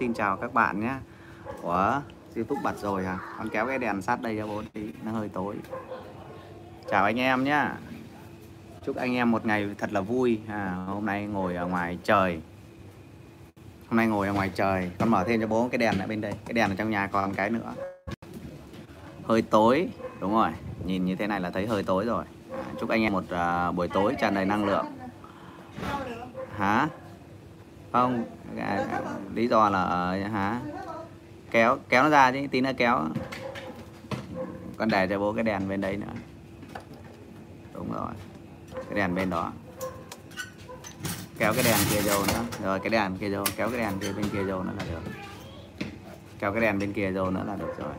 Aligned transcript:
Xin 0.00 0.14
chào 0.14 0.36
các 0.36 0.54
bạn 0.54 0.80
nhé. 0.80 0.94
Ủa 1.62 2.00
Youtube 2.34 2.60
bật 2.64 2.78
rồi 2.78 3.04
à 3.04 3.18
Con 3.38 3.48
kéo 3.48 3.66
cái 3.66 3.78
đèn 3.78 4.02
sát 4.02 4.22
đây 4.22 4.36
cho 4.38 4.46
bố 4.46 4.62
tí 4.72 4.92
Nó 5.04 5.12
hơi 5.12 5.28
tối. 5.28 5.54
Chào 6.90 7.04
anh 7.04 7.20
em 7.20 7.44
nhé. 7.44 7.68
Chúc 8.86 8.96
anh 8.96 9.14
em 9.14 9.30
một 9.30 9.46
ngày 9.46 9.74
thật 9.78 9.92
là 9.92 10.00
vui. 10.00 10.40
À, 10.48 10.84
Hôm 10.86 11.06
nay 11.06 11.26
ngồi 11.26 11.56
ở 11.56 11.66
ngoài 11.66 11.98
trời. 12.04 12.40
Hôm 13.88 13.96
nay 13.96 14.06
ngồi 14.06 14.26
ở 14.26 14.32
ngoài 14.32 14.50
trời. 14.54 14.90
Con 14.98 15.08
mở 15.08 15.24
thêm 15.24 15.40
cho 15.40 15.46
bố 15.46 15.68
cái 15.68 15.78
đèn 15.78 15.98
ở 15.98 16.06
bên 16.06 16.20
đây. 16.20 16.32
Cái 16.46 16.52
đèn 16.52 16.70
ở 16.70 16.74
trong 16.74 16.90
nhà 16.90 17.06
còn 17.06 17.34
cái 17.34 17.50
nữa. 17.50 17.74
Hơi 19.24 19.42
tối 19.42 19.88
Đúng 20.20 20.34
rồi. 20.34 20.50
Nhìn 20.84 21.04
như 21.04 21.16
thế 21.16 21.26
này 21.26 21.40
là 21.40 21.50
thấy 21.50 21.66
hơi 21.66 21.82
tối 21.82 22.04
rồi. 22.04 22.24
À, 22.52 22.64
Chúc 22.80 22.90
anh 22.90 23.02
em 23.02 23.12
một 23.12 23.24
uh, 23.24 23.74
buổi 23.74 23.88
tối 23.88 24.14
tràn 24.20 24.34
đầy 24.34 24.44
năng 24.44 24.64
lượng. 24.64 24.86
Hả? 26.56 26.88
Không 27.96 28.24
à, 28.58 29.00
Lý 29.34 29.48
do 29.48 29.70
là 29.70 30.10
hả? 30.32 30.60
Kéo 31.50 31.78
kéo 31.88 32.02
nó 32.02 32.08
ra 32.08 32.32
chứ 32.32 32.46
tí 32.50 32.60
nữa 32.60 32.70
kéo. 32.76 33.00
Con 34.76 34.88
để 34.88 35.06
cho 35.06 35.18
bố 35.18 35.32
cái 35.32 35.44
đèn 35.44 35.68
bên 35.68 35.80
đây 35.80 35.96
nữa. 35.96 36.12
Đúng 37.74 37.92
rồi 37.92 38.10
Cái 38.74 38.94
đèn 38.94 39.14
bên 39.14 39.30
đó. 39.30 39.52
Kéo 41.38 41.52
cái 41.54 41.64
đèn 41.64 41.78
kia 41.90 42.00
vô 42.00 42.18
nữa. 42.26 42.44
Rồi 42.62 42.80
cái 42.80 42.90
đèn 42.90 43.16
kia 43.16 43.36
vô 43.36 43.44
kéo 43.56 43.70
cái 43.70 43.78
đèn 43.78 43.98
kia 44.00 44.12
bên 44.12 44.28
kia 44.28 44.42
vô 44.42 44.62
nữa 44.62 44.72
là 44.78 44.84
được. 44.90 45.10
Kéo 46.38 46.52
cái 46.52 46.60
đèn 46.60 46.78
bên 46.78 46.92
kia 46.92 47.10
vô 47.10 47.30
nữa 47.30 47.44
là 47.46 47.56
được 47.56 47.74
rồi. 47.78 47.94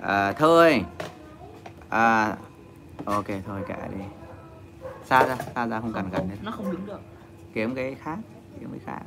À, 0.00 0.32
thôi. 0.32 0.84
À, 1.88 2.36
ok 3.04 3.26
thôi 3.46 3.62
kệ 3.68 3.76
đi. 3.98 4.04
Xa 5.04 5.26
ra 5.26 5.36
xa 5.54 5.66
ra 5.66 5.80
không 5.80 5.92
cần 5.92 6.10
gần 6.12 6.30
nó 6.42 6.50
không 6.50 6.72
đứng 6.72 6.86
được. 6.86 7.00
Kiếm 7.54 7.74
cái 7.74 7.96
khác 8.02 8.18
kiếm 8.60 8.70
cái 8.70 8.80
khác 8.86 9.02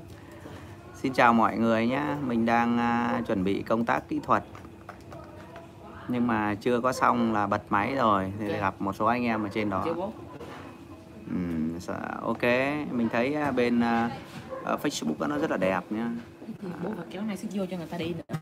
xin 1.02 1.14
chào 1.14 1.34
mọi 1.34 1.58
người 1.58 1.88
nhé 1.88 2.16
mình 2.22 2.46
đang 2.46 2.80
uh, 3.20 3.28
chuẩn 3.28 3.44
bị 3.44 3.62
công 3.62 3.86
tác 3.86 4.10
kỹ 4.10 4.20
thuật. 4.24 4.44
Nhưng 6.08 6.28
mà 6.28 6.56
chưa 6.56 6.82
có 6.82 6.94
xong 6.94 7.34
là 7.34 7.48
bật 7.48 7.62
máy 7.70 7.96
rồi 7.96 8.34
thì 8.40 8.48
gặp 8.48 8.82
một 8.82 8.96
số 8.96 9.06
anh 9.06 9.24
em 9.24 9.44
ở 9.44 9.50
trên 9.50 9.70
đó. 9.70 9.86
Ok 12.22 12.44
mình 12.92 13.08
thấy 13.12 13.36
à, 13.36 13.52
bên 13.52 13.80
uh, 13.80 14.82
Facebook 14.82 15.28
nó 15.30 15.38
rất 15.38 15.52
là 15.52 15.58
đẹp 15.58 15.82
nhá. 15.90 16.12
Thì 16.62 16.68
bố 16.84 16.92
kéo 17.10 17.22
này 17.22 17.38
sẽ 17.38 17.48
vô 17.54 17.66
cho 17.66 17.78
người 17.78 17.88
ta 17.88 17.98
đi 17.98 18.14
nữa. 18.14 18.36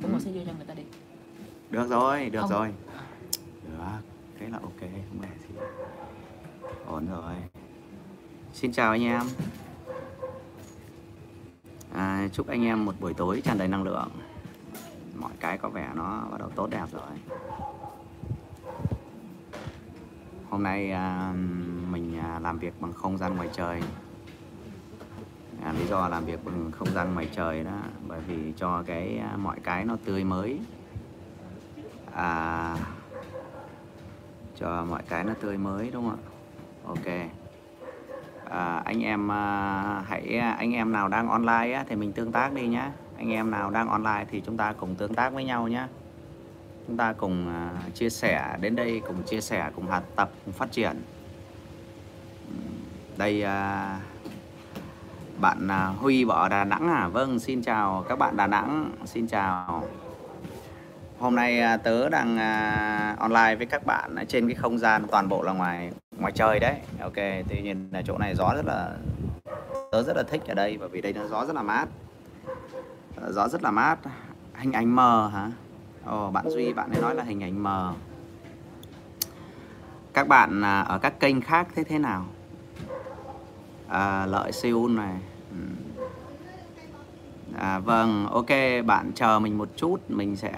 Bố 0.00 0.08
ừ. 0.12 0.18
sẽ 0.18 0.30
vô 0.34 0.40
cho 0.46 0.52
người 0.56 0.66
ta 0.66 0.74
đi. 0.74 0.82
Được 1.70 1.88
rồi 1.88 2.30
được 2.30 2.40
không. 2.40 2.50
rồi. 2.50 2.72
Được 3.64 3.84
thế 4.40 4.48
là 4.48 4.58
ok 4.62 4.80
không 4.80 5.20
để 5.22 5.28
gì 5.48 5.54
ổn 6.86 7.06
rồi. 7.10 7.34
Xin 8.52 8.72
chào 8.72 8.90
anh 8.90 9.02
em 9.02 9.22
à, 11.96 12.28
chúc 12.32 12.46
anh 12.48 12.64
em 12.64 12.84
một 12.84 12.94
buổi 13.00 13.14
tối 13.14 13.42
tràn 13.44 13.58
đầy 13.58 13.68
năng 13.68 13.82
lượng. 13.82 14.08
Mọi 15.18 15.32
cái 15.40 15.58
có 15.58 15.68
vẻ 15.68 15.90
nó 15.94 16.26
bắt 16.30 16.38
đầu 16.38 16.50
tốt 16.54 16.68
đẹp 16.70 16.86
rồi. 16.92 17.02
Hôm 20.50 20.62
nay 20.62 20.90
à, 20.90 21.32
mình 21.90 22.18
à, 22.18 22.38
làm 22.38 22.58
việc 22.58 22.80
bằng 22.80 22.92
không 22.92 23.18
gian 23.18 23.36
ngoài 23.36 23.48
trời. 23.52 23.82
À, 25.62 25.72
lý 25.72 25.86
do 25.86 26.08
làm 26.08 26.24
việc 26.24 26.44
bằng 26.44 26.70
không 26.72 26.88
gian 26.90 27.14
ngoài 27.14 27.28
trời 27.32 27.64
đó 27.64 27.78
bởi 28.08 28.20
vì 28.20 28.52
cho 28.56 28.82
cái 28.86 29.18
à, 29.18 29.36
mọi 29.36 29.60
cái 29.60 29.84
nó 29.84 29.96
tươi 30.04 30.24
mới. 30.24 30.60
À, 32.12 32.76
cho 34.58 34.84
mọi 34.84 35.02
cái 35.08 35.24
nó 35.24 35.32
tươi 35.40 35.58
mới 35.58 35.90
đúng 35.90 36.10
không 36.10 36.18
ạ? 36.18 36.30
Ok 36.86 37.30
à, 38.50 38.82
anh 38.84 39.04
em 39.04 39.32
à, 39.32 40.02
hãy 40.08 40.38
à, 40.38 40.50
anh 40.50 40.72
em 40.72 40.92
nào 40.92 41.08
đang 41.08 41.28
online 41.28 41.72
á, 41.72 41.84
thì 41.88 41.96
mình 41.96 42.12
tương 42.12 42.32
tác 42.32 42.52
đi 42.52 42.66
nhá. 42.66 42.90
Anh 43.18 43.32
em 43.32 43.50
nào 43.50 43.70
đang 43.70 43.88
online 43.88 44.24
thì 44.30 44.42
chúng 44.46 44.56
ta 44.56 44.72
cùng 44.72 44.94
tương 44.94 45.14
tác 45.14 45.32
với 45.32 45.44
nhau 45.44 45.68
nhé 45.68 45.86
chúng 46.86 46.96
ta 46.96 47.12
cùng 47.12 47.48
à, 47.48 47.70
chia 47.94 48.10
sẻ 48.10 48.56
đến 48.60 48.76
đây 48.76 49.02
cùng 49.06 49.22
chia 49.22 49.40
sẻ 49.40 49.70
cùng 49.76 49.86
học 49.86 50.04
tập 50.16 50.30
cùng 50.44 50.54
phát 50.54 50.72
triển. 50.72 51.02
Đây 53.16 53.42
à, 53.42 54.00
bạn 55.40 55.68
à, 55.68 55.86
Huy 55.86 56.24
bỏ 56.24 56.48
Đà 56.48 56.64
Nẵng 56.64 56.88
à. 56.88 57.08
Vâng 57.08 57.38
xin 57.38 57.62
chào 57.62 58.04
các 58.08 58.18
bạn 58.18 58.36
Đà 58.36 58.46
Nẵng. 58.46 58.90
Xin 59.04 59.26
chào 59.26 60.05
hôm 61.18 61.34
nay 61.34 61.60
à, 61.60 61.76
tớ 61.76 62.08
đang 62.08 62.34
uh, 62.34 63.18
online 63.18 63.54
với 63.56 63.66
các 63.66 63.86
bạn 63.86 64.16
trên 64.28 64.48
cái 64.48 64.54
không 64.54 64.78
gian 64.78 65.06
toàn 65.10 65.28
bộ 65.28 65.42
là 65.42 65.52
ngoài 65.52 65.90
ngoài 66.18 66.32
trời 66.32 66.58
đấy. 66.60 66.74
Ok 67.00 67.16
tuy 67.48 67.60
nhiên 67.62 67.88
là 67.92 68.02
chỗ 68.06 68.18
này 68.18 68.34
gió 68.34 68.52
rất 68.54 68.64
là 68.66 68.90
tớ 69.92 70.02
rất 70.02 70.16
là 70.16 70.22
thích 70.22 70.42
ở 70.48 70.54
đây 70.54 70.76
bởi 70.78 70.88
vì 70.88 71.00
đây 71.00 71.12
nó 71.12 71.26
gió 71.26 71.44
rất 71.44 71.56
là 71.56 71.62
mát. 71.62 71.86
Ờ, 73.16 73.32
gió 73.32 73.48
rất 73.48 73.62
là 73.62 73.70
mát 73.70 73.98
hình 74.54 74.72
ảnh 74.72 74.96
mờ 74.96 75.30
hả? 75.34 75.50
Ồ, 76.04 76.30
bạn 76.30 76.50
Duy 76.50 76.72
bạn 76.72 76.90
ấy 76.90 77.02
nói 77.02 77.14
là 77.14 77.22
hình 77.22 77.42
ảnh 77.42 77.62
mờ. 77.62 77.92
Các 80.12 80.28
bạn 80.28 80.64
à, 80.64 80.80
ở 80.80 80.98
các 80.98 81.20
kênh 81.20 81.40
khác 81.40 81.66
thế 81.74 81.84
thế 81.84 81.98
nào? 81.98 82.26
À, 83.88 84.26
lợi 84.26 84.52
Seoul 84.52 84.90
này 84.90 85.14
à, 87.58 87.78
vâng 87.78 88.26
ok 88.26 88.50
bạn 88.86 89.12
chờ 89.14 89.38
mình 89.38 89.58
một 89.58 89.68
chút 89.76 90.00
mình 90.08 90.36
sẽ 90.36 90.52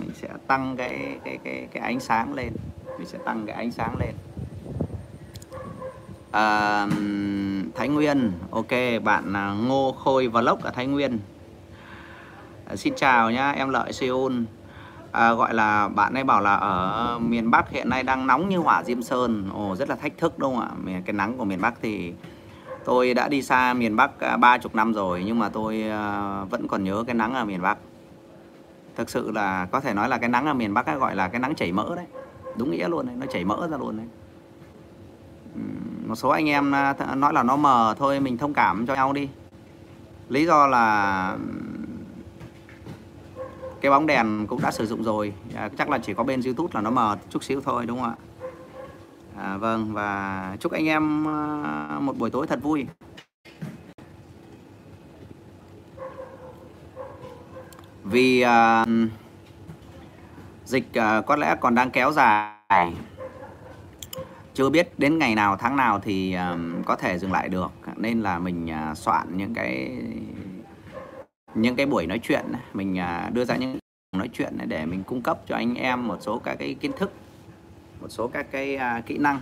mình 0.00 0.10
sẽ 0.14 0.28
tăng 0.46 0.76
cái 0.76 1.18
cái 1.24 1.38
cái 1.44 1.68
cái 1.72 1.82
ánh 1.82 2.00
sáng 2.00 2.34
lên. 2.34 2.52
Mình 2.98 3.06
sẽ 3.06 3.18
tăng 3.24 3.46
cái 3.46 3.56
ánh 3.56 3.70
sáng 3.70 3.96
lên. 3.98 4.14
À, 6.30 6.86
Thái 7.74 7.88
Nguyên 7.88 8.32
ok 8.50 8.70
bạn 9.04 9.32
à, 9.32 9.54
Ngô 9.66 9.92
Khôi 9.92 10.28
Vlog 10.28 10.60
ở 10.60 10.70
Thái 10.70 10.86
Nguyên. 10.86 11.18
À, 12.66 12.76
xin 12.76 12.94
chào 12.96 13.30
nhá 13.30 13.52
em 13.52 13.68
lợi 13.68 13.92
Seoul. 13.92 14.32
À, 15.12 15.32
gọi 15.32 15.54
là 15.54 15.88
bạn 15.88 16.14
ấy 16.14 16.24
bảo 16.24 16.40
là 16.40 16.54
ở 16.54 17.18
miền 17.18 17.50
Bắc 17.50 17.70
hiện 17.70 17.88
nay 17.88 18.02
đang 18.02 18.26
nóng 18.26 18.48
như 18.48 18.58
hỏa 18.58 18.84
diêm 18.84 19.02
sơn. 19.02 19.50
Ồ 19.54 19.76
rất 19.76 19.88
là 19.88 19.96
thách 19.96 20.18
thức 20.18 20.38
đúng 20.38 20.56
không 20.56 20.94
ạ? 20.94 21.00
Cái 21.04 21.12
nắng 21.12 21.38
của 21.38 21.44
miền 21.44 21.60
Bắc 21.60 21.74
thì 21.82 22.12
tôi 22.88 23.14
đã 23.14 23.28
đi 23.28 23.42
xa 23.42 23.74
miền 23.74 23.96
Bắc 23.96 24.20
à, 24.20 24.36
ba 24.36 24.58
chục 24.58 24.74
năm 24.74 24.92
rồi 24.92 25.22
nhưng 25.26 25.38
mà 25.38 25.48
tôi 25.48 25.82
à, 25.82 26.44
vẫn 26.50 26.68
còn 26.68 26.84
nhớ 26.84 27.04
cái 27.06 27.14
nắng 27.14 27.34
ở 27.34 27.44
miền 27.44 27.62
Bắc. 27.62 27.78
Thực 28.96 29.10
sự 29.10 29.30
là 29.30 29.66
có 29.70 29.80
thể 29.80 29.94
nói 29.94 30.08
là 30.08 30.18
cái 30.18 30.28
nắng 30.28 30.46
ở 30.46 30.54
miền 30.54 30.74
Bắc 30.74 30.86
ấy 30.86 30.96
gọi 30.96 31.16
là 31.16 31.28
cái 31.28 31.40
nắng 31.40 31.54
chảy 31.54 31.72
mỡ 31.72 31.94
đấy. 31.96 32.04
Đúng 32.56 32.70
nghĩa 32.70 32.88
luôn 32.88 33.06
đấy 33.06 33.16
nó 33.18 33.26
chảy 33.26 33.44
mỡ 33.44 33.68
ra 33.70 33.76
luôn 33.76 33.96
đấy. 33.96 34.06
Một 36.06 36.14
số 36.14 36.28
anh 36.28 36.48
em 36.48 36.74
à, 36.74 36.94
nói 37.16 37.32
là 37.32 37.42
nó 37.42 37.56
mờ 37.56 37.94
thôi 37.98 38.20
mình 38.20 38.38
thông 38.38 38.54
cảm 38.54 38.86
cho 38.86 38.94
nhau 38.94 39.12
đi. 39.12 39.28
Lý 40.28 40.46
do 40.46 40.66
là 40.66 41.36
cái 43.80 43.90
bóng 43.90 44.06
đèn 44.06 44.46
cũng 44.46 44.60
đã 44.62 44.70
sử 44.70 44.86
dụng 44.86 45.02
rồi. 45.02 45.32
À, 45.54 45.68
chắc 45.78 45.90
là 45.90 45.98
chỉ 45.98 46.14
có 46.14 46.24
bên 46.24 46.40
youtube 46.44 46.70
là 46.74 46.80
nó 46.80 46.90
mờ 46.90 47.16
chút 47.30 47.44
xíu 47.44 47.60
thôi 47.60 47.86
đúng 47.86 48.00
không 48.00 48.08
ạ? 48.08 48.27
À, 49.38 49.56
vâng 49.56 49.94
và 49.94 50.56
chúc 50.60 50.72
anh 50.72 50.86
em 50.86 51.24
ờ, 51.24 51.98
một 52.00 52.18
buổi 52.18 52.30
tối 52.30 52.46
thật 52.46 52.62
vui. 52.62 52.86
Vì 58.04 58.40
à, 58.40 58.84
dịch 60.64 60.98
à, 60.98 61.20
có 61.20 61.36
lẽ 61.36 61.56
còn 61.60 61.74
đang 61.74 61.90
kéo 61.90 62.12
dài. 62.12 62.92
Chưa 64.54 64.70
biết 64.70 64.98
đến 64.98 65.18
ngày 65.18 65.34
nào 65.34 65.56
tháng 65.56 65.76
nào 65.76 66.00
thì 66.00 66.34
um, 66.34 66.82
có 66.82 66.96
thể 66.96 67.18
dừng 67.18 67.32
lại 67.32 67.48
được. 67.48 67.70
Nên 67.96 68.22
là 68.22 68.38
mình 68.38 68.68
uh, 68.90 68.98
soạn 68.98 69.36
những 69.36 69.54
cái 69.54 69.98
những 71.54 71.76
cái 71.76 71.86
buổi 71.86 72.06
nói 72.06 72.18
chuyện 72.22 72.44
mình 72.72 72.98
à, 72.98 73.30
đưa 73.32 73.44
ra 73.44 73.56
những 73.56 73.78
nói 74.16 74.28
chuyện 74.32 74.58
để 74.66 74.86
mình 74.86 75.02
cung 75.02 75.22
cấp 75.22 75.38
cho 75.46 75.56
anh 75.56 75.74
em 75.74 76.08
một 76.08 76.16
số 76.20 76.38
các 76.38 76.56
cái 76.58 76.74
kiến 76.74 76.92
thức 76.98 77.12
một 78.00 78.08
số 78.08 78.28
các 78.28 78.46
cái 78.50 78.78
uh, 78.98 79.06
kỹ 79.06 79.18
năng. 79.18 79.40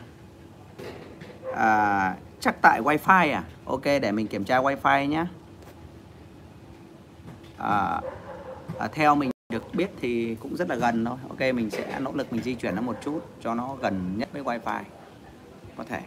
À, 1.54 2.16
chắc 2.40 2.62
tại 2.62 2.80
wifi 2.82 3.32
à? 3.32 3.44
Ok 3.64 3.84
để 3.84 4.12
mình 4.12 4.26
kiểm 4.26 4.44
tra 4.44 4.60
wifi 4.60 5.06
nhé. 5.06 5.24
À, 7.58 8.00
à, 8.78 8.88
theo 8.92 9.14
mình 9.14 9.30
được 9.48 9.74
biết 9.74 9.90
thì 10.00 10.34
cũng 10.34 10.56
rất 10.56 10.68
là 10.68 10.76
gần 10.76 11.04
thôi. 11.04 11.16
Ok 11.28 11.40
mình 11.40 11.70
sẽ 11.70 12.00
nỗ 12.00 12.12
lực 12.14 12.32
mình 12.32 12.42
di 12.42 12.54
chuyển 12.54 12.74
nó 12.74 12.82
một 12.82 12.96
chút 13.04 13.20
cho 13.40 13.54
nó 13.54 13.74
gần 13.74 14.18
nhất 14.18 14.28
với 14.32 14.42
wifi 14.42 14.82
có 15.76 15.84
thể. 15.84 16.00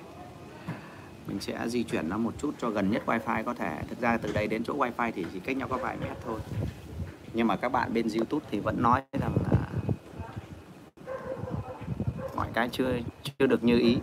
Mình 1.27 1.39
sẽ 1.39 1.67
di 1.67 1.83
chuyển 1.83 2.09
nó 2.09 2.17
một 2.17 2.33
chút 2.37 2.55
cho 2.57 2.69
gần 2.69 2.91
nhất 2.91 3.03
wifi 3.05 3.43
có 3.43 3.53
thể. 3.53 3.81
Thực 3.89 4.01
ra 4.01 4.17
từ 4.17 4.31
đây 4.33 4.47
đến 4.47 4.63
chỗ 4.63 4.77
wifi 4.77 5.11
thì 5.15 5.25
chỉ 5.33 5.39
cách 5.39 5.57
nhau 5.57 5.67
có 5.67 5.77
vài 5.77 5.97
mét 5.97 6.17
thôi. 6.25 6.39
Nhưng 7.33 7.47
mà 7.47 7.55
các 7.55 7.69
bạn 7.69 7.93
bên 7.93 8.07
youtube 8.15 8.45
thì 8.51 8.59
vẫn 8.59 8.81
nói 8.81 9.01
rằng 9.19 9.37
là 9.51 9.57
mọi 12.35 12.47
cái 12.59 12.69
chưa 12.71 12.91
chưa 13.39 13.47
được 13.47 13.63
như 13.63 13.79
ý. 13.79 13.97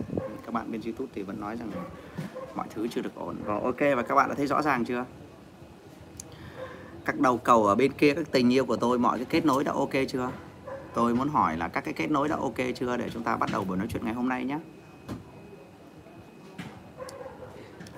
Các 0.45 0.53
bạn 0.53 0.71
bên 0.71 0.81
youtube 0.85 1.11
thì 1.15 1.21
vẫn 1.21 1.39
nói 1.39 1.55
rằng 1.55 1.71
mọi 2.55 2.67
thứ 2.69 2.87
chưa 2.87 3.01
được 3.01 3.15
ổn. 3.15 3.35
Rồi 3.45 3.61
ok 3.61 3.79
và 3.79 4.01
các 4.01 4.15
bạn 4.15 4.29
đã 4.29 4.35
thấy 4.35 4.47
rõ 4.47 4.61
ràng 4.61 4.85
chưa? 4.85 5.05
Các 7.05 7.19
đầu 7.19 7.37
cầu 7.37 7.65
ở 7.65 7.75
bên 7.75 7.91
kia 7.91 8.13
các 8.13 8.31
tình 8.31 8.53
yêu 8.53 8.65
của 8.65 8.75
tôi 8.75 8.99
mọi 8.99 9.17
cái 9.17 9.25
kết 9.29 9.45
nối 9.45 9.63
đã 9.63 9.71
ok 9.71 9.89
chưa? 10.09 10.29
Tôi 10.93 11.15
muốn 11.15 11.29
hỏi 11.29 11.57
là 11.57 11.67
các 11.67 11.81
cái 11.81 11.93
kết 11.93 12.11
nối 12.11 12.27
đã 12.27 12.35
ok 12.35 12.57
chưa? 12.75 12.97
Để 12.97 13.09
chúng 13.13 13.23
ta 13.23 13.37
bắt 13.37 13.49
đầu 13.51 13.63
buổi 13.63 13.77
nói 13.77 13.87
chuyện 13.89 14.05
ngày 14.05 14.13
hôm 14.13 14.29
nay 14.29 14.45
nhé. 14.45 14.59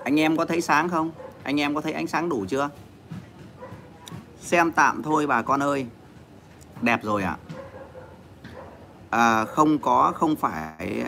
Anh 0.04 0.20
em 0.20 0.38
có 0.38 0.46
thấy 0.46 0.62
sáng 0.62 0.90
không? 0.90 1.12
Anh 1.44 1.60
em 1.60 1.76
có 1.76 1.82
thấy 1.82 1.94
ánh 1.94 2.08
sáng 2.08 2.30
đủ 2.30 2.46
chưa? 2.50 2.70
Xem 4.40 4.72
tạm 4.72 5.04
thôi 5.04 5.28
bà 5.28 5.42
con 5.42 5.64
ơi. 5.64 5.86
Đẹp 6.82 7.04
rồi 7.04 7.24
ạ. 7.24 7.38
à, 7.44 7.49
À, 9.10 9.46
không 9.46 9.80
có 9.80 10.12
không 10.16 10.36
phải. 10.36 11.04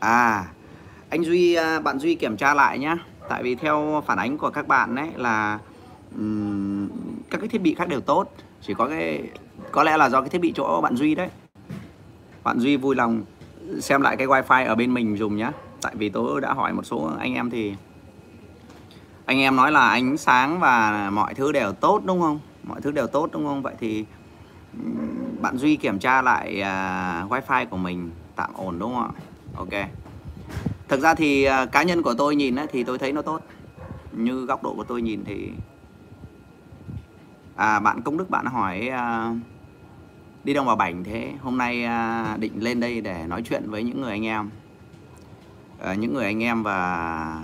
À 0.00 0.44
anh 1.10 1.24
duy 1.24 1.54
à, 1.54 1.80
bạn 1.80 1.98
duy 1.98 2.14
kiểm 2.14 2.36
tra 2.36 2.54
lại 2.54 2.78
nhá. 2.78 2.96
Tại 3.28 3.42
vì 3.42 3.54
theo 3.54 4.02
phản 4.06 4.18
ánh 4.18 4.38
của 4.38 4.50
các 4.50 4.68
bạn 4.68 4.94
đấy 4.94 5.08
là 5.16 5.58
um, 6.16 6.88
các 7.30 7.38
cái 7.40 7.48
thiết 7.48 7.62
bị 7.62 7.74
khác 7.74 7.88
đều 7.88 8.00
tốt. 8.00 8.26
Chỉ 8.62 8.74
có 8.74 8.88
cái 8.88 9.22
có 9.72 9.82
lẽ 9.84 9.96
là 9.96 10.08
do 10.08 10.20
cái 10.20 10.28
thiết 10.28 10.40
bị 10.40 10.52
chỗ 10.56 10.80
bạn 10.80 10.96
duy 10.96 11.14
đấy. 11.14 11.28
Bạn 12.44 12.58
duy 12.58 12.76
vui 12.76 12.96
lòng 12.96 13.22
xem 13.80 14.02
lại 14.02 14.16
cái 14.16 14.26
wifi 14.26 14.66
ở 14.66 14.74
bên 14.74 14.94
mình 14.94 15.16
dùng 15.16 15.36
nhá. 15.36 15.52
Tại 15.82 15.94
vì 15.96 16.08
tôi 16.08 16.40
đã 16.40 16.52
hỏi 16.52 16.72
một 16.72 16.82
số 16.82 17.10
anh 17.18 17.34
em 17.34 17.50
thì 17.50 17.74
anh 19.24 19.38
em 19.38 19.56
nói 19.56 19.72
là 19.72 19.88
ánh 19.88 20.16
sáng 20.16 20.60
và 20.60 21.10
mọi 21.10 21.34
thứ 21.34 21.52
đều 21.52 21.72
tốt 21.72 22.02
đúng 22.04 22.20
không? 22.20 22.40
Mọi 22.62 22.80
thứ 22.80 22.90
đều 22.90 23.06
tốt 23.06 23.28
đúng 23.32 23.44
không? 23.44 23.62
Vậy 23.62 23.74
thì 23.80 24.04
bạn 25.40 25.56
duy 25.56 25.76
kiểm 25.76 25.98
tra 25.98 26.22
lại 26.22 26.54
uh, 26.60 27.32
wifi 27.32 27.66
của 27.66 27.76
mình 27.76 28.10
tạm 28.36 28.50
ổn 28.54 28.78
đúng 28.78 28.94
không 28.94 29.02
ạ? 29.02 29.10
Ok. 29.56 29.90
Thực 30.88 31.00
ra 31.00 31.14
thì 31.14 31.48
uh, 31.48 31.72
cá 31.72 31.82
nhân 31.82 32.02
của 32.02 32.14
tôi 32.14 32.36
nhìn 32.36 32.56
ấy, 32.56 32.66
thì 32.66 32.84
tôi 32.84 32.98
thấy 32.98 33.12
nó 33.12 33.22
tốt. 33.22 33.40
Như 34.12 34.44
góc 34.46 34.62
độ 34.62 34.74
của 34.74 34.84
tôi 34.84 35.02
nhìn 35.02 35.24
thì 35.24 35.50
à, 37.56 37.80
bạn 37.80 38.02
công 38.02 38.16
đức 38.16 38.30
bạn 38.30 38.46
hỏi 38.46 38.90
uh, 38.90 39.36
đi 40.44 40.54
đâu 40.54 40.64
vào 40.64 40.76
bảnh 40.76 41.04
thế? 41.04 41.32
Hôm 41.40 41.58
nay 41.58 41.84
uh, 41.84 42.40
định 42.40 42.62
lên 42.62 42.80
đây 42.80 43.00
để 43.00 43.24
nói 43.28 43.42
chuyện 43.42 43.70
với 43.70 43.82
những 43.82 44.00
người 44.00 44.10
anh 44.10 44.26
em. 44.26 44.50
Uh, 45.90 45.98
những 45.98 46.14
người 46.14 46.24
anh 46.24 46.42
em 46.42 46.62
và 46.62 47.42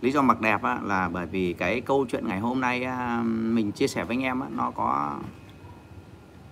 lý 0.00 0.12
do 0.12 0.22
mặc 0.22 0.40
đẹp 0.40 0.62
á, 0.62 0.78
là 0.82 1.08
bởi 1.08 1.26
vì 1.26 1.52
cái 1.52 1.80
câu 1.80 2.06
chuyện 2.08 2.26
ngày 2.26 2.40
hôm 2.40 2.60
nay 2.60 2.86
uh, 2.86 3.26
mình 3.26 3.72
chia 3.72 3.88
sẻ 3.88 4.04
với 4.04 4.16
anh 4.16 4.22
em 4.22 4.40
á, 4.40 4.46
nó 4.56 4.70
có 4.70 5.16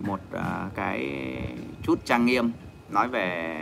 một 0.01 0.19
à, 0.31 0.69
cái 0.75 1.27
chút 1.83 2.05
trang 2.05 2.25
nghiêm 2.25 2.51
nói 2.89 3.07
về 3.07 3.57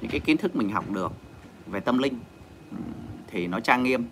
những 0.00 0.10
cái 0.10 0.20
kiến 0.20 0.36
thức 0.36 0.56
mình 0.56 0.70
học 0.70 0.84
được 0.90 1.12
về 1.66 1.80
tâm 1.80 1.98
linh. 1.98 2.18
Thì 3.26 3.46
nó 3.46 3.60
trang 3.60 3.82
nghiêm 3.82 4.06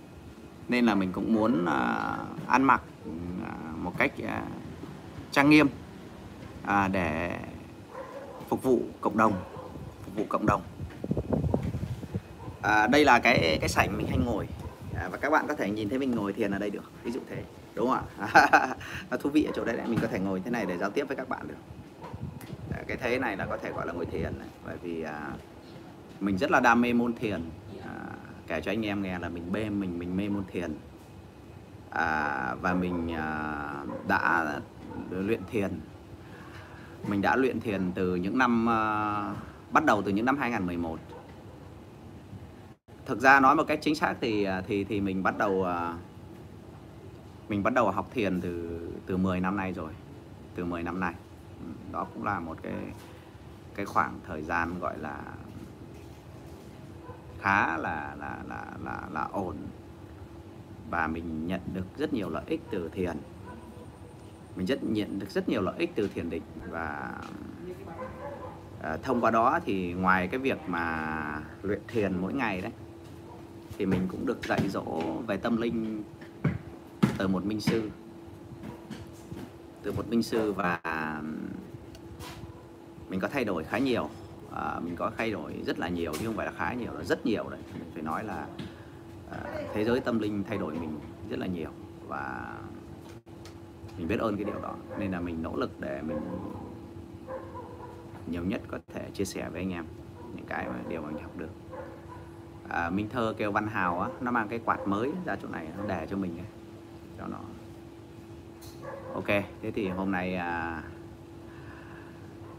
nên 0.69 0.87
là 0.87 0.95
mình 0.95 1.13
cũng 1.13 1.35
muốn 1.35 1.65
à, 1.67 2.17
ăn 2.47 2.63
mặc 2.63 2.83
à, 3.47 3.53
một 3.77 3.93
cách 3.99 4.13
trang 5.33 5.51
nghiêm 5.51 5.69
để 6.93 7.39
phục 8.49 8.63
vụ 8.63 8.81
cộng 9.01 9.17
đồng 9.17 9.33
phục 10.05 10.15
vụ 10.15 10.25
cộng 10.29 10.47
đồng. 10.47 10.63
À, 12.63 12.87
đây 12.87 13.05
là 13.05 13.19
cái 13.19 13.59
cái 13.61 13.69
sảnh 13.69 13.99
mình 13.99 14.07
hay 14.07 14.19
ngồi. 14.19 14.49
À, 14.95 15.09
và 15.13 15.19
các 15.19 15.31
bạn 15.31 15.47
có 15.49 15.55
thể 15.55 15.71
nhìn 15.71 15.89
thấy 15.89 15.99
mình 15.99 16.11
ngồi 16.11 16.33
thiền 16.33 16.51
ở 16.51 16.59
đây 16.59 16.71
được 16.71 16.93
ví 17.05 17.11
dụ 17.11 17.21
thế 17.31 17.43
đúng 17.77 17.91
không 17.91 18.07
ạ? 18.19 18.75
Nó 19.11 19.17
thú 19.17 19.31
vị 19.31 19.45
ở 19.45 19.53
chỗ 19.55 19.65
đây 19.65 19.77
đấy 19.77 19.87
mình 19.89 19.99
có 20.03 20.09
thể 20.09 20.19
ngồi 20.19 20.41
thế 20.45 20.51
này 20.51 20.67
để 20.67 20.79
giao 20.79 20.91
tiếp 20.91 21.05
với 21.09 21.17
các 21.17 21.29
bạn 21.29 21.49
được. 21.49 21.55
Dạ, 22.71 22.77
cái 22.87 22.97
thế 22.97 23.19
này 23.19 23.37
là 23.37 23.47
có 23.47 23.57
thể 23.57 23.71
gọi 23.73 23.87
là 23.87 23.93
ngồi 23.93 24.07
thiền 24.07 24.39
này. 24.39 24.49
bởi 24.67 24.77
vì 24.83 25.03
à, 25.03 25.31
mình 26.21 26.39
rất 26.39 26.51
là 26.51 26.61
đam 26.61 26.81
mê 26.81 26.93
môn 26.93 27.13
thiền. 27.13 27.41
À, 27.85 27.95
kể 28.47 28.61
cho 28.61 28.71
anh 28.71 28.87
em 28.87 29.03
nghe 29.03 29.19
là 29.19 29.29
mình 29.29 29.53
mê 29.53 29.71
mình 29.71 29.99
mình 29.99 30.17
mê 30.17 30.29
môn 30.29 30.45
thiền. 30.53 30.75
À, 31.91 32.55
và 32.61 32.75
mình 32.75 33.13
à, 33.13 33.71
đã 34.09 34.47
luyện 35.11 35.41
thiền. 35.51 35.81
Mình 37.09 37.23
đã 37.23 37.37
luyện 37.37 37.61
thiền 37.61 37.93
từ 37.95 38.15
những 38.15 38.39
năm 38.39 38.69
à, 38.69 39.35
bắt 39.73 39.85
đầu 39.85 40.03
từ 40.03 40.13
những 40.13 40.25
năm 40.25 40.37
2011 40.39 40.99
thực 43.07 43.21
ra 43.21 43.41
nói 43.41 43.57
một 43.57 43.65
cách 43.65 43.79
chính 43.83 43.95
xác 43.95 44.15
thì 44.21 44.45
à, 44.45 44.63
thì 44.67 44.85
thì 44.85 45.01
mình 45.01 45.23
bắt 45.23 45.39
đầu 45.39 45.65
à, 45.65 45.95
mình 47.49 47.63
bắt 47.63 47.73
đầu 47.75 47.91
học 47.91 48.09
thiền 48.13 48.41
từ 48.41 48.81
từ 49.07 49.17
10 49.17 49.41
năm 49.41 49.57
nay 49.57 49.73
rồi. 49.73 49.93
Từ 50.55 50.65
10 50.65 50.83
năm 50.83 51.01
nay. 51.01 51.15
Ừ, 51.61 51.67
đó 51.93 52.07
cũng 52.15 52.25
là 52.25 52.41
một 52.41 52.59
cái 52.63 52.75
cái 53.75 53.87
khoảng 53.87 54.21
thời 54.27 54.43
gian 54.43 54.79
gọi 54.81 54.99
là 54.99 55.21
khá 57.41 57.79
là 57.79 58.15
là 58.19 58.39
là 58.49 58.65
là 58.85 59.03
là 59.13 59.29
ổn. 59.33 59.57
Và 60.91 61.07
mình 61.07 61.47
nhận 61.47 61.61
được 61.75 61.87
rất 61.97 62.13
nhiều 62.13 62.31
lợi 62.31 62.45
ích 62.47 62.61
từ 62.71 62.89
thiền. 62.89 63.17
Mình 64.57 64.67
rất 64.67 64.85
nhận 64.85 65.19
được 65.19 65.31
rất 65.31 65.49
nhiều 65.49 65.63
lợi 65.63 65.75
ích 65.79 65.93
từ 65.95 66.09
thiền 66.09 66.31
định. 66.31 66.43
Và 66.71 67.13
à, 68.83 68.97
thông 69.03 69.21
qua 69.21 69.31
đó 69.31 69.61
thì 69.65 69.93
ngoài 69.93 70.29
cái 70.29 70.41
việc 70.41 70.59
mà 70.67 71.43
luyện 71.63 71.81
thiền 71.89 72.19
mỗi 72.21 72.35
ngày 72.35 72.61
đấy 72.61 72.73
thì 73.79 73.87
mình 73.87 74.09
cũng 74.09 74.27
được 74.27 74.45
dạy 74.45 74.69
dỗ 74.69 75.23
về 75.27 75.37
tâm 75.37 75.57
linh 75.57 76.03
từ 77.19 77.29
một 77.29 77.45
minh 77.45 77.61
sư. 77.61 77.91
Từ 79.83 79.93
một 79.93 80.09
minh 80.09 80.23
sư 80.23 80.53
và 80.53 80.81
mình 83.09 83.21
có 83.21 83.29
thay 83.29 83.45
đổi 83.45 83.65
khá 83.65 83.79
nhiều. 83.79 84.09
À, 84.53 84.81
mình 84.85 84.97
có 84.97 85.11
thay 85.17 85.31
đổi 85.31 85.63
rất 85.67 85.79
là 85.79 85.89
nhiều 85.89 86.13
chứ 86.13 86.27
không 86.27 86.37
phải 86.37 86.47
là 86.47 86.53
khá 86.57 86.73
nhiều 86.73 86.93
là 86.93 87.05
rất 87.05 87.27
nhiều 87.27 87.49
đấy. 87.49 87.61
Mình 87.73 87.91
phải 87.95 88.03
nói 88.03 88.25
là 88.25 88.47
à, 89.31 89.39
thế 89.75 89.85
giới 89.85 90.01
tâm 90.01 90.19
linh 90.19 90.45
thay 90.49 90.59
đổi 90.59 90.75
mình 90.75 90.99
rất 91.31 91.39
là 91.39 91.47
nhiều 91.47 91.71
và 92.09 92.55
mình 93.99 94.09
biết 94.09 94.21
ơn 94.21 94.37
cái 94.37 94.45
điều 94.45 94.61
đó. 94.61 94.75
Nên 94.99 95.13
là 95.13 95.21
mình 95.21 95.43
nỗ 95.43 95.57
lực 95.57 95.81
để 95.81 96.03
mình 96.03 96.21
nhiều 98.31 98.45
nhất 98.45 98.61
có 98.69 98.79
thể 98.95 99.11
chia 99.15 99.25
sẻ 99.25 99.49
với 99.49 99.61
anh 99.61 99.73
em 99.73 99.85
những 100.37 100.47
cái 100.47 100.69
mà 100.69 100.75
điều 100.89 101.03
mà 101.03 101.11
mình 101.11 101.23
học 101.23 101.37
được. 101.37 101.51
À, 102.69 102.91
Minh 102.91 103.09
Thơ 103.09 103.35
kêu 103.37 103.53
Văn 103.53 103.67
Hào 103.67 104.01
á 104.01 104.09
nó 104.21 104.31
mang 104.31 104.49
cái 104.49 104.61
quạt 104.65 104.89
mới 104.89 105.13
ra 105.25 105.37
chỗ 105.43 105.49
này 105.49 105.69
nó 105.79 105.85
để 105.89 106.07
cho 106.11 106.17
mình 106.17 106.39
ấy, 106.39 106.47
cho 107.19 107.27
nó. 107.27 107.39
Ok 109.15 109.27
thế 109.63 109.71
thì 109.75 109.89
hôm 109.89 110.11
nay 110.11 110.35
à, 110.35 110.83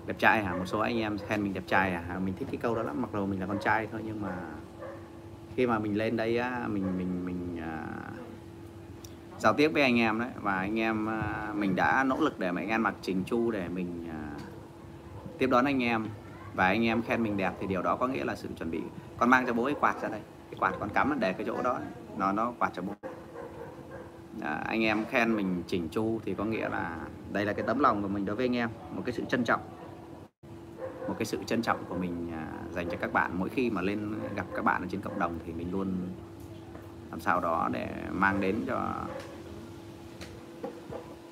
đẹp 0.06 0.20
trai 0.20 0.44
hả? 0.44 0.56
Một 0.56 0.66
số 0.66 0.80
anh 0.80 1.00
em 1.00 1.18
khen 1.18 1.44
mình 1.44 1.54
đẹp 1.54 1.64
trai 1.68 1.94
à? 1.94 2.20
Mình 2.26 2.34
thích 2.40 2.48
cái 2.52 2.58
câu 2.58 2.76
đó 2.76 2.84
lắm 2.84 3.02
mặc 3.02 3.10
dù 3.14 3.26
mình 3.26 3.40
là 3.40 3.46
con 3.46 3.60
trai 3.60 3.88
thôi 3.92 4.02
nhưng 4.06 4.22
mà 4.22 4.36
khi 5.56 5.68
mà 5.68 5.80
mình 5.80 5.98
lên 5.98 6.18
đây 6.18 6.38
á 6.38 6.68
mình 6.68 6.98
mình 6.98 7.26
mình 7.26 7.62
à, 7.62 7.86
giao 9.40 9.54
tiếp 9.54 9.68
với 9.74 9.82
anh 9.82 10.00
em 10.00 10.20
đấy 10.20 10.30
và 10.42 10.56
anh 10.56 10.80
em 10.80 11.10
à, 11.10 11.54
mình 11.56 11.76
đã 11.76 12.04
nỗ 12.04 12.18
lực 12.20 12.40
để 12.40 12.52
mà 12.52 12.62
anh 12.62 12.70
em 12.70 12.84
mặc 12.84 12.96
chỉnh 13.02 13.24
chu 13.24 13.52
để 13.52 13.68
mình 13.68 14.08
à, 14.10 14.22
tiếp 15.38 15.48
đón 15.48 15.66
anh 15.66 15.84
em 15.84 16.08
và 16.54 16.68
anh 16.68 16.86
em 16.86 17.02
khen 17.02 17.24
mình 17.24 17.38
đẹp 17.38 17.54
thì 17.60 17.68
điều 17.68 17.82
đó 17.82 17.96
có 17.96 18.08
nghĩa 18.08 18.26
là 18.26 18.36
sự 18.36 18.50
chuẩn 18.58 18.72
bị 18.72 18.82
con 19.18 19.30
mang 19.30 19.46
cho 19.48 19.54
bố 19.54 19.66
cái 19.66 19.76
quạt 19.80 20.02
ra 20.02 20.10
đây 20.10 20.22
cái 20.52 20.60
quạt 20.60 20.74
con 20.80 20.90
cắm 20.90 21.20
để 21.20 21.34
cái 21.34 21.46
chỗ 21.46 21.62
đó 21.62 21.80
nó 22.18 22.32
nó 22.32 22.54
quạt 22.60 22.72
cho 22.74 22.82
bố 22.82 22.94
à, 24.42 24.64
anh 24.66 24.84
em 24.84 25.06
khen 25.06 25.36
mình 25.36 25.64
chỉnh 25.68 25.88
chu 25.92 26.20
thì 26.26 26.34
có 26.34 26.46
nghĩa 26.46 26.70
là 26.70 26.98
đây 27.32 27.46
là 27.46 27.54
cái 27.54 27.66
tấm 27.68 27.80
lòng 27.80 28.02
của 28.02 28.08
mình 28.08 28.26
đối 28.26 28.36
với 28.36 28.46
anh 28.46 28.56
em 28.56 28.70
một 28.92 29.02
cái 29.06 29.14
sự 29.14 29.24
trân 29.30 29.44
trọng. 29.44 29.62
Một 31.08 31.16
cái 31.20 31.26
sự 31.26 31.44
trân 31.46 31.62
trọng 31.62 31.86
của 31.90 31.96
mình 31.96 32.32
à, 32.34 32.48
dành 32.72 32.90
cho 32.90 32.98
các 33.02 33.14
bạn. 33.14 33.32
Mỗi 33.34 33.50
khi 33.50 33.70
mà 33.70 33.82
lên 33.82 34.14
gặp 34.36 34.46
các 34.56 34.66
bạn 34.66 34.82
ở 34.82 34.88
trên 34.92 35.02
cộng 35.02 35.20
đồng 35.20 35.40
thì 35.46 35.54
mình 35.54 35.72
luôn 35.72 35.94
làm 37.12 37.20
sao 37.20 37.40
đó 37.40 37.70
để 37.72 37.88
mang 38.12 38.42
đến 38.42 38.56
cho 38.68 38.94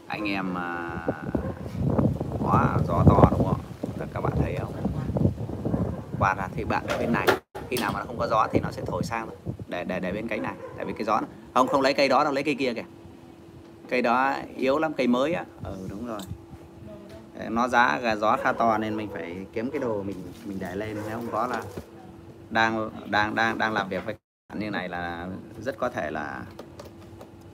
anh 0.08 0.30
em 0.30 0.58
à, 0.58 0.90
quá 2.40 2.78
gió 2.88 3.04
to 3.06 3.30
đúng 3.32 3.48
không? 3.48 3.60
Tất 3.98 4.06
các 4.14 4.22
bạn 4.22 4.34
thấy 4.36 4.56
không? 4.60 4.74
Qua 6.20 6.34
ra 6.34 6.48
thì 6.56 6.64
bạn 6.64 6.88
ở 6.88 6.98
bên 6.98 7.12
này 7.12 7.28
khi 7.70 7.78
nào 7.82 7.92
mà 7.94 8.00
nó 8.00 8.06
không 8.06 8.18
có 8.18 8.28
gió 8.28 8.48
thì 8.52 8.60
nó 8.60 8.72
sẽ 8.72 8.82
thổi 8.86 9.04
sang 9.04 9.28
thôi. 9.28 9.36
để 9.68 9.84
để 9.84 10.00
để 10.00 10.12
bên 10.12 10.28
cánh 10.28 10.42
này 10.42 10.54
tại 10.78 10.86
vì 10.86 10.94
cái 10.94 11.04
gió 11.06 11.20
này. 11.22 11.30
không 11.54 11.68
không 11.68 11.82
lấy 11.82 11.94
cây 11.94 12.10
đó 12.10 12.24
đâu 12.24 12.34
lấy 12.34 12.44
cây 12.44 12.56
kia 12.56 12.74
kìa 12.74 12.84
cây 13.90 14.02
đó 14.02 14.36
yếu 14.58 14.80
lắm, 14.80 14.94
cây 14.94 15.08
mới 15.08 15.34
á. 15.34 15.46
Ừ 15.64 15.76
đúng 15.90 16.08
rồi. 16.08 16.20
Nó 17.50 17.68
giá 17.68 18.00
gà 18.00 18.16
gió 18.16 18.38
khá 18.38 18.52
to 18.52 18.78
nên 18.78 18.98
mình 18.98 19.10
phải 19.14 19.46
kiếm 19.54 19.72
cái 19.72 19.80
đồ 19.80 20.04
mình 20.04 20.24
mình 20.46 20.58
để 20.60 20.76
lên. 20.76 20.98
Nếu 21.08 21.18
không 21.18 21.32
có 21.32 21.48
là 21.48 21.64
đang 22.50 22.90
đang 23.10 23.36
đang 23.36 23.58
đang 23.58 23.74
làm 23.74 23.90
việc 23.90 24.06
với 24.06 24.16
bạn 24.50 24.60
như 24.60 24.70
này 24.70 24.90
là 24.90 25.28
rất 25.64 25.78
có 25.78 25.90
thể 25.90 26.12
là 26.12 26.42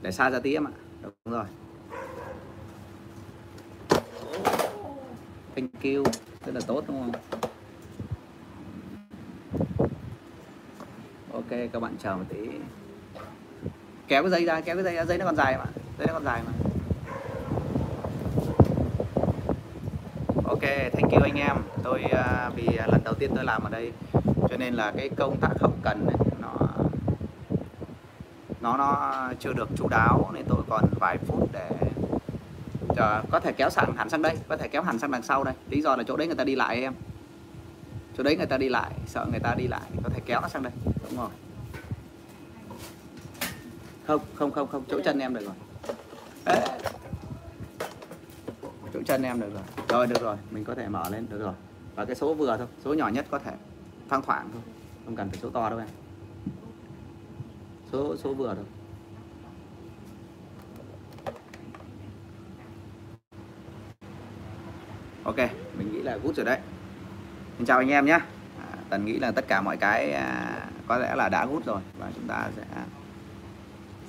để 0.02 0.12
xa 0.12 0.30
ra 0.30 0.40
tí 0.40 0.54
em 0.54 0.68
ạ. 0.68 0.72
Đúng 1.02 1.34
rồi. 1.34 1.46
Thank 5.56 5.84
you. 5.84 6.04
Rất 6.46 6.56
là 6.56 6.62
tốt, 6.68 6.84
đúng 6.88 7.00
không? 7.00 7.12
Ok, 11.34 11.50
các 11.74 11.80
bạn 11.80 11.96
chờ 12.00 12.16
một 12.16 12.24
tí. 12.30 12.38
Kéo 14.08 14.24
cái 14.24 14.32
dây 14.32 14.46
ra, 14.46 14.62
kéo 14.62 14.76
cái 14.76 14.84
dây 14.84 14.96
ra, 14.96 15.06
dây 15.06 15.18
nó 15.18 15.26
còn 15.26 15.36
dài 15.36 15.58
mà 15.58 15.66
dây 16.02 16.08
nó 16.08 16.14
còn 16.14 16.24
dài 16.24 16.42
mà. 16.46 16.52
Ok 20.46 20.62
thank 20.94 21.12
you 21.12 21.22
anh 21.24 21.36
em. 21.36 21.58
Tôi 21.84 22.04
uh, 22.06 22.56
vì 22.56 22.78
à, 22.78 22.88
lần 22.92 23.02
đầu 23.04 23.14
tiên 23.14 23.32
tôi 23.36 23.44
làm 23.44 23.64
ở 23.64 23.70
đây 23.70 23.92
cho 24.50 24.58
nên 24.58 24.74
là 24.74 24.92
cái 24.98 25.10
công 25.10 25.38
tác 25.42 25.50
hậu 25.60 25.72
cần 25.84 26.08
này, 26.08 26.16
nó 26.40 26.54
nó 28.62 28.78
nó 28.78 29.12
chưa 29.40 29.54
được 29.54 29.70
chú 29.76 29.88
đáo 29.88 30.30
nên 30.34 30.46
tôi 30.50 30.62
còn 30.70 30.86
vài 31.00 31.18
phút 31.18 31.50
để 31.52 31.70
chờ 32.96 33.22
có 33.32 33.40
thể 33.40 33.52
kéo 33.52 33.70
sẵn 33.70 33.94
hẳn 33.98 34.10
sang 34.10 34.22
đây 34.22 34.38
có 34.48 34.58
thể 34.58 34.68
kéo 34.68 34.84
hẳn 34.84 35.00
sang 35.00 35.12
đằng 35.12 35.24
sau 35.24 35.44
đây. 35.44 35.54
Lý 35.70 35.82
do 35.82 35.96
là 35.96 36.04
chỗ 36.08 36.18
đấy 36.18 36.28
người 36.28 36.36
ta 36.36 36.44
đi 36.44 36.56
lại 36.56 36.82
em. 36.82 36.94
Chỗ 38.18 38.24
đấy 38.24 38.38
người 38.38 38.46
ta 38.46 38.58
đi 38.58 38.70
lại 38.70 38.92
sợ 39.08 39.26
người 39.32 39.40
ta 39.40 39.56
đi 39.58 39.68
lại 39.68 39.82
có 40.04 40.10
thể 40.10 40.20
kéo 40.26 40.42
nó 40.42 40.48
sang 40.48 40.64
đây. 40.64 40.74
Đúng 41.10 41.18
rồi. 41.20 41.30
Không 44.08 44.22
không 44.36 44.52
không 44.52 44.68
không 44.68 44.84
chỗ 44.90 45.00
chân 45.06 45.20
em 45.20 45.34
được 45.34 45.46
rồi 45.46 45.56
Ê. 46.46 46.62
chỗ 48.94 49.00
chân 49.12 49.24
em 49.24 49.40
được 49.40 49.54
rồi. 49.54 49.64
Rồi 49.90 50.08
được 50.08 50.22
rồi 50.22 50.38
mình 50.52 50.64
có 50.64 50.76
thể 50.76 50.88
mở 50.88 51.10
lên 51.10 51.28
được 51.30 51.40
rồi. 51.40 51.54
Và 51.96 52.06
cái 52.06 52.16
số 52.16 52.34
vừa 52.34 52.58
thôi 52.58 52.68
số 52.84 52.94
nhỏ 52.94 53.08
nhất 53.08 53.26
có 53.32 53.40
thể 53.40 53.52
thoang 54.10 54.22
thoảng 54.22 54.50
thôi. 54.54 54.62
Không 55.06 55.16
cần 55.16 55.30
phải 55.30 55.40
số 55.42 55.50
to 55.50 55.70
đâu 55.70 55.80
em. 55.80 55.88
Số 57.92 58.18
số 58.18 58.34
vừa 58.34 58.56
thôi. 58.56 58.66
Ok 65.24 65.38
mình 65.78 65.94
nghĩ 65.94 66.02
là 66.02 66.18
gút 66.18 66.36
rồi 66.36 66.46
đấy. 66.46 66.60
Xin 67.58 67.66
chào 67.66 67.78
anh 67.78 67.90
em 67.90 68.06
nhé. 68.06 68.20
À, 68.60 68.78
tần 68.90 69.06
nghĩ 69.06 69.20
là 69.20 69.32
tất 69.32 69.48
cả 69.48 69.62
mọi 69.62 69.78
cái 69.78 70.12
à, 70.12 70.60
có 70.88 70.98
lẽ 70.98 71.16
là 71.16 71.30
đã 71.30 71.46
gút 71.46 71.66
rồi. 71.66 71.82
Và 72.00 72.12
chúng 72.16 72.28
ta 72.28 72.50
sẽ 72.56 72.64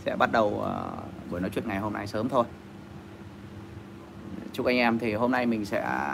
sẽ 0.04 0.16
bắt 0.16 0.32
đầu 0.32 0.46
uh, 0.46 1.30
buổi 1.30 1.40
nói 1.40 1.50
chuyện 1.54 1.68
ngày 1.68 1.78
hôm 1.78 1.92
nay 1.92 2.06
sớm 2.06 2.28
thôi 2.28 2.44
chúc 4.52 4.66
anh 4.66 4.76
em 4.76 4.98
thì 4.98 5.14
hôm 5.14 5.30
nay 5.30 5.46
mình 5.46 5.64
sẽ 5.64 6.10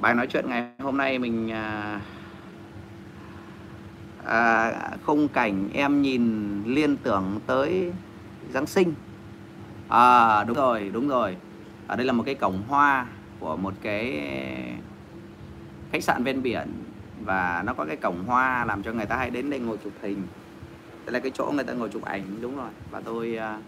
bài 0.00 0.14
nói 0.14 0.26
chuyện 0.26 0.44
ngày 0.48 0.68
hôm 0.78 0.96
nay 0.96 1.18
mình 1.18 1.52
à, 1.52 2.00
à, 4.24 4.72
khung 5.04 5.28
cảnh 5.28 5.68
em 5.72 6.02
nhìn 6.02 6.62
liên 6.66 6.96
tưởng 6.96 7.40
tới 7.46 7.92
Giáng 8.52 8.66
sinh. 8.66 8.94
À 9.88 10.44
đúng 10.44 10.56
rồi 10.56 10.90
đúng 10.92 11.08
rồi. 11.08 11.36
Ở 11.86 11.96
đây 11.96 12.06
là 12.06 12.12
một 12.12 12.22
cái 12.26 12.34
cổng 12.34 12.62
hoa 12.68 13.06
của 13.40 13.56
một 13.56 13.74
cái 13.82 14.22
khách 15.92 16.04
sạn 16.04 16.24
ven 16.24 16.42
biển 16.42 16.68
và 17.24 17.62
nó 17.66 17.74
có 17.74 17.84
cái 17.84 17.96
cổng 17.96 18.24
hoa 18.26 18.64
làm 18.64 18.82
cho 18.82 18.92
người 18.92 19.06
ta 19.06 19.16
hay 19.16 19.30
đến 19.30 19.50
đây 19.50 19.60
ngồi 19.60 19.76
chụp 19.84 19.92
hình. 20.02 20.22
Đây 21.04 21.12
là 21.12 21.20
cái 21.20 21.30
chỗ 21.34 21.52
người 21.54 21.64
ta 21.64 21.72
ngồi 21.72 21.88
chụp 21.88 22.04
ảnh 22.04 22.22
đúng 22.40 22.56
rồi. 22.56 22.70
Và 22.90 23.00
tôi 23.00 23.38
uh, 23.38 23.62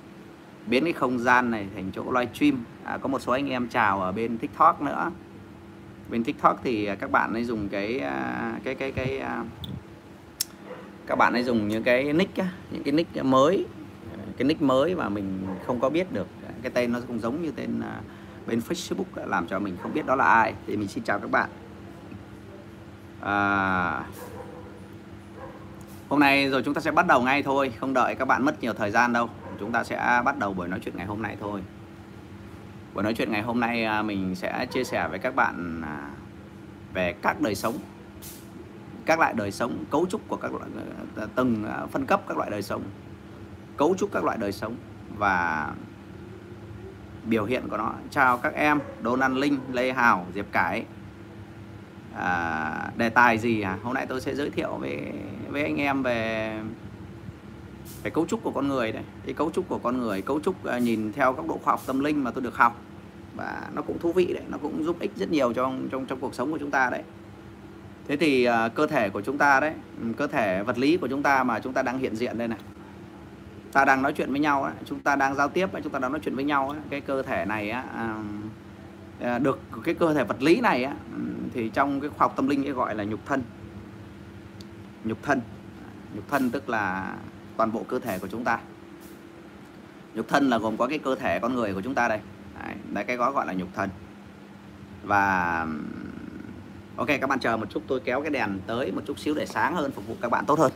biến 0.71 0.85
cái 0.85 0.93
không 0.93 1.19
gian 1.19 1.51
này 1.51 1.67
thành 1.75 1.91
chỗ 1.95 2.13
livestream 2.13 2.65
à, 2.85 2.99
có 2.99 3.09
một 3.09 3.19
số 3.23 3.33
anh 3.33 3.49
em 3.49 3.69
chào 3.69 4.03
ở 4.03 4.13
bên 4.13 4.39
tiktok 4.39 4.83
nữa. 4.83 5.11
Bên 6.11 6.25
tiktok 6.25 6.61
thì 6.65 6.87
à, 6.87 6.95
các 6.95 7.11
bạn 7.11 7.33
ấy 7.33 7.45
dùng 7.45 7.69
cái 7.69 7.99
à, 7.99 8.53
cái 8.65 8.75
cái 8.75 8.93
cái 8.93 9.19
à, 9.19 9.45
các 11.07 11.19
bạn 11.19 11.33
ấy 11.33 11.43
dùng 11.43 11.69
những 11.69 11.83
cái 11.83 12.13
nick 12.13 12.39
những 12.71 12.83
cái 12.83 12.93
nick 12.93 13.25
mới 13.25 13.67
cái 14.37 14.45
nick 14.45 14.63
mới 14.63 14.95
mà 14.95 15.09
mình 15.09 15.47
không 15.67 15.81
có 15.81 15.91
biết 15.91 16.13
được. 16.13 16.27
Cái 16.63 16.71
tên 16.75 16.93
nó 16.93 17.01
cũng 17.09 17.21
giống 17.21 17.43
như 17.43 17.51
tên 17.51 17.83
bên 18.47 18.61
Facebook 18.69 19.27
làm 19.27 19.47
cho 19.47 19.59
mình 19.59 19.77
không 19.83 19.95
biết 19.95 20.07
đó 20.07 20.15
là 20.15 20.25
ai. 20.25 20.55
Thì 20.67 20.77
mình 20.77 20.89
xin 20.89 21.05
chào 21.05 21.19
các 21.19 21.31
bạn. 21.31 21.49
À, 23.21 24.05
hôm 26.09 26.21
nay 26.21 26.49
rồi 26.49 26.63
chúng 26.65 26.75
ta 26.75 26.81
sẽ 26.81 26.91
bắt 26.91 27.07
đầu 27.07 27.23
ngay 27.23 27.43
thôi 27.43 27.73
không 27.81 27.95
đợi 27.95 28.15
các 28.15 28.25
bạn 28.25 28.45
mất 28.45 28.63
nhiều 28.63 28.73
thời 28.73 28.91
gian 28.91 29.13
đâu 29.13 29.29
chúng 29.61 29.73
ta 29.73 29.85
sẽ 29.85 30.23
bắt 30.25 30.39
đầu 30.39 30.53
buổi 30.53 30.69
nói 30.69 30.81
chuyện 30.85 30.97
ngày 30.97 31.07
hôm 31.07 31.23
nay 31.23 31.37
thôi. 31.41 31.63
Buổi 32.95 33.05
nói 33.05 33.15
chuyện 33.15 33.33
ngày 33.33 33.43
hôm 33.43 33.61
nay 33.61 33.85
à, 33.85 34.03
mình 34.03 34.35
sẽ 34.35 34.67
chia 34.71 34.85
sẻ 34.85 35.09
với 35.09 35.19
các 35.19 35.35
bạn 35.35 35.83
à, 35.85 36.11
về 36.95 37.15
các 37.23 37.41
đời 37.41 37.55
sống 37.55 37.75
các 39.07 39.19
loại 39.19 39.35
đời 39.35 39.51
sống 39.51 39.85
cấu 39.91 40.07
trúc 40.11 40.29
của 40.29 40.37
các 40.37 40.53
loại 40.53 40.71
à, 41.17 41.27
từng 41.35 41.65
phân 41.91 42.07
cấp 42.07 42.23
các 42.29 42.37
loại 42.37 42.51
đời 42.51 42.63
sống 42.63 42.83
cấu 43.77 43.95
trúc 43.99 44.13
các 44.13 44.25
loại 44.25 44.39
đời 44.39 44.53
sống 44.53 44.77
và 45.19 45.71
biểu 47.25 47.45
hiện 47.45 47.69
của 47.69 47.77
nó. 47.77 47.93
Chào 48.11 48.39
các 48.39 48.55
em 48.55 48.79
Đôn 49.03 49.21
An 49.21 49.37
Linh 49.37 49.59
Lê 49.73 49.93
Hào 49.93 50.27
Diệp 50.35 50.47
Cải. 50.53 50.85
À, 52.17 52.91
đề 52.97 53.09
tài 53.09 53.39
gì 53.39 53.61
à 53.61 53.79
hôm 53.83 53.95
nay 53.95 54.07
tôi 54.07 54.21
sẽ 54.21 54.35
giới 54.35 54.51
thiệu 54.51 54.77
với 54.77 55.13
với 55.49 55.63
anh 55.63 55.77
em 55.77 56.03
về 56.03 56.53
cái 58.03 58.11
cấu 58.11 58.27
trúc 58.27 58.43
của 58.43 58.51
con 58.51 58.69
người 58.69 58.93
đấy 58.93 59.03
cái 59.25 59.35
cấu 59.35 59.51
trúc 59.51 59.69
của 59.69 59.79
con 59.79 59.99
người 59.99 60.23
cấu 60.23 60.41
trúc 60.41 60.65
à, 60.65 60.79
nhìn 60.79 61.13
theo 61.13 61.33
góc 61.33 61.49
độ 61.49 61.59
khoa 61.65 61.73
học 61.73 61.81
tâm 61.87 62.01
linh 62.01 62.25
mà 62.25 62.31
tôi 62.31 62.43
được 62.43 62.57
học. 62.57 62.81
Và 63.37 63.63
nó 63.75 63.83
cũng 63.83 63.99
thú 63.99 64.13
vị 64.13 64.33
đấy 64.35 64.43
nó 64.49 64.59
cũng 64.59 64.85
giúp 64.85 64.97
ích 65.01 65.11
rất 65.17 65.31
nhiều 65.31 65.53
trong 65.53 65.89
trong 65.93 66.07
trong 66.07 66.21
cuộc 66.21 66.35
sống 66.35 66.53
của 66.53 66.59
chúng 66.59 66.71
ta 66.71 66.91
đấy. 66.91 67.03
Thế 68.09 68.17
thì 68.17 68.49
uh, 68.49 68.75
cơ 68.75 68.87
thể 68.87 69.11
của 69.11 69.21
chúng 69.21 69.39
ta 69.39 69.61
đấy 69.61 69.73
ừ, 70.01 70.07
cơ 70.17 70.27
thể 70.27 70.63
vật 70.63 70.79
lý 70.79 70.97
của 70.97 71.09
chúng 71.09 71.23
ta 71.23 71.45
mà 71.45 71.61
chúng 71.61 71.73
ta 71.73 71.83
đang 71.83 71.99
hiện 71.99 72.17
diện 72.17 72.39
đây 72.39 72.49
này. 72.49 72.59
Ta 73.73 73.85
đang 73.85 74.03
nói 74.03 74.13
chuyện 74.13 74.31
với 74.31 74.41
nhau 74.41 74.63
ấy, 74.63 74.73
chúng 74.85 75.01
ta 75.01 75.17
đang 75.17 75.35
giao 75.35 75.49
tiếp 75.49 75.73
ấy, 75.73 75.83
chúng 75.83 75.93
ta 75.93 75.99
đang 75.99 76.13
nói 76.13 76.21
chuyện 76.25 76.35
với 76.35 76.45
nhau 76.45 76.71
ấy, 76.71 76.79
cái 76.91 77.01
cơ 77.01 77.23
thể 77.23 77.45
này 77.45 77.71
á, 77.71 77.85
à, 77.95 78.15
à, 79.21 79.39
được 79.39 79.61
cái 79.85 79.95
cơ 79.95 80.15
thể 80.15 80.25
vật 80.25 80.43
lý 80.43 80.61
này 80.61 80.85
á, 80.85 80.95
ừ, 81.17 81.23
thì 81.55 81.69
trong 81.69 82.01
cái 82.01 82.11
khoa 82.11 82.25
học 82.25 82.33
tâm 82.37 82.49
linh 82.49 82.67
ấy 82.67 82.73
gọi 82.73 82.95
là 82.95 83.05
nhục 83.05 83.27
thân. 83.27 83.43
Nhục 85.05 85.19
thân. 85.23 85.41
Nhục 86.15 86.29
thân 86.29 86.51
tức 86.51 86.69
là 86.69 87.15
toàn 87.59 87.73
bộ 87.73 87.85
cơ 87.89 87.99
thể 87.99 88.19
của 88.19 88.29
chúng 88.29 88.45
ta. 88.45 88.59
Nhục 90.15 90.29
thân 90.29 90.51
là 90.51 90.59
gồm 90.59 90.77
có 90.77 90.87
cái 90.87 90.99
cơ 90.99 91.15
thể 91.15 91.39
con 91.39 91.55
người 91.55 91.75
của 91.75 91.81
chúng 91.81 91.95
ta 91.95 92.09
đây. 92.09 92.21
Đấy, 92.63 92.75
đấy 92.93 93.05
cái 93.05 93.17
gói 93.17 93.33
gọi 93.33 93.47
là 93.47 93.53
nhục 93.53 93.69
thân. 93.75 93.91
Và 95.03 95.67
ok 96.97 97.07
các 97.07 97.27
bạn 97.27 97.41
chờ 97.41 97.57
một 97.57 97.71
chút 97.71 97.83
tôi 97.87 98.01
kéo 98.01 98.23
cái 98.23 98.31
đèn 98.31 98.59
tới 98.67 98.93
một 98.93 99.03
chút 99.07 99.19
xíu 99.19 99.35
để 99.35 99.47
sáng 99.47 99.77
hơn 99.77 99.93
phục 99.93 100.07
vụ 100.07 100.17
các 100.21 100.31
bạn 100.31 100.45
tốt 100.47 100.59
hơn. 100.59 100.73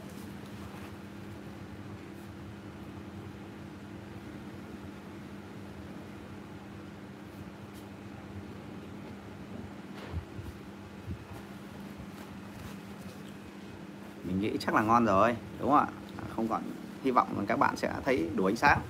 Mình 14.25 14.41
nghĩ 14.41 14.57
chắc 14.61 14.75
là 14.75 14.83
ngon 14.83 15.07
rồi 15.07 15.37
đúng 15.61 15.71
không 15.71 15.79
ạ? 15.79 15.87
Không 16.37 16.49
còn 16.49 16.63
hy 17.05 17.11
vọng 17.11 17.29
là 17.39 17.45
các 17.49 17.59
bạn 17.59 17.77
sẽ 17.77 17.93
thấy 18.05 18.29
đủ 18.35 18.45
ánh 18.45 18.57
sáng. 18.57 18.81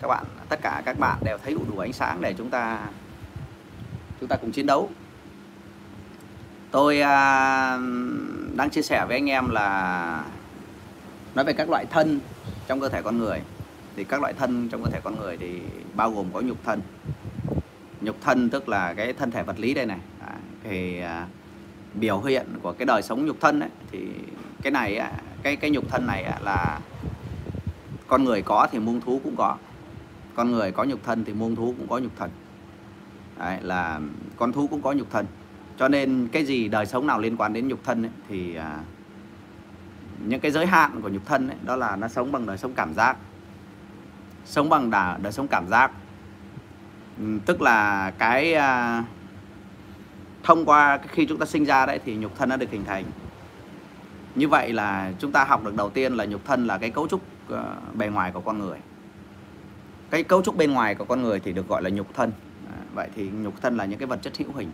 Các 0.00 0.08
bạn 0.08 0.24
tất 0.48 0.58
cả 0.62 0.82
các 0.84 0.98
bạn 0.98 1.18
đều 1.24 1.38
thấy 1.38 1.54
đủ 1.54 1.60
đủ 1.70 1.78
ánh 1.78 1.92
sáng 1.92 2.20
để 2.20 2.34
chúng 2.38 2.50
ta 2.50 2.78
chúng 4.20 4.28
ta 4.28 4.36
cùng 4.36 4.52
chiến 4.52 4.66
đấu. 4.66 4.90
Tôi 6.70 7.00
à, 7.00 7.78
đang 8.56 8.70
chia 8.70 8.82
sẻ 8.82 9.04
với 9.08 9.16
anh 9.16 9.30
em 9.30 9.50
là 9.50 10.24
nói 11.34 11.44
về 11.44 11.52
các 11.52 11.70
loại 11.70 11.86
thân 11.90 12.20
trong 12.66 12.80
cơ 12.80 12.88
thể 12.88 13.02
con 13.02 13.18
người. 13.18 13.40
Thì 13.96 14.04
các 14.04 14.20
loại 14.20 14.32
thân 14.32 14.68
trong 14.68 14.84
cơ 14.84 14.90
thể 14.90 15.00
con 15.04 15.16
người 15.18 15.36
thì 15.36 15.60
bao 15.94 16.10
gồm 16.10 16.26
có 16.32 16.40
nhục 16.40 16.64
thân. 16.64 16.80
Nhục 18.00 18.16
thân 18.20 18.50
tức 18.50 18.68
là 18.68 18.94
cái 18.94 19.12
thân 19.12 19.30
thể 19.30 19.42
vật 19.42 19.58
lý 19.58 19.74
đây 19.74 19.86
này. 19.86 19.98
À, 20.20 20.34
thì 20.64 21.00
à, 21.00 21.26
biểu 21.94 22.20
hiện 22.20 22.46
của 22.62 22.72
cái 22.72 22.86
đời 22.86 23.02
sống 23.02 23.26
nhục 23.26 23.40
thân 23.40 23.60
ấy, 23.60 23.70
thì 23.90 23.98
cái 24.62 24.70
này 24.70 25.00
cái 25.42 25.56
cái 25.56 25.70
nhục 25.70 25.88
thân 25.88 26.06
này 26.06 26.24
là 26.40 26.80
con 28.06 28.24
người 28.24 28.42
có 28.42 28.68
thì 28.72 28.78
muôn 28.78 29.00
thú 29.00 29.20
cũng 29.24 29.36
có. 29.36 29.56
Con 30.34 30.50
người 30.50 30.72
có 30.72 30.84
nhục 30.84 31.04
thân 31.04 31.24
thì 31.24 31.32
muôn 31.32 31.56
thú 31.56 31.74
cũng 31.78 31.88
có 31.88 31.98
nhục 31.98 32.12
thân 32.18 32.30
Đấy, 33.38 33.58
là 33.62 34.00
con 34.36 34.52
thú 34.52 34.66
cũng 34.66 34.82
có 34.82 34.92
nhục 34.92 35.10
thân 35.10 35.26
cho 35.78 35.88
nên 35.88 36.28
cái 36.32 36.44
gì 36.44 36.68
đời 36.68 36.86
sống 36.86 37.06
nào 37.06 37.20
liên 37.20 37.36
quan 37.36 37.52
đến 37.52 37.68
nhục 37.68 37.84
thân 37.84 38.02
ấy, 38.02 38.10
thì 38.28 38.54
à, 38.54 38.78
những 40.26 40.40
cái 40.40 40.50
giới 40.50 40.66
hạn 40.66 41.00
của 41.02 41.08
nhục 41.08 41.26
thân 41.26 41.48
ấy, 41.48 41.56
đó 41.62 41.76
là 41.76 41.96
nó 41.96 42.08
sống 42.08 42.32
bằng 42.32 42.46
đời 42.46 42.58
sống 42.58 42.72
cảm 42.74 42.94
giác. 42.94 43.16
Sống 44.44 44.68
bằng 44.68 44.90
đà, 44.90 45.16
đời 45.22 45.32
sống 45.32 45.48
cảm 45.48 45.68
giác. 45.68 45.90
Ừ, 47.18 47.38
tức 47.46 47.62
là 47.62 48.10
cái 48.18 48.54
à, 48.54 49.04
thông 50.42 50.64
qua 50.64 50.98
khi 51.08 51.26
chúng 51.26 51.38
ta 51.38 51.46
sinh 51.46 51.64
ra 51.64 51.86
đấy 51.86 52.00
thì 52.04 52.14
nhục 52.14 52.38
thân 52.38 52.48
nó 52.48 52.56
được 52.56 52.70
hình 52.70 52.84
thành 52.84 53.04
như 54.34 54.48
vậy 54.48 54.72
là 54.72 55.12
chúng 55.18 55.32
ta 55.32 55.44
học 55.44 55.64
được 55.64 55.76
đầu 55.76 55.90
tiên 55.90 56.14
là 56.14 56.24
nhục 56.24 56.44
thân 56.44 56.66
là 56.66 56.78
cái 56.78 56.90
cấu 56.90 57.08
trúc 57.08 57.20
ờ, 57.48 57.76
bề 57.94 58.08
ngoài 58.08 58.32
của 58.32 58.40
con 58.40 58.58
người. 58.58 58.78
Cái 60.10 60.22
cấu 60.22 60.42
trúc 60.42 60.56
bên 60.56 60.72
ngoài 60.72 60.94
của 60.94 61.04
con 61.04 61.22
người 61.22 61.40
thì 61.40 61.52
được 61.52 61.68
gọi 61.68 61.82
là 61.82 61.90
nhục 61.90 62.14
thân. 62.14 62.32
À, 62.68 62.78
vậy 62.94 63.08
thì 63.14 63.30
nhục 63.30 63.62
thân 63.62 63.76
là 63.76 63.84
những 63.84 63.98
cái 63.98 64.06
vật 64.06 64.18
chất 64.22 64.38
hữu 64.38 64.52
hình. 64.56 64.70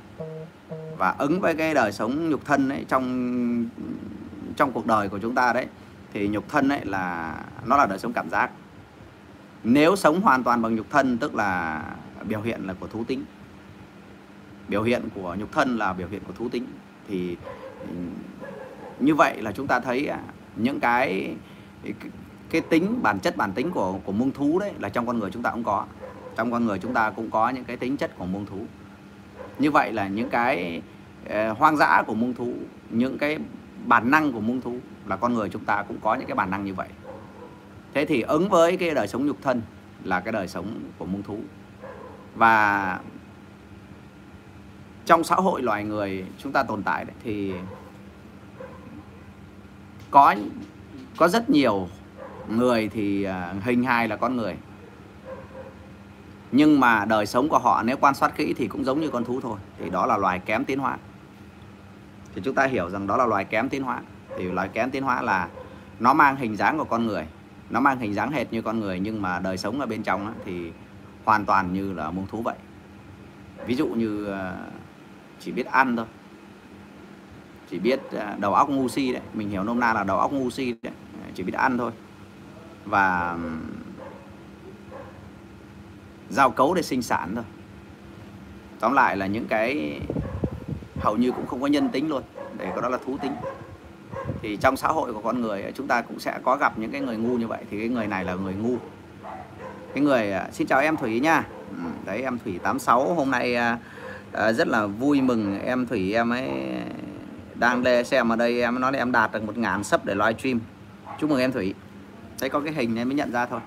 Và 0.98 1.14
ứng 1.18 1.40
với 1.40 1.54
cái 1.54 1.74
đời 1.74 1.92
sống 1.92 2.30
nhục 2.30 2.44
thân 2.44 2.68
ấy, 2.68 2.84
trong 2.88 3.68
trong 4.56 4.72
cuộc 4.72 4.86
đời 4.86 5.08
của 5.08 5.18
chúng 5.18 5.34
ta 5.34 5.52
đấy, 5.52 5.66
thì 6.12 6.28
nhục 6.28 6.48
thân 6.48 6.68
ấy 6.68 6.84
là, 6.84 7.34
nó 7.66 7.76
là 7.76 7.86
đời 7.86 7.98
sống 7.98 8.12
cảm 8.12 8.30
giác. 8.30 8.50
Nếu 9.64 9.96
sống 9.96 10.20
hoàn 10.20 10.44
toàn 10.44 10.62
bằng 10.62 10.76
nhục 10.76 10.90
thân, 10.90 11.18
tức 11.18 11.34
là 11.34 11.82
biểu 12.24 12.40
hiện 12.40 12.66
là 12.66 12.74
của 12.80 12.86
thú 12.86 13.04
tính. 13.04 13.24
Biểu 14.68 14.82
hiện 14.82 15.02
của 15.14 15.36
nhục 15.38 15.52
thân 15.52 15.76
là 15.76 15.92
biểu 15.92 16.08
hiện 16.08 16.22
của 16.26 16.32
thú 16.32 16.48
tính. 16.48 16.66
Thì 17.08 17.36
như 19.00 19.14
vậy 19.14 19.42
là 19.42 19.52
chúng 19.52 19.66
ta 19.66 19.80
thấy 19.80 20.06
à, 20.06 20.20
những 20.56 20.80
cái 20.80 21.34
cái 22.50 22.60
tính 22.60 23.02
bản 23.02 23.18
chất 23.18 23.36
bản 23.36 23.52
tính 23.52 23.70
của 23.70 23.98
của 24.04 24.12
muông 24.12 24.30
thú 24.30 24.58
đấy 24.58 24.72
là 24.78 24.88
trong 24.88 25.06
con 25.06 25.18
người 25.18 25.30
chúng 25.30 25.42
ta 25.42 25.50
cũng 25.50 25.64
có. 25.64 25.86
Trong 26.36 26.52
con 26.52 26.66
người 26.66 26.78
chúng 26.78 26.94
ta 26.94 27.10
cũng 27.10 27.30
có 27.30 27.48
những 27.50 27.64
cái 27.64 27.76
tính 27.76 27.96
chất 27.96 28.18
của 28.18 28.26
muông 28.26 28.46
thú. 28.46 28.58
Như 29.58 29.70
vậy 29.70 29.92
là 29.92 30.08
những 30.08 30.30
cái 30.30 30.82
ờ, 31.28 31.52
hoang 31.52 31.76
dã 31.76 32.02
của 32.06 32.14
muông 32.14 32.34
thú 32.34 32.54
những 32.90 33.18
cái 33.18 33.38
bản 33.86 34.10
năng 34.10 34.32
của 34.32 34.40
muông 34.40 34.60
thú 34.60 34.76
là 35.06 35.16
con 35.16 35.34
người 35.34 35.48
chúng 35.48 35.64
ta 35.64 35.82
cũng 35.88 35.96
có 36.00 36.14
những 36.14 36.26
cái 36.26 36.34
bản 36.34 36.50
năng 36.50 36.64
như 36.64 36.74
vậy. 36.74 36.88
Thế 37.94 38.04
thì 38.04 38.22
ứng 38.22 38.48
với 38.48 38.76
cái 38.76 38.94
đời 38.94 39.08
sống 39.08 39.26
nhục 39.26 39.36
thân 39.42 39.62
là 40.04 40.20
cái 40.20 40.32
đời 40.32 40.48
sống 40.48 40.80
của 40.98 41.06
muông 41.06 41.22
thú. 41.22 41.38
Và 42.34 42.98
trong 45.06 45.24
xã 45.24 45.34
hội 45.34 45.62
loài 45.62 45.84
người 45.84 46.24
chúng 46.38 46.52
ta 46.52 46.62
tồn 46.62 46.82
tại 46.82 47.04
đấy, 47.04 47.14
thì 47.24 47.52
có 50.10 50.34
có 51.16 51.28
rất 51.28 51.50
nhiều 51.50 51.88
người 52.48 52.88
thì 52.88 53.22
à, 53.22 53.54
hình 53.64 53.84
hài 53.84 54.08
là 54.08 54.16
con 54.16 54.36
người. 54.36 54.56
Nhưng 56.52 56.80
mà 56.80 57.04
đời 57.04 57.26
sống 57.26 57.48
của 57.48 57.58
họ 57.58 57.82
nếu 57.82 57.96
quan 58.00 58.14
sát 58.14 58.36
kỹ 58.36 58.54
thì 58.56 58.68
cũng 58.68 58.84
giống 58.84 59.00
như 59.00 59.10
con 59.10 59.24
thú 59.24 59.40
thôi, 59.40 59.58
thì 59.78 59.90
đó 59.90 60.06
là 60.06 60.16
loài 60.16 60.38
kém 60.38 60.64
tiến 60.64 60.78
hóa. 60.78 60.98
Thì 62.34 62.40
chúng 62.44 62.54
ta 62.54 62.66
hiểu 62.66 62.90
rằng 62.90 63.06
đó 63.06 63.16
là 63.16 63.26
loài 63.26 63.44
kém 63.44 63.68
tiến 63.68 63.82
hóa. 63.82 64.02
Thì 64.38 64.44
loài 64.44 64.68
kém 64.68 64.90
tiến 64.90 65.02
hóa 65.02 65.22
là 65.22 65.48
nó 66.00 66.14
mang 66.14 66.36
hình 66.36 66.56
dáng 66.56 66.78
của 66.78 66.84
con 66.84 67.06
người, 67.06 67.26
nó 67.70 67.80
mang 67.80 67.98
hình 67.98 68.14
dáng 68.14 68.30
hệt 68.30 68.52
như 68.52 68.62
con 68.62 68.80
người 68.80 69.00
nhưng 69.00 69.22
mà 69.22 69.38
đời 69.38 69.58
sống 69.58 69.80
ở 69.80 69.86
bên 69.86 70.02
trong 70.02 70.34
thì 70.44 70.72
hoàn 71.24 71.44
toàn 71.44 71.72
như 71.72 71.92
là 71.92 72.10
muông 72.10 72.26
thú 72.26 72.42
vậy. 72.42 72.56
Ví 73.66 73.74
dụ 73.74 73.86
như 73.86 74.32
à, 74.32 74.54
chỉ 75.40 75.52
biết 75.52 75.66
ăn 75.66 75.96
thôi 75.96 76.06
chỉ 77.70 77.78
biết 77.78 78.00
à, 78.12 78.36
đầu 78.38 78.54
óc 78.54 78.70
ngu 78.70 78.88
si 78.88 79.12
đấy. 79.12 79.22
Mình 79.34 79.50
hiểu 79.50 79.62
nôm 79.62 79.80
na 79.80 79.92
là 79.92 80.04
đầu 80.04 80.18
óc 80.18 80.32
ngu 80.32 80.50
si 80.50 80.74
đấy. 80.82 80.92
À, 81.22 81.30
chỉ 81.34 81.42
biết 81.42 81.54
ăn 81.54 81.78
thôi. 81.78 81.92
Và 82.84 83.36
giao 86.30 86.50
cấu 86.50 86.74
để 86.74 86.82
sinh 86.82 87.02
sản 87.02 87.32
thôi. 87.34 87.44
Tóm 88.80 88.92
lại 88.92 89.16
là 89.16 89.26
những 89.26 89.46
cái 89.48 90.00
hầu 91.00 91.16
như 91.16 91.32
cũng 91.32 91.46
không 91.46 91.60
có 91.60 91.66
nhân 91.66 91.88
tính 91.88 92.08
luôn, 92.08 92.22
để 92.58 92.72
có 92.74 92.80
đó 92.80 92.88
là 92.88 92.98
thú 93.06 93.16
tính. 93.22 93.32
Thì 94.42 94.56
trong 94.56 94.76
xã 94.76 94.88
hội 94.88 95.12
của 95.12 95.20
con 95.20 95.40
người 95.40 95.62
à, 95.62 95.70
chúng 95.74 95.86
ta 95.86 96.02
cũng 96.02 96.20
sẽ 96.20 96.38
có 96.42 96.56
gặp 96.56 96.78
những 96.78 96.90
cái 96.90 97.00
người 97.00 97.16
ngu 97.16 97.38
như 97.38 97.46
vậy. 97.46 97.64
Thì 97.70 97.78
cái 97.78 97.88
người 97.88 98.06
này 98.06 98.24
là 98.24 98.34
người 98.34 98.54
ngu. 98.54 98.76
Cái 99.94 100.04
người 100.04 100.32
xin 100.52 100.66
chào 100.66 100.80
em 100.80 100.96
Thủy 100.96 101.20
nha. 101.20 101.46
Đấy, 102.04 102.22
em 102.22 102.38
Thủy 102.44 102.58
86 102.62 103.14
hôm 103.14 103.30
nay 103.30 103.56
rất 104.32 104.68
là 104.68 104.86
vui 104.86 105.20
mừng 105.20 105.60
em 105.60 105.86
Thủy, 105.86 106.14
em 106.14 106.30
ấy 106.30 106.48
đang 107.58 107.82
đe 107.82 108.04
xem 108.04 108.28
ở 108.28 108.36
đây 108.36 108.62
em 108.62 108.80
nói 108.80 108.92
là 108.92 108.98
em 108.98 109.12
đạt 109.12 109.32
được 109.32 109.42
một 109.42 109.58
ngàn 109.58 109.84
sub 109.84 110.04
để 110.04 110.14
livestream 110.14 110.60
chúc 111.20 111.30
mừng 111.30 111.40
em 111.40 111.52
Thủy. 111.52 111.74
Thấy 112.38 112.48
có 112.48 112.60
cái 112.60 112.72
hình 112.72 112.96
em 112.96 113.08
mới 113.08 113.14
nhận 113.14 113.32
ra 113.32 113.46
thôi. 113.46 113.60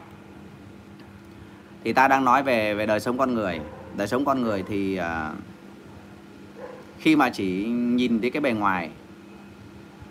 Thì 1.83 1.93
ta 1.93 2.07
đang 2.07 2.25
nói 2.25 2.43
về 2.43 2.73
về 2.73 2.85
đời 2.85 2.99
sống 2.99 3.17
con 3.17 3.33
người. 3.33 3.59
Đời 3.97 4.07
sống 4.07 4.25
con 4.25 4.41
người 4.41 4.63
thì 4.67 4.99
uh, 4.99 5.35
khi 6.99 7.15
mà 7.15 7.29
chỉ 7.29 7.65
nhìn 7.69 8.21
thấy 8.21 8.29
cái 8.29 8.41
bề 8.41 8.51
ngoài 8.51 8.89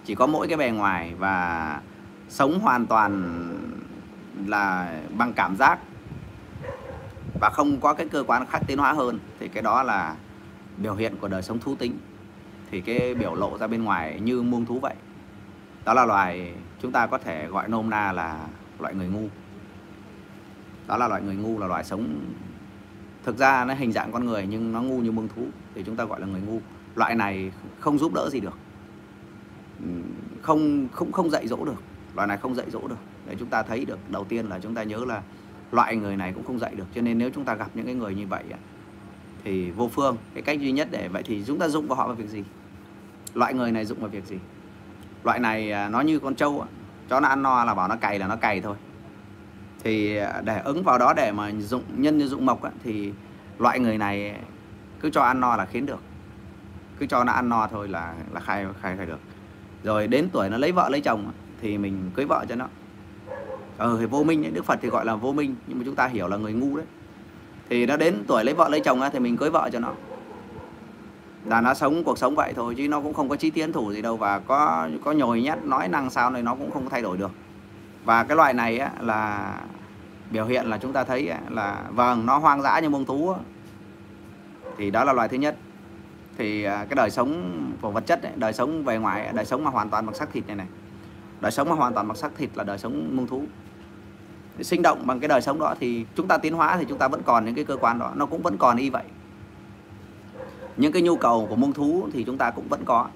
chỉ 0.05 0.15
có 0.15 0.27
mỗi 0.27 0.49
cái 0.49 0.57
bề 0.57 0.71
ngoài 0.71 1.15
và 1.19 1.81
sống 2.29 2.61
hoàn 2.61 2.87
toàn 2.87 3.29
là 4.47 4.95
bằng 5.19 5.33
cảm 5.33 5.57
giác 5.57 5.79
và 7.41 7.51
không 7.51 7.81
có 7.81 7.95
cái 7.95 8.09
cơ 8.09 8.25
quan 8.27 8.47
khác 8.47 8.63
tiến 8.67 8.79
hóa 8.79 8.93
hơn 8.93 9.19
thì 9.41 9.49
cái 9.49 9.63
đó 9.63 9.83
là 9.83 10.15
biểu 10.77 10.95
hiện 10.95 11.17
của 11.17 11.29
đời 11.29 11.43
sống 11.43 11.59
thú 11.59 11.75
tính 11.75 11.99
thì 12.71 12.81
cái 12.81 13.15
biểu 13.15 13.35
lộ 13.35 13.59
ra 13.59 13.67
bên 13.67 13.85
ngoài 13.85 14.21
như 14.21 14.43
muông 14.43 14.67
thú 14.67 14.79
vậy. 14.81 14.95
Đó 15.85 15.95
là 15.95 16.05
loài 16.05 16.55
chúng 16.83 16.93
ta 16.93 17.07
có 17.07 17.19
thể 17.19 17.47
gọi 17.47 17.69
nôm 17.69 17.91
na 17.91 18.13
là 18.13 18.47
loại 18.79 18.95
người 18.95 19.09
ngu. 19.09 19.29
Đó 20.87 20.97
là 20.97 21.09
loại 21.09 21.23
người 21.23 21.37
ngu 21.37 21.59
là 21.59 21.67
loài 21.67 21.85
sống, 21.85 22.21
thực 23.25 23.39
ra 23.39 23.65
nó 23.65 23.75
hình 23.75 23.93
dạng 23.93 24.13
con 24.13 24.25
người 24.25 24.47
nhưng 24.51 24.73
nó 24.73 24.83
ngu 24.83 24.99
như 24.99 25.13
muông 25.13 25.29
thú 25.29 25.43
thì 25.75 25.83
chúng 25.87 25.97
ta 25.97 26.05
gọi 26.05 26.21
là 26.21 26.27
người 26.27 26.41
ngu. 26.41 26.61
Loại 26.95 27.15
này 27.15 27.53
không 27.81 27.99
giúp 27.99 28.13
đỡ 28.15 28.29
gì 28.33 28.41
được. 28.41 28.59
Không 30.43 30.89
không 30.93 31.13
không 31.13 31.31
dạy 31.31 31.49
dỗ 31.49 31.65
được. 31.65 31.83
Loại 32.15 32.29
này 32.29 32.37
không 32.37 32.55
dạy 32.55 32.71
dỗ 32.71 32.89
được. 32.89 32.99
Để 33.27 33.37
chúng 33.39 33.49
ta 33.49 33.63
thấy 33.63 33.85
được, 33.85 33.99
đầu 34.11 34.25
tiên 34.25 34.47
là 34.47 34.59
chúng 34.59 34.75
ta 34.75 34.83
nhớ 34.83 35.05
là 35.09 35.23
loại 35.73 35.97
người 35.97 36.17
này 36.17 36.33
cũng 36.33 36.45
không 36.45 36.59
dạy 36.59 36.75
được. 36.75 36.87
Cho 36.95 37.01
nên 37.01 37.19
nếu 37.19 37.31
chúng 37.35 37.45
ta 37.45 37.55
gặp 37.55 37.71
những 37.75 37.87
cái 37.87 37.95
người 37.95 38.15
như 38.15 38.27
vậy 38.27 38.45
thì 39.45 39.71
vô 39.71 39.89
phương, 39.89 40.17
cái 40.35 40.43
cách 40.43 40.61
duy 40.61 40.73
nhất 40.73 40.89
để 40.91 41.09
vậy 41.09 41.23
thì 41.23 41.45
chúng 41.47 41.59
ta 41.59 41.69
dụng 41.69 41.89
vào 41.89 41.97
họ 41.97 42.07
vào 42.07 42.17
việc 42.17 42.29
gì? 42.29 42.45
Loại 43.35 43.55
người 43.55 43.73
này 43.73 43.85
dụng 43.85 44.01
vào 44.01 44.09
việc 44.09 44.27
gì? 44.27 44.39
Loại 45.25 45.39
này 45.39 45.73
à, 45.73 45.89
nó 45.89 46.01
như 46.01 46.19
con 46.19 46.35
trâu 46.35 46.65
cho 47.11 47.21
nó 47.21 47.29
ăn 47.29 47.43
no 47.43 47.65
là 47.65 47.75
bảo 47.75 47.89
nó 47.89 47.97
cày 47.97 48.19
là 48.19 48.27
nó 48.27 48.37
cày 48.37 48.61
thôi. 48.61 48.77
Thì 49.85 50.17
à, 50.17 50.41
để 50.45 50.61
ứng 50.65 50.83
vào 50.83 50.99
đó 50.99 51.13
để 51.13 51.33
mà 51.33 51.51
dụng 51.59 51.83
nhân 51.97 52.19
như 52.19 52.27
dụng 52.27 52.47
mộc 52.47 52.61
thì 52.85 53.13
loại 53.59 53.79
người 53.79 53.99
này 53.99 54.37
cứ 55.01 55.11
cho 55.11 55.23
ăn 55.23 55.41
no 55.41 55.57
là 55.57 55.65
khiến 55.65 55.87
được. 55.87 56.03
Cứ 56.99 57.07
cho 57.07 57.25
nó 57.25 57.33
ăn 57.33 57.49
no 57.49 57.69
thôi 57.71 57.89
là 57.89 58.15
là 58.33 58.41
khai 58.41 58.67
khai 58.81 58.97
khai 58.97 59.07
được. 59.07 59.21
Rồi 59.83 60.07
đến 60.07 60.29
tuổi 60.33 60.49
nó 60.49 60.59
lấy 60.59 60.73
vợ 60.73 60.89
lấy 60.89 61.01
chồng 61.01 61.33
thì 61.63 61.79
mình 61.79 62.11
cưới 62.15 62.27
vợ 62.27 62.45
cho 62.49 62.55
nó. 62.55 62.67
Ờ 63.79 63.97
thì 64.01 64.07
vô 64.07 64.25
minh 64.25 64.47
ấy, 64.47 64.51
đức 64.51 64.65
phật 64.65 64.79
thì 64.83 64.89
gọi 64.89 65.05
là 65.05 65.15
vô 65.15 65.33
minh 65.33 65.55
nhưng 65.67 65.79
mà 65.79 65.85
chúng 65.85 65.95
ta 65.95 66.07
hiểu 66.07 66.29
là 66.29 66.37
người 66.37 66.53
ngu 66.53 66.77
đấy. 66.77 66.87
Thì 67.69 67.87
nó 67.87 67.97
đến 67.97 68.25
tuổi 68.27 68.45
lấy 68.45 68.55
vợ 68.55 68.69
lấy 68.69 68.81
chồng 68.81 69.01
thì 69.13 69.19
mình 69.19 69.37
cưới 69.37 69.51
vợ 69.51 69.71
cho 69.73 69.79
nó 69.79 69.93
là 71.45 71.61
nó 71.61 71.75
sống 71.75 72.05
cuộc 72.05 72.19
sống 72.19 72.35
vậy 72.35 72.53
thôi 72.57 72.75
chứ 72.77 72.89
nó 72.89 73.01
cũng 73.01 73.15
không 73.15 73.29
có 73.29 73.37
trí 73.37 73.51
tiến 73.51 73.73
thủ 73.73 73.93
gì 73.93 74.03
đâu 74.03 74.17
và 74.17 74.39
có 74.39 74.89
có 75.05 75.13
nhồi 75.13 75.43
nhét 75.43 75.65
nói 75.65 75.89
năng 75.89 76.11
sao 76.11 76.31
này 76.31 76.43
nó 76.43 76.55
cũng 76.55 76.71
không 76.71 76.85
có 76.85 76.91
thay 76.91 77.03
đổi 77.03 77.17
được. 77.17 77.31
Và 78.05 78.25
cái 78.25 78.37
loại 78.37 78.55
này 78.55 78.79
á, 78.79 78.91
là 79.01 79.55
biểu 80.31 80.47
hiện 80.47 80.67
là 80.67 80.79
chúng 80.79 80.93
ta 80.93 81.05
thấy 81.05 81.29
á, 81.29 81.39
là 81.49 81.85
vâng 81.91 82.27
nó 82.27 82.39
hoang 82.39 82.63
dã 82.63 82.81
như 82.81 82.89
mông 82.89 83.05
thú 83.05 83.31
á. 83.31 83.39
thì 84.77 84.91
đó 84.91 85.05
là 85.05 85.13
loài 85.13 85.29
thứ 85.29 85.37
nhất. 85.37 85.57
Thì 86.39 86.65
à, 86.65 86.85
cái 86.89 86.97
đời 86.97 87.11
sống 87.11 87.61
của 87.81 87.91
vật 87.91 88.07
chất 88.07 88.23
ấy, 88.23 88.33
đời 88.37 88.53
sống 88.53 88.85
về 88.85 88.99
ngoài 88.99 89.31
đời 89.35 89.45
sống 89.45 89.65
mà 89.65 89.71
hoàn 89.71 89.91
toàn 89.91 90.07
bằng 90.07 90.15
xác 90.15 90.33
thịt 90.33 90.47
này 90.47 90.57
này. 90.57 90.67
Đời 91.41 91.53
sống 91.53 91.69
mà 91.69 91.75
hoàn 91.75 91.95
toàn 91.95 92.09
bằng 92.09 92.17
xác 92.17 92.31
thịt 92.37 92.51
là 92.55 92.65
đời 92.65 92.79
sống 92.79 93.17
mông 93.17 93.27
thú. 93.27 93.45
Sinh 94.61 94.83
động 94.83 95.03
bằng 95.07 95.21
cái 95.21 95.29
đời 95.29 95.41
sống 95.41 95.59
đó 95.59 95.75
thì 95.81 96.07
chúng 96.17 96.29
ta 96.29 96.39
tiến 96.39 96.55
hóa 96.55 96.77
thì 96.79 96.85
chúng 96.89 96.99
ta 96.99 97.09
vẫn 97.09 97.23
còn 97.23 97.45
những 97.45 97.55
cái 97.55 97.65
cơ 97.65 97.77
quan 97.77 97.99
đó. 97.99 98.13
Nó 98.15 98.27
cũng 98.27 98.43
vẫn 98.43 98.59
còn 98.59 98.77
y 98.77 98.91
vậy 98.91 99.05
những 100.77 100.93
cái 100.93 101.03
nhu 101.03 101.17
cầu 101.17 101.47
của 101.51 101.57
muông 101.57 101.73
thú 101.73 102.09
thì 102.13 102.25
chúng 102.25 102.39
ta 102.39 102.51
cũng 102.51 102.69
vẫn 102.69 102.85
có. 102.85 103.07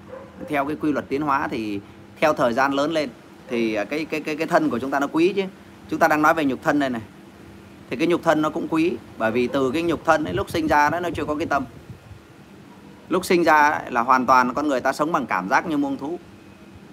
Theo 0.49 0.65
cái 0.65 0.75
quy 0.75 0.91
luật 0.91 1.09
tiến 1.09 1.21
hóa 1.21 1.47
thì 1.47 1.79
theo 2.19 2.33
thời 2.33 2.53
gian 2.53 2.73
lớn 2.73 2.91
lên 2.91 3.09
thì 3.47 3.73
à, 3.73 3.83
cái 3.83 4.05
cái 4.05 4.19
cái 4.19 4.35
cái 4.35 4.47
thân 4.47 4.69
của 4.69 4.79
chúng 4.79 4.91
ta 4.91 4.99
nó 4.99 5.07
quý 5.07 5.33
chứ. 5.35 5.43
Chúng 5.89 5.99
ta 5.99 6.07
đang 6.07 6.21
nói 6.21 6.33
về 6.33 6.45
nhục 6.45 6.63
thân 6.63 6.79
đây 6.79 6.89
này. 6.89 7.01
Thì 7.89 7.97
cái 7.97 8.07
nhục 8.07 8.23
thân 8.23 8.41
nó 8.41 8.49
cũng 8.49 8.67
quý 8.67 8.97
bởi 9.17 9.31
vì 9.31 9.47
từ 9.47 9.71
cái 9.71 9.83
nhục 9.83 10.05
thân 10.05 10.23
ấy, 10.23 10.33
lúc 10.33 10.49
sinh 10.49 10.67
ra 10.67 10.89
đó 10.89 10.99
nó 10.99 11.09
chưa 11.15 11.25
có 11.25 11.35
cái 11.35 11.47
tâm. 11.47 11.65
Lúc 13.09 13.25
sinh 13.25 13.43
ra 13.43 13.69
ấy, 13.69 13.91
là 13.91 14.01
hoàn 14.01 14.25
toàn 14.25 14.53
con 14.53 14.67
người 14.67 14.81
ta 14.81 14.93
sống 14.93 15.11
bằng 15.11 15.25
cảm 15.25 15.49
giác 15.49 15.67
như 15.67 15.77
muông 15.77 15.97
thú. 15.97 16.19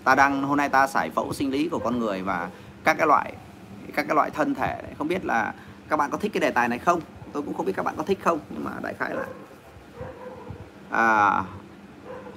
Ta 0.04 0.14
đang 0.14 0.42
hôm 0.42 0.56
nay 0.56 0.68
ta 0.68 0.86
giải 0.86 1.10
phẫu 1.10 1.32
sinh 1.32 1.50
lý 1.50 1.68
của 1.68 1.78
con 1.78 1.98
người 1.98 2.22
và 2.22 2.48
các 2.84 2.98
cái 2.98 3.06
loại 3.06 3.34
các 3.94 4.06
cái 4.08 4.14
loại 4.14 4.30
thân 4.30 4.54
thể 4.54 4.78
đấy. 4.82 4.92
không 4.98 5.08
biết 5.08 5.24
là 5.24 5.54
các 5.88 5.96
bạn 5.96 6.10
có 6.10 6.18
thích 6.18 6.32
cái 6.34 6.40
đề 6.40 6.50
tài 6.50 6.68
này 6.68 6.78
không? 6.78 7.00
Tôi 7.32 7.42
cũng 7.42 7.54
không 7.54 7.66
biết 7.66 7.72
các 7.76 7.82
bạn 7.82 7.94
có 7.96 8.02
thích 8.02 8.18
không 8.22 8.38
nhưng 8.50 8.64
mà 8.64 8.70
đại 8.82 8.94
khái 8.98 9.14
là 9.14 9.24
à, 10.92 11.44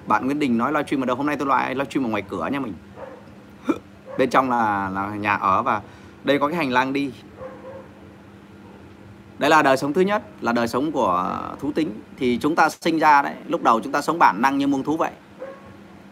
bạn 0.08 0.26
Nguyễn 0.26 0.39
Đình 0.39 0.58
nói 0.58 0.72
livestream 0.72 1.04
ở 1.04 1.06
đâu? 1.06 1.15
Hôm 1.15 1.26
nay 1.26 1.36
tôi 1.38 1.48
loại 1.48 1.76
livestream 1.76 2.06
ở 2.06 2.10
ngoài 2.10 2.24
cửa 2.30 2.50
nha 2.52 2.60
mình. 2.60 2.74
Bên 4.18 4.30
trong 4.30 4.50
là 4.50 4.89
là 4.89 5.15
nhà 5.15 5.36
ở 5.36 5.63
và 5.63 5.82
đây 6.24 6.39
có 6.39 6.48
cái 6.48 6.58
hành 6.58 6.72
lang 6.72 6.94
đi. 6.94 7.12
Đây 9.38 9.50
là 9.50 9.62
đời 9.62 9.78
sống 9.78 9.94
thứ 9.94 10.02
nhất 10.02 10.24
là 10.41 10.52
đời 10.52 10.68
sống 10.68 10.91
của 10.91 11.39
thú 11.60 11.72
tính. 11.72 12.02
Thì 12.18 12.38
chúng 12.41 12.56
ta 12.56 12.70
sinh 12.70 13.00
ra 13.00 13.22
đấy 13.22 13.34
lúc 13.48 13.63
đầu 13.63 13.80
chúng 13.80 13.91
ta 13.91 14.02
sống 14.02 14.20
bản 14.20 14.41
năng 14.41 14.58
như 14.58 14.68
muông 14.68 14.84
thú 14.84 14.98
vậy. 14.98 15.12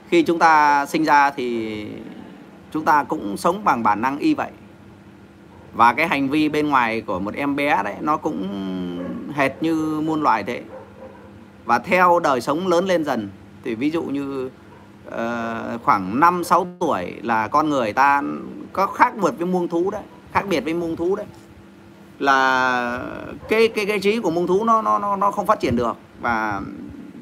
Khi 0.10 0.24
chúng 0.24 0.40
ta 0.40 0.86
sinh 0.86 1.04
ra 1.04 1.30
thì 1.32 1.88
chúng 2.72 2.86
ta 2.86 3.04
cũng 3.04 3.38
sống 3.38 3.64
bằng 3.64 3.84
bản 3.84 4.02
năng 4.02 4.18
y 4.18 4.34
vậy. 4.34 4.52
Và 5.74 5.94
cái 5.94 6.08
hành 6.08 6.30
vi 6.30 6.50
bên 6.50 6.70
ngoài 6.70 7.02
của 7.02 7.20
một 7.20 7.34
em 7.34 7.56
bé 7.56 7.82
đấy 7.84 7.96
nó 8.02 8.18
cũng 8.18 8.50
hệt 9.34 9.52
như 9.62 10.02
muôn 10.06 10.24
loài 10.24 10.44
thế 10.44 10.64
và 11.65 11.80
theo 11.80 12.19
đời 12.19 12.41
sống 12.41 12.67
lớn 12.67 12.86
lên 12.86 13.06
dần 13.06 13.30
thì 13.63 13.76
ví 13.76 13.91
dụ 13.91 14.04
như 14.04 14.49
uh, 15.08 15.84
khoảng 15.84 16.19
5 16.19 16.43
6 16.43 16.67
tuổi 16.80 17.13
là 17.23 17.47
con 17.47 17.69
người 17.69 17.93
ta 17.93 18.21
có 18.73 18.88
khác 18.88 19.15
biệt 19.15 19.32
với 19.38 19.47
muông 19.47 19.67
thú 19.67 19.91
đấy, 19.91 20.02
khác 20.32 20.45
biệt 20.49 20.60
với 20.60 20.73
muông 20.73 20.95
thú 20.95 21.15
đấy. 21.15 21.26
Là 22.19 22.99
cái 23.49 23.67
cái 23.67 23.86
cái 23.86 23.99
trí 23.99 24.19
của 24.19 24.32
muông 24.32 24.47
thú 24.47 24.63
nó 24.63 24.82
nó 24.82 24.99
nó 24.99 25.15
nó 25.15 25.32
không 25.32 25.45
phát 25.45 25.60
triển 25.60 25.76
được 25.76 25.97
và 26.21 26.62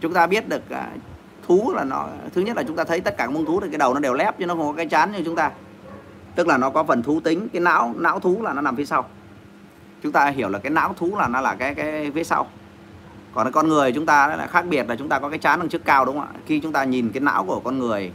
chúng 0.02 0.14
ta 0.14 0.28
biết 0.28 0.50
được 0.50 0.62
uh, 0.72 1.02
thú 1.48 1.74
là 1.76 1.84
nó 1.84 2.08
thứ 2.36 2.42
nhất 2.42 2.58
là 2.58 2.64
chúng 2.64 2.76
ta 2.76 2.84
thấy 2.84 3.00
tất 3.00 3.18
cả 3.18 3.26
các 3.26 3.32
muông 3.32 3.46
thú 3.46 3.60
thì 3.62 3.68
cái 3.70 3.78
đầu 3.78 3.94
nó 3.94 4.00
đều 4.00 4.14
lép 4.14 4.40
chứ 4.40 4.46
nó 4.46 4.56
không 4.56 4.68
có 4.68 4.74
cái 4.78 4.86
chán 4.86 5.12
như 5.12 5.22
chúng 5.26 5.36
ta. 5.36 5.52
Tức 6.36 6.48
là 6.48 6.58
nó 6.58 6.70
có 6.70 6.84
phần 6.84 7.04
thú 7.04 7.20
tính, 7.20 7.50
cái 7.54 7.62
não 7.62 7.94
não 7.98 8.20
thú 8.20 8.42
là 8.42 8.54
nó 8.54 8.62
nằm 8.62 8.76
phía 8.76 8.86
sau. 8.86 9.06
Chúng 10.04 10.12
ta 10.12 10.26
hiểu 10.26 10.50
là 10.50 10.60
cái 10.60 10.70
não 10.70 10.94
thú 10.98 11.18
là 11.18 11.28
nó 11.28 11.42
là 11.42 11.56
cái 11.56 11.76
cái 11.76 12.12
phía 12.16 12.24
sau 12.24 12.48
còn 13.34 13.52
con 13.52 13.68
người 13.68 13.92
chúng 13.92 14.06
ta 14.06 14.28
là 14.28 14.48
khác 14.48 14.66
biệt 14.70 14.90
là 14.90 14.96
chúng 14.96 15.10
ta 15.10 15.20
có 15.20 15.30
cái 15.30 15.40
chán 15.40 15.60
đằng 15.60 15.70
trước 15.70 15.86
cao, 15.86 16.06
đúng 16.06 16.20
không 16.20 16.28
ạ? 16.28 16.40
Khi 16.46 16.60
chúng 16.60 16.72
ta 16.72 16.84
nhìn 16.84 17.12
cái 17.12 17.22
não 17.22 17.44
của 17.44 17.60
con 17.60 17.80
người 17.80 18.12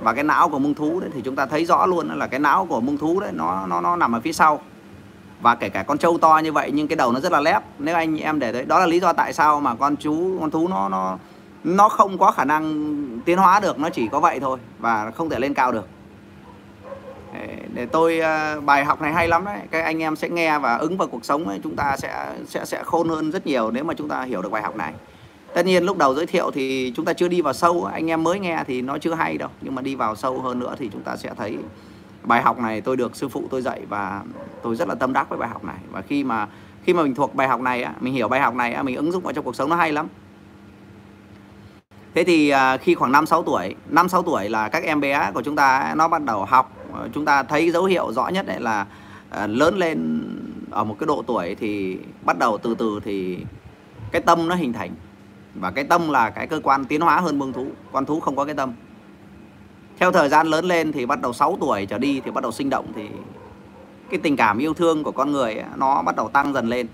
và 0.00 0.12
cái 0.12 0.24
não 0.24 0.48
của 0.48 0.58
mông 0.58 0.74
thú 0.74 1.00
đấy, 1.00 1.10
thì 1.14 1.20
chúng 1.24 1.36
ta 1.36 1.46
thấy 1.46 1.64
rõ 1.64 1.86
luôn 1.86 2.08
là 2.08 2.26
cái 2.26 2.40
não 2.40 2.66
của 2.66 2.80
mông 2.80 2.98
thú 2.98 3.20
đấy, 3.20 3.30
nó 3.34 3.66
nó 3.66 3.80
nó 3.80 3.96
nằm 3.96 4.12
ở 4.12 4.20
phía 4.20 4.32
sau. 4.32 4.60
Và 5.40 5.54
kể 5.54 5.68
cả 5.68 5.82
con 5.82 5.98
trâu 5.98 6.18
to 6.18 6.38
như 6.44 6.52
vậy, 6.52 6.70
nhưng 6.74 6.88
cái 6.88 6.96
đầu 6.96 7.12
nó 7.12 7.20
rất 7.20 7.32
là 7.32 7.40
lép. 7.40 7.62
Nếu 7.78 7.94
anh 7.94 8.16
em 8.16 8.38
để 8.38 8.52
đấy 8.52 8.64
đó 8.64 8.78
là 8.78 8.86
lý 8.86 9.00
do 9.00 9.12
tại 9.12 9.32
sao 9.32 9.60
mà 9.60 9.74
con 9.74 9.96
chú, 9.96 10.38
con 10.40 10.50
thú 10.50 10.68
nó 10.68 10.88
nó 10.88 11.18
nó 11.64 11.88
không 11.88 12.18
có 12.18 12.30
khả 12.30 12.44
năng 12.44 13.20
tiến 13.24 13.38
hóa 13.38 13.60
được, 13.60 13.78
nó 13.78 13.90
chỉ 13.90 14.08
có 14.08 14.20
vậy 14.20 14.40
thôi 14.40 14.58
và 14.78 15.10
không 15.10 15.30
thể 15.30 15.38
lên 15.38 15.54
cao 15.54 15.72
được 15.72 15.88
để 17.74 17.86
tôi 17.86 18.20
à, 18.20 18.60
bài 18.60 18.84
học 18.84 19.00
này 19.00 19.12
hay 19.12 19.28
lắm 19.28 19.44
đấy. 19.44 19.58
Các 19.70 19.84
anh 19.84 20.02
em 20.02 20.16
sẽ 20.16 20.28
nghe 20.28 20.58
và 20.58 20.76
ứng 20.76 20.96
vào 20.96 21.08
cuộc 21.08 21.24
sống 21.24 21.48
ấy, 21.48 21.60
chúng 21.62 21.76
ta 21.76 21.96
sẽ 21.96 22.34
sẽ 22.46 22.64
sẽ 22.64 22.82
khôn 22.84 23.08
hơn 23.08 23.30
rất 23.30 23.46
nhiều 23.46 23.70
nếu 23.70 23.84
mà 23.84 23.94
chúng 23.94 24.08
ta 24.08 24.22
hiểu 24.22 24.42
được 24.42 24.52
bài 24.52 24.62
học 24.62 24.76
này. 24.76 24.92
Tất 25.54 25.66
nhiên 25.66 25.84
lúc 25.84 25.98
đầu 25.98 26.14
giới 26.14 26.26
thiệu 26.26 26.50
thì 26.50 26.92
chúng 26.96 27.04
ta 27.04 27.12
chưa 27.12 27.28
đi 27.28 27.40
vào 27.40 27.52
sâu 27.52 27.84
anh 27.84 28.10
em 28.10 28.24
mới 28.24 28.40
nghe 28.40 28.64
thì 28.66 28.82
nó 28.82 28.98
chưa 28.98 29.14
hay 29.14 29.38
đâu. 29.38 29.48
Nhưng 29.60 29.74
mà 29.74 29.82
đi 29.82 29.94
vào 29.94 30.16
sâu 30.16 30.40
hơn 30.40 30.58
nữa 30.58 30.74
thì 30.78 30.90
chúng 30.92 31.02
ta 31.02 31.16
sẽ 31.16 31.30
thấy 31.36 31.58
bài 32.22 32.42
học 32.42 32.58
này 32.58 32.80
tôi 32.80 32.96
được 32.96 33.16
sư 33.16 33.28
phụ 33.28 33.44
tôi 33.50 33.62
dạy 33.62 33.80
và 33.88 34.22
tôi 34.62 34.76
rất 34.76 34.88
là 34.88 34.94
tâm 34.94 35.12
đắc 35.12 35.28
với 35.28 35.38
bài 35.38 35.48
học 35.48 35.64
này. 35.64 35.78
Và 35.90 36.02
khi 36.02 36.24
mà 36.24 36.46
khi 36.84 36.92
mà 36.94 37.02
mình 37.02 37.14
thuộc 37.14 37.34
bài 37.34 37.48
học 37.48 37.60
này 37.60 37.82
á, 37.82 37.92
mình 38.00 38.14
hiểu 38.14 38.28
bài 38.28 38.40
học 38.40 38.54
này 38.54 38.72
á, 38.72 38.82
mình 38.82 38.96
ứng 38.96 39.12
dụng 39.12 39.22
vào 39.22 39.32
trong 39.32 39.44
cuộc 39.44 39.56
sống 39.56 39.70
nó 39.70 39.76
hay 39.76 39.92
lắm. 39.92 40.08
Thế 42.14 42.24
thì 42.24 42.48
à, 42.48 42.76
khi 42.76 42.94
khoảng 42.94 43.12
5 43.12 43.26
6 43.26 43.42
tuổi, 43.42 43.74
5 43.88 44.08
6 44.08 44.22
tuổi 44.22 44.48
là 44.48 44.68
các 44.68 44.82
em 44.82 45.00
bé 45.00 45.30
của 45.34 45.42
chúng 45.42 45.56
ta 45.56 45.94
nó 45.96 46.08
bắt 46.08 46.24
đầu 46.24 46.44
học, 46.44 46.72
Ờ, 46.92 47.08
chúng 47.14 47.24
ta 47.24 47.42
thấy 47.42 47.70
dấu 47.70 47.84
hiệu 47.84 48.12
rõ 48.12 48.28
nhất 48.28 48.46
đấy 48.46 48.60
là 48.60 48.86
ờ, 49.30 49.46
lớn 49.46 49.78
lên 49.78 50.20
ở 50.70 50.84
một 50.84 50.96
cái 50.98 51.06
độ 51.06 51.22
tuổi 51.26 51.54
thì 51.54 51.98
bắt 52.24 52.38
đầu 52.38 52.58
từ 52.58 52.74
từ 52.74 53.00
thì 53.04 53.38
cái 54.12 54.22
tâm 54.22 54.48
nó 54.48 54.54
hình 54.54 54.72
thành. 54.72 54.90
Và 55.54 55.70
cái 55.70 55.84
tâm 55.84 56.08
là 56.08 56.30
cái 56.30 56.46
cơ 56.46 56.60
quan 56.62 56.84
tiến 56.84 57.00
hóa 57.00 57.20
hơn 57.20 57.38
mương 57.38 57.52
thú, 57.52 57.66
con 57.92 58.06
thú 58.06 58.20
không 58.20 58.36
có 58.36 58.44
cái 58.44 58.54
tâm. 58.54 58.72
Theo 59.98 60.12
thời 60.12 60.28
gian 60.28 60.46
lớn 60.46 60.64
lên 60.64 60.92
thì 60.92 61.06
bắt 61.06 61.20
đầu 61.20 61.32
6 61.32 61.56
tuổi 61.60 61.86
trở 61.86 61.98
đi 61.98 62.20
thì 62.24 62.30
bắt 62.30 62.42
đầu 62.42 62.52
sinh 62.52 62.70
động 62.70 62.86
thì 62.96 63.08
cái 64.10 64.20
tình 64.22 64.36
cảm 64.36 64.58
yêu 64.58 64.74
thương 64.74 65.04
của 65.04 65.12
con 65.12 65.32
người 65.32 65.62
nó 65.76 66.02
bắt 66.02 66.16
đầu 66.16 66.28
tăng 66.28 66.52
dần 66.52 66.68
lên. 66.68 66.86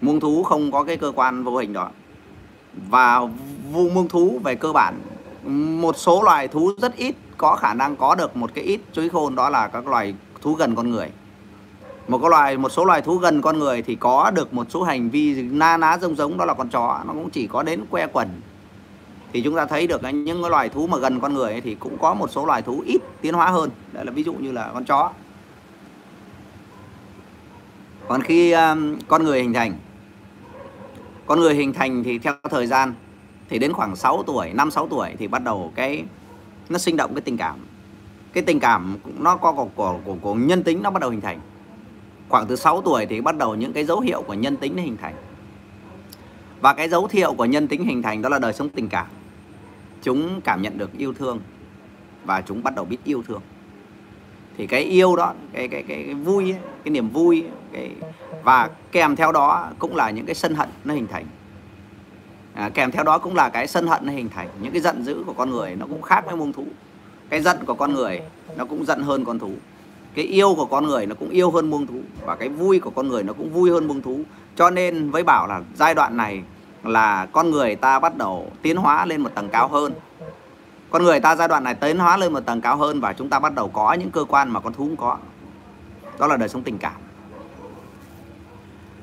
Muông 0.00 0.20
thú 0.20 0.42
không 0.42 0.72
có 0.72 0.84
cái 0.84 0.96
cơ 0.96 1.12
quan 1.14 1.44
vô 1.44 1.56
hình 1.56 1.72
đó 1.72 1.90
và 2.90 3.20
vu 3.72 3.90
muông 3.90 4.08
thú 4.08 4.40
về 4.44 4.54
cơ 4.54 4.72
bản 4.72 5.00
một 5.80 5.96
số 5.96 6.22
loài 6.22 6.48
thú 6.48 6.72
rất 6.78 6.96
ít 6.96 7.14
có 7.40 7.56
khả 7.56 7.74
năng 7.74 7.96
có 7.96 8.14
được 8.14 8.36
một 8.36 8.50
cái 8.54 8.64
ít 8.64 8.80
chuối 8.92 9.08
khôn 9.08 9.34
đó 9.34 9.48
là 9.48 9.68
các 9.68 9.86
loài 9.86 10.14
thú 10.40 10.54
gần 10.54 10.74
con 10.74 10.90
người. 10.90 11.10
Một 12.08 12.18
cái 12.18 12.30
loài 12.30 12.56
một 12.56 12.68
số 12.68 12.84
loài 12.84 13.02
thú 13.02 13.18
gần 13.18 13.42
con 13.42 13.58
người 13.58 13.82
thì 13.82 13.94
có 13.94 14.30
được 14.30 14.54
một 14.54 14.66
số 14.70 14.82
hành 14.82 15.10
vi 15.10 15.42
na 15.42 15.76
ná 15.76 15.98
giống 15.98 16.16
giống 16.16 16.38
đó 16.38 16.44
là 16.44 16.54
con 16.54 16.68
chó 16.68 17.00
nó 17.06 17.12
cũng 17.12 17.30
chỉ 17.30 17.46
có 17.46 17.62
đến 17.62 17.84
que 17.90 18.06
quần. 18.06 18.28
Thì 19.32 19.42
chúng 19.42 19.56
ta 19.56 19.66
thấy 19.66 19.86
được 19.86 20.02
những 20.02 20.42
cái 20.42 20.50
loài 20.50 20.68
thú 20.68 20.86
mà 20.86 20.98
gần 20.98 21.20
con 21.20 21.34
người 21.34 21.60
thì 21.60 21.74
cũng 21.74 21.98
có 21.98 22.14
một 22.14 22.30
số 22.30 22.46
loài 22.46 22.62
thú 22.62 22.82
ít 22.86 23.00
tiến 23.20 23.34
hóa 23.34 23.50
hơn. 23.50 23.70
Đây 23.92 24.04
là 24.04 24.12
ví 24.12 24.22
dụ 24.22 24.32
như 24.32 24.52
là 24.52 24.70
con 24.74 24.84
chó. 24.84 25.10
Còn 28.08 28.22
khi 28.22 28.52
um, 28.52 28.98
con 29.08 29.24
người 29.24 29.42
hình 29.42 29.54
thành 29.54 29.74
con 31.26 31.40
người 31.40 31.54
hình 31.54 31.72
thành 31.72 32.04
thì 32.04 32.18
theo 32.18 32.34
thời 32.50 32.66
gian 32.66 32.94
thì 33.48 33.58
đến 33.58 33.72
khoảng 33.72 33.96
6 33.96 34.22
tuổi 34.22 34.50
5 34.54 34.70
6 34.70 34.88
tuổi 34.88 35.14
thì 35.18 35.28
bắt 35.28 35.42
đầu 35.44 35.72
cái 35.74 36.04
nó 36.70 36.78
sinh 36.78 36.96
động 36.96 37.14
cái 37.14 37.20
tình 37.20 37.36
cảm. 37.36 37.56
Cái 38.32 38.42
tình 38.42 38.60
cảm 38.60 38.96
nó 39.18 39.36
có 39.36 39.52
của, 39.52 39.68
của, 39.74 39.98
của, 40.04 40.16
của 40.20 40.34
nhân 40.34 40.62
tính 40.62 40.82
nó 40.82 40.90
bắt 40.90 41.00
đầu 41.00 41.10
hình 41.10 41.20
thành. 41.20 41.40
Khoảng 42.28 42.46
từ 42.46 42.56
6 42.56 42.82
tuổi 42.82 43.06
thì 43.06 43.20
bắt 43.20 43.36
đầu 43.36 43.54
những 43.54 43.72
cái 43.72 43.84
dấu 43.84 44.00
hiệu 44.00 44.22
của 44.22 44.34
nhân 44.34 44.56
tính 44.56 44.76
nó 44.76 44.82
hình 44.82 44.96
thành. 44.96 45.14
Và 46.60 46.74
cái 46.74 46.88
dấu 46.88 47.08
hiệu 47.12 47.34
của 47.34 47.44
nhân 47.44 47.68
tính 47.68 47.84
hình 47.84 48.02
thành 48.02 48.22
đó 48.22 48.28
là 48.28 48.38
đời 48.38 48.52
sống 48.52 48.68
tình 48.68 48.88
cảm. 48.88 49.06
Chúng 50.02 50.40
cảm 50.40 50.62
nhận 50.62 50.78
được 50.78 50.92
yêu 50.98 51.14
thương 51.14 51.40
và 52.24 52.40
chúng 52.40 52.62
bắt 52.62 52.74
đầu 52.74 52.84
biết 52.84 52.98
yêu 53.04 53.22
thương. 53.28 53.40
Thì 54.56 54.66
cái 54.66 54.82
yêu 54.82 55.16
đó 55.16 55.34
cái 55.52 55.68
cái 55.68 55.82
cái, 55.82 56.02
cái 56.06 56.14
vui 56.14 56.44
ấy, 56.44 56.60
cái 56.84 56.90
niềm 56.90 57.08
vui 57.08 57.44
cái 57.72 57.90
và 58.42 58.70
kèm 58.92 59.16
theo 59.16 59.32
đó 59.32 59.70
cũng 59.78 59.96
là 59.96 60.10
những 60.10 60.26
cái 60.26 60.34
sân 60.34 60.54
hận 60.54 60.68
nó 60.84 60.94
hình 60.94 61.06
thành 61.06 61.26
à, 62.54 62.70
kèm 62.74 62.90
theo 62.90 63.04
đó 63.04 63.18
cũng 63.18 63.36
là 63.36 63.48
cái 63.48 63.66
sân 63.66 63.86
hận 63.86 64.06
nó 64.06 64.12
hình 64.12 64.28
thành. 64.28 64.48
Những 64.60 64.72
cái 64.72 64.80
giận 64.80 65.04
dữ 65.04 65.22
của 65.26 65.32
con 65.32 65.50
người 65.50 65.76
nó 65.76 65.86
cũng 65.86 66.02
khác 66.02 66.26
với 66.26 66.36
mông 66.36 66.52
thú. 66.52 66.64
Cái 67.28 67.40
giận 67.40 67.64
của 67.66 67.74
con 67.74 67.94
người 67.94 68.20
nó 68.56 68.64
cũng 68.64 68.84
giận 68.84 69.02
hơn 69.02 69.24
con 69.24 69.38
thú. 69.38 69.52
Cái 70.14 70.24
yêu 70.24 70.54
của 70.54 70.66
con 70.66 70.86
người 70.86 71.06
nó 71.06 71.14
cũng 71.14 71.30
yêu 71.30 71.50
hơn 71.50 71.70
muông 71.70 71.86
thú. 71.86 72.00
Và 72.24 72.36
cái 72.36 72.48
vui 72.48 72.80
của 72.80 72.90
con 72.90 73.08
người 73.08 73.22
nó 73.22 73.32
cũng 73.32 73.52
vui 73.52 73.70
hơn 73.70 73.88
muông 73.88 74.02
thú. 74.02 74.20
Cho 74.56 74.70
nên 74.70 75.10
với 75.10 75.22
bảo 75.22 75.46
là 75.46 75.60
giai 75.74 75.94
đoạn 75.94 76.16
này 76.16 76.42
là 76.84 77.26
con 77.32 77.50
người 77.50 77.76
ta 77.76 77.98
bắt 77.98 78.16
đầu 78.16 78.50
tiến 78.62 78.76
hóa 78.76 79.06
lên 79.06 79.20
một 79.20 79.34
tầng 79.34 79.48
cao 79.48 79.68
hơn. 79.68 79.92
Con 80.90 81.04
người 81.04 81.20
ta 81.20 81.36
giai 81.36 81.48
đoạn 81.48 81.64
này 81.64 81.74
tiến 81.74 81.98
hóa 81.98 82.16
lên 82.16 82.32
một 82.32 82.40
tầng 82.40 82.60
cao 82.60 82.76
hơn 82.76 83.00
và 83.00 83.12
chúng 83.12 83.28
ta 83.28 83.38
bắt 83.38 83.54
đầu 83.54 83.68
có 83.68 83.92
những 83.92 84.10
cơ 84.10 84.24
quan 84.24 84.50
mà 84.50 84.60
con 84.60 84.72
thú 84.72 84.84
không 84.84 84.96
có. 84.96 85.18
Đó 86.18 86.26
là 86.26 86.36
đời 86.36 86.48
sống 86.48 86.62
tình 86.62 86.78
cảm. 86.78 87.00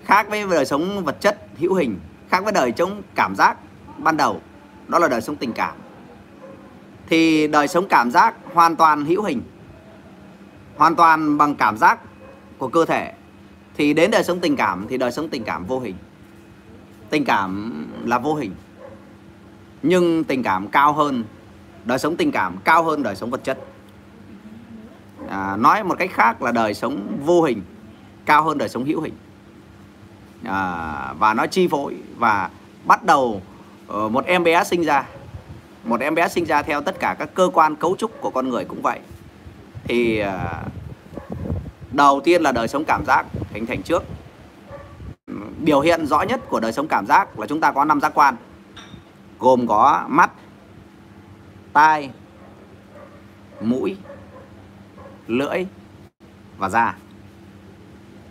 Khác 0.03 0.29
với 0.29 0.45
đời 0.49 0.65
sống 0.65 1.05
vật 1.05 1.21
chất 1.21 1.39
hữu 1.57 1.73
hình 1.73 1.99
khác 2.29 2.43
với 2.43 2.53
đời 2.53 2.73
sống 2.77 3.01
cảm 3.15 3.35
giác 3.35 3.57
ban 3.97 4.17
đầu 4.17 4.41
đó 4.87 4.99
là 4.99 5.07
đời 5.07 5.21
sống 5.21 5.35
tình 5.35 5.53
cảm. 5.53 5.75
Thì 7.09 7.47
đời 7.47 7.67
sống 7.67 7.87
cảm 7.89 8.11
giác 8.11 8.35
hoàn 8.53 8.75
toàn 8.75 9.05
hữu 9.05 9.23
hình 9.23 9.41
hoàn 10.77 10.95
toàn 10.95 11.37
bằng 11.37 11.55
cảm 11.55 11.77
giác 11.77 11.99
của 12.57 12.67
cơ 12.67 12.85
thể. 12.85 13.13
Thì 13.77 13.93
đến 13.93 14.11
đời 14.11 14.23
sống 14.23 14.39
tình 14.39 14.55
cảm 14.55 14.85
thì 14.89 14.97
đời 14.97 15.11
sống 15.11 15.29
tình 15.29 15.43
cảm 15.43 15.65
vô 15.65 15.79
hình. 15.79 15.95
Tình 17.09 17.25
cảm 17.25 17.71
là 18.05 18.19
vô 18.19 18.35
hình 18.35 18.51
nhưng 19.83 20.23
tình 20.23 20.43
cảm 20.43 20.67
cao 20.67 20.93
hơn 20.93 21.23
đời 21.85 21.99
sống 21.99 22.15
tình 22.15 22.31
cảm 22.31 22.57
cao 22.63 22.83
hơn 22.83 23.03
đời 23.03 23.15
sống 23.15 23.29
vật 23.29 23.43
chất. 23.43 23.59
À, 25.29 25.57
nói 25.57 25.83
một 25.83 25.95
cách 25.99 26.11
khác 26.13 26.41
là 26.41 26.51
đời 26.51 26.73
sống 26.73 27.17
vô 27.25 27.41
hình 27.41 27.61
cao 28.25 28.43
hơn 28.43 28.57
đời 28.57 28.69
sống 28.69 28.85
hữu 28.85 29.01
hình 29.01 29.13
à, 30.43 31.13
và 31.19 31.34
nó 31.34 31.47
chi 31.47 31.67
phối 31.67 31.95
và 32.17 32.50
bắt 32.86 33.04
đầu 33.04 33.41
uh, 33.93 34.12
một 34.12 34.26
em 34.26 34.43
bé 34.43 34.63
sinh 34.63 34.84
ra. 34.84 35.04
Một 35.84 36.00
em 36.00 36.15
bé 36.15 36.28
sinh 36.28 36.45
ra 36.45 36.62
theo 36.62 36.82
tất 36.82 37.00
cả 37.00 37.15
các 37.19 37.30
cơ 37.34 37.50
quan 37.54 37.76
cấu 37.76 37.95
trúc 37.95 38.21
của 38.21 38.30
con 38.30 38.50
người 38.50 38.65
cũng 38.65 38.82
vậy. 38.82 39.00
Thì 39.84 40.23
uh, 40.23 40.28
đầu 41.91 42.21
tiên 42.23 42.41
là 42.41 42.52
đời 42.52 42.67
sống 42.67 42.84
cảm 42.86 43.06
giác 43.06 43.26
hình 43.52 43.65
thành 43.65 43.84
trước. 43.84 44.04
Biểu 45.58 45.80
hiện 45.80 46.06
rõ 46.06 46.21
nhất 46.21 46.41
của 46.50 46.60
đời 46.60 46.73
sống 46.73 46.88
cảm 46.88 47.06
giác 47.06 47.39
là 47.39 47.47
chúng 47.47 47.60
ta 47.60 47.71
có 47.71 47.86
năm 47.86 48.02
giác 48.02 48.12
quan 48.15 48.36
gồm 49.39 49.67
có 49.67 50.06
mắt 50.08 50.32
tai 51.73 52.10
mũi 53.62 53.97
lưỡi 55.28 55.65
và 56.58 56.69
da 56.69 56.95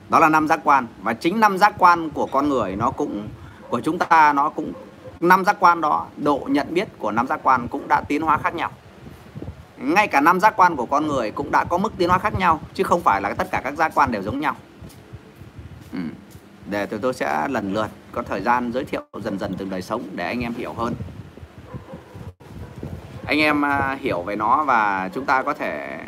đó 0.08 0.18
là 0.18 0.28
năm 0.28 0.48
giác 0.48 0.60
quan. 0.64 0.86
Và 1.02 1.14
chính 1.14 1.40
năm 1.40 1.58
giác 1.58 1.74
quan 1.78 2.10
của 2.10 2.26
con 2.26 2.48
người 2.48 2.76
nó 2.76 2.90
cũng, 2.90 3.28
của 3.68 3.80
chúng 3.80 3.98
ta 3.98 4.32
nó 4.32 4.48
cũng, 4.48 4.72
năm 5.20 5.44
giác 5.44 5.56
quan 5.60 5.80
đó, 5.80 6.06
độ 6.16 6.40
nhận 6.48 6.74
biết 6.74 6.88
của 6.98 7.10
năm 7.10 7.26
giác 7.26 7.40
quan 7.42 7.68
cũng 7.68 7.88
đã 7.88 8.00
tiến 8.00 8.22
hóa 8.22 8.38
khác 8.38 8.54
nhau. 8.54 8.70
Ngay 9.76 10.08
cả 10.08 10.20
năm 10.20 10.40
giác 10.40 10.56
quan 10.56 10.76
của 10.76 10.86
con 10.86 11.06
người 11.06 11.30
cũng 11.30 11.50
đã 11.50 11.64
có 11.64 11.78
mức 11.78 11.92
tiến 11.98 12.08
hóa 12.08 12.18
khác 12.18 12.38
nhau, 12.38 12.60
chứ 12.74 12.84
không 12.84 13.02
phải 13.02 13.20
là 13.20 13.34
tất 13.34 13.48
cả 13.50 13.60
các 13.64 13.74
giác 13.74 13.92
quan 13.94 14.12
đều 14.12 14.22
giống 14.22 14.40
nhau. 14.40 14.56
Ừ. 15.92 15.98
để 16.70 16.86
tôi 16.86 16.98
tôi 17.02 17.14
sẽ 17.14 17.48
lần 17.48 17.74
lượt 17.74 17.86
có 18.12 18.22
thời 18.22 18.40
gian 18.40 18.72
giới 18.72 18.84
thiệu 18.84 19.02
dần 19.24 19.38
dần 19.38 19.54
từng 19.58 19.70
đời 19.70 19.82
sống 19.82 20.02
để 20.12 20.26
anh 20.26 20.40
em 20.40 20.54
hiểu 20.54 20.72
hơn. 20.72 20.94
Anh 23.26 23.38
em 23.38 23.64
à, 23.64 23.98
hiểu 24.00 24.22
về 24.22 24.36
nó 24.36 24.64
và 24.64 25.10
chúng 25.14 25.24
ta 25.24 25.42
có 25.42 25.54
thể 25.54 25.98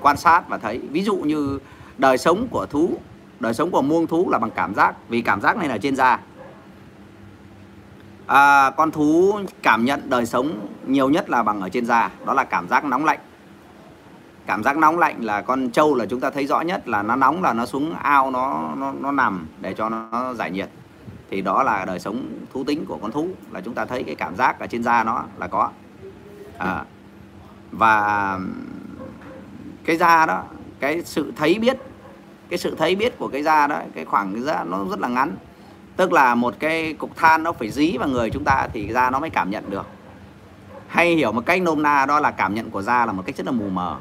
quan 0.00 0.16
sát 0.16 0.48
và 0.48 0.58
thấy. 0.58 0.78
Ví 0.78 1.02
dụ 1.02 1.16
như 1.16 1.58
đời 1.98 2.18
sống 2.18 2.48
của 2.50 2.66
thú 2.66 2.98
đời 3.42 3.54
sống 3.54 3.70
của 3.70 3.82
muông 3.82 4.06
thú 4.06 4.30
là 4.30 4.38
bằng 4.38 4.50
cảm 4.50 4.74
giác 4.74 5.08
vì 5.08 5.20
cảm 5.20 5.40
giác 5.40 5.56
này 5.56 5.68
là 5.68 5.78
trên 5.78 5.96
da. 5.96 6.20
À, 8.26 8.70
con 8.70 8.90
thú 8.90 9.38
cảm 9.62 9.84
nhận 9.84 10.10
đời 10.10 10.26
sống 10.26 10.68
nhiều 10.86 11.10
nhất 11.10 11.30
là 11.30 11.42
bằng 11.42 11.60
ở 11.60 11.68
trên 11.68 11.86
da 11.86 12.10
đó 12.26 12.34
là 12.34 12.44
cảm 12.44 12.68
giác 12.68 12.84
nóng 12.84 13.04
lạnh. 13.04 13.18
Cảm 14.46 14.62
giác 14.62 14.76
nóng 14.76 14.98
lạnh 14.98 15.24
là 15.24 15.42
con 15.42 15.70
trâu 15.70 15.94
là 15.94 16.06
chúng 16.06 16.20
ta 16.20 16.30
thấy 16.30 16.46
rõ 16.46 16.60
nhất 16.60 16.88
là 16.88 17.02
nó 17.02 17.16
nóng 17.16 17.42
là 17.42 17.52
nó 17.52 17.66
xuống 17.66 17.94
ao 17.94 18.30
nó 18.30 18.70
nó, 18.76 18.92
nó 19.00 19.12
nằm 19.12 19.46
để 19.60 19.74
cho 19.74 19.88
nó 19.88 20.34
giải 20.34 20.50
nhiệt. 20.50 20.68
Thì 21.30 21.40
đó 21.40 21.62
là 21.62 21.84
đời 21.84 21.98
sống 21.98 22.28
thú 22.52 22.64
tính 22.64 22.86
của 22.86 22.98
con 23.02 23.12
thú 23.12 23.28
là 23.50 23.60
chúng 23.60 23.74
ta 23.74 23.84
thấy 23.84 24.02
cái 24.02 24.14
cảm 24.14 24.36
giác 24.36 24.60
ở 24.60 24.66
trên 24.66 24.82
da 24.82 25.04
nó 25.04 25.24
là 25.38 25.46
có. 25.46 25.70
À, 26.58 26.84
và 27.72 28.38
cái 29.84 29.96
da 29.96 30.26
đó 30.26 30.42
cái 30.80 31.02
sự 31.04 31.32
thấy 31.36 31.58
biết 31.58 31.76
cái 32.52 32.58
sự 32.58 32.74
thấy 32.78 32.96
biết 32.96 33.18
của 33.18 33.28
cái 33.28 33.42
da 33.42 33.66
đó 33.66 33.80
cái 33.94 34.04
khoảng 34.04 34.32
cái 34.32 34.42
da 34.42 34.64
nó 34.64 34.84
rất 34.90 35.00
là 35.00 35.08
ngắn. 35.08 35.36
Tức 35.96 36.12
là 36.12 36.34
một 36.34 36.54
cái 36.58 36.92
cục 36.92 37.16
than 37.16 37.42
nó 37.42 37.52
phải 37.52 37.70
dí 37.70 37.96
vào 37.98 38.08
người 38.08 38.30
chúng 38.30 38.44
ta 38.44 38.68
thì 38.72 38.92
da 38.92 39.10
nó 39.10 39.20
mới 39.20 39.30
cảm 39.30 39.50
nhận 39.50 39.70
được. 39.70 39.86
Hay 40.88 41.14
hiểu 41.14 41.32
một 41.32 41.46
cách 41.46 41.62
nôm 41.62 41.82
na 41.82 42.06
đó 42.06 42.20
là 42.20 42.30
cảm 42.30 42.54
nhận 42.54 42.70
của 42.70 42.82
da 42.82 43.06
là 43.06 43.12
một 43.12 43.22
cách 43.26 43.36
rất 43.36 43.46
là 43.46 43.52
mù 43.52 43.68
mờ. 43.68 43.96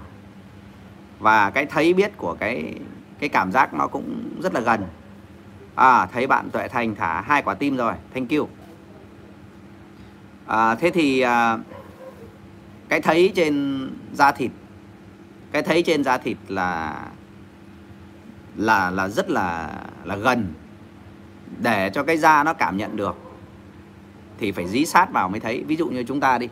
Và 1.20 1.50
cái 1.50 1.66
thấy 1.66 1.94
biết 1.94 2.18
của 2.18 2.36
cái 2.40 2.76
cái 3.20 3.30
cảm 3.30 3.52
giác 3.52 3.74
nó 3.74 3.88
cũng 3.88 4.40
rất 4.44 4.54
là 4.54 4.60
gần. 4.60 4.84
À 5.76 6.06
thấy 6.06 6.28
bạn 6.28 6.50
tuệ 6.50 6.68
thành 6.68 6.96
thả 6.96 7.22
hai 7.22 7.42
quả 7.42 7.54
tim 7.54 7.78
rồi. 7.78 7.94
Thank 8.14 8.30
you. 8.30 8.50
À, 10.46 10.76
thế 10.76 10.90
thì 10.90 11.22
à, 11.22 11.58
cái 12.90 13.02
thấy 13.02 13.32
trên 13.36 13.88
da 14.14 14.32
thịt 14.32 14.52
cái 15.52 15.62
thấy 15.62 15.84
trên 15.84 16.04
da 16.04 16.18
thịt 16.18 16.38
là 16.48 16.96
là 18.56 18.90
là 18.90 19.08
rất 19.08 19.30
là 19.30 19.70
là 20.04 20.16
gần. 20.16 20.54
Để 21.58 21.90
cho 21.94 22.04
cái 22.04 22.18
da 22.18 22.44
nó 22.44 22.54
cảm 22.54 22.78
nhận 22.78 22.96
được 22.96 23.16
thì 24.40 24.52
phải 24.52 24.68
dí 24.68 24.86
sát 24.86 25.12
vào 25.12 25.30
mới 25.30 25.40
thấy. 25.40 25.64
Ví 25.68 25.76
dụ 25.76 25.88
như 25.88 26.04
chúng 26.04 26.20
ta 26.20 26.38
đi 26.38 26.50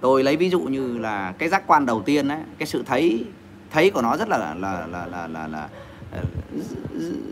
tôi 0.00 0.24
lấy 0.24 0.36
ví 0.36 0.50
dụ 0.50 0.60
như 0.60 0.98
là 0.98 1.32
cái 1.38 1.48
giác 1.48 1.62
quan 1.66 1.86
đầu 1.86 2.02
tiên 2.02 2.28
ấy 2.28 2.40
cái 2.58 2.66
sự 2.66 2.82
thấy 2.86 3.24
thấy 3.70 3.90
của 3.90 4.02
nó 4.02 4.16
rất 4.16 4.28
là 4.28 4.38
là 4.38 4.54
là 4.54 4.86
là 4.86 5.06
là, 5.06 5.26
là, 5.26 5.48
là 5.48 5.68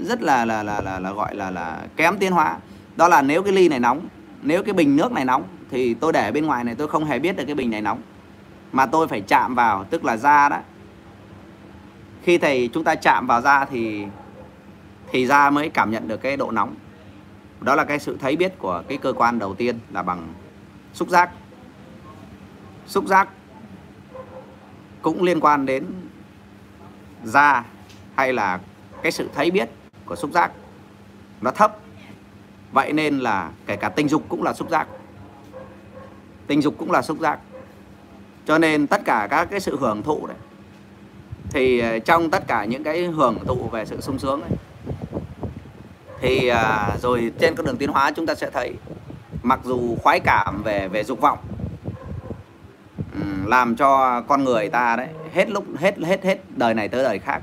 rất 0.04 0.22
là 0.22 0.44
là, 0.44 0.62
là 0.62 0.80
là 0.80 0.98
là 0.98 1.12
gọi 1.12 1.34
là 1.34 1.50
là 1.50 1.80
kém 1.96 2.18
tiến 2.18 2.32
hóa. 2.32 2.58
Đó 2.96 3.08
là 3.08 3.22
nếu 3.22 3.42
cái 3.42 3.52
ly 3.52 3.68
này 3.68 3.80
nóng 3.80 4.08
nếu 4.42 4.62
cái 4.62 4.74
bình 4.74 4.96
nước 4.96 5.12
này 5.12 5.24
nóng 5.24 5.42
thì 5.70 5.94
tôi 5.94 6.12
để 6.12 6.32
bên 6.32 6.46
ngoài 6.46 6.64
này 6.64 6.74
tôi 6.74 6.88
không 6.88 7.04
hề 7.04 7.18
biết 7.18 7.36
được 7.36 7.44
cái 7.46 7.54
bình 7.54 7.70
này 7.70 7.80
nóng. 7.80 8.02
Mà 8.72 8.86
tôi 8.86 9.08
phải 9.08 9.20
chạm 9.20 9.54
vào 9.54 9.84
tức 9.84 10.04
là 10.04 10.16
da 10.16 10.48
đó 10.48 10.58
khi 12.22 12.38
thầy 12.38 12.70
chúng 12.74 12.84
ta 12.84 12.94
chạm 12.94 13.26
vào 13.26 13.40
da 13.40 13.64
thì 13.64 14.04
thì 15.12 15.26
da 15.26 15.50
mới 15.50 15.68
cảm 15.68 15.90
nhận 15.90 16.08
được 16.08 16.16
cái 16.16 16.36
độ 16.36 16.50
nóng. 16.50 16.74
Đó 17.60 17.74
là 17.74 17.84
cái 17.84 17.98
sự 17.98 18.16
thấy 18.20 18.36
biết 18.36 18.58
của 18.58 18.82
cái 18.88 18.98
cơ 18.98 19.12
quan 19.12 19.38
đầu 19.38 19.54
tiên 19.54 19.78
là 19.90 20.02
bằng 20.02 20.32
xúc 20.92 21.08
giác. 21.08 21.30
Xúc 22.86 23.06
giác 23.06 23.28
cũng 25.02 25.22
liên 25.22 25.40
quan 25.40 25.66
đến 25.66 25.86
da 27.24 27.64
hay 28.16 28.32
là 28.32 28.60
cái 29.02 29.12
sự 29.12 29.28
thấy 29.34 29.50
biết 29.50 29.70
của 30.04 30.16
xúc 30.16 30.30
giác. 30.32 30.52
Nó 31.40 31.50
thấp. 31.50 31.76
Vậy 32.72 32.92
nên 32.92 33.18
là 33.18 33.50
kể 33.66 33.76
cả 33.76 33.88
tình 33.88 34.08
dục 34.08 34.24
cũng 34.28 34.42
là 34.42 34.52
xúc 34.52 34.70
giác. 34.70 34.88
Tình 36.46 36.62
dục 36.62 36.74
cũng 36.78 36.90
là 36.90 37.02
xúc 37.02 37.18
giác. 37.18 37.38
Cho 38.46 38.58
nên 38.58 38.86
tất 38.86 39.00
cả 39.04 39.28
các 39.30 39.48
cái 39.50 39.60
sự 39.60 39.76
hưởng 39.80 40.02
thụ 40.02 40.26
này 40.26 40.36
thì 41.50 41.78
ờ, 41.78 41.98
trong 41.98 42.30
tất 42.30 42.46
cả 42.46 42.64
những 42.64 42.84
cái 42.84 43.04
hưởng 43.04 43.38
thụ 43.46 43.68
về 43.72 43.84
sự 43.84 44.00
sung 44.00 44.18
sướng 44.18 44.42
ấy, 44.42 44.50
thì 46.20 46.48
à, 46.48 46.96
rồi 47.02 47.32
trên 47.38 47.54
con 47.54 47.66
đường 47.66 47.76
tiến 47.76 47.90
hóa 47.90 48.12
chúng 48.16 48.26
ta 48.26 48.34
sẽ 48.34 48.50
thấy 48.50 48.74
mặc 49.42 49.60
dù 49.64 49.96
khoái 50.02 50.20
cảm 50.20 50.62
về 50.62 50.88
về 50.88 51.04
dục 51.04 51.20
vọng 51.20 51.38
làm 53.46 53.76
cho 53.76 54.20
con 54.20 54.44
người 54.44 54.68
ta 54.68 54.96
đấy 54.96 55.08
hết 55.32 55.50
lúc 55.50 55.64
hết 55.78 55.98
hết 55.98 56.24
hết 56.24 56.38
đời 56.56 56.74
này 56.74 56.88
tới 56.88 57.02
đời 57.02 57.18
khác 57.18 57.42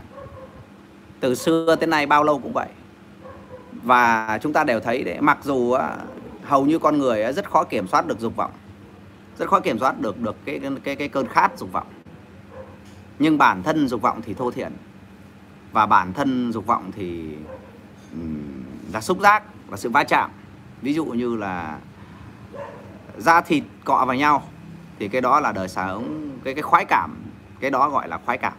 từ 1.19 1.35
xưa 1.35 1.75
tới 1.75 1.87
nay 1.87 2.05
bao 2.05 2.23
lâu 2.23 2.39
cũng 2.39 2.53
vậy. 2.53 2.67
Và 3.83 4.39
chúng 4.41 4.53
ta 4.53 4.63
đều 4.63 4.79
thấy 4.79 5.03
đấy 5.03 5.17
mặc 5.19 5.37
dù 5.43 5.71
ờ, 5.71 5.97
hầu 6.43 6.65
như 6.65 6.79
con 6.79 6.97
người 6.97 7.33
rất 7.33 7.49
khó 7.49 7.63
kiểm 7.63 7.87
soát 7.87 8.07
được 8.07 8.19
dục 8.19 8.35
vọng 8.35 8.51
rất 9.39 9.49
khó 9.49 9.59
kiểm 9.59 9.79
soát 9.79 9.99
được 9.99 10.19
được 10.19 10.35
cái 10.45 10.59
cái 10.83 10.95
cái 10.95 11.07
cơn 11.07 11.27
khát 11.27 11.57
dục 11.57 11.71
vọng 11.71 11.87
nhưng 13.19 13.37
bản 13.37 13.63
thân 13.63 13.87
dục 13.87 14.01
vọng 14.01 14.21
thì 14.25 14.33
thô 14.33 14.51
thiện 14.51 14.71
và 15.71 15.85
bản 15.85 16.13
thân 16.13 16.51
dục 16.53 16.65
vọng 16.65 16.91
thì 16.95 17.35
là 18.93 19.01
xúc 19.01 19.19
giác, 19.19 19.43
là 19.69 19.77
sự 19.77 19.89
va 19.89 20.03
chạm. 20.03 20.31
Ví 20.81 20.93
dụ 20.93 21.05
như 21.05 21.35
là 21.35 21.79
da 23.17 23.41
thịt 23.41 23.63
cọ 23.83 24.05
vào 24.05 24.15
nhau, 24.15 24.43
thì 24.99 25.07
cái 25.07 25.21
đó 25.21 25.39
là 25.39 25.51
đời 25.51 25.67
sống, 25.67 26.31
cái 26.43 26.53
cái 26.53 26.61
khoái 26.61 26.85
cảm, 26.85 27.15
cái 27.59 27.71
đó 27.71 27.89
gọi 27.89 28.07
là 28.07 28.19
khoái 28.25 28.37
cảm. 28.37 28.53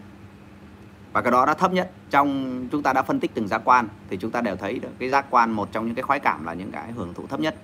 Và 1.12 1.23
cái 1.23 1.33
đó 1.33 1.47
đã 1.47 1.55
thấp 1.55 1.73
nhất 1.73 1.90
trong, 2.11 2.68
chúng 2.73 2.83
ta 2.83 2.92
đã 2.92 3.03
phân 3.03 3.21
tích 3.21 3.31
từng 3.35 3.49
giác 3.49 3.62
quan, 3.64 3.88
thì 4.11 4.16
chúng 4.16 4.31
ta 4.31 4.40
đều 4.40 4.57
thấy 4.57 4.79
được 4.79 4.92
cái 4.99 5.09
giác 5.09 5.27
quan 5.31 5.51
một 5.51 5.68
trong 5.73 5.87
những 5.87 5.94
cái 5.94 6.03
khoái 6.03 6.21
cảm 6.21 6.44
là 6.44 6.55
những 6.55 6.73
cái 6.73 6.92
hưởng 6.92 7.14
thụ 7.14 7.27
thấp 7.27 7.40
nhất. 7.40 7.57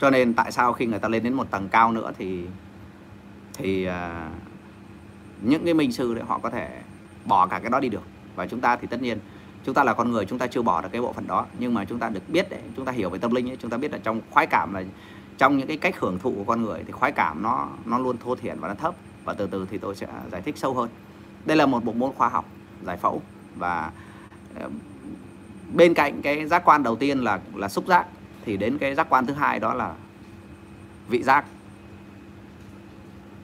Cho 0.00 0.10
nên 0.10 0.34
tại 0.34 0.52
sao 0.52 0.72
khi 0.72 0.86
người 0.86 0.98
ta 0.98 1.08
lên 1.08 1.22
đến 1.22 1.34
một 1.34 1.50
tầng 1.50 1.68
cao 1.68 1.92
nữa 1.92 2.12
thì 2.18 2.44
thì 3.54 3.84
à, 3.84 4.28
những 5.42 5.64
cái 5.64 5.74
minh 5.74 5.92
sư 5.92 6.14
đấy, 6.14 6.24
họ 6.28 6.38
có 6.38 6.50
thể 6.50 6.82
bỏ 7.24 7.46
cả 7.46 7.58
cái 7.58 7.70
đó 7.70 7.80
đi 7.80 7.88
được. 7.88 8.02
Và 8.36 8.46
chúng 8.46 8.60
ta 8.60 8.76
thì 8.76 8.86
tất 8.86 9.02
nhiên, 9.02 9.18
chúng 9.64 9.74
ta 9.74 9.84
là 9.84 9.94
con 9.94 10.12
người, 10.12 10.26
chúng 10.26 10.38
ta 10.38 10.46
chưa 10.46 10.62
bỏ 10.62 10.82
được 10.82 10.88
cái 10.92 11.02
bộ 11.02 11.12
phận 11.12 11.26
đó. 11.26 11.46
Nhưng 11.58 11.74
mà 11.74 11.84
chúng 11.84 11.98
ta 11.98 12.08
được 12.08 12.28
biết 12.28 12.50
đấy, 12.50 12.60
chúng 12.76 12.84
ta 12.84 12.92
hiểu 12.92 13.10
về 13.10 13.18
tâm 13.18 13.30
linh 13.30 13.50
ấy, 13.50 13.56
chúng 13.56 13.70
ta 13.70 13.76
biết 13.76 13.92
là 13.92 13.98
trong 13.98 14.20
khoái 14.30 14.46
cảm 14.46 14.74
là, 14.74 14.82
trong 15.38 15.58
những 15.58 15.66
cái 15.66 15.76
cách 15.76 16.00
hưởng 16.00 16.18
thụ 16.18 16.34
của 16.36 16.44
con 16.44 16.62
người 16.62 16.84
thì 16.86 16.92
khoái 16.92 17.12
cảm 17.12 17.42
nó 17.42 17.68
nó 17.84 17.98
luôn 17.98 18.16
thô 18.18 18.34
thiển 18.34 18.60
và 18.60 18.68
nó 18.68 18.74
thấp. 18.74 18.94
Và 19.24 19.34
từ 19.34 19.46
từ 19.46 19.66
thì 19.70 19.78
tôi 19.78 19.94
sẽ 19.94 20.06
giải 20.32 20.42
thích 20.42 20.58
sâu 20.58 20.74
hơn. 20.74 20.88
Đây 21.44 21.56
là 21.56 21.66
một 21.66 21.84
bộ 21.84 21.92
môn 21.92 22.12
khoa 22.16 22.28
học 22.28 22.44
giải 22.86 22.96
phẫu 22.96 23.22
và 23.56 23.90
ờ, 24.54 24.70
bên 25.74 25.94
cạnh 25.94 26.22
cái 26.22 26.46
giác 26.46 26.62
quan 26.64 26.82
đầu 26.82 26.96
tiên 26.96 27.18
là 27.18 27.40
là 27.54 27.68
xúc 27.68 27.86
giác, 27.86 28.06
thì 28.44 28.56
đến 28.56 28.78
cái 28.78 28.94
giác 28.94 29.06
quan 29.10 29.26
thứ 29.26 29.32
hai 29.32 29.60
đó 29.60 29.74
là 29.74 29.94
vị 31.08 31.22
giác. 31.22 31.44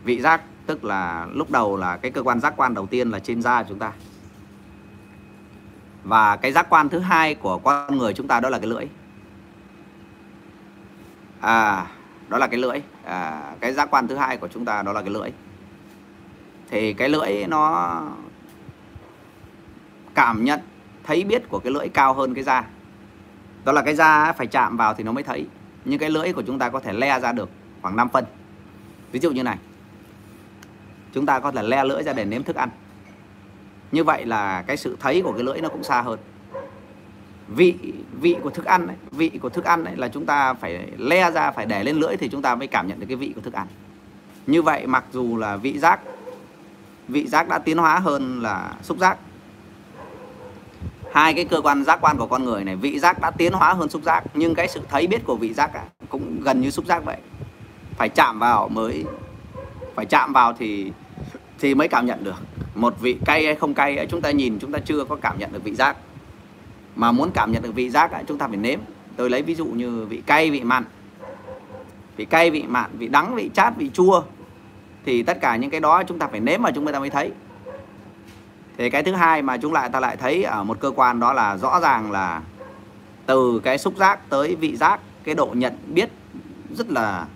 Vị 0.04 0.20
giác 0.20 0.40
tức 0.66 0.84
là 0.84 1.26
lúc 1.32 1.50
đầu 1.50 1.76
là 1.76 1.96
cái 1.96 2.10
cơ 2.10 2.22
quan 2.22 2.40
giác 2.40 2.54
quan 2.56 2.74
đầu 2.74 2.86
tiên 2.86 3.10
là 3.10 3.18
trên 3.18 3.42
da 3.42 3.62
chúng 3.62 3.78
ta. 3.78 3.92
Và 6.04 6.36
cái 6.36 6.52
giác 6.52 6.66
quan 6.70 6.88
thứ 6.88 6.98
hai 6.98 7.34
của 7.34 7.58
con 7.58 7.98
người 7.98 8.14
chúng 8.14 8.28
ta 8.28 8.40
đó 8.40 8.48
là 8.48 8.58
cái 8.58 8.66
lưỡi. 8.66 8.84
À 11.40 11.86
đó 12.28 12.38
là 12.38 12.46
cái 12.46 12.60
lưỡi. 12.60 12.78
À, 13.04 13.52
cái 13.60 13.72
giác 13.72 13.90
quan 13.90 14.08
thứ 14.08 14.16
hai 14.16 14.36
của 14.36 14.48
chúng 14.48 14.64
ta 14.64 14.82
đó 14.82 14.92
là 14.92 15.00
cái 15.00 15.10
lưỡi. 15.10 15.30
Thì 16.70 16.92
cái 16.92 17.08
lưỡi 17.08 17.46
nó 17.46 18.02
cảm 20.14 20.44
nhận 20.44 20.60
thấy 21.04 21.24
biết 21.24 21.48
của 21.48 21.58
cái 21.58 21.72
lưỡi 21.72 21.88
cao 21.88 22.14
hơn 22.14 22.34
cái 22.34 22.44
da. 22.44 22.64
Đó 23.64 23.72
là 23.72 23.82
cái 23.82 23.94
da 23.94 24.32
phải 24.32 24.46
chạm 24.46 24.76
vào 24.76 24.94
thì 24.94 25.04
nó 25.04 25.12
mới 25.12 25.24
thấy. 25.24 25.46
Nhưng 25.84 25.98
cái 25.98 26.10
lưỡi 26.10 26.32
của 26.32 26.42
chúng 26.42 26.58
ta 26.58 26.68
có 26.68 26.80
thể 26.80 26.92
le 26.92 27.20
ra 27.20 27.32
được 27.32 27.50
khoảng 27.82 27.96
5 27.96 28.08
phân. 28.08 28.24
Ví 29.12 29.20
dụ 29.20 29.30
như 29.30 29.42
này 29.42 29.58
chúng 31.14 31.26
ta 31.26 31.40
có 31.40 31.50
thể 31.50 31.62
le 31.62 31.84
lưỡi 31.84 32.02
ra 32.02 32.12
để 32.12 32.24
nếm 32.24 32.42
thức 32.42 32.56
ăn. 32.56 32.68
Như 33.92 34.04
vậy 34.04 34.24
là 34.26 34.62
cái 34.66 34.76
sự 34.76 34.96
thấy 35.00 35.22
của 35.22 35.32
cái 35.32 35.42
lưỡi 35.42 35.60
nó 35.60 35.68
cũng 35.68 35.84
xa 35.84 36.02
hơn. 36.02 36.18
Vị 37.48 37.74
vị 38.20 38.36
của 38.42 38.50
thức 38.50 38.64
ăn 38.64 38.86
ấy, 38.86 38.96
vị 39.10 39.30
của 39.42 39.48
thức 39.48 39.64
ăn 39.64 39.84
ấy 39.84 39.96
là 39.96 40.08
chúng 40.08 40.26
ta 40.26 40.54
phải 40.54 40.88
le 40.98 41.30
ra 41.30 41.50
phải 41.50 41.66
để 41.66 41.84
lên 41.84 41.96
lưỡi 41.96 42.16
thì 42.16 42.28
chúng 42.28 42.42
ta 42.42 42.54
mới 42.54 42.66
cảm 42.66 42.88
nhận 42.88 43.00
được 43.00 43.06
cái 43.08 43.16
vị 43.16 43.32
của 43.34 43.40
thức 43.40 43.52
ăn. 43.52 43.66
Như 44.46 44.62
vậy 44.62 44.86
mặc 44.86 45.04
dù 45.12 45.36
là 45.36 45.56
vị 45.56 45.78
giác 45.78 46.00
vị 47.08 47.26
giác 47.26 47.48
đã 47.48 47.58
tiến 47.58 47.78
hóa 47.78 47.98
hơn 47.98 48.42
là 48.42 48.74
xúc 48.82 48.98
giác. 48.98 49.18
Hai 51.12 51.34
cái 51.34 51.44
cơ 51.44 51.60
quan 51.60 51.84
giác 51.84 51.98
quan 52.00 52.16
của 52.18 52.26
con 52.26 52.44
người 52.44 52.64
này 52.64 52.76
vị 52.76 52.98
giác 52.98 53.20
đã 53.20 53.30
tiến 53.30 53.52
hóa 53.52 53.72
hơn 53.72 53.88
xúc 53.88 54.02
giác 54.02 54.24
nhưng 54.34 54.54
cái 54.54 54.68
sự 54.68 54.80
thấy 54.88 55.06
biết 55.06 55.24
của 55.24 55.36
vị 55.36 55.52
giác 55.52 55.70
cũng 56.08 56.40
gần 56.42 56.60
như 56.60 56.70
xúc 56.70 56.86
giác 56.86 57.04
vậy. 57.04 57.16
Phải 57.96 58.08
chạm 58.08 58.38
vào 58.38 58.68
mới 58.68 59.04
phải 59.94 60.06
chạm 60.06 60.32
vào 60.32 60.52
thì 60.52 60.92
thì 61.58 61.74
mới 61.74 61.88
cảm 61.88 62.06
nhận 62.06 62.24
được. 62.24 62.42
Một 62.74 63.00
vị 63.00 63.16
cay 63.24 63.44
hay 63.44 63.54
không 63.54 63.74
cay 63.74 64.06
chúng 64.10 64.20
ta 64.20 64.30
nhìn, 64.30 64.58
chúng 64.58 64.72
ta 64.72 64.78
chưa 64.78 65.04
có 65.04 65.16
cảm 65.16 65.38
nhận 65.38 65.52
được 65.52 65.64
vị 65.64 65.74
giác. 65.74 65.96
Mà 66.96 67.12
muốn 67.12 67.30
cảm 67.34 67.52
nhận 67.52 67.62
được 67.62 67.74
vị 67.74 67.90
giác 67.90 68.10
chúng 68.28 68.38
ta 68.38 68.48
phải 68.48 68.56
nếm. 68.56 68.78
Tôi 69.16 69.30
lấy 69.30 69.42
ví 69.42 69.54
dụ 69.54 69.66
như 69.66 70.06
vị 70.06 70.22
cay, 70.26 70.50
vị 70.50 70.60
mặn. 70.60 70.84
Vị 72.16 72.24
cay, 72.24 72.50
vị 72.50 72.64
mặn, 72.68 72.90
vị 72.98 73.08
đắng, 73.08 73.34
vị 73.34 73.50
chát, 73.54 73.76
vị 73.76 73.90
chua. 73.94 74.22
Thì 75.04 75.22
tất 75.22 75.40
cả 75.40 75.56
những 75.56 75.70
cái 75.70 75.80
đó 75.80 76.02
chúng 76.02 76.18
ta 76.18 76.26
phải 76.26 76.40
nếm 76.40 76.62
mà 76.62 76.70
chúng 76.70 76.92
ta 76.92 76.98
mới 76.98 77.10
thấy. 77.10 77.30
Thì 78.78 78.90
cái 78.90 79.02
thứ 79.02 79.12
hai 79.12 79.42
mà 79.42 79.56
chúng 79.56 79.72
lại, 79.72 79.88
ta 79.88 80.00
lại 80.00 80.16
thấy 80.16 80.42
ở 80.42 80.64
một 80.64 80.80
cơ 80.80 80.90
quan 80.96 81.20
đó 81.20 81.32
là 81.32 81.56
rõ 81.56 81.80
ràng 81.80 82.12
là 82.12 82.42
từ 83.26 83.60
cái 83.64 83.78
xúc 83.78 83.96
giác 83.96 84.30
tới 84.30 84.54
vị 84.54 84.76
giác, 84.76 85.00
cái 85.24 85.34
độ 85.34 85.50
nhận 85.54 85.72
biết 85.94 86.10
rất 86.76 86.90
là 86.90 87.26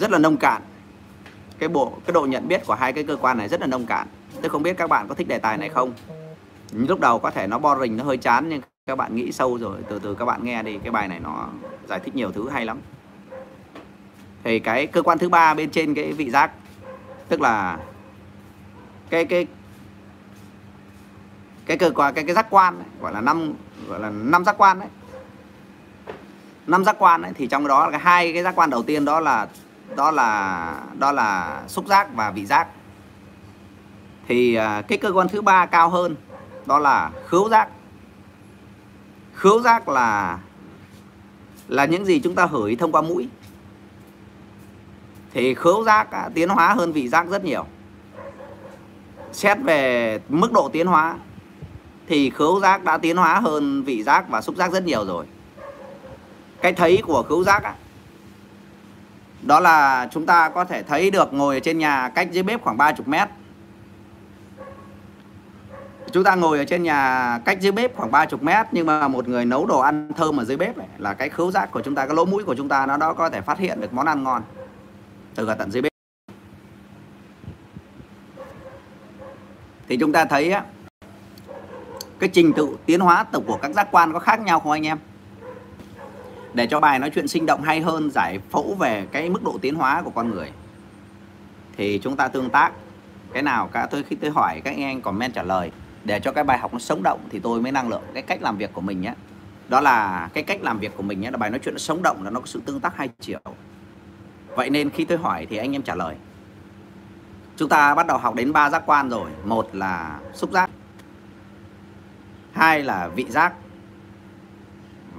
rất 0.00 0.10
là 0.10 0.18
nông 0.18 0.36
cạn 0.36 0.62
cái 1.58 1.68
bộ 1.68 1.92
cái 2.06 2.12
độ 2.12 2.26
nhận 2.26 2.48
biết 2.48 2.66
của 2.66 2.74
hai 2.74 2.92
cái 2.92 3.04
cơ 3.04 3.16
quan 3.16 3.38
này 3.38 3.48
rất 3.48 3.60
là 3.60 3.66
nông 3.66 3.86
cạn. 3.86 4.06
Tôi 4.42 4.50
không 4.50 4.62
biết 4.62 4.76
các 4.76 4.90
bạn 4.90 5.08
có 5.08 5.14
thích 5.14 5.28
đề 5.28 5.38
tài 5.38 5.58
này 5.58 5.68
không? 5.68 5.92
Lúc 6.72 7.00
đầu 7.00 7.18
có 7.18 7.30
thể 7.30 7.46
nó 7.46 7.58
boring 7.58 7.96
nó 7.96 8.04
hơi 8.04 8.16
chán 8.16 8.48
nhưng 8.48 8.60
các 8.86 8.98
bạn 8.98 9.16
nghĩ 9.16 9.32
sâu 9.32 9.58
rồi 9.58 9.78
từ 9.88 9.98
từ 9.98 10.14
các 10.14 10.24
bạn 10.24 10.44
nghe 10.44 10.62
đi 10.62 10.78
cái 10.82 10.90
bài 10.90 11.08
này 11.08 11.20
nó 11.20 11.48
giải 11.88 12.00
thích 12.00 12.16
nhiều 12.16 12.32
thứ 12.32 12.48
hay 12.48 12.64
lắm. 12.64 12.80
Thì 14.44 14.58
cái 14.58 14.86
cơ 14.86 15.02
quan 15.02 15.18
thứ 15.18 15.28
ba 15.28 15.54
bên 15.54 15.70
trên 15.70 15.94
cái 15.94 16.12
vị 16.12 16.30
giác 16.30 16.50
tức 17.28 17.40
là 17.40 17.78
cái 19.10 19.24
cái 19.24 19.46
cái 21.66 21.76
cơ 21.76 21.90
quan 21.94 22.14
cái 22.14 22.24
cái 22.24 22.34
giác 22.34 22.46
quan 22.50 22.74
ấy, 22.74 22.86
gọi 23.00 23.12
là 23.12 23.20
năm 23.20 23.52
gọi 23.88 24.00
là 24.00 24.10
năm 24.10 24.44
giác 24.44 24.54
quan 24.58 24.78
đấy 24.78 24.88
năm 26.66 26.84
giác 26.84 26.96
quan 26.98 27.22
ấy, 27.22 27.32
thì 27.34 27.46
trong 27.46 27.66
đó 27.66 27.88
là 27.88 27.98
hai 27.98 28.32
cái 28.32 28.42
giác 28.42 28.54
quan 28.56 28.70
đầu 28.70 28.82
tiên 28.82 29.04
đó 29.04 29.20
là 29.20 29.46
đó 29.96 30.10
là 30.10 30.82
đó 30.98 31.12
là 31.12 31.62
xúc 31.68 31.86
giác 31.86 32.14
và 32.14 32.30
vị 32.30 32.46
giác. 32.46 32.68
Thì 34.28 34.54
à, 34.54 34.82
cái 34.82 34.98
cơ 34.98 35.10
quan 35.12 35.28
thứ 35.28 35.42
ba 35.42 35.66
cao 35.66 35.88
hơn 35.88 36.16
đó 36.66 36.78
là 36.78 37.10
khứu 37.26 37.48
giác. 37.48 37.68
Khứu 39.34 39.60
giác 39.60 39.88
là 39.88 40.38
là 41.68 41.84
những 41.84 42.04
gì 42.04 42.20
chúng 42.20 42.34
ta 42.34 42.46
hửi 42.46 42.76
thông 42.76 42.92
qua 42.92 43.02
mũi. 43.02 43.28
Thì 45.32 45.54
khứu 45.54 45.84
giác 45.84 46.10
à, 46.10 46.28
tiến 46.34 46.48
hóa 46.48 46.74
hơn 46.74 46.92
vị 46.92 47.08
giác 47.08 47.26
rất 47.28 47.44
nhiều. 47.44 47.66
Xét 49.32 49.58
về 49.62 50.20
mức 50.28 50.52
độ 50.52 50.68
tiến 50.72 50.86
hóa 50.86 51.16
thì 52.06 52.30
khứu 52.30 52.60
giác 52.60 52.84
đã 52.84 52.98
tiến 52.98 53.16
hóa 53.16 53.40
hơn 53.40 53.82
vị 53.82 54.02
giác 54.02 54.28
và 54.28 54.40
xúc 54.40 54.56
giác 54.56 54.72
rất 54.72 54.84
nhiều 54.84 55.04
rồi. 55.04 55.26
Cái 56.62 56.72
thấy 56.72 57.02
của 57.06 57.22
khứu 57.22 57.44
giác 57.44 57.62
á, 57.62 57.74
đó 59.46 59.60
là 59.60 60.08
chúng 60.10 60.26
ta 60.26 60.48
có 60.48 60.64
thể 60.64 60.82
thấy 60.82 61.10
được 61.10 61.32
ngồi 61.32 61.54
ở 61.54 61.60
trên 61.60 61.78
nhà 61.78 62.08
cách 62.08 62.28
dưới 62.32 62.42
bếp 62.42 62.62
khoảng 62.62 62.76
30 62.76 63.04
mét. 63.06 63.28
Chúng 66.12 66.24
ta 66.24 66.34
ngồi 66.34 66.58
ở 66.58 66.64
trên 66.64 66.82
nhà 66.82 67.40
cách 67.44 67.60
dưới 67.60 67.72
bếp 67.72 67.96
khoảng 67.96 68.10
30 68.10 68.38
mét, 68.42 68.66
nhưng 68.72 68.86
mà 68.86 69.08
một 69.08 69.28
người 69.28 69.44
nấu 69.44 69.66
đồ 69.66 69.80
ăn 69.80 70.08
thơm 70.16 70.40
ở 70.40 70.44
dưới 70.44 70.56
bếp 70.56 70.78
này 70.78 70.86
là 70.98 71.14
cái 71.14 71.28
khứu 71.28 71.50
giác 71.50 71.70
của 71.70 71.82
chúng 71.82 71.94
ta, 71.94 72.06
cái 72.06 72.16
lỗ 72.16 72.24
mũi 72.24 72.44
của 72.44 72.54
chúng 72.54 72.68
ta 72.68 72.86
nó 72.86 72.96
đó 72.96 73.12
có 73.12 73.30
thể 73.30 73.40
phát 73.40 73.58
hiện 73.58 73.80
được 73.80 73.92
món 73.92 74.06
ăn 74.06 74.24
ngon 74.24 74.42
từ 75.34 75.46
cả 75.46 75.54
tận 75.54 75.70
dưới 75.70 75.82
bếp. 75.82 75.92
Thì 79.88 79.96
chúng 79.96 80.12
ta 80.12 80.24
thấy 80.24 80.50
á, 80.50 80.64
cái 82.18 82.30
trình 82.32 82.52
tự 82.52 82.76
tiến 82.86 83.00
hóa 83.00 83.24
tổng 83.32 83.44
của 83.46 83.58
các 83.62 83.72
giác 83.72 83.88
quan 83.90 84.12
có 84.12 84.18
khác 84.18 84.40
nhau 84.40 84.60
không 84.60 84.72
anh 84.72 84.86
em? 84.86 84.98
Để 86.56 86.66
cho 86.66 86.80
bài 86.80 86.98
nói 86.98 87.10
chuyện 87.10 87.28
sinh 87.28 87.46
động 87.46 87.62
hay 87.62 87.80
hơn, 87.80 88.10
giải 88.10 88.38
phẫu 88.50 88.74
về 88.74 89.06
cái 89.12 89.30
mức 89.30 89.42
độ 89.42 89.58
tiến 89.62 89.74
hóa 89.74 90.02
của 90.02 90.10
con 90.10 90.30
người. 90.30 90.50
Thì 91.76 91.98
chúng 92.02 92.16
ta 92.16 92.28
tương 92.28 92.50
tác. 92.50 92.72
Cái 93.32 93.42
nào 93.42 93.68
cả 93.72 93.86
tôi, 93.90 94.02
khi 94.02 94.16
tôi 94.16 94.30
hỏi, 94.30 94.60
các 94.64 94.74
anh 94.76 95.00
comment 95.00 95.34
trả 95.34 95.42
lời. 95.42 95.70
Để 96.04 96.20
cho 96.20 96.32
cái 96.32 96.44
bài 96.44 96.58
học 96.58 96.72
nó 96.72 96.78
sống 96.78 97.02
động 97.02 97.20
thì 97.30 97.38
tôi 97.40 97.60
mới 97.60 97.72
năng 97.72 97.88
lượng. 97.88 98.02
Cái 98.14 98.22
cách 98.22 98.42
làm 98.42 98.56
việc 98.56 98.72
của 98.72 98.80
mình 98.80 99.00
nhé. 99.00 99.14
Đó 99.68 99.80
là 99.80 100.28
cái 100.34 100.42
cách 100.42 100.62
làm 100.62 100.78
việc 100.78 100.96
của 100.96 101.02
mình 101.02 101.20
nhé, 101.20 101.30
là 101.30 101.36
bài 101.36 101.50
nói 101.50 101.60
chuyện 101.62 101.74
nó 101.74 101.78
sống 101.78 102.02
động, 102.02 102.24
là 102.24 102.30
nó 102.30 102.40
có 102.40 102.46
sự 102.46 102.60
tương 102.66 102.80
tác 102.80 102.96
hai 102.96 103.08
chiều. 103.20 103.40
Vậy 104.56 104.70
nên 104.70 104.90
khi 104.90 105.04
tôi 105.04 105.18
hỏi 105.18 105.46
thì 105.50 105.56
anh 105.56 105.72
em 105.72 105.82
trả 105.82 105.94
lời. 105.94 106.14
Chúng 107.56 107.68
ta 107.68 107.94
bắt 107.94 108.06
đầu 108.06 108.18
học 108.18 108.34
đến 108.34 108.52
ba 108.52 108.70
giác 108.70 108.82
quan 108.86 109.08
rồi. 109.08 109.30
Một 109.44 109.68
là 109.72 110.20
xúc 110.34 110.50
giác. 110.52 110.70
Hai 112.52 112.82
là 112.82 113.08
vị 113.08 113.26
giác. 113.28 113.54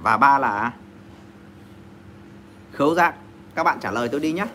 Và 0.02 0.16
ba 0.16 0.38
là 0.38 0.72
khứu 2.78 2.94
giác. 2.94 3.14
Các 3.54 3.64
bạn 3.64 3.78
trả 3.80 3.90
lời 3.90 4.08
tôi 4.08 4.20
đi 4.20 4.32
nhé 4.32 4.46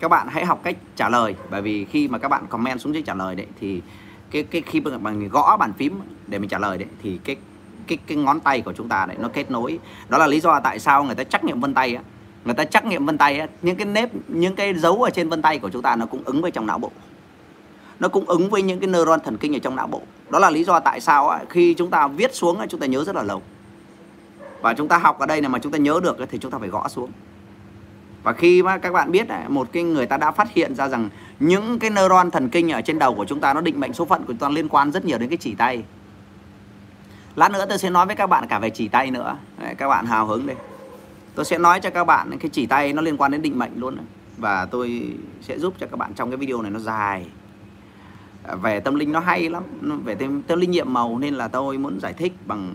các 0.00 0.08
bạn 0.08 0.28
hãy 0.30 0.44
học 0.44 0.60
cách 0.62 0.76
trả 0.96 1.08
lời 1.08 1.34
bởi 1.50 1.62
vì 1.62 1.84
khi 1.84 2.08
mà 2.08 2.18
các 2.18 2.28
bạn 2.28 2.46
comment 2.46 2.80
xuống 2.80 2.94
dưới 2.94 3.02
trả 3.02 3.14
lời 3.14 3.34
đấy 3.34 3.46
thì 3.60 3.82
cái 4.30 4.42
cái 4.42 4.62
khi 4.66 4.80
mà 4.80 4.98
mình 4.98 5.28
gõ 5.28 5.56
bàn 5.56 5.72
phím 5.78 6.00
để 6.26 6.38
mình 6.38 6.48
trả 6.48 6.58
lời 6.58 6.78
đấy 6.78 6.88
thì 7.02 7.18
cái 7.24 7.36
cái 7.86 7.98
cái 8.06 8.16
ngón 8.16 8.40
tay 8.40 8.60
của 8.60 8.72
chúng 8.72 8.88
ta 8.88 9.06
đấy 9.06 9.16
nó 9.20 9.28
kết 9.28 9.50
nối. 9.50 9.78
Đó 10.08 10.18
là 10.18 10.26
lý 10.26 10.40
do 10.40 10.60
tại 10.60 10.78
sao 10.78 11.04
người 11.04 11.14
ta 11.14 11.24
trắc 11.24 11.44
nghiệm 11.44 11.60
vân 11.60 11.74
tay 11.74 11.94
á. 11.94 12.02
Người 12.44 12.54
ta 12.54 12.64
trắc 12.64 12.86
nghiệm 12.86 13.06
vân 13.06 13.18
tay 13.18 13.38
á 13.38 13.46
những 13.62 13.76
cái 13.76 13.86
nếp 13.86 14.10
những 14.28 14.54
cái 14.54 14.74
dấu 14.74 15.02
ở 15.02 15.10
trên 15.10 15.28
vân 15.28 15.42
tay 15.42 15.58
của 15.58 15.70
chúng 15.70 15.82
ta 15.82 15.96
nó 15.96 16.06
cũng 16.06 16.22
ứng 16.24 16.42
với 16.42 16.50
trong 16.50 16.66
não 16.66 16.78
bộ. 16.78 16.90
Nó 18.00 18.08
cũng 18.08 18.24
ứng 18.24 18.50
với 18.50 18.62
những 18.62 18.80
cái 18.80 18.88
neuron 18.88 19.20
thần 19.20 19.36
kinh 19.36 19.56
ở 19.56 19.58
trong 19.58 19.76
não 19.76 19.86
bộ. 19.86 20.02
Đó 20.30 20.38
là 20.38 20.50
lý 20.50 20.64
do 20.64 20.80
tại 20.80 21.00
sao 21.00 21.28
á, 21.28 21.40
khi 21.50 21.74
chúng 21.74 21.90
ta 21.90 22.06
viết 22.08 22.34
xuống 22.34 22.58
chúng 22.68 22.80
ta 22.80 22.86
nhớ 22.86 23.04
rất 23.04 23.16
là 23.16 23.22
lâu 23.22 23.42
và 24.60 24.74
chúng 24.74 24.88
ta 24.88 24.98
học 24.98 25.18
ở 25.18 25.26
đây 25.26 25.40
này 25.40 25.48
mà 25.48 25.58
chúng 25.58 25.72
ta 25.72 25.78
nhớ 25.78 26.00
được 26.02 26.16
thì 26.30 26.38
chúng 26.38 26.50
ta 26.50 26.58
phải 26.58 26.68
gõ 26.68 26.88
xuống. 26.88 27.10
Và 28.22 28.32
khi 28.32 28.62
mà 28.62 28.78
các 28.78 28.92
bạn 28.92 29.12
biết 29.12 29.26
một 29.48 29.68
cái 29.72 29.82
người 29.82 30.06
ta 30.06 30.16
đã 30.16 30.30
phát 30.30 30.52
hiện 30.52 30.74
ra 30.74 30.88
rằng 30.88 31.08
những 31.40 31.78
cái 31.78 31.90
neuron 31.90 32.30
thần 32.30 32.48
kinh 32.48 32.72
ở 32.72 32.80
trên 32.80 32.98
đầu 32.98 33.14
của 33.14 33.24
chúng 33.24 33.40
ta 33.40 33.54
nó 33.54 33.60
định 33.60 33.80
mệnh 33.80 33.92
số 33.92 34.04
phận 34.04 34.20
của 34.20 34.32
chúng 34.32 34.38
ta 34.38 34.48
liên 34.48 34.68
quan 34.68 34.92
rất 34.92 35.04
nhiều 35.04 35.18
đến 35.18 35.28
cái 35.28 35.38
chỉ 35.38 35.54
tay. 35.54 35.84
Lát 37.36 37.50
nữa 37.52 37.66
tôi 37.68 37.78
sẽ 37.78 37.90
nói 37.90 38.06
với 38.06 38.16
các 38.16 38.26
bạn 38.26 38.46
cả 38.48 38.58
về 38.58 38.70
chỉ 38.70 38.88
tay 38.88 39.10
nữa. 39.10 39.36
Đấy, 39.62 39.74
các 39.74 39.88
bạn 39.88 40.06
hào 40.06 40.26
hứng 40.26 40.46
đi 40.46 40.54
tôi 41.34 41.44
sẽ 41.44 41.58
nói 41.58 41.80
cho 41.80 41.90
các 41.90 42.04
bạn 42.04 42.38
cái 42.38 42.50
chỉ 42.52 42.66
tay 42.66 42.92
nó 42.92 43.02
liên 43.02 43.16
quan 43.16 43.30
đến 43.30 43.42
định 43.42 43.58
mệnh 43.58 43.72
luôn 43.76 43.96
và 44.36 44.66
tôi 44.66 45.10
sẽ 45.40 45.58
giúp 45.58 45.74
cho 45.78 45.86
các 45.86 45.96
bạn 45.96 46.14
trong 46.14 46.30
cái 46.30 46.36
video 46.36 46.62
này 46.62 46.70
nó 46.70 46.78
dài. 46.78 47.26
Về 48.62 48.80
tâm 48.80 48.94
linh 48.94 49.12
nó 49.12 49.20
hay 49.20 49.48
lắm 49.48 49.62
về 50.04 50.14
tâm, 50.14 50.42
tâm 50.42 50.60
linh 50.60 50.70
nhiệm 50.70 50.92
màu 50.92 51.18
nên 51.18 51.34
là 51.34 51.48
tôi 51.48 51.78
muốn 51.78 52.00
giải 52.00 52.12
thích 52.12 52.32
bằng, 52.46 52.74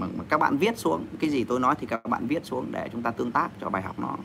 mà, 0.00 0.06
mà 0.18 0.24
các 0.28 0.40
bạn 0.40 0.56
viết 0.56 0.78
xuống 0.78 1.06
cái 1.20 1.30
gì 1.30 1.44
tôi 1.44 1.60
nói 1.60 1.74
thì 1.80 1.86
các 1.86 2.08
bạn 2.08 2.26
viết 2.26 2.44
xuống 2.44 2.66
để 2.70 2.88
chúng 2.92 3.02
ta 3.02 3.10
tương 3.10 3.32
tác 3.32 3.48
cho 3.60 3.68
bài 3.70 3.82
học 3.82 3.98
nó 3.98 4.16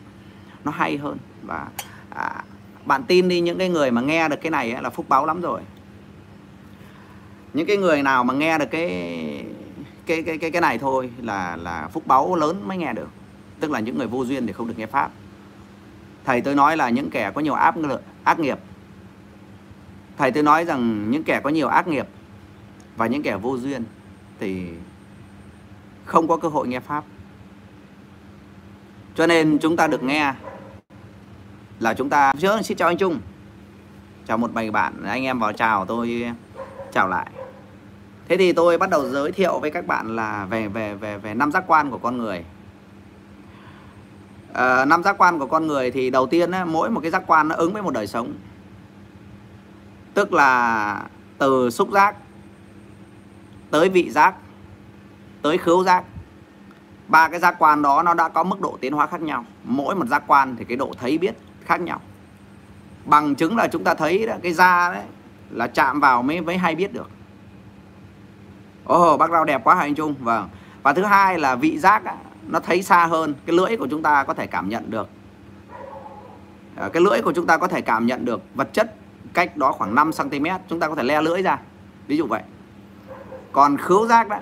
nó 0.63 0.71
hay 0.71 0.97
hơn. 0.97 1.17
Và 1.43 1.67
à, 2.09 2.43
bạn 2.85 3.03
tin 3.03 3.27
đi 3.27 3.41
những 3.41 3.57
cái 3.57 3.69
người 3.69 3.91
mà 3.91 4.01
nghe 4.01 4.29
được 4.29 4.41
cái 4.41 4.51
này 4.51 4.71
ấy, 4.71 4.83
là 4.83 4.89
phúc 4.89 5.05
báo 5.09 5.25
lắm 5.25 5.41
rồi. 5.41 5.61
Những 7.53 7.67
cái 7.67 7.77
người 7.77 8.03
nào 8.03 8.23
mà 8.23 8.33
nghe 8.33 8.57
được 8.57 8.71
cái 8.71 8.89
cái 10.05 10.23
cái 10.23 10.37
cái 10.37 10.51
cái 10.51 10.61
này 10.61 10.77
thôi 10.77 11.11
là 11.21 11.55
là 11.55 11.87
phúc 11.93 12.07
báu 12.07 12.35
lớn 12.35 12.67
mới 12.67 12.77
nghe 12.77 12.93
được. 12.93 13.09
Tức 13.59 13.71
là 13.71 13.79
những 13.79 13.97
người 13.97 14.07
vô 14.07 14.25
duyên 14.25 14.47
thì 14.47 14.53
không 14.53 14.67
được 14.67 14.77
nghe 14.77 14.85
pháp. 14.85 15.11
Thầy 16.25 16.41
tôi 16.41 16.55
nói 16.55 16.77
là 16.77 16.89
những 16.89 17.09
kẻ 17.09 17.31
có 17.35 17.41
nhiều 17.41 17.53
áp 17.53 17.75
ác 18.23 18.39
nghiệp. 18.39 18.59
Thầy 20.17 20.31
tôi 20.31 20.43
nói 20.43 20.65
rằng 20.65 21.11
những 21.11 21.23
kẻ 21.23 21.39
có 21.43 21.49
nhiều 21.49 21.67
ác 21.67 21.87
nghiệp 21.87 22.07
và 22.97 23.07
những 23.07 23.23
kẻ 23.23 23.37
vô 23.37 23.57
duyên 23.57 23.83
thì 24.39 24.69
không 26.05 26.27
có 26.27 26.37
cơ 26.37 26.47
hội 26.47 26.67
nghe 26.67 26.79
pháp. 26.79 27.03
Cho 29.15 29.27
nên 29.27 29.57
chúng 29.61 29.77
ta 29.77 29.87
được 29.87 30.03
nghe 30.03 30.33
là 31.79 31.93
chúng 31.93 32.09
ta 32.09 32.33
trước 32.39 32.61
xin 32.63 32.77
chào 32.77 32.87
anh 32.87 32.97
Trung. 32.97 33.19
Chào 34.27 34.37
một 34.37 34.53
bầy 34.53 34.71
bạn 34.71 35.03
anh 35.03 35.23
em 35.23 35.39
vào 35.39 35.53
chào 35.53 35.85
tôi 35.85 36.31
chào 36.91 37.07
lại. 37.07 37.31
Thế 38.27 38.37
thì 38.37 38.53
tôi 38.53 38.77
bắt 38.77 38.89
đầu 38.89 39.09
giới 39.09 39.31
thiệu 39.31 39.59
với 39.59 39.71
các 39.71 39.87
bạn 39.87 40.15
là 40.15 40.45
về 40.45 40.67
về 40.67 40.95
về 40.95 41.17
về 41.17 41.33
năm 41.33 41.51
giác 41.51 41.63
quan 41.67 41.91
của 41.91 41.97
con 41.97 42.17
người. 42.17 42.45
À, 44.53 44.85
năm 44.85 45.03
giác 45.03 45.17
quan 45.17 45.39
của 45.39 45.47
con 45.47 45.67
người 45.67 45.91
thì 45.91 46.09
đầu 46.09 46.27
tiên 46.27 46.51
ấy, 46.51 46.65
mỗi 46.65 46.89
một 46.89 46.99
cái 47.01 47.11
giác 47.11 47.23
quan 47.27 47.47
nó 47.47 47.55
ứng 47.55 47.73
với 47.73 47.81
một 47.81 47.93
đời 47.93 48.07
sống. 48.07 48.33
Tức 50.13 50.33
là 50.33 51.03
từ 51.37 51.69
xúc 51.69 51.89
giác 51.91 52.15
tới 53.71 53.89
vị 53.89 54.09
giác 54.09 54.35
tới 55.45 55.57
khứu 55.57 55.83
giác. 55.83 56.03
Ba 57.07 57.27
cái 57.27 57.39
giác 57.39 57.55
quan 57.59 57.81
đó 57.81 58.03
nó 58.03 58.13
đã 58.13 58.29
có 58.29 58.43
mức 58.43 58.61
độ 58.61 58.77
tiến 58.81 58.93
hóa 58.93 59.07
khác 59.07 59.21
nhau. 59.21 59.45
Mỗi 59.63 59.95
một 59.95 60.05
giác 60.07 60.23
quan 60.27 60.55
thì 60.55 60.65
cái 60.65 60.77
độ 60.77 60.91
thấy 60.99 61.17
biết 61.17 61.35
khác 61.65 61.81
nhau. 61.81 62.01
Bằng 63.05 63.35
chứng 63.35 63.57
là 63.57 63.67
chúng 63.67 63.83
ta 63.83 63.93
thấy 63.93 64.25
đó, 64.25 64.35
cái 64.43 64.53
da 64.53 64.91
đấy 64.93 65.03
là 65.49 65.67
chạm 65.67 65.99
vào 65.99 66.23
mới 66.23 66.41
mới 66.41 66.57
hay 66.57 66.75
biết 66.75 66.93
được. 66.93 67.09
Ồ 68.85 69.13
oh, 69.13 69.19
bác 69.19 69.31
rau 69.31 69.45
đẹp 69.45 69.63
quá 69.63 69.75
hả 69.75 69.81
anh 69.81 69.95
Trung? 69.95 70.15
Vâng. 70.19 70.49
Và 70.83 70.93
thứ 70.93 71.03
hai 71.03 71.39
là 71.39 71.55
vị 71.55 71.77
giác 71.77 72.03
nó 72.47 72.59
thấy 72.59 72.83
xa 72.83 73.05
hơn. 73.05 73.33
Cái 73.45 73.55
lưỡi 73.55 73.77
của 73.77 73.87
chúng 73.87 74.01
ta 74.01 74.23
có 74.23 74.33
thể 74.33 74.47
cảm 74.47 74.69
nhận 74.69 74.89
được. 74.89 75.09
À, 76.75 76.89
cái 76.93 77.01
lưỡi 77.01 77.21
của 77.21 77.33
chúng 77.33 77.47
ta 77.47 77.57
có 77.57 77.67
thể 77.67 77.81
cảm 77.81 78.05
nhận 78.05 78.25
được 78.25 78.41
vật 78.55 78.73
chất 78.73 78.95
cách 79.33 79.57
đó 79.57 79.71
khoảng 79.71 79.95
5 79.95 80.11
cm 80.11 80.45
chúng 80.69 80.79
ta 80.79 80.87
có 80.87 80.95
thể 80.95 81.03
le 81.03 81.21
lưỡi 81.21 81.41
ra. 81.41 81.59
Ví 82.07 82.17
dụ 82.17 82.27
vậy. 82.27 82.41
Còn 83.51 83.77
khứu 83.77 84.07
giác 84.07 84.27
đó 84.27 84.39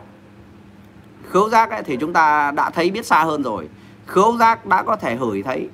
khứu 1.34 1.50
giác 1.50 1.72
ấy, 1.72 1.84
thì 1.84 1.98
chúng 1.98 2.14
ta 2.14 2.52
đã 2.52 2.70
thấy 2.70 2.92
biết 2.92 3.06
xa 3.06 3.24
hơn 3.24 3.42
rồi. 3.42 3.70
Khứu 4.06 4.38
giác 4.38 4.66
đã 4.66 4.84
có 4.84 4.96
thể 4.96 5.16
hửi 5.16 5.44
thấy 5.44 5.70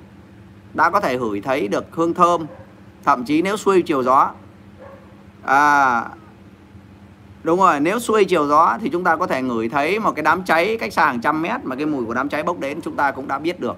đã 0.74 0.90
có 0.90 1.00
thể 1.00 1.16
hửi 1.16 1.40
thấy 1.40 1.68
được 1.68 1.84
hương 1.90 2.14
thơm. 2.14 2.46
Thậm 3.04 3.24
chí 3.24 3.42
nếu 3.42 3.56
xuôi 3.56 3.82
chiều 3.82 4.02
gió 4.02 4.30
à, 5.44 6.04
đúng 7.42 7.60
rồi 7.60 7.80
nếu 7.80 7.98
xuôi 7.98 8.24
chiều 8.24 8.46
gió 8.46 8.78
thì 8.80 8.88
chúng 8.88 9.04
ta 9.04 9.16
có 9.16 9.26
thể 9.26 9.42
ngửi 9.42 9.68
thấy 9.68 9.98
một 9.98 10.12
cái 10.16 10.22
đám 10.22 10.42
cháy 10.42 10.76
cách 10.80 10.92
xa 10.92 11.06
hàng 11.06 11.20
trăm 11.20 11.42
mét 11.42 11.64
mà 11.64 11.76
cái 11.76 11.86
mùi 11.86 12.04
của 12.04 12.14
đám 12.14 12.28
cháy 12.28 12.42
bốc 12.42 12.58
đến 12.58 12.80
chúng 12.80 12.96
ta 12.96 13.10
cũng 13.10 13.28
đã 13.28 13.38
biết 13.38 13.60
được. 13.60 13.76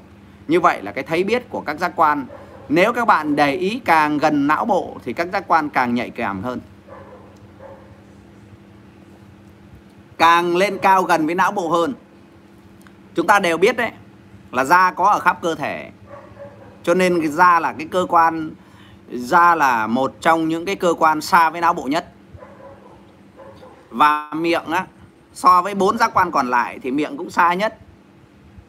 Như 0.48 0.60
vậy 0.60 0.82
là 0.82 0.92
cái 0.92 1.04
thấy 1.04 1.24
biết 1.24 1.50
của 1.50 1.60
các 1.60 1.78
giác 1.78 1.92
quan. 1.96 2.26
Nếu 2.68 2.92
các 2.92 3.06
bạn 3.06 3.36
để 3.36 3.54
ý 3.54 3.80
càng 3.84 4.18
gần 4.18 4.46
não 4.46 4.64
bộ 4.64 4.96
thì 5.04 5.12
các 5.12 5.28
giác 5.32 5.44
quan 5.46 5.68
càng 5.68 5.94
nhạy 5.94 6.10
cảm 6.10 6.42
hơn. 6.42 6.60
Càng 10.22 10.56
lên 10.56 10.78
cao 10.78 11.02
gần 11.02 11.26
với 11.26 11.34
não 11.34 11.52
bộ 11.52 11.68
hơn. 11.68 11.94
Chúng 13.14 13.26
ta 13.26 13.38
đều 13.38 13.58
biết 13.58 13.76
đấy, 13.76 13.90
là 14.52 14.64
da 14.64 14.90
có 14.90 15.10
ở 15.10 15.18
khắp 15.18 15.38
cơ 15.42 15.54
thể. 15.54 15.90
Cho 16.82 16.94
nên 16.94 17.20
cái 17.20 17.30
da 17.30 17.60
là 17.60 17.72
cái 17.78 17.86
cơ 17.90 18.06
quan, 18.08 18.50
da 19.12 19.54
là 19.54 19.86
một 19.86 20.14
trong 20.20 20.48
những 20.48 20.64
cái 20.64 20.76
cơ 20.76 20.94
quan 20.98 21.20
xa 21.20 21.50
với 21.50 21.60
não 21.60 21.74
bộ 21.74 21.82
nhất. 21.82 22.12
Và 23.90 24.30
miệng 24.34 24.64
á, 24.70 24.86
so 25.34 25.62
với 25.62 25.74
bốn 25.74 25.98
giác 25.98 26.10
quan 26.14 26.30
còn 26.30 26.50
lại 26.50 26.78
thì 26.82 26.90
miệng 26.90 27.16
cũng 27.16 27.30
xa 27.30 27.54
nhất. 27.54 27.78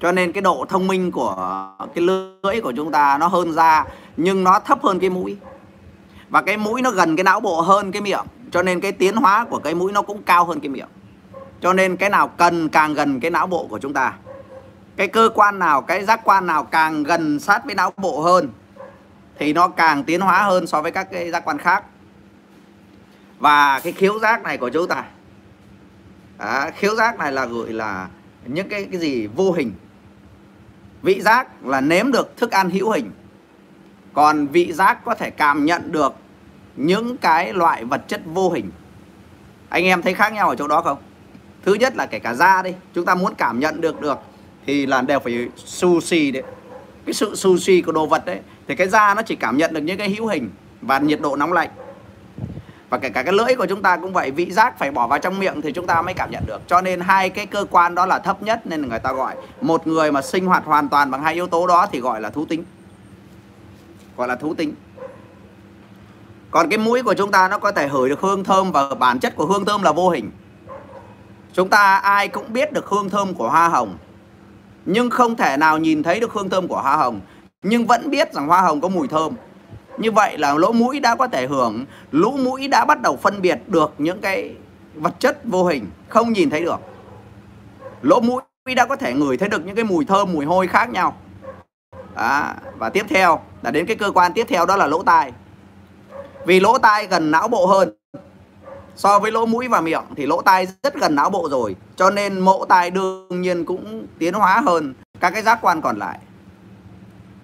Cho 0.01 0.11
nên 0.11 0.31
cái 0.31 0.41
độ 0.41 0.65
thông 0.69 0.87
minh 0.87 1.11
của 1.11 1.69
cái 1.95 2.03
lưỡi 2.03 2.61
của 2.63 2.73
chúng 2.75 2.91
ta 2.91 3.17
nó 3.17 3.27
hơn 3.27 3.53
da, 3.53 3.85
nhưng 4.17 4.43
nó 4.43 4.59
thấp 4.59 4.83
hơn 4.83 4.99
cái 4.99 5.09
mũi. 5.09 5.37
Và 6.29 6.41
cái 6.41 6.57
mũi 6.57 6.81
nó 6.81 6.91
gần 6.91 7.15
cái 7.15 7.23
não 7.23 7.39
bộ 7.39 7.61
hơn 7.61 7.91
cái 7.91 8.01
miệng, 8.01 8.25
cho 8.51 8.63
nên 8.63 8.81
cái 8.81 8.91
tiến 8.91 9.15
hóa 9.15 9.45
của 9.49 9.59
cái 9.59 9.75
mũi 9.75 9.91
nó 9.91 10.01
cũng 10.01 10.23
cao 10.23 10.45
hơn 10.45 10.59
cái 10.59 10.69
miệng 10.69 10.89
cho 11.63 11.73
nên 11.73 11.97
cái 11.97 12.09
nào 12.09 12.27
cần 12.27 12.69
càng 12.69 12.93
gần 12.93 13.19
cái 13.19 13.31
não 13.31 13.47
bộ 13.47 13.67
của 13.67 13.79
chúng 13.79 13.93
ta. 13.93 14.13
Cái 14.95 15.07
cơ 15.07 15.29
quan 15.35 15.59
nào 15.59 15.81
cái 15.81 16.05
giác 16.05 16.21
quan 16.23 16.47
nào 16.47 16.63
càng 16.63 17.03
gần 17.03 17.39
sát 17.39 17.65
với 17.65 17.75
não 17.75 17.93
bộ 17.97 18.21
hơn 18.21 18.49
thì 19.39 19.53
nó 19.53 19.67
càng 19.67 20.03
tiến 20.03 20.21
hóa 20.21 20.43
hơn 20.43 20.67
so 20.67 20.81
với 20.81 20.91
các 20.91 21.07
cái 21.11 21.31
giác 21.31 21.45
quan 21.45 21.57
khác. 21.57 21.83
Và 23.39 23.79
cái 23.79 23.93
khiếu 23.93 24.19
giác 24.19 24.43
này 24.43 24.57
của 24.57 24.69
chúng 24.69 24.87
ta 24.87 25.03
à, 26.37 26.71
khiếu 26.75 26.95
giác 26.95 27.19
này 27.19 27.31
là 27.31 27.45
gửi 27.45 27.73
là 27.73 28.07
những 28.45 28.69
cái 28.69 28.87
cái 28.91 28.99
gì? 28.99 29.27
Vô 29.27 29.51
hình. 29.51 29.73
Vị 31.01 31.21
giác 31.21 31.65
là 31.65 31.81
nếm 31.81 32.11
được 32.11 32.37
thức 32.37 32.51
ăn 32.51 32.69
hữu 32.69 32.91
hình. 32.91 33.11
Còn 34.13 34.47
vị 34.47 34.73
giác 34.73 35.05
có 35.05 35.15
thể 35.15 35.29
cảm 35.29 35.65
nhận 35.65 35.91
được 35.91 36.15
những 36.75 37.17
cái 37.17 37.53
loại 37.53 37.85
vật 37.85 38.01
chất 38.07 38.21
vô 38.25 38.49
hình. 38.49 38.71
Anh 39.69 39.83
em 39.83 40.01
thấy 40.01 40.13
khác 40.13 40.33
nhau 40.33 40.49
ở 40.49 40.55
chỗ 40.55 40.67
đó 40.67 40.81
không? 40.81 40.97
Thứ 41.65 41.73
nhất 41.73 41.95
là 41.95 42.05
kể 42.05 42.19
cả 42.19 42.33
da 42.33 42.61
đi, 42.61 42.73
chúng 42.93 43.05
ta 43.05 43.15
muốn 43.15 43.35
cảm 43.35 43.59
nhận 43.59 43.81
được 43.81 44.01
được, 44.01 44.17
thì 44.65 44.85
là 44.85 45.01
đều 45.01 45.19
phải 45.19 45.47
sushi 45.55 46.31
đấy. 46.31 46.43
Cái 47.05 47.13
sự 47.13 47.35
sushi 47.35 47.81
của 47.81 47.91
đồ 47.91 48.05
vật 48.05 48.25
đấy, 48.25 48.39
thì 48.67 48.75
cái 48.75 48.87
da 48.87 49.13
nó 49.13 49.21
chỉ 49.21 49.35
cảm 49.35 49.57
nhận 49.57 49.73
được 49.73 49.81
những 49.81 49.97
cái 49.97 50.09
hữu 50.09 50.27
hình 50.27 50.49
và 50.81 50.99
nhiệt 50.99 51.21
độ 51.21 51.35
nóng 51.35 51.53
lạnh. 51.53 51.69
Và 52.89 52.97
kể 52.97 53.09
cả 53.09 53.23
cái 53.23 53.33
lưỡi 53.33 53.55
của 53.55 53.65
chúng 53.65 53.81
ta 53.81 53.97
cũng 53.97 54.13
vậy, 54.13 54.31
vị 54.31 54.51
giác 54.51 54.79
phải 54.79 54.91
bỏ 54.91 55.07
vào 55.07 55.19
trong 55.19 55.39
miệng 55.39 55.61
thì 55.61 55.71
chúng 55.71 55.87
ta 55.87 56.01
mới 56.01 56.13
cảm 56.13 56.31
nhận 56.31 56.43
được. 56.47 56.61
Cho 56.67 56.81
nên 56.81 56.99
hai 56.99 57.29
cái 57.29 57.45
cơ 57.45 57.65
quan 57.71 57.95
đó 57.95 58.05
là 58.05 58.19
thấp 58.19 58.43
nhất 58.43 58.61
nên 58.65 58.89
người 58.89 58.99
ta 58.99 59.13
gọi. 59.13 59.35
Một 59.61 59.87
người 59.87 60.11
mà 60.11 60.21
sinh 60.21 60.45
hoạt 60.45 60.65
hoàn 60.65 60.89
toàn 60.89 61.11
bằng 61.11 61.23
hai 61.23 61.33
yếu 61.33 61.47
tố 61.47 61.67
đó 61.67 61.87
thì 61.91 61.99
gọi 61.99 62.21
là 62.21 62.29
thú 62.29 62.45
tính. 62.45 62.63
Gọi 64.17 64.27
là 64.27 64.35
thú 64.35 64.53
tính. 64.53 64.73
Còn 66.51 66.69
cái 66.69 66.77
mũi 66.77 67.03
của 67.03 67.13
chúng 67.13 67.31
ta 67.31 67.47
nó 67.47 67.59
có 67.59 67.71
thể 67.71 67.87
hửi 67.87 68.09
được 68.09 68.21
hương 68.21 68.43
thơm 68.43 68.71
và 68.71 68.95
bản 68.95 69.19
chất 69.19 69.35
của 69.35 69.45
hương 69.45 69.65
thơm 69.65 69.83
là 69.83 69.91
vô 69.91 70.09
hình 70.09 70.31
chúng 71.53 71.69
ta 71.69 71.97
ai 71.97 72.27
cũng 72.27 72.53
biết 72.53 72.71
được 72.71 72.85
hương 72.85 73.09
thơm 73.09 73.33
của 73.33 73.49
hoa 73.49 73.67
hồng. 73.67 73.97
Nhưng 74.85 75.09
không 75.09 75.35
thể 75.35 75.57
nào 75.57 75.77
nhìn 75.77 76.03
thấy 76.03 76.19
được 76.19 76.33
hương 76.33 76.49
thơm 76.49 76.67
của 76.67 76.81
hoa 76.81 76.95
hồng, 76.95 77.21
nhưng 77.63 77.85
vẫn 77.85 78.09
biết 78.09 78.33
rằng 78.33 78.47
hoa 78.47 78.61
hồng 78.61 78.81
có 78.81 78.87
mùi 78.87 79.07
thơm. 79.07 79.33
Như 79.97 80.11
vậy 80.11 80.37
là 80.37 80.53
lỗ 80.53 80.71
mũi 80.71 80.99
đã 80.99 81.15
có 81.15 81.27
thể 81.27 81.47
hưởng, 81.47 81.85
lỗ 82.11 82.31
mũi 82.31 82.67
đã 82.67 82.85
bắt 82.85 83.01
đầu 83.01 83.17
phân 83.17 83.41
biệt 83.41 83.59
được 83.67 83.93
những 83.97 84.21
cái 84.21 84.55
vật 84.95 85.13
chất 85.19 85.45
vô 85.45 85.65
hình, 85.65 85.85
không 86.09 86.33
nhìn 86.33 86.49
thấy 86.49 86.61
được. 86.61 86.79
Lỗ 88.01 88.19
mũi 88.19 88.41
đã 88.75 88.85
có 88.85 88.95
thể 88.95 89.13
ngửi 89.13 89.37
thấy 89.37 89.49
được 89.49 89.65
những 89.65 89.75
cái 89.75 89.85
mùi 89.85 90.05
thơm, 90.05 90.33
mùi 90.33 90.45
hôi 90.45 90.67
khác 90.67 90.89
nhau. 90.89 91.17
Đó. 92.15 92.53
và 92.77 92.89
tiếp 92.89 93.05
theo, 93.09 93.39
là 93.61 93.71
đến 93.71 93.85
cái 93.85 93.95
cơ 93.95 94.11
quan 94.11 94.33
tiếp 94.33 94.45
theo 94.49 94.65
đó 94.65 94.75
là 94.75 94.87
lỗ 94.87 95.03
tai. 95.03 95.31
Vì 96.45 96.59
lỗ 96.59 96.77
tai 96.77 97.07
gần 97.07 97.31
não 97.31 97.47
bộ 97.47 97.65
hơn 97.65 97.95
so 98.95 99.19
với 99.19 99.31
lỗ 99.31 99.45
mũi 99.45 99.67
và 99.67 99.81
miệng 99.81 100.03
thì 100.17 100.25
lỗ 100.25 100.41
tai 100.41 100.67
rất 100.83 100.95
gần 100.95 101.15
não 101.15 101.29
bộ 101.29 101.49
rồi, 101.49 101.75
cho 101.95 102.09
nên 102.09 102.39
mộ 102.39 102.65
tai 102.65 102.91
đương 102.91 103.41
nhiên 103.41 103.65
cũng 103.65 104.07
tiến 104.19 104.33
hóa 104.33 104.61
hơn 104.65 104.93
các 105.19 105.29
cái 105.29 105.43
giác 105.43 105.59
quan 105.61 105.81
còn 105.81 105.99
lại. 105.99 106.19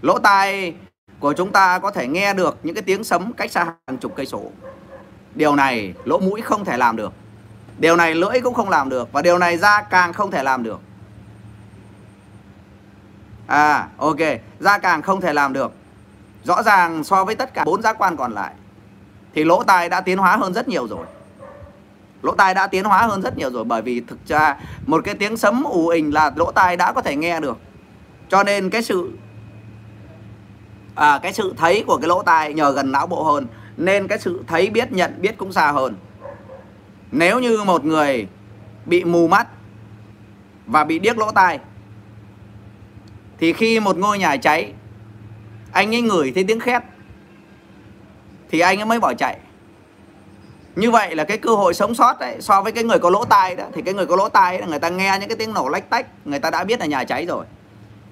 Lỗ 0.01 0.19
tai 0.19 0.75
của 1.19 1.33
chúng 1.33 1.51
ta 1.51 1.79
có 1.79 1.91
thể 1.91 2.07
nghe 2.07 2.33
được 2.33 2.57
những 2.63 2.75
cái 2.75 2.81
tiếng 2.81 3.03
sấm 3.03 3.33
cách 3.33 3.51
xa 3.51 3.63
hàng 3.63 3.97
chục 3.97 4.13
cây 4.15 4.25
số. 4.25 4.41
Điều 5.35 5.55
này 5.55 5.93
lỗ 6.05 6.19
mũi 6.19 6.41
không 6.41 6.65
thể 6.65 6.77
làm 6.77 6.95
được. 6.95 7.13
Điều 7.77 7.95
này 7.95 8.15
lưỡi 8.15 8.39
cũng 8.43 8.53
không 8.53 8.69
làm 8.69 8.89
được 8.89 9.11
và 9.11 9.21
điều 9.21 9.37
này 9.37 9.57
da 9.57 9.81
càng 9.81 10.13
không 10.13 10.31
thể 10.31 10.43
làm 10.43 10.63
được. 10.63 10.79
À 13.47 13.87
ok, 13.97 14.17
da 14.59 14.77
càng 14.77 15.01
không 15.01 15.21
thể 15.21 15.33
làm 15.33 15.53
được. 15.53 15.71
Rõ 16.43 16.63
ràng 16.63 17.03
so 17.03 17.25
với 17.25 17.35
tất 17.35 17.53
cả 17.53 17.63
bốn 17.63 17.81
giác 17.81 17.95
quan 17.97 18.17
còn 18.17 18.33
lại 18.33 18.53
thì 19.33 19.43
lỗ 19.43 19.63
tai 19.63 19.89
đã 19.89 20.01
tiến 20.01 20.17
hóa 20.17 20.35
hơn 20.35 20.53
rất 20.53 20.67
nhiều 20.67 20.87
rồi 20.87 21.05
lỗ 22.21 22.35
tai 22.35 22.53
đã 22.53 22.67
tiến 22.67 22.85
hóa 22.85 23.01
hơn 23.01 23.21
rất 23.21 23.37
nhiều 23.37 23.51
rồi 23.51 23.63
bởi 23.63 23.81
vì 23.81 23.99
thực 23.99 24.19
ra 24.27 24.57
một 24.85 25.01
cái 25.05 25.15
tiếng 25.15 25.37
sấm 25.37 25.63
ù 25.63 25.87
ình 25.87 26.13
là 26.13 26.31
lỗ 26.35 26.51
tai 26.51 26.77
đã 26.77 26.91
có 26.91 27.01
thể 27.01 27.15
nghe 27.15 27.39
được. 27.39 27.57
Cho 28.29 28.43
nên 28.43 28.69
cái 28.69 28.81
sự 28.81 29.11
à, 30.95 31.19
cái 31.23 31.33
sự 31.33 31.53
thấy 31.57 31.83
của 31.87 31.97
cái 31.97 32.07
lỗ 32.07 32.23
tai 32.23 32.53
nhờ 32.53 32.71
gần 32.71 32.91
não 32.91 33.07
bộ 33.07 33.23
hơn 33.23 33.47
nên 33.77 34.07
cái 34.07 34.19
sự 34.19 34.43
thấy 34.47 34.69
biết 34.69 34.91
nhận 34.91 35.21
biết 35.21 35.37
cũng 35.37 35.51
xa 35.51 35.71
hơn. 35.71 35.95
Nếu 37.11 37.39
như 37.39 37.63
một 37.63 37.85
người 37.85 38.27
bị 38.85 39.03
mù 39.03 39.27
mắt 39.27 39.47
và 40.65 40.83
bị 40.83 40.99
điếc 40.99 41.17
lỗ 41.17 41.31
tai 41.31 41.59
thì 43.37 43.53
khi 43.53 43.79
một 43.79 43.97
ngôi 43.97 44.19
nhà 44.19 44.37
cháy 44.37 44.73
anh 45.71 45.95
ấy 45.95 46.01
ngửi 46.01 46.31
thấy 46.31 46.43
tiếng 46.43 46.59
khét 46.59 46.83
thì 48.49 48.59
anh 48.59 48.79
ấy 48.79 48.85
mới 48.85 48.99
bỏ 48.99 49.13
chạy 49.13 49.39
như 50.75 50.91
vậy 50.91 51.15
là 51.15 51.23
cái 51.23 51.37
cơ 51.37 51.55
hội 51.55 51.73
sống 51.73 51.95
sót 51.95 52.19
đấy 52.19 52.37
so 52.39 52.61
với 52.61 52.71
cái 52.71 52.83
người 52.83 52.99
có 52.99 53.09
lỗ 53.09 53.25
tai 53.25 53.55
đó, 53.55 53.63
thì 53.73 53.81
cái 53.81 53.93
người 53.93 54.05
có 54.05 54.15
lỗ 54.15 54.29
tai 54.29 54.59
là 54.59 54.65
người 54.65 54.79
ta 54.79 54.89
nghe 54.89 55.17
những 55.19 55.29
cái 55.29 55.35
tiếng 55.35 55.53
nổ 55.53 55.69
lách 55.69 55.89
tách, 55.89 56.27
người 56.27 56.39
ta 56.39 56.49
đã 56.49 56.63
biết 56.63 56.79
là 56.79 56.85
nhà 56.85 57.03
cháy 57.03 57.25
rồi. 57.25 57.45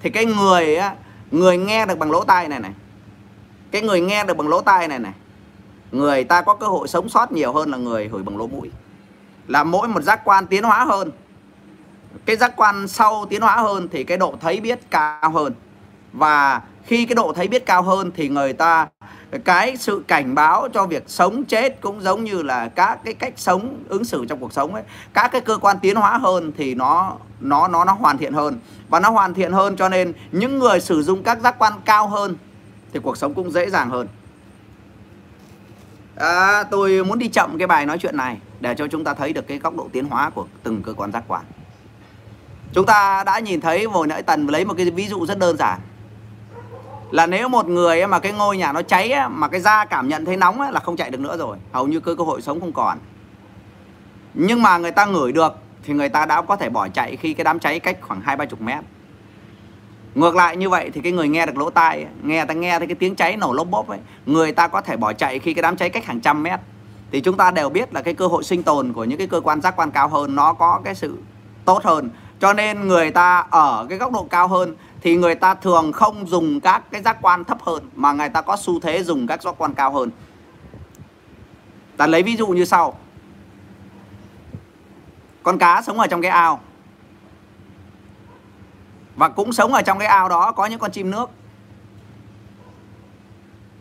Thì 0.00 0.10
cái 0.10 0.24
người 0.24 0.76
á, 0.76 0.94
người 1.30 1.56
nghe 1.56 1.86
được 1.86 1.98
bằng 1.98 2.10
lỗ 2.10 2.24
tai 2.24 2.48
này 2.48 2.60
này, 2.60 2.72
cái 3.70 3.82
người 3.82 4.00
nghe 4.00 4.24
được 4.24 4.36
bằng 4.36 4.48
lỗ 4.48 4.60
tai 4.60 4.88
này 4.88 4.98
này, 4.98 5.12
người 5.92 6.24
ta 6.24 6.40
có 6.40 6.54
cơ 6.54 6.66
hội 6.66 6.88
sống 6.88 7.08
sót 7.08 7.32
nhiều 7.32 7.52
hơn 7.52 7.70
là 7.70 7.78
người 7.78 8.08
hửi 8.08 8.22
bằng 8.22 8.38
lỗ 8.38 8.46
mũi. 8.46 8.70
Là 9.46 9.64
mỗi 9.64 9.88
một 9.88 10.02
giác 10.02 10.24
quan 10.24 10.46
tiến 10.46 10.64
hóa 10.64 10.84
hơn. 10.84 11.10
Cái 12.24 12.36
giác 12.36 12.52
quan 12.56 12.88
sau 12.88 13.26
tiến 13.30 13.40
hóa 13.40 13.56
hơn 13.56 13.88
thì 13.92 14.04
cái 14.04 14.16
độ 14.16 14.34
thấy 14.40 14.60
biết 14.60 14.90
cao 14.90 15.30
hơn. 15.30 15.54
Và 16.12 16.60
khi 16.84 17.06
cái 17.06 17.14
độ 17.14 17.32
thấy 17.36 17.48
biết 17.48 17.66
cao 17.66 17.82
hơn 17.82 18.10
thì 18.16 18.28
người 18.28 18.52
ta 18.52 18.86
cái 19.44 19.76
sự 19.76 20.04
cảnh 20.08 20.34
báo 20.34 20.68
cho 20.74 20.86
việc 20.86 21.04
sống 21.06 21.44
chết 21.44 21.80
cũng 21.80 22.00
giống 22.02 22.24
như 22.24 22.42
là 22.42 22.68
các 22.68 22.98
cái 23.04 23.14
cách 23.14 23.32
sống 23.36 23.84
ứng 23.88 24.04
xử 24.04 24.26
trong 24.26 24.40
cuộc 24.40 24.52
sống 24.52 24.74
ấy. 24.74 24.82
Các 25.12 25.28
cái 25.32 25.40
cơ 25.40 25.58
quan 25.58 25.78
tiến 25.78 25.96
hóa 25.96 26.18
hơn 26.18 26.52
thì 26.56 26.74
nó 26.74 27.16
nó 27.40 27.68
nó 27.68 27.84
nó 27.84 27.92
hoàn 27.92 28.18
thiện 28.18 28.32
hơn. 28.32 28.58
Và 28.88 29.00
nó 29.00 29.10
hoàn 29.10 29.34
thiện 29.34 29.52
hơn 29.52 29.76
cho 29.76 29.88
nên 29.88 30.12
những 30.32 30.58
người 30.58 30.80
sử 30.80 31.02
dụng 31.02 31.22
các 31.22 31.40
giác 31.40 31.58
quan 31.58 31.72
cao 31.84 32.08
hơn 32.08 32.36
thì 32.92 33.00
cuộc 33.02 33.16
sống 33.16 33.34
cũng 33.34 33.50
dễ 33.50 33.70
dàng 33.70 33.90
hơn. 33.90 34.08
À, 36.16 36.62
tôi 36.62 37.04
muốn 37.04 37.18
đi 37.18 37.28
chậm 37.28 37.58
cái 37.58 37.66
bài 37.66 37.86
nói 37.86 37.98
chuyện 37.98 38.16
này 38.16 38.38
để 38.60 38.74
cho 38.74 38.86
chúng 38.88 39.04
ta 39.04 39.14
thấy 39.14 39.32
được 39.32 39.46
cái 39.48 39.58
góc 39.58 39.76
độ 39.76 39.88
tiến 39.92 40.04
hóa 40.04 40.30
của 40.30 40.46
từng 40.62 40.82
cơ 40.82 40.92
quan 40.92 41.12
giác 41.12 41.24
quan. 41.28 41.44
Chúng 42.72 42.86
ta 42.86 43.24
đã 43.24 43.38
nhìn 43.38 43.60
thấy 43.60 43.84
hồi 43.84 44.06
nãy 44.06 44.22
tần 44.22 44.48
lấy 44.48 44.64
một 44.64 44.74
cái 44.76 44.90
ví 44.90 45.08
dụ 45.08 45.26
rất 45.26 45.38
đơn 45.38 45.56
giản 45.56 45.80
là 47.10 47.26
nếu 47.26 47.48
một 47.48 47.68
người 47.68 48.06
mà 48.06 48.18
cái 48.18 48.32
ngôi 48.32 48.56
nhà 48.56 48.72
nó 48.72 48.82
cháy 48.82 49.14
mà 49.30 49.48
cái 49.48 49.60
da 49.60 49.84
cảm 49.84 50.08
nhận 50.08 50.24
thấy 50.24 50.36
nóng 50.36 50.60
là 50.60 50.80
không 50.80 50.96
chạy 50.96 51.10
được 51.10 51.20
nữa 51.20 51.36
rồi. 51.36 51.56
Hầu 51.72 51.86
như 51.86 52.00
cơ 52.00 52.14
cơ 52.14 52.24
hội 52.24 52.42
sống 52.42 52.60
không 52.60 52.72
còn. 52.72 52.98
Nhưng 54.34 54.62
mà 54.62 54.78
người 54.78 54.90
ta 54.90 55.04
ngửi 55.04 55.32
được, 55.32 55.54
thì 55.82 55.94
người 55.94 56.08
ta 56.08 56.26
đã 56.26 56.42
có 56.42 56.56
thể 56.56 56.68
bỏ 56.68 56.88
chạy 56.88 57.16
khi 57.16 57.34
cái 57.34 57.44
đám 57.44 57.58
cháy 57.58 57.80
cách 57.80 57.98
khoảng 58.00 58.20
hai 58.20 58.36
ba 58.36 58.44
chục 58.44 58.60
mét. 58.60 58.84
Ngược 60.14 60.36
lại 60.36 60.56
như 60.56 60.68
vậy 60.68 60.90
thì 60.94 61.00
cái 61.00 61.12
người 61.12 61.28
nghe 61.28 61.46
được 61.46 61.56
lỗ 61.56 61.70
tai 61.70 62.06
nghe 62.22 62.44
ta 62.44 62.54
nghe 62.54 62.78
thấy 62.78 62.86
cái 62.86 62.94
tiếng 62.94 63.16
cháy 63.16 63.36
nổ 63.36 63.52
lốp 63.52 63.70
bốp 63.70 63.88
ấy, 63.88 63.98
người 64.26 64.52
ta 64.52 64.68
có 64.68 64.80
thể 64.80 64.96
bỏ 64.96 65.12
chạy 65.12 65.38
khi 65.38 65.54
cái 65.54 65.62
đám 65.62 65.76
cháy 65.76 65.90
cách 65.90 66.04
hàng 66.04 66.20
trăm 66.20 66.42
mét. 66.42 66.60
Thì 67.10 67.20
chúng 67.20 67.36
ta 67.36 67.50
đều 67.50 67.68
biết 67.68 67.94
là 67.94 68.02
cái 68.02 68.14
cơ 68.14 68.26
hội 68.26 68.44
sinh 68.44 68.62
tồn 68.62 68.92
của 68.92 69.04
những 69.04 69.18
cái 69.18 69.26
cơ 69.26 69.40
quan 69.40 69.60
giác 69.60 69.76
quan 69.76 69.90
cao 69.90 70.08
hơn 70.08 70.36
nó 70.36 70.52
có 70.52 70.80
cái 70.84 70.94
sự 70.94 71.18
tốt 71.64 71.84
hơn. 71.84 72.10
Cho 72.40 72.52
nên 72.52 72.88
người 72.88 73.10
ta 73.10 73.44
ở 73.50 73.86
cái 73.88 73.98
góc 73.98 74.12
độ 74.12 74.26
cao 74.30 74.48
hơn 74.48 74.74
thì 75.00 75.16
người 75.16 75.34
ta 75.34 75.54
thường 75.54 75.92
không 75.92 76.26
dùng 76.26 76.60
các 76.60 76.82
cái 76.90 77.02
giác 77.02 77.18
quan 77.22 77.44
thấp 77.44 77.62
hơn 77.62 77.90
mà 77.94 78.12
người 78.12 78.28
ta 78.28 78.42
có 78.42 78.56
xu 78.56 78.80
thế 78.80 79.02
dùng 79.02 79.26
các 79.26 79.42
giác 79.42 79.54
quan 79.58 79.74
cao 79.74 79.92
hơn. 79.92 80.10
Ta 81.96 82.06
lấy 82.06 82.22
ví 82.22 82.36
dụ 82.36 82.46
như 82.46 82.64
sau. 82.64 82.98
Con 85.42 85.58
cá 85.58 85.82
sống 85.82 85.98
ở 85.98 86.06
trong 86.06 86.22
cái 86.22 86.30
ao. 86.30 86.60
Và 89.16 89.28
cũng 89.28 89.52
sống 89.52 89.74
ở 89.74 89.82
trong 89.82 89.98
cái 89.98 90.08
ao 90.08 90.28
đó 90.28 90.52
có 90.52 90.66
những 90.66 90.78
con 90.78 90.90
chim 90.90 91.10
nước. 91.10 91.30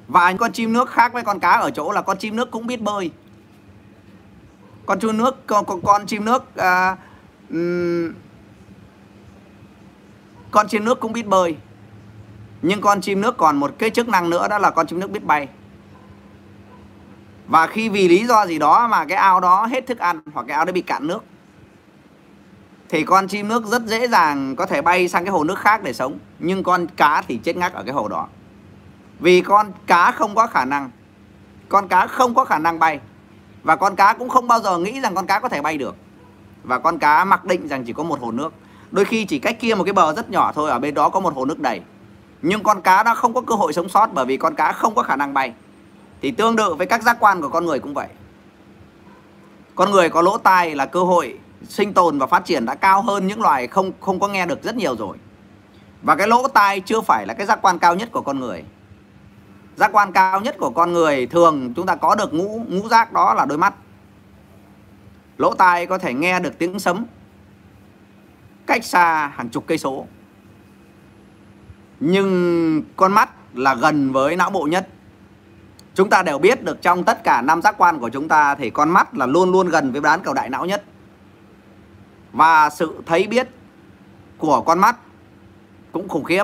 Và 0.07 0.29
những 0.29 0.37
con 0.37 0.51
chim 0.51 0.73
nước 0.73 0.89
khác 0.89 1.13
với 1.13 1.23
con 1.23 1.39
cá 1.39 1.51
ở 1.51 1.71
chỗ 1.71 1.91
là 1.91 2.01
con 2.01 2.17
chim 2.17 2.35
nước 2.35 2.51
cũng 2.51 2.67
biết 2.67 2.81
bơi. 2.81 3.11
Con 4.85 4.99
chim 4.99 5.17
nước 5.17 5.47
con, 5.47 5.65
con, 5.65 5.81
con 5.81 6.05
chim 6.05 6.25
nước 6.25 6.43
uh, 6.59 6.97
um, 7.49 8.13
con 10.57 10.67
chim 10.67 10.85
nước 10.85 10.99
cũng 10.99 11.13
biết 11.13 11.27
bơi. 11.27 11.55
Nhưng 12.61 12.81
con 12.81 13.01
chim 13.01 13.21
nước 13.21 13.37
còn 13.37 13.57
một 13.57 13.71
cái 13.77 13.89
chức 13.89 14.09
năng 14.09 14.29
nữa, 14.29 14.47
đó 14.47 14.57
là 14.57 14.71
con 14.71 14.87
chim 14.87 14.99
nước 14.99 15.11
biết 15.11 15.23
bay. 15.23 15.47
Và 17.47 17.67
khi 17.67 17.89
vì 17.89 18.07
lý 18.07 18.25
do 18.25 18.45
gì 18.45 18.59
đó 18.59 18.87
mà 18.87 19.05
cái 19.05 19.17
ao 19.17 19.39
đó 19.39 19.65
hết 19.65 19.87
thức 19.87 19.99
ăn 19.99 20.21
hoặc 20.33 20.45
cái 20.47 20.55
ao 20.55 20.65
đó 20.65 20.71
bị 20.71 20.81
cạn 20.81 21.07
nước, 21.07 21.23
thì 22.89 23.03
con 23.03 23.27
chim 23.27 23.47
nước 23.47 23.65
rất 23.65 23.85
dễ 23.85 24.07
dàng 24.07 24.55
có 24.55 24.65
thể 24.65 24.81
bay 24.81 25.07
sang 25.07 25.25
cái 25.25 25.31
hồ 25.31 25.43
nước 25.43 25.59
khác 25.59 25.83
để 25.83 25.93
sống. 25.93 26.19
Nhưng 26.39 26.63
con 26.63 26.87
cá 26.87 27.23
thì 27.27 27.37
chết 27.37 27.57
ngắc 27.57 27.73
ở 27.73 27.83
cái 27.83 27.93
hồ 27.93 28.07
đó. 28.07 28.27
Vì 29.19 29.41
con 29.41 29.71
cá 29.87 30.11
không 30.11 30.35
có 30.35 30.47
khả 30.47 30.65
năng, 30.65 30.89
con 31.69 31.87
cá 31.87 32.07
không 32.07 32.35
có 32.35 32.45
khả 32.45 32.59
năng 32.59 32.79
bay. 32.79 32.99
Và 33.63 33.75
con 33.75 33.95
cá 33.95 34.13
cũng 34.13 34.29
không 34.29 34.47
bao 34.47 34.59
giờ 34.59 34.77
nghĩ 34.77 35.01
rằng 35.01 35.15
con 35.15 35.27
cá 35.27 35.39
có 35.39 35.49
thể 35.49 35.61
bay 35.61 35.77
được. 35.77 35.95
Và 36.63 36.79
con 36.79 36.99
cá 36.99 37.25
mặc 37.25 37.45
định 37.45 37.67
rằng 37.67 37.83
chỉ 37.83 37.93
có 37.93 38.03
một 38.03 38.19
hồ 38.21 38.31
nước 38.31 38.53
đôi 38.91 39.05
khi 39.05 39.25
chỉ 39.25 39.39
cách 39.39 39.59
kia 39.59 39.75
một 39.75 39.83
cái 39.83 39.93
bờ 39.93 40.13
rất 40.13 40.29
nhỏ 40.29 40.51
thôi, 40.51 40.69
ở 40.69 40.79
bên 40.79 40.93
đó 40.93 41.09
có 41.09 41.19
một 41.19 41.35
hồ 41.35 41.45
nước 41.45 41.59
đầy. 41.59 41.81
Nhưng 42.41 42.63
con 42.63 42.81
cá 42.81 43.03
nó 43.03 43.15
không 43.15 43.33
có 43.33 43.41
cơ 43.41 43.55
hội 43.55 43.73
sống 43.73 43.89
sót 43.89 44.13
bởi 44.13 44.25
vì 44.25 44.37
con 44.37 44.55
cá 44.55 44.71
không 44.71 44.95
có 44.95 45.03
khả 45.03 45.15
năng 45.15 45.33
bay. 45.33 45.53
Thì 46.21 46.31
tương 46.31 46.57
tự 46.57 46.73
với 46.73 46.87
các 46.87 47.03
giác 47.03 47.17
quan 47.19 47.41
của 47.41 47.49
con 47.49 47.65
người 47.65 47.79
cũng 47.79 47.93
vậy. 47.93 48.07
Con 49.75 49.91
người 49.91 50.09
có 50.09 50.21
lỗ 50.21 50.37
tai 50.37 50.75
là 50.75 50.85
cơ 50.85 51.03
hội 51.03 51.39
sinh 51.67 51.93
tồn 51.93 52.19
và 52.19 52.27
phát 52.27 52.45
triển 52.45 52.65
đã 52.65 52.75
cao 52.75 53.01
hơn 53.01 53.27
những 53.27 53.41
loài 53.41 53.67
không 53.67 53.91
không 53.99 54.19
có 54.19 54.27
nghe 54.27 54.45
được 54.45 54.63
rất 54.63 54.75
nhiều 54.75 54.95
rồi. 54.95 55.17
Và 56.01 56.15
cái 56.15 56.27
lỗ 56.27 56.47
tai 56.47 56.79
chưa 56.79 57.01
phải 57.01 57.27
là 57.27 57.33
cái 57.33 57.45
giác 57.45 57.59
quan 57.61 57.79
cao 57.79 57.95
nhất 57.95 58.09
của 58.11 58.21
con 58.21 58.39
người. 58.39 58.63
Giác 59.75 59.91
quan 59.91 60.11
cao 60.11 60.41
nhất 60.41 60.55
của 60.59 60.69
con 60.69 60.93
người 60.93 61.25
thường 61.25 61.73
chúng 61.73 61.85
ta 61.85 61.95
có 61.95 62.15
được 62.15 62.33
ngũ 62.33 62.61
ngũ 62.67 62.89
giác 62.89 63.13
đó 63.13 63.33
là 63.33 63.45
đôi 63.45 63.57
mắt. 63.57 63.73
Lỗ 65.37 65.53
tai 65.53 65.85
có 65.85 65.97
thể 65.97 66.13
nghe 66.13 66.39
được 66.39 66.57
tiếng 66.57 66.79
sấm 66.79 67.05
cách 68.67 68.85
xa 68.85 69.27
hàng 69.35 69.49
chục 69.49 69.63
cây 69.67 69.77
số. 69.77 70.05
Nhưng 71.99 72.83
con 72.95 73.13
mắt 73.13 73.29
là 73.53 73.75
gần 73.75 74.11
với 74.11 74.35
não 74.35 74.49
bộ 74.49 74.63
nhất. 74.65 74.87
Chúng 75.93 76.09
ta 76.09 76.23
đều 76.23 76.39
biết 76.39 76.63
được 76.63 76.81
trong 76.81 77.03
tất 77.03 77.23
cả 77.23 77.41
năm 77.41 77.61
giác 77.61 77.75
quan 77.77 77.99
của 77.99 78.09
chúng 78.09 78.27
ta 78.27 78.55
thì 78.55 78.69
con 78.69 78.89
mắt 78.89 79.15
là 79.17 79.25
luôn 79.25 79.51
luôn 79.51 79.67
gần 79.67 79.91
với 79.91 80.01
bán 80.01 80.21
cầu 80.23 80.33
đại 80.33 80.49
não 80.49 80.65
nhất. 80.65 80.83
Và 82.31 82.69
sự 82.69 83.01
thấy 83.05 83.27
biết 83.27 83.47
của 84.37 84.61
con 84.61 84.79
mắt 84.79 84.95
cũng 85.91 86.07
khủng 86.07 86.23
khiếp. 86.23 86.43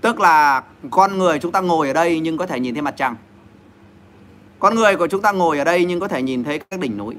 Tức 0.00 0.20
là 0.20 0.62
con 0.90 1.18
người 1.18 1.38
chúng 1.38 1.52
ta 1.52 1.60
ngồi 1.60 1.88
ở 1.88 1.92
đây 1.92 2.20
nhưng 2.20 2.36
có 2.36 2.46
thể 2.46 2.60
nhìn 2.60 2.74
thấy 2.74 2.82
mặt 2.82 2.94
trăng. 2.96 3.16
Con 4.58 4.74
người 4.74 4.96
của 4.96 5.06
chúng 5.06 5.22
ta 5.22 5.32
ngồi 5.32 5.58
ở 5.58 5.64
đây 5.64 5.84
nhưng 5.84 6.00
có 6.00 6.08
thể 6.08 6.22
nhìn 6.22 6.44
thấy 6.44 6.58
các 6.58 6.80
đỉnh 6.80 6.98
núi 6.98 7.14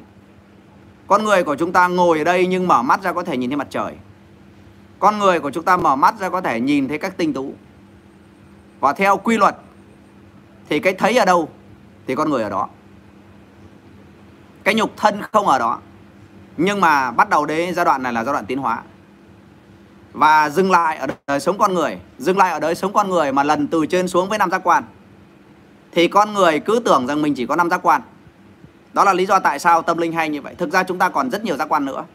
con 1.08 1.24
người 1.24 1.44
của 1.44 1.56
chúng 1.56 1.72
ta 1.72 1.88
ngồi 1.88 2.18
ở 2.18 2.24
đây 2.24 2.48
nhưng 2.48 2.68
mở 2.68 2.82
mắt 2.82 3.02
ra 3.04 3.14
có 3.14 3.24
thể 3.24 3.38
nhìn 3.38 3.50
thấy 3.50 3.58
mặt 3.58 3.68
trời. 3.70 3.94
Con 5.00 5.20
người 5.20 5.40
của 5.40 5.52
chúng 5.52 5.64
ta 5.64 5.78
mở 5.78 5.96
mắt 5.96 6.20
ra 6.20 6.30
có 6.30 6.42
thể 6.42 6.60
nhìn 6.60 6.88
thấy 6.88 6.98
các 6.98 7.18
tinh 7.18 7.34
tú. 7.34 7.54
Và 8.80 8.94
theo 8.94 9.18
quy 9.18 9.38
luật, 9.38 9.56
thì 10.70 10.80
cái 10.80 10.94
thấy 10.94 11.18
ở 11.18 11.26
đâu 11.26 11.50
thì 12.08 12.16
con 12.16 12.30
người 12.30 12.44
ở 12.44 12.50
đó. 12.50 12.70
Cái 14.64 14.76
nhục 14.76 14.98
thân 14.98 15.22
không 15.32 15.48
ở 15.48 15.60
đó. 15.60 15.80
Nhưng 16.58 16.82
mà 16.82 17.12
bắt 17.12 17.30
đầu 17.30 17.46
đến 17.46 17.76
giai 17.76 17.86
đoạn 17.86 18.04
này 18.04 18.14
là 18.14 18.24
giai 18.24 18.34
đoạn 18.34 18.46
tiến 18.46 18.58
hóa. 18.58 18.84
Và 20.14 20.50
dừng 20.50 20.72
lại 20.72 20.98
ở 20.98 21.08
đời 21.28 21.40
sống 21.40 21.58
con 21.58 21.74
người, 21.74 22.00
dừng 22.18 22.38
lại 22.38 22.52
ở 22.52 22.60
đời 22.60 22.76
sống 22.76 22.94
con 22.94 23.10
người 23.10 23.32
mà 23.32 23.44
lần 23.44 23.68
từ 23.68 23.86
trên 23.86 24.08
xuống 24.08 24.30
với 24.30 24.38
năm 24.38 24.52
giác 24.52 24.62
quan. 24.64 24.84
Thì 25.92 26.08
con 26.08 26.34
người 26.34 26.60
cứ 26.60 26.80
tưởng 26.86 27.08
rằng 27.08 27.22
mình 27.22 27.34
chỉ 27.36 27.46
có 27.46 27.56
năm 27.56 27.70
giác 27.70 27.80
quan 27.84 28.02
đó 28.98 29.04
là 29.04 29.14
lý 29.14 29.26
do 29.26 29.40
tại 29.40 29.60
sao 29.60 29.82
tâm 29.82 29.98
linh 29.98 30.12
hay 30.12 30.30
như 30.30 30.42
vậy. 30.42 30.56
Thực 30.56 30.72
ra 30.72 30.84
chúng 30.84 30.98
ta 30.98 31.10
còn 31.10 31.30
rất 31.30 31.44
nhiều 31.44 31.56
giác 31.56 31.70
quan 31.70 31.86
nữa. 31.86 32.06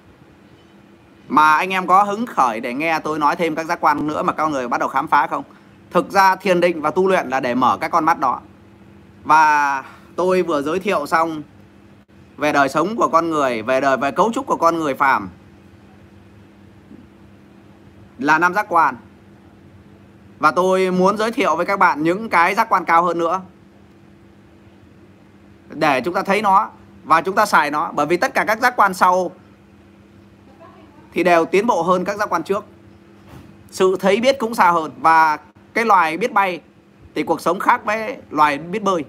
Mà 1.28 1.56
anh 1.56 1.70
em 1.70 1.86
có 1.86 2.02
hứng 2.02 2.26
khởi 2.26 2.60
để 2.60 2.74
nghe 2.74 2.98
tôi 2.98 3.18
nói 3.18 3.36
thêm 3.36 3.54
các 3.54 3.66
giác 3.66 3.80
quan 3.80 4.06
nữa 4.06 4.22
mà 4.22 4.32
các 4.32 4.46
người 4.46 4.68
bắt 4.68 4.80
đầu 4.80 4.88
khám 4.88 5.08
phá 5.08 5.26
không? 5.26 5.44
Thực 5.90 6.10
ra 6.10 6.36
thiền 6.36 6.60
định 6.60 6.82
và 6.82 6.90
tu 6.90 7.08
luyện 7.08 7.28
là 7.28 7.40
để 7.40 7.54
mở 7.54 7.78
các 7.80 7.90
con 7.90 8.04
mắt 8.04 8.18
đó. 8.18 8.40
Và 9.24 9.84
tôi 10.16 10.42
vừa 10.42 10.62
giới 10.62 10.78
thiệu 10.78 11.06
xong 11.06 11.42
về 12.36 12.52
đời 12.52 12.68
sống 12.68 12.96
của 12.96 13.08
con 13.08 13.30
người, 13.30 13.62
về 13.62 13.80
đời, 13.80 13.96
về 13.96 14.10
cấu 14.10 14.32
trúc 14.32 14.46
của 14.46 14.56
con 14.56 14.78
người 14.78 14.94
phàm 14.94 15.28
là 18.18 18.38
năm 18.38 18.54
giác 18.54 18.66
quan. 18.68 18.96
Và 20.38 20.50
tôi 20.50 20.90
muốn 20.90 21.16
giới 21.16 21.30
thiệu 21.32 21.56
với 21.56 21.66
các 21.66 21.78
bạn 21.78 22.02
những 22.02 22.28
cái 22.28 22.54
giác 22.54 22.68
quan 22.68 22.84
cao 22.84 23.02
hơn 23.02 23.18
nữa 23.18 23.40
để 25.72 26.00
chúng 26.00 26.14
ta 26.14 26.22
thấy 26.22 26.42
nó 26.42 26.70
và 27.04 27.20
chúng 27.20 27.34
ta 27.34 27.46
xài 27.46 27.70
nó. 27.70 27.90
Bởi 27.94 28.06
vì 28.06 28.16
tất 28.16 28.34
cả 28.34 28.44
các 28.44 28.60
giác 28.60 28.76
quan 28.76 28.94
sau 28.94 29.30
thì 31.12 31.24
đều 31.24 31.44
tiến 31.44 31.66
bộ 31.66 31.82
hơn 31.82 32.04
các 32.04 32.16
giác 32.16 32.32
quan 32.32 32.42
trước. 32.42 32.64
Sự 33.70 33.96
thấy 34.00 34.20
biết 34.20 34.38
cũng 34.38 34.54
xa 34.54 34.70
hơn. 34.70 34.90
Và 35.00 35.38
cái 35.74 35.84
loài 35.84 36.16
biết 36.16 36.32
bay 36.32 36.60
thì 37.14 37.22
cuộc 37.22 37.40
sống 37.40 37.58
khác 37.58 37.84
với 37.84 38.16
loài 38.30 38.58
biết 38.58 38.82
bơi. 38.82 39.04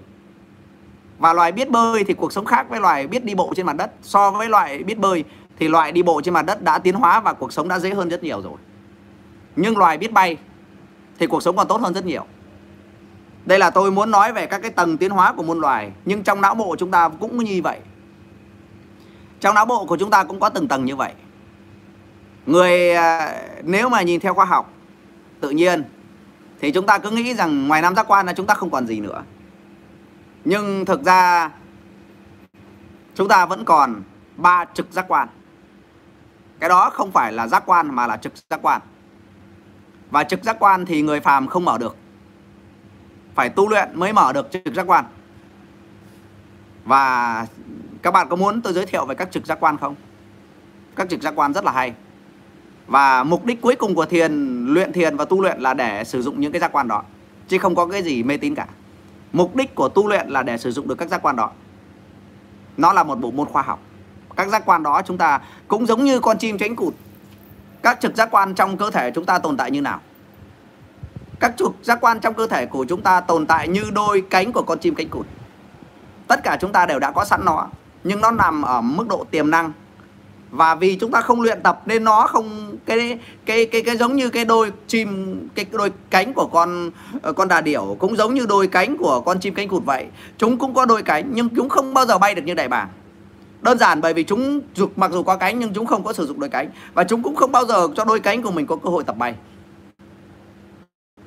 Và 1.18 1.32
loài 1.32 1.52
biết 1.52 1.70
bơi 1.70 2.04
thì 2.04 2.14
cuộc 2.14 2.32
sống 2.32 2.44
khác 2.44 2.66
với 2.70 2.80
loài 2.80 3.06
biết 3.06 3.24
đi 3.24 3.34
bộ 3.34 3.52
trên 3.56 3.66
mặt 3.66 3.76
đất. 3.76 3.90
So 4.02 4.30
với 4.30 4.48
loài 4.48 4.78
biết 4.78 4.98
bơi 4.98 5.24
thì 5.58 5.68
loài 5.68 5.92
đi 5.92 6.02
bộ 6.02 6.20
trên 6.20 6.34
mặt 6.34 6.42
đất 6.42 6.62
đã 6.62 6.78
tiến 6.78 6.94
hóa 6.94 7.20
và 7.20 7.32
cuộc 7.32 7.52
sống 7.52 7.68
đã 7.68 7.78
dễ 7.78 7.94
hơn 7.94 8.08
rất 8.08 8.22
nhiều 8.22 8.42
rồi. 8.42 8.56
Nhưng 9.56 9.78
loài 9.78 9.98
biết 9.98 10.12
bay 10.12 10.36
thì 11.18 11.26
cuộc 11.26 11.42
sống 11.42 11.56
còn 11.56 11.68
tốt 11.68 11.80
hơn 11.80 11.94
rất 11.94 12.06
nhiều 12.06 12.26
đây 13.46 13.58
là 13.58 13.70
tôi 13.70 13.90
muốn 13.90 14.10
nói 14.10 14.32
về 14.32 14.46
các 14.46 14.58
cái 14.58 14.70
tầng 14.70 14.98
tiến 14.98 15.10
hóa 15.10 15.32
của 15.32 15.42
muôn 15.42 15.60
loài, 15.60 15.92
nhưng 16.04 16.22
trong 16.22 16.40
não 16.40 16.54
bộ 16.54 16.76
chúng 16.78 16.90
ta 16.90 17.08
cũng 17.08 17.44
như 17.44 17.60
vậy. 17.64 17.80
Trong 19.40 19.54
não 19.54 19.66
bộ 19.66 19.86
của 19.86 19.96
chúng 19.96 20.10
ta 20.10 20.24
cũng 20.24 20.40
có 20.40 20.48
từng 20.48 20.68
tầng 20.68 20.84
như 20.84 20.96
vậy. 20.96 21.12
Người 22.46 22.94
à, 22.94 23.42
nếu 23.62 23.88
mà 23.88 24.02
nhìn 24.02 24.20
theo 24.20 24.34
khoa 24.34 24.44
học, 24.44 24.72
tự 25.40 25.50
nhiên, 25.50 25.84
thì 26.60 26.72
chúng 26.72 26.86
ta 26.86 26.98
cứ 26.98 27.10
nghĩ 27.10 27.34
rằng 27.34 27.68
ngoài 27.68 27.82
năm 27.82 27.94
giác 27.94 28.06
quan 28.08 28.26
là 28.26 28.32
chúng 28.32 28.46
ta 28.46 28.54
không 28.54 28.70
còn 28.70 28.86
gì 28.86 29.00
nữa. 29.00 29.22
Nhưng 30.44 30.84
thực 30.84 31.02
ra, 31.02 31.50
chúng 33.14 33.28
ta 33.28 33.46
vẫn 33.46 33.64
còn 33.64 34.02
ba 34.36 34.64
trực 34.74 34.92
giác 34.92 35.04
quan. 35.08 35.28
Cái 36.60 36.68
đó 36.68 36.90
không 36.90 37.12
phải 37.12 37.32
là 37.32 37.46
giác 37.46 37.62
quan 37.66 37.94
mà 37.94 38.06
là 38.06 38.16
trực 38.16 38.32
giác 38.50 38.60
quan. 38.62 38.80
Và 40.10 40.24
trực 40.24 40.42
giác 40.44 40.56
quan 40.58 40.86
thì 40.86 41.02
người 41.02 41.20
phàm 41.20 41.46
không 41.46 41.64
mở 41.64 41.78
được 41.78 41.96
phải 43.34 43.48
tu 43.48 43.68
luyện 43.68 43.88
mới 43.94 44.12
mở 44.12 44.32
được 44.32 44.50
trực 44.50 44.74
giác 44.74 44.86
quan. 44.86 45.04
Và 46.84 47.46
các 48.02 48.10
bạn 48.10 48.28
có 48.28 48.36
muốn 48.36 48.62
tôi 48.62 48.72
giới 48.72 48.86
thiệu 48.86 49.06
về 49.06 49.14
các 49.14 49.30
trực 49.30 49.46
giác 49.46 49.60
quan 49.60 49.78
không? 49.78 49.94
Các 50.96 51.08
trực 51.10 51.22
giác 51.22 51.32
quan 51.36 51.52
rất 51.54 51.64
là 51.64 51.72
hay. 51.72 51.92
Và 52.86 53.24
mục 53.24 53.44
đích 53.44 53.60
cuối 53.60 53.76
cùng 53.76 53.94
của 53.94 54.06
thiền, 54.06 54.64
luyện 54.66 54.92
thiền 54.92 55.16
và 55.16 55.24
tu 55.24 55.42
luyện 55.42 55.60
là 55.60 55.74
để 55.74 56.04
sử 56.04 56.22
dụng 56.22 56.40
những 56.40 56.52
cái 56.52 56.60
giác 56.60 56.72
quan 56.72 56.88
đó, 56.88 57.02
chứ 57.48 57.58
không 57.58 57.74
có 57.74 57.86
cái 57.86 58.02
gì 58.02 58.22
mê 58.22 58.36
tín 58.36 58.54
cả. 58.54 58.66
Mục 59.32 59.56
đích 59.56 59.74
của 59.74 59.88
tu 59.88 60.08
luyện 60.08 60.28
là 60.28 60.42
để 60.42 60.58
sử 60.58 60.70
dụng 60.70 60.88
được 60.88 60.94
các 60.94 61.08
giác 61.08 61.22
quan 61.22 61.36
đó. 61.36 61.50
Nó 62.76 62.92
là 62.92 63.02
một 63.02 63.20
bộ 63.20 63.30
môn 63.30 63.48
khoa 63.48 63.62
học. 63.62 63.80
Các 64.36 64.48
giác 64.48 64.62
quan 64.66 64.82
đó 64.82 65.02
chúng 65.02 65.18
ta 65.18 65.40
cũng 65.68 65.86
giống 65.86 66.04
như 66.04 66.20
con 66.20 66.38
chim 66.38 66.58
tránh 66.58 66.76
cụt. 66.76 66.94
Các 67.82 68.00
trực 68.00 68.16
giác 68.16 68.28
quan 68.30 68.54
trong 68.54 68.76
cơ 68.76 68.90
thể 68.90 69.10
chúng 69.14 69.24
ta 69.24 69.38
tồn 69.38 69.56
tại 69.56 69.70
như 69.70 69.80
nào? 69.80 70.00
Các 71.40 71.54
trục 71.56 71.76
giác 71.82 71.98
quan 72.00 72.20
trong 72.20 72.34
cơ 72.34 72.46
thể 72.46 72.66
của 72.66 72.84
chúng 72.88 73.02
ta 73.02 73.20
tồn 73.20 73.46
tại 73.46 73.68
như 73.68 73.82
đôi 73.92 74.22
cánh 74.30 74.52
của 74.52 74.62
con 74.62 74.78
chim 74.78 74.94
cánh 74.94 75.08
cụt. 75.08 75.26
Tất 76.28 76.40
cả 76.44 76.56
chúng 76.60 76.72
ta 76.72 76.86
đều 76.86 76.98
đã 76.98 77.10
có 77.10 77.24
sẵn 77.24 77.44
nó, 77.44 77.68
nhưng 78.04 78.20
nó 78.20 78.30
nằm 78.30 78.62
ở 78.62 78.80
mức 78.80 79.08
độ 79.08 79.26
tiềm 79.30 79.50
năng. 79.50 79.72
Và 80.50 80.74
vì 80.74 80.96
chúng 81.00 81.10
ta 81.10 81.20
không 81.20 81.40
luyện 81.40 81.62
tập 81.62 81.82
nên 81.86 82.04
nó 82.04 82.26
không, 82.26 82.76
cái 82.86 83.18
cái 83.46 83.66
cái 83.66 83.82
cái 83.82 83.96
giống 83.96 84.16
như 84.16 84.30
cái 84.30 84.44
đôi 84.44 84.72
chim, 84.86 85.38
cái 85.54 85.66
đôi 85.70 85.92
cánh 86.10 86.34
của 86.34 86.46
con 86.46 86.90
ờ, 87.22 87.32
con 87.32 87.48
đà 87.48 87.60
điểu 87.60 87.96
cũng 87.98 88.16
giống 88.16 88.34
như 88.34 88.46
đôi 88.46 88.66
cánh 88.66 88.96
của 88.96 89.20
con 89.20 89.40
chim 89.40 89.54
cánh 89.54 89.68
cụt 89.68 89.84
vậy. 89.84 90.06
Chúng 90.38 90.58
cũng 90.58 90.74
có 90.74 90.86
đôi 90.86 91.02
cánh, 91.02 91.30
nhưng 91.34 91.48
chúng 91.56 91.68
không 91.68 91.94
bao 91.94 92.06
giờ 92.06 92.18
bay 92.18 92.34
được 92.34 92.42
như 92.44 92.54
đại 92.54 92.68
bàng. 92.68 92.88
Đơn 93.60 93.78
giản 93.78 94.00
bởi 94.00 94.14
vì 94.14 94.24
chúng 94.24 94.60
mặc 94.96 95.10
dù 95.10 95.22
có 95.22 95.36
cánh 95.36 95.58
nhưng 95.58 95.74
chúng 95.74 95.86
không 95.86 96.04
có 96.04 96.12
sử 96.12 96.26
dụng 96.26 96.40
đôi 96.40 96.50
cánh. 96.50 96.68
Và 96.94 97.04
chúng 97.04 97.22
cũng 97.22 97.36
không 97.36 97.52
bao 97.52 97.66
giờ 97.66 97.88
cho 97.96 98.04
đôi 98.04 98.20
cánh 98.20 98.42
của 98.42 98.50
mình 98.50 98.66
có 98.66 98.76
cơ 98.76 98.90
hội 98.90 99.04
tập 99.04 99.16
bay 99.18 99.34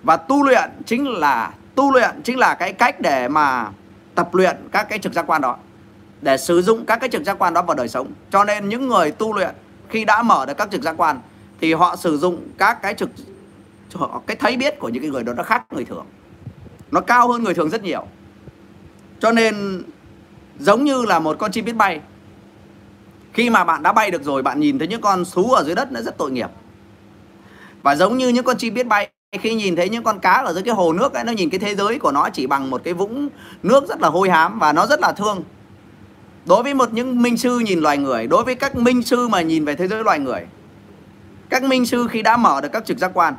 và 0.07 0.17
tu 0.17 0.43
luyện 0.43 0.69
chính 0.85 1.07
là, 1.07 1.53
tu 1.75 1.91
luyện 1.91 2.21
chính 2.23 2.39
là 2.39 2.55
cái 2.55 2.73
cách 2.73 3.01
để 3.01 3.27
mà 3.27 3.71
tập 4.15 4.35
luyện 4.35 4.57
các 4.71 4.89
cái 4.89 4.99
trực 4.99 5.13
giác 5.13 5.27
quan 5.27 5.41
đó, 5.41 5.57
để 6.21 6.37
sử 6.37 6.61
dụng 6.61 6.85
các 6.85 6.99
cái 6.99 7.09
trực 7.09 7.23
giác 7.23 7.39
quan 7.39 7.53
đó 7.53 7.61
vào 7.61 7.75
đời 7.75 7.87
sống. 7.87 8.07
Cho 8.31 8.43
nên 8.43 8.69
những 8.69 8.87
người 8.87 9.11
tu 9.11 9.33
luyện 9.33 9.55
khi 9.89 10.05
đã 10.05 10.23
mở 10.23 10.45
được 10.45 10.57
các 10.57 10.71
trực 10.71 10.81
giác 10.81 10.95
quan 10.97 11.19
thì 11.61 11.73
họ 11.73 11.95
sử 11.95 12.17
dụng 12.17 12.47
các 12.57 12.81
cái 12.81 12.93
trực 12.93 13.09
cái 14.27 14.37
thấy 14.37 14.57
biết 14.57 14.79
của 14.79 14.89
những 14.89 15.03
cái 15.03 15.11
người 15.11 15.23
đó 15.23 15.33
nó 15.33 15.43
khác 15.43 15.63
người 15.71 15.85
thường. 15.85 16.05
Nó 16.91 17.01
cao 17.01 17.27
hơn 17.31 17.43
người 17.43 17.53
thường 17.53 17.69
rất 17.69 17.83
nhiều. 17.83 18.05
Cho 19.19 19.31
nên 19.31 19.83
giống 20.59 20.83
như 20.83 21.05
là 21.05 21.19
một 21.19 21.35
con 21.39 21.51
chim 21.51 21.65
biết 21.65 21.75
bay, 21.75 22.01
khi 23.33 23.49
mà 23.49 23.63
bạn 23.63 23.83
đã 23.83 23.93
bay 23.93 24.11
được 24.11 24.23
rồi, 24.23 24.43
bạn 24.43 24.59
nhìn 24.59 24.79
thấy 24.79 24.87
những 24.87 25.01
con 25.01 25.23
thú 25.33 25.51
ở 25.51 25.63
dưới 25.63 25.75
đất 25.75 25.91
nó 25.91 26.01
rất 26.01 26.17
tội 26.17 26.31
nghiệp. 26.31 26.49
Và 27.83 27.95
giống 27.95 28.17
như 28.17 28.29
những 28.29 28.45
con 28.45 28.57
chim 28.57 28.73
biết 28.73 28.87
bay 28.87 29.09
khi 29.31 29.53
nhìn 29.53 29.75
thấy 29.75 29.89
những 29.89 30.03
con 30.03 30.19
cá 30.19 30.31
ở 30.31 30.53
dưới 30.53 30.63
cái 30.63 30.73
hồ 30.73 30.93
nước 30.93 31.13
ấy, 31.13 31.23
nó 31.23 31.31
nhìn 31.31 31.49
cái 31.49 31.59
thế 31.59 31.75
giới 31.75 31.99
của 31.99 32.11
nó 32.11 32.29
chỉ 32.29 32.47
bằng 32.47 32.69
một 32.69 32.81
cái 32.83 32.93
vũng 32.93 33.29
nước 33.63 33.87
rất 33.87 34.01
là 34.01 34.07
hôi 34.07 34.29
hám 34.29 34.59
và 34.59 34.73
nó 34.73 34.87
rất 34.87 34.99
là 34.99 35.11
thương. 35.11 35.43
Đối 36.45 36.63
với 36.63 36.73
một 36.73 36.93
những 36.93 37.21
minh 37.21 37.37
sư 37.37 37.59
nhìn 37.59 37.79
loài 37.79 37.97
người, 37.97 38.27
đối 38.27 38.43
với 38.43 38.55
các 38.55 38.75
minh 38.75 39.03
sư 39.03 39.27
mà 39.27 39.41
nhìn 39.41 39.65
về 39.65 39.75
thế 39.75 39.87
giới 39.87 40.03
loài 40.03 40.19
người, 40.19 40.47
các 41.49 41.63
minh 41.63 41.85
sư 41.85 42.07
khi 42.09 42.21
đã 42.21 42.37
mở 42.37 42.61
được 42.61 42.69
các 42.73 42.85
trực 42.85 42.97
giác 42.97 43.11
quan, 43.13 43.33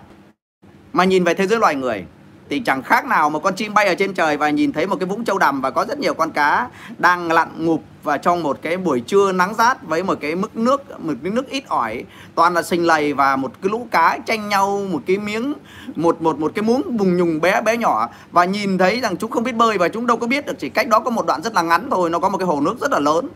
mà 0.93 1.05
nhìn 1.05 1.25
về 1.25 1.35
thế 1.35 1.47
giới 1.47 1.59
loài 1.59 1.75
người 1.75 2.05
thì 2.51 2.61
chẳng 2.61 2.83
khác 2.83 3.07
nào 3.07 3.31
một 3.31 3.43
con 3.43 3.55
chim 3.55 3.75
bay 3.75 3.87
ở 3.87 3.95
trên 3.95 4.15
trời 4.15 4.37
và 4.37 4.51
nhìn 4.51 4.73
thấy 4.73 4.87
một 4.87 4.97
cái 5.01 5.07
vũng 5.07 5.25
châu 5.25 5.39
đầm 5.39 5.61
và 5.61 5.71
có 5.71 5.85
rất 5.89 5.99
nhiều 5.99 6.15
con 6.15 6.31
cá 6.31 6.69
đang 6.99 7.33
lặn 7.33 7.49
ngụp 7.57 7.83
và 8.03 8.19
trong 8.19 8.43
một 8.43 8.59
cái 8.63 8.77
buổi 8.77 9.01
trưa 9.01 9.33
nắng 9.33 9.55
rát 9.55 9.83
với 9.83 10.03
một 10.03 10.19
cái 10.21 10.35
mức 10.35 10.57
nước, 10.57 11.01
một 11.01 11.13
cái 11.23 11.33
nước 11.33 11.51
ít 11.51 11.65
ỏi. 11.69 12.05
Toàn 12.35 12.55
là 12.55 12.63
sình 12.63 12.87
lầy 12.87 13.13
và 13.13 13.37
một 13.37 13.53
cái 13.63 13.71
lũ 13.71 13.87
cá 13.91 14.19
tranh 14.27 14.49
nhau, 14.49 14.87
một 14.91 15.03
cái 15.07 15.19
miếng, 15.19 15.55
một 15.97 16.23
một 16.23 16.39
một 16.39 16.53
cái 16.55 16.63
muỗng 16.63 16.97
bùng 16.97 17.17
nhùng 17.17 17.41
bé 17.41 17.61
bé 17.61 17.77
nhỏ. 17.77 18.09
Và 18.31 18.45
nhìn 18.45 18.79
thấy 18.79 19.01
rằng 19.01 19.17
chúng 19.17 19.31
không 19.31 19.45
biết 19.45 19.57
bơi 19.57 19.79
và 19.79 19.89
chúng 19.89 20.07
đâu 20.07 20.17
có 20.17 20.27
biết 20.27 20.47
được, 20.47 20.59
chỉ 20.59 20.69
cách 20.69 20.89
đó 20.89 21.01
có 21.01 21.11
một 21.11 21.27
đoạn 21.27 21.43
rất 21.43 21.55
là 21.55 21.63
ngắn 21.63 21.91
thôi, 21.91 22.11
nó 22.11 22.19
có 22.19 22.29
một 22.29 22.39
cái 22.39 22.47
hồ 22.47 22.61
nước 22.61 22.81
rất 22.81 22.93
là 22.93 22.99
lớn. 22.99 23.29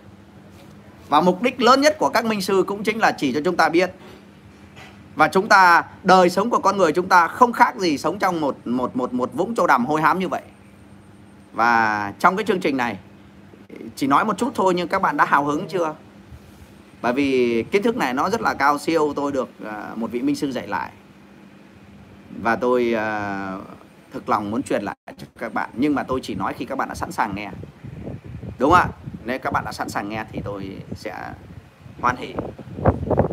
Và 1.08 1.20
mục 1.20 1.42
đích 1.42 1.60
lớn 1.60 1.80
nhất 1.80 1.98
của 1.98 2.08
các 2.08 2.24
minh 2.24 2.42
sư 2.42 2.64
cũng 2.66 2.82
chính 2.84 2.98
là 2.98 3.12
chỉ 3.12 3.32
cho 3.32 3.40
chúng 3.44 3.56
ta 3.56 3.68
biết 3.68 3.90
và 5.14 5.28
chúng 5.28 5.48
ta, 5.48 5.84
đời 6.02 6.30
sống 6.30 6.50
của 6.50 6.58
con 6.58 6.76
người 6.76 6.92
chúng 6.92 7.08
ta 7.08 7.28
không 7.28 7.52
khác 7.52 7.76
gì 7.76 7.98
sống 7.98 8.18
trong 8.18 8.40
một 8.40 8.56
một 8.64 8.96
một 8.96 9.12
một 9.14 9.30
vũng 9.32 9.54
châu 9.54 9.66
đầm 9.66 9.86
hôi 9.86 10.02
hám 10.02 10.18
như 10.18 10.28
vậy. 10.28 10.42
Và 11.52 12.12
trong 12.18 12.36
cái 12.36 12.44
chương 12.46 12.60
trình 12.60 12.76
này, 12.76 12.98
chỉ 13.96 14.06
nói 14.06 14.24
một 14.24 14.38
chút 14.38 14.52
thôi 14.54 14.74
nhưng 14.76 14.88
các 14.88 15.02
bạn 15.02 15.16
đã 15.16 15.24
hào 15.24 15.44
hứng 15.44 15.68
chưa? 15.68 15.94
Bởi 17.02 17.12
vì 17.12 17.62
kiến 17.62 17.82
thức 17.82 17.96
này 17.96 18.14
nó 18.14 18.30
rất 18.30 18.40
là 18.40 18.54
cao 18.54 18.78
siêu, 18.78 19.12
tôi 19.16 19.32
được 19.32 19.48
à, 19.64 19.90
một 19.94 20.10
vị 20.10 20.22
minh 20.22 20.36
sư 20.36 20.52
dạy 20.52 20.66
lại. 20.66 20.90
Và 22.42 22.56
tôi 22.56 22.94
à, 22.94 23.56
thực 24.12 24.28
lòng 24.28 24.50
muốn 24.50 24.62
truyền 24.62 24.82
lại 24.82 24.96
cho 25.18 25.26
các 25.38 25.54
bạn, 25.54 25.70
nhưng 25.72 25.94
mà 25.94 26.02
tôi 26.02 26.20
chỉ 26.22 26.34
nói 26.34 26.54
khi 26.58 26.64
các 26.64 26.78
bạn 26.78 26.88
đã 26.88 26.94
sẵn 26.94 27.12
sàng 27.12 27.34
nghe. 27.34 27.50
Đúng 28.58 28.70
không 28.70 28.80
ạ? 28.80 28.88
Nếu 29.24 29.38
các 29.38 29.52
bạn 29.52 29.64
đã 29.64 29.72
sẵn 29.72 29.88
sàng 29.88 30.08
nghe 30.08 30.24
thì 30.32 30.40
tôi 30.44 30.76
sẽ 30.94 31.32
hoan 32.02 32.16
hỉ 32.16 32.34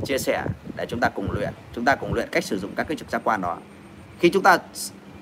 chia 0.06 0.18
sẻ 0.18 0.44
để 0.76 0.86
chúng 0.90 1.00
ta 1.00 1.10
cùng 1.10 1.32
luyện. 1.32 1.54
Chúng 1.76 1.86
ta 1.86 1.96
cùng 1.96 2.14
luyện 2.14 2.30
cách 2.32 2.44
sử 2.44 2.60
dụng 2.60 2.72
các 2.76 2.88
cái 2.88 2.98
trực 2.98 3.10
giác 3.10 3.22
quan 3.24 3.42
đó. 3.42 3.58
Khi 4.20 4.30
chúng 4.30 4.44
ta 4.44 4.58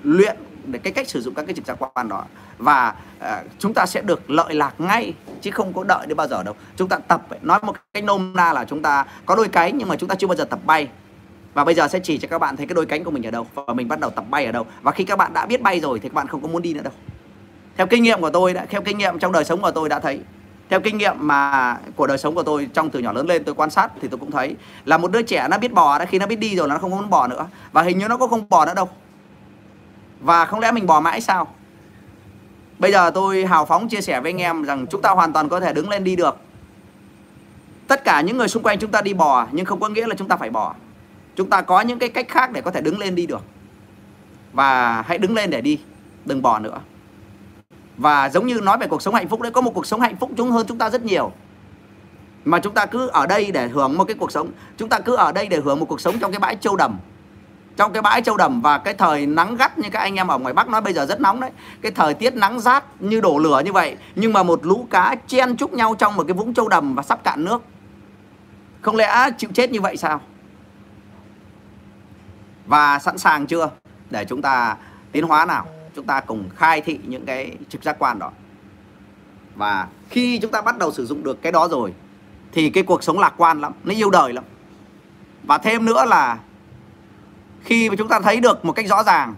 luyện 0.02 0.36
để 0.66 0.78
cái 0.78 0.92
cách 0.92 1.08
sử 1.08 1.20
dụng 1.20 1.34
các 1.34 1.46
cái 1.46 1.54
trực 1.54 1.66
giác 1.66 1.78
quan 1.78 2.08
đó 2.08 2.24
và 2.58 2.94
uh, 3.18 3.24
chúng 3.58 3.74
ta 3.74 3.86
sẽ 3.86 4.00
được 4.00 4.30
lợi 4.30 4.54
lạc 4.54 4.74
ngay 4.78 5.14
chứ 5.42 5.50
không 5.50 5.72
có 5.72 5.84
đợi 5.84 6.06
đến 6.06 6.16
bao 6.16 6.28
giờ 6.28 6.42
đâu. 6.42 6.54
Chúng 6.76 6.88
ta 6.88 6.98
tập 6.98 7.26
nói 7.42 7.58
một 7.62 7.76
cách 7.94 8.04
nôm 8.04 8.32
na 8.36 8.52
là 8.52 8.64
chúng 8.64 8.82
ta 8.82 9.04
có 9.26 9.36
đôi 9.36 9.48
cánh 9.48 9.78
nhưng 9.78 9.88
mà 9.88 9.96
chúng 9.96 10.08
ta 10.08 10.14
chưa 10.14 10.26
bao 10.26 10.36
giờ 10.36 10.44
tập 10.44 10.58
bay. 10.64 10.88
Và 11.54 11.64
bây 11.64 11.74
giờ 11.74 11.88
sẽ 11.88 11.98
chỉ 11.98 12.18
cho 12.18 12.28
các 12.28 12.38
bạn 12.38 12.56
thấy 12.56 12.66
cái 12.66 12.74
đôi 12.74 12.86
cánh 12.86 13.04
của 13.04 13.10
mình 13.10 13.26
ở 13.26 13.30
đâu 13.30 13.46
và 13.54 13.74
mình 13.74 13.88
bắt 13.88 14.00
đầu 14.00 14.10
tập 14.10 14.24
bay 14.30 14.44
ở 14.46 14.52
đâu. 14.52 14.66
Và 14.82 14.92
khi 14.92 15.04
các 15.04 15.16
bạn 15.16 15.32
đã 15.32 15.46
biết 15.46 15.62
bay 15.62 15.80
rồi 15.80 16.00
thì 16.00 16.08
các 16.08 16.14
bạn 16.14 16.28
không 16.28 16.42
có 16.42 16.48
muốn 16.48 16.62
đi 16.62 16.74
nữa 16.74 16.82
đâu. 16.82 16.92
Theo 17.76 17.86
kinh 17.86 18.02
nghiệm 18.02 18.20
của 18.20 18.30
tôi 18.30 18.54
đã 18.54 18.66
theo 18.66 18.82
kinh 18.82 18.98
nghiệm 18.98 19.18
trong 19.18 19.32
đời 19.32 19.44
sống 19.44 19.60
của 19.60 19.70
tôi 19.70 19.88
đã 19.88 20.00
thấy 20.00 20.20
theo 20.68 20.80
kinh 20.80 20.98
nghiệm 20.98 21.14
mà, 21.18 21.76
của 21.96 22.06
đời 22.06 22.18
sống 22.18 22.34
của 22.34 22.42
tôi 22.42 22.68
trong 22.74 22.90
từ 22.90 22.98
nhỏ 22.98 23.12
lớn 23.12 23.26
lên 23.26 23.44
tôi 23.44 23.54
quan 23.54 23.70
sát 23.70 23.92
thì 24.02 24.08
tôi 24.08 24.18
cũng 24.18 24.30
thấy 24.30 24.56
là 24.84 24.98
một 24.98 25.10
đứa 25.10 25.22
trẻ 25.22 25.48
nó 25.50 25.58
biết 25.58 25.72
bò 25.72 25.98
đã, 25.98 26.04
khi 26.04 26.18
nó 26.18 26.26
biết 26.26 26.36
đi 26.36 26.56
rồi 26.56 26.68
nó 26.68 26.78
không 26.78 26.90
muốn 26.90 27.10
bò 27.10 27.26
nữa. 27.26 27.46
Và 27.72 27.82
hình 27.82 27.98
như 27.98 28.08
nó 28.08 28.16
cũng 28.16 28.30
không 28.30 28.48
bò 28.48 28.66
nữa 28.66 28.74
đâu. 28.74 28.88
Và 30.20 30.44
không 30.44 30.60
lẽ 30.60 30.72
mình 30.72 30.86
bò 30.86 31.00
mãi 31.00 31.20
sao? 31.20 31.48
Bây 32.78 32.92
giờ 32.92 33.10
tôi 33.10 33.46
hào 33.46 33.66
phóng 33.66 33.88
chia 33.88 34.00
sẻ 34.00 34.20
với 34.20 34.32
anh 34.32 34.40
em 34.40 34.62
rằng 34.62 34.86
chúng 34.86 35.02
ta 35.02 35.10
hoàn 35.10 35.32
toàn 35.32 35.48
có 35.48 35.60
thể 35.60 35.72
đứng 35.72 35.88
lên 35.88 36.04
đi 36.04 36.16
được. 36.16 36.36
Tất 37.86 38.04
cả 38.04 38.20
những 38.20 38.36
người 38.36 38.48
xung 38.48 38.62
quanh 38.62 38.78
chúng 38.78 38.90
ta 38.90 39.02
đi 39.02 39.14
bò, 39.14 39.46
nhưng 39.52 39.66
không 39.66 39.80
có 39.80 39.88
nghĩa 39.88 40.06
là 40.06 40.14
chúng 40.14 40.28
ta 40.28 40.36
phải 40.36 40.50
bò. 40.50 40.74
Chúng 41.36 41.50
ta 41.50 41.60
có 41.60 41.80
những 41.80 41.98
cái 41.98 42.08
cách 42.08 42.26
khác 42.28 42.52
để 42.52 42.60
có 42.60 42.70
thể 42.70 42.80
đứng 42.80 42.98
lên 42.98 43.14
đi 43.14 43.26
được. 43.26 43.42
Và 44.52 45.02
hãy 45.02 45.18
đứng 45.18 45.34
lên 45.34 45.50
để 45.50 45.60
đi, 45.60 45.80
đừng 46.24 46.42
bò 46.42 46.58
nữa 46.58 46.80
và 47.98 48.28
giống 48.28 48.46
như 48.46 48.60
nói 48.60 48.78
về 48.78 48.86
cuộc 48.86 49.02
sống 49.02 49.14
hạnh 49.14 49.28
phúc 49.28 49.40
đấy, 49.40 49.52
có 49.52 49.60
một 49.60 49.74
cuộc 49.74 49.86
sống 49.86 50.00
hạnh 50.00 50.16
phúc 50.16 50.30
chúng 50.36 50.50
hơn 50.50 50.66
chúng 50.68 50.78
ta 50.78 50.90
rất 50.90 51.04
nhiều. 51.04 51.32
Mà 52.44 52.58
chúng 52.58 52.74
ta 52.74 52.86
cứ 52.86 53.08
ở 53.08 53.26
đây 53.26 53.52
để 53.52 53.68
hưởng 53.68 53.98
một 53.98 54.04
cái 54.04 54.16
cuộc 54.20 54.32
sống, 54.32 54.48
chúng 54.76 54.88
ta 54.88 54.98
cứ 54.98 55.16
ở 55.16 55.32
đây 55.32 55.46
để 55.46 55.60
hưởng 55.60 55.80
một 55.80 55.86
cuộc 55.86 56.00
sống 56.00 56.18
trong 56.18 56.32
cái 56.32 56.38
bãi 56.38 56.56
châu 56.56 56.76
đầm. 56.76 56.98
Trong 57.76 57.92
cái 57.92 58.02
bãi 58.02 58.22
châu 58.22 58.36
đầm 58.36 58.60
và 58.60 58.78
cái 58.78 58.94
thời 58.94 59.26
nắng 59.26 59.56
gắt 59.56 59.78
như 59.78 59.90
các 59.90 60.00
anh 60.00 60.14
em 60.14 60.28
ở 60.28 60.38
ngoài 60.38 60.54
Bắc 60.54 60.68
nói 60.68 60.80
bây 60.80 60.92
giờ 60.92 61.06
rất 61.06 61.20
nóng 61.20 61.40
đấy. 61.40 61.50
Cái 61.80 61.92
thời 61.92 62.14
tiết 62.14 62.34
nắng 62.34 62.60
rát 62.60 62.84
như 63.00 63.20
đổ 63.20 63.38
lửa 63.38 63.62
như 63.64 63.72
vậy, 63.72 63.96
nhưng 64.14 64.32
mà 64.32 64.42
một 64.42 64.66
lũ 64.66 64.86
cá 64.90 65.14
chen 65.26 65.56
chúc 65.56 65.72
nhau 65.72 65.94
trong 65.98 66.16
một 66.16 66.24
cái 66.26 66.34
vũng 66.34 66.54
châu 66.54 66.68
đầm 66.68 66.94
và 66.94 67.02
sắp 67.02 67.24
cạn 67.24 67.44
nước. 67.44 67.62
Không 68.80 68.96
lẽ 68.96 69.30
chịu 69.38 69.50
chết 69.54 69.70
như 69.70 69.80
vậy 69.80 69.96
sao? 69.96 70.20
Và 72.66 72.98
sẵn 72.98 73.18
sàng 73.18 73.46
chưa? 73.46 73.70
Để 74.10 74.24
chúng 74.24 74.42
ta 74.42 74.76
tiến 75.12 75.24
hóa 75.24 75.44
nào 75.44 75.66
chúng 75.98 76.06
ta 76.06 76.20
cùng 76.20 76.48
khai 76.56 76.80
thị 76.80 76.98
những 77.06 77.26
cái 77.26 77.56
trực 77.68 77.82
giác 77.82 77.96
quan 77.98 78.18
đó. 78.18 78.30
Và 79.54 79.88
khi 80.10 80.38
chúng 80.38 80.50
ta 80.50 80.60
bắt 80.62 80.78
đầu 80.78 80.92
sử 80.92 81.06
dụng 81.06 81.22
được 81.22 81.42
cái 81.42 81.52
đó 81.52 81.68
rồi, 81.68 81.94
thì 82.52 82.70
cái 82.70 82.82
cuộc 82.82 83.02
sống 83.02 83.18
lạc 83.18 83.34
quan 83.36 83.60
lắm, 83.60 83.72
nó 83.84 83.94
yêu 83.94 84.10
đời 84.10 84.32
lắm. 84.32 84.44
Và 85.42 85.58
thêm 85.58 85.84
nữa 85.84 86.04
là 86.04 86.38
khi 87.64 87.90
mà 87.90 87.96
chúng 87.96 88.08
ta 88.08 88.20
thấy 88.20 88.40
được 88.40 88.64
một 88.64 88.72
cách 88.72 88.86
rõ 88.88 89.02
ràng, 89.02 89.34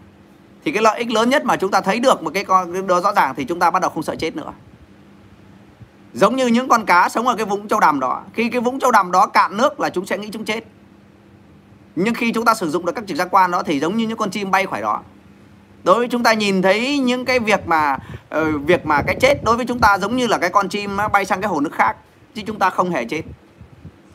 thì 0.64 0.72
cái 0.72 0.82
lợi 0.82 0.98
ích 0.98 1.10
lớn 1.10 1.30
nhất 1.30 1.44
mà 1.44 1.56
chúng 1.56 1.70
ta 1.70 1.80
thấy 1.80 2.00
được 2.00 2.22
một 2.22 2.30
cái 2.34 2.44
con 2.44 2.86
đó 2.86 3.00
rõ 3.00 3.12
ràng 3.12 3.34
thì 3.36 3.44
chúng 3.44 3.58
ta 3.58 3.70
bắt 3.70 3.82
đầu 3.82 3.90
không 3.90 4.02
sợ 4.02 4.16
chết 4.16 4.36
nữa. 4.36 4.52
Giống 6.12 6.36
như 6.36 6.46
những 6.46 6.68
con 6.68 6.84
cá 6.86 7.08
sống 7.08 7.26
ở 7.26 7.36
cái 7.36 7.46
vũng 7.46 7.68
châu 7.68 7.80
đầm 7.80 8.00
đó, 8.00 8.22
khi 8.32 8.48
cái 8.48 8.60
vũng 8.60 8.80
châu 8.80 8.90
đầm 8.90 9.12
đó 9.12 9.26
cạn 9.26 9.56
nước 9.56 9.80
là 9.80 9.90
chúng 9.90 10.06
sẽ 10.06 10.18
nghĩ 10.18 10.28
chúng 10.32 10.44
chết. 10.44 10.64
Nhưng 11.96 12.14
khi 12.14 12.32
chúng 12.32 12.44
ta 12.44 12.54
sử 12.54 12.70
dụng 12.70 12.86
được 12.86 12.92
các 12.92 13.04
trực 13.06 13.16
giác 13.16 13.28
quan 13.30 13.50
đó 13.50 13.62
thì 13.62 13.80
giống 13.80 13.96
như 13.96 14.08
những 14.08 14.18
con 14.18 14.30
chim 14.30 14.50
bay 14.50 14.66
khỏi 14.66 14.80
đó 14.80 15.00
đối 15.84 15.98
với 15.98 16.08
chúng 16.08 16.22
ta 16.22 16.32
nhìn 16.32 16.62
thấy 16.62 16.98
những 16.98 17.24
cái 17.24 17.38
việc 17.38 17.66
mà 17.66 17.96
uh, 18.36 18.42
việc 18.66 18.86
mà 18.86 19.02
cái 19.02 19.16
chết 19.20 19.44
đối 19.44 19.56
với 19.56 19.66
chúng 19.66 19.78
ta 19.78 19.98
giống 19.98 20.16
như 20.16 20.26
là 20.26 20.38
cái 20.38 20.50
con 20.50 20.68
chim 20.68 20.96
nó 20.96 21.08
bay 21.08 21.24
sang 21.24 21.40
cái 21.40 21.48
hồ 21.48 21.60
nước 21.60 21.72
khác 21.72 21.96
chứ 22.34 22.42
chúng 22.46 22.58
ta 22.58 22.70
không 22.70 22.90
hề 22.90 23.04
chết. 23.04 23.22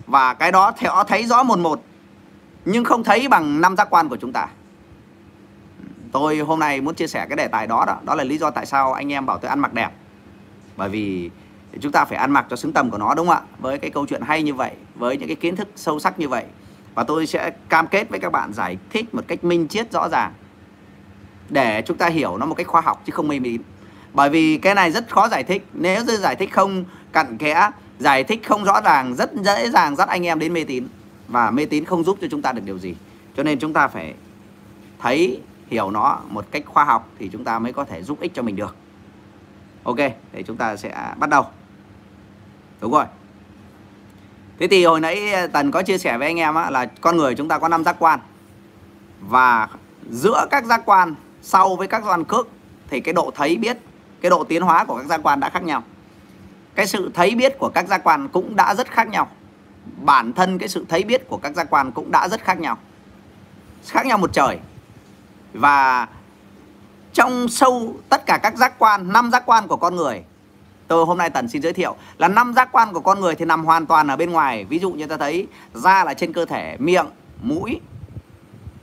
Và 0.07 0.34
cái 0.34 0.51
đó 0.51 0.72
theo 0.78 1.03
thấy 1.07 1.26
rõ 1.26 1.43
một 1.43 1.59
một 1.59 1.82
nhưng 2.66 2.84
không 2.84 3.03
thấy 3.03 3.28
bằng 3.28 3.61
năm 3.61 3.76
giác 3.76 3.88
quan 3.89 4.09
của 4.09 4.18
chúng 4.18 4.34
ta. 4.34 4.47
Tôi 6.11 6.38
hôm 6.38 6.59
nay 6.59 6.82
muốn 6.82 6.95
chia 6.95 7.07
sẻ 7.07 7.26
cái 7.30 7.36
đề 7.36 7.47
tài 7.47 7.68
đó 7.68 7.84
đó 7.88 7.97
đó 8.03 8.16
là 8.16 8.24
lý 8.24 8.38
do 8.38 8.51
tại 8.51 8.66
sao 8.66 8.93
anh 8.93 9.11
em 9.11 9.26
bảo 9.26 9.38
tôi 9.38 9.49
ăn 9.49 9.59
mặc 9.59 9.74
đẹp. 9.74 9.89
Bởi 10.78 10.89
vì 10.89 11.30
chúng 11.82 11.91
ta 11.91 12.05
phải 12.05 12.18
ăn 12.18 12.32
mặc 12.32 12.45
cho 12.49 12.55
xứng 12.55 12.74
tầm 12.74 12.89
của 12.91 12.97
nó 12.97 13.13
đúng 13.13 13.28
không 13.28 13.36
ạ? 13.36 13.41
Với 13.59 13.78
cái 13.78 13.89
câu 13.89 14.05
chuyện 14.05 14.22
hay 14.22 14.43
như 14.43 14.53
vậy 14.53 14.72
với 14.95 15.18
những 15.18 15.28
cái 15.28 15.36
kiến 15.36 15.55
thức 15.55 15.68
sâu 15.76 15.99
sắc 15.99 16.20
như 16.20 16.30
vậy. 16.30 16.45
Và 16.95 17.03
tôi 17.03 17.28
sẽ 17.28 17.51
cam 17.70 17.88
kết 17.88 18.09
với 18.09 18.20
các 18.20 18.32
bạn 18.32 18.53
giải 18.53 18.78
thích 18.89 19.16
một 19.16 19.22
cách 19.28 19.43
minh 19.43 19.68
triết 19.68 19.91
rõ 19.91 20.09
ràng 20.09 20.34
để 21.50 21.84
chúng 21.86 21.98
ta 21.98 22.10
hiểu 22.10 22.38
nó 22.38 22.46
một 22.46 22.56
cách 22.56 22.68
khoa 22.68 22.82
học 22.82 23.02
chứ 23.06 23.12
không 23.12 23.28
mê 23.28 23.39
tín 23.43 23.62
bởi 24.16 24.30
vì 24.30 24.58
cái 24.58 24.76
này 24.76 24.91
rất 24.91 25.10
khó 25.10 25.28
giải 25.28 25.43
thích. 25.43 25.66
Nếu 25.74 26.04
như 26.06 26.18
giải 26.18 26.36
thích 26.36 26.54
không 26.54 26.86
cặn 27.14 27.38
kẽ 27.38 27.72
giải 28.00 28.24
thích 28.24 28.41
không 28.48 28.64
rõ 28.64 28.82
ràng 28.82 29.16
rất 29.16 29.34
dễ 29.34 29.70
dàng 29.70 29.96
dắt 29.96 30.10
anh 30.10 30.26
em 30.26 30.39
đến 30.39 30.54
mê 30.54 30.64
tín. 30.64 30.88
Và 31.28 31.52
mê 31.52 31.66
tín 31.66 31.86
không 31.86 32.04
giúp 32.04 32.18
cho 32.22 32.28
chúng 32.32 32.41
ta 32.41 32.52
được 32.52 32.62
điều 32.66 32.80
gì. 32.80 32.96
Cho 33.38 33.43
nên 33.43 33.60
chúng 33.60 33.74
ta 33.74 33.88
phải 33.88 34.14
thấy 35.00 35.41
hiểu 35.68 35.91
nó 35.91 36.20
một 36.30 36.46
cách 36.52 36.64
khoa 36.66 36.84
học 36.84 37.10
thì 37.20 37.30
chúng 37.34 37.43
ta 37.43 37.60
mới 37.60 37.74
có 37.74 37.84
thể 37.86 38.04
giúp 38.04 38.20
ích 38.22 38.32
cho 38.34 38.41
mình 38.41 38.56
được. 38.56 38.76
Ok 39.84 39.98
để 40.34 40.43
chúng 40.48 40.58
ta 40.58 40.76
sẽ 40.76 41.14
bắt 41.18 41.30
đầu. 41.30 41.46
Đúng 42.82 42.91
rồi. 42.91 43.06
Thế 44.60 44.68
thì 44.68 44.86
hồi 44.86 45.00
nãy 45.00 45.34
à, 45.34 45.48
tần 45.48 45.72
có 45.72 45.82
chia 45.82 45.98
sẻ 45.98 46.18
với 46.18 46.28
anh 46.28 46.39
em 46.39 46.56
á, 46.56 46.70
là 46.70 46.86
con 46.86 47.18
người 47.18 47.36
chúng 47.36 47.48
ta 47.48 47.60
có 47.60 47.68
năm 47.68 47.84
giác 47.84 47.96
quan. 48.00 48.20
Và 49.22 49.68
giữa 50.10 50.48
các 50.52 50.66
giác 50.66 50.82
quan 50.86 51.16
sau 51.46 51.76
với 51.76 51.88
các 51.88 52.04
giác 52.04 52.10
quan 52.10 52.24
cước, 52.24 52.48
thì 52.89 53.00
cái 53.00 53.14
độ 53.14 53.32
thấy 53.36 53.58
biết, 53.58 53.78
cái 54.22 54.30
độ 54.30 54.43
tiến 54.43 54.62
hóa 54.62 54.86
của 54.86 54.98
các 54.98 55.06
giác 55.06 55.20
quan 55.24 55.39
đã 55.39 55.50
khác 55.50 55.64
nhau. 55.64 55.84
Cái 56.76 56.88
sự 56.88 57.12
thấy 57.14 57.36
biết 57.36 57.60
của 57.60 57.70
các 57.70 57.88
giác 57.88 58.02
quan 58.04 58.28
cũng 58.30 58.56
đã 58.56 58.76
rất 58.76 58.91
khác 58.91 59.08
nhau. 59.08 59.28
Bản 60.02 60.34
thân 60.34 60.58
cái 60.58 60.70
sự 60.70 60.86
thấy 60.89 61.04
biết 61.04 61.28
của 61.28 61.38
các 61.38 61.56
giác 61.56 61.68
quan 61.70 61.91
cũng 61.91 62.12
đã 62.12 62.28
rất 62.28 62.43
khác 62.43 62.60
nhau. 62.60 62.78
Khác 63.88 64.06
nhau 64.06 64.18
một 64.18 64.34
trời. 64.34 64.60
Và 65.54 66.08
trong 67.14 67.48
sâu 67.48 67.96
tất 68.10 68.26
cả 68.26 68.39
các 68.43 68.56
giác 68.56 68.80
quan, 68.80 69.14
năm 69.14 69.32
giác 69.32 69.43
quan 69.46 69.68
của 69.68 69.78
con 69.78 69.96
người, 69.96 70.24
tôi 70.88 71.06
hôm 71.06 71.18
nay 71.18 71.30
tần 71.30 71.50
xin 71.50 71.62
giới 71.62 71.74
thiệu 71.74 71.96
là 72.18 72.28
năm 72.28 72.54
giác 72.54 72.72
quan 72.72 72.93
của 72.93 73.00
con 73.00 73.20
người 73.20 73.36
thì 73.36 73.46
nằm 73.46 73.66
hoàn 73.66 73.86
toàn 73.86 74.08
ở 74.08 74.16
bên 74.16 74.32
ngoài. 74.32 74.66
Ví 74.66 74.80
dụ 74.80 74.91
như 74.91 75.08
ta 75.08 75.18
thấy 75.18 75.48
da 75.74 76.04
là 76.04 76.14
trên 76.14 76.34
cơ 76.34 76.46
thể, 76.46 76.78
miệng, 76.80 77.06
mũi, 77.41 77.80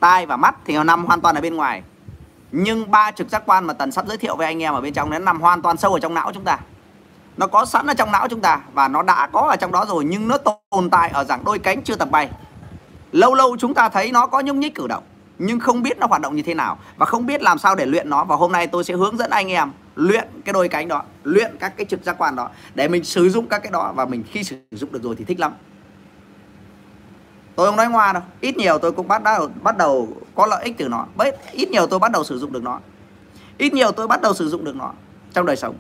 tai 0.01 0.27
và 0.27 0.37
mắt 0.37 0.55
thì 0.65 0.75
nó 0.75 0.85
nằm 0.85 1.05
hoàn 1.05 1.21
toàn 1.21 1.35
ở 1.35 1.41
bên 1.41 1.57
ngoài 1.57 1.83
nhưng 2.53 2.91
ba 2.91 3.11
trực 3.11 3.29
giác 3.29 3.43
quan 3.47 3.65
mà 3.65 3.73
tần 3.73 3.93
sắp 3.93 4.07
giới 4.09 4.17
thiệu 4.17 4.37
với 4.37 4.47
anh 4.47 4.63
em 4.63 4.75
ở 4.75 4.81
bên 4.81 4.93
trong 4.93 5.11
nó 5.11 5.19
nằm 5.19 5.41
hoàn 5.41 5.63
toàn 5.63 5.77
sâu 5.77 5.93
ở 5.93 6.01
trong 6.01 6.15
não 6.15 6.33
chúng 6.35 6.45
ta. 6.45 6.59
Nó 7.37 7.47
có 7.47 7.65
sẵn 7.65 7.87
ở 7.87 7.95
trong 7.95 8.13
não 8.13 8.29
chúng 8.29 8.41
ta 8.41 8.61
và 8.73 8.89
nó 8.89 9.03
đã 9.03 9.29
có 9.33 9.41
ở 9.41 9.57
trong 9.57 9.73
đó 9.73 9.85
rồi, 9.89 10.05
nhưng 10.05 10.29
nó 10.29 10.39
tồn 10.39 10.91
tại 10.91 11.11
ở 11.11 11.25
dạng 11.25 11.45
đôi 11.45 11.59
cánh 11.59 11.83
chưa 11.83 11.97
tập 11.97 12.09
bay. 12.11 12.31
Lâu 13.13 13.35
lâu 13.35 13.57
chúng 13.57 13.75
ta 13.75 13.89
thấy 13.89 14.13
nó 14.13 14.27
có 14.27 14.41
nhúc 14.41 14.57
nhích 14.57 14.75
cử 14.75 14.87
động, 14.87 15.03
nhưng 15.39 15.61
không 15.61 15.83
biết 15.83 15.99
nó 15.99 16.07
hoạt 16.07 16.23
động 16.23 16.37
như 16.37 16.43
thế 16.43 16.55
nào 16.55 16.79
và 16.97 17.07
không 17.07 17.27
biết 17.27 17.43
làm 17.43 17.59
sao 17.59 17.75
để 17.75 17.87
luyện 17.87 18.11
nó. 18.11 18.25
Và 18.25 18.37
hôm 18.37 18.53
nay 18.53 18.67
tôi 18.67 18.85
sẽ 18.85 18.95
hướng 18.95 19.17
dẫn 19.17 19.31
anh 19.31 19.49
em 19.49 19.73
luyện 19.97 20.29
cái 20.45 20.53
đôi 20.53 20.69
cánh 20.69 20.89
đó, 20.89 21.03
luyện 21.23 21.57
các 21.61 21.77
cái 21.77 21.87
trực 21.91 22.05
giác 22.05 22.19
quan 22.19 22.37
đó 22.37 22.49
để 22.75 22.89
mình 22.89 23.05
sử 23.05 23.31
dụng 23.31 23.47
các 23.47 23.59
cái 23.59 23.73
đó. 23.73 23.93
Và 23.97 24.05
mình 24.05 24.25
khi 24.31 24.45
sử 24.45 24.57
dụng 24.71 24.93
được 24.93 25.03
rồi 25.03 25.15
thì 25.19 25.25
thích 25.25 25.41
lắm 25.41 25.53
tôi 27.57 27.67
không 27.67 27.77
nói 27.77 27.89
ngoa 27.89 28.13
đâu. 28.13 28.23
Ít 28.41 28.57
nhiều 28.57 28.79
tôi 28.79 28.93
cũng 28.93 29.09
bắt 29.09 29.23
đầu 29.23 29.49
bắt 29.63 29.77
đầu 29.77 30.09
có 30.35 30.47
lợi 30.47 30.65
ích 30.65 30.75
từ 30.79 30.89
nó. 30.89 31.07
Bấy 31.17 31.33
ít 31.53 31.71
nhiều 31.71 31.87
tôi 31.87 31.99
bắt 31.99 32.13
đầu 32.13 32.25
sử 32.25 32.39
dụng 32.39 32.53
được 32.53 32.63
nó. 32.63 32.81
Ít 33.59 33.73
nhiều 33.73 33.93
tôi 33.93 34.07
bắt 34.09 34.23
đầu 34.23 34.35
sử 34.35 34.49
dụng 34.49 34.65
được 34.65 34.77
nó 34.77 34.93
trong 35.33 35.47
đời 35.47 35.57
sống. 35.57 35.75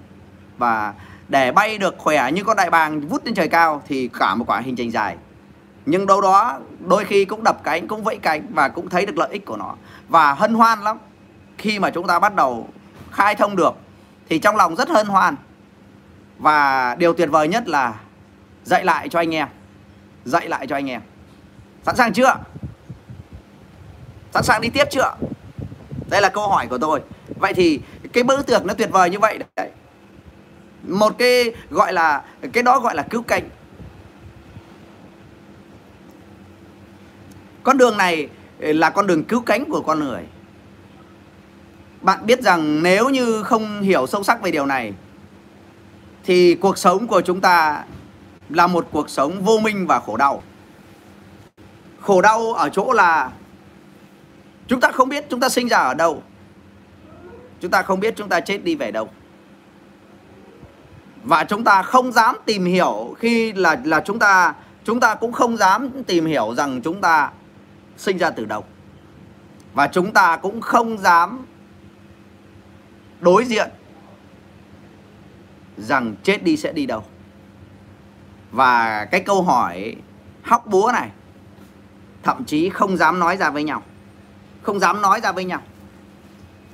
Và 0.58 0.94
để 1.28 1.52
bay 1.52 1.78
được 1.78 1.94
khỏe 1.98 2.32
như 2.32 2.44
con 2.44 2.56
đại 2.56 2.70
bàng 2.70 3.00
vút 3.00 3.24
lên 3.24 3.34
trời 3.34 3.48
cao 3.48 3.82
thì 3.88 4.08
cả 4.08 4.34
một 4.34 4.44
quả 4.48 4.60
hình 4.60 4.76
trình 4.76 4.92
dài. 4.92 5.16
Nhưng 5.86 6.06
đâu 6.06 6.20
đó, 6.20 6.58
đôi 6.80 7.04
khi 7.04 7.24
cũng 7.24 7.44
đập 7.44 7.60
cánh, 7.64 7.88
cũng 7.88 8.04
vẫy 8.04 8.16
cánh 8.16 8.46
và 8.50 8.68
cũng 8.68 8.88
thấy 8.88 9.06
được 9.06 9.18
lợi 9.18 9.28
ích 9.32 9.44
của 9.44 9.56
nó. 9.56 9.74
Và 10.08 10.34
hân 10.34 10.54
hoan 10.54 10.80
lắm. 10.80 10.98
Khi 11.58 11.78
mà 11.78 11.90
chúng 11.90 12.06
ta 12.06 12.18
bắt 12.18 12.34
đầu 12.34 12.68
khai 13.10 13.34
thông 13.34 13.56
được, 13.56 13.74
thì 14.28 14.38
trong 14.38 14.56
lòng 14.56 14.76
rất 14.76 14.88
hân 14.88 15.06
hoan. 15.06 15.36
Và 16.38 16.94
điều 16.94 17.12
tuyệt 17.12 17.30
vời 17.30 17.48
nhất 17.48 17.68
là 17.68 17.94
dạy 18.64 18.84
lại 18.84 19.08
cho 19.08 19.18
anh 19.18 19.34
em. 19.34 19.48
Dạy 20.24 20.48
lại 20.48 20.66
cho 20.66 20.76
anh 20.76 20.90
em 20.90 21.00
sẵn 21.82 21.96
sàng 21.96 22.12
chưa? 22.12 22.36
Sẵn 24.34 24.42
sàng 24.42 24.60
đi 24.60 24.68
tiếp 24.68 24.84
chưa? 24.90 25.14
Đây 26.10 26.20
là 26.22 26.28
câu 26.28 26.48
hỏi 26.48 26.66
của 26.66 26.78
tôi. 26.78 27.00
Vậy 27.36 27.54
thì 27.54 27.80
cái 28.12 28.24
bức 28.24 28.46
tiệc 28.46 28.64
nó 28.64 28.74
tuyệt 28.74 28.90
vời 28.92 29.10
như 29.10 29.18
vậy 29.18 29.38
đấy. 29.56 29.70
Một 30.82 31.14
cái 31.18 31.54
gọi 31.70 31.92
là, 31.92 32.22
cái 32.52 32.62
đó 32.62 32.80
gọi 32.80 32.94
là 32.94 33.02
cứu 33.02 33.22
cánh. 33.22 33.48
Con 37.62 37.78
đường 37.78 37.96
này 37.96 38.28
là 38.58 38.90
con 38.90 39.06
đường 39.06 39.24
cứu 39.24 39.40
cánh 39.40 39.64
của 39.64 39.80
con 39.80 40.00
người. 40.00 40.22
Bạn 42.00 42.26
biết 42.26 42.42
rằng 42.42 42.82
nếu 42.82 43.08
như 43.08 43.42
không 43.42 43.80
hiểu 43.80 44.06
sâu 44.06 44.22
sắc 44.22 44.42
về 44.42 44.50
điều 44.50 44.66
này, 44.66 44.92
thì 46.24 46.54
cuộc 46.54 46.78
sống 46.78 47.06
của 47.06 47.20
chúng 47.20 47.40
ta 47.40 47.84
là 48.48 48.66
một 48.66 48.88
cuộc 48.92 49.10
sống 49.10 49.44
vô 49.44 49.58
minh 49.58 49.86
và 49.86 50.00
khổ 50.00 50.16
đau 50.16 50.42
khổ 52.02 52.22
đau 52.22 52.52
ở 52.52 52.68
chỗ 52.68 52.92
là 52.92 53.30
chúng 54.66 54.80
ta 54.80 54.90
không 54.90 55.08
biết 55.08 55.24
chúng 55.30 55.40
ta 55.40 55.48
sinh 55.48 55.68
ra 55.68 55.78
ở 55.78 55.94
đâu. 55.94 56.22
Chúng 57.60 57.70
ta 57.70 57.82
không 57.82 58.00
biết 58.00 58.14
chúng 58.16 58.28
ta 58.28 58.40
chết 58.40 58.64
đi 58.64 58.74
về 58.74 58.90
đâu. 58.90 59.08
Và 61.22 61.44
chúng 61.44 61.64
ta 61.64 61.82
không 61.82 62.12
dám 62.12 62.36
tìm 62.44 62.64
hiểu 62.64 63.14
khi 63.18 63.52
là 63.52 63.80
là 63.84 64.00
chúng 64.00 64.18
ta 64.18 64.54
chúng 64.84 65.00
ta 65.00 65.14
cũng 65.14 65.32
không 65.32 65.56
dám 65.56 66.02
tìm 66.06 66.26
hiểu 66.26 66.54
rằng 66.54 66.80
chúng 66.82 67.00
ta 67.00 67.30
sinh 67.96 68.18
ra 68.18 68.30
từ 68.30 68.44
đâu. 68.44 68.64
Và 69.74 69.86
chúng 69.86 70.12
ta 70.12 70.36
cũng 70.36 70.60
không 70.60 70.98
dám 70.98 71.46
đối 73.20 73.44
diện 73.44 73.70
rằng 75.76 76.14
chết 76.22 76.42
đi 76.42 76.56
sẽ 76.56 76.72
đi 76.72 76.86
đâu. 76.86 77.04
Và 78.50 79.04
cái 79.04 79.20
câu 79.20 79.42
hỏi 79.42 79.96
hóc 80.42 80.66
búa 80.66 80.90
này 80.92 81.10
thậm 82.22 82.44
chí 82.44 82.68
không 82.68 82.96
dám 82.96 83.18
nói 83.18 83.36
ra 83.36 83.50
với 83.50 83.64
nhau. 83.64 83.82
Không 84.62 84.80
dám 84.80 85.02
nói 85.02 85.20
ra 85.20 85.32
với 85.32 85.44
nhau. 85.44 85.60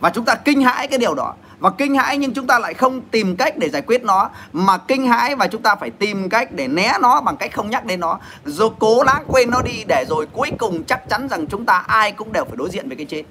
Và 0.00 0.10
chúng 0.10 0.24
ta 0.24 0.34
kinh 0.34 0.62
hãi 0.62 0.88
cái 0.88 0.98
điều 0.98 1.14
đó. 1.14 1.34
Và 1.58 1.70
kinh 1.70 1.94
hãi 1.94 2.18
nhưng 2.18 2.34
chúng 2.34 2.46
ta 2.46 2.58
lại 2.58 2.74
không 2.74 3.00
tìm 3.00 3.36
cách 3.36 3.58
để 3.58 3.70
giải 3.70 3.82
quyết 3.82 4.04
nó, 4.04 4.30
mà 4.52 4.78
kinh 4.78 5.06
hãi 5.06 5.36
và 5.36 5.46
chúng 5.46 5.62
ta 5.62 5.74
phải 5.74 5.90
tìm 5.90 6.28
cách 6.28 6.52
để 6.52 6.68
né 6.68 6.92
nó 7.00 7.20
bằng 7.20 7.36
cách 7.36 7.54
không 7.54 7.70
nhắc 7.70 7.84
đến 7.84 8.00
nó. 8.00 8.18
Rồi 8.44 8.70
cố 8.78 9.02
lãng 9.02 9.24
quên 9.26 9.50
nó 9.50 9.62
đi 9.62 9.84
để 9.88 10.04
rồi 10.08 10.26
cuối 10.32 10.50
cùng 10.58 10.84
chắc 10.84 11.08
chắn 11.08 11.28
rằng 11.28 11.46
chúng 11.46 11.66
ta 11.66 11.84
ai 11.86 12.12
cũng 12.12 12.32
đều 12.32 12.44
phải 12.44 12.56
đối 12.56 12.70
diện 12.70 12.88
với 12.88 12.96
cái 12.96 13.06
chết. 13.06 13.22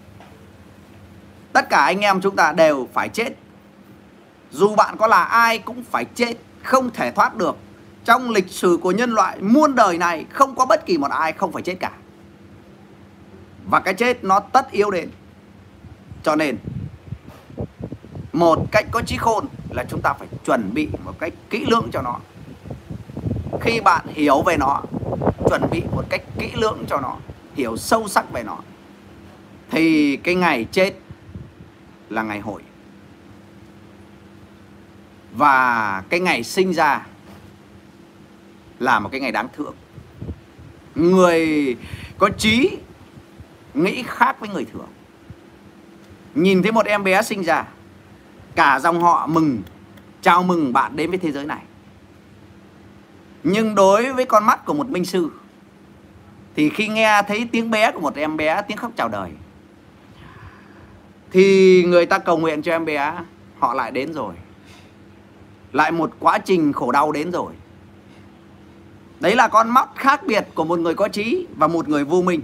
Tất 1.53 1.69
cả 1.69 1.77
anh 1.77 1.99
em 1.99 2.21
chúng 2.21 2.35
ta 2.35 2.51
đều 2.51 2.87
phải 2.93 3.09
chết. 3.09 3.29
Dù 4.51 4.75
bạn 4.75 4.97
có 4.97 5.07
là 5.07 5.23
ai 5.23 5.59
cũng 5.59 5.83
phải 5.91 6.05
chết, 6.05 6.33
không 6.63 6.89
thể 6.91 7.11
thoát 7.11 7.35
được. 7.35 7.57
Trong 8.05 8.29
lịch 8.29 8.49
sử 8.49 8.79
của 8.81 8.91
nhân 8.91 9.11
loại, 9.11 9.37
muôn 9.41 9.75
đời 9.75 9.97
này, 9.97 10.25
không 10.29 10.55
có 10.55 10.65
bất 10.65 10.85
kỳ 10.85 10.97
một 10.97 11.11
ai 11.11 11.33
không 11.33 11.51
phải 11.51 11.61
chết 11.61 11.75
cả 11.79 11.91
và 13.69 13.79
cái 13.79 13.93
chết 13.93 14.23
nó 14.23 14.39
tất 14.39 14.71
yếu 14.71 14.91
đến. 14.91 15.09
Cho 16.23 16.35
nên, 16.35 16.57
một 18.33 18.71
cách 18.71 18.85
có 18.91 19.01
trí 19.01 19.17
khôn 19.17 19.45
là 19.69 19.85
chúng 19.89 20.01
ta 20.01 20.13
phải 20.13 20.27
chuẩn 20.45 20.73
bị 20.73 20.87
một 21.05 21.19
cách 21.19 21.33
kỹ 21.49 21.65
lưỡng 21.69 21.89
cho 21.93 22.01
nó. 22.01 22.19
Khi 23.61 23.81
bạn 23.81 24.05
hiểu 24.07 24.41
về 24.41 24.57
nó, 24.57 24.81
chuẩn 25.49 25.61
bị 25.71 25.81
một 25.95 26.03
cách 26.09 26.21
kỹ 26.39 26.51
lưỡng 26.53 26.85
cho 26.87 26.99
nó, 26.99 27.17
hiểu 27.55 27.77
sâu 27.77 28.07
sắc 28.07 28.31
về 28.31 28.43
nó, 28.43 28.57
thì 29.71 30.17
cái 30.17 30.35
ngày 30.35 30.65
chết 30.71 30.93
là 32.09 32.23
ngày 32.23 32.39
hội. 32.39 32.61
Và 35.33 36.03
cái 36.09 36.19
ngày 36.19 36.43
sinh 36.43 36.73
ra 36.73 37.05
là 38.79 38.99
một 38.99 39.09
cái 39.11 39.21
ngày 39.21 39.31
đáng 39.31 39.47
thương. 39.55 39.75
người 40.95 41.75
có 42.17 42.29
trí 42.37 42.77
nghĩ 43.83 44.03
khác 44.07 44.39
với 44.39 44.49
người 44.49 44.65
thường. 44.73 44.87
Nhìn 46.35 46.63
thấy 46.63 46.71
một 46.71 46.85
em 46.85 47.03
bé 47.03 47.21
sinh 47.21 47.43
ra, 47.43 47.65
cả 48.55 48.79
dòng 48.79 49.01
họ 49.01 49.27
mừng, 49.27 49.61
chào 50.21 50.43
mừng 50.43 50.73
bạn 50.73 50.95
đến 50.95 51.09
với 51.09 51.19
thế 51.19 51.31
giới 51.31 51.45
này. 51.45 51.61
Nhưng 53.43 53.75
đối 53.75 54.13
với 54.13 54.25
con 54.25 54.45
mắt 54.45 54.65
của 54.65 54.73
một 54.73 54.89
minh 54.89 55.05
sư, 55.05 55.29
thì 56.55 56.69
khi 56.69 56.87
nghe 56.87 57.21
thấy 57.27 57.49
tiếng 57.51 57.71
bé 57.71 57.91
của 57.91 57.99
một 57.99 58.15
em 58.15 58.37
bé, 58.37 58.61
tiếng 58.67 58.77
khóc 58.77 58.91
chào 58.95 59.09
đời, 59.09 59.31
thì 61.31 61.83
người 61.87 62.05
ta 62.05 62.19
cầu 62.19 62.37
nguyện 62.37 62.61
cho 62.61 62.71
em 62.71 62.85
bé, 62.85 63.13
họ 63.59 63.73
lại 63.73 63.91
đến 63.91 64.13
rồi. 64.13 64.33
Lại 65.71 65.91
một 65.91 66.11
quá 66.19 66.37
trình 66.37 66.73
khổ 66.73 66.91
đau 66.91 67.11
đến 67.11 67.31
rồi. 67.31 67.53
Đấy 69.19 69.35
là 69.35 69.47
con 69.47 69.69
mắt 69.69 69.89
khác 69.95 70.21
biệt 70.27 70.47
của 70.55 70.63
một 70.63 70.79
người 70.79 70.93
có 70.95 71.07
trí 71.07 71.47
và 71.57 71.67
một 71.67 71.89
người 71.89 72.03
vô 72.03 72.21
minh 72.21 72.41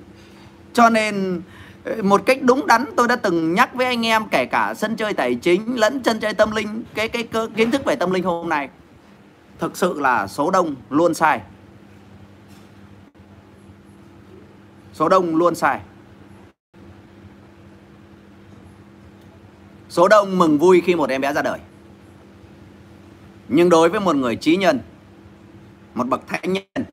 cho 0.74 0.90
nên 0.90 1.42
ờ, 1.84 2.04
một 2.04 2.26
cách 2.26 2.38
đúng 2.42 2.68
đắn 2.68 2.86
tôi 2.96 3.08
đã 3.08 3.16
từng 3.16 3.54
nhắc 3.54 3.74
với 3.74 3.86
anh 3.86 4.06
em 4.06 4.24
kể 4.32 4.46
cả 4.46 4.74
sân 4.74 4.96
chơi 4.96 5.14
tài 5.14 5.36
chính 5.36 5.80
lẫn 5.80 6.04
chân 6.04 6.20
chơi 6.20 6.34
tâm 6.34 6.52
linh 6.52 6.84
cái 6.94 7.10
cái, 7.10 7.24
cái 7.24 7.48
kiến 7.56 7.72
thức 7.72 7.86
về 7.86 7.96
tâm 7.96 8.12
linh 8.12 8.24
hôm 8.24 8.50
nay. 8.50 8.70
Thực 9.60 9.78
sự 9.78 10.00
là 10.00 10.28
số 10.28 10.52
đông 10.52 10.76
luôn 10.90 11.14
sai. 11.14 11.42
Số 14.94 15.10
đông 15.10 15.36
luôn 15.36 15.56
sai. 15.56 15.80
Số 19.90 20.08
đông 20.08 20.38
mừng 20.38 20.58
vui 20.58 20.82
khi 20.86 20.96
một 20.96 21.10
em 21.10 21.22
bé 21.22 21.34
ra 21.34 21.42
đời. 21.42 21.60
Nhưng 23.48 23.70
đối 23.70 23.90
với 23.90 24.00
một 24.00 24.16
người 24.16 24.36
trí 24.36 24.56
nhân 24.56 24.80
một 25.94 26.08
bậc 26.08 26.28
thánh 26.28 26.54
nhân 26.54 26.86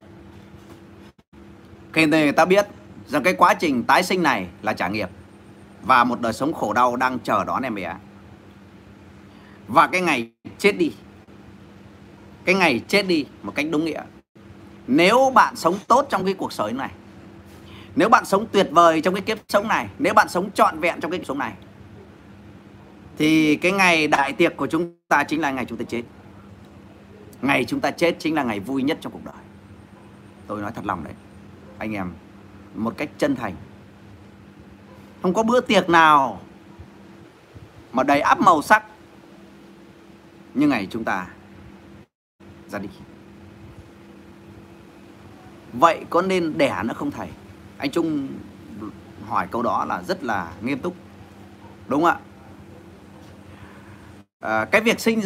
khi 1.92 2.06
người 2.06 2.32
ta 2.32 2.44
biết 2.44 2.66
rằng 3.10 3.22
cái 3.22 3.34
quá 3.34 3.54
trình 3.54 3.84
tái 3.84 4.02
sinh 4.02 4.22
này 4.22 4.48
là 4.62 4.72
trả 4.72 4.88
nghiệp 4.88 5.08
và 5.82 6.04
một 6.04 6.20
đời 6.20 6.32
sống 6.32 6.52
khổ 6.52 6.72
đau 6.72 6.96
đang 6.96 7.18
chờ 7.18 7.44
đón 7.44 7.62
em 7.62 7.74
bé. 7.74 7.96
Và 9.68 9.86
cái 9.86 10.00
ngày 10.00 10.30
chết 10.58 10.72
đi. 10.72 10.92
Cái 12.44 12.54
ngày 12.54 12.80
chết 12.88 13.02
đi 13.02 13.26
một 13.42 13.54
cách 13.54 13.66
đúng 13.70 13.84
nghĩa. 13.84 14.02
Nếu 14.86 15.32
bạn 15.34 15.56
sống 15.56 15.78
tốt 15.88 16.06
trong 16.10 16.24
cái 16.24 16.34
cuộc 16.34 16.52
sống 16.52 16.76
này, 16.76 16.90
nếu 17.96 18.08
bạn 18.08 18.24
sống 18.24 18.46
tuyệt 18.52 18.68
vời 18.70 19.00
trong 19.00 19.14
cái 19.14 19.22
kiếp 19.22 19.38
sống 19.48 19.68
này, 19.68 19.88
nếu 19.98 20.14
bạn 20.14 20.28
sống 20.28 20.50
trọn 20.50 20.80
vẹn 20.80 21.00
trong 21.00 21.10
cái 21.10 21.18
kiếp 21.18 21.26
sống 21.26 21.38
này, 21.38 21.52
thì 23.18 23.56
cái 23.56 23.72
ngày 23.72 24.08
đại 24.08 24.32
tiệc 24.32 24.56
của 24.56 24.66
chúng 24.66 24.94
ta 25.08 25.24
chính 25.24 25.40
là 25.40 25.50
ngày 25.50 25.64
chúng 25.64 25.78
ta 25.78 25.84
chết. 25.88 26.02
Ngày 27.42 27.64
chúng 27.64 27.80
ta 27.80 27.90
chết 27.90 28.16
chính 28.18 28.34
là 28.34 28.42
ngày 28.42 28.60
vui 28.60 28.82
nhất 28.82 28.98
trong 29.00 29.12
cuộc 29.12 29.24
đời. 29.24 29.44
Tôi 30.46 30.60
nói 30.60 30.72
thật 30.74 30.86
lòng 30.86 31.04
đấy. 31.04 31.14
Anh 31.78 31.92
em 31.92 32.12
một 32.74 32.94
cách 32.96 33.08
chân 33.18 33.36
thành. 33.36 33.54
Không 35.22 35.34
có 35.34 35.42
bữa 35.42 35.60
tiệc 35.60 35.88
nào 35.88 36.40
mà 37.92 38.02
đầy 38.02 38.20
ắp 38.20 38.40
màu 38.40 38.62
sắc 38.62 38.84
như 40.54 40.68
ngày 40.68 40.88
chúng 40.90 41.04
ta 41.04 41.26
ra 42.68 42.78
đi. 42.78 42.88
Vậy 45.72 46.04
có 46.10 46.22
nên 46.22 46.58
đẻ 46.58 46.82
nữa 46.84 46.94
không 46.94 47.10
thầy? 47.10 47.28
Anh 47.78 47.90
trung 47.90 48.28
hỏi 49.28 49.46
câu 49.50 49.62
đó 49.62 49.84
là 49.84 50.02
rất 50.02 50.24
là 50.24 50.52
nghiêm 50.62 50.78
túc 50.78 50.94
đúng 51.88 52.02
không 52.02 52.10
ạ? 52.10 52.18
À, 54.40 54.64
cái 54.64 54.80
việc 54.80 55.00
sinh 55.00 55.20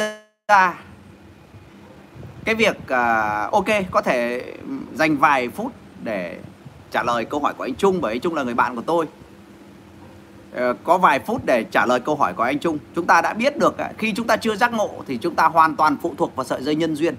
ra 0.48 0.74
cái 2.44 2.54
việc 2.54 2.76
uh, 2.76 3.52
ok 3.52 3.66
có 3.90 4.02
thể 4.02 4.44
dành 4.94 5.16
vài 5.16 5.48
phút 5.48 5.72
để 6.02 6.40
trả 6.94 7.02
lời 7.02 7.24
câu 7.24 7.40
hỏi 7.40 7.54
của 7.54 7.64
anh 7.64 7.74
Trung, 7.74 8.00
bởi 8.00 8.14
anh 8.14 8.20
Trung 8.20 8.34
là 8.34 8.42
người 8.42 8.54
bạn 8.54 8.76
của 8.76 8.82
tôi. 8.86 9.06
Ờ, 10.52 10.74
có 10.84 10.98
vài 10.98 11.18
phút 11.18 11.42
để 11.44 11.64
trả 11.70 11.86
lời 11.86 12.00
câu 12.00 12.16
hỏi 12.16 12.32
của 12.32 12.42
anh 12.42 12.58
Trung. 12.58 12.78
Chúng 12.94 13.06
ta 13.06 13.20
đã 13.20 13.32
biết 13.32 13.58
được 13.58 13.78
à, 13.78 13.92
khi 13.98 14.12
chúng 14.16 14.26
ta 14.26 14.36
chưa 14.36 14.56
giác 14.56 14.72
ngộ 14.72 14.90
thì 15.06 15.18
chúng 15.18 15.34
ta 15.34 15.48
hoàn 15.48 15.76
toàn 15.76 15.96
phụ 16.02 16.14
thuộc 16.18 16.36
vào 16.36 16.44
sợi 16.44 16.62
dây 16.62 16.74
nhân 16.74 16.96
duyên. 16.96 17.14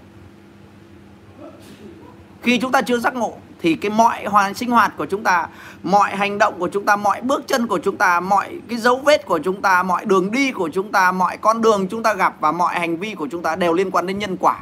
Khi 2.41 2.59
chúng 2.59 2.71
ta 2.71 2.81
chưa 2.81 2.97
giác 2.97 3.15
ngộ 3.15 3.33
thì 3.61 3.75
cái 3.75 3.91
mọi 3.91 4.25
hoàn 4.25 4.53
sinh 4.53 4.71
hoạt 4.71 4.93
của 4.97 5.05
chúng 5.05 5.23
ta, 5.23 5.47
mọi 5.83 6.15
hành 6.15 6.37
động 6.37 6.53
của 6.59 6.69
chúng 6.69 6.85
ta, 6.85 6.95
mọi 6.95 7.21
bước 7.21 7.43
chân 7.47 7.67
của 7.67 7.79
chúng 7.79 7.97
ta, 7.97 8.19
mọi 8.19 8.59
cái 8.69 8.77
dấu 8.77 8.95
vết 9.05 9.25
của 9.25 9.39
chúng 9.39 9.61
ta, 9.61 9.83
mọi 9.83 10.05
đường 10.05 10.31
đi 10.31 10.51
của 10.51 10.69
chúng 10.73 10.91
ta, 10.91 11.11
mọi 11.11 11.37
con 11.37 11.61
đường 11.61 11.87
chúng 11.87 12.03
ta 12.03 12.13
gặp 12.13 12.35
và 12.39 12.51
mọi 12.51 12.79
hành 12.79 12.97
vi 12.97 13.15
của 13.15 13.27
chúng 13.31 13.41
ta 13.41 13.55
đều 13.55 13.73
liên 13.73 13.91
quan 13.91 14.07
đến 14.07 14.19
nhân 14.19 14.37
quả, 14.37 14.59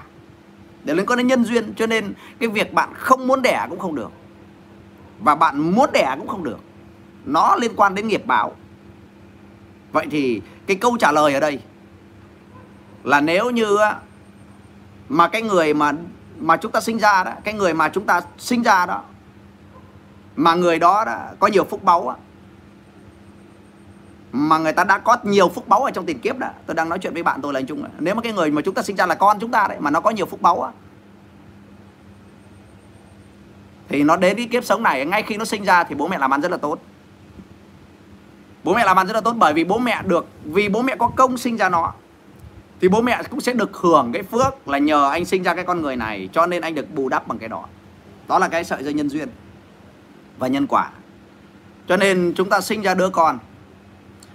đều 0.83 0.95
liên 0.95 1.05
quan 1.05 1.17
đến 1.17 1.27
nhân 1.27 1.43
duyên. 1.43 1.73
Cho 1.75 1.87
nên 1.87 2.13
cái 2.39 2.49
việc 2.49 2.73
bạn 2.73 2.89
không 2.93 3.27
muốn 3.27 3.41
đẻ 3.41 3.65
cũng 3.69 3.79
không 3.79 3.95
được 3.95 4.11
và 5.19 5.35
bạn 5.35 5.59
muốn 5.59 5.89
đẻ 5.93 6.15
cũng 6.17 6.27
không 6.27 6.43
được. 6.43 6.59
Nó 7.25 7.55
liên 7.55 7.71
quan 7.75 7.95
đến 7.95 8.07
nghiệp 8.07 8.25
báo. 8.25 8.51
Vậy 9.91 10.07
thì 10.11 10.41
cái 10.67 10.77
câu 10.77 10.97
trả 10.99 11.11
lời 11.11 11.33
ở 11.33 11.39
đây 11.39 11.59
là 13.03 13.21
nếu 13.21 13.49
như 13.49 13.77
mà 15.09 15.27
cái 15.27 15.41
người 15.41 15.73
mà 15.73 15.91
mà 16.39 16.57
chúng 16.57 16.71
ta 16.71 16.81
sinh 16.81 16.99
ra 16.99 17.23
đó 17.23 17.31
cái 17.43 17.53
người 17.53 17.73
mà 17.73 17.89
chúng 17.89 18.05
ta 18.05 18.21
sinh 18.37 18.63
ra 18.63 18.85
đó 18.85 19.03
mà 20.35 20.55
người 20.55 20.79
đó, 20.79 21.05
đó 21.05 21.19
có 21.39 21.47
nhiều 21.47 21.63
phúc 21.63 21.83
báu 21.83 22.05
đó, 22.05 22.15
mà 24.31 24.57
người 24.57 24.73
ta 24.73 24.83
đã 24.83 24.97
có 24.97 25.17
nhiều 25.23 25.49
phúc 25.49 25.67
báu 25.67 25.83
ở 25.83 25.91
trong 25.91 26.05
tiền 26.05 26.19
kiếp 26.19 26.37
đó 26.37 26.47
tôi 26.65 26.75
đang 26.75 26.89
nói 26.89 26.99
chuyện 26.99 27.13
với 27.13 27.23
bạn 27.23 27.41
tôi 27.41 27.53
là 27.53 27.59
anh 27.59 27.65
Trung 27.65 27.83
nếu 27.99 28.15
mà 28.15 28.21
cái 28.21 28.33
người 28.33 28.51
mà 28.51 28.61
chúng 28.61 28.73
ta 28.73 28.83
sinh 28.83 28.95
ra 28.95 29.05
là 29.05 29.15
con 29.15 29.39
chúng 29.39 29.51
ta 29.51 29.67
đấy 29.67 29.77
mà 29.79 29.89
nó 29.89 30.01
có 30.01 30.09
nhiều 30.09 30.25
phúc 30.25 30.41
báu 30.41 30.61
á 30.61 30.71
thì 33.89 34.03
nó 34.03 34.15
đến 34.15 34.37
cái 34.37 34.45
kiếp 34.45 34.63
sống 34.63 34.83
này, 34.83 35.05
ngay 35.05 35.23
khi 35.23 35.37
nó 35.37 35.45
sinh 35.45 35.63
ra 35.63 35.83
thì 35.83 35.95
bố 35.95 36.07
mẹ 36.07 36.17
làm 36.17 36.33
ăn 36.33 36.41
rất 36.41 36.51
là 36.51 36.57
tốt. 36.57 36.81
Bố 38.63 38.73
mẹ 38.73 38.85
làm 38.85 38.99
ăn 38.99 39.07
rất 39.07 39.13
là 39.13 39.21
tốt 39.21 39.35
bởi 39.37 39.53
vì 39.53 39.63
bố 39.63 39.77
mẹ 39.77 40.01
được, 40.05 40.27
vì 40.43 40.69
bố 40.69 40.81
mẹ 40.81 40.95
có 40.95 41.07
công 41.07 41.37
sinh 41.37 41.57
ra 41.57 41.69
nó, 41.69 41.93
thì 42.81 42.89
bố 42.89 43.01
mẹ 43.01 43.21
cũng 43.29 43.41
sẽ 43.41 43.53
được 43.53 43.77
hưởng 43.77 44.11
cái 44.13 44.23
phước 44.23 44.67
là 44.67 44.77
nhờ 44.77 45.09
anh 45.09 45.25
sinh 45.25 45.43
ra 45.43 45.55
cái 45.55 45.65
con 45.65 45.81
người 45.81 45.95
này, 45.95 46.29
cho 46.33 46.45
nên 46.45 46.61
anh 46.61 46.75
được 46.75 46.95
bù 46.95 47.09
đắp 47.09 47.27
bằng 47.27 47.37
cái 47.37 47.49
đó. 47.49 47.65
Đó 48.27 48.39
là 48.39 48.47
cái 48.47 48.63
sợi 48.63 48.83
dây 48.83 48.93
nhân 48.93 49.09
duyên 49.09 49.29
và 50.37 50.47
nhân 50.47 50.67
quả. 50.67 50.89
Cho 51.87 51.97
nên 51.97 52.33
chúng 52.35 52.49
ta 52.49 52.61
sinh 52.61 52.81
ra 52.81 52.93
đứa 52.93 53.09
con. 53.09 53.39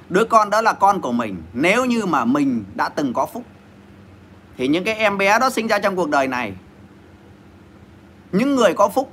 Đứa 0.08 0.24
con 0.24 0.50
đó 0.50 0.60
là 0.60 0.72
con 0.72 1.00
của 1.00 1.12
mình. 1.12 1.42
Nếu 1.52 1.84
như 1.84 2.06
mà 2.06 2.24
mình 2.24 2.64
đã 2.74 2.88
từng 2.88 3.12
có 3.12 3.26
phúc, 3.26 3.44
thì 4.56 4.68
những 4.68 4.84
cái 4.84 4.94
em 4.94 5.18
bé 5.18 5.38
đó 5.38 5.50
sinh 5.50 5.66
ra 5.66 5.78
trong 5.78 5.96
cuộc 5.96 6.08
đời 6.08 6.28
này, 6.28 6.52
những 8.32 8.56
người 8.56 8.74
có 8.74 8.88
phúc 8.88 9.12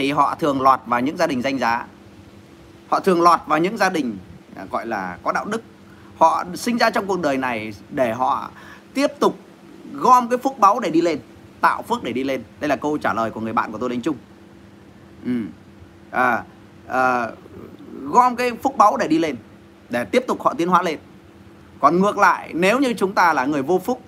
thì 0.00 0.12
họ 0.12 0.34
thường 0.34 0.62
lọt 0.62 0.80
vào 0.86 1.00
những 1.00 1.16
gia 1.16 1.26
đình 1.26 1.42
danh 1.42 1.58
giá. 1.58 1.86
Họ 2.88 3.00
thường 3.00 3.22
lọt 3.22 3.40
vào 3.46 3.58
những 3.58 3.76
gia 3.76 3.90
đình 3.90 4.18
à, 4.56 4.64
gọi 4.70 4.86
là 4.86 5.18
có 5.22 5.32
đạo 5.32 5.44
đức. 5.44 5.62
Họ 6.18 6.44
sinh 6.54 6.78
ra 6.78 6.90
trong 6.90 7.06
cuộc 7.06 7.20
đời 7.20 7.36
này 7.36 7.74
để 7.90 8.12
họ 8.12 8.50
tiếp 8.94 9.06
tục 9.18 9.38
gom 9.92 10.28
cái 10.28 10.38
phúc 10.38 10.58
báu 10.58 10.80
để 10.80 10.90
đi 10.90 11.00
lên 11.00 11.18
tạo 11.60 11.82
phước 11.82 12.02
để 12.02 12.12
đi 12.12 12.24
lên. 12.24 12.42
Đây 12.60 12.68
là 12.68 12.76
câu 12.76 12.98
trả 12.98 13.14
lời 13.14 13.30
của 13.30 13.40
người 13.40 13.52
bạn 13.52 13.72
của 13.72 13.78
tôi 13.78 13.88
đánh 13.88 14.00
chung. 14.02 14.16
Ừ. 15.24 15.32
à, 16.10 16.44
à, 16.88 17.28
gom 18.02 18.36
cái 18.36 18.50
phúc 18.62 18.76
báu 18.76 18.96
để 18.96 19.08
đi 19.08 19.18
lên 19.18 19.36
để 19.90 20.04
tiếp 20.04 20.24
tục 20.28 20.42
họ 20.42 20.54
tiến 20.54 20.68
hóa 20.68 20.82
lên. 20.82 20.98
Còn 21.80 22.00
ngược 22.00 22.18
lại 22.18 22.50
nếu 22.54 22.78
như 22.78 22.94
chúng 22.94 23.12
ta 23.12 23.32
là 23.32 23.44
người 23.44 23.62
vô 23.62 23.78
phúc 23.78 24.02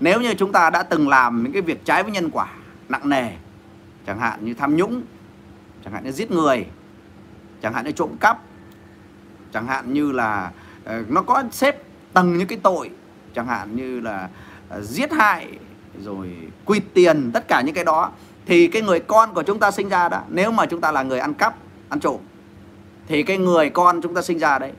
nếu 0.00 0.20
như 0.20 0.34
chúng 0.34 0.52
ta 0.52 0.70
đã 0.70 0.82
từng 0.82 1.08
làm 1.08 1.42
những 1.42 1.52
cái 1.52 1.62
việc 1.62 1.84
trái 1.84 2.02
với 2.02 2.12
nhân 2.12 2.30
quả 2.30 2.48
nặng 2.88 3.08
nề 3.08 3.30
chẳng 4.06 4.18
hạn 4.18 4.44
như 4.44 4.54
tham 4.54 4.76
nhũng 4.76 5.02
chẳng 5.84 5.92
hạn 5.92 6.04
như 6.04 6.12
giết 6.12 6.30
người 6.30 6.66
chẳng 7.62 7.72
hạn 7.72 7.84
như 7.84 7.92
trộm 7.92 8.10
cắp 8.20 8.38
chẳng 9.52 9.66
hạn 9.66 9.92
như 9.92 10.12
là 10.12 10.50
ờ, 10.84 11.02
nó 11.08 11.22
có 11.22 11.42
xếp 11.50 11.82
tầng 12.12 12.38
những 12.38 12.48
cái 12.48 12.58
tội 12.62 12.90
chẳng 13.34 13.46
hạn 13.46 13.76
như 13.76 14.00
là 14.00 14.28
ờ, 14.68 14.82
giết 14.82 15.12
hại 15.12 15.58
rồi 16.04 16.36
quy 16.64 16.80
tiền 16.94 17.30
tất 17.34 17.48
cả 17.48 17.60
những 17.60 17.74
cái 17.74 17.84
đó 17.84 18.10
thì 18.46 18.66
cái 18.66 18.82
người 18.82 19.00
con 19.00 19.34
của 19.34 19.42
chúng 19.42 19.58
ta 19.58 19.70
sinh 19.70 19.88
ra 19.88 20.08
đó 20.08 20.22
nếu 20.28 20.50
mà 20.50 20.66
chúng 20.66 20.80
ta 20.80 20.92
là 20.92 21.02
người 21.02 21.18
ăn 21.18 21.34
cắp 21.34 21.56
ăn 21.88 22.00
trộm 22.00 22.16
thì 23.08 23.22
cái 23.22 23.38
người 23.38 23.70
con 23.70 24.00
chúng 24.02 24.14
ta 24.14 24.22
sinh 24.22 24.38
ra 24.38 24.58
đấy 24.58 24.72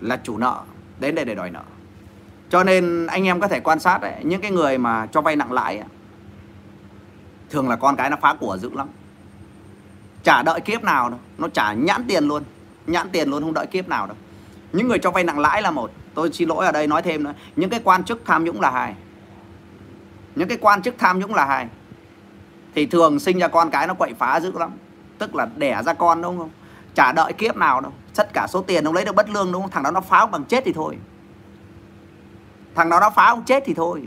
là 0.00 0.20
chủ 0.22 0.38
nợ 0.38 0.62
đến 1.00 1.14
đây 1.14 1.24
để 1.24 1.34
đòi 1.34 1.50
nợ. 1.50 1.62
Cho 2.50 2.64
nên 2.64 3.06
anh 3.06 3.24
em 3.24 3.40
có 3.40 3.48
thể 3.48 3.60
quan 3.60 3.80
sát 3.80 3.98
đấy, 4.00 4.14
những 4.22 4.40
cái 4.40 4.50
người 4.50 4.78
mà 4.78 5.06
cho 5.06 5.20
vay 5.20 5.36
nặng 5.36 5.52
lãi 5.52 5.78
ấy, 5.78 5.88
thường 7.52 7.68
là 7.68 7.76
con 7.76 7.96
cái 7.96 8.10
nó 8.10 8.16
phá 8.22 8.34
của 8.40 8.58
dữ 8.60 8.70
lắm. 8.74 8.88
Chả 10.24 10.42
đợi 10.42 10.60
kiếp 10.60 10.84
nào 10.84 11.10
đâu. 11.10 11.18
Nó 11.38 11.48
trả 11.48 11.72
nhãn 11.72 12.04
tiền 12.08 12.24
luôn. 12.24 12.42
Nhãn 12.86 13.10
tiền 13.10 13.30
luôn, 13.30 13.42
không 13.42 13.54
đợi 13.54 13.66
kiếp 13.66 13.88
nào 13.88 14.06
đâu. 14.06 14.16
Những 14.72 14.88
người 14.88 14.98
cho 14.98 15.10
vay 15.10 15.24
nặng 15.24 15.38
lãi 15.38 15.62
là 15.62 15.70
một. 15.70 15.90
Tôi 16.14 16.32
xin 16.32 16.48
lỗi 16.48 16.66
ở 16.66 16.72
đây, 16.72 16.86
nói 16.86 17.02
thêm 17.02 17.24
nữa. 17.24 17.32
Những 17.56 17.70
cái 17.70 17.80
quan 17.84 18.04
chức 18.04 18.22
tham 18.26 18.44
nhũng 18.44 18.60
là 18.60 18.70
hai. 18.70 18.94
Những 20.34 20.48
cái 20.48 20.58
quan 20.60 20.82
chức 20.82 20.94
tham 20.98 21.18
nhũng 21.18 21.34
là 21.34 21.44
hai. 21.44 21.68
Thì 22.74 22.86
thường 22.86 23.20
sinh 23.20 23.38
ra 23.38 23.48
con 23.48 23.70
cái 23.70 23.86
nó 23.86 23.94
quậy 23.94 24.14
phá 24.18 24.40
dữ 24.40 24.52
lắm. 24.58 24.70
Tức 25.18 25.34
là 25.34 25.48
đẻ 25.56 25.82
ra 25.86 25.94
con 25.94 26.22
đúng 26.22 26.38
không? 26.38 26.50
Chả 26.94 27.12
đợi 27.12 27.32
kiếp 27.32 27.56
nào 27.56 27.80
đâu. 27.80 27.92
Tất 28.14 28.32
cả 28.32 28.46
số 28.46 28.62
tiền 28.62 28.84
ông 28.84 28.94
lấy 28.94 29.04
được 29.04 29.14
bất 29.14 29.30
lương 29.30 29.52
đúng 29.52 29.62
không? 29.62 29.70
Thằng 29.70 29.82
đó 29.82 29.90
nó 29.90 30.00
phá 30.00 30.26
bằng 30.26 30.44
chết 30.44 30.62
thì 30.64 30.72
thôi. 30.72 30.98
Thằng 32.74 32.88
đó 32.88 33.00
nó 33.00 33.10
phá 33.10 33.26
ông 33.26 33.44
chết 33.44 33.62
thì 33.66 33.74
thôi 33.74 34.02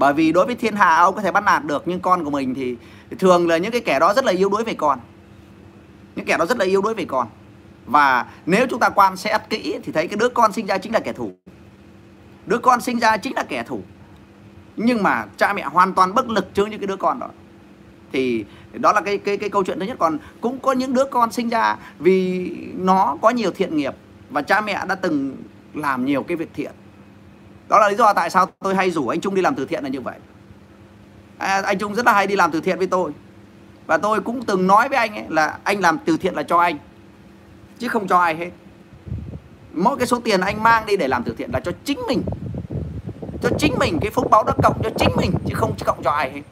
bởi 0.00 0.12
vì 0.12 0.32
đối 0.32 0.46
với 0.46 0.54
thiên 0.54 0.76
hạ 0.76 0.96
ông 0.96 1.14
có 1.14 1.22
thể 1.22 1.32
bắt 1.32 1.44
nạt 1.44 1.64
được, 1.64 1.82
nhưng 1.86 2.00
con 2.00 2.24
của 2.24 2.30
mình 2.30 2.54
thì 2.54 2.76
thường 3.18 3.48
là 3.48 3.56
những 3.56 3.72
cái 3.72 3.80
kẻ 3.80 3.98
đó 3.98 4.14
rất 4.14 4.24
là 4.24 4.32
yếu 4.32 4.48
đuối 4.48 4.64
về 4.64 4.74
con. 4.74 4.98
Những 6.16 6.26
kẻ 6.26 6.36
đó 6.38 6.46
rất 6.46 6.58
là 6.58 6.64
yếu 6.64 6.82
đuối 6.82 6.94
về 6.94 7.04
con. 7.04 7.28
Và 7.86 8.26
nếu 8.46 8.66
chúng 8.70 8.80
ta 8.80 8.88
quan 8.88 9.16
sát 9.16 9.50
kỹ 9.50 9.78
thì 9.82 9.92
thấy 9.92 10.08
cái 10.08 10.16
đứa 10.16 10.28
con 10.28 10.52
sinh 10.52 10.66
ra 10.66 10.78
chính 10.78 10.92
là 10.92 11.00
kẻ 11.00 11.12
thù. 11.12 11.32
Đứa 12.46 12.58
con 12.58 12.80
sinh 12.80 12.98
ra 12.98 13.16
chính 13.16 13.32
là 13.36 13.42
kẻ 13.42 13.62
thù. 13.62 13.80
Nhưng 14.76 15.02
mà 15.02 15.26
cha 15.36 15.52
mẹ 15.52 15.64
hoàn 15.64 15.94
toàn 15.94 16.14
bất 16.14 16.28
lực 16.28 16.54
trước 16.54 16.68
những 16.68 16.80
cái 16.80 16.86
đứa 16.86 16.96
con 16.96 17.18
đó. 17.18 17.28
Thì 18.12 18.44
đó 18.72 18.92
là 18.92 19.00
cái 19.00 19.18
cái 19.18 19.36
cái 19.36 19.50
câu 19.50 19.64
chuyện 19.64 19.78
thứ 19.78 19.86
nhất. 19.86 19.96
Còn 19.98 20.18
cũng 20.40 20.58
có 20.58 20.72
những 20.72 20.94
đứa 20.94 21.04
con 21.04 21.32
sinh 21.32 21.48
ra 21.48 21.76
vì 21.98 22.50
nó 22.76 23.16
có 23.22 23.30
nhiều 23.30 23.50
thiện 23.50 23.76
nghiệp 23.76 23.94
và 24.30 24.42
cha 24.42 24.60
mẹ 24.60 24.84
đã 24.88 24.94
từng 24.94 25.36
làm 25.74 26.06
nhiều 26.06 26.22
cái 26.22 26.36
việc 26.36 26.50
thiện 26.54 26.72
đó 27.70 27.78
là 27.78 27.88
lý 27.88 27.96
do 27.96 28.12
tại 28.12 28.30
sao 28.30 28.46
tôi 28.58 28.74
hay 28.74 28.90
rủ 28.90 29.08
anh 29.08 29.20
Trung 29.20 29.34
đi 29.34 29.42
làm 29.42 29.54
từ 29.54 29.66
thiện 29.66 29.82
là 29.82 29.88
như 29.88 30.00
vậy. 30.00 30.18
À, 31.38 31.62
anh 31.64 31.78
Trung 31.78 31.94
rất 31.94 32.06
là 32.06 32.12
hay 32.12 32.26
đi 32.26 32.36
làm 32.36 32.50
từ 32.50 32.60
thiện 32.60 32.78
với 32.78 32.86
tôi. 32.86 33.12
Và 33.86 33.98
tôi 33.98 34.20
cũng 34.20 34.44
từng 34.44 34.66
nói 34.66 34.88
với 34.88 34.98
anh 34.98 35.14
ấy 35.14 35.24
là 35.28 35.58
anh 35.64 35.80
làm 35.80 35.98
từ 36.04 36.16
thiện 36.16 36.34
là 36.34 36.42
cho 36.42 36.58
anh 36.58 36.78
chứ 37.78 37.88
không 37.88 38.08
cho 38.08 38.18
ai 38.18 38.34
hết. 38.34 38.50
Mỗi 39.72 39.96
cái 39.96 40.06
số 40.06 40.20
tiền 40.24 40.40
anh 40.40 40.62
mang 40.62 40.86
đi 40.86 40.96
để 40.96 41.08
làm 41.08 41.24
từ 41.24 41.34
thiện 41.38 41.50
là 41.52 41.60
cho 41.60 41.72
chính 41.84 41.98
mình. 42.08 42.22
Cho 43.42 43.48
chính 43.58 43.74
mình 43.78 43.98
cái 44.00 44.10
phúc 44.10 44.30
báo 44.30 44.44
đó 44.44 44.52
cộng 44.62 44.82
cho 44.82 44.90
chính 44.98 45.10
mình 45.16 45.32
chứ 45.46 45.54
không 45.54 45.74
cộng 45.84 46.02
cho 46.02 46.10
ai 46.10 46.30
hết. 46.30 46.42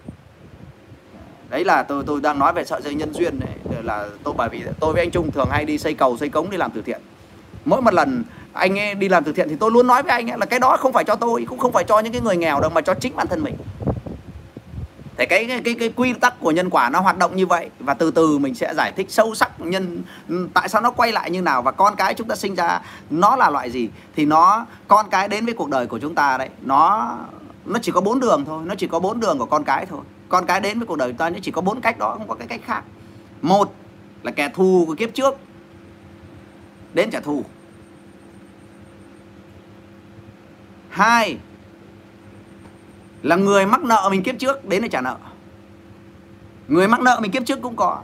Đấy 1.51 1.65
là 1.65 1.83
tôi 1.83 2.05
tôi 2.07 2.21
đang 2.21 2.39
nói 2.39 2.53
về 2.53 2.65
sợi 2.65 2.83
dây 2.83 2.95
nhân 2.95 3.15
duyên 3.15 3.41
này 3.41 3.83
là 3.83 4.09
tôi 4.25 4.35
bởi 4.37 4.49
vì 4.49 4.63
tôi 4.81 4.93
với 4.93 5.03
anh 5.03 5.11
Trung 5.11 5.31
thường 5.31 5.49
hay 5.51 5.65
đi 5.65 5.79
xây 5.79 5.95
cầu 5.95 6.17
xây 6.17 6.29
cống 6.29 6.51
đi 6.51 6.57
làm 6.57 6.71
từ 6.71 6.83
thiện. 6.83 7.01
Mỗi 7.65 7.83
một 7.83 7.95
lần 7.95 8.25
anh 8.59 8.79
ấy 8.79 8.95
đi 8.95 9.09
làm 9.09 9.25
từ 9.25 9.33
thiện 9.33 9.49
thì 9.49 9.57
tôi 9.57 9.71
luôn 9.71 9.87
nói 9.87 10.03
với 10.03 10.13
anh 10.13 10.31
ấy 10.31 10.39
là 10.39 10.47
cái 10.47 10.61
đó 10.61 10.77
không 10.77 10.93
phải 10.93 11.05
cho 11.05 11.15
tôi 11.15 11.47
cũng 11.49 11.59
không 11.59 11.73
phải 11.73 11.85
cho 11.85 11.99
những 11.99 12.13
cái 12.13 12.23
người 12.23 12.37
nghèo 12.37 12.61
đâu 12.61 12.71
mà 12.71 12.81
cho 12.81 12.95
chính 12.95 13.17
bản 13.17 13.27
thân 13.27 13.43
mình. 13.43 13.57
Thế 15.17 15.27
cái 15.27 15.45
cái 15.45 15.61
cái, 15.65 15.75
cái 15.75 15.93
quy 15.97 16.13
tắc 16.13 16.41
của 16.41 16.51
nhân 16.51 16.71
quả 16.71 16.91
nó 16.91 17.01
hoạt 17.01 17.19
động 17.19 17.37
như 17.37 17.47
vậy 17.47 17.71
và 17.81 17.95
từ 17.95 18.11
từ 18.11 18.39
mình 18.39 18.55
sẽ 18.55 18.75
giải 18.75 18.93
thích 18.93 19.11
sâu 19.11 19.35
sắc 19.35 19.61
nhân 19.61 20.03
tại 20.55 20.69
sao 20.69 20.83
nó 20.83 20.91
quay 20.91 21.13
lại 21.13 21.31
như 21.31 21.43
nào 21.43 21.63
và 21.63 21.73
con 21.73 21.97
cái 21.97 22.15
chúng 22.15 22.29
ta 22.29 22.37
sinh 22.37 22.55
ra 22.55 22.81
nó 23.11 23.37
là 23.37 23.51
loại 23.51 23.71
gì. 23.71 23.89
Thì 24.17 24.25
nó 24.25 24.67
con 24.89 25.07
cái 25.11 25.29
đến 25.29 25.45
với 25.45 25.55
cuộc 25.55 25.71
đời 25.71 25.87
của 25.87 25.99
chúng 25.99 26.15
ta 26.15 26.39
đấy 26.39 26.49
nó 26.63 27.15
nó 27.65 27.79
chỉ 27.83 27.93
có 27.93 28.01
bốn 28.01 28.21
đường 28.21 28.45
thôi 28.47 28.63
nó 28.67 28.75
chỉ 28.75 28.87
có 28.87 28.99
bốn 28.99 29.21
đường 29.21 29.39
của 29.39 29.47
con 29.47 29.65
cái 29.65 29.87
thôi. 29.87 30.01
Con 30.29 30.47
cái 30.47 30.61
đến 30.61 30.79
với 30.79 30.87
cuộc 30.87 30.99
đời 30.99 31.09
chúng 31.09 31.19
ta 31.19 31.31
nó 31.31 31.39
chỉ 31.43 31.51
có 31.51 31.61
bốn 31.61 31.81
cách 31.81 31.99
đó 31.99 32.15
không 32.19 32.29
có 32.29 32.35
cái 32.35 32.47
cách 32.47 32.61
khác. 32.65 32.83
Một 33.43 33.75
là 34.23 34.31
kẻ 34.31 34.49
thù 34.55 34.85
của 34.87 34.95
kiếp 34.95 35.15
trước 35.15 35.35
đến 36.95 37.11
trả 37.11 37.21
thù. 37.21 37.45
Hai 40.99 41.39
là 43.23 43.37
người 43.37 43.67
mắc 43.67 43.83
nợ 43.83 44.09
mình 44.11 44.23
kiếp 44.23 44.39
trước 44.39 44.65
đến 44.65 44.83
để 44.83 44.89
trả 44.89 45.01
nợ. 45.01 45.17
Người 46.69 46.89
mắc 46.89 47.01
nợ 47.01 47.19
mình 47.23 47.31
kiếp 47.31 47.47
trước 47.47 47.63
cũng 47.63 47.77
có. 47.77 48.03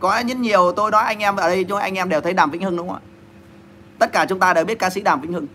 Có 0.00 0.22
rất 0.28 0.36
nhiều 0.36 0.72
tôi 0.72 0.90
nói 0.90 1.04
anh 1.04 1.18
em 1.18 1.36
ở 1.36 1.48
đây 1.48 1.64
cho 1.64 1.78
anh 1.78 1.94
em 1.94 2.08
đều 2.08 2.20
thấy 2.20 2.32
đàm 2.32 2.50
vĩnh 2.50 2.62
hưng 2.62 2.76
đúng 2.76 2.88
không 2.88 2.96
ạ? 2.96 3.04
Tất 3.98 4.12
cả 4.12 4.26
chúng 4.28 4.38
ta 4.38 4.54
đều 4.54 4.64
biết 4.64 4.78
ca 4.78 4.90
sĩ 4.90 5.00
đàm 5.00 5.20
vĩnh 5.20 5.32
hưng. 5.32 5.46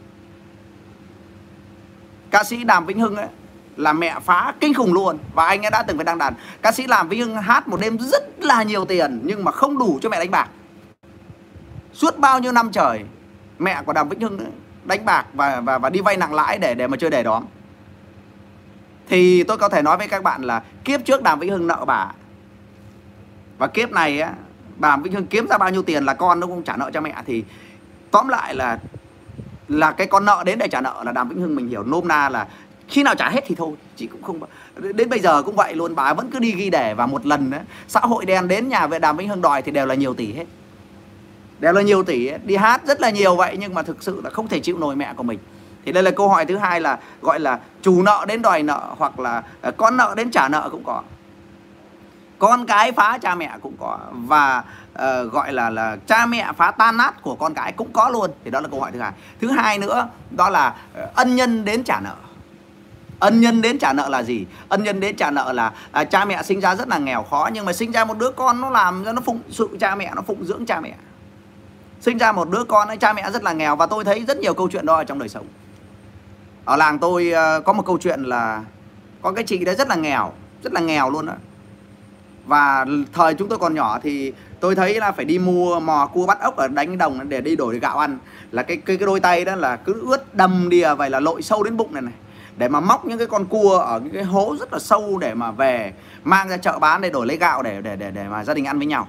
Ca 2.32 2.44
sĩ 2.44 2.64
đàm 2.64 2.86
vĩnh 2.86 3.00
hưng 3.00 3.16
ấy 3.16 3.28
là 3.78 3.94
mẹ 3.94 4.20
phá 4.24 4.54
kinh 4.60 4.74
khủng 4.74 4.94
luôn. 4.94 5.18
Và 5.34 5.46
anh 5.46 5.66
ấy 5.66 5.72
đã 5.72 5.84
từng 5.84 5.98
phải 5.98 6.06
đăng 6.06 6.18
đàn. 6.18 6.34
Ca 6.62 6.72
sĩ 6.72 6.88
làm 6.88 7.10
vĩnh 7.10 7.20
hưng 7.20 7.36
hát 7.38 7.68
một 7.68 7.80
đêm 7.82 7.98
rất 8.00 8.24
là 8.40 8.64
nhiều 8.64 8.86
tiền 8.86 9.22
nhưng 9.24 9.44
mà 9.44 9.52
không 9.52 9.78
đủ 9.78 10.00
cho 10.02 10.10
mẹ 10.10 10.20
đánh 10.20 10.32
bạc. 10.32 10.50
Suốt 11.94 12.18
bao 12.18 12.40
nhiêu 12.40 12.52
năm 12.52 12.72
trời 12.72 13.04
mẹ 13.60 13.82
của 13.86 13.94
đàm 13.94 14.10
vĩnh 14.10 14.22
hưng 14.22 14.38
ấy, 14.38 14.52
đánh 14.86 15.06
bạc 15.06 15.26
và 15.34 15.62
và 15.62 15.78
và 15.78 15.90
đi 15.90 16.02
vay 16.02 16.18
nặng 16.18 16.34
lãi 16.34 16.58
để 16.58 16.76
để 16.76 16.88
mà 16.88 16.98
chơi 16.98 17.10
đề 17.10 17.24
đóm. 17.24 17.44
Thì 19.10 19.44
tôi 19.44 19.58
có 19.58 19.70
thể 19.70 19.82
nói 19.82 19.98
với 19.98 20.08
các 20.08 20.24
bạn 20.24 20.44
là 20.44 20.64
kiếp 20.84 21.06
trước 21.06 21.24
đàm 21.24 21.40
vĩnh 21.40 21.52
hưng 21.52 21.68
nợ 21.68 21.86
bà. 21.86 22.12
Và 23.58 23.68
kiếp 23.68 23.92
này 23.92 24.22
á 24.22 24.34
Đàm 24.80 25.04
vĩnh 25.04 25.14
hưng 25.14 25.28
kiếm 25.28 25.48
ra 25.48 25.58
bao 25.58 25.70
nhiêu 25.70 25.84
tiền 25.84 26.06
là 26.06 26.14
con 26.14 26.40
nó 26.40 26.48
cũng 26.48 26.64
trả 26.64 26.78
nợ 26.78 26.92
cho 26.94 27.02
mẹ. 27.02 27.16
Thì 27.26 27.44
tóm 28.12 28.28
lại 28.28 28.56
là 28.56 28.80
là 29.68 29.92
cái 29.92 30.08
con 30.08 30.26
nợ 30.26 30.44
đến 30.46 30.60
để 30.60 30.68
trả 30.68 30.82
nợ 30.82 31.04
là 31.06 31.12
đàm 31.12 31.30
vĩnh 31.30 31.42
hưng 31.42 31.56
mình 31.56 31.68
hiểu. 31.68 31.84
Nôm 31.84 32.08
na 32.08 32.30
là 32.30 32.48
khi 32.88 33.04
nào 33.04 33.16
trả 33.16 33.30
hết 33.30 33.44
thì 33.48 33.56
thôi 33.56 33.74
chị 33.96 34.08
cũng 34.08 34.24
không 34.24 34.40
đến 34.94 35.10
bây 35.10 35.20
giờ 35.20 35.44
cũng 35.44 35.56
vậy 35.56 35.76
luôn. 35.76 35.96
Bà 35.96 36.14
vẫn 36.14 36.30
cứ 36.32 36.40
đi 36.40 36.52
ghi 36.52 36.70
đề 36.70 36.94
và 36.94 37.06
một 37.06 37.26
lần 37.26 37.52
á, 37.52 37.60
xã 37.88 38.00
hội 38.00 38.26
đen 38.26 38.48
đến 38.48 38.70
nhà 38.70 38.88
về 38.88 39.00
đàm 39.00 39.18
vĩnh 39.18 39.30
hưng 39.30 39.42
đòi 39.42 39.62
thì 39.62 39.72
đều 39.72 39.86
là 39.86 39.96
nhiều 39.96 40.14
tỷ 40.14 40.34
hết 40.34 40.46
đều 41.62 41.74
là 41.74 41.82
nhiều 41.82 42.04
tỷ 42.04 42.28
ấy. 42.28 42.40
đi 42.44 42.56
hát 42.56 42.82
rất 42.86 43.02
là 43.02 43.10
nhiều 43.10 43.36
vậy 43.36 43.58
nhưng 43.60 43.74
mà 43.74 43.84
thực 43.84 44.04
sự 44.04 44.22
là 44.24 44.30
không 44.30 44.48
thể 44.48 44.60
chịu 44.60 44.78
nổi 44.78 44.96
mẹ 44.96 45.14
của 45.14 45.24
mình. 45.24 45.40
Thì 45.86 45.92
đây 45.92 46.04
là 46.04 46.12
câu 46.12 46.30
hỏi 46.30 46.46
thứ 46.46 46.58
hai 46.58 46.82
là 46.82 46.98
gọi 47.22 47.40
là 47.40 47.60
chủ 47.82 48.04
nợ 48.04 48.26
đến 48.28 48.42
đòi 48.42 48.64
nợ 48.64 48.82
hoặc 48.98 49.20
là 49.20 49.44
ờ, 49.62 49.72
con 49.72 49.98
nợ 49.98 50.14
đến 50.18 50.32
trả 50.32 50.48
nợ 50.48 50.70
cũng 50.72 50.84
có. 50.84 51.02
Con 52.40 52.66
cái 52.66 52.92
phá 52.92 53.18
cha 53.22 53.36
mẹ 53.36 53.52
cũng 53.62 53.76
có 53.80 54.00
và 54.12 54.64
uh, 54.94 55.32
gọi 55.32 55.54
là 55.54 55.70
là 55.70 55.98
cha 56.08 56.26
mẹ 56.26 56.52
phá 56.58 56.72
tan 56.72 56.98
nát 56.98 57.22
của 57.22 57.36
con 57.36 57.54
cái 57.54 57.72
cũng 57.72 57.94
có 57.94 58.10
luôn. 58.10 58.32
Thì 58.46 58.52
đó 58.52 58.60
là 58.60 58.68
câu 58.68 58.80
hỏi 58.80 58.92
thứ 58.92 59.00
hai. 59.00 59.12
Thứ 59.42 59.52
hai 59.52 59.78
nữa 59.78 60.08
đó 60.32 60.50
là 60.50 60.76
uh, 61.04 61.16
ân 61.16 61.36
nhân 61.36 61.66
đến 61.66 61.84
trả 61.84 62.00
nợ. 62.00 62.16
Ân 63.20 63.42
nhân 63.42 63.62
đến 63.62 63.80
trả 63.80 63.94
nợ 63.94 64.10
là 64.10 64.24
gì? 64.24 64.46
Ân 64.70 64.84
nhân 64.84 65.00
đến 65.00 65.16
trả 65.16 65.32
nợ 65.32 65.54
là 65.54 65.72
à, 65.92 66.04
cha 66.04 66.26
mẹ 66.26 66.44
sinh 66.44 66.62
ra 66.62 66.76
rất 66.76 66.88
là 66.88 66.98
nghèo 66.98 67.24
khó 67.24 67.50
nhưng 67.54 67.66
mà 67.66 67.74
sinh 67.74 67.92
ra 67.92 68.06
một 68.06 68.18
đứa 68.18 68.32
con 68.32 68.62
nó 68.62 68.70
làm 68.70 69.06
cho 69.06 69.14
nó 69.14 69.22
phụng 69.22 69.40
sự 69.50 69.70
cha 69.80 69.96
mẹ 69.96 70.12
nó 70.16 70.22
phụng 70.22 70.46
dưỡng 70.46 70.66
cha 70.66 70.80
mẹ 70.80 70.94
sinh 72.02 72.18
ra 72.18 72.32
một 72.32 72.50
đứa 72.50 72.64
con 72.64 72.88
ấy 72.88 72.98
cha 72.98 73.14
mẹ 73.14 73.32
rất 73.32 73.44
là 73.44 73.54
nghèo 73.54 73.76
và 73.76 73.86
tôi 73.86 74.04
thấy 74.04 74.24
rất 74.28 74.38
nhiều 74.38 74.54
câu 74.54 74.70
chuyện 74.72 74.86
đó 74.86 74.96
ở 74.96 75.04
trong 75.04 75.20
đời 75.20 75.30
sống. 75.30 75.46
Ở 76.66 76.76
làng 76.76 77.00
tôi 77.00 77.32
ờ, 77.32 77.62
có 77.62 77.74
một 77.74 77.86
câu 77.86 77.98
chuyện 77.98 78.24
là 78.24 78.64
có 79.22 79.32
cái 79.32 79.44
chị 79.44 79.66
đấy 79.66 79.76
rất 79.76 79.88
là 79.88 79.96
nghèo 79.96 80.34
rất 80.64 80.74
là 80.74 80.82
nghèo 80.82 81.10
luôn 81.10 81.26
đó 81.26 81.34
và 82.46 82.86
thời 83.14 83.34
chúng 83.34 83.50
tôi 83.50 83.58
còn 83.58 83.74
nhỏ 83.74 84.00
thì 84.04 84.34
tôi 84.60 84.76
thấy 84.76 85.00
là 85.00 85.12
phải 85.12 85.26
đi 85.26 85.40
mua 85.40 85.80
mò 85.80 86.10
cua 86.14 86.26
bắt 86.26 86.40
ốc 86.42 86.56
ở 86.56 86.68
đánh 86.68 86.98
đồng 86.98 87.30
để 87.30 87.42
đi 87.42 87.56
đổi 87.56 87.80
gạo 87.80 87.98
ăn. 87.98 88.18
Là 88.52 88.64
cái 88.64 88.78
cái, 88.78 88.98
cái 88.98 89.06
đôi 89.06 89.20
tay 89.20 89.46
đó 89.46 89.56
là 89.56 89.76
cứ 89.76 90.10
ướt 90.10 90.36
đầm 90.36 90.70
đìa 90.70 90.96
vậy 90.96 91.10
là 91.10 91.20
lội 91.20 91.42
sâu 91.42 91.64
đến 91.64 91.78
bụng 91.78 91.94
này 91.94 92.02
này. 92.02 92.14
Để 92.58 92.68
mà 92.68 92.80
móc 92.80 93.06
những 93.06 93.18
cái 93.18 93.28
con 93.28 93.46
cua 93.46 93.78
ở 93.78 94.00
những 94.00 94.14
cái 94.14 94.24
hố 94.24 94.56
rất 94.60 94.74
là 94.74 94.80
sâu 94.80 95.18
để 95.18 95.34
mà 95.34 95.52
về 95.52 95.94
mang 96.24 96.50
ra 96.50 96.58
chợ 96.58 96.80
bán 96.80 97.02
để 97.02 97.10
đổi 97.10 97.28
lấy 97.28 97.38
gạo 97.38 97.64
để 97.64 97.82
để 97.82 97.96
để 97.96 98.12
để 98.12 98.28
mà 98.28 98.44
gia 98.44 98.54
đình 98.54 98.66
ăn 98.66 98.78
với 98.78 98.88
nhau 98.88 99.08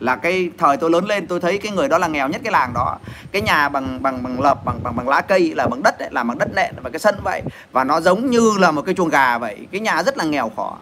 là 0.00 0.16
cái 0.16 0.50
thời 0.58 0.76
tôi 0.76 0.90
lớn 0.90 1.04
lên 1.04 1.26
tôi 1.26 1.40
thấy 1.40 1.58
cái 1.58 1.72
người 1.72 1.88
đó 1.88 1.98
là 1.98 2.08
nghèo 2.08 2.28
nhất 2.28 2.40
cái 2.44 2.52
làng 2.52 2.74
đó. 2.74 2.98
Cái 3.32 3.42
nhà 3.42 3.68
bằng 3.68 4.02
bằng 4.02 4.22
bằng 4.22 4.40
lợp 4.40 4.64
bằng 4.64 4.80
bằng 4.82 4.96
bằng 4.96 5.08
lá 5.08 5.20
cây 5.20 5.52
là 5.54 5.66
bằng 5.66 5.82
đất 5.82 5.98
ấy, 5.98 6.08
là 6.12 6.22
bằng 6.22 6.38
đất 6.38 6.48
nện 6.54 6.74
và 6.82 6.90
cái 6.90 6.98
sân 6.98 7.14
vậy. 7.24 7.42
Và 7.72 7.84
nó 7.84 8.00
giống 8.00 8.30
như 8.30 8.52
là 8.58 8.70
một 8.70 8.82
cái 8.82 8.94
chuồng 8.94 9.08
gà 9.08 9.38
vậy. 9.38 9.66
Cái 9.70 9.80
nhà 9.80 10.02
rất 10.02 10.18
là 10.18 10.24
nghèo 10.24 10.52
khó. 10.56 10.76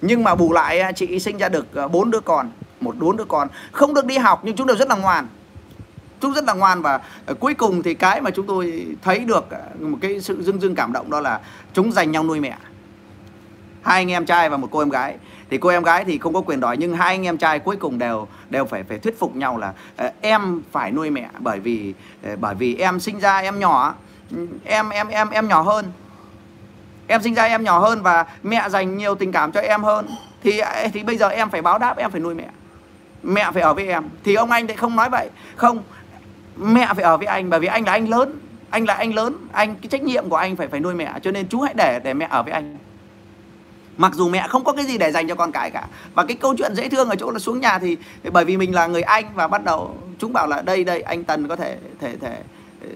Nhưng 0.00 0.24
mà 0.24 0.34
bù 0.34 0.52
lại 0.52 0.80
à, 0.80 0.92
chị 0.92 1.18
sinh 1.20 1.38
ra 1.38 1.48
được 1.48 1.74
à, 1.74 1.88
bốn 1.88 2.10
đứa 2.10 2.20
con 2.20 2.50
một 2.80 2.96
bốn 2.96 3.16
đứa 3.16 3.24
con. 3.24 3.48
Không 3.72 3.94
được 3.94 4.04
đi 4.04 4.18
học 4.18 4.40
nhưng 4.44 4.56
chúng 4.56 4.66
đều 4.66 4.76
rất 4.76 4.88
là 4.88 4.96
ngoan. 4.96 5.26
Chúng 6.20 6.32
rất 6.32 6.44
là 6.44 6.52
ngoan 6.52 6.82
và 6.82 7.00
à, 7.26 7.34
cuối 7.40 7.54
cùng 7.54 7.82
thì 7.82 7.94
cái 7.94 8.20
mà 8.20 8.30
chúng 8.30 8.46
tôi 8.46 8.86
thấy 9.02 9.18
được 9.18 9.46
một 9.80 9.98
cái 10.00 10.20
sự 10.20 10.42
dưng 10.42 10.60
dưng 10.60 10.74
cảm 10.74 10.92
động 10.92 11.10
đó 11.10 11.20
là 11.20 11.40
chúng 11.72 11.92
dành 11.92 12.12
nhau 12.12 12.24
nuôi 12.24 12.40
mẹ. 12.40 12.56
Hai 13.82 14.00
anh 14.00 14.10
em 14.10 14.26
trai 14.26 14.50
và 14.50 14.56
một 14.56 14.68
cô 14.70 14.78
em 14.78 14.88
gái 14.88 15.16
thì 15.50 15.58
cô 15.58 15.68
em 15.68 15.82
gái 15.82 16.04
thì 16.04 16.18
không 16.18 16.34
có 16.34 16.40
quyền 16.40 16.60
đòi 16.60 16.76
nhưng 16.76 16.96
hai 16.96 17.14
anh 17.14 17.26
em 17.26 17.38
trai 17.38 17.58
cuối 17.58 17.76
cùng 17.76 17.98
đều 17.98 18.28
đều 18.50 18.64
phải 18.64 18.82
phải 18.82 18.98
thuyết 18.98 19.18
phục 19.18 19.36
nhau 19.36 19.58
là 19.58 19.72
uh, 20.04 20.12
em 20.20 20.62
phải 20.72 20.90
nuôi 20.90 21.10
mẹ 21.10 21.28
bởi 21.38 21.60
vì 21.60 21.94
uh, 22.32 22.40
bởi 22.40 22.54
vì 22.54 22.76
em 22.76 23.00
sinh 23.00 23.20
ra 23.20 23.38
em 23.38 23.58
nhỏ. 23.58 23.94
Ừ, 24.30 24.46
em 24.64 24.88
em 24.88 25.08
em 25.08 25.30
em 25.30 25.48
nhỏ 25.48 25.62
hơn. 25.62 25.92
Em 27.06 27.22
sinh 27.22 27.34
ra 27.34 27.44
em 27.44 27.64
nhỏ 27.64 27.78
hơn 27.78 28.02
và 28.02 28.26
mẹ 28.42 28.68
dành 28.68 28.96
nhiều 28.96 29.14
tình 29.14 29.32
cảm 29.32 29.52
cho 29.52 29.60
em 29.60 29.82
hơn. 29.82 30.06
Thì 30.42 30.58
ờ, 30.58 30.88
thì 30.92 31.02
bây 31.02 31.16
giờ 31.16 31.28
em 31.28 31.50
phải 31.50 31.62
báo 31.62 31.78
đáp 31.78 31.96
em 31.96 32.10
phải 32.10 32.20
nuôi 32.20 32.34
mẹ. 32.34 32.48
Mẹ 33.22 33.50
phải 33.54 33.62
ở 33.62 33.74
với 33.74 33.88
em. 33.88 34.04
Thì 34.24 34.34
ông 34.34 34.50
anh 34.50 34.66
lại 34.66 34.76
không 34.76 34.96
nói 34.96 35.08
vậy. 35.10 35.30
Không 35.56 35.82
mẹ 36.56 36.88
phải 36.94 37.04
ở 37.04 37.16
với 37.16 37.26
anh 37.26 37.50
bởi 37.50 37.60
vì 37.60 37.66
anh 37.66 37.84
là 37.84 37.92
anh 37.92 38.08
lớn. 38.08 38.38
Anh 38.70 38.84
là 38.84 38.94
anh 38.94 39.14
lớn. 39.14 39.36
Anh 39.52 39.74
cái 39.74 39.88
trách 39.88 40.02
nhiệm 40.02 40.28
của 40.28 40.36
anh 40.36 40.56
phải 40.56 40.68
phải 40.68 40.80
nuôi 40.80 40.94
mẹ. 40.94 41.12
Cho 41.22 41.30
nên 41.30 41.48
chú 41.48 41.60
hãy 41.60 41.74
để 41.76 42.00
để 42.04 42.14
mẹ 42.14 42.26
ở 42.30 42.42
với 42.42 42.52
anh 42.52 42.78
mặc 43.98 44.14
dù 44.14 44.28
mẹ 44.28 44.46
không 44.48 44.64
có 44.64 44.72
cái 44.72 44.84
gì 44.86 44.98
để 44.98 45.12
dành 45.12 45.28
cho 45.28 45.34
con 45.34 45.52
cái 45.52 45.70
cả. 45.70 45.86
Và 46.14 46.24
cái 46.24 46.36
câu 46.36 46.54
chuyện 46.58 46.74
dễ 46.74 46.88
thương 46.88 47.08
ở 47.08 47.16
chỗ 47.16 47.30
là 47.30 47.38
xuống 47.38 47.60
nhà 47.60 47.78
thì, 47.78 47.96
thì 48.22 48.30
bởi 48.30 48.44
vì 48.44 48.56
mình 48.56 48.74
là 48.74 48.86
người 48.86 49.02
anh 49.02 49.24
và 49.34 49.48
bắt 49.48 49.64
đầu 49.64 49.96
chúng 50.18 50.32
bảo 50.32 50.46
là 50.46 50.62
đây 50.62 50.84
đây 50.84 51.00
anh 51.00 51.24
tần 51.24 51.48
có 51.48 51.56
thể 51.56 51.76
thể 52.00 52.16
thể 52.16 52.42
ờ, 52.82 52.88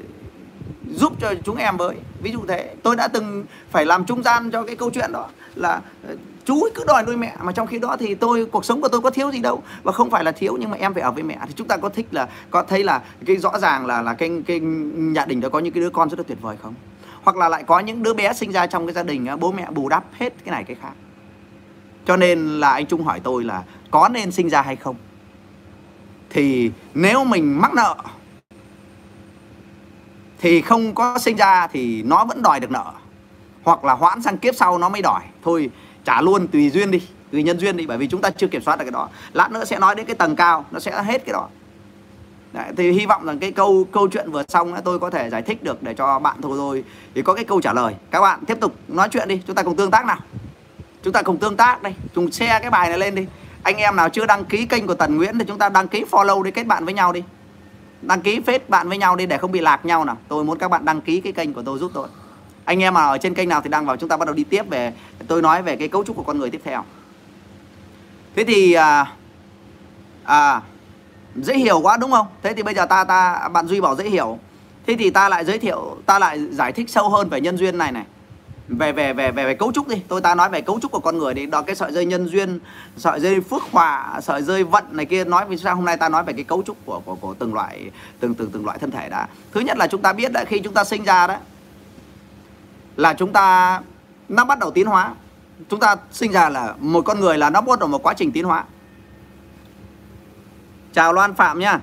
giúp 0.90 1.12
cho 1.20 1.34
chúng 1.44 1.56
em 1.56 1.76
với. 1.76 1.96
Ví 2.22 2.32
dụ 2.32 2.40
thế 2.48 2.74
tôi 2.82 2.96
đã 2.96 3.08
từng 3.08 3.44
phải 3.70 3.86
làm 3.86 4.04
trung 4.04 4.22
gian 4.22 4.50
cho 4.50 4.62
cái 4.62 4.76
câu 4.76 4.90
chuyện 4.90 5.12
đó 5.12 5.28
là 5.54 5.80
ờ, 6.08 6.16
chú 6.44 6.68
cứ 6.74 6.84
đòi 6.86 7.02
nuôi 7.06 7.16
mẹ 7.16 7.36
mà 7.42 7.52
trong 7.52 7.66
khi 7.66 7.78
đó 7.78 7.96
thì 7.98 8.14
tôi 8.14 8.44
cuộc 8.44 8.64
sống 8.64 8.80
của 8.80 8.88
tôi 8.88 9.00
có 9.00 9.10
thiếu 9.10 9.30
gì 9.30 9.38
đâu. 9.38 9.62
Và 9.82 9.92
không 9.92 10.10
phải 10.10 10.24
là 10.24 10.32
thiếu 10.32 10.56
nhưng 10.60 10.70
mà 10.70 10.76
em 10.76 10.94
phải 10.94 11.02
ở 11.02 11.10
với 11.10 11.22
mẹ. 11.22 11.38
Thì 11.46 11.52
chúng 11.56 11.68
ta 11.68 11.76
có 11.76 11.88
thích 11.88 12.06
là 12.10 12.28
có 12.50 12.62
thấy 12.62 12.84
là 12.84 13.02
cái 13.26 13.36
rõ 13.36 13.58
ràng 13.58 13.86
là 13.86 14.02
là 14.02 14.14
cái 14.14 14.30
cái 14.46 14.60
nhà 14.60 15.24
đình 15.24 15.40
đó 15.40 15.48
có 15.48 15.58
những 15.58 15.72
cái 15.72 15.80
đứa 15.80 15.90
con 15.90 16.10
rất 16.10 16.18
là 16.18 16.24
tuyệt 16.28 16.38
vời 16.40 16.56
không? 16.62 16.74
Hoặc 17.22 17.36
là 17.36 17.48
lại 17.48 17.62
có 17.62 17.80
những 17.80 18.02
đứa 18.02 18.14
bé 18.14 18.32
sinh 18.32 18.52
ra 18.52 18.66
trong 18.66 18.86
cái 18.86 18.94
gia 18.94 19.02
đình 19.02 19.26
à, 19.26 19.36
bố 19.36 19.52
mẹ 19.52 19.66
bù 19.70 19.88
đắp 19.88 20.04
hết 20.12 20.32
cái 20.44 20.52
này 20.52 20.64
cái 20.64 20.76
khác. 20.82 20.92
Cho 22.06 22.16
nên 22.16 22.60
là 22.60 22.72
anh 22.72 22.86
Trung 22.86 23.04
hỏi 23.04 23.20
tôi 23.20 23.44
là 23.44 23.62
có 23.90 24.08
nên 24.08 24.32
sinh 24.32 24.50
ra 24.50 24.62
hay 24.62 24.76
không? 24.76 24.96
Thì 26.30 26.70
nếu 26.94 27.24
mình 27.24 27.60
mắc 27.60 27.74
nợ 27.74 27.96
thì 30.38 30.62
không 30.62 30.94
có 30.94 31.18
sinh 31.18 31.36
ra 31.36 31.66
thì 31.66 32.02
nó 32.02 32.24
vẫn 32.24 32.42
đòi 32.42 32.60
được 32.60 32.70
nợ, 32.70 32.92
hoặc 33.62 33.84
là 33.84 33.92
hoãn 33.92 34.22
sang 34.22 34.38
kiếp 34.38 34.54
sau 34.54 34.78
nó 34.78 34.88
mới 34.88 35.02
đòi. 35.02 35.20
Thôi 35.44 35.70
trả 36.04 36.20
luôn 36.20 36.48
tùy 36.48 36.70
duyên 36.70 36.90
đi, 36.90 37.02
tùy 37.32 37.42
nhân 37.42 37.58
duyên 37.58 37.76
đi, 37.76 37.86
bởi 37.86 37.98
vì 37.98 38.06
chúng 38.06 38.20
ta 38.20 38.30
chưa 38.30 38.46
kiểm 38.46 38.62
soát 38.62 38.76
được 38.76 38.84
cái 38.84 38.90
đó. 38.90 39.08
Lát 39.32 39.52
nữa 39.52 39.64
sẽ 39.64 39.78
nói 39.78 39.94
đến 39.94 40.06
cái 40.06 40.16
tầng 40.16 40.36
cao, 40.36 40.64
nó 40.70 40.80
sẽ 40.80 41.02
hết 41.02 41.24
cái 41.24 41.32
đó. 41.32 41.48
Đấy, 42.52 42.72
thì 42.76 42.90
hy 42.90 43.06
vọng 43.06 43.26
rằng 43.26 43.38
cái 43.38 43.52
câu 43.52 43.86
câu 43.92 44.08
chuyện 44.08 44.30
vừa 44.30 44.42
xong 44.48 44.74
tôi 44.84 44.98
có 44.98 45.10
thể 45.10 45.30
giải 45.30 45.42
thích 45.42 45.62
được 45.62 45.82
để 45.82 45.94
cho 45.94 46.18
bạn 46.18 46.36
thôi 46.42 46.56
rồi 46.56 46.84
thì 47.14 47.22
có 47.22 47.34
cái 47.34 47.44
câu 47.44 47.60
trả 47.60 47.72
lời. 47.72 47.94
Các 48.10 48.20
bạn 48.20 48.40
tiếp 48.46 48.60
tục 48.60 48.76
nói 48.88 49.08
chuyện 49.12 49.28
đi 49.28 49.40
chúng 49.46 49.56
ta 49.56 49.62
cùng 49.62 49.76
tương 49.76 49.90
tác 49.90 50.06
nào. 50.06 50.18
Chúng 51.02 51.12
ta 51.12 51.22
cùng 51.22 51.38
tương 51.38 51.56
tác 51.56 51.82
đây 51.82 51.94
cùng 52.14 52.32
share 52.32 52.58
cái 52.60 52.70
bài 52.70 52.88
này 52.88 52.98
lên 52.98 53.14
đi. 53.14 53.26
Anh 53.62 53.76
em 53.76 53.96
nào 53.96 54.08
chưa 54.08 54.26
đăng 54.26 54.44
ký 54.44 54.66
kênh 54.66 54.86
của 54.86 54.94
Tần 54.94 55.16
Nguyễn 55.16 55.38
thì 55.38 55.44
chúng 55.48 55.58
ta 55.58 55.68
đăng 55.68 55.88
ký 55.88 56.04
follow 56.10 56.42
đi 56.42 56.50
kết 56.50 56.66
bạn 56.66 56.84
với 56.84 56.94
nhau 56.94 57.12
đi. 57.12 57.22
Đăng 58.02 58.20
ký 58.20 58.40
phết 58.46 58.68
bạn 58.68 58.88
với 58.88 58.98
nhau 58.98 59.16
đi 59.16 59.26
để 59.26 59.38
không 59.38 59.52
bị 59.52 59.60
lạc 59.60 59.84
nhau 59.84 60.04
nào. 60.04 60.18
Tôi 60.28 60.44
muốn 60.44 60.58
các 60.58 60.68
bạn 60.68 60.84
đăng 60.84 61.00
ký 61.00 61.20
cái 61.20 61.32
kênh 61.32 61.52
của 61.52 61.62
tôi 61.62 61.78
giúp 61.78 61.90
tôi. 61.94 62.08
Anh 62.64 62.82
em 62.82 62.94
mà 62.94 63.02
ở 63.02 63.18
trên 63.18 63.34
kênh 63.34 63.48
nào 63.48 63.60
thì 63.60 63.70
đăng 63.70 63.86
vào 63.86 63.96
chúng 63.96 64.08
ta 64.08 64.16
bắt 64.16 64.24
đầu 64.24 64.34
đi 64.34 64.44
tiếp 64.44 64.62
về. 64.70 64.92
Tôi 65.28 65.42
nói 65.42 65.62
về 65.62 65.76
cái 65.76 65.88
cấu 65.88 66.04
trúc 66.04 66.16
của 66.16 66.22
con 66.22 66.38
người 66.38 66.50
tiếp 66.50 66.60
theo. 66.64 66.84
Thế 68.36 68.44
thì 68.44 68.72
à, 68.72 69.12
à 70.24 70.60
dễ 71.36 71.54
hiểu 71.54 71.80
quá 71.80 71.96
đúng 71.96 72.10
không? 72.10 72.26
Thế 72.42 72.54
thì 72.54 72.62
bây 72.62 72.74
giờ 72.74 72.86
ta 72.86 73.04
ta 73.04 73.48
bạn 73.48 73.66
duy 73.66 73.80
bảo 73.80 73.96
dễ 73.96 74.08
hiểu. 74.08 74.38
Thế 74.86 74.96
thì 74.98 75.10
ta 75.10 75.28
lại 75.28 75.44
giới 75.44 75.58
thiệu 75.58 75.96
ta 76.06 76.18
lại 76.18 76.46
giải 76.50 76.72
thích 76.72 76.90
sâu 76.90 77.08
hơn 77.08 77.28
về 77.28 77.40
nhân 77.40 77.56
duyên 77.56 77.78
này 77.78 77.92
này. 77.92 78.04
Về 78.68 78.92
về 78.92 79.12
về 79.12 79.30
về, 79.30 79.44
về 79.44 79.54
cấu 79.54 79.72
trúc 79.72 79.88
đi. 79.88 80.02
Tôi 80.08 80.20
ta 80.20 80.34
nói 80.34 80.48
về 80.48 80.60
cấu 80.60 80.80
trúc 80.80 80.92
của 80.92 81.00
con 81.00 81.18
người 81.18 81.34
đi. 81.34 81.46
Đó 81.46 81.62
cái 81.62 81.76
sợi 81.76 81.92
dây 81.92 82.06
nhân 82.06 82.26
duyên 82.28 82.60
sợi 82.96 83.20
dây 83.20 83.40
phước 83.40 83.62
hòa 83.72 84.20
sợi 84.22 84.42
dây 84.42 84.64
vận 84.64 84.84
này 84.90 85.06
kia 85.06 85.24
nói 85.24 85.44
vì 85.48 85.56
sao 85.56 85.76
hôm 85.76 85.84
nay 85.84 85.96
ta 85.96 86.08
nói 86.08 86.24
về 86.24 86.32
cái 86.32 86.44
cấu 86.44 86.62
trúc 86.62 86.76
của 86.84 87.00
của, 87.04 87.14
của 87.14 87.34
từng 87.34 87.54
loại 87.54 87.90
từng 88.20 88.34
từng 88.34 88.50
từng 88.50 88.64
loại 88.64 88.78
thân 88.78 88.90
thể 88.90 89.08
đã. 89.08 89.28
Thứ 89.52 89.60
nhất 89.60 89.76
là 89.78 89.86
chúng 89.86 90.02
ta 90.02 90.12
biết 90.12 90.32
đã 90.32 90.44
khi 90.44 90.58
chúng 90.58 90.74
ta 90.74 90.84
sinh 90.84 91.04
ra 91.04 91.26
đó 91.26 91.36
là 92.96 93.14
chúng 93.14 93.32
ta 93.32 93.80
nó 94.28 94.44
bắt 94.44 94.58
đầu 94.58 94.70
tiến 94.70 94.86
hóa. 94.86 95.14
Chúng 95.68 95.80
ta 95.80 95.96
sinh 96.12 96.32
ra 96.32 96.48
là 96.48 96.74
một 96.78 97.04
con 97.04 97.20
người 97.20 97.38
là 97.38 97.50
nó 97.50 97.60
bắt 97.60 97.78
đầu 97.78 97.88
một 97.88 98.02
quá 98.02 98.14
trình 98.14 98.32
tiến 98.32 98.44
hóa 98.44 98.64
chào 100.92 101.12
Loan 101.12 101.34
Phạm 101.34 101.58
nha 101.58 101.80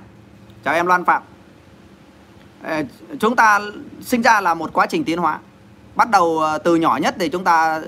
chào 0.63 0.73
em 0.73 0.87
Loan 0.87 1.05
Phạm 1.05 1.21
chúng 3.19 3.35
ta 3.35 3.59
sinh 4.01 4.21
ra 4.21 4.41
là 4.41 4.53
một 4.53 4.73
quá 4.73 4.85
trình 4.85 5.03
tiến 5.03 5.17
hóa 5.17 5.39
bắt 5.95 6.09
đầu 6.09 6.39
ờ, 6.39 6.57
từ 6.57 6.75
nhỏ 6.75 6.99
nhất 7.01 7.15
thì 7.19 7.29
chúng 7.29 7.43
ta 7.43 7.81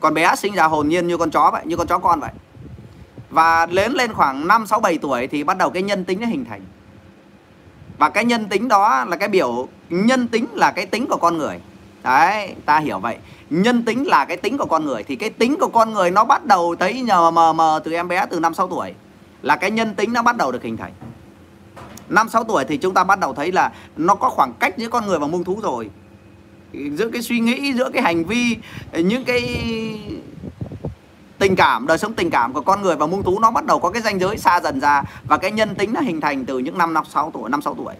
còn 0.00 0.14
bé 0.14 0.36
sinh 0.36 0.54
ra 0.54 0.64
hồn 0.64 0.88
nhiên 0.88 1.06
như 1.06 1.16
con 1.16 1.30
chó 1.30 1.50
vậy 1.50 1.62
như 1.66 1.76
con 1.76 1.86
chó 1.86 1.98
con 1.98 2.20
vậy 2.20 2.30
và 3.30 3.66
lớn 3.66 3.94
lên 3.94 4.12
khoảng 4.12 4.48
5 4.48 4.66
6 4.66 4.80
7 4.80 4.98
tuổi 4.98 5.26
thì 5.26 5.44
bắt 5.44 5.58
đầu 5.58 5.70
cái 5.70 5.82
nhân 5.82 6.04
tính 6.04 6.20
nó 6.20 6.26
hình 6.26 6.44
thành. 6.44 6.60
Và 7.98 8.08
cái 8.08 8.24
nhân 8.24 8.48
tính 8.48 8.68
đó 8.68 9.04
là 9.08 9.16
cái 9.16 9.28
biểu 9.28 9.68
nhân 9.88 10.28
tính 10.28 10.46
là 10.52 10.70
cái 10.70 10.86
tính 10.86 11.06
của 11.06 11.16
con 11.16 11.38
người. 11.38 11.60
Đấy, 12.02 12.54
ta 12.66 12.78
hiểu 12.78 12.98
vậy. 12.98 13.16
Nhân 13.50 13.84
tính 13.84 14.06
là 14.06 14.24
cái 14.24 14.36
tính 14.36 14.58
của 14.58 14.66
con 14.66 14.84
người 14.84 15.02
thì 15.02 15.16
cái 15.16 15.30
tính 15.30 15.56
của 15.60 15.68
con 15.68 15.92
người 15.92 16.10
nó 16.10 16.24
bắt 16.24 16.44
đầu 16.44 16.76
thấy 16.76 17.00
nhờ 17.00 17.30
mờ 17.30 17.52
mờ 17.52 17.80
từ 17.84 17.92
em 17.92 18.08
bé 18.08 18.26
từ 18.30 18.40
5 18.40 18.54
6 18.54 18.68
tuổi 18.68 18.94
là 19.42 19.56
cái 19.56 19.70
nhân 19.70 19.94
tính 19.94 20.12
nó 20.12 20.22
bắt 20.22 20.36
đầu 20.36 20.52
được 20.52 20.62
hình 20.62 20.76
thành. 20.76 20.92
5 22.08 22.28
6 22.28 22.44
tuổi 22.44 22.64
thì 22.64 22.76
chúng 22.76 22.94
ta 22.94 23.04
bắt 23.04 23.20
đầu 23.20 23.34
thấy 23.34 23.52
là 23.52 23.72
nó 23.96 24.14
có 24.14 24.28
khoảng 24.28 24.52
cách 24.58 24.78
giữa 24.78 24.88
con 24.88 25.06
người 25.06 25.18
và 25.18 25.26
muông 25.26 25.44
thú 25.44 25.60
rồi. 25.62 25.90
Giữa 26.72 27.10
cái 27.12 27.22
suy 27.22 27.40
nghĩ 27.40 27.72
giữa 27.72 27.90
cái 27.90 28.02
hành 28.02 28.24
vi 28.24 28.56
những 28.92 29.24
cái 29.24 29.42
tình 31.38 31.56
cảm 31.56 31.86
đời 31.86 31.98
sống 31.98 32.14
tình 32.14 32.30
cảm 32.30 32.52
của 32.52 32.60
con 32.60 32.82
người 32.82 32.96
và 32.96 33.06
muông 33.06 33.22
thú 33.22 33.38
nó 33.40 33.50
bắt 33.50 33.66
đầu 33.66 33.80
có 33.80 33.90
cái 33.90 34.02
ranh 34.02 34.20
giới 34.20 34.38
xa 34.38 34.60
dần 34.60 34.80
ra 34.80 35.02
và 35.24 35.38
cái 35.38 35.50
nhân 35.50 35.74
tính 35.74 35.92
nó 35.92 36.00
hình 36.00 36.20
thành 36.20 36.46
từ 36.46 36.58
những 36.58 36.78
năm 36.78 36.94
năm 36.94 37.04
sáu 37.04 37.30
tuổi 37.34 37.50
năm 37.50 37.62
sáu 37.62 37.74
tuổi. 37.74 37.94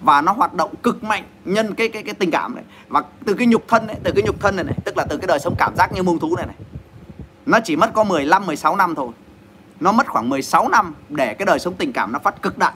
Và 0.00 0.20
nó 0.20 0.32
hoạt 0.32 0.54
động 0.54 0.74
cực 0.82 1.04
mạnh 1.04 1.24
nhân 1.44 1.74
cái 1.74 1.88
cái 1.88 2.02
cái 2.02 2.14
tình 2.14 2.30
cảm 2.30 2.54
này. 2.54 2.64
Và 2.88 3.02
từ 3.24 3.34
cái 3.34 3.46
nhục 3.46 3.68
thân 3.68 3.86
này 3.86 3.96
từ 4.02 4.12
cái 4.12 4.22
nhục 4.22 4.40
thân 4.40 4.56
này, 4.56 4.64
này 4.64 4.74
tức 4.84 4.96
là 4.96 5.06
từ 5.10 5.16
cái 5.16 5.26
đời 5.26 5.38
sống 5.38 5.54
cảm 5.58 5.76
giác 5.76 5.92
như 5.92 6.02
muông 6.02 6.18
thú 6.18 6.36
này 6.36 6.46
này 6.46 6.56
nó 7.46 7.58
chỉ 7.64 7.76
mất 7.76 7.90
có 7.94 8.04
15 8.04 8.46
16 8.46 8.76
năm 8.76 8.94
thôi 8.94 9.08
nó 9.82 9.92
mất 9.92 10.06
khoảng 10.08 10.28
16 10.28 10.68
năm 10.68 10.94
để 11.08 11.34
cái 11.34 11.46
đời 11.46 11.58
sống 11.58 11.74
tình 11.74 11.92
cảm 11.92 12.12
nó 12.12 12.18
phát 12.18 12.42
cực 12.42 12.58
đại. 12.58 12.72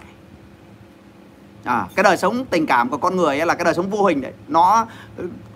À, 1.65 1.87
cái 1.97 2.05
đời 2.05 2.17
sống 2.17 2.45
tình 2.45 2.67
cảm 2.67 2.89
của 2.89 2.97
con 2.97 3.17
người 3.17 3.39
ấy 3.39 3.47
là 3.47 3.55
cái 3.55 3.65
đời 3.65 3.75
sống 3.75 3.91
vô 3.91 4.05
hình 4.05 4.21
đấy. 4.21 4.33
Nó 4.49 4.87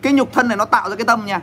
cái 0.02 0.12
nhục 0.12 0.32
thân 0.32 0.48
này 0.48 0.56
nó 0.56 0.64
tạo 0.64 0.90
ra 0.90 0.96
cái 0.96 1.04
tâm 1.04 1.26
nha. 1.26 1.40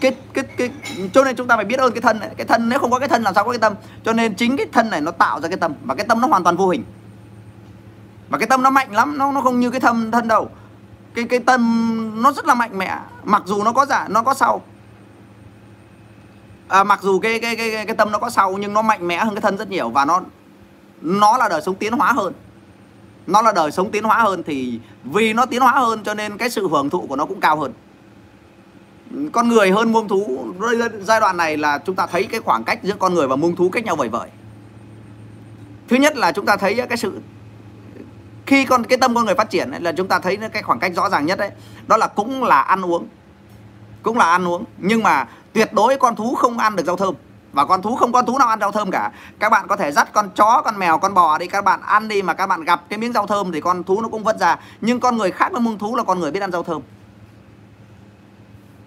Cái 0.00 0.12
cái 0.32 0.44
cái 0.56 0.70
cho 1.12 1.24
nên 1.24 1.36
chúng 1.36 1.46
ta 1.46 1.56
phải 1.56 1.64
biết 1.64 1.78
ơn 1.78 1.92
cái 1.92 2.00
thân 2.00 2.20
này. 2.20 2.30
Cái 2.36 2.46
thân 2.46 2.68
nếu 2.68 2.78
không 2.78 2.90
có 2.90 2.98
cái 2.98 3.08
thân 3.08 3.22
làm 3.22 3.34
sao 3.34 3.44
có 3.44 3.50
cái 3.50 3.58
tâm? 3.58 3.74
Cho 4.04 4.12
nên 4.12 4.34
chính 4.34 4.56
cái 4.56 4.66
thân 4.72 4.90
này 4.90 5.00
nó 5.00 5.10
tạo 5.10 5.40
ra 5.40 5.48
cái 5.48 5.58
tâm 5.58 5.72
và 5.84 5.94
cái 5.94 6.06
tâm 6.06 6.20
nó 6.20 6.28
hoàn 6.28 6.44
toàn 6.44 6.56
vô 6.56 6.68
hình. 6.68 6.84
Và 8.28 8.38
cái 8.38 8.46
tâm 8.46 8.62
nó 8.62 8.70
mạnh 8.70 8.92
lắm 8.92 9.18
nó 9.18 9.32
nó 9.32 9.40
không 9.40 9.60
như 9.60 9.70
cái 9.70 9.80
thân 9.80 10.10
thân 10.10 10.28
đâu. 10.28 10.50
Cái 11.14 11.24
cái 11.24 11.38
tâm 11.38 12.22
nó 12.22 12.32
rất 12.32 12.46
là 12.46 12.54
mạnh 12.54 12.78
mẽ 12.78 12.98
mặc 13.24 13.42
dù 13.44 13.64
nó 13.64 13.72
có 13.72 13.86
giả 13.86 14.06
nó 14.08 14.22
có 14.22 14.34
sau 14.34 14.62
à, 16.68 16.84
mặc 16.84 17.00
dù 17.02 17.18
cái 17.18 17.40
cái, 17.40 17.56
cái 17.56 17.70
cái 17.70 17.86
cái 17.86 17.96
tâm 17.96 18.12
nó 18.12 18.18
có 18.18 18.30
sau 18.30 18.56
nhưng 18.58 18.72
nó 18.72 18.82
mạnh 18.82 19.08
mẽ 19.08 19.24
hơn 19.24 19.34
cái 19.34 19.42
thân 19.42 19.56
rất 19.56 19.70
nhiều 19.70 19.90
và 19.90 20.04
nó 20.04 20.20
nó 21.00 21.36
là 21.36 21.48
đời 21.48 21.60
sống 21.62 21.74
tiến 21.74 21.92
hóa 21.92 22.12
hơn. 22.12 22.32
Nó 23.26 23.42
là 23.42 23.52
đời 23.52 23.72
sống 23.72 23.90
tiến 23.90 24.04
hóa 24.04 24.18
hơn 24.18 24.42
thì 24.46 24.80
vì 25.04 25.32
nó 25.32 25.46
tiến 25.46 25.60
hóa 25.60 25.72
hơn 25.72 26.04
cho 26.04 26.14
nên 26.14 26.38
cái 26.38 26.50
sự 26.50 26.68
hưởng 26.68 26.90
thụ 26.90 27.06
của 27.06 27.16
nó 27.16 27.26
cũng 27.26 27.40
cao 27.40 27.56
hơn. 27.56 27.72
Con 29.32 29.48
người 29.48 29.70
hơn 29.70 29.92
muông 29.92 30.08
thú 30.08 30.44
giai 31.02 31.20
đoạn 31.20 31.36
này 31.36 31.56
là 31.56 31.78
chúng 31.78 31.96
ta 31.96 32.06
thấy 32.06 32.24
cái 32.24 32.40
khoảng 32.40 32.64
cách 32.64 32.78
giữa 32.82 32.94
con 32.98 33.14
người 33.14 33.28
và 33.28 33.36
muông 33.36 33.56
thú 33.56 33.68
cách 33.68 33.84
nhau 33.84 33.96
vời 33.96 34.08
vợi. 34.08 34.28
Thứ 35.88 35.96
nhất 35.96 36.16
là 36.16 36.32
chúng 36.32 36.46
ta 36.46 36.56
thấy 36.56 36.80
cái 36.88 36.96
sự 36.96 37.20
khi 38.46 38.64
con 38.64 38.84
cái 38.84 38.98
tâm 38.98 39.14
con 39.14 39.24
người 39.24 39.34
phát 39.34 39.50
triển 39.50 39.70
ấy, 39.70 39.80
là 39.80 39.92
chúng 39.92 40.08
ta 40.08 40.18
thấy 40.18 40.36
cái 40.52 40.62
khoảng 40.62 40.78
cách 40.78 40.92
rõ 40.94 41.10
ràng 41.10 41.26
nhất 41.26 41.38
đấy 41.38 41.50
đó 41.86 41.96
là 41.96 42.06
cũng 42.06 42.44
là 42.44 42.60
ăn 42.60 42.84
uống. 42.84 43.06
Cũng 44.02 44.18
là 44.18 44.24
ăn 44.24 44.48
uống. 44.48 44.64
Nhưng 44.78 45.02
mà 45.02 45.26
tuyệt 45.54 45.72
đối 45.72 45.96
con 45.96 46.16
thú 46.16 46.34
không 46.34 46.58
ăn 46.58 46.76
được 46.76 46.86
rau 46.86 46.96
thơm. 46.96 47.14
Và 47.52 47.64
con 47.64 47.82
thú 47.82 47.96
không 47.96 48.12
con 48.12 48.26
thú 48.26 48.38
nào 48.38 48.48
ăn 48.48 48.60
rau 48.60 48.72
thơm 48.72 48.90
cả. 48.90 49.12
Các 49.38 49.50
bạn 49.50 49.66
có 49.68 49.76
thể 49.76 49.92
dắt 49.92 50.12
con 50.12 50.30
chó, 50.30 50.62
con 50.64 50.78
mèo, 50.78 50.98
con 50.98 51.14
bò 51.14 51.38
đi, 51.38 51.46
các 51.46 51.64
bạn 51.64 51.80
ăn 51.82 52.08
đi 52.08 52.22
mà 52.22 52.34
các 52.34 52.46
bạn 52.46 52.64
gặp 52.64 52.82
cái 52.88 52.98
miếng 52.98 53.12
rau 53.12 53.26
thơm 53.26 53.52
thì 53.52 53.60
con 53.60 53.84
thú 53.84 54.00
nó 54.02 54.08
cũng 54.08 54.24
vứt 54.24 54.38
ra. 54.38 54.56
Nhưng 54.80 55.00
con 55.00 55.16
người 55.16 55.30
khác 55.30 55.52
với 55.52 55.60
muông 55.60 55.78
thú 55.78 55.96
là 55.96 56.02
con 56.02 56.20
người 56.20 56.30
biết 56.30 56.40
ăn 56.40 56.52
rau 56.52 56.62
thơm. 56.62 56.82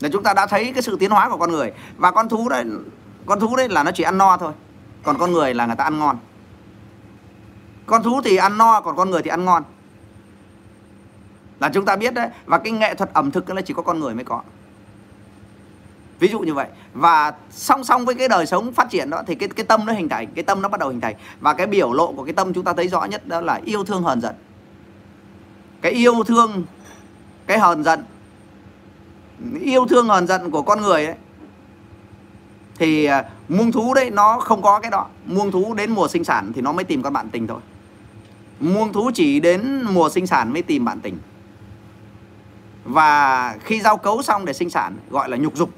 Để 0.02 0.10
chúng 0.14 0.24
ta 0.24 0.34
đã 0.34 0.48
thấy 0.48 0.72
cái 0.74 0.84
sự 0.84 0.98
tiến 1.00 1.12
hóa 1.12 1.30
của 1.30 1.38
con 1.38 1.52
người. 1.52 1.72
Và 1.98 2.12
con 2.12 2.30
thú 2.30 2.50
đấy, 2.50 2.66
con 3.26 3.40
thú 3.40 3.56
đấy 3.56 3.70
là 3.70 3.84
nó 3.84 3.92
chỉ 3.92 4.04
ăn 4.04 4.18
no 4.18 4.38
thôi. 4.38 4.54
Còn 5.04 5.18
con 5.18 5.32
người 5.32 5.54
là 5.54 5.66
người 5.66 5.76
ta 5.76 5.84
ăn 5.84 6.00
ngon. 6.00 6.18
Con 7.86 8.04
thú 8.04 8.22
thì 8.24 8.38
ăn 8.38 8.58
no, 8.58 8.82
còn 8.82 8.96
con 8.96 9.10
người 9.10 9.22
thì 9.22 9.30
ăn 9.30 9.46
ngon. 9.46 9.64
Là 11.60 11.70
chúng 11.74 11.86
ta 11.86 11.96
biết 11.96 12.14
đấy. 12.14 12.30
Và 12.46 12.58
cái 12.58 12.72
nghệ 12.72 12.96
thuật 12.96 13.14
ẩm 13.14 13.32
thực 13.32 13.50
là 13.50 13.62
chỉ 13.62 13.74
có 13.74 13.82
con 13.82 14.00
người 14.00 14.16
mới 14.16 14.24
có 14.24 14.42
ví 16.20 16.28
dụ 16.28 16.40
như 16.40 16.54
vậy. 16.54 16.68
Và 16.94 17.34
song 17.52 17.84
song 17.84 18.06
với 18.06 18.16
cái 18.16 18.28
đời 18.28 18.46
sống 18.46 18.74
phát 18.74 18.90
triển 18.90 19.10
đó 19.10 19.24
thì 19.28 19.36
cái 19.36 19.50
cái 19.50 19.66
tâm 19.66 19.86
nó 19.86 19.94
hình 19.94 20.10
thành, 20.10 20.28
cái 20.36 20.44
tâm 20.44 20.62
nó 20.62 20.70
bắt 20.70 20.80
đầu 20.80 20.90
hình 20.90 21.02
thành. 21.02 21.16
Và 21.40 21.54
cái 21.54 21.68
biểu 21.68 21.94
lộ 21.94 22.14
của 22.14 22.24
cái 22.24 22.34
tâm 22.34 22.54
chúng 22.54 22.64
ta 22.64 22.74
thấy 22.74 22.88
rõ 22.88 23.06
nhất 23.06 23.28
đó 23.28 23.42
là 23.42 23.62
yêu 23.66 23.84
thương 23.84 24.04
hờn 24.04 24.22
giận. 24.22 24.36
Cái 25.82 25.92
yêu 25.92 26.24
thương, 26.24 26.64
cái 27.48 27.60
hờn 27.60 27.84
giận, 27.84 28.04
yêu 29.62 29.86
thương 29.90 30.08
hờn 30.08 30.28
giận 30.28 30.52
của 30.52 30.62
con 30.62 30.82
người 30.82 31.06
ấy, 31.06 31.16
thì 32.78 33.06
à, 33.06 33.24
muông 33.50 33.72
thú 33.72 33.94
đấy 33.94 34.10
nó 34.10 34.40
không 34.40 34.62
có 34.62 34.80
cái 34.80 34.92
đó. 34.92 35.08
Muông 35.26 35.52
thú 35.52 35.74
đến 35.74 35.92
mùa 35.92 36.08
sinh 36.08 36.24
sản 36.24 36.52
thì 36.56 36.62
nó 36.62 36.72
mới 36.72 36.84
tìm 36.84 37.02
con 37.02 37.14
bạn 37.14 37.30
tình 37.30 37.48
thôi. 37.48 37.60
Muông 38.60 38.94
thú 38.94 39.12
chỉ 39.14 39.40
đến 39.40 39.84
mùa 39.94 40.10
sinh 40.10 40.28
sản 40.28 40.54
mới 40.54 40.62
tìm 40.62 40.86
bạn 40.86 41.00
tình. 41.00 41.18
Và 42.84 43.56
khi 43.64 43.82
giao 43.82 43.98
cấu 43.98 44.22
xong 44.22 44.46
để 44.46 44.54
sinh 44.54 44.70
sản, 44.70 44.98
gọi 45.10 45.30
là 45.30 45.38
nhục 45.38 45.56
dục 45.56 45.70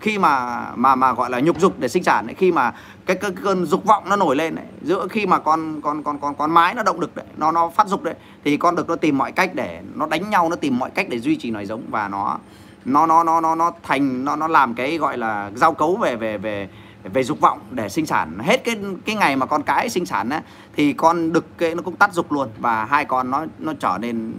khi 0.00 0.18
mà 0.18 0.66
mà 0.76 0.94
mà 0.94 1.12
gọi 1.12 1.30
là 1.30 1.40
nhục 1.40 1.60
dục 1.60 1.74
để 1.78 1.88
sinh 1.88 2.04
sản 2.04 2.26
ấy, 2.26 2.34
khi 2.34 2.52
mà 2.52 2.70
cái, 3.06 3.16
cái, 3.16 3.30
cái 3.30 3.44
cơn 3.44 3.66
dục 3.66 3.84
vọng 3.84 4.08
nó 4.08 4.16
nổi 4.16 4.36
lên 4.36 4.54
ấy, 4.54 4.66
giữa 4.82 5.06
khi 5.10 5.26
mà 5.26 5.38
con 5.38 5.80
con 5.80 6.02
con 6.02 6.18
con 6.18 6.34
con 6.34 6.50
mái 6.50 6.74
nó 6.74 6.82
động 6.82 7.00
đực 7.00 7.16
đấy 7.16 7.26
nó 7.36 7.52
nó 7.52 7.68
phát 7.68 7.86
dục 7.86 8.02
đấy 8.02 8.14
thì 8.44 8.56
con 8.56 8.76
đực 8.76 8.88
nó 8.88 8.96
tìm 8.96 9.18
mọi 9.18 9.32
cách 9.32 9.50
để 9.54 9.82
nó 9.94 10.06
đánh 10.06 10.30
nhau 10.30 10.48
nó 10.48 10.56
tìm 10.56 10.78
mọi 10.78 10.90
cách 10.90 11.06
để 11.08 11.18
duy 11.18 11.36
trì 11.36 11.50
nòi 11.50 11.66
giống 11.66 11.82
và 11.90 12.08
nó 12.08 12.38
nó 12.84 13.06
nó 13.06 13.24
nó 13.24 13.40
nó 13.40 13.54
nó 13.54 13.72
thành 13.82 14.24
nó 14.24 14.36
nó 14.36 14.48
làm 14.48 14.74
cái 14.74 14.98
gọi 14.98 15.18
là 15.18 15.50
giao 15.54 15.74
cấu 15.74 15.96
về 15.96 16.16
về 16.16 16.38
về 16.38 16.68
về 17.04 17.22
dục 17.22 17.40
vọng 17.40 17.60
để 17.70 17.88
sinh 17.88 18.06
sản. 18.06 18.38
Hết 18.38 18.64
cái 18.64 18.76
cái 19.04 19.16
ngày 19.16 19.36
mà 19.36 19.46
con 19.46 19.62
cái 19.62 19.90
sinh 19.90 20.06
sản 20.06 20.30
ấy, 20.30 20.40
thì 20.76 20.92
con 20.92 21.32
đực 21.32 21.58
cái 21.58 21.74
nó 21.74 21.82
cũng 21.82 21.96
tắt 21.96 22.14
dục 22.14 22.32
luôn 22.32 22.48
và 22.58 22.84
hai 22.84 23.04
con 23.04 23.30
nó 23.30 23.46
nó 23.58 23.72
trở 23.80 23.98
nên 24.00 24.32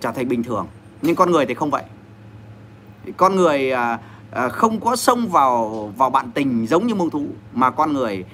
trở 0.00 0.12
thành 0.12 0.28
bình 0.28 0.42
thường. 0.42 0.66
Nhưng 1.02 1.16
con 1.16 1.30
người 1.30 1.46
thì 1.46 1.54
không 1.54 1.70
vậy. 1.70 1.82
Con 3.16 3.36
người 3.36 3.70
à, 3.70 3.98
à, 4.30 4.48
không 4.48 4.80
có 4.80 4.96
xông 4.96 5.28
vào 5.28 5.92
vào 5.96 6.10
bạn 6.10 6.30
tình 6.34 6.66
giống 6.66 6.86
như 6.86 6.94
mông 6.94 7.10
thú 7.10 7.26
mà 7.52 7.70
con 7.70 7.92
người 7.92 8.24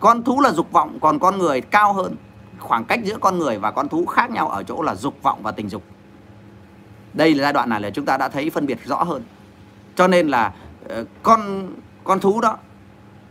con 0.00 0.22
thú 0.22 0.40
là 0.40 0.50
dục 0.50 0.72
vọng 0.72 0.98
còn 1.00 1.18
con 1.18 1.38
người 1.38 1.60
cao 1.60 1.92
hơn. 1.92 2.16
Khoảng 2.58 2.84
cách 2.84 3.00
giữa 3.04 3.16
con 3.20 3.38
người 3.38 3.58
và 3.58 3.70
con 3.70 3.88
thú 3.88 4.06
khác 4.06 4.30
nhau 4.30 4.48
ở 4.48 4.62
chỗ 4.62 4.82
là 4.82 4.94
dục 4.94 5.22
vọng 5.22 5.38
và 5.42 5.52
tình 5.52 5.68
dục. 5.68 5.82
Đây 7.12 7.34
là 7.34 7.42
giai 7.42 7.52
đoạn 7.52 7.68
này 7.68 7.80
là 7.80 7.90
chúng 7.90 8.04
ta 8.04 8.16
đã 8.16 8.28
thấy 8.28 8.50
phân 8.50 8.66
biệt 8.66 8.78
rõ 8.84 9.02
hơn. 9.04 9.22
Cho 9.96 10.08
nên 10.08 10.28
là 10.28 10.52
ờ, 10.88 11.04
con 11.22 11.68
con 12.04 12.20
thú 12.20 12.40
đó 12.40 12.56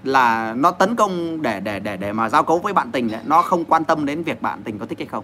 là 0.03 0.53
nó 0.53 0.71
tấn 0.71 0.95
công 0.95 1.41
để 1.41 1.59
để 1.59 1.79
để 1.79 1.97
để 1.97 2.13
mà 2.13 2.29
giao 2.29 2.43
cấu 2.43 2.59
với 2.59 2.73
bạn 2.73 2.91
tình 2.91 3.11
đấy. 3.11 3.21
Nó 3.25 3.41
không 3.41 3.65
quan 3.65 3.83
tâm 3.83 4.05
đến 4.05 4.23
việc 4.23 4.41
bạn 4.41 4.61
tình 4.63 4.79
có 4.79 4.85
thích 4.85 4.99
hay 4.99 5.07
không. 5.07 5.23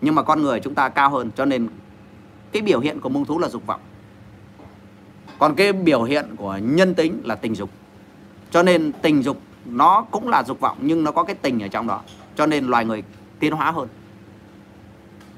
Nhưng 0.00 0.14
mà 0.14 0.22
con 0.22 0.42
người 0.42 0.60
chúng 0.60 0.74
ta 0.74 0.88
cao 0.88 1.10
hơn 1.10 1.30
cho 1.36 1.44
nên 1.44 1.68
cái 2.52 2.62
biểu 2.62 2.80
hiện 2.80 3.00
của 3.00 3.08
mông 3.08 3.24
thú 3.24 3.38
là 3.38 3.48
dục 3.48 3.66
vọng 3.66 3.80
còn 5.42 5.54
cái 5.54 5.72
biểu 5.72 6.02
hiện 6.02 6.36
của 6.36 6.58
nhân 6.62 6.94
tính 6.94 7.20
là 7.24 7.34
tình 7.34 7.54
dục. 7.54 7.70
Cho 8.50 8.62
nên 8.62 8.92
tình 9.02 9.22
dục 9.22 9.40
nó 9.64 10.04
cũng 10.10 10.28
là 10.28 10.42
dục 10.42 10.60
vọng, 10.60 10.78
nhưng 10.80 11.04
nó 11.04 11.12
có 11.12 11.24
cái 11.24 11.34
tình 11.34 11.62
ở 11.62 11.68
trong 11.68 11.86
đó. 11.86 12.00
Cho 12.36 12.46
nên 12.46 12.66
loài 12.66 12.84
người 12.84 13.02
tiến 13.38 13.52
hóa 13.52 13.70
hơn. 13.70 13.88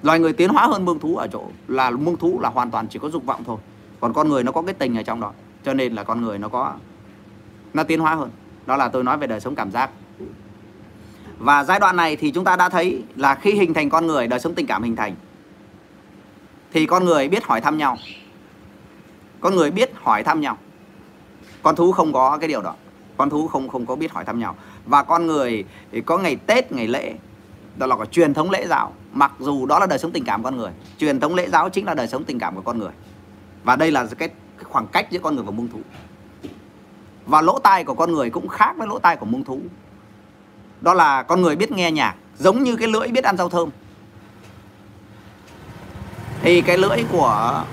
Loài 0.03 0.19
người 0.19 0.33
tiến 0.33 0.51
hóa 0.51 0.67
hơn 0.67 0.85
mương 0.85 0.99
thú 0.99 1.17
ở 1.17 1.29
chỗ 1.33 1.45
là 1.69 1.91
mương 1.91 2.17
thú 2.17 2.41
là 2.41 2.49
hoàn 2.49 2.71
toàn 2.71 2.87
chỉ 2.89 2.99
có 2.99 3.09
dục 3.11 3.25
vọng 3.25 3.45
thôi. 3.45 3.59
Còn 4.01 4.13
con 4.13 4.29
người 4.29 4.45
nó 4.45 4.53
có 4.53 4.63
cái 4.63 4.75
tình 4.75 4.97
ở 4.97 5.03
trong 5.03 5.21
đó. 5.21 5.33
Cho 5.65 5.75
nên 5.75 5.95
là 5.95 6.05
con 6.05 6.23
người 6.23 6.39
nó 6.39 6.49
có, 6.49 6.75
nó 7.75 7.83
tiến 7.83 8.01
hóa 8.01 8.15
hơn. 8.15 8.31
Đó 8.67 8.77
là 8.77 8.89
tôi 8.89 9.05
nói 9.05 9.19
về 9.19 9.27
đời 9.27 9.41
sống 9.41 9.55
cảm 9.55 9.71
giác. 9.71 9.91
Và 11.39 11.65
giai 11.65 11.81
đoạn 11.81 11.97
này 11.97 12.17
thì 12.17 12.31
chúng 12.31 12.45
ta 12.45 12.57
đã 12.57 12.69
thấy 12.69 13.03
là 13.17 13.35
khi 13.35 13.53
hình 13.53 13.75
thành 13.75 13.91
con 13.91 14.07
người, 14.07 14.27
đời 14.27 14.41
sống 14.41 14.55
tình 14.55 14.67
cảm 14.67 14.83
hình 14.83 14.97
thành, 14.97 15.15
thì 16.73 16.87
con 16.87 17.05
người 17.05 17.29
biết 17.29 17.45
hỏi 17.45 17.61
thăm 17.61 17.79
nhau 17.79 17.97
con 19.45 19.57
người 19.57 19.71
biết 19.71 19.91
hỏi 20.03 20.23
thăm 20.23 20.41
nhau. 20.41 20.59
Con 21.63 21.77
thú 21.77 21.93
không 21.93 22.13
có 22.13 22.39
cái 22.39 22.49
điều 22.49 22.63
đó. 22.63 22.75
Con 23.17 23.31
thú 23.31 23.49
không 23.49 23.69
không 23.69 23.87
có 23.87 23.97
biết 23.97 24.13
hỏi 24.13 24.25
thăm 24.25 24.39
nhau. 24.39 24.57
Và 24.87 25.03
con 25.03 25.27
người 25.27 25.65
thì 25.93 26.01
có 26.01 26.19
ngày 26.19 26.37
tết, 26.37 26.73
ngày 26.73 26.87
lễ, 26.87 27.15
đó 27.77 27.87
là 27.87 27.97
có 27.97 28.05
truyền 28.05 28.35
thống 28.35 28.51
lễ 28.51 28.67
giáo. 28.67 28.93
Mặc 29.13 29.33
dù 29.39 29.67
đó 29.67 29.79
là 29.79 29.87
đời 29.87 29.99
sống 29.99 30.13
tình 30.13 30.25
cảm 30.25 30.43
con 30.43 30.57
người, 30.57 30.71
truyền 30.99 31.21
thống 31.21 31.35
lễ 31.35 31.49
giáo 31.49 31.69
chính 31.69 31.87
là 31.87 31.95
đời 31.95 32.09
sống 32.09 32.25
tình 32.25 32.39
cảm 32.39 32.55
của 32.55 32.61
con 32.61 32.79
người. 32.79 32.93
Và 33.65 33.77
đây 33.77 33.91
là 33.91 34.07
cái 34.19 34.29
khoảng 34.63 34.87
cách 34.87 35.11
giữa 35.11 35.19
con 35.19 35.35
người 35.35 35.45
và 35.45 35.51
muông 35.51 35.69
thú. 35.69 35.81
Và 37.27 37.41
lỗ 37.41 37.59
tai 37.59 37.85
của 37.85 37.95
con 37.95 38.13
người 38.13 38.31
cũng 38.31 38.49
khác 38.49 38.75
với 38.77 38.89
lỗ 38.89 38.99
tai 38.99 39.17
của 39.17 39.27
muông 39.27 39.45
thú. 39.45 39.61
Đó 40.81 40.95
là 40.95 41.23
con 41.23 41.43
người 41.43 41.57
biết 41.57 41.73
nghe 41.73 41.91
nhạc, 41.91 42.15
giống 42.39 42.63
như 42.63 42.77
cái 42.77 42.89
lưỡi 42.89 43.09
biết 43.09 43.25
ăn 43.25 43.37
rau 43.37 43.49
thơm. 43.49 43.71
Thì 46.43 46.61
cái 46.61 46.79
lưỡi 46.79 47.05
của 47.13 47.65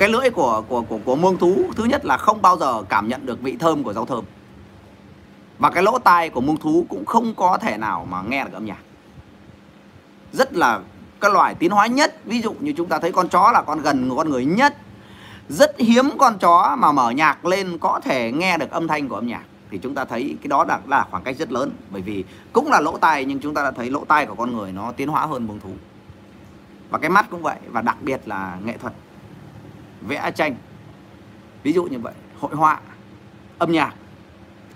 cái 0.00 0.08
lưỡi 0.08 0.30
của 0.30 0.62
của 0.68 0.82
của 0.82 0.98
của 1.04 1.16
muông 1.16 1.38
thú 1.38 1.64
thứ 1.76 1.84
nhất 1.84 2.04
là 2.04 2.16
không 2.16 2.42
bao 2.42 2.56
giờ 2.56 2.82
cảm 2.88 3.08
nhận 3.08 3.26
được 3.26 3.42
vị 3.42 3.56
thơm 3.60 3.82
của 3.82 3.92
rau 3.92 4.06
thơm. 4.06 4.24
Và 5.58 5.70
cái 5.70 5.82
lỗ 5.82 5.98
tai 5.98 6.28
của 6.28 6.40
muông 6.40 6.56
thú 6.56 6.86
cũng 6.88 7.04
không 7.04 7.34
có 7.34 7.58
thể 7.58 7.76
nào 7.76 8.06
mà 8.10 8.22
nghe 8.28 8.44
được 8.44 8.52
âm 8.52 8.64
nhạc. 8.64 8.78
Rất 10.32 10.52
là 10.52 10.80
các 11.20 11.32
loài 11.32 11.54
tiến 11.54 11.70
hóa 11.70 11.86
nhất 11.86 12.14
ví 12.24 12.42
dụ 12.42 12.52
như 12.60 12.72
chúng 12.76 12.88
ta 12.88 12.98
thấy 12.98 13.12
con 13.12 13.28
chó 13.28 13.50
là 13.52 13.62
con 13.62 13.82
gần 13.82 14.10
con 14.16 14.30
người 14.30 14.44
nhất. 14.44 14.76
Rất 15.48 15.78
hiếm 15.78 16.10
con 16.18 16.38
chó 16.38 16.76
mà 16.78 16.92
mở 16.92 17.10
nhạc 17.10 17.44
lên 17.44 17.78
có 17.78 18.00
thể 18.04 18.32
nghe 18.32 18.58
được 18.58 18.70
âm 18.70 18.88
thanh 18.88 19.08
của 19.08 19.14
âm 19.14 19.26
nhạc. 19.26 19.42
Thì 19.70 19.78
chúng 19.78 19.94
ta 19.94 20.04
thấy 20.04 20.36
cái 20.42 20.48
đó 20.48 20.64
là, 20.64 20.80
là 20.86 21.06
khoảng 21.10 21.22
cách 21.22 21.36
rất 21.38 21.52
lớn. 21.52 21.70
Bởi 21.90 22.02
vì 22.02 22.24
cũng 22.52 22.70
là 22.70 22.80
lỗ 22.80 22.96
tai 22.96 23.24
nhưng 23.24 23.40
chúng 23.40 23.54
ta 23.54 23.62
đã 23.62 23.70
thấy 23.70 23.90
lỗ 23.90 24.04
tai 24.04 24.26
của 24.26 24.34
con 24.34 24.56
người 24.56 24.72
nó 24.72 24.92
tiến 24.92 25.08
hóa 25.08 25.26
hơn 25.26 25.46
muông 25.46 25.60
thú. 25.60 25.70
Và 26.90 26.98
cái 26.98 27.10
mắt 27.10 27.26
cũng 27.30 27.42
vậy 27.42 27.56
và 27.68 27.82
đặc 27.82 27.96
biệt 28.02 28.20
là 28.26 28.58
nghệ 28.64 28.76
thuật 28.76 28.92
vẽ 30.00 30.30
tranh. 30.34 30.54
Ví 31.62 31.72
dụ 31.72 31.84
như 31.84 31.98
vậy 31.98 32.14
hội 32.40 32.54
họa 32.54 32.80
âm 33.58 33.72
nhạc 33.72 33.94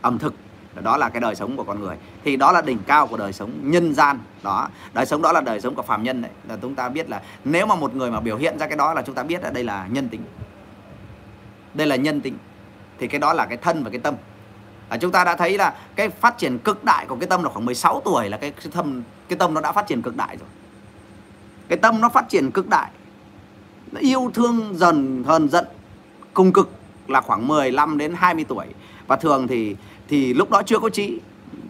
ẩm 0.03 0.19
thực 0.19 0.35
đó 0.83 0.97
là 0.97 1.09
cái 1.09 1.21
đời 1.21 1.35
sống 1.35 1.57
của 1.57 1.65
con 1.65 1.81
người. 1.81 1.97
Thì 2.25 2.37
đó 2.37 2.53
là 2.53 2.63
đỉnh 2.63 2.79
cao 2.87 3.07
của 3.07 3.17
đời 3.17 3.33
sống 3.33 3.51
nhân 3.63 3.95
gian 3.95 4.19
đó. 4.43 4.69
Đời 4.93 5.07
sống 5.07 5.23
đó 5.23 5.33
là 5.33 5.41
đời 5.41 5.61
sống 5.61 5.75
của 5.75 5.83
phàm 5.83 6.03
nhân 6.03 6.23
đấy. 6.23 6.31
Là 6.49 6.57
chúng 6.63 6.75
ta 6.75 6.89
biết 6.89 7.11
là 7.11 7.23
nếu 7.45 7.67
mà 7.67 7.75
một 7.75 7.95
người 7.95 8.11
mà 8.11 8.21
biểu 8.21 8.37
hiện 8.37 8.59
ra 8.59 8.67
cái 8.67 8.77
đó 8.77 8.95
là 8.95 9.03
chúng 9.03 9.15
ta 9.15 9.23
biết 9.23 9.43
là 9.43 9.51
đây 9.51 9.65
là 9.65 9.87
nhân 9.91 10.09
tính. 10.09 10.25
Đây 11.75 11.87
là 11.87 11.97
nhân 11.97 12.21
tính. 12.21 12.39
Thì 12.99 13.09
cái 13.09 13.21
đó 13.21 13.33
là 13.33 13.47
cái 13.47 13.57
thân 13.57 13.85
và 13.85 13.91
cái 13.91 14.01
tâm. 14.01 14.15
À, 14.89 14.97
chúng 14.97 15.13
ta 15.13 15.25
đã 15.25 15.37
thấy 15.37 15.59
là 15.59 15.75
cái 15.97 16.09
phát 16.09 16.39
triển 16.39 16.59
cực 16.59 16.85
đại 16.85 17.07
của 17.07 17.17
cái 17.17 17.27
tâm 17.27 17.43
là 17.43 17.51
khoảng 17.51 17.65
16 17.67 18.03
tuổi 18.05 18.29
là 18.29 18.37
cái 18.37 18.53
tâm 18.73 19.03
cái 19.29 19.39
tâm 19.39 19.55
nó 19.55 19.61
đã 19.61 19.73
phát 19.73 19.87
triển 19.87 20.03
cực 20.03 20.17
đại 20.17 20.37
rồi. 20.37 20.49
Cái 21.69 21.79
tâm 21.79 22.01
nó 22.01 22.09
phát 22.09 22.29
triển 22.29 22.51
cực 22.51 22.69
đại 22.69 22.91
yêu 23.99 24.31
thương 24.35 24.75
dần 24.77 25.25
hờn 25.27 25.49
giận 25.49 25.65
cùng 26.35 26.53
cực 26.53 26.71
là 27.09 27.21
khoảng 27.21 27.49
15 27.49 27.99
đến 27.99 28.15
20 28.17 28.45
tuổi. 28.49 28.67
Và 29.07 29.17
thường 29.17 29.49
thì 29.49 29.77
thì 30.09 30.35
lúc 30.35 30.51
đó 30.51 30.63
chưa 30.67 30.79
có 30.79 30.89
trí. 30.89 31.19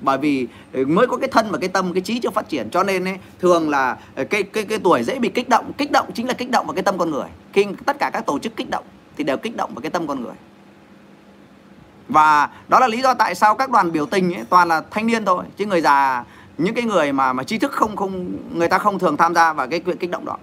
Bởi 0.02 0.18
vì 0.18 0.46
ừ, 0.72 0.84
mới 0.86 1.06
có 1.06 1.16
cái 1.16 1.28
thân 1.28 1.50
và 1.50 1.58
cái 1.58 1.68
tâm 1.68 1.92
cái 1.92 2.00
trí 2.00 2.18
chưa 2.18 2.30
phát 2.30 2.48
triển. 2.48 2.70
Cho 2.70 2.82
nên 2.82 3.04
ấy, 3.04 3.18
thường 3.40 3.70
là 3.70 3.96
ừ, 4.16 4.24
cái 4.24 4.42
cái 4.42 4.64
cái 4.64 4.78
tuổi 4.78 5.02
dễ 5.02 5.18
bị 5.18 5.28
kích 5.28 5.48
động. 5.48 5.72
Kích 5.78 5.90
động 5.90 6.10
chính 6.14 6.28
là 6.28 6.34
kích 6.34 6.50
động 6.50 6.66
vào 6.66 6.74
cái 6.74 6.82
tâm 6.82 6.98
con 6.98 7.10
người. 7.10 7.28
Khi 7.52 7.66
tất 7.86 7.96
cả 7.98 8.10
các 8.12 8.26
tổ 8.26 8.38
chức 8.38 8.56
kích 8.56 8.70
động 8.70 8.84
thì 9.16 9.24
đều 9.24 9.36
kích 9.36 9.56
động 9.56 9.74
vào 9.74 9.80
cái 9.80 9.90
tâm 9.90 10.06
con 10.06 10.22
người. 10.22 10.34
Và 12.08 12.48
đó 12.68 12.80
là 12.80 12.88
lý 12.88 13.02
do 13.02 13.14
tại 13.14 13.34
sao 13.34 13.54
các 13.54 13.70
đoàn 13.70 13.92
biểu 13.92 14.06
tình 14.06 14.34
ấy, 14.34 14.44
toàn 14.48 14.68
là 14.68 14.82
thanh 14.90 15.06
niên 15.06 15.24
thôi. 15.24 15.44
Chứ 15.56 15.66
người 15.66 15.80
già 15.80 16.24
những 16.58 16.74
cái 16.74 16.84
người 16.84 17.12
mà 17.12 17.32
mà 17.32 17.42
trí 17.42 17.58
thức 17.58 17.72
không 17.72 17.96
không 17.96 18.36
người 18.52 18.68
ta 18.68 18.78
không 18.78 18.98
thường 18.98 19.16
tham 19.16 19.34
gia 19.34 19.52
vào 19.52 19.68
cái 19.68 19.80
chuyện 19.80 19.96
kích 19.96 20.10
động 20.10 20.24
đó 20.24 20.36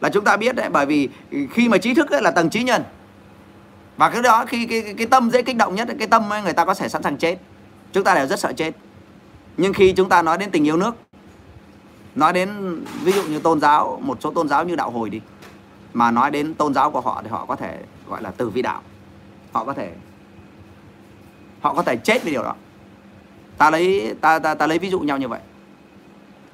là 0.00 0.08
chúng 0.08 0.24
ta 0.24 0.36
biết 0.36 0.56
đấy 0.56 0.68
bởi 0.72 0.86
vì 0.86 1.08
khi 1.50 1.68
mà 1.68 1.78
trí 1.78 1.94
thức 1.94 2.10
ấy 2.10 2.22
là 2.22 2.30
tầng 2.30 2.50
trí 2.50 2.62
nhân. 2.62 2.82
Và 3.96 4.10
cái 4.10 4.22
đó 4.22 4.44
khi 4.48 4.66
cái, 4.66 4.82
cái, 4.82 4.94
cái 4.94 5.06
tâm 5.06 5.30
dễ 5.30 5.42
kích 5.42 5.56
động 5.56 5.74
nhất 5.74 5.88
cái 5.98 6.08
tâm 6.08 6.32
ấy 6.32 6.42
người 6.42 6.52
ta 6.52 6.64
có 6.64 6.74
thể 6.74 6.88
sẵn 6.88 7.02
sàng 7.02 7.16
chết. 7.16 7.36
Chúng 7.92 8.04
ta 8.04 8.14
đều 8.14 8.26
rất 8.26 8.38
sợ 8.38 8.52
chết. 8.56 8.74
Nhưng 9.56 9.72
khi 9.72 9.92
chúng 9.92 10.08
ta 10.08 10.22
nói 10.22 10.38
đến 10.38 10.50
tình 10.50 10.66
yêu 10.66 10.76
nước 10.76 10.94
nói 12.14 12.32
đến 12.32 12.80
ví 13.02 13.12
dụ 13.12 13.22
như 13.22 13.38
tôn 13.38 13.60
giáo 13.60 14.00
một 14.02 14.18
số 14.20 14.30
tôn 14.30 14.48
giáo 14.48 14.64
như 14.64 14.76
đạo 14.76 14.90
hồi 14.90 15.10
đi 15.10 15.20
mà 15.92 16.10
nói 16.10 16.30
đến 16.30 16.54
tôn 16.54 16.74
giáo 16.74 16.90
của 16.90 17.00
họ 17.00 17.20
thì 17.24 17.30
họ 17.30 17.46
có 17.46 17.56
thể 17.56 17.78
gọi 18.08 18.22
là 18.22 18.32
từ 18.36 18.50
vi 18.50 18.62
đạo. 18.62 18.82
Họ 19.52 19.64
có 19.64 19.72
thể 19.72 19.92
họ 21.60 21.74
có 21.74 21.82
thể 21.82 21.96
chết 21.96 22.24
vì 22.24 22.32
điều 22.32 22.42
đó. 22.42 22.54
Ta 23.58 23.70
lấy 23.70 24.14
ta 24.20 24.38
ta 24.38 24.54
ta 24.54 24.66
lấy 24.66 24.78
ví 24.78 24.90
dụ 24.90 25.00
nhau 25.00 25.18
như 25.18 25.28
vậy. 25.28 25.40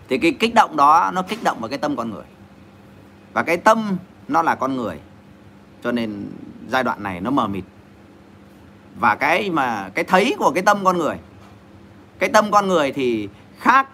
Thì 0.09 0.18
cái 0.18 0.36
kích 0.40 0.55
động 0.55 0.76
đó 0.76 1.11
nó 1.14 1.22
kích 1.22 1.42
động 1.42 1.61
vào 1.61 1.68
cái 1.68 1.78
tâm 1.78 1.97
con 1.97 2.11
người 2.11 2.24
và 3.37 3.43
cái 3.43 3.57
tâm 3.57 3.97
nó 4.28 4.43
là 4.43 4.55
con 4.55 4.76
người. 4.76 4.99
Cho 5.84 5.93
nên 5.93 6.26
giai 6.68 6.84
đoạn 6.84 7.03
này 7.03 7.20
nó 7.20 7.30
mờ 7.30 7.47
mịt. 7.47 7.64
Và 9.01 9.14
cái 9.14 9.51
mà 9.51 9.91
cái 9.95 10.05
thấy 10.05 10.34
của 10.39 10.51
cái 10.51 10.62
tâm 10.62 10.84
con 10.84 10.99
người 10.99 11.16
cái 12.18 12.29
tâm 12.29 12.50
con 12.50 12.68
người 12.68 12.92
thì 12.92 13.29
khác 13.58 13.88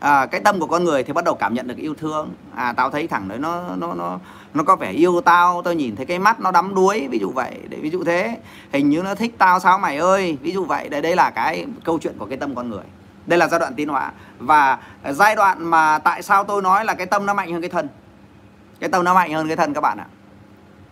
à, 0.00 0.26
cái 0.26 0.40
tâm 0.40 0.60
của 0.60 0.66
con 0.66 0.84
người 0.84 1.02
thì 1.02 1.12
bắt 1.12 1.24
đầu 1.24 1.34
cảm 1.34 1.54
nhận 1.54 1.68
được 1.68 1.76
yêu 1.76 1.94
thương. 1.94 2.32
À 2.54 2.72
tao 2.72 2.90
thấy 2.90 3.06
thằng 3.06 3.28
đấy 3.28 3.38
nó 3.38 3.62
nó 3.76 3.94
nó 3.94 4.18
nó 4.54 4.64
có 4.64 4.76
vẻ 4.76 4.90
yêu 4.90 5.20
tao. 5.20 5.62
Tao 5.62 5.74
nhìn 5.74 5.96
thấy 5.96 6.06
cái 6.06 6.18
mắt 6.18 6.40
nó 6.40 6.50
đắm 6.50 6.74
đuối 6.74 7.08
ví 7.10 7.18
dụ 7.18 7.30
vậy 7.30 7.58
để 7.68 7.78
ví 7.80 7.90
dụ 7.90 8.04
thế. 8.04 8.38
Hình 8.72 8.90
như 8.90 9.02
nó 9.02 9.14
thích 9.14 9.34
tao 9.38 9.60
sao 9.60 9.78
mày 9.78 9.98
ơi? 9.98 10.38
Ví 10.40 10.52
dụ 10.52 10.64
vậy. 10.64 10.88
Đây 10.88 11.02
đây 11.02 11.16
là 11.16 11.30
cái 11.30 11.66
câu 11.84 11.98
chuyện 11.98 12.14
của 12.18 12.26
cái 12.26 12.38
tâm 12.38 12.54
con 12.54 12.70
người. 12.70 12.84
Đây 13.26 13.38
là 13.38 13.48
giai 13.48 13.60
đoạn 13.60 13.74
tiến 13.74 13.88
hóa. 13.88 14.12
Và 14.38 14.78
giai 15.10 15.36
đoạn 15.36 15.64
mà 15.64 15.98
tại 15.98 16.22
sao 16.22 16.44
tôi 16.44 16.62
nói 16.62 16.84
là 16.84 16.94
cái 16.94 17.06
tâm 17.06 17.26
nó 17.26 17.34
mạnh 17.34 17.52
hơn 17.52 17.60
cái 17.60 17.70
thân? 17.70 17.88
Cái 18.80 18.90
tâm 18.90 19.04
nó 19.04 19.14
mạnh 19.14 19.32
hơn 19.32 19.46
cái 19.46 19.56
thân 19.56 19.74
các 19.74 19.80
bạn 19.80 19.98
ạ. 19.98 20.06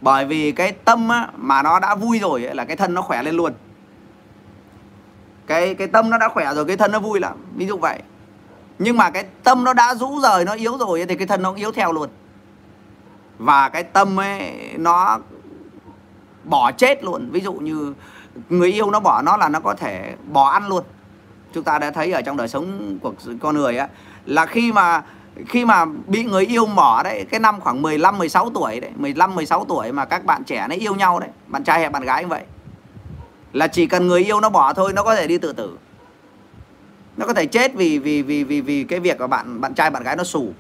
Bởi 0.01 0.25
vì 0.25 0.53
cái 0.53 0.73
tâm 0.73 1.09
á, 1.09 1.29
mà 1.37 1.63
nó 1.63 1.79
đã 1.79 1.95
vui 1.95 2.19
rồi 2.19 2.45
ấy, 2.45 2.55
là 2.55 2.65
cái 2.65 2.77
thân 2.77 2.95
nó 2.95 3.03
khỏe 3.03 3.23
lên 3.23 3.35
luôn. 3.35 3.53
Cái 5.47 5.75
cái 5.75 5.87
tâm 5.87 6.11
nó 6.11 6.19
đã 6.19 6.29
khỏe 6.29 6.55
rồi 6.55 6.65
cái 6.65 6.77
thân 6.77 6.93
nó 6.93 6.99
vui 6.99 7.21
lắm. 7.21 7.37
Ví 7.57 7.67
dụ 7.67 7.79
vậy. 7.79 8.03
Nhưng 8.79 8.97
mà 8.97 9.11
cái 9.11 9.25
tâm 9.43 9.65
nó 9.65 9.73
đã 9.73 9.95
rũ 9.95 10.21
rời 10.21 10.45
nó 10.45 10.53
yếu 10.53 10.79
rồi 10.79 11.01
ấy, 11.01 11.07
thì 11.07 11.15
cái 11.15 11.27
thân 11.27 11.43
nó 11.43 11.51
cũng 11.51 11.59
yếu 11.59 11.73
theo 11.73 11.93
luôn. 11.93 12.09
Và 13.39 13.69
cái 13.69 13.83
tâm 13.83 14.21
ấy 14.21 14.53
nó 14.79 15.19
bỏ 16.45 16.73
chết 16.73 17.05
luôn. 17.05 17.29
Ví 17.31 17.41
dụ 17.41 17.53
như 17.53 17.95
người 18.49 18.73
yêu 18.73 18.91
nó 18.91 19.01
bỏ 19.01 19.23
nó 19.23 19.37
là 19.37 19.49
nó 19.49 19.61
có 19.61 19.75
thể 19.75 20.15
bỏ 20.33 20.51
ăn 20.51 20.69
luôn. 20.69 20.85
Chúng 21.55 21.65
ta 21.65 21.79
đã 21.79 21.91
thấy 21.91 22.13
ở 22.13 22.23
trong 22.23 22.37
đời 22.37 22.49
sống 22.49 22.99
của 23.03 23.13
con 23.41 23.57
người 23.57 23.77
á 23.77 23.89
là 24.27 24.47
khi 24.47 24.73
mà 24.73 25.03
khi 25.49 25.65
mà 25.65 25.85
bị 26.07 26.25
người 26.25 26.47
yêu 26.47 26.67
mỏ 26.67 27.01
đấy, 27.05 27.27
cái 27.31 27.41
năm 27.41 27.61
khoảng 27.61 27.83
15 27.83 28.19
16 28.19 28.51
tuổi 28.55 28.81
đấy 28.81 28.91
15 28.97 29.35
16 29.35 29.65
tuổi 29.65 29.93
mà 29.93 30.05
các 30.05 30.25
bạn 30.25 30.45
trẻ 30.45 30.67
nó 30.69 30.75
yêu 30.75 30.95
nhau 30.95 31.21
đấy, 31.21 31.29
bạn 31.47 31.65
trai 31.65 31.81
hay 31.81 31.91
bạn 31.91 32.03
gái 32.03 32.23
như 32.23 32.29
vậy. 32.29 32.43
Là 33.53 33.67
chỉ 33.67 33.87
cần 33.87 34.07
người 34.07 34.25
yêu 34.25 34.41
nó 34.41 34.49
bỏ 34.49 34.73
thôi, 34.73 34.93
nó 34.93 35.03
có 35.03 35.15
thể 35.15 35.27
đi 35.27 35.39
tự 35.39 35.53
tử. 35.53 35.79
Nó 37.17 37.27
có 37.27 37.35
thể 37.35 37.47
chết 37.47 37.75
vì 37.75 37.99
vì 37.99 38.23
vì 38.23 38.45
vì 38.45 38.61
vì 38.61 38.85
cái 38.85 39.01
việc 39.01 39.19
của 39.19 39.27
bạn 39.27 39.61
bạn 39.61 39.75
trai, 39.75 39.91
bạn 39.91 40.03
gái 40.03 40.17
nó 40.17 40.25
xù. 40.25 40.53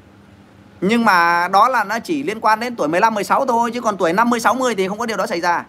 Nhưng 0.80 1.04
mà 1.04 1.48
đó 1.48 1.68
là 1.68 1.84
nó 1.84 1.98
chỉ 1.98 2.22
liên 2.22 2.40
quan 2.40 2.60
đến 2.60 2.76
tuổi 2.76 2.88
15 2.88 3.14
16 3.14 3.46
thôi, 3.46 3.70
chứ 3.74 3.80
còn 3.80 3.96
tuổi 3.96 4.12
50 4.12 4.40
60 4.40 4.74
thì 4.74 4.88
không 4.88 4.98
có 4.98 5.06
điều 5.06 5.16
đó 5.16 5.26
xảy 5.26 5.40
ra. 5.40 5.64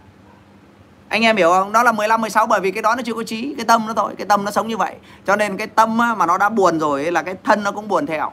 Anh 1.10 1.22
em 1.22 1.38
hiểu 1.38 1.50
không? 1.50 1.72
Đó 1.72 1.84
là 1.84 1.92
15 1.92 2.22
16 2.22 2.48
bởi 2.48 2.60
vì 2.60 2.72
cái 2.72 2.82
đó 2.82 2.96
nó 2.96 3.02
chưa 3.06 3.14
có 3.14 3.24
trí, 3.24 3.54
cái 3.58 3.66
tâm 3.66 3.88
nó 3.88 3.94
thôi, 3.94 4.14
cái 4.18 4.28
tâm 4.28 4.46
nó 4.46 4.52
sống 4.52 4.68
như 4.68 4.78
vậy. 4.78 4.96
Cho 5.26 5.36
nên 5.36 5.58
cái 5.58 5.68
tâm 5.68 5.98
mà 5.98 6.26
nó 6.26 6.38
đã 6.38 6.50
buồn 6.50 6.80
rồi 6.80 7.12
là 7.12 7.22
cái 7.22 7.36
thân 7.44 7.64
nó 7.64 7.72
cũng 7.72 7.88
buồn 7.88 8.06
theo 8.06 8.32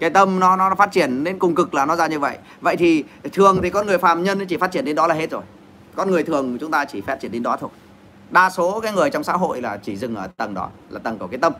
cái 0.00 0.10
tâm 0.10 0.40
nó 0.40 0.56
nó 0.56 0.74
phát 0.74 0.92
triển 0.92 1.24
đến 1.24 1.38
cùng 1.38 1.54
cực 1.54 1.74
là 1.74 1.86
nó 1.86 1.96
ra 1.96 2.06
như 2.06 2.18
vậy. 2.18 2.38
Vậy 2.60 2.76
thì 2.76 3.04
thường 3.32 3.60
thì 3.62 3.70
con 3.70 3.86
người 3.86 3.98
phàm 3.98 4.22
nhân 4.22 4.46
chỉ 4.46 4.56
phát 4.56 4.72
triển 4.72 4.84
đến 4.84 4.96
đó 4.96 5.06
là 5.06 5.14
hết 5.14 5.30
rồi. 5.30 5.42
Con 5.96 6.10
người 6.10 6.22
thường 6.22 6.58
chúng 6.60 6.70
ta 6.70 6.84
chỉ 6.84 7.00
phát 7.00 7.20
triển 7.20 7.32
đến 7.32 7.42
đó 7.42 7.56
thôi. 7.60 7.70
Đa 8.30 8.50
số 8.50 8.80
cái 8.80 8.92
người 8.92 9.10
trong 9.10 9.24
xã 9.24 9.32
hội 9.32 9.60
là 9.60 9.76
chỉ 9.76 9.96
dừng 9.96 10.16
ở 10.16 10.26
tầng 10.36 10.54
đó, 10.54 10.70
là 10.88 10.98
tầng 10.98 11.18
của 11.18 11.26
cái 11.26 11.38
tâm. 11.38 11.52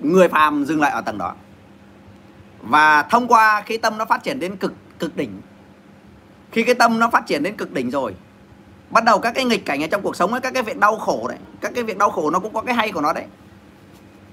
Người 0.00 0.28
phàm 0.28 0.64
dừng 0.64 0.80
lại 0.80 0.90
ở 0.90 1.00
tầng 1.00 1.18
đó. 1.18 1.34
Và 2.62 3.02
thông 3.02 3.28
qua 3.28 3.62
khi 3.66 3.78
tâm 3.78 3.98
nó 3.98 4.04
phát 4.04 4.22
triển 4.22 4.40
đến 4.40 4.56
cực 4.56 4.72
cực 4.98 5.16
đỉnh, 5.16 5.40
khi 6.52 6.62
cái 6.62 6.74
tâm 6.74 6.98
nó 6.98 7.10
phát 7.10 7.26
triển 7.26 7.42
đến 7.42 7.56
cực 7.56 7.72
đỉnh 7.72 7.90
rồi 7.90 8.14
bắt 8.90 9.04
đầu 9.04 9.18
các 9.18 9.34
cái 9.34 9.44
nghịch 9.44 9.64
cảnh 9.64 9.82
ở 9.82 9.86
trong 9.86 10.02
cuộc 10.02 10.16
sống 10.16 10.32
ấy, 10.32 10.40
các 10.40 10.54
cái 10.54 10.62
việc 10.62 10.78
đau 10.78 10.96
khổ 10.98 11.28
đấy 11.28 11.38
các 11.60 11.72
cái 11.74 11.84
việc 11.84 11.98
đau 11.98 12.10
khổ 12.10 12.30
nó 12.30 12.38
cũng 12.38 12.54
có 12.54 12.60
cái 12.60 12.74
hay 12.74 12.92
của 12.92 13.00
nó 13.00 13.12
đấy. 13.12 13.24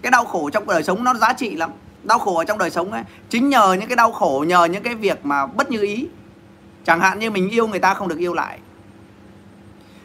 Cái 0.02 0.12
đau 0.12 0.26
khổ 0.26 0.50
trong 0.50 0.68
đời 0.68 0.84
sống 0.84 1.04
nó 1.04 1.14
giá 1.14 1.34
trị 1.34 1.56
lắm. 1.56 1.72
Đau 2.04 2.20
khổ 2.20 2.38
ở 2.38 2.46
trong 2.46 2.58
đời 2.58 2.70
sống 2.70 2.92
ấy 2.92 3.04
chính 3.30 3.50
nhờ 3.50 3.74
những 3.74 3.90
cái 3.90 3.96
đau 3.96 4.12
khổ 4.12 4.46
nhờ 4.48 4.66
những 4.66 4.84
cái 4.84 4.96
việc 4.96 5.26
mà 5.26 5.46
bất 5.46 5.72
như 5.72 5.82
ý. 5.82 6.08
Chẳng 6.84 7.00
hạn 7.00 7.20
như 7.20 7.32
mình 7.32 7.50
yêu 7.50 7.68
người 7.68 7.80
ta 7.80 7.94
không 7.94 8.08
được 8.08 8.18
yêu 8.18 8.34
lại. 8.34 8.60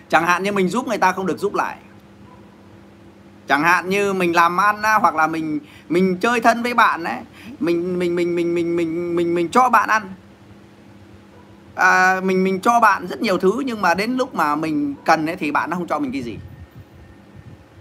Chẳng 0.09 0.27
hạn 0.27 0.43
như 0.43 0.53
mình 0.53 0.69
giúp 0.69 0.89
người 0.89 0.99
ta 0.99 1.13
không 1.13 1.27
được 1.27 1.39
giúp 1.39 1.55
lại. 1.55 1.77
Chẳng 3.49 3.63
hạn 3.63 3.89
như 3.89 4.13
mình 4.13 4.37
làm 4.37 4.61
ăn 4.61 4.83
hoặc 4.83 5.15
là 5.15 5.27
mình 5.27 5.61
mình 5.89 6.17
chơi 6.21 6.41
thân 6.41 6.63
với 6.63 6.75
bạn 6.75 7.05
ấy 7.05 7.19
mình 7.61 7.99
mình 7.99 8.17
mình 8.17 8.35
mình 8.35 8.55
mình 8.55 8.77
mình 8.77 9.17
mình 9.17 9.35
mình 9.35 9.49
cho 9.49 9.69
bạn 9.69 9.89
ăn 9.89 10.03
à, 11.75 12.21
mình 12.25 12.45
mình 12.45 12.61
cho 12.61 12.81
bạn 12.81 13.07
rất 13.07 13.21
nhiều 13.21 13.39
thứ 13.39 13.63
nhưng 13.67 13.83
mà 13.83 13.95
đến 13.95 14.17
lúc 14.17 14.35
mà 14.35 14.57
mình 14.57 14.95
cần 15.05 15.27
ấy 15.27 15.37
thì 15.37 15.51
bạn 15.51 15.71
nó 15.71 15.77
không 15.77 15.87
cho 15.87 15.99
mình 15.99 16.13
cái 16.13 16.23
gì. 16.23 16.39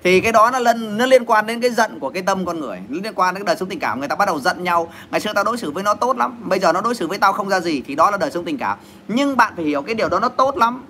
Thì 0.03 0.19
cái 0.19 0.31
đó 0.31 0.51
nó 0.51 0.59
liên 0.59 0.97
nó 0.97 1.05
liên 1.05 1.25
quan 1.25 1.47
đến 1.47 1.61
cái 1.61 1.69
giận 1.69 1.99
của 1.99 2.09
cái 2.09 2.23
tâm 2.23 2.45
con 2.45 2.59
người 2.59 2.79
nó 2.89 2.99
liên 3.03 3.13
quan 3.15 3.35
đến 3.35 3.45
đời 3.45 3.55
sống 3.55 3.69
tình 3.69 3.79
cảm. 3.79 3.99
Người 3.99 4.07
ta 4.07 4.15
bắt 4.15 4.25
đầu 4.25 4.39
giận 4.39 4.63
nhau. 4.63 4.91
Ngày 5.11 5.19
xưa 5.19 5.33
tao 5.33 5.43
đối 5.43 5.57
xử 5.57 5.71
với 5.71 5.83
nó 5.83 5.93
tốt 5.93 6.17
lắm 6.17 6.49
bây 6.49 6.59
giờ 6.59 6.73
nó 6.73 6.81
đối 6.81 6.95
xử 6.95 7.07
với 7.07 7.17
tao 7.17 7.33
không 7.33 7.49
ra 7.49 7.59
gì 7.59 7.81
thì 7.87 7.95
đó 7.95 8.11
là 8.11 8.17
đời 8.17 8.31
sống 8.31 8.45
tình 8.45 8.57
cảm. 8.57 8.77
Nhưng 9.07 9.37
bạn 9.37 9.53
phải 9.55 9.65
hiểu 9.65 9.81
cái 9.81 9.95
điều 9.95 10.09
đó 10.09 10.19
nó 10.19 10.29
tốt 10.29 10.57
lắm. 10.57 10.83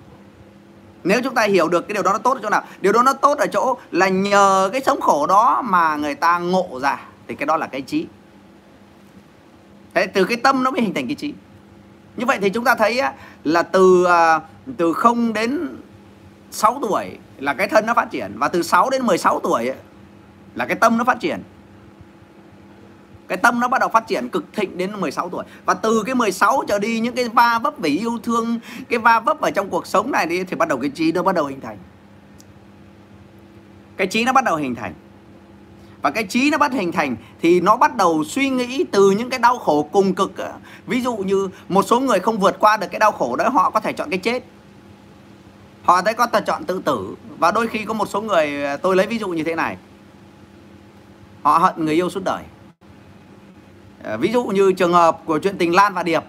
Nếu 1.04 1.20
chúng 1.24 1.34
ta 1.34 1.42
hiểu 1.42 1.68
được 1.68 1.88
cái 1.88 1.94
điều 1.94 2.02
đó 2.02 2.12
nó 2.12 2.18
tốt 2.18 2.34
ở 2.36 2.40
chỗ 2.42 2.50
nào? 2.50 2.62
Điều 2.80 2.92
đó 2.92 3.02
nó 3.02 3.12
tốt 3.12 3.38
ở 3.38 3.46
chỗ 3.46 3.76
là 3.90 4.08
nhờ 4.08 4.70
cái 4.72 4.80
sống 4.86 5.00
khổ 5.00 5.26
đó 5.26 5.62
mà 5.64 5.96
người 5.96 6.14
ta 6.14 6.38
ngộ 6.38 6.80
ra. 6.82 7.00
Thì 7.28 7.34
cái 7.34 7.46
đó 7.46 7.56
là 7.56 7.66
cái 7.66 7.82
trí. 7.82 8.06
Thế 9.94 10.06
từ 10.06 10.24
cái 10.24 10.36
tâm 10.36 10.62
nó 10.64 10.70
mới 10.70 10.80
hình 10.80 10.94
thành 10.94 11.06
cái 11.06 11.14
trí 11.14 11.34
như 12.20 12.26
vậy 12.26 12.38
thì 12.40 12.50
chúng 12.50 12.64
ta 12.64 12.74
thấy 12.74 12.98
á, 12.98 13.12
là 13.44 13.62
từ 13.62 14.04
à, 14.04 14.40
từ 14.76 14.92
0 14.92 15.32
đến 15.32 15.76
6 16.50 16.78
tuổi 16.82 17.18
là 17.38 17.54
cái 17.54 17.68
thân 17.68 17.86
nó 17.86 17.94
phát 17.94 18.10
triển 18.10 18.32
và 18.36 18.48
từ 18.48 18.62
6 18.62 18.90
đến 18.90 19.06
16 19.06 19.40
tuổi 19.40 19.72
là 20.54 20.66
cái 20.66 20.76
tâm 20.76 20.98
nó 20.98 21.04
phát 21.04 21.20
triển. 21.20 21.42
Cái 23.28 23.38
tâm 23.38 23.60
nó 23.60 23.68
bắt 23.68 23.80
đầu 23.80 23.88
phát 23.88 24.06
triển 24.06 24.28
cực 24.28 24.44
thịnh 24.52 24.78
đến 24.78 25.00
16 25.00 25.28
tuổi. 25.28 25.44
Và 25.64 25.74
từ 25.74 26.02
cái 26.06 26.14
16 26.14 26.62
trở 26.68 26.78
đi 26.78 27.00
những 27.00 27.14
cái 27.14 27.28
va 27.28 27.58
vấp 27.58 27.78
về 27.78 27.90
yêu 27.90 28.18
thương 28.22 28.60
cái 28.88 28.98
va 28.98 29.20
vấp 29.20 29.40
ở 29.40 29.50
trong 29.50 29.70
cuộc 29.70 29.86
sống 29.86 30.10
này 30.10 30.26
đi 30.26 30.44
thì 30.44 30.56
bắt 30.56 30.68
đầu 30.68 30.78
cái 30.78 30.90
trí 30.90 31.12
nó 31.12 31.22
bắt 31.22 31.34
đầu 31.34 31.46
hình 31.46 31.60
thành. 31.60 31.78
Cái 33.96 34.06
trí 34.06 34.24
nó 34.24 34.32
bắt 34.32 34.44
đầu 34.44 34.56
hình 34.56 34.74
thành 34.74 34.94
và 36.02 36.10
cái 36.10 36.24
trí 36.24 36.50
nó 36.50 36.58
bắt 36.58 36.72
hình 36.72 36.92
thành 36.92 37.16
thì 37.42 37.60
nó 37.60 37.76
bắt 37.76 37.96
đầu 37.96 38.24
suy 38.24 38.50
nghĩ 38.50 38.84
từ 38.90 39.10
những 39.10 39.30
cái 39.30 39.38
đau 39.38 39.58
khổ 39.58 39.88
cùng 39.92 40.14
cực 40.14 40.32
ví 40.86 41.00
dụ 41.00 41.16
như 41.16 41.48
một 41.68 41.82
số 41.82 42.00
người 42.00 42.20
không 42.20 42.38
vượt 42.38 42.56
qua 42.60 42.76
được 42.76 42.86
cái 42.90 42.98
đau 42.98 43.12
khổ 43.12 43.36
đó, 43.36 43.48
họ 43.48 43.70
có 43.70 43.80
thể 43.80 43.92
chọn 43.92 44.10
cái 44.10 44.18
chết. 44.18 44.44
Họ 45.82 46.02
thấy 46.02 46.14
có 46.14 46.26
thể 46.26 46.40
chọn 46.46 46.64
tự 46.64 46.82
tử. 46.84 47.16
Và 47.38 47.50
đôi 47.50 47.66
khi 47.66 47.84
có 47.84 47.94
một 47.94 48.08
số 48.08 48.20
người, 48.20 48.52
tôi 48.82 48.96
lấy 48.96 49.06
ví 49.06 49.18
dụ 49.18 49.28
như 49.28 49.44
thế 49.44 49.54
này. 49.54 49.76
Họ 51.42 51.58
hận 51.58 51.74
người 51.76 51.94
yêu 51.94 52.10
suốt 52.10 52.24
đời. 52.24 52.42
Ờ, 54.02 54.16
ví 54.16 54.32
dụ 54.32 54.44
như 54.44 54.72
trường 54.72 54.92
hợp 54.92 55.18
của 55.24 55.38
chuyện 55.38 55.58
tình 55.58 55.74
Lan 55.74 55.94
và 55.94 56.02
Điệp 56.02 56.22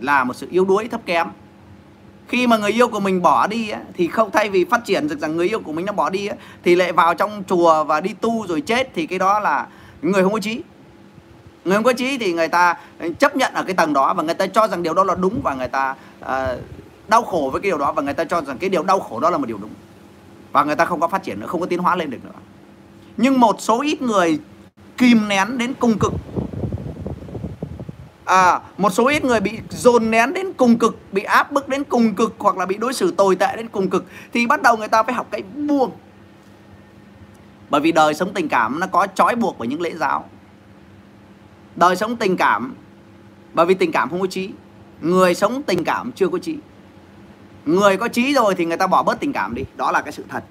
là 0.00 0.24
một 0.24 0.34
sự 0.34 0.48
yếu 0.50 0.64
đuối 0.64 0.88
thấp 0.88 1.00
kém 1.06 1.26
khi 2.28 2.46
mà 2.46 2.56
người 2.56 2.72
yêu 2.72 2.88
của 2.88 3.00
mình 3.00 3.22
bỏ 3.22 3.46
đi 3.46 3.68
ấy, 3.68 3.82
thì 3.94 4.08
không 4.08 4.30
thay 4.30 4.50
vì 4.50 4.64
phát 4.64 4.84
triển 4.84 5.08
được 5.08 5.20
rằng 5.20 5.36
người 5.36 5.48
yêu 5.48 5.60
của 5.60 5.72
mình 5.72 5.86
nó 5.86 5.92
bỏ 5.92 6.10
đi 6.10 6.26
ấy, 6.26 6.36
thì 6.64 6.74
lại 6.74 6.92
vào 6.92 7.14
trong 7.14 7.42
chùa 7.48 7.84
và 7.84 8.00
đi 8.00 8.14
tu 8.20 8.46
rồi 8.46 8.60
chết 8.60 8.90
thì 8.94 9.06
cái 9.06 9.18
đó 9.18 9.40
là 9.40 9.66
người 10.02 10.22
không 10.22 10.32
có 10.32 10.38
trí. 10.38 10.62
Người 11.64 11.74
không 11.74 11.84
có 11.84 11.92
trí 11.92 12.18
thì 12.18 12.32
người 12.32 12.48
ta 12.48 12.74
chấp 13.18 13.36
nhận 13.36 13.54
ở 13.54 13.62
cái 13.62 13.74
tầng 13.74 13.92
đó 13.92 14.14
và 14.14 14.22
người 14.22 14.34
ta 14.34 14.46
cho 14.46 14.68
rằng 14.68 14.82
điều 14.82 14.94
đó 14.94 15.04
là 15.04 15.14
đúng 15.14 15.40
và 15.42 15.54
người 15.54 15.68
ta 15.68 15.94
uh, 16.20 16.28
đau 17.08 17.22
khổ 17.22 17.50
với 17.52 17.60
cái 17.60 17.70
điều 17.70 17.78
đó 17.78 17.92
và 17.92 18.02
người 18.02 18.14
ta 18.14 18.24
cho 18.24 18.40
rằng 18.40 18.58
cái 18.58 18.70
điều 18.70 18.82
đau 18.82 19.00
khổ 19.00 19.20
đó 19.20 19.30
là 19.30 19.38
một 19.38 19.46
điều 19.46 19.58
đúng. 19.58 19.70
Và 20.52 20.64
người 20.64 20.76
ta 20.76 20.84
không 20.84 21.00
có 21.00 21.08
phát 21.08 21.22
triển 21.22 21.40
nữa 21.40 21.46
không 21.46 21.60
có 21.60 21.66
tiến 21.66 21.78
hóa 21.78 21.96
lên 21.96 22.10
được 22.10 22.24
nữa. 22.24 22.40
Nhưng 23.16 23.40
một 23.40 23.56
số 23.58 23.82
ít 23.82 24.02
người 24.02 24.38
kìm 24.96 25.28
nén 25.28 25.58
đến 25.58 25.74
cùng 25.80 25.98
cực 25.98 26.12
à, 28.26 28.60
một 28.78 28.90
số 28.90 29.06
ít 29.06 29.24
người 29.24 29.40
bị 29.40 29.58
dồn 29.70 30.10
nén 30.10 30.32
đến 30.32 30.52
cùng 30.52 30.78
cực 30.78 31.12
bị 31.12 31.22
áp 31.22 31.52
bức 31.52 31.68
đến 31.68 31.84
cùng 31.84 32.14
cực 32.14 32.34
hoặc 32.38 32.56
là 32.56 32.66
bị 32.66 32.76
đối 32.76 32.92
xử 32.92 33.10
tồi 33.10 33.36
tệ 33.36 33.56
đến 33.56 33.68
cùng 33.68 33.90
cực 33.90 34.04
thì 34.32 34.46
bắt 34.46 34.62
đầu 34.62 34.76
người 34.76 34.88
ta 34.88 35.02
phải 35.02 35.14
học 35.14 35.26
cách 35.30 35.44
buông. 35.54 35.90
Bởi 37.70 37.80
vì 37.80 37.92
đời 37.92 38.14
sống 38.14 38.34
tình 38.34 38.48
cảm 38.48 38.80
nó 38.80 38.86
có 38.86 39.06
trói 39.14 39.34
buộc 39.34 39.58
bởi 39.58 39.68
những 39.68 39.80
lễ 39.80 39.94
giáo. 39.94 40.24
Đời 41.76 41.96
sống 41.96 42.16
tình 42.16 42.36
cảm 42.36 42.74
bởi 43.54 43.66
vì 43.66 43.74
tình 43.74 43.92
cảm 43.92 44.10
không 44.10 44.20
có 44.20 44.26
trí. 44.26 44.50
Người 45.00 45.34
sống 45.34 45.62
tình 45.62 45.84
cảm 45.84 46.12
chưa 46.12 46.28
có 46.28 46.38
trí. 46.38 46.56
Người 47.66 47.96
có 47.96 48.08
trí 48.08 48.34
rồi 48.34 48.54
thì 48.54 48.64
người 48.64 48.76
ta 48.76 48.86
bỏ 48.86 49.02
bớt 49.02 49.20
tình 49.20 49.32
cảm 49.32 49.54
đi 49.54 49.62
đó 49.76 49.92
là 49.92 50.02
cái 50.02 50.12
sự 50.12 50.24
thật. 50.28 50.44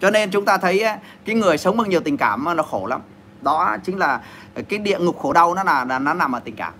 Cho 0.00 0.10
nên 0.10 0.30
chúng 0.30 0.44
ta 0.44 0.58
thấy 0.58 0.84
cái 1.24 1.34
người 1.34 1.58
sống 1.58 1.76
bằng 1.76 1.90
nhiều 1.90 2.00
tình 2.00 2.16
cảm 2.16 2.44
nó 2.56 2.62
khổ 2.62 2.86
lắm. 2.86 3.00
Đó 3.42 3.76
chính 3.84 3.98
là 3.98 4.20
cái 4.68 4.78
địa 4.78 4.98
ngục 4.98 5.18
khổ 5.18 5.32
đau 5.32 5.54
nó 5.54 5.64
là 5.64 5.84
nó 5.84 6.14
nằm 6.14 6.32
ở 6.32 6.40
tình 6.40 6.56
cảm 6.56 6.72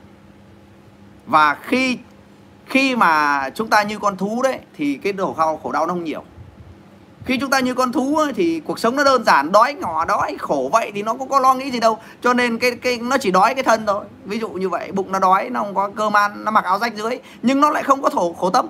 và 1.29 1.57
khi 1.63 1.99
khi 2.67 2.97
mà 2.97 3.43
chúng 3.55 3.69
ta 3.69 3.83
như 3.83 3.99
con 3.99 4.17
thú 4.17 4.43
đấy 4.43 4.59
thì 4.77 4.99
cái 5.03 5.13
khổ 5.13 5.35
đau 5.39 5.61
khổ 5.63 5.73
đau 5.73 5.87
nó 5.87 5.95
không 5.95 6.05
nhiều. 6.05 6.23
Khi 7.25 7.39
chúng 7.41 7.51
ta 7.51 7.61
như 7.61 7.75
con 7.75 7.93
thú 7.93 8.17
ấy, 8.17 8.33
thì 8.33 8.61
cuộc 8.61 8.79
sống 8.79 8.97
nó 8.97 9.05
đơn 9.05 9.25
giản 9.25 9.53
đói 9.53 9.75
ngỏ 9.75 10.05
đói 10.05 10.37
khổ 10.39 10.71
vậy 10.73 10.93
thì 10.95 11.03
nó 11.03 11.15
cũng 11.15 11.29
có 11.29 11.41
lo 11.41 11.55
nghĩ 11.55 11.71
gì 11.71 11.81
đâu. 11.81 11.99
Cho 12.23 12.35
nên 12.35 12.59
cái 12.59 12.71
cái 12.71 12.99
nó 12.99 13.19
chỉ 13.19 13.31
đói 13.31 13.55
cái 13.55 13.65
thân 13.65 13.87
thôi. 13.87 14.05
Ví 14.25 14.39
dụ 14.39 14.49
như 14.49 14.69
vậy 14.69 14.93
bụng 14.93 15.13
nó 15.13 15.19
đói 15.19 15.51
nó 15.51 15.61
không 15.61 15.75
có 15.75 15.91
cơm 15.97 16.17
ăn 16.17 16.45
nó 16.45 16.51
mặc 16.51 16.65
áo 16.65 16.79
rách 16.79 16.97
dưới 16.97 17.19
nhưng 17.43 17.61
nó 17.61 17.71
lại 17.71 17.83
không 17.83 18.03
có 18.03 18.11
thổ 18.11 18.33
khổ 18.33 18.51
tâm. 18.51 18.67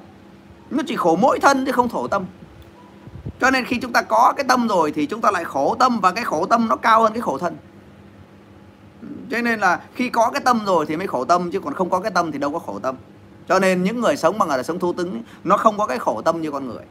Nó 0.71 0.83
chỉ 0.87 0.97
khổ 0.97 1.17
mỗi 1.17 1.41
thân 1.41 1.67
chứ 1.67 1.73
không 1.73 1.89
thổ 1.89 2.09
tâm. 2.09 2.25
Cho 3.41 3.51
nên 3.51 3.65
khi 3.65 3.79
chúng 3.83 3.93
ta 3.93 4.03
có 4.03 4.33
cái 4.37 4.45
tâm 4.49 4.69
rồi 4.69 4.93
thì 4.93 5.07
chúng 5.07 5.21
ta 5.21 5.31
lại 5.31 5.45
khổ 5.45 5.77
tâm 5.79 6.01
và 6.01 6.11
cái 6.11 6.25
khổ 6.25 6.47
tâm 6.47 6.69
nó 6.69 6.77
cao 6.77 7.03
hơn 7.03 7.13
cái 7.13 7.23
khổ 7.23 7.39
thân 7.39 7.57
cho 9.31 9.41
nên 9.43 9.61
là 9.61 9.81
khi 9.95 10.11
có 10.11 10.31
cái 10.31 10.43
tâm 10.45 10.65
rồi 10.67 10.87
thì 10.87 10.97
mới 10.97 11.07
khổ 11.07 11.25
tâm, 11.25 11.51
chứ 11.51 11.61
còn 11.61 11.75
không 11.75 11.91
có 11.91 12.01
cái 12.01 12.11
tâm 12.11 12.33
thì 12.33 12.39
đâu 12.39 12.53
có 12.53 12.59
khổ 12.59 12.79
tâm. 12.79 12.97
Cho 13.49 13.59
nên 13.59 13.83
những 13.83 14.01
người 14.01 14.17
sống 14.17 14.39
bằng 14.39 14.49
là 14.49 14.63
sống 14.63 14.79
thú 14.79 14.93
tứng 14.93 15.23
nó 15.45 15.57
không 15.57 15.79
có 15.79 15.87
cái 15.87 15.99
khổ 15.99 16.23
tâm 16.23 16.41
như 16.41 16.51
con 16.51 16.69
người. 16.69 16.85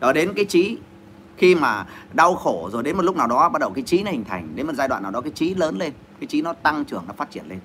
Đó, 0.00 0.12
đến 0.12 0.32
cái 0.36 0.44
trí. 0.44 0.78
Khi 1.36 1.54
mà 1.54 1.86
đau 2.12 2.34
khổ 2.34 2.70
rồi 2.72 2.82
đến 2.82 2.96
một 2.96 3.02
lúc 3.02 3.16
nào 3.16 3.26
đó, 3.26 3.48
bắt 3.48 3.58
đầu 3.58 3.70
cái 3.70 3.84
trí 3.84 4.02
nó 4.02 4.10
hình 4.10 4.24
thành, 4.24 4.48
đến 4.54 4.66
một 4.66 4.72
giai 4.76 4.88
đoạn 4.88 5.02
nào 5.02 5.12
đó 5.12 5.20
cái 5.20 5.32
trí 5.34 5.54
lớn 5.54 5.78
lên, 5.78 5.92
cái 6.20 6.26
trí 6.26 6.42
nó 6.42 6.52
tăng 6.52 6.84
trưởng, 6.84 7.04
nó 7.06 7.14
phát 7.16 7.30
triển 7.30 7.48
lên. 7.48 7.60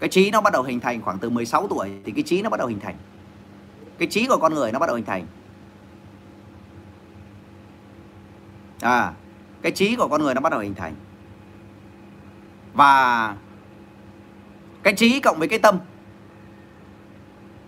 Cái 0.00 0.08
trí 0.08 0.30
nó 0.30 0.40
bắt 0.40 0.52
đầu 0.52 0.62
hình 0.62 0.80
thành 0.80 1.02
khoảng 1.02 1.18
từ 1.18 1.30
16 1.30 1.68
tuổi 1.68 1.90
thì 2.04 2.12
cái 2.12 2.22
trí 2.22 2.42
nó 2.42 2.50
bắt 2.50 2.56
đầu 2.56 2.68
hình 2.68 2.80
thành. 2.80 2.94
Cái 3.98 4.08
trí 4.08 4.26
của 4.26 4.36
con 4.36 4.54
người 4.54 4.72
nó 4.72 4.78
bắt 4.78 4.86
đầu 4.86 4.96
hình 4.96 5.04
thành. 5.04 5.26
À 8.80 9.12
cái 9.62 9.72
trí 9.72 9.96
của 9.96 10.08
con 10.08 10.22
người 10.22 10.34
nó 10.34 10.40
bắt 10.40 10.50
đầu 10.50 10.60
hình 10.60 10.74
thành 10.74 10.94
và 12.74 13.34
cái 14.82 14.94
trí 14.94 15.20
cộng 15.20 15.38
với 15.38 15.48
cái 15.48 15.58
tâm. 15.58 15.78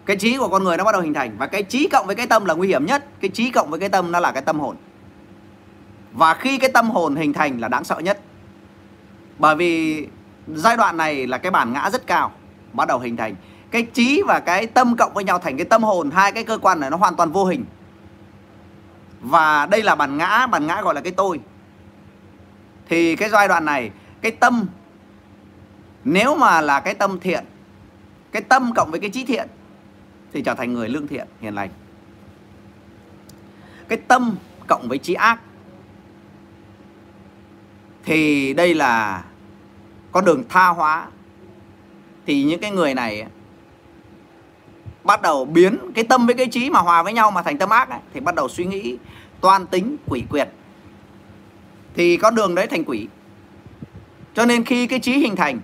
Cái 0.06 0.16
trí 0.16 0.36
của 0.39 0.48
con 0.48 0.64
người 0.64 0.77
nó 0.77 0.85
bắt 0.85 0.93
đầu 0.93 1.01
hình 1.01 1.14
thành. 1.14 1.39
Và 1.39 1.47
cái 1.47 1.62
trí 1.62 1.89
cộng 1.93 2.06
với 2.06 2.16
cái 2.16 2.27
tâm 2.27 2.44
là 2.44 2.55
nguy 2.55 2.68
hiểm 2.68 2.86
nhất. 2.86 3.05
Cái 3.20 3.31
trí 3.31 3.51
cộng 3.51 3.70
với 3.70 3.81
cái 3.81 3.89
tâm 3.89 4.12
nó 4.12 4.20
là 4.20 4.32
cái 4.32 4.43
tâm 4.43 4.60
hồn. 4.60 4.77
Và 6.12 6.35
khi 6.35 6.59
cái 6.59 6.70
tâm 6.74 6.90
hồn 6.90 7.16
hình 7.16 7.32
thành 7.32 7.60
là 7.60 7.68
đáng 7.68 7.85
sợ 7.85 7.98
nhất. 7.98 8.20
Bởi 9.39 9.56
vì 9.56 10.06
giai 10.47 10.77
đoạn 10.77 10.97
này 10.97 11.27
là 11.27 11.39
cái 11.39 11.51
bản 11.51 11.72
ngã 11.72 11.90
rất 11.93 12.06
cao 12.06 12.32
bắt 12.72 12.89
đầu 12.89 12.98
hình 12.98 13.16
thành. 13.16 13.35
Cái 13.70 13.82
trí 13.82 14.22
và 14.27 14.40
cái 14.40 14.66
tâm 14.66 14.97
cộng 14.97 15.14
với 15.14 15.24
nhau 15.24 15.39
thành 15.39 15.56
cái 15.56 15.64
tâm 15.64 15.82
hồn, 15.82 16.10
hai 16.10 16.32
cái 16.32 16.44
cơ 16.44 16.59
quan 16.59 16.81
này 16.81 16.90
nó 16.90 16.97
hoàn 16.97 17.16
toàn 17.16 17.31
vô 17.31 17.44
hình. 17.44 17.64
Và 19.20 19.66
đây 19.66 19.82
là 19.82 19.94
bản 19.94 20.18
ngã 20.18 20.47
bản 20.47 20.66
ngã 20.66 20.82
gọi 20.82 20.94
là 20.94 21.01
cái 21.01 21.12
tôi. 21.12 21.40
Thì 22.89 23.16
cái 23.16 23.28
giai 23.28 23.48
đoạn 23.48 23.64
này, 23.64 23.90
cái 24.20 24.32
tâm 24.32 24.66
nếu 26.05 26.36
mà 26.36 26.60
là 26.60 26.81
cái 26.81 26.94
tâm 26.94 27.20
thiện 27.20 27.44
cái 28.32 28.43
tâm 28.43 28.72
cộng 28.74 28.90
với 28.90 29.01
cái 29.01 29.10
trí 29.10 29.24
thiện 29.24 29.48
thì 30.32 30.43
trở 30.43 30.55
thành 30.55 30.72
người 30.72 30.89
lương 30.89 31.06
thiện 31.06 31.27
hiền 31.40 31.55
lành. 31.55 31.70
Cái 33.89 33.98
tâm 34.09 34.36
cộng 34.66 34.89
với 34.89 34.98
trí 34.98 35.14
ác 35.14 35.40
thì 38.05 38.55
đây 38.55 38.74
là 38.74 39.24
con 40.12 40.24
đường 40.24 40.44
tha 40.48 40.68
hóa. 40.68 41.06
Thì 42.27 42.44
những 42.44 42.60
cái 42.60 42.70
người 42.70 42.94
này 42.94 43.27
bắt 45.05 45.22
đầu 45.22 45.44
biến 45.44 45.78
cái 45.94 46.05
tâm 46.05 46.27
với 46.27 46.35
cái 46.35 46.47
trí 46.47 46.70
mà 46.70 46.81
hòa 46.81 47.02
với 47.02 47.12
nhau 47.12 47.31
mà 47.31 47.43
thành 47.43 47.59
tâm 47.59 47.70
ác 47.70 47.90
ấy, 47.90 48.01
thì 48.14 48.20
bắt 48.20 48.35
đầu 48.35 48.48
suy 48.48 48.64
nghĩ 48.64 48.98
toan 49.40 49.66
tính 49.66 49.97
quỷ 50.06 50.24
quyệt. 50.31 50.48
Thì 51.94 52.16
con 52.16 52.35
đường 52.35 52.55
đấy 52.55 52.66
thành 52.66 52.85
quỷ. 52.85 53.09
Cho 54.35 54.47
nên 54.47 54.64
khi 54.64 54.86
cái 54.86 55.01
trí 55.01 55.12
hình 55.12 55.36
thành 55.36 55.60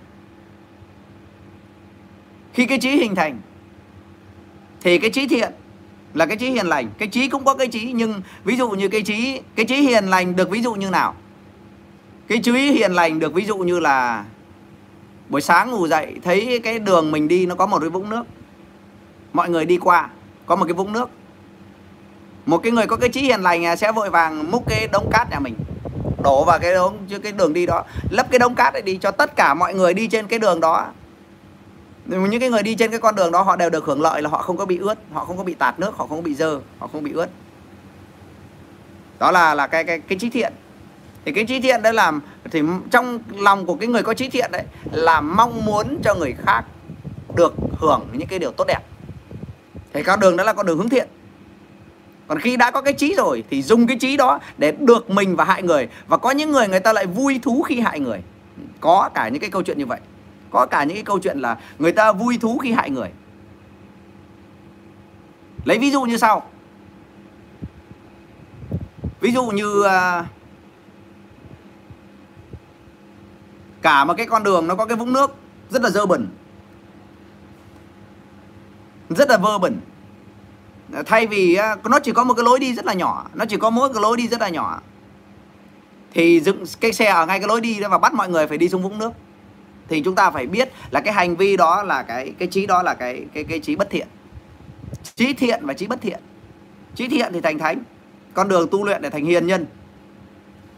khi 2.57 2.65
cái 2.65 2.77
trí 2.77 2.89
hình 2.89 3.15
thành, 3.15 3.39
thì 4.81 4.97
cái 4.97 5.09
trí 5.09 5.27
thiện 5.27 5.51
là 6.13 6.25
cái 6.25 6.37
trí 6.37 6.49
hiền 6.49 6.67
lành. 6.67 6.89
Cái 6.97 7.07
trí 7.07 7.29
cũng 7.29 7.45
có 7.45 7.53
cái 7.53 7.67
trí, 7.67 7.91
nhưng 7.91 8.21
ví 8.43 8.55
dụ 8.55 8.69
như 8.69 8.87
cái 8.87 9.01
trí 9.01 9.41
cái 9.55 9.65
trí 9.65 9.75
hiền 9.75 10.05
lành 10.05 10.35
được 10.35 10.49
ví 10.49 10.61
dụ 10.61 10.73
như 10.73 10.89
nào? 10.89 11.15
Cái 12.27 12.37
trí 12.37 12.71
hiền 12.71 12.91
lành 12.91 13.19
được 13.19 13.33
ví 13.33 13.45
dụ 13.45 13.57
như 13.57 13.79
là 13.79 14.25
buổi 15.29 15.41
sáng 15.41 15.71
ngủ 15.71 15.87
dậy, 15.87 16.15
thấy 16.23 16.59
cái 16.63 16.79
đường 16.79 17.11
mình 17.11 17.27
đi 17.27 17.45
nó 17.45 17.55
có 17.55 17.65
một 17.65 17.79
cái 17.79 17.89
vũng 17.89 18.09
nước. 18.09 18.23
Mọi 19.33 19.49
người 19.49 19.65
đi 19.65 19.77
qua, 19.77 20.09
có 20.45 20.55
một 20.55 20.65
cái 20.65 20.73
vũng 20.73 20.93
nước. 20.93 21.09
Một 22.45 22.57
cái 22.57 22.71
người 22.71 22.85
có 22.87 22.95
cái 22.95 23.09
trí 23.09 23.21
hiền 23.21 23.41
lành 23.41 23.65
à, 23.65 23.75
sẽ 23.75 23.91
vội 23.91 24.09
vàng 24.09 24.51
múc 24.51 24.69
cái 24.69 24.87
đống 24.91 25.09
cát 25.11 25.31
nhà 25.31 25.39
mình, 25.39 25.55
đổ 26.23 26.43
vào 26.43 26.59
cái 26.59 26.73
đống 26.73 26.97
cái 27.23 27.31
đường 27.31 27.53
đi 27.53 27.65
đó, 27.65 27.83
lấp 28.09 28.27
cái 28.31 28.39
đống 28.39 28.55
cát 28.55 28.73
để 28.73 28.81
đi 28.81 28.97
cho 28.97 29.11
tất 29.11 29.35
cả 29.35 29.53
mọi 29.53 29.73
người 29.73 29.93
đi 29.93 30.07
trên 30.07 30.27
cái 30.27 30.39
đường 30.39 30.59
đó 30.59 30.87
những 32.07 32.39
cái 32.39 32.49
người 32.49 32.63
đi 32.63 32.75
trên 32.75 32.91
cái 32.91 32.99
con 32.99 33.15
đường 33.15 33.31
đó, 33.31 33.41
họ 33.41 33.55
đều 33.55 33.69
được 33.69 33.85
hưởng 33.85 34.01
lợi 34.01 34.21
là 34.21 34.29
họ 34.29 34.41
không 34.41 34.57
có 34.57 34.65
bị 34.65 34.77
ướt, 34.77 34.95
họ 35.13 35.25
không 35.25 35.37
có 35.37 35.43
bị 35.43 35.53
tạt 35.53 35.79
nước, 35.79 35.97
họ 35.97 36.07
không 36.07 36.17
có 36.17 36.21
bị 36.21 36.35
dơ, 36.35 36.59
họ 36.79 36.87
không 36.87 37.03
bị 37.03 37.11
ướt. 37.11 37.29
Đó 39.19 39.31
là 39.31 39.53
là 39.53 39.67
cái 39.67 39.83
cái 39.83 39.99
cái 39.99 40.17
trí 40.17 40.29
thiện. 40.29 40.53
Thì 41.25 41.31
cái 41.31 41.45
trí 41.45 41.59
thiện 41.59 41.81
đấy 41.81 41.93
làm, 41.93 42.21
thì 42.51 42.61
trong 42.91 43.19
lòng 43.35 43.65
của 43.65 43.75
cái 43.75 43.87
người 43.87 44.03
có 44.03 44.13
trí 44.13 44.29
thiện 44.29 44.51
đấy 44.51 44.63
là 44.91 45.21
mong 45.21 45.65
muốn 45.65 45.99
cho 46.03 46.15
người 46.15 46.35
khác 46.45 46.63
được 47.35 47.53
hưởng 47.79 48.07
những 48.13 48.27
cái 48.27 48.39
điều 48.39 48.51
tốt 48.51 48.65
đẹp. 48.67 48.79
Thì 49.93 50.03
con 50.03 50.19
đường 50.19 50.37
đó 50.37 50.43
là 50.43 50.53
con 50.53 50.65
đường 50.65 50.77
hướng 50.77 50.89
thiện. 50.89 51.07
Còn 52.27 52.39
khi 52.39 52.57
đã 52.57 52.71
có 52.71 52.81
cái 52.81 52.93
trí 52.93 53.15
rồi 53.15 53.43
thì 53.49 53.61
dùng 53.61 53.87
cái 53.87 53.97
trí 53.97 54.17
đó 54.17 54.39
để 54.57 54.71
được 54.71 55.09
mình 55.09 55.35
và 55.35 55.43
hại 55.43 55.63
người. 55.63 55.87
Và 56.07 56.17
có 56.17 56.31
những 56.31 56.51
người 56.51 56.67
người 56.67 56.79
ta 56.79 56.93
lại 56.93 57.05
vui 57.05 57.39
thú 57.43 57.61
khi 57.61 57.79
hại 57.79 57.99
người. 57.99 58.21
Có 58.79 59.09
cả 59.13 59.27
những 59.27 59.41
cái 59.41 59.49
câu 59.49 59.63
chuyện 59.63 59.77
như 59.77 59.85
vậy 59.85 59.99
có 60.51 60.65
cả 60.65 60.83
những 60.83 60.95
cái 60.95 61.03
câu 61.03 61.19
chuyện 61.19 61.39
là 61.39 61.57
người 61.79 61.91
ta 61.91 62.11
vui 62.11 62.37
thú 62.37 62.57
khi 62.57 62.71
hại 62.71 62.89
người. 62.89 63.11
Lấy 65.65 65.79
ví 65.79 65.91
dụ 65.91 66.01
như 66.01 66.17
sau. 66.17 66.49
Ví 69.19 69.31
dụ 69.31 69.45
như 69.45 69.83
à, 69.83 70.25
cả 73.81 74.05
một 74.05 74.13
cái 74.17 74.25
con 74.25 74.43
đường 74.43 74.67
nó 74.67 74.75
có 74.75 74.85
cái 74.85 74.97
vũng 74.97 75.13
nước 75.13 75.35
rất 75.69 75.81
là 75.81 75.89
dơ 75.89 76.05
bẩn. 76.05 76.27
Rất 79.09 79.29
là 79.29 79.37
vơ 79.37 79.57
bẩn. 79.57 79.79
Thay 81.05 81.27
vì 81.27 81.55
à, 81.55 81.75
nó 81.89 81.99
chỉ 81.99 82.11
có 82.11 82.23
một 82.23 82.33
cái 82.33 82.43
lối 82.43 82.59
đi 82.59 82.73
rất 82.73 82.85
là 82.85 82.93
nhỏ, 82.93 83.29
nó 83.33 83.45
chỉ 83.45 83.57
có 83.57 83.69
mỗi 83.69 83.93
cái 83.93 84.01
lối 84.01 84.17
đi 84.17 84.27
rất 84.27 84.41
là 84.41 84.49
nhỏ, 84.49 84.81
thì 86.13 86.39
dựng 86.39 86.63
cái 86.79 86.93
xe 86.93 87.05
ở 87.05 87.25
ngay 87.25 87.39
cái 87.39 87.47
lối 87.47 87.61
đi 87.61 87.79
đó 87.79 87.89
và 87.89 87.97
bắt 87.97 88.13
mọi 88.13 88.29
người 88.29 88.47
phải 88.47 88.57
đi 88.57 88.69
xuống 88.69 88.83
vũng 88.83 88.97
nước 88.97 89.11
thì 89.89 90.01
chúng 90.01 90.15
ta 90.15 90.31
phải 90.31 90.45
biết 90.45 90.69
là 90.91 91.01
cái 91.01 91.13
hành 91.13 91.35
vi 91.35 91.57
đó 91.57 91.83
là 91.83 92.03
cái 92.03 92.33
cái 92.39 92.47
trí 92.47 92.65
đó 92.65 92.83
là 92.83 92.93
cái 92.93 93.25
cái 93.33 93.43
cái 93.43 93.59
trí 93.59 93.75
bất 93.75 93.89
thiện. 93.89 94.07
Trí 95.15 95.33
thiện 95.33 95.65
và 95.65 95.73
trí 95.73 95.87
bất 95.87 96.01
thiện. 96.01 96.19
Trí 96.95 97.07
thiện 97.07 97.33
thì 97.33 97.41
thành 97.41 97.59
thánh 97.59 97.83
con 98.33 98.47
đường 98.47 98.67
tu 98.71 98.85
luyện 98.85 99.01
để 99.01 99.09
thành 99.09 99.25
hiền 99.25 99.47
nhân 99.47 99.65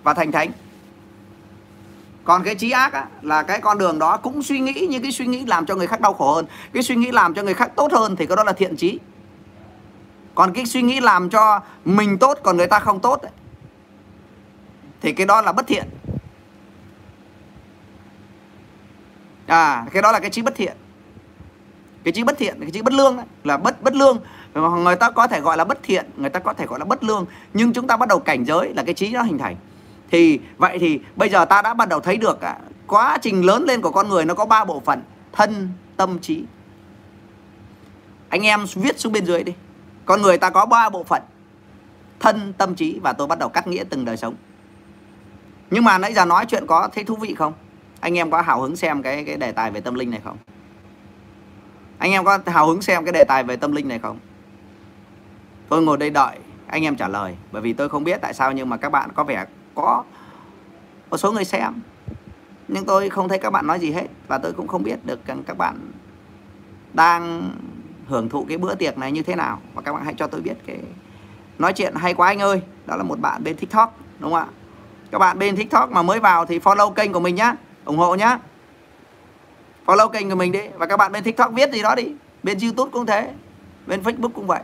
và 0.03 0.13
thành 0.13 0.31
thánh. 0.31 0.51
Còn 2.23 2.43
cái 2.43 2.55
trí 2.55 2.71
ác 2.71 2.93
á, 2.93 3.05
là 3.21 3.43
cái 3.43 3.61
con 3.61 3.77
đường 3.77 3.99
đó 3.99 4.17
cũng 4.17 4.43
suy 4.43 4.59
nghĩ 4.59 4.87
những 4.89 5.01
cái 5.01 5.11
suy 5.11 5.25
nghĩ 5.25 5.45
làm 5.45 5.65
cho 5.65 5.75
người 5.75 5.87
khác 5.87 6.01
đau 6.01 6.13
khổ 6.13 6.33
hơn. 6.33 6.45
Cái 6.73 6.83
suy 6.83 6.95
nghĩ 6.95 7.11
làm 7.11 7.33
cho 7.33 7.43
người 7.43 7.53
khác 7.53 7.71
tốt 7.75 7.91
hơn 7.91 8.15
thì 8.15 8.25
cái 8.25 8.37
đó 8.37 8.43
là 8.43 8.53
thiện 8.53 8.75
trí. 8.75 8.99
Còn 10.35 10.53
cái 10.53 10.65
suy 10.65 10.81
nghĩ 10.81 10.99
làm 10.99 11.29
cho 11.29 11.61
mình 11.85 12.17
tốt 12.17 12.37
còn 12.43 12.57
người 12.57 12.67
ta 12.67 12.79
không 12.79 12.99
tốt 12.99 13.21
ấy, 13.21 13.31
thì 15.01 15.13
cái 15.13 15.25
đó 15.25 15.41
là 15.41 15.51
bất 15.51 15.67
thiện. 15.67 15.87
À 19.49 19.85
cái 19.91 20.01
đó 20.01 20.11
là 20.11 20.19
cái 20.19 20.29
trí 20.29 20.41
bất 20.41 20.55
thiện. 20.55 20.77
Cái 22.03 22.11
trí 22.11 22.23
bất 22.23 22.37
thiện 22.37 22.57
cái 22.61 22.71
trí 22.71 22.81
bất 22.81 22.93
lương 22.93 23.17
đấy, 23.17 23.25
là 23.43 23.57
bất 23.57 23.81
bất 23.81 23.95
lương. 23.95 24.19
Người 24.83 24.95
ta 24.95 25.11
có 25.11 25.27
thể 25.27 25.41
gọi 25.41 25.57
là 25.57 25.65
bất 25.65 25.83
thiện 25.83 26.05
người 26.17 26.29
ta 26.29 26.39
có 26.39 26.53
thể 26.53 26.65
gọi 26.65 26.79
là 26.79 26.85
bất 26.85 27.03
lương. 27.03 27.25
Nhưng 27.53 27.73
chúng 27.73 27.87
ta 27.87 27.97
bắt 27.97 28.09
đầu 28.09 28.19
cảnh 28.19 28.45
giới 28.45 28.73
là 28.73 28.83
cái 28.83 28.93
trí 28.93 29.11
nó 29.11 29.21
hình 29.21 29.37
thành. 29.37 29.55
Thì 30.11 30.39
vậy 30.57 30.77
thì 30.79 30.99
bây 31.15 31.29
giờ 31.29 31.45
ta 31.45 31.61
đã 31.61 31.73
bắt 31.73 31.89
đầu 31.89 31.99
thấy 31.99 32.17
được 32.17 32.41
à, 32.41 32.57
quá 32.87 33.17
trình 33.21 33.45
lớn 33.45 33.63
lên 33.63 33.81
của 33.81 33.91
con 33.91 34.09
người 34.09 34.25
nó 34.25 34.33
có 34.33 34.45
ba 34.45 34.65
bộ 34.65 34.81
phận 34.85 35.01
thân 35.31 35.69
tâm 35.97 36.19
trí. 36.19 36.43
Anh 38.29 38.41
em 38.41 38.65
viết 38.75 38.99
xuống 38.99 39.13
bên 39.13 39.25
dưới 39.25 39.43
đi. 39.43 39.53
Con 40.05 40.21
người 40.21 40.37
ta 40.37 40.49
có 40.49 40.65
ba 40.65 40.89
bộ 40.89 41.03
phận 41.03 41.21
thân 42.19 42.53
tâm 42.57 42.75
trí 42.75 42.99
và 43.03 43.13
tôi 43.13 43.27
bắt 43.27 43.39
đầu 43.39 43.49
cắt 43.49 43.67
nghĩa 43.67 43.83
từng 43.89 44.05
đời 44.05 44.17
sống. 44.17 44.35
Nhưng 45.69 45.83
mà 45.83 45.97
nãy 45.97 46.13
giờ 46.13 46.25
nói 46.25 46.45
chuyện 46.45 46.67
có 46.67 46.89
thấy 46.95 47.03
thú 47.03 47.15
vị 47.15 47.33
không? 47.33 47.53
Anh 47.99 48.17
em 48.17 48.31
có 48.31 48.41
hào 48.41 48.61
hứng 48.61 48.75
xem 48.75 49.01
cái 49.01 49.23
cái 49.23 49.37
đề 49.37 49.51
tài 49.51 49.71
về 49.71 49.81
tâm 49.81 49.93
linh 49.93 50.11
này 50.11 50.21
không? 50.23 50.37
Anh 51.97 52.11
em 52.11 52.25
có 52.25 52.39
hào 52.45 52.67
hứng 52.67 52.81
xem 52.81 53.05
cái 53.05 53.13
đề 53.13 53.23
tài 53.23 53.43
về 53.43 53.55
tâm 53.55 53.71
linh 53.71 53.87
này 53.87 53.99
không? 53.99 54.17
Tôi 55.69 55.81
ngồi 55.81 55.97
đây 55.97 56.09
đợi, 56.09 56.37
anh 56.67 56.83
em 56.83 56.95
trả 56.95 57.07
lời. 57.07 57.35
Bởi 57.51 57.61
vì 57.61 57.73
tôi 57.73 57.89
không 57.89 58.03
biết 58.03 58.21
tại 58.21 58.33
sao 58.33 58.51
nhưng 58.51 58.69
mà 58.69 58.77
các 58.77 58.89
bạn 58.89 59.09
có 59.15 59.23
vẻ 59.23 59.45
có 59.75 60.03
một 61.09 61.17
số 61.17 61.31
người 61.31 61.45
xem. 61.45 61.73
Nhưng 62.67 62.85
tôi 62.85 63.09
không 63.09 63.29
thấy 63.29 63.37
các 63.37 63.49
bạn 63.49 63.67
nói 63.67 63.79
gì 63.79 63.91
hết 63.91 64.07
và 64.27 64.37
tôi 64.37 64.53
cũng 64.53 64.67
không 64.67 64.83
biết 64.83 65.05
được 65.05 65.19
các 65.45 65.57
bạn 65.57 65.91
đang 66.93 67.51
hưởng 68.07 68.29
thụ 68.29 68.45
cái 68.49 68.57
bữa 68.57 68.75
tiệc 68.75 68.97
này 68.97 69.11
như 69.11 69.21
thế 69.21 69.35
nào. 69.35 69.61
Và 69.73 69.81
các 69.81 69.93
bạn 69.93 70.05
hãy 70.05 70.13
cho 70.17 70.27
tôi 70.27 70.41
biết 70.41 70.55
cái 70.65 70.77
nói 71.59 71.73
chuyện 71.73 71.95
hay 71.95 72.13
quá 72.13 72.27
anh 72.27 72.39
ơi. 72.39 72.61
Đó 72.85 72.95
là 72.95 73.03
một 73.03 73.19
bạn 73.19 73.43
bên 73.43 73.55
tiktok, 73.55 73.97
đúng 74.19 74.31
không 74.31 74.39
ạ? 74.39 74.47
Các 75.11 75.19
bạn 75.19 75.39
bên 75.39 75.55
tiktok 75.55 75.91
mà 75.91 76.01
mới 76.01 76.19
vào 76.19 76.45
thì 76.45 76.59
follow 76.59 76.91
kênh 76.91 77.13
của 77.13 77.19
mình 77.19 77.35
nhá 77.35 77.55
ủng 77.85 77.97
hộ 77.97 78.15
nhá. 78.15 78.39
Follow 79.85 80.09
kênh 80.09 80.29
của 80.29 80.35
mình 80.35 80.51
đi. 80.51 80.61
Và 80.77 80.85
các 80.85 80.97
bạn 80.97 81.11
bên 81.11 81.23
tiktok 81.23 81.53
viết 81.53 81.73
gì 81.73 81.81
đó 81.81 81.95
đi. 81.95 82.13
Bên 82.43 82.59
youtube 82.59 82.91
cũng 82.91 83.05
thế. 83.05 83.33
Bên 83.87 84.03
facebook 84.03 84.29
cũng 84.29 84.47
vậy. 84.47 84.61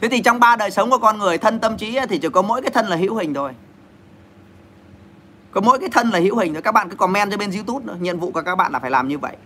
Thế 0.00 0.08
thì 0.08 0.22
trong 0.22 0.40
ba 0.40 0.56
đời 0.56 0.70
sống 0.70 0.90
của 0.90 0.98
con 0.98 1.18
người 1.18 1.38
thân 1.38 1.60
tâm 1.60 1.76
trí 1.76 1.98
thì 2.08 2.18
chỉ 2.18 2.28
có 2.28 2.42
mỗi 2.42 2.62
cái 2.62 2.70
thân 2.70 2.86
là 2.86 2.96
hữu 2.96 3.14
hình 3.14 3.34
thôi. 3.34 3.52
Có 5.50 5.60
mỗi 5.60 5.78
cái 5.78 5.88
thân 5.88 6.10
là 6.10 6.18
hữu 6.18 6.36
hình 6.36 6.52
thôi. 6.54 6.62
Các 6.62 6.72
bạn 6.72 6.88
cứ 6.88 6.96
comment 6.96 7.30
cho 7.30 7.36
bên 7.36 7.50
youtube 7.50 7.84
nữa 7.84 7.96
nhiệm 8.00 8.18
vụ 8.18 8.30
của 8.30 8.42
các 8.42 8.56
bạn 8.56 8.72
là 8.72 8.78
phải 8.78 8.90
làm 8.90 9.08
như 9.08 9.18
vậy. 9.18 9.36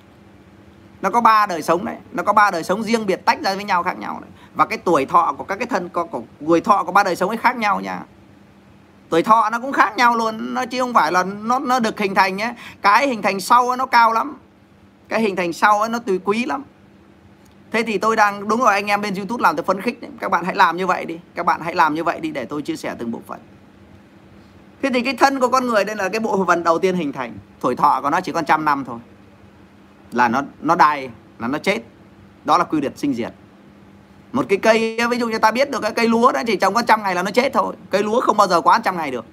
Nó 1.02 1.10
có 1.10 1.20
ba 1.20 1.46
đời 1.46 1.62
sống 1.62 1.84
đấy. 1.84 1.96
Nó 2.12 2.22
có 2.22 2.32
ba 2.32 2.50
đời 2.50 2.64
sống 2.64 2.82
riêng 2.82 3.06
biệt 3.06 3.24
tách 3.24 3.42
ra 3.42 3.54
với 3.54 3.64
nhau 3.64 3.82
khác 3.82 3.98
nhau 3.98 4.18
đấy. 4.20 4.30
và 4.54 4.66
cái 4.66 4.78
tuổi 4.78 5.06
thọ 5.06 5.34
của 5.38 5.44
các 5.44 5.56
cái 5.58 5.66
thân 5.66 5.88
của, 5.88 6.04
của 6.04 6.22
người 6.40 6.60
thọ 6.60 6.84
của 6.84 6.92
ba 6.92 7.02
đời 7.02 7.16
sống 7.16 7.28
ấy 7.28 7.36
khác 7.36 7.56
nhau 7.56 7.80
nha 7.80 8.02
tuổi 9.08 9.22
thọ 9.22 9.50
nó 9.52 9.60
cũng 9.60 9.72
khác 9.72 9.96
nhau 9.96 10.16
luôn 10.16 10.54
nó 10.54 10.66
chứ 10.66 10.80
không 10.80 10.94
phải 10.94 11.12
là 11.12 11.24
nó 11.24 11.58
nó 11.58 11.80
được 11.80 11.98
hình 11.98 12.14
thành 12.14 12.36
nhé. 12.36 12.54
Cái 12.82 13.08
hình 13.08 13.22
thành 13.22 13.40
sau 13.40 13.68
ấy, 13.68 13.76
nó 13.76 13.86
cao 13.86 14.12
lắm. 14.12 14.36
Cái 15.08 15.20
hình 15.20 15.36
thành 15.36 15.52
sau 15.52 15.80
ấy, 15.80 15.88
nó 15.88 15.98
tùy 15.98 16.20
quý 16.24 16.44
lắm. 16.44 16.62
Thế 17.72 17.82
thì 17.82 17.98
tôi 17.98 18.16
đang 18.16 18.48
đúng 18.48 18.60
rồi 18.60 18.74
anh 18.74 18.86
em 18.86 19.00
bên 19.00 19.14
youtube 19.14 19.42
làm 19.42 19.56
tôi 19.56 19.64
phấn 19.64 19.80
khích 19.80 20.00
đấy. 20.00 20.10
các 20.20 20.30
bạn 20.30 20.44
hãy 20.44 20.54
làm 20.54 20.76
như 20.76 20.86
vậy 20.86 21.04
đi. 21.04 21.18
Các 21.34 21.46
bạn 21.46 21.60
hãy 21.60 21.74
làm 21.74 21.94
như 21.94 22.04
vậy 22.04 22.20
đi 22.20 22.30
để 22.30 22.44
tôi 22.44 22.62
chia 22.62 22.76
sẻ 22.76 22.94
từng 22.98 23.10
bộ 23.10 23.20
phận. 23.26 23.38
Thế 24.82 24.90
thì 24.94 25.02
cái 25.02 25.14
thân 25.14 25.40
của 25.40 25.48
con 25.48 25.66
người 25.66 25.84
đây 25.84 25.96
là 25.96 26.08
cái 26.08 26.20
bộ 26.20 26.44
phận 26.46 26.64
đầu 26.64 26.78
tiên 26.78 26.94
hình 26.94 27.12
thành. 27.12 27.38
Tuổi 27.60 27.76
thọ 27.76 28.00
của 28.02 28.10
nó 28.10 28.20
chỉ 28.20 28.32
còn 28.32 28.44
trăm 28.44 28.64
năm 28.64 28.84
thôi. 28.84 28.98
Là 30.12 30.28
nó 30.28 30.42
nó 30.60 30.74
đai 30.74 31.10
là 31.38 31.48
nó 31.48 31.58
chết. 31.58 31.82
Đó 32.44 32.58
là 32.58 32.64
quy 32.64 32.80
luật 32.80 32.98
sinh 32.98 33.14
diệt 33.14 33.32
một 34.36 34.46
cái 34.48 34.58
cây, 34.58 34.98
ví 35.10 35.18
dụ 35.18 35.28
như 35.28 35.38
ta 35.38 35.50
biết 35.50 35.70
được 35.70 35.80
cái 35.82 35.92
cây 35.92 36.08
lúa 36.08 36.32
đó, 36.32 36.42
chỉ 36.46 36.56
trồng 36.56 36.74
có 36.74 36.82
trăm 36.82 37.02
ngày 37.02 37.14
là 37.14 37.22
nó 37.22 37.30
chết 37.30 37.52
thôi. 37.52 37.74
Cây 37.90 38.02
lúa 38.02 38.20
không 38.20 38.36
bao 38.36 38.48
giờ 38.48 38.60
quá 38.60 38.80
trăm 38.84 38.96
ngày 38.96 39.10
được. 39.10 39.24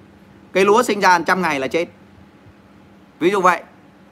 Cây 0.52 0.64
lúa 0.64 0.82
sinh 0.82 1.00
ra 1.00 1.18
trăm 1.18 1.42
ngày 1.42 1.60
là 1.60 1.68
chết. 1.68 1.88
Ví 3.20 3.30
dụ 3.30 3.40
vậy. 3.40 3.62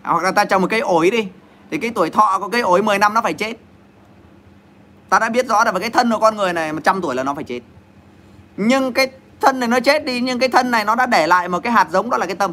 Hoặc 0.03 0.23
là 0.23 0.33
ta 0.33 0.45
trồng 0.45 0.63
một 0.63 0.69
cây 0.71 0.81
ổi 0.81 1.11
đi, 1.11 1.29
thì 1.71 1.79
cái 1.79 1.91
tuổi 1.95 2.11
thọ 2.11 2.39
của 2.41 2.49
cây 2.49 2.61
ổi 2.61 2.83
10 2.83 2.99
năm 2.99 3.15
nó 3.15 3.23
phải 3.23 3.33
chết. 3.33 3.55
Ta 5.09 5.19
đã 5.19 5.29
biết 5.29 5.49
rõ 5.49 5.65
là 5.65 5.73
cái 5.81 5.91
thân 5.91 6.11
của 6.11 6.19
con 6.19 6.37
người 6.37 6.53
này 6.53 6.73
một 6.73 6.81
trăm 6.85 7.01
tuổi 7.01 7.15
là 7.15 7.23
nó 7.23 7.35
phải 7.35 7.45
chết. 7.45 7.61
Nhưng 8.57 8.93
cái 8.93 9.07
thân 9.41 9.61
này 9.61 9.69
nó 9.69 9.81
chết 9.81 10.05
đi, 10.05 10.21
nhưng 10.21 10.39
cái 10.39 10.49
thân 10.49 10.71
này 10.71 10.85
nó 10.85 10.95
đã 10.95 11.07
để 11.07 11.27
lại 11.27 11.49
một 11.49 11.59
cái 11.63 11.73
hạt 11.73 11.87
giống, 11.91 12.11
đó 12.11 12.19
là 12.19 12.27
cái 12.27 12.37
tâm. 12.37 12.53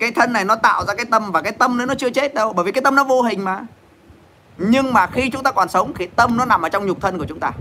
Cái 0.00 0.10
thân 0.12 0.32
này 0.32 0.44
nó 0.44 0.56
tạo 0.56 0.84
ra 0.84 0.94
cái 0.94 1.06
tâm 1.06 1.32
và 1.32 1.42
cái 1.42 1.52
tâm 1.52 1.78
đấy 1.78 1.86
nó 1.86 1.94
chưa 1.94 2.10
chết 2.10 2.34
đâu, 2.34 2.52
bởi 2.52 2.64
vì 2.64 2.72
cái 2.72 2.82
tâm 2.82 2.94
nó 2.94 3.04
vô 3.04 3.22
hình 3.22 3.44
mà 3.44 3.60
nhưng 4.58 4.92
mà 4.92 5.06
khi 5.06 5.30
chúng 5.30 5.42
ta 5.42 5.52
còn 5.52 5.68
sống 5.68 5.92
thì 5.94 6.06
tâm 6.06 6.36
nó 6.36 6.44
nằm 6.44 6.62
ở 6.62 6.68
trong 6.68 6.86
nhục 6.86 7.00
thân 7.00 7.18
của 7.18 7.26
chúng 7.28 7.40
ta. 7.40 7.52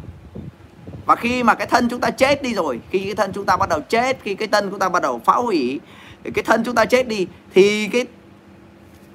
Và 1.06 1.16
khi 1.16 1.44
mà 1.44 1.54
cái 1.56 1.68
thân 1.68 1.90
chúng 1.90 2.02
ta 2.02 2.12
chết 2.12 2.44
đi 2.44 2.54
rồi 2.54 2.82
khi 2.90 3.04
cái 3.04 3.16
thân 3.16 3.32
chúng 3.34 3.46
ta 3.46 3.58
bắt 3.58 3.70
đầu 3.70 3.80
chết 3.90 4.18
khi 4.24 4.36
cái 4.36 4.48
thân 4.48 4.70
chúng 4.70 4.80
ta 4.80 4.90
bắt 4.90 5.02
đầu 5.02 5.22
phá 5.26 5.34
hủy 5.34 5.80
cái 6.34 6.44
thân 6.44 6.64
chúng 6.64 6.76
ta 6.76 6.86
chết 6.86 7.08
đi 7.08 7.28
thì 7.54 7.88
cái 7.88 8.06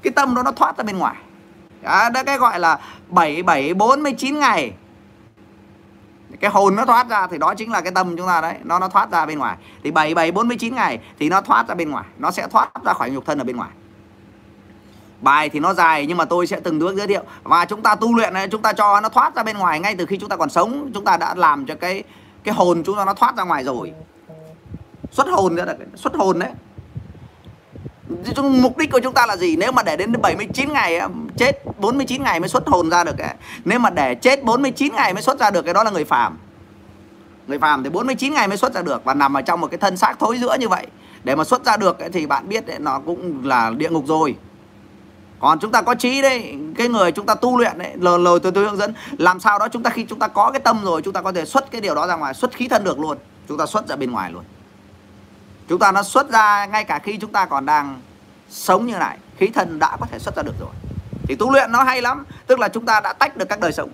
cái 0.03 0.13
tâm 0.13 0.35
đó 0.35 0.43
nó 0.43 0.53
thoát 0.53 0.79
ra 0.79 0.85
bên 0.85 0.99
ngoài. 0.99 1.17
À, 1.83 2.11
đó 2.11 2.25
cái 2.25 2.39
gọi 2.39 2.59
là 2.59 2.79
7 3.09 3.43
7 3.43 3.75
49 3.75 4.39
ngày. 4.39 4.73
Cái 6.41 6.51
hồn 6.51 6.77
nó 6.77 6.85
thoát 6.85 7.09
ra 7.09 7.27
thì 7.27 7.39
đó 7.39 7.55
chính 7.55 7.73
là 7.73 7.81
cái 7.81 7.93
tâm 7.93 8.17
chúng 8.17 8.27
ta 8.27 8.41
đấy 8.41 8.55
nó 8.65 8.79
nó 8.79 8.89
thoát 8.89 9.11
ra 9.11 9.27
bên 9.27 9.39
ngoài. 9.39 9.57
Thì 9.85 9.91
7 9.91 10.15
7 10.15 10.33
49 10.33 10.75
ngày 10.75 10.99
thì 11.19 11.29
nó 11.29 11.41
thoát 11.41 11.69
ra 11.69 11.75
bên 11.75 11.91
ngoài 11.91 12.05
nó 12.19 12.31
sẽ 12.31 12.47
thoát 12.49 12.71
ra 12.85 12.93
khỏi 12.93 13.11
nhục 13.11 13.27
thân 13.27 13.39
ở 13.39 13.45
bên 13.45 13.57
ngoài 13.57 13.71
bài 15.23 15.49
thì 15.49 15.61
nó 15.61 15.75
dài, 15.75 16.07
nhưng 16.07 16.17
mà 16.17 16.25
tôi 16.25 16.47
sẽ 16.47 16.61
từng 16.61 16.79
bước 16.79 16.97
giới 16.97 17.07
thiệu. 17.07 17.23
Và 17.43 17.65
chúng 17.65 17.83
ta 17.83 17.95
tu 17.95 18.17
luyện 18.17 18.35
này 18.35 18.49
chúng 18.49 18.63
ta 18.63 18.73
cho 18.73 19.01
nó 19.01 19.09
thoát 19.09 19.35
ra 19.35 19.43
bên 19.43 19.59
ngoài 19.59 19.81
ngay 19.81 19.95
từ 19.95 20.07
khi 20.07 20.17
chúng 20.17 20.29
ta 20.29 20.37
còn 20.37 20.51
sống. 20.51 20.91
Chúng 20.95 21.05
ta 21.05 21.17
đã 21.17 21.35
làm 21.35 21.67
cho 21.67 21.75
cái 21.75 22.03
cái 22.45 22.55
hồn 22.55 22.83
chúng 22.87 22.97
ta 22.97 23.05
nó 23.05 23.15
thoát 23.15 23.37
ra 23.37 23.45
ngoài 23.45 23.65
rồi. 23.65 23.93
Xuất 25.11 25.27
hồn 25.29 25.55
nữa 25.55 25.65
là 25.65 25.77
xuất 25.95 26.15
hồn 26.17 26.39
đấy. 26.39 26.51
Mục 28.43 28.79
đích 28.79 28.91
của 28.93 29.01
chúng 29.03 29.15
ta 29.15 29.27
là 29.27 29.37
gì? 29.37 29.57
Nếu 29.57 29.73
mà 29.73 29.83
để 29.83 29.97
đến 29.97 30.13
79 30.23 30.73
ngày 30.73 31.01
chết 31.37 31.79
49 31.79 32.23
ngày 32.23 32.41
mới 32.41 32.49
xuất 32.49 32.67
hồn 32.67 32.91
ra 32.91 33.05
được 33.05 33.15
cái 33.19 33.35
nếu 33.65 33.79
mà 33.79 33.91
để 33.91 34.15
chết 34.15 34.45
49 34.45 34.95
ngày 34.95 35.15
mới 35.15 35.23
xuất 35.23 35.39
ra 35.39 35.51
được, 35.51 35.63
cái 35.63 35.75
đó 35.75 35.85
là 35.85 35.91
người 35.91 36.05
phàm. 36.05 36.39
Người 37.47 37.59
phàm 37.59 37.85
thì 37.85 37.91
49 37.91 38.35
ngày 38.35 38.49
mới 38.49 38.57
xuất 38.57 38.75
ra 38.75 38.83
được 38.83 39.05
và 39.05 39.15
nằm 39.15 39.37
ở 39.37 39.43
trong 39.43 39.61
một 39.61 39.67
cái 39.71 39.79
thân 39.79 39.97
xác 39.97 40.19
thối 40.19 40.39
giữa 40.39 40.57
như 40.61 40.69
vậy. 40.69 40.87
Để 41.25 41.35
mà 41.35 41.45
xuất 41.45 41.65
ra 41.65 41.77
được 41.77 41.99
thì 42.13 42.27
bạn 42.27 42.49
biết 42.49 42.65
nó 42.79 43.01
cũng 43.07 43.45
là 43.45 43.71
địa 43.71 43.89
ngục 43.89 44.05
rồi 44.07 44.37
còn 45.43 45.59
chúng 45.59 45.73
ta 45.73 45.83
có 45.83 45.95
trí 45.95 46.23
đấy 46.23 46.57
cái 46.77 46.89
người 46.89 47.13
chúng 47.13 47.27
ta 47.27 47.35
tu 47.35 47.59
luyện 47.59 47.79
đấy 47.79 47.93
lời 48.01 48.19
lời 48.19 48.39
tôi 48.43 48.53
tôi 48.53 48.65
hướng 48.65 48.77
dẫn. 48.77 48.95
Làm 49.19 49.41
sao 49.41 49.59
đó 49.59 49.69
chúng 49.69 49.83
ta 49.83 49.91
khi 49.91 50.05
chúng 50.09 50.19
ta 50.19 50.29
có 50.29 50.51
cái 50.51 50.61
tâm 50.61 50.85
rồi 50.85 51.03
chúng 51.03 51.15
ta 51.15 51.21
có 51.21 51.33
thể 51.33 51.45
xuất 51.45 51.71
cái 51.71 51.81
điều 51.81 51.95
đó 51.95 52.07
ra 52.07 52.17
ngoài 52.17 52.35
xuất 52.35 52.53
khí 52.53 52.69
thân 52.69 52.85
được 52.85 52.99
luôn. 52.99 53.19
Chúng 53.49 53.59
ta 53.59 53.67
xuất 53.67 53.89
ra 53.89 53.97
bên 53.97 54.11
ngoài 54.11 54.33
luôn. 54.33 54.45
Chúng 55.69 55.79
ta 55.79 55.93
nó 55.93 56.03
xuất 56.03 56.31
ra 56.31 56.67
ngay 56.67 56.85
cả 56.85 56.99
khi 56.99 57.17
chúng 57.17 57.33
ta 57.33 57.47
còn 57.47 57.67
đang 57.67 58.01
sống 58.51 58.87
như 58.87 58.97
này 58.97 59.19
khí 59.37 59.47
thân 59.55 59.79
đã 59.79 59.97
có 60.01 60.07
thể 60.11 60.19
xuất 60.19 60.37
ra 60.37 60.43
được 60.43 60.55
rồi. 60.61 60.71
Thì 61.29 61.35
tu 61.35 61.51
luyện 61.51 61.73
nó 61.73 61.83
hay 61.83 62.03
lắm 62.03 62.25
tức 62.47 62.59
là 62.59 62.69
chúng 62.69 62.87
ta 62.87 63.01
đã 63.01 63.13
tách 63.13 63.37
được 63.37 63.49
các 63.49 63.61
đời 63.61 63.73
sống. 63.73 63.91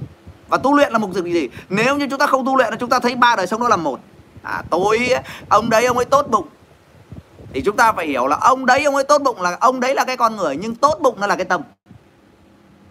Và 0.48 0.58
tu 0.58 0.76
luyện 0.76 0.92
là 0.92 0.98
mục 0.98 1.10
đích 1.14 1.24
gì? 1.24 1.48
Nếu 1.68 1.96
như 1.96 2.06
chúng 2.10 2.18
ta 2.18 2.26
không 2.26 2.46
tu 2.46 2.56
luyện 2.56 2.70
là 2.70 2.76
chúng 2.76 2.90
ta 2.90 2.98
thấy 3.00 3.14
ba 3.14 3.36
đời 3.36 3.46
sống 3.46 3.60
đó 3.60 3.68
là 3.68 3.76
một. 3.76 4.00
À, 4.42 4.62
tôi 4.70 5.10
ông 5.48 5.70
đấy 5.70 5.86
ông 5.86 5.96
ấy 5.96 6.04
tốt 6.04 6.26
bụng 6.30 6.48
thì 7.52 7.60
chúng 7.60 7.76
ta 7.76 7.92
phải 7.92 8.06
hiểu 8.06 8.26
là 8.26 8.36
ông 8.40 8.66
đấy, 8.66 8.84
ông 8.84 8.94
ấy 8.94 9.04
tốt 9.04 9.22
bụng 9.22 9.40
là, 9.40 9.56
ông 9.60 9.80
đấy 9.80 9.94
là 9.94 10.04
cái 10.04 10.16
con 10.16 10.36
người, 10.36 10.56
nhưng 10.56 10.74
tốt 10.74 10.98
bụng 11.00 11.20
nó 11.20 11.26
là 11.26 11.36
cái 11.36 11.44
tâm. 11.44 11.62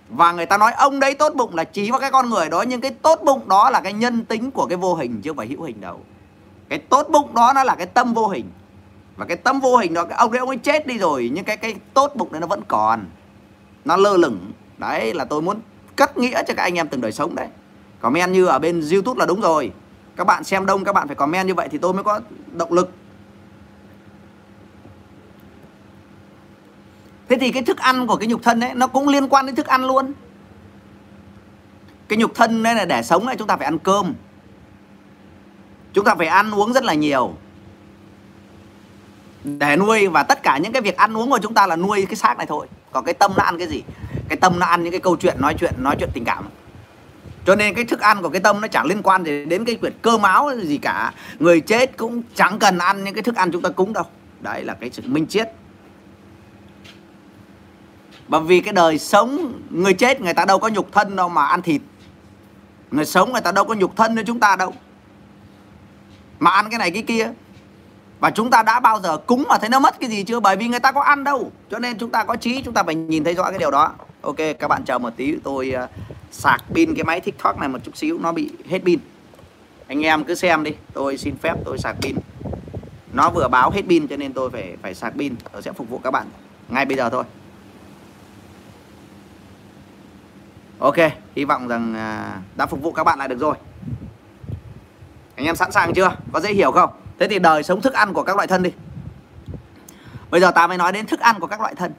Và 0.09 0.31
người 0.31 0.45
ta 0.45 0.57
nói 0.57 0.71
ông 0.71 0.99
đấy 0.99 1.13
tốt 1.13 1.33
bụng 1.35 1.55
là 1.55 1.63
chỉ 1.63 1.91
vào 1.91 1.99
cái 1.99 2.11
con 2.11 2.29
người 2.29 2.49
đó, 2.49 2.61
nhưng 2.61 2.81
cái 2.81 2.91
tốt 2.91 3.19
bụng 3.23 3.49
đó 3.49 3.69
là 3.69 3.81
cái 3.81 3.93
nhân 3.93 4.25
tính 4.25 4.51
của 4.51 4.65
cái 4.65 4.77
vô 4.77 4.95
hình 4.95 5.21
chứ 5.21 5.29
không 5.29 5.37
phải 5.37 5.47
hữu 5.47 5.63
hình 5.63 5.81
đâu. 5.81 5.99
Cái 6.69 6.79
tốt 6.79 7.07
bụng 7.09 7.35
đó 7.35 7.53
nó 7.55 7.63
là 7.63 7.75
cái 7.75 7.85
tâm 7.85 8.13
vô 8.13 8.27
hình. 8.27 8.51
Và 9.15 9.25
cái 9.25 9.37
tâm 9.37 9.59
vô 9.59 9.77
hình 9.77 9.93
đó, 9.93 10.05
cái 10.05 10.17
ông 10.17 10.31
đấy, 10.31 10.39
ông 10.39 10.49
ấy 10.49 10.57
chết 10.57 10.87
đi 10.87 10.97
rồi, 10.97 11.31
nhưng 11.33 11.45
cái 11.45 11.57
cái 11.57 11.75
tốt 11.93 12.11
bụng 12.15 12.31
đấy 12.31 12.41
nó 12.41 12.47
vẫn 12.47 12.61
còn. 12.67 13.05
Nó 13.85 13.97
lơ 13.97 14.17
lửng. 14.17 14.51
Đấy 14.77 15.13
là 15.13 15.25
tôi 15.25 15.41
muốn 15.41 15.59
cất 15.95 16.17
nghĩa 16.17 16.43
cho 16.47 16.53
các 16.53 16.63
anh 16.63 16.75
em 16.75 16.87
từng 16.87 17.01
đời 17.01 17.11
sống 17.11 17.35
đấy. 17.35 17.47
Comment 17.99 18.31
như 18.31 18.45
ở 18.45 18.59
bên 18.59 18.89
youtube 18.91 19.19
là 19.19 19.25
đúng 19.25 19.41
rồi. 19.41 19.71
Các 20.15 20.23
bạn 20.23 20.43
xem 20.43 20.65
đông, 20.65 20.83
các 20.83 20.93
bạn 20.93 21.07
phải 21.07 21.15
comment 21.15 21.47
như 21.47 21.53
vậy 21.53 21.67
thì 21.71 21.77
tôi 21.77 21.93
mới 21.93 22.03
có 22.03 22.19
động 22.51 22.73
lực 22.73 22.91
thế 27.29 27.37
thì 27.39 27.51
cái 27.51 27.63
thức 27.63 27.77
ăn 27.77 28.07
của 28.07 28.15
cái 28.15 28.27
nhục 28.27 28.43
thân 28.43 28.59
ấy, 28.59 28.73
nó 28.73 28.87
cũng 28.87 29.07
liên 29.07 29.29
quan 29.29 29.45
đến 29.45 29.55
thức 29.55 29.67
ăn 29.67 29.85
luôn. 29.85 30.13
Cái 32.07 32.17
nhục 32.17 32.35
thân 32.35 32.63
đây 32.63 32.75
là 32.75 32.85
để 32.85 33.03
sống 33.03 33.25
này, 33.25 33.35
chúng 33.35 33.47
ta 33.47 33.57
phải 33.57 33.65
ăn 33.65 33.79
cơm. 33.79 34.13
Chúng 35.93 36.05
ta 36.05 36.15
phải 36.15 36.27
ăn 36.27 36.51
uống 36.51 36.73
rất 36.73 36.83
là 36.83 36.93
nhiều. 36.93 37.33
Để 39.43 39.77
nuôi 39.77 40.07
và 40.07 40.23
tất 40.23 40.43
cả 40.43 40.57
những 40.57 40.71
cái 40.71 40.81
việc 40.81 40.97
ăn 40.97 41.17
uống 41.17 41.29
của 41.29 41.39
chúng 41.43 41.53
ta 41.53 41.67
là 41.67 41.75
nuôi 41.75 42.05
cái 42.05 42.15
xác 42.15 42.37
này 42.37 42.47
thôi. 42.47 42.67
Còn 42.91 43.05
cái 43.05 43.13
tâm 43.13 43.31
nó 43.37 43.43
ăn 43.43 43.57
cái 43.57 43.67
gì? 43.67 43.83
Cái 44.29 44.37
tâm 44.37 44.59
nó 44.59 44.65
ăn 44.65 44.83
những 44.83 44.91
cái 44.91 44.99
câu 44.99 45.15
chuyện, 45.15 45.41
nói 45.41 45.55
chuyện 45.59 45.73
nói 45.77 45.95
chuyện 45.99 46.09
tình 46.13 46.25
cảm. 46.25 46.45
Cho 47.45 47.55
nên 47.55 47.73
cái 47.73 47.85
thức 47.85 47.99
ăn 47.99 48.21
của 48.21 48.29
cái 48.29 48.41
tâm 48.41 48.61
nó 48.61 48.67
chẳng 48.67 48.85
liên 48.85 49.01
quan 49.03 49.23
gì 49.23 49.45
đến 49.45 49.65
cái 49.65 49.77
chuyện 49.81 49.93
cơ 50.01 50.17
máu 50.17 50.51
gì 50.63 50.77
cả. 50.77 51.13
Người 51.39 51.61
chết 51.61 51.97
cũng 51.97 52.21
chẳng 52.35 52.59
cần 52.59 52.77
ăn 52.77 53.03
những 53.03 53.13
cái 53.13 53.23
thức 53.23 53.35
ăn 53.35 53.51
chúng 53.51 53.61
ta 53.61 53.69
cúng 53.69 53.93
đâu. 53.93 54.03
Đấy 54.39 54.63
là 54.63 54.73
cái 54.73 54.89
sự 54.93 55.03
minh 55.05 55.27
triết 55.27 55.47
bởi 58.27 58.41
vì 58.41 58.61
cái 58.61 58.73
đời 58.73 58.99
sống 58.99 59.61
người 59.69 59.93
chết 59.93 60.21
người 60.21 60.33
ta 60.33 60.45
đâu 60.45 60.59
có 60.59 60.67
nhục 60.67 60.91
thân 60.91 61.15
đâu 61.15 61.29
mà 61.29 61.45
ăn 61.45 61.61
thịt. 61.61 61.81
Người 62.91 63.05
sống 63.05 63.31
người 63.31 63.41
ta 63.41 63.51
đâu 63.51 63.65
có 63.65 63.73
nhục 63.73 63.95
thân 63.95 64.15
như 64.15 64.23
chúng 64.23 64.39
ta 64.39 64.55
đâu. 64.55 64.73
Mà 66.39 66.51
ăn 66.51 66.69
cái 66.69 66.79
này 66.79 66.91
cái 66.91 67.03
kia. 67.03 67.31
Và 68.19 68.29
chúng 68.29 68.49
ta 68.49 68.63
đã 68.63 68.79
bao 68.79 68.99
giờ 68.99 69.17
cúng 69.17 69.43
mà 69.49 69.57
thấy 69.57 69.69
nó 69.69 69.79
mất 69.79 69.99
cái 69.99 70.09
gì 70.09 70.23
chưa? 70.23 70.39
Bởi 70.39 70.55
vì 70.55 70.67
người 70.67 70.79
ta 70.79 70.91
có 70.91 71.01
ăn 71.01 71.23
đâu. 71.23 71.51
Cho 71.71 71.79
nên 71.79 71.97
chúng 71.97 72.09
ta 72.09 72.23
có 72.23 72.35
trí 72.35 72.61
chúng 72.61 72.73
ta 72.73 72.83
phải 72.83 72.95
nhìn 72.95 73.23
thấy 73.23 73.33
rõ 73.33 73.49
cái 73.49 73.59
điều 73.59 73.71
đó. 73.71 73.91
Ok 74.21 74.37
các 74.59 74.67
bạn 74.67 74.83
chờ 74.85 74.97
một 74.97 75.13
tí 75.17 75.35
tôi 75.43 75.73
uh, 75.83 75.89
sạc 76.31 76.63
pin 76.73 76.95
cái 76.95 77.03
máy 77.03 77.21
tiktok 77.21 77.59
này 77.59 77.69
một 77.69 77.79
chút 77.83 77.97
xíu 77.97 78.19
nó 78.19 78.31
bị 78.31 78.49
hết 78.69 78.79
pin. 78.85 78.99
Anh 79.87 80.05
em 80.05 80.23
cứ 80.23 80.35
xem 80.35 80.63
đi 80.63 80.71
tôi 80.93 81.17
xin 81.17 81.37
phép 81.37 81.55
tôi 81.65 81.77
sạc 81.77 81.95
pin. 82.01 82.15
Nó 83.13 83.29
vừa 83.29 83.47
báo 83.47 83.71
hết 83.71 83.81
pin 83.89 84.07
cho 84.07 84.17
nên 84.17 84.33
tôi 84.33 84.49
phải 84.49 84.77
phải 84.81 84.95
sạc 84.95 85.13
pin 85.17 85.35
tôi 85.53 85.61
sẽ 85.61 85.71
phục 85.71 85.89
vụ 85.89 85.97
các 86.03 86.11
bạn 86.11 86.27
ngay 86.69 86.85
bây 86.85 86.97
giờ 86.97 87.09
thôi. 87.09 87.23
Ok, 90.79 90.95
hy 91.35 91.45
vọng 91.45 91.67
rằng 91.67 91.95
à, 91.95 92.37
đã 92.55 92.65
phục 92.65 92.81
vụ 92.81 92.91
các 92.91 93.03
bạn 93.03 93.19
lại 93.19 93.27
được 93.27 93.39
rồi. 93.39 93.55
Anh 95.35 95.45
em 95.45 95.55
sẵn 95.55 95.71
sàng 95.71 95.93
chưa? 95.93 96.15
Có 96.33 96.39
dễ 96.39 96.53
hiểu 96.53 96.71
không? 96.71 96.89
Thế 97.19 97.27
thì 97.27 97.39
đời 97.39 97.63
sống 97.63 97.81
thức 97.81 97.93
ăn 97.93 98.13
của 98.13 98.23
các 98.23 98.35
loại 98.35 98.47
thân 98.47 98.63
đi. 98.63 98.71
Bây 100.29 100.41
giờ 100.41 100.51
ta 100.51 100.67
mới 100.67 100.77
nói 100.77 100.91
đến 100.91 101.05
thức 101.05 101.19
ăn 101.19 101.39
của 101.39 101.47
các 101.47 101.61
loại 101.61 101.75
thân. 101.75 101.93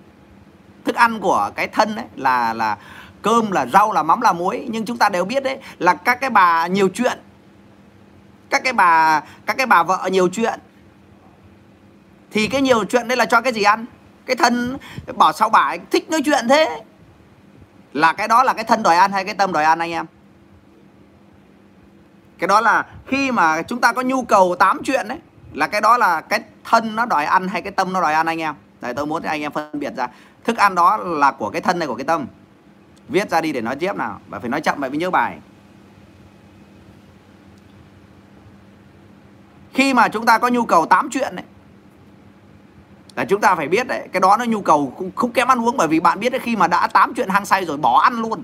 Thức 0.84 0.96
ăn 0.96 1.20
của 1.20 1.50
cái 1.54 1.68
thân 1.68 1.96
ấy 1.96 2.04
là 2.16 2.54
là 2.54 2.78
cơm, 3.22 3.50
là 3.50 3.66
rau, 3.66 3.92
là 3.92 4.02
mắm, 4.02 4.20
là 4.20 4.32
muối. 4.32 4.66
Nhưng 4.70 4.84
chúng 4.84 4.98
ta 4.98 5.08
đều 5.08 5.24
biết 5.24 5.42
đấy 5.42 5.58
là 5.78 5.94
các 5.94 6.20
cái 6.20 6.30
bà 6.30 6.66
nhiều 6.66 6.88
chuyện. 6.94 7.18
Các 8.50 8.64
cái 8.64 8.72
bà, 8.72 9.20
các 9.46 9.56
cái 9.56 9.66
bà 9.66 9.82
vợ 9.82 10.08
nhiều 10.12 10.28
chuyện. 10.28 10.60
Thì 12.30 12.48
cái 12.48 12.62
nhiều 12.62 12.84
chuyện 12.84 13.08
đây 13.08 13.16
là 13.16 13.26
cho 13.26 13.40
cái 13.40 13.52
gì 13.52 13.62
ăn? 13.62 13.86
Cái 14.26 14.36
thân, 14.36 14.76
bỏ 15.14 15.32
sau 15.32 15.48
bà 15.48 15.76
thích 15.90 16.10
nói 16.10 16.20
chuyện 16.24 16.48
thế 16.48 16.82
là 17.98 18.12
cái 18.12 18.28
đó 18.28 18.42
là 18.42 18.52
cái 18.52 18.64
thân 18.64 18.82
đòi 18.82 18.96
ăn 18.96 19.12
hay 19.12 19.24
cái 19.24 19.34
tâm 19.34 19.52
đòi 19.52 19.64
ăn 19.64 19.78
anh 19.78 19.90
em? 19.90 20.06
Cái 22.38 22.48
đó 22.48 22.60
là 22.60 22.86
khi 23.06 23.32
mà 23.32 23.62
chúng 23.62 23.80
ta 23.80 23.92
có 23.92 24.02
nhu 24.02 24.22
cầu 24.22 24.56
tám 24.58 24.80
chuyện 24.84 25.08
đấy, 25.08 25.18
là 25.52 25.66
cái 25.66 25.80
đó 25.80 25.96
là 25.96 26.20
cái 26.20 26.40
thân 26.64 26.96
nó 26.96 27.06
đòi 27.06 27.24
ăn 27.24 27.48
hay 27.48 27.62
cái 27.62 27.72
tâm 27.72 27.92
nó 27.92 28.00
đòi 28.00 28.14
ăn 28.14 28.26
anh 28.26 28.40
em? 28.40 28.54
Đấy, 28.80 28.94
tôi 28.94 29.06
muốn 29.06 29.22
anh 29.22 29.42
em 29.42 29.52
phân 29.52 29.80
biệt 29.80 29.92
ra. 29.96 30.08
Thức 30.44 30.56
ăn 30.56 30.74
đó 30.74 30.96
là 30.96 31.30
của 31.30 31.50
cái 31.50 31.60
thân 31.60 31.78
này 31.78 31.88
của 31.88 31.94
cái 31.94 32.04
tâm? 32.04 32.26
Viết 33.08 33.30
ra 33.30 33.40
đi 33.40 33.52
để 33.52 33.60
nói 33.60 33.76
tiếp 33.76 33.96
nào 33.96 34.20
và 34.28 34.38
phải 34.38 34.48
nói 34.48 34.60
chậm 34.60 34.80
vậy 34.80 34.90
mới 34.90 34.98
nhớ 34.98 35.10
bài. 35.10 35.38
Khi 39.74 39.94
mà 39.94 40.08
chúng 40.08 40.26
ta 40.26 40.38
có 40.38 40.48
nhu 40.48 40.64
cầu 40.64 40.86
tám 40.86 41.08
chuyện 41.10 41.36
đấy 41.36 41.44
là 43.18 43.24
chúng 43.24 43.40
ta 43.40 43.54
phải 43.54 43.68
biết 43.68 43.86
đấy 43.86 44.08
cái 44.12 44.20
đó 44.20 44.36
nó 44.36 44.44
nhu 44.44 44.60
cầu 44.60 44.92
không, 44.98 45.10
không 45.16 45.32
kém 45.32 45.48
ăn 45.48 45.66
uống 45.66 45.76
bởi 45.76 45.88
vì 45.88 46.00
bạn 46.00 46.20
biết 46.20 46.32
đấy 46.32 46.40
khi 46.44 46.56
mà 46.56 46.66
đã 46.66 46.86
tám 46.86 47.14
chuyện 47.14 47.28
hăng 47.28 47.46
say 47.46 47.64
rồi 47.64 47.76
bỏ 47.76 48.00
ăn 48.00 48.14
luôn. 48.14 48.42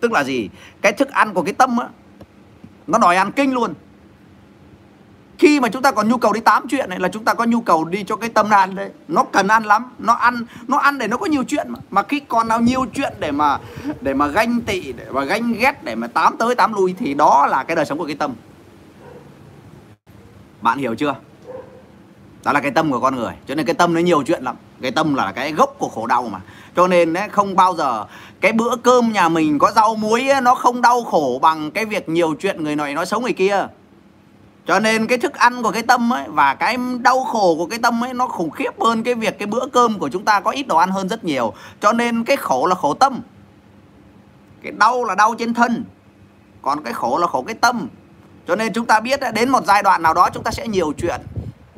Tức 0.00 0.12
là 0.12 0.24
gì? 0.24 0.48
Cái 0.82 0.92
thức 0.92 1.10
ăn 1.10 1.34
của 1.34 1.42
cái 1.42 1.52
tâm 1.52 1.78
á 1.78 1.88
nó 2.86 2.98
đòi 2.98 3.16
ăn 3.16 3.32
kinh 3.32 3.54
luôn. 3.54 3.74
Khi 5.38 5.60
mà 5.60 5.68
chúng 5.68 5.82
ta 5.82 5.90
còn 5.92 6.08
nhu 6.08 6.16
cầu 6.16 6.32
đi 6.32 6.40
tám 6.40 6.68
chuyện 6.68 6.90
này 6.90 6.98
là 7.00 7.08
chúng 7.08 7.24
ta 7.24 7.34
có 7.34 7.44
nhu 7.44 7.60
cầu 7.60 7.84
đi 7.84 8.04
cho 8.04 8.16
cái 8.16 8.30
tâm 8.30 8.50
ăn 8.50 8.74
đấy. 8.74 8.90
Nó 9.08 9.24
cần 9.32 9.48
ăn 9.48 9.64
lắm 9.64 9.90
nó 9.98 10.12
ăn 10.12 10.44
nó 10.68 10.78
ăn 10.78 10.98
để 10.98 11.08
nó 11.08 11.16
có 11.16 11.26
nhiều 11.26 11.44
chuyện 11.44 11.66
mà. 11.68 11.78
Mà 11.90 12.02
khi 12.02 12.20
còn 12.20 12.48
nào 12.48 12.60
nhiều 12.60 12.86
chuyện 12.94 13.12
để 13.18 13.32
mà 13.32 13.58
để 14.00 14.14
mà 14.14 14.26
ganh 14.26 14.60
tị 14.60 14.92
để 14.92 15.06
mà 15.12 15.24
ganh 15.24 15.52
ghét 15.52 15.84
để 15.84 15.94
mà 15.94 16.06
tám 16.06 16.36
tới 16.36 16.54
tám 16.54 16.72
lui 16.72 16.94
thì 16.98 17.14
đó 17.14 17.46
là 17.46 17.62
cái 17.62 17.76
đời 17.76 17.84
sống 17.84 17.98
của 17.98 18.06
cái 18.06 18.16
tâm. 18.16 18.32
Bạn 20.62 20.78
hiểu 20.78 20.94
chưa? 20.94 21.14
Đó 22.48 22.52
là 22.52 22.60
cái 22.60 22.70
tâm 22.70 22.90
của 22.90 23.00
con 23.00 23.16
người. 23.16 23.32
Cho 23.46 23.54
nên 23.54 23.66
cái 23.66 23.74
tâm 23.74 23.94
nó 23.94 24.00
nhiều 24.00 24.22
chuyện 24.22 24.42
lắm. 24.42 24.56
Cái 24.82 24.90
tâm 24.90 25.14
là 25.14 25.32
cái 25.32 25.52
gốc 25.52 25.74
của 25.78 25.88
khổ 25.88 26.06
đau 26.06 26.28
mà. 26.28 26.40
Cho 26.76 26.86
nên 26.86 27.12
đấy, 27.12 27.28
không 27.28 27.56
bao 27.56 27.74
giờ 27.74 28.04
cái 28.40 28.52
bữa 28.52 28.76
cơm 28.76 29.12
nhà 29.12 29.28
mình 29.28 29.58
có 29.58 29.70
rau 29.70 29.94
muối 29.94 30.30
ấy, 30.30 30.40
nó 30.40 30.54
không 30.54 30.82
đau 30.82 31.02
khổ 31.02 31.38
bằng 31.42 31.70
cái 31.70 31.84
việc 31.84 32.08
nhiều 32.08 32.34
chuyện 32.40 32.64
người 32.64 32.76
này 32.76 32.94
nói 32.94 33.06
xấu 33.06 33.20
người 33.20 33.32
kia. 33.32 33.66
Cho 34.66 34.80
nên 34.80 35.06
cái 35.06 35.18
thức 35.18 35.34
ăn 35.34 35.62
của 35.62 35.70
cái 35.70 35.82
tâm 35.82 36.12
ấy 36.12 36.24
và 36.28 36.54
cái 36.54 36.76
đau 37.00 37.24
khổ 37.24 37.54
của 37.58 37.66
cái 37.66 37.78
tâm 37.78 38.04
ấy 38.04 38.14
nó 38.14 38.26
khủng 38.26 38.50
khiếp 38.50 38.80
hơn 38.80 39.02
cái 39.02 39.14
việc 39.14 39.38
cái 39.38 39.46
bữa 39.46 39.66
cơm 39.72 39.98
của 39.98 40.08
chúng 40.08 40.24
ta 40.24 40.40
có 40.40 40.50
ít 40.50 40.66
đồ 40.66 40.76
ăn 40.76 40.90
hơn 40.90 41.08
rất 41.08 41.24
nhiều. 41.24 41.52
Cho 41.80 41.92
nên 41.92 42.24
cái 42.24 42.36
khổ 42.36 42.66
là 42.66 42.74
khổ 42.74 42.94
tâm. 42.94 43.20
Cái 44.62 44.72
đau 44.72 45.04
là 45.04 45.14
đau 45.14 45.34
trên 45.38 45.54
thân. 45.54 45.84
Còn 46.62 46.82
cái 46.82 46.92
khổ 46.92 47.18
là 47.18 47.26
khổ 47.26 47.42
cái 47.42 47.54
tâm. 47.54 47.88
Cho 48.46 48.56
nên 48.56 48.72
chúng 48.72 48.86
ta 48.86 49.00
biết 49.00 49.20
đến 49.34 49.48
một 49.48 49.64
giai 49.64 49.82
đoạn 49.82 50.02
nào 50.02 50.14
đó 50.14 50.28
chúng 50.34 50.42
ta 50.42 50.50
sẽ 50.50 50.68
nhiều 50.68 50.92
chuyện 50.98 51.20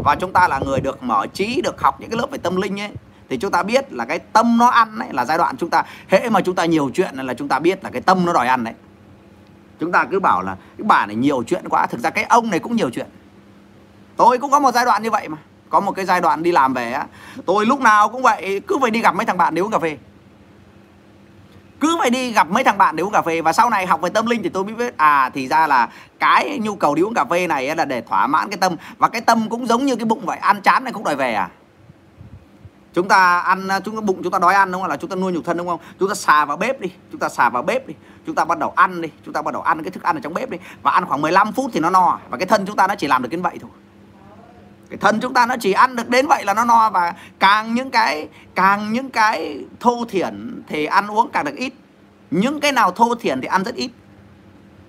và 0.04 0.14
chúng 0.14 0.32
ta 0.32 0.48
là 0.48 0.58
người 0.58 0.80
được 0.80 1.02
mở 1.02 1.26
trí, 1.34 1.60
được 1.60 1.80
học 1.80 2.00
những 2.00 2.10
cái 2.10 2.18
lớp 2.18 2.26
về 2.30 2.38
tâm 2.38 2.56
linh 2.56 2.80
ấy. 2.80 2.90
Thì 3.28 3.36
chúng 3.36 3.50
ta 3.50 3.62
biết 3.62 3.92
là 3.92 4.04
cái 4.04 4.18
tâm 4.18 4.58
nó 4.58 4.66
ăn 4.66 4.98
ấy 4.98 5.08
là 5.12 5.24
giai 5.24 5.38
đoạn 5.38 5.56
chúng 5.56 5.70
ta, 5.70 5.84
hễ 6.08 6.30
mà 6.30 6.40
chúng 6.40 6.54
ta 6.54 6.64
nhiều 6.64 6.90
chuyện 6.94 7.16
là 7.16 7.34
chúng 7.34 7.48
ta 7.48 7.58
biết 7.58 7.84
là 7.84 7.90
cái 7.90 8.02
tâm 8.02 8.26
nó 8.26 8.32
đòi 8.32 8.46
ăn 8.46 8.64
đấy. 8.64 8.74
Chúng 9.80 9.92
ta 9.92 10.04
cứ 10.10 10.20
bảo 10.20 10.42
là, 10.42 10.56
cái 10.78 10.84
bà 10.84 11.06
này 11.06 11.16
nhiều 11.16 11.42
chuyện 11.46 11.68
quá, 11.68 11.86
thực 11.86 12.00
ra 12.00 12.10
cái 12.10 12.24
ông 12.24 12.50
này 12.50 12.58
cũng 12.58 12.76
nhiều 12.76 12.90
chuyện. 12.90 13.06
Tôi 14.16 14.38
cũng 14.38 14.50
có 14.50 14.60
một 14.60 14.74
giai 14.74 14.84
đoạn 14.84 15.02
như 15.02 15.10
vậy 15.10 15.28
mà. 15.28 15.38
Có 15.70 15.80
một 15.80 15.92
cái 15.92 16.04
giai 16.04 16.20
đoạn 16.20 16.42
đi 16.42 16.52
làm 16.52 16.74
về 16.74 16.92
á. 16.92 17.06
Tôi 17.46 17.66
lúc 17.66 17.80
nào 17.80 18.08
cũng 18.08 18.22
vậy, 18.22 18.60
cứ 18.66 18.78
phải 18.80 18.90
đi 18.90 19.00
gặp 19.00 19.14
mấy 19.14 19.26
thằng 19.26 19.36
bạn 19.36 19.54
đi 19.54 19.62
uống 19.62 19.70
cà 19.70 19.78
phê 19.78 19.96
cứ 21.80 21.96
phải 22.00 22.10
đi 22.10 22.32
gặp 22.32 22.50
mấy 22.50 22.64
thằng 22.64 22.78
bạn 22.78 22.96
để 22.96 23.02
uống 23.02 23.12
cà 23.12 23.22
phê. 23.22 23.40
Và 23.40 23.52
sau 23.52 23.70
này 23.70 23.86
học 23.86 24.00
về 24.00 24.10
tâm 24.10 24.26
linh 24.26 24.42
thì 24.42 24.48
tôi 24.48 24.64
mới 24.64 24.74
biết 24.74 24.96
à 24.96 25.30
thì 25.34 25.48
ra 25.48 25.66
là 25.66 25.88
cái 26.18 26.58
nhu 26.62 26.74
cầu 26.74 26.94
đi 26.94 27.02
uống 27.02 27.14
cà 27.14 27.24
phê 27.24 27.46
này 27.46 27.76
là 27.76 27.84
để 27.84 28.00
thỏa 28.00 28.26
mãn 28.26 28.50
cái 28.50 28.58
tâm. 28.58 28.76
Và 28.98 29.08
cái 29.08 29.20
tâm 29.20 29.48
cũng 29.50 29.66
giống 29.66 29.86
như 29.86 29.96
cái 29.96 30.04
bụng 30.04 30.26
vậy, 30.26 30.38
ăn 30.38 30.62
chán 30.62 30.84
này 30.84 30.92
cũng 30.92 31.04
đòi 31.04 31.16
về 31.16 31.34
à? 31.34 31.48
Chúng 32.94 33.08
ta 33.08 33.38
ăn, 33.38 33.68
chúng 33.84 33.94
ta 33.94 34.00
bụng 34.00 34.20
chúng 34.22 34.32
ta 34.32 34.38
đói 34.38 34.54
ăn 34.54 34.72
đúng 34.72 34.80
không 34.80 34.90
là 34.90 34.96
chúng 34.96 35.10
ta 35.10 35.16
nuôi 35.16 35.32
nhục 35.32 35.44
thân 35.44 35.56
đúng 35.56 35.68
không? 35.68 35.80
Chúng 35.98 36.08
ta 36.08 36.14
xà 36.14 36.44
vào 36.44 36.56
bếp 36.56 36.80
đi, 36.80 36.88
chúng 37.12 37.20
ta 37.20 37.28
xà 37.28 37.50
vào 37.50 37.62
bếp 37.62 37.86
đi, 37.86 37.94
chúng 38.26 38.34
ta 38.34 38.44
bắt 38.44 38.58
đầu 38.58 38.72
ăn 38.76 39.00
đi, 39.00 39.08
chúng 39.24 39.34
ta 39.34 39.42
bắt 39.42 39.54
đầu 39.54 39.62
ăn 39.62 39.82
cái 39.82 39.90
thức 39.90 40.02
ăn 40.02 40.16
ở 40.16 40.20
trong 40.20 40.34
bếp 40.34 40.50
đi. 40.50 40.58
Và 40.82 40.90
ăn 40.90 41.06
khoảng 41.06 41.22
15 41.22 41.52
phút 41.52 41.70
thì 41.72 41.80
nó 41.80 41.90
no, 41.90 42.18
và 42.30 42.38
cái 42.38 42.46
thân 42.46 42.66
chúng 42.66 42.76
ta 42.76 42.86
nó 42.86 42.94
chỉ 42.94 43.06
làm 43.06 43.22
được 43.22 43.28
cái 43.32 43.40
vậy 43.40 43.58
thôi 43.60 43.70
cái 44.90 44.98
thân 44.98 45.20
chúng 45.20 45.34
ta 45.34 45.46
nó 45.46 45.56
chỉ 45.60 45.72
ăn 45.72 45.96
được 45.96 46.08
đến 46.08 46.26
vậy 46.26 46.44
là 46.44 46.54
nó 46.54 46.64
no, 46.64 46.90
và 46.90 47.14
càng 47.38 47.74
những 47.74 47.90
cái, 47.90 48.28
càng 48.54 48.92
những 48.92 49.10
cái 49.10 49.64
thô 49.80 50.04
thiển 50.08 50.62
thì 50.68 50.84
ăn 50.84 51.06
uống 51.06 51.30
càng 51.32 51.44
được 51.44 51.56
ít. 51.56 51.72
Những 52.30 52.60
cái 52.60 52.72
nào 52.72 52.90
thô 52.90 53.14
thiển 53.14 53.40
thì 53.40 53.46
ăn 53.46 53.64
rất 53.64 53.74
ít. 53.74 53.90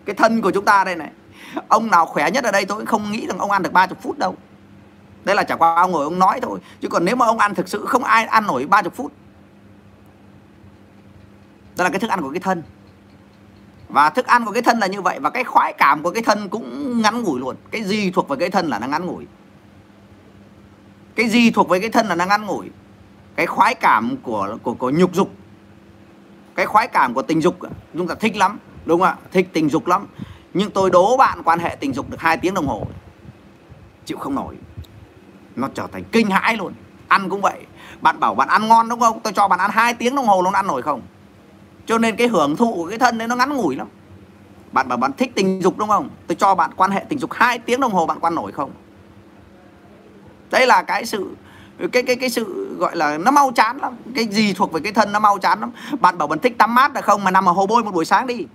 Cái 0.05 0.15
thân 0.15 0.41
của 0.41 0.51
chúng 0.51 0.65
ta 0.65 0.83
đây 0.83 0.95
này, 0.95 1.11
ông 1.67 1.91
nào 1.91 2.05
khỏe 2.05 2.31
nhất 2.31 2.43
ở 2.43 2.51
đây 2.51 2.65
tôi 2.65 2.77
cũng 2.77 2.85
không 2.85 3.11
nghĩ 3.11 3.27
rằng 3.27 3.37
ông 3.37 3.51
ăn 3.51 3.63
được 3.63 3.73
30 3.73 3.97
phút 4.01 4.17
đâu. 4.17 4.35
Đây 5.23 5.35
là 5.35 5.43
chả 5.43 5.55
qua 5.55 5.75
ông 5.75 5.91
ngồi 5.91 6.03
ông 6.03 6.19
nói 6.19 6.39
thôi. 6.41 6.59
Chứ 6.81 6.87
còn 6.87 7.05
nếu 7.05 7.15
mà 7.15 7.25
ông 7.25 7.39
ăn 7.39 7.55
thực 7.55 7.69
sự 7.69 7.85
không 7.85 8.03
ai 8.03 8.25
ăn 8.25 8.47
nổi 8.47 8.65
30 8.65 8.91
phút, 8.95 9.11
đó 11.77 11.83
là 11.83 11.89
cái 11.89 11.99
thức 11.99 12.09
ăn 12.09 12.21
của 12.21 12.29
cái 12.29 12.39
thân. 12.39 12.63
Và 13.89 14.09
thức 14.09 14.27
ăn 14.27 14.45
của 14.45 14.51
cái 14.51 14.61
thân 14.61 14.79
là 14.79 14.87
như 14.87 15.01
vậy, 15.01 15.19
và 15.19 15.29
cái 15.29 15.43
khoái 15.43 15.73
cảm 15.73 16.03
của 16.03 16.11
cái 16.11 16.23
thân 16.23 16.49
cũng 16.49 17.01
ngắn 17.01 17.23
ngủi 17.23 17.39
luôn. 17.39 17.55
Cái 17.71 17.83
gì 17.83 18.11
thuộc 18.11 18.29
về 18.29 18.35
cái 18.39 18.49
thân 18.49 18.69
là 18.69 18.79
nó 18.79 18.87
ngắn 18.87 19.05
ngủi 19.05 19.27
cái 21.15 21.29
gì 21.29 21.51
thuộc 21.51 21.69
về 21.69 21.79
cái 21.79 21.89
thân 21.89 22.07
là 22.07 22.15
nó 22.15 22.25
ngắn 22.25 22.45
ngủi 22.45 22.69
cái 23.35 23.45
khoái 23.45 23.75
cảm 23.75 24.17
của 24.23 24.57
của 24.63 24.73
của 24.73 24.89
nhục 24.89 25.13
dục. 25.13 25.31
Cái 26.55 26.65
khoái 26.65 26.87
cảm 26.87 27.13
của 27.13 27.21
tình 27.21 27.41
dục, 27.41 27.57
chúng 27.97 28.07
ta 28.07 28.15
thích 28.15 28.37
lắm, 28.37 28.59
đúng 28.85 28.99
không 28.99 29.07
ạ? 29.07 29.15
Thích 29.31 29.49
tình 29.53 29.69
dục 29.69 29.87
lắm. 29.87 30.07
Nhưng 30.53 30.71
tôi 30.71 30.89
đố 30.89 31.17
bạn 31.17 31.43
quan 31.43 31.59
hệ 31.59 31.77
tình 31.79 31.93
dục 31.93 32.09
được 32.09 32.19
hai 32.19 32.37
tiếng 32.37 32.53
đồng 32.53 32.67
hồ. 32.67 32.87
Chịu 34.05 34.17
không 34.17 34.35
nổi. 34.35 34.55
Nó 35.55 35.69
trở 35.73 35.87
thành 35.91 36.03
kinh 36.11 36.29
hãi 36.29 36.57
luôn. 36.57 36.73
Ăn 37.07 37.29
cũng 37.29 37.41
vậy. 37.41 37.65
Bạn 38.01 38.19
bảo 38.19 38.35
bạn 38.35 38.47
ăn 38.47 38.67
ngon 38.67 38.89
đúng 38.89 38.99
không? 38.99 39.19
Tôi 39.19 39.33
cho 39.33 39.47
bạn 39.47 39.59
ăn 39.59 39.71
hai 39.73 39.93
tiếng 39.93 40.15
đồng 40.15 40.27
hồ, 40.27 40.41
nó 40.41 40.51
ăn 40.53 40.67
nổi 40.67 40.81
không? 40.81 41.01
Cho 41.85 41.97
nên 41.97 42.15
cái 42.15 42.27
hưởng 42.27 42.55
thụ 42.55 42.73
của 42.73 42.89
cái 42.89 42.99
thân 42.99 43.17
đấy 43.17 43.27
nó 43.27 43.35
ngắn 43.35 43.53
ngủi 43.53 43.75
lắm. 43.75 43.87
Bạn 44.71 44.87
bảo 44.87 44.97
bạn 44.97 45.11
thích 45.13 45.31
tình 45.35 45.61
dục 45.61 45.77
đúng 45.77 45.89
không? 45.89 46.09
Tôi 46.27 46.35
cho 46.35 46.55
bạn 46.55 46.71
quan 46.75 46.91
hệ 46.91 47.05
tình 47.09 47.19
dục 47.19 47.33
hai 47.33 47.59
tiếng 47.59 47.79
đồng 47.79 47.91
hồ, 47.91 48.05
bạn 48.05 48.19
quan 48.19 48.35
nổi 48.35 48.51
không? 48.51 48.71
Đây 50.51 50.67
là 50.67 50.81
cái 50.81 51.05
sự 51.05 51.35
cái 51.91 52.03
cái 52.03 52.15
cái 52.15 52.29
sự 52.29 52.75
gọi 52.79 52.95
là 52.95 53.17
nó 53.17 53.31
mau 53.31 53.51
chán 53.55 53.77
lắm. 53.77 53.95
Cái 54.15 54.25
gì 54.25 54.53
thuộc 54.53 54.71
về 54.71 54.81
cái 54.83 54.93
thân 54.93 55.11
nó 55.11 55.19
mau 55.19 55.37
chán 55.37 55.59
lắm. 55.59 55.71
Bạn 55.99 56.17
bảo 56.17 56.27
bạn 56.27 56.39
thích 56.39 56.57
tắm 56.57 56.75
mát 56.75 56.95
là 56.95 57.01
không 57.01 57.23
mà 57.23 57.31
nằm 57.31 57.49
ở 57.49 57.51
hồ 57.51 57.67
bơi 57.67 57.83
một 57.83 57.91
buổi 57.91 58.05
sáng 58.05 58.27
đi. 58.27 58.45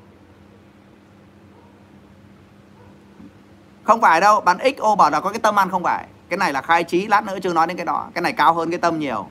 Không 3.85 4.01
phải 4.01 4.21
đâu 4.21 4.41
bạn 4.41 4.59
xo 4.79 4.95
bảo 4.95 5.11
là 5.11 5.21
có 5.21 5.31
cái 5.31 5.39
tâm 5.39 5.59
ăn 5.59 5.71
không 5.71 5.83
phải. 5.83 6.07
Cái 6.29 6.37
này 6.37 6.53
là 6.53 6.63
khai 6.63 6.85
trí 6.85 7.07
lát 7.07 7.25
nữa 7.25 7.39
chưa 7.43 7.53
nói 7.53 7.67
đến 7.67 7.77
cái 7.77 7.87
đó. 7.87 8.09
Cái 8.15 8.23
này 8.23 8.33
cao 8.33 8.55
hơn 8.55 8.71
cái 8.71 8.79
tâm 8.79 8.99
nhiều. 8.99 9.29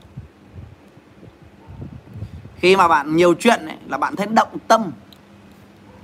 Khi 2.56 2.76
mà 2.76 2.88
bạn 2.88 3.16
nhiều 3.16 3.34
chuyện 3.34 3.66
ấy, 3.66 3.76
là 3.86 3.98
bạn 3.98 4.16
thấy 4.16 4.26
động 4.26 4.58
tâm. 4.68 4.92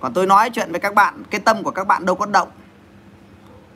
Còn 0.01 0.13
tôi 0.13 0.27
nói 0.27 0.51
chuyện 0.51 0.71
với 0.71 0.81
các 0.81 0.95
bạn 0.95 1.23
cái 1.31 1.41
tâm 1.41 1.63
của 1.63 1.71
các 1.71 1.87
bạn 1.87 2.07
đâu 2.07 2.17
có 2.17 2.27
động 2.27 2.49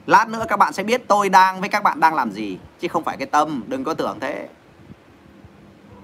lát 0.06 0.28
nữa 0.28 0.44
các 0.48 0.56
bạn 0.56 0.72
sẽ 0.72 0.82
biết 0.82 1.08
tôi 1.08 1.28
đang 1.28 1.60
với 1.60 1.68
các 1.68 1.82
bạn 1.82 2.00
đang 2.00 2.14
làm 2.14 2.30
gì 2.30 2.58
chứ 2.80 2.88
không 2.88 3.04
phải 3.04 3.16
cái 3.16 3.26
tâm 3.26 3.62
đừng 3.66 3.84
có 3.84 3.94
tưởng 3.94 4.20
thế. 4.20 4.48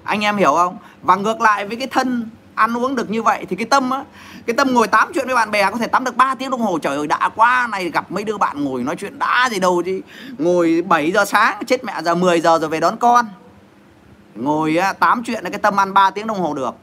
Anh 0.05 0.25
em 0.25 0.37
hiểu 0.37 0.55
không? 0.55 0.77
Và 1.03 1.17
ngược 1.17 1.41
lại 1.41 1.67
với 1.67 1.77
cái 1.77 1.87
thân 1.87 2.31
ăn 2.55 2.77
uống 2.77 2.95
được 2.95 3.11
như 3.11 3.23
vậy 3.23 3.47
thì 3.49 3.57
cái 3.57 3.67
tâm 3.67 3.91
á 3.91 4.05
cái 4.47 4.55
tâm 4.57 4.75
ngồi 4.75 4.89
tám 4.89 5.11
chuyện 5.15 5.27
với 5.27 5.35
bạn 5.35 5.51
bè 5.51 5.71
có 5.71 5.77
thể 5.77 5.87
tắm 5.87 6.05
được 6.05 6.17
3 6.17 6.35
tiếng 6.35 6.51
đồng 6.51 6.61
hồ. 6.61 6.79
Trời 6.79 6.97
ơi 6.97 7.07
đã 7.07 7.31
quá 7.37 7.69
này 7.71 7.91
gặp 7.91 8.13
mấy 8.13 8.25
đứa 8.25 8.39
bạn 8.39 8.65
ngồi 8.65 8.83
nói 8.83 8.97
chuyện 8.97 9.19
đã 9.19 9.49
gì 9.53 9.59
đâu 9.61 9.83
chứ. 9.87 10.01
Ngồi 10.39 10.83
7 10.89 11.13
giờ 11.13 11.25
sáng 11.25 11.65
chết 11.67 11.85
mẹ 11.85 12.03
giờ 12.03 12.15
10 12.15 12.41
giờ 12.41 12.59
rồi 12.59 12.69
về 12.69 12.81
đón 12.81 12.97
con. 12.97 13.27
Ngồi 14.35 14.77
á, 14.77 14.93
8 14.93 15.23
chuyện 15.25 15.45
là 15.45 15.51
cái 15.51 15.59
tâm 15.59 15.81
ăn 15.81 15.95
3 15.95 16.11
tiếng 16.11 16.27
đồng 16.27 16.41
hồ 16.41 16.55
được. 16.55 16.75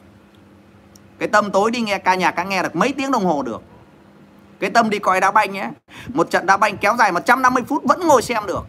Cái 1.19 1.27
tâm 1.27 1.51
tối 1.51 1.71
đi 1.71 1.81
nghe 1.81 1.97
ca 1.97 2.15
nhạc 2.15 2.31
ca 2.31 2.43
nghe 2.43 2.63
được 2.63 2.75
mấy 2.75 2.93
tiếng 2.93 3.11
đồng 3.11 3.25
hồ 3.25 3.43
được 3.43 3.61
cái 4.59 4.69
tâm 4.69 4.89
đi 4.89 4.99
coi 4.99 5.21
đá 5.21 5.31
banh 5.31 5.51
nhé. 5.51 5.69
Một 6.07 6.29
trận 6.29 6.45
đá 6.45 6.57
banh 6.57 6.77
kéo 6.77 6.95
dài 6.99 7.11
150 7.11 7.63
phút 7.67 7.83
vẫn 7.83 8.07
ngồi 8.07 8.21
xem 8.21 8.43
được. 8.47 8.63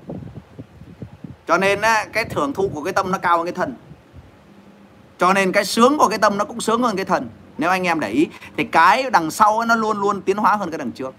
Cho 1.46 1.58
nên 1.58 1.80
cái 2.12 2.24
thưởng 2.24 2.52
thụ 2.52 2.70
của 2.74 2.82
cái 2.82 2.92
tâm 2.92 3.12
nó 3.12 3.18
cao 3.18 3.36
hơn 3.36 3.46
cái 3.46 3.54
thân. 3.54 3.74
Cho 5.18 5.32
nên 5.32 5.52
cái 5.52 5.64
sướng 5.64 5.98
của 5.98 6.08
cái 6.08 6.18
tâm 6.18 6.38
nó 6.38 6.44
cũng 6.44 6.60
sướng 6.60 6.82
hơn 6.82 6.96
cái 6.96 7.04
thần. 7.04 7.28
Nếu 7.58 7.70
anh 7.70 7.86
em 7.86 8.00
để 8.00 8.08
ý 8.08 8.26
thì 8.56 8.64
cái 8.64 9.10
đằng 9.10 9.30
sau 9.30 9.64
nó 9.64 9.74
luôn 9.74 10.00
luôn 10.00 10.22
tiến 10.22 10.36
hóa 10.36 10.56
hơn 10.56 10.70
cái 10.70 10.78
đằng 10.78 10.92
trước. 10.92 11.14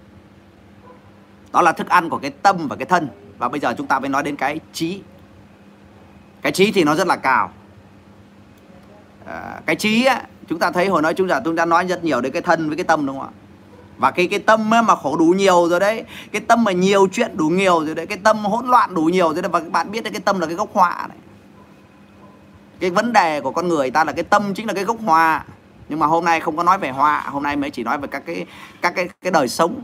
Đó 1.51 1.61
là 1.61 1.71
thức 1.71 1.89
ăn 1.89 2.09
của 2.09 2.17
cái 2.17 2.31
tâm 2.31 2.67
và 2.67 2.75
cái 2.75 2.85
thân. 2.85 3.07
Và 3.37 3.49
bây 3.49 3.59
giờ 3.59 3.73
chúng 3.77 3.87
ta 3.87 3.99
mới 3.99 4.09
nói 4.09 4.23
đến 4.23 4.35
cái 4.35 4.59
trí. 4.73 5.01
Cái 6.41 6.51
trí 6.51 6.71
thì 6.71 6.83
nó 6.83 6.95
rất 6.95 7.07
là 7.07 7.15
cao. 7.15 7.51
À, 9.25 9.59
cái 9.65 9.75
trí 9.75 10.05
á, 10.05 10.21
chúng 10.47 10.59
ta 10.59 10.71
thấy 10.71 10.87
hồi 10.87 11.01
nói 11.01 11.13
chúng 11.13 11.27
ta 11.27 11.41
chúng 11.45 11.55
ta 11.55 11.65
nói 11.65 11.87
rất 11.87 12.03
nhiều 12.03 12.21
đến 12.21 12.31
cái 12.31 12.41
thân 12.41 12.67
với 12.67 12.77
cái 12.77 12.83
tâm 12.83 13.05
đúng 13.05 13.19
không 13.19 13.27
ạ? 13.27 13.40
Và 14.01 14.11
cái 14.11 14.27
cái 14.27 14.39
tâm 14.39 14.73
ấy 14.73 14.81
mà 14.81 14.95
khổ 14.95 15.17
đủ 15.17 15.25
nhiều 15.25 15.67
rồi 15.69 15.79
đấy 15.79 16.03
cái 16.31 16.41
tâm 16.41 16.63
mà 16.63 16.71
nhiều 16.71 17.07
chuyện 17.11 17.37
đủ 17.37 17.47
nhiều 17.49 17.85
rồi 17.85 17.95
đấy 17.95 18.07
cái 18.07 18.17
tâm 18.23 18.37
hỗn 18.37 18.67
loạn 18.67 18.93
đủ 18.93 19.03
nhiều 19.03 19.33
rồi 19.33 19.41
đấy 19.41 19.49
và 19.51 19.59
các 19.59 19.71
bạn 19.71 19.91
biết 19.91 20.03
đấy 20.03 20.11
cái 20.13 20.21
tâm 20.21 20.39
là 20.39 20.47
cái 20.47 20.55
gốc 20.55 20.69
họa 20.73 21.05
này 21.09 21.17
cái 22.81 22.89
vấn 22.89 23.13
đề 23.13 23.41
của 23.41 23.51
con 23.51 23.67
người 23.67 23.91
ta 23.91 24.03
là 24.03 24.11
cái 24.11 24.23
tâm 24.23 24.53
chính 24.53 24.67
là 24.67 24.73
cái 24.73 24.83
gốc 24.83 24.97
họa, 25.05 25.45
nhưng 25.89 25.99
mà 25.99 26.07
hôm 26.07 26.25
nay 26.25 26.39
không 26.39 26.57
có 26.57 26.63
nói 26.63 26.77
về 26.77 26.89
họa, 26.89 27.23
hôm 27.27 27.43
nay 27.43 27.55
mới 27.55 27.69
chỉ 27.69 27.83
nói 27.83 27.97
về 27.97 28.07
các 28.11 28.23
cái 28.25 28.45
các 28.81 28.95
cái 28.95 29.09
cái 29.21 29.31
đời 29.31 29.47
sống. 29.47 29.83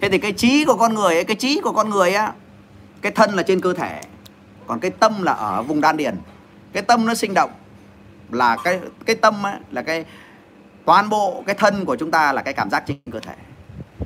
Thế 0.00 0.08
thì 0.08 0.18
cái 0.18 0.32
trí 0.32 0.64
của 0.64 0.76
con 0.76 0.94
người 0.94 1.14
ấy, 1.14 1.24
cái 1.24 1.36
trí 1.36 1.60
của 1.60 1.72
con 1.72 1.90
người 1.90 2.14
á 2.14 2.32
cái 3.02 3.12
thân 3.12 3.34
là 3.34 3.42
trên 3.42 3.60
cơ 3.60 3.74
thể 3.74 4.00
còn 4.66 4.80
cái 4.80 4.90
tâm 4.90 5.22
là 5.22 5.32
ở 5.32 5.62
vùng 5.62 5.80
đan 5.80 5.96
điền. 5.96 6.16
Cái 6.72 6.82
tâm 6.82 7.06
nó 7.06 7.14
sinh 7.14 7.34
động 7.34 7.50
là 8.30 8.56
cái 8.64 8.80
cái 9.06 9.16
tâm 9.16 9.46
ấy, 9.46 9.56
là 9.70 9.82
cái 9.82 10.04
toàn 10.90 11.08
bộ 11.08 11.42
cái 11.46 11.54
thân 11.54 11.84
của 11.84 11.96
chúng 11.96 12.10
ta 12.10 12.32
là 12.32 12.42
cái 12.42 12.54
cảm 12.54 12.70
giác 12.70 12.84
trên 12.86 12.96
cơ 13.12 13.20
thể. 13.20 13.34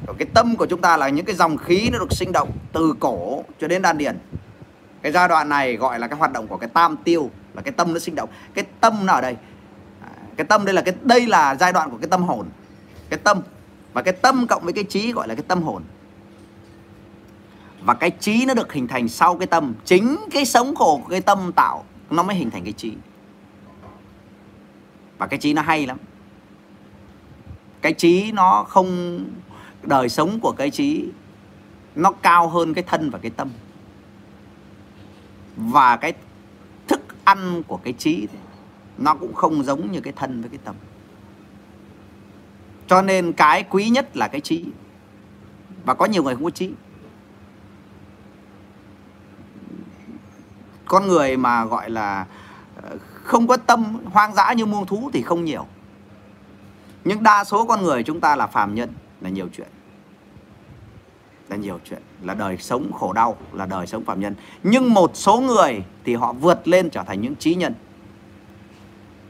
Còn 0.07 0.17
cái 0.17 0.29
tâm 0.35 0.57
của 0.57 0.67
chúng 0.67 0.81
ta 0.81 0.97
là 0.97 1.09
những 1.09 1.25
cái 1.25 1.35
dòng 1.35 1.57
khí 1.57 1.89
nó 1.93 1.99
được 1.99 2.13
sinh 2.13 2.33
động 2.33 2.51
từ 2.73 2.95
cổ 3.01 3.45
cho 3.61 3.69
đến 3.69 3.83
đan 3.83 3.99
điền. 3.99 4.19
Cái 5.03 5.13
giai 5.13 5.29
đoạn 5.29 5.49
này 5.49 5.77
gọi 5.77 5.99
là 5.99 6.09
cái 6.09 6.19
hoạt 6.19 6.33
động 6.33 6.49
của 6.49 6.57
cái 6.57 6.69
tam 6.69 6.97
tiêu, 6.97 7.31
là 7.55 7.63
cái 7.63 7.73
tâm 7.73 7.93
nó 7.93 7.99
sinh 7.99 8.15
động. 8.15 8.29
Cái 8.55 8.65
tâm 8.81 9.07
nó 9.07 9.13
ở 9.13 9.21
đây. 9.21 9.37
À, 10.03 10.09
cái 10.37 10.47
tâm 10.47 10.65
đây 10.65 10.75
là 10.75 10.83
cái, 10.83 10.95
đây 11.03 11.27
là 11.27 11.55
giai 11.55 11.73
đoạn 11.73 11.91
của 11.91 11.97
cái 11.97 12.09
tâm 12.09 12.23
hồn. 12.23 12.47
Cái 13.11 13.19
tâm. 13.25 13.41
Và 13.93 14.03
cái 14.03 14.15
tâm 14.15 14.47
cộng 14.47 14.65
với 14.65 14.73
cái 14.73 14.85
trí 14.85 15.13
gọi 15.13 15.29
là 15.29 15.35
cái 15.35 15.45
tâm 15.49 15.63
hồn. 15.63 15.83
Và 17.83 17.95
cái 17.95 18.11
trí 18.11 18.45
nó 18.47 18.55
được 18.55 18.73
hình 18.73 18.89
thành 18.89 19.09
sau 19.09 19.37
cái 19.37 19.47
tâm. 19.47 19.75
Chính 19.85 20.17
cái 20.31 20.45
sống 20.45 20.75
khổ 20.75 21.01
của 21.05 21.11
cái 21.11 21.21
tâm 21.21 21.53
tạo, 21.53 21.85
nó 22.11 22.23
mới 22.23 22.37
hình 22.37 22.51
thành 22.51 22.65
cái 22.65 22.73
trí. 22.73 22.93
Và 25.19 25.27
cái 25.27 25.39
trí 25.39 25.53
nó 25.53 25.63
hay 25.63 25.87
lắm 25.87 25.99
cái 27.85 27.93
trí 27.93 28.33
nó 28.33 28.65
không, 28.69 29.25
đời 29.83 30.09
sống 30.09 30.41
của 30.41 30.53
cái 30.57 30.71
trí 30.71 31.09
nó 31.95 32.13
cao 32.13 32.49
hơn 32.49 32.75
cái 32.75 32.85
thân 32.87 33.11
và 33.11 33.19
cái 33.19 33.31
tâm. 33.31 33.51
Và 35.57 35.97
cái 35.97 36.13
thức 36.89 37.01
ăn 37.25 37.63
của 37.67 37.77
cái 37.77 37.93
trí 37.93 38.27
nó 38.99 39.15
cũng 39.15 39.35
không 39.35 39.65
giống 39.65 39.93
như 39.93 40.01
cái 40.01 40.13
thân 40.17 40.41
với 40.41 40.51
cái 40.51 40.59
tâm. 40.65 40.75
Cho 42.87 43.03
nên 43.03 43.33
cái 43.33 43.63
quý 43.63 43.89
nhất 43.89 44.17
là 44.17 44.29
cái 44.29 44.41
trí. 44.41 44.65
Và 45.85 45.95
có 45.95 46.05
nhiều 46.07 46.23
người 46.23 46.35
không 46.35 46.45
có 46.45 46.51
trí. 46.51 46.71
Con 50.85 51.07
người 51.07 51.37
mà 51.37 51.65
gọi 51.65 51.91
là 51.91 52.27
ờ, 52.83 52.97
không 53.13 53.47
có 53.47 53.57
tâm, 53.57 53.99
hoang 54.05 54.35
dã 54.35 54.53
như 54.53 54.67
muông 54.67 54.87
thú 54.87 55.11
thì 55.13 55.23
không 55.23 55.45
nhiều 55.45 55.67
nhưng 57.05 57.23
đa 57.23 57.45
số 57.45 57.65
con 57.65 57.83
người 57.83 58.03
chúng 58.03 58.21
ta 58.21 58.37
là 58.37 58.47
phàm 58.47 58.75
nhân, 58.75 58.93
là 59.21 59.31
nhiều 59.31 59.49
chuyện. 59.57 59.69
Là 61.49 61.57
nhiều 61.57 61.79
chuyện, 61.85 62.03
là 62.23 62.35
đời 62.35 62.57
sống 62.59 62.93
khổ 62.93 63.13
đau, 63.13 63.37
là 63.53 63.67
đời 63.67 63.87
sống 63.87 64.05
phàm 64.05 64.21
nhân. 64.21 64.35
Nhưng 64.63 64.95
một 64.95 65.11
số 65.15 65.41
người 65.41 65.85
thì 66.05 66.15
họ 66.15 66.33
vượt 66.33 66.69
lên 66.69 66.91
trở 66.91 67.03
thành 67.03 67.21
những 67.21 67.37
trí 67.37 67.55
nhân. 67.55 67.75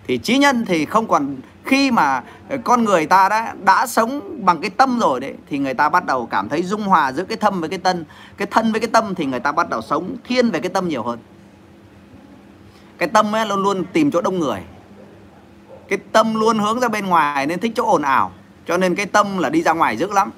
Thì 0.07 0.19
trí 0.19 0.39
nhân 0.39 0.65
thì 0.67 0.85
không 0.85 1.07
còn, 1.07 1.37
khi 1.65 1.91
mà 1.91 2.23
con 2.65 2.85
người 2.85 3.07
ta 3.07 3.29
đã 3.29 3.55
đã 3.65 3.87
sống 3.87 4.39
bằng 4.45 4.61
cái 4.61 4.71
tâm 4.71 4.99
rồi 4.99 5.21
đấy, 5.21 5.35
thì 5.49 5.59
người 5.59 5.75
ta 5.75 5.89
bắt 5.89 6.07
đầu 6.07 6.27
cảm 6.27 6.49
thấy 6.49 6.63
dung 6.63 6.83
hòa 6.83 7.13
giữa 7.13 7.25
cái 7.25 7.37
tâm 7.37 7.61
với 7.61 7.69
cái 7.69 7.79
tân. 7.79 8.05
Cái 8.37 8.49
thân 8.51 8.73
với 8.73 8.81
cái 8.81 8.91
tâm 8.93 9.15
thì 9.15 9.27
người 9.27 9.41
ta 9.41 9.53
bắt 9.53 9.71
đầu 9.71 9.83
sống 9.83 10.17
thiên 10.25 10.51
về 10.51 10.61
cái 10.61 10.71
tâm 10.71 10.89
nhiều 10.89 11.03
hơn. 11.03 11.19
Cái 12.99 13.09
tâm 13.09 13.35
ấy 13.35 13.47
luôn 13.47 13.63
luôn 13.63 13.85
tìm 13.93 14.11
chỗ 14.11 14.21
đông 14.21 14.39
người 14.39 14.61
cái 15.89 15.98
tâm 16.12 16.35
luôn 16.35 16.59
hướng 16.59 16.81
ra 16.81 16.89
bên 16.89 17.06
ngoài 17.06 17.47
nên 17.47 17.61
thích 17.61 17.73
chỗ 17.77 17.86
ồn 17.86 18.02
ào, 18.02 18.32
cho 18.66 18.77
nên 18.77 18.94
cái 18.94 19.06
tâm 19.06 19.39
là 19.39 19.51
đi 19.51 19.62
ra 19.62 19.73
ngoài 19.73 19.97
dữ 19.97 20.12
lắm. 20.12 20.31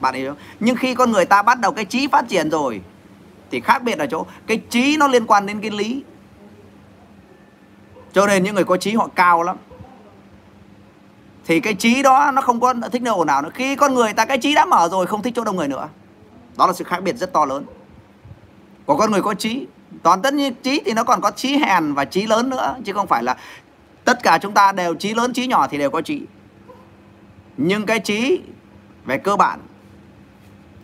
Bạn 0.00 0.14
hiểu 0.14 0.30
không? 0.30 0.42
nhưng 0.60 0.76
khi 0.76 0.94
con 0.94 1.12
người 1.12 1.24
ta 1.24 1.42
bắt 1.42 1.60
đầu 1.60 1.72
cái 1.72 1.84
trí 1.84 2.06
phát 2.06 2.28
triển 2.28 2.50
rồi, 2.50 2.80
thì 3.50 3.60
khác 3.60 3.82
biệt 3.82 3.98
ở 3.98 4.06
chỗ 4.06 4.26
cái 4.46 4.60
trí 4.70 4.96
nó 4.96 5.06
liên 5.06 5.26
quan 5.26 5.46
đến 5.46 5.60
cái 5.60 5.70
lý. 5.70 6.02
Cho 8.12 8.26
nên 8.26 8.42
những 8.42 8.54
người 8.54 8.64
có 8.64 8.76
trí 8.76 8.94
họ 8.94 9.08
cao 9.14 9.42
lắm. 9.42 9.56
Thì 11.46 11.60
cái 11.60 11.74
trí 11.74 12.02
đó 12.02 12.30
nó 12.34 12.42
không 12.42 12.60
có 12.60 12.74
thích 12.92 13.02
nơi 13.02 13.14
ồn 13.14 13.26
ào 13.26 13.42
nữa. 13.42 13.50
Khi 13.54 13.76
con 13.76 13.94
người 13.94 14.12
ta, 14.12 14.24
cái 14.24 14.38
trí 14.38 14.54
đã 14.54 14.64
mở 14.64 14.88
rồi, 14.88 15.06
không 15.06 15.22
thích 15.22 15.32
chỗ 15.36 15.44
đông 15.44 15.56
người 15.56 15.68
nữa. 15.68 15.88
Đó 16.56 16.66
là 16.66 16.72
sự 16.72 16.84
khác 16.84 17.02
biệt 17.02 17.16
rất 17.16 17.32
to 17.32 17.44
lớn. 17.44 17.64
Của 18.86 18.96
con 18.96 19.10
người 19.10 19.22
có 19.22 19.34
trí. 19.34 19.66
Toàn 20.02 20.22
tất 20.22 20.34
nhiên 20.34 20.54
trí 20.62 20.82
thì 20.84 20.92
nó 20.92 21.04
còn 21.04 21.20
có 21.20 21.30
trí 21.30 21.56
hèn 21.56 21.94
và 21.94 22.04
trí 22.04 22.26
lớn 22.26 22.50
nữa, 22.50 22.76
chứ 22.84 22.92
không 22.92 23.06
phải 23.06 23.22
là 23.22 23.36
tất 24.04 24.22
cả 24.22 24.38
chúng 24.42 24.54
ta 24.54 24.72
đều 24.72 24.94
trí 24.94 25.14
lớn 25.14 25.32
trí 25.32 25.46
nhỏ 25.46 25.66
thì 25.66 25.78
đều 25.78 25.90
có 25.90 26.00
trí. 26.00 26.22
Nhưng 27.56 27.86
cái 27.86 28.00
trí 28.00 28.40
về 29.04 29.18
cơ 29.18 29.36
bản, 29.36 29.60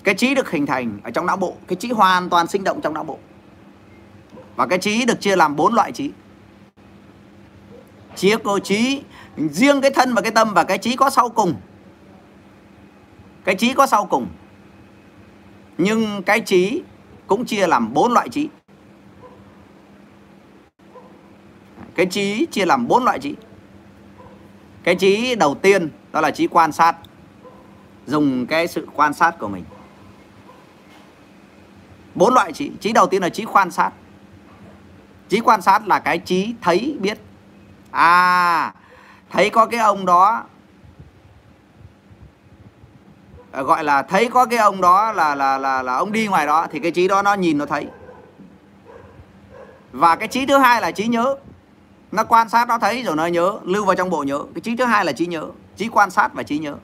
cái 0.05 0.15
trí 0.15 0.35
được 0.35 0.51
hình 0.51 0.67
thành 0.67 0.99
ở 1.03 1.11
trong 1.11 1.27
não 1.27 1.37
bộ, 1.37 1.57
cái 1.67 1.77
trí 1.77 1.91
hoàn 1.91 2.29
toàn 2.29 2.47
sinh 2.47 2.65
động 2.65 2.81
trong 2.81 2.95
não 2.95 3.05
bộ. 3.05 3.19
Và 4.57 4.67
cái 4.67 4.79
trí 4.79 5.05
được 5.05 5.21
chia 5.21 5.37
làm 5.37 5.57
bốn 5.57 5.75
loại 5.75 5.93
trí. 5.93 6.11
Trí 8.17 8.35
cơ 8.45 8.59
trí, 8.65 9.03
riêng 9.37 9.81
cái 9.81 9.91
thân 9.91 10.15
và 10.15 10.23
cái 10.23 10.31
tâm 10.31 10.55
và 10.55 10.65
cái 10.65 10.79
trí 10.79 10.97
có 10.97 11.11
sau 11.11 11.29
cùng. 11.29 11.55
Cái 13.45 13.55
trí 13.55 13.75
có 13.75 13.87
sau 13.87 14.07
cùng. 14.07 14.27
Nhưng 15.79 16.23
cái 16.23 16.41
trí 16.41 16.83
cũng 17.27 17.45
chia 17.45 17.67
làm 17.67 17.95
bốn 17.95 18.13
loại 18.13 18.29
trí. 18.29 18.49
Cái 21.97 22.07
trí 22.07 22.47
chia 22.47 22.65
làm 22.65 22.89
bốn 22.89 23.05
loại 23.05 23.19
trí. 23.19 23.35
Cái 24.83 24.95
trí 24.95 25.35
đầu 25.35 25.55
tiên 25.55 25.91
đó 26.13 26.21
là 26.21 26.31
trí 26.31 26.47
quan 26.47 26.73
sát. 26.73 26.97
Dùng 28.07 28.47
cái 28.47 28.69
sự 28.69 28.89
quan 28.95 29.15
sát 29.15 29.39
của 29.39 29.49
mình. 29.49 29.65
Bốn 32.15 32.35
loại 32.35 32.53
trí. 32.53 32.71
Trí 32.81 32.93
đầu 32.93 33.07
tiên 33.07 33.23
là 33.23 33.29
trí 33.29 33.45
quan 33.45 33.71
sát. 33.71 33.91
Trí 35.29 35.41
quan 35.41 35.63
sát 35.63 35.87
là 35.87 35.99
cái 35.99 36.19
trí 36.19 36.55
thấy, 36.61 36.97
biết. 37.01 37.19
À 37.91 38.73
thấy 39.31 39.51
có 39.51 39.67
cái 39.67 39.81
ông 39.81 40.07
đó 40.07 40.45
à, 43.53 43.63
gọi 43.63 43.85
là 43.85 44.03
thấy 44.03 44.29
có 44.31 44.47
cái 44.47 44.59
ông 44.59 44.81
đó 44.81 45.13
là 45.13 45.35
là 45.35 45.59
là 45.59 45.83
là 45.83 45.95
ông 45.95 46.13
đi 46.13 46.27
ngoài 46.27 46.47
đó 46.47 46.67
thì 46.71 46.79
cái 46.79 46.91
trí 46.91 47.09
đó 47.09 47.23
nó 47.23 47.35
nhìn 47.35 47.59
nó 47.59 47.67
thấy. 47.67 47.87
Và 49.93 50.17
cái 50.17 50.29
trí 50.29 50.47
thứ 50.47 50.59
hai 50.59 50.81
là 50.81 50.91
trí 50.91 51.07
nhớ 51.07 51.37
nó 52.13 52.25
quan 52.25 52.49
sát, 52.49 52.69
nó 52.69 52.79
thấy 52.79 53.03
rồi 53.03 53.17
nó 53.17 53.27
nhớ, 53.27 53.59
lưu 53.65 53.85
vào 53.85 53.97
trong 53.97 54.11
bộ 54.11 54.23
nhớ. 54.23 54.45
Cái 54.55 54.61
trí 54.61 54.77
thứ 54.77 54.85
hai 54.85 55.05
là 55.05 55.13
trí 55.13 55.27
nhớ, 55.27 55.47
trí 55.77 55.89
quan 55.89 56.11
sát 56.11 56.35
và 56.35 56.43
trí 56.43 56.59
nhớ 56.59 56.75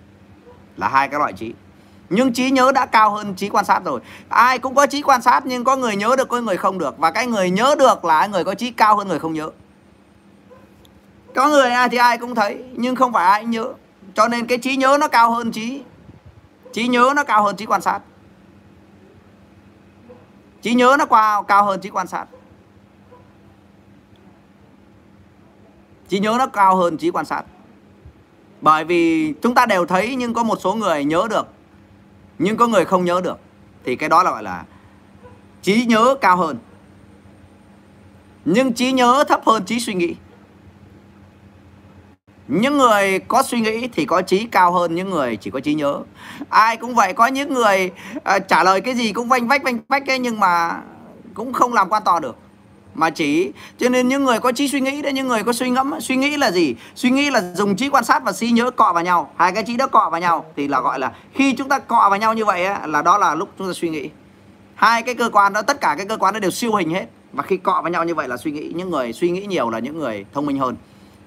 là 0.76 0.88
hai 0.88 1.08
cái 1.08 1.18
loại 1.18 1.32
trí. 1.32 1.54
Nhưng 2.10 2.32
trí 2.32 2.50
nhớ 2.50 2.72
đã 2.72 2.86
cao 2.86 3.10
hơn 3.10 3.34
trí 3.34 3.48
quan 3.48 3.64
sát 3.64 3.84
rồi. 3.84 4.00
Ai 4.28 4.58
cũng 4.58 4.74
có 4.74 4.86
trí 4.86 5.02
quan 5.02 5.22
sát 5.22 5.46
nhưng 5.46 5.64
có 5.64 5.76
người 5.76 5.96
nhớ 5.96 6.14
được, 6.18 6.28
có 6.28 6.40
người 6.40 6.56
không 6.56 6.78
được. 6.78 6.98
Và 6.98 7.10
cái 7.10 7.26
người 7.26 7.50
nhớ 7.50 7.74
được 7.78 8.04
là 8.04 8.26
người 8.26 8.44
có 8.44 8.54
trí 8.54 8.70
cao 8.70 8.96
hơn 8.96 9.08
người 9.08 9.18
không 9.18 9.32
nhớ. 9.32 9.50
Có 11.34 11.48
người 11.48 11.70
ai 11.70 11.88
thì 11.88 11.96
ai 11.96 12.18
cũng 12.18 12.34
thấy, 12.34 12.64
nhưng 12.72 12.96
không 12.96 13.12
phải 13.12 13.26
ai 13.26 13.44
nhớ. 13.44 13.72
Cho 14.14 14.28
nên 14.28 14.46
cái 14.46 14.58
trí 14.58 14.76
nhớ 14.76 14.96
nó 15.00 15.08
cao 15.08 15.30
hơn 15.30 15.52
trí. 15.52 15.82
Trí 16.72 16.88
nhớ 16.88 17.12
nó 17.16 17.24
cao 17.24 17.42
hơn 17.42 17.56
trí 17.56 17.66
quan 17.66 17.80
sát. 17.80 18.00
Trí 20.62 20.74
nhớ 20.74 20.96
nó 20.98 21.06
cao 21.06 21.42
cao 21.42 21.64
hơn 21.64 21.80
trí 21.80 21.90
quan 21.90 22.06
sát. 22.06 22.26
Trí 26.12 26.18
nhớ 26.18 26.36
nó 26.38 26.46
cao 26.46 26.76
hơn 26.76 26.96
trí 26.96 27.10
quan 27.10 27.24
sát. 27.24 27.42
Bởi 28.60 28.84
vì 28.84 29.32
chúng 29.42 29.54
ta 29.54 29.66
đều 29.66 29.86
thấy 29.86 30.16
nhưng 30.16 30.34
có 30.34 30.42
một 30.42 30.60
số 30.60 30.74
người 30.74 31.04
nhớ 31.04 31.26
được 31.30 31.46
nhưng 32.38 32.56
có 32.56 32.66
người 32.66 32.84
không 32.84 33.04
nhớ 33.04 33.20
được. 33.24 33.38
Thì 33.84 33.96
cái 33.96 34.08
đó 34.08 34.22
là 34.22 34.30
gọi 34.30 34.42
là 34.42 34.64
trí 35.62 35.84
nhớ 35.84 36.14
cao 36.20 36.36
hơn. 36.36 36.58
Nhưng 38.44 38.72
trí 38.72 38.92
nhớ 38.92 39.24
thấp 39.28 39.40
hơn 39.46 39.64
trí 39.64 39.80
suy 39.80 39.94
nghĩ. 39.94 40.14
Những 42.48 42.78
người 42.78 43.18
có 43.18 43.42
suy 43.42 43.60
nghĩ 43.60 43.88
thì 43.92 44.04
có 44.04 44.22
trí 44.22 44.46
cao 44.46 44.72
hơn 44.72 44.94
những 44.94 45.10
người 45.10 45.36
chỉ 45.36 45.50
có 45.50 45.60
trí 45.60 45.74
nhớ. 45.74 46.00
Ai 46.48 46.76
cũng 46.76 46.94
vậy 46.94 47.12
có 47.12 47.26
những 47.26 47.54
người 47.54 47.90
à, 48.24 48.38
trả 48.38 48.64
lời 48.64 48.80
cái 48.80 48.94
gì 48.94 49.12
cũng 49.12 49.28
vanh 49.28 49.48
vách 49.48 49.62
vanh 49.62 49.78
vách 49.88 50.10
ấy 50.10 50.18
nhưng 50.18 50.40
mà 50.40 50.82
cũng 51.34 51.52
không 51.52 51.72
làm 51.72 51.88
quan 51.88 52.02
to 52.04 52.20
được 52.20 52.36
mà 52.94 53.10
chỉ 53.10 53.52
cho 53.78 53.88
nên 53.88 54.08
những 54.08 54.24
người 54.24 54.38
có 54.38 54.52
trí 54.52 54.68
suy 54.68 54.80
nghĩ 54.80 55.02
đấy 55.02 55.12
những 55.12 55.28
người 55.28 55.42
có 55.42 55.52
suy 55.52 55.70
ngẫm 55.70 56.00
suy 56.00 56.16
nghĩ 56.16 56.36
là 56.36 56.50
gì? 56.50 56.74
Suy 56.94 57.10
nghĩ 57.10 57.30
là 57.30 57.42
dùng 57.54 57.76
trí 57.76 57.88
quan 57.88 58.04
sát 58.04 58.24
và 58.24 58.32
trí 58.32 58.50
nhớ 58.50 58.70
cọ 58.70 58.92
vào 58.92 59.04
nhau. 59.04 59.32
Hai 59.36 59.52
cái 59.52 59.64
trí 59.64 59.76
đó 59.76 59.86
cọ 59.86 60.08
vào 60.10 60.20
nhau 60.20 60.44
thì 60.56 60.68
là 60.68 60.80
gọi 60.80 60.98
là 60.98 61.12
khi 61.34 61.54
chúng 61.58 61.68
ta 61.68 61.78
cọ 61.78 62.06
vào 62.10 62.18
nhau 62.18 62.34
như 62.34 62.44
vậy 62.44 62.64
ấy, 62.64 62.88
là 62.88 63.02
đó 63.02 63.18
là 63.18 63.34
lúc 63.34 63.48
chúng 63.58 63.66
ta 63.66 63.72
suy 63.72 63.88
nghĩ. 63.88 64.10
Hai 64.74 65.02
cái 65.02 65.14
cơ 65.14 65.30
quan 65.32 65.52
đó 65.52 65.62
tất 65.62 65.80
cả 65.80 65.94
cái 65.96 66.06
cơ 66.06 66.16
quan 66.16 66.34
đó 66.34 66.40
đều 66.40 66.50
siêu 66.50 66.74
hình 66.74 66.90
hết. 66.90 67.06
Và 67.32 67.42
khi 67.42 67.56
cọ 67.56 67.80
vào 67.82 67.92
nhau 67.92 68.04
như 68.04 68.14
vậy 68.14 68.28
là 68.28 68.36
suy 68.36 68.50
nghĩ. 68.50 68.72
Những 68.74 68.90
người 68.90 69.12
suy 69.12 69.30
nghĩ 69.30 69.46
nhiều 69.46 69.70
là 69.70 69.78
những 69.78 69.98
người 69.98 70.26
thông 70.32 70.46
minh 70.46 70.58
hơn. 70.58 70.76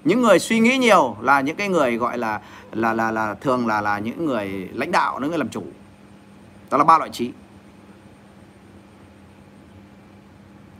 Những 0.04 0.22
người 0.22 0.40
suy 0.40 0.60
nghĩ 0.60 0.78
nhiều 0.78 1.18
là 1.22 1.42
những 1.42 1.56
cái 1.56 1.70
người 1.70 1.98
gọi 1.98 2.18
là 2.18 2.40
là 2.72 2.94
là 2.94 3.12
là 3.12 3.34
thường 3.34 3.68
là 3.68 3.82
là 3.82 4.00
những 4.00 4.26
người 4.26 4.70
lãnh 4.74 4.92
đạo 4.92 5.20
những 5.20 5.30
người 5.30 5.38
làm 5.38 5.50
chủ. 5.50 5.64
Đó 6.72 6.78
là 6.78 6.84
ba 6.84 6.98
loại 6.98 7.10
trí. 7.10 7.32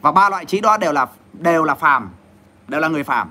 Và 0.06 0.12
ba 0.12 0.30
loại 0.30 0.46
trí 0.46 0.60
đó 0.62 0.78
đều 0.78 0.94
là 0.94 1.08
đều 1.34 1.64
là 1.64 1.76
phàm, 1.76 2.10
đều 2.68 2.82
là 2.82 2.88
người 2.88 3.04
phàm. 3.04 3.30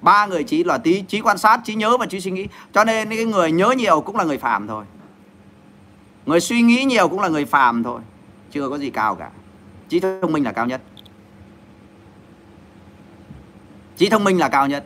Ba 0.00 0.26
người 0.26 0.44
trí 0.44 0.64
là 0.64 0.78
tí 0.78 1.02
trí 1.02 1.20
quan 1.20 1.38
sát, 1.38 1.60
trí 1.64 1.74
nhớ 1.74 1.96
và 1.96 2.06
trí 2.06 2.20
suy 2.20 2.30
nghĩ. 2.30 2.46
Cho 2.72 2.84
nên 2.84 3.08
cái 3.08 3.24
người 3.24 3.52
nhớ 3.52 3.74
nhiều 3.76 4.00
cũng 4.00 4.16
là 4.16 4.24
người 4.24 4.38
phàm 4.38 4.66
thôi. 4.66 4.84
Người 6.26 6.40
suy 6.40 6.62
nghĩ 6.62 6.84
nhiều 6.84 7.08
cũng 7.08 7.20
là 7.20 7.28
người 7.28 7.44
phàm 7.44 7.82
thôi. 7.82 8.00
Chưa 8.50 8.68
có 8.68 8.78
gì 8.78 8.90
cao 8.90 9.14
cả. 9.14 9.30
Trí 9.88 10.00
thông 10.00 10.32
minh 10.32 10.44
là 10.44 10.52
cao 10.52 10.66
nhất. 10.66 10.82
Trí 13.96 14.08
thông 14.08 14.24
minh 14.24 14.38
là 14.38 14.48
cao 14.48 14.66
nhất. 14.66 14.84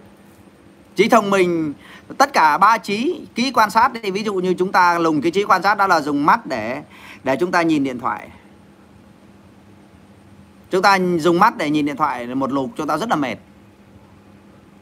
Trí 0.96 1.08
thông 1.08 1.30
minh, 1.30 1.72
tất 2.18 2.32
cả 2.32 2.58
ba 2.58 2.78
trí 2.78 3.26
kỹ 3.34 3.52
quan 3.54 3.70
sát 3.70 3.92
thì 4.02 4.10
ví 4.10 4.24
dụ 4.24 4.34
như 4.34 4.54
chúng 4.54 4.72
ta 4.72 4.98
lùng 4.98 5.22
cái 5.22 5.30
trí 5.30 5.44
quan 5.44 5.62
sát 5.62 5.74
đó 5.74 5.86
là 5.86 6.00
dùng 6.00 6.26
mắt 6.26 6.46
để 6.46 6.82
để 7.24 7.36
chúng 7.36 7.50
ta 7.50 7.62
nhìn 7.62 7.84
điện 7.84 7.98
thoại 7.98 8.28
chúng 10.72 10.82
ta 10.82 10.98
dùng 11.18 11.38
mắt 11.38 11.56
để 11.56 11.70
nhìn 11.70 11.86
điện 11.86 11.96
thoại 11.96 12.26
một 12.26 12.52
lục, 12.52 12.70
chúng 12.76 12.86
ta 12.86 12.98
rất 12.98 13.08
là 13.08 13.16
mệt. 13.16 13.36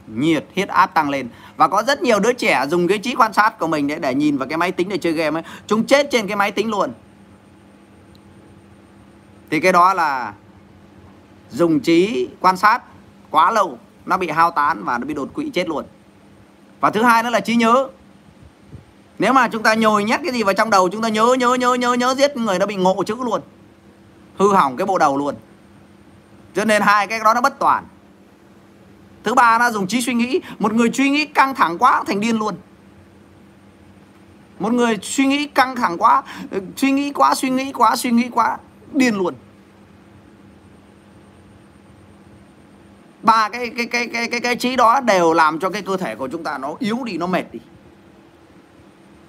Nhiệt, 0.06 0.44
huyết 0.54 0.68
áp 0.68 0.86
tăng 0.86 1.10
lên. 1.10 1.28
Và 1.56 1.68
có 1.68 1.82
rất 1.82 2.02
nhiều 2.02 2.20
đứa 2.20 2.32
trẻ 2.32 2.66
dùng 2.68 2.88
cái 2.88 2.98
trí 2.98 3.14
quan 3.14 3.32
sát 3.32 3.58
của 3.58 3.66
mình 3.66 3.86
để 3.86 3.98
để 3.98 4.14
nhìn 4.14 4.36
vào 4.36 4.48
cái 4.48 4.58
máy 4.58 4.72
tính 4.72 4.88
để 4.88 4.98
chơi 4.98 5.12
game 5.12 5.38
ấy. 5.38 5.44
Chúng 5.66 5.84
chết 5.84 6.10
trên 6.10 6.26
cái 6.26 6.36
máy 6.36 6.52
tính 6.52 6.70
luôn. 6.70 6.92
Thì 9.50 9.60
cái 9.60 9.72
đó 9.72 9.94
là 9.94 10.32
dùng 11.50 11.80
trí 11.80 12.28
quan 12.40 12.56
sát 12.56 12.82
quá 13.30 13.50
lâu, 13.50 13.78
nó 14.06 14.16
bị 14.16 14.28
hao 14.28 14.50
tán 14.50 14.84
và 14.84 14.98
nó 14.98 15.06
bị 15.06 15.14
đột 15.14 15.28
quỵ 15.34 15.50
chết 15.50 15.68
luôn. 15.68 15.84
Và 16.80 16.90
thứ 16.90 17.02
hai 17.02 17.22
nữa 17.22 17.30
là 17.30 17.40
trí 17.40 17.56
nhớ. 17.56 17.88
Nếu 19.18 19.32
mà 19.32 19.48
chúng 19.48 19.62
ta 19.62 19.74
nhồi 19.74 20.04
nhét 20.04 20.20
cái 20.24 20.32
gì 20.32 20.42
vào 20.42 20.54
trong 20.54 20.70
đầu, 20.70 20.88
chúng 20.88 21.02
ta 21.02 21.08
nhớ 21.08 21.36
nhớ 21.38 21.54
nhớ 21.54 21.74
nhớ 21.74 21.92
nhớ 21.92 22.14
giết 22.14 22.36
người 22.36 22.58
nó 22.58 22.66
bị 22.66 22.76
ngộ 22.76 23.02
chữ 23.06 23.16
luôn. 23.24 23.40
Hư 24.36 24.54
hỏng 24.54 24.76
cái 24.76 24.86
bộ 24.86 24.98
đầu 24.98 25.16
luôn 25.16 25.34
cho 26.54 26.64
nên 26.64 26.82
hai 26.82 27.06
cái 27.06 27.20
đó 27.24 27.34
nó 27.34 27.40
bất 27.40 27.58
toàn. 27.58 27.84
Thứ 29.24 29.34
ba 29.34 29.58
nó 29.58 29.70
dùng 29.70 29.86
trí 29.86 30.00
suy 30.00 30.14
nghĩ. 30.14 30.40
Một 30.58 30.72
người 30.72 30.90
suy 30.94 31.10
nghĩ 31.10 31.26
căng 31.26 31.54
thẳng 31.54 31.78
quá 31.78 32.04
thành 32.06 32.20
điên 32.20 32.38
luôn. 32.38 32.54
Một 34.58 34.72
người 34.72 34.98
suy 35.02 35.26
nghĩ 35.26 35.46
căng 35.46 35.76
thẳng 35.76 35.98
quá 35.98 36.22
suy 36.76 36.90
nghĩ 36.90 37.12
quá 37.12 37.34
suy 37.34 37.50
nghĩ 37.50 37.72
quá 37.72 37.96
suy 37.96 38.10
nghĩ 38.10 38.28
quá 38.28 38.58
điên 38.92 39.14
luôn. 39.14 39.34
Ba 43.22 43.48
cái 43.48 43.70
cái 43.76 43.86
cái 43.86 44.06
cái 44.06 44.28
cái 44.28 44.40
cái 44.40 44.56
trí 44.56 44.76
đó 44.76 45.00
đều 45.00 45.32
làm 45.32 45.58
cho 45.58 45.70
cái 45.70 45.82
cơ 45.82 45.96
thể 45.96 46.14
của 46.14 46.28
chúng 46.28 46.44
ta 46.44 46.58
nó 46.58 46.74
yếu 46.78 46.98
đi 47.04 47.18
nó 47.18 47.26
mệt 47.26 47.44
đi. 47.52 47.58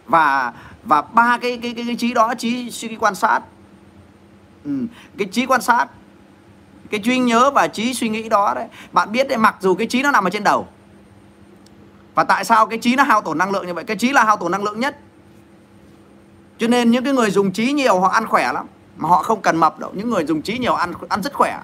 Và 0.05 0.53
và 0.83 1.01
ba 1.01 1.37
cái 1.41 1.59
cái 1.61 1.73
cái, 1.75 1.85
cái 1.87 1.95
trí 1.95 2.13
đó 2.13 2.33
trí 2.37 2.71
suy 2.71 2.89
nghĩ 2.89 2.95
quan 2.95 3.15
sát. 3.15 3.39
Ừ, 4.63 4.71
cái 5.17 5.27
trí 5.31 5.45
quan 5.45 5.61
sát 5.61 5.87
cái 6.91 6.99
trí 6.99 7.19
nhớ 7.19 7.51
và 7.51 7.67
trí 7.67 7.93
suy 7.93 8.09
nghĩ 8.09 8.29
đó 8.29 8.53
đấy. 8.55 8.67
Bạn 8.91 9.11
biết 9.11 9.27
đấy 9.27 9.37
mặc 9.37 9.55
dù 9.59 9.75
cái 9.75 9.87
trí 9.87 10.03
nó 10.03 10.11
nằm 10.11 10.23
ở 10.23 10.29
trên 10.29 10.43
đầu 10.43 10.67
và 12.15 12.23
tại 12.23 12.45
sao 12.45 12.65
cái 12.65 12.79
trí 12.79 12.95
nó 12.95 13.03
hao 13.03 13.21
tổn 13.21 13.37
năng 13.37 13.51
lượng 13.51 13.67
như 13.67 13.73
vậy? 13.73 13.83
Cái 13.83 13.97
trí 13.97 14.13
là 14.13 14.23
hao 14.23 14.37
tổn 14.37 14.51
năng 14.51 14.63
lượng 14.63 14.79
nhất. 14.79 14.97
Cho 16.57 16.67
nên 16.67 16.91
những 16.91 17.03
cái 17.03 17.13
người 17.13 17.31
dùng 17.31 17.51
trí 17.51 17.71
nhiều 17.71 17.99
họ 17.99 18.07
ăn 18.07 18.27
khỏe 18.27 18.53
lắm 18.53 18.67
mà 18.97 19.09
họ 19.09 19.23
không 19.23 19.41
cần 19.41 19.57
mập 19.57 19.79
đâu. 19.79 19.91
Những 19.93 20.09
người 20.09 20.25
dùng 20.25 20.41
trí 20.41 20.57
nhiều 20.57 20.73
ăn 20.73 20.93
ăn 21.09 21.23
rất 21.23 21.33
khỏe. 21.33 21.59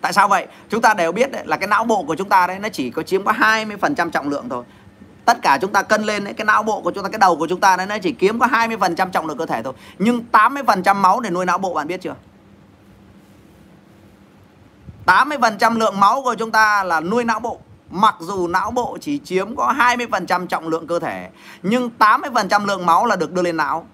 Tại 0.00 0.12
sao 0.12 0.28
vậy? 0.28 0.46
Chúng 0.68 0.82
ta 0.82 0.94
đều 0.94 1.12
biết 1.12 1.32
đấy, 1.32 1.42
là 1.46 1.56
cái 1.56 1.68
não 1.68 1.84
bộ 1.84 2.02
của 2.02 2.14
chúng 2.14 2.28
ta 2.28 2.46
đấy 2.46 2.58
nó 2.58 2.68
chỉ 2.68 2.90
có 2.90 3.02
chiếm 3.02 3.24
có 3.24 3.32
20% 3.32 4.10
trọng 4.10 4.28
lượng 4.28 4.48
thôi. 4.48 4.64
Tất 5.24 5.38
cả 5.42 5.58
chúng 5.60 5.72
ta 5.72 5.82
cân 5.82 6.02
lên 6.02 6.24
đấy, 6.24 6.34
cái 6.34 6.44
não 6.44 6.62
bộ 6.62 6.80
của 6.80 6.90
chúng 6.90 7.04
ta 7.04 7.10
cái 7.10 7.18
đầu 7.18 7.36
của 7.36 7.46
chúng 7.46 7.60
ta 7.60 7.76
đấy 7.76 7.86
nó 7.86 7.98
chỉ 7.98 8.12
kiếm 8.12 8.38
có 8.38 8.46
20% 8.46 9.10
trọng 9.10 9.26
lượng 9.26 9.38
cơ 9.38 9.46
thể 9.46 9.62
thôi. 9.62 9.72
Nhưng 9.98 10.24
80% 10.32 10.96
máu 10.96 11.20
để 11.20 11.30
nuôi 11.30 11.46
não 11.46 11.58
bộ 11.58 11.74
bạn 11.74 11.86
biết 11.86 12.00
chưa? 12.02 12.14
80% 15.06 15.78
lượng 15.78 16.00
máu 16.00 16.22
của 16.22 16.34
chúng 16.34 16.50
ta 16.50 16.84
là 16.84 17.00
nuôi 17.00 17.24
não 17.24 17.40
bộ. 17.40 17.58
Mặc 17.90 18.14
dù 18.20 18.48
não 18.48 18.70
bộ 18.70 18.98
chỉ 19.00 19.18
chiếm 19.18 19.56
có 19.56 19.74
20% 19.78 20.46
trọng 20.46 20.68
lượng 20.68 20.86
cơ 20.86 20.98
thể, 20.98 21.28
Nhưng 21.62 21.90
80% 21.98 22.66
lượng 22.66 22.86
máu 22.86 23.06
là 23.06 23.16
được 23.16 23.32
đưa 23.32 23.42
lên 23.42 23.56
não. 23.56 23.86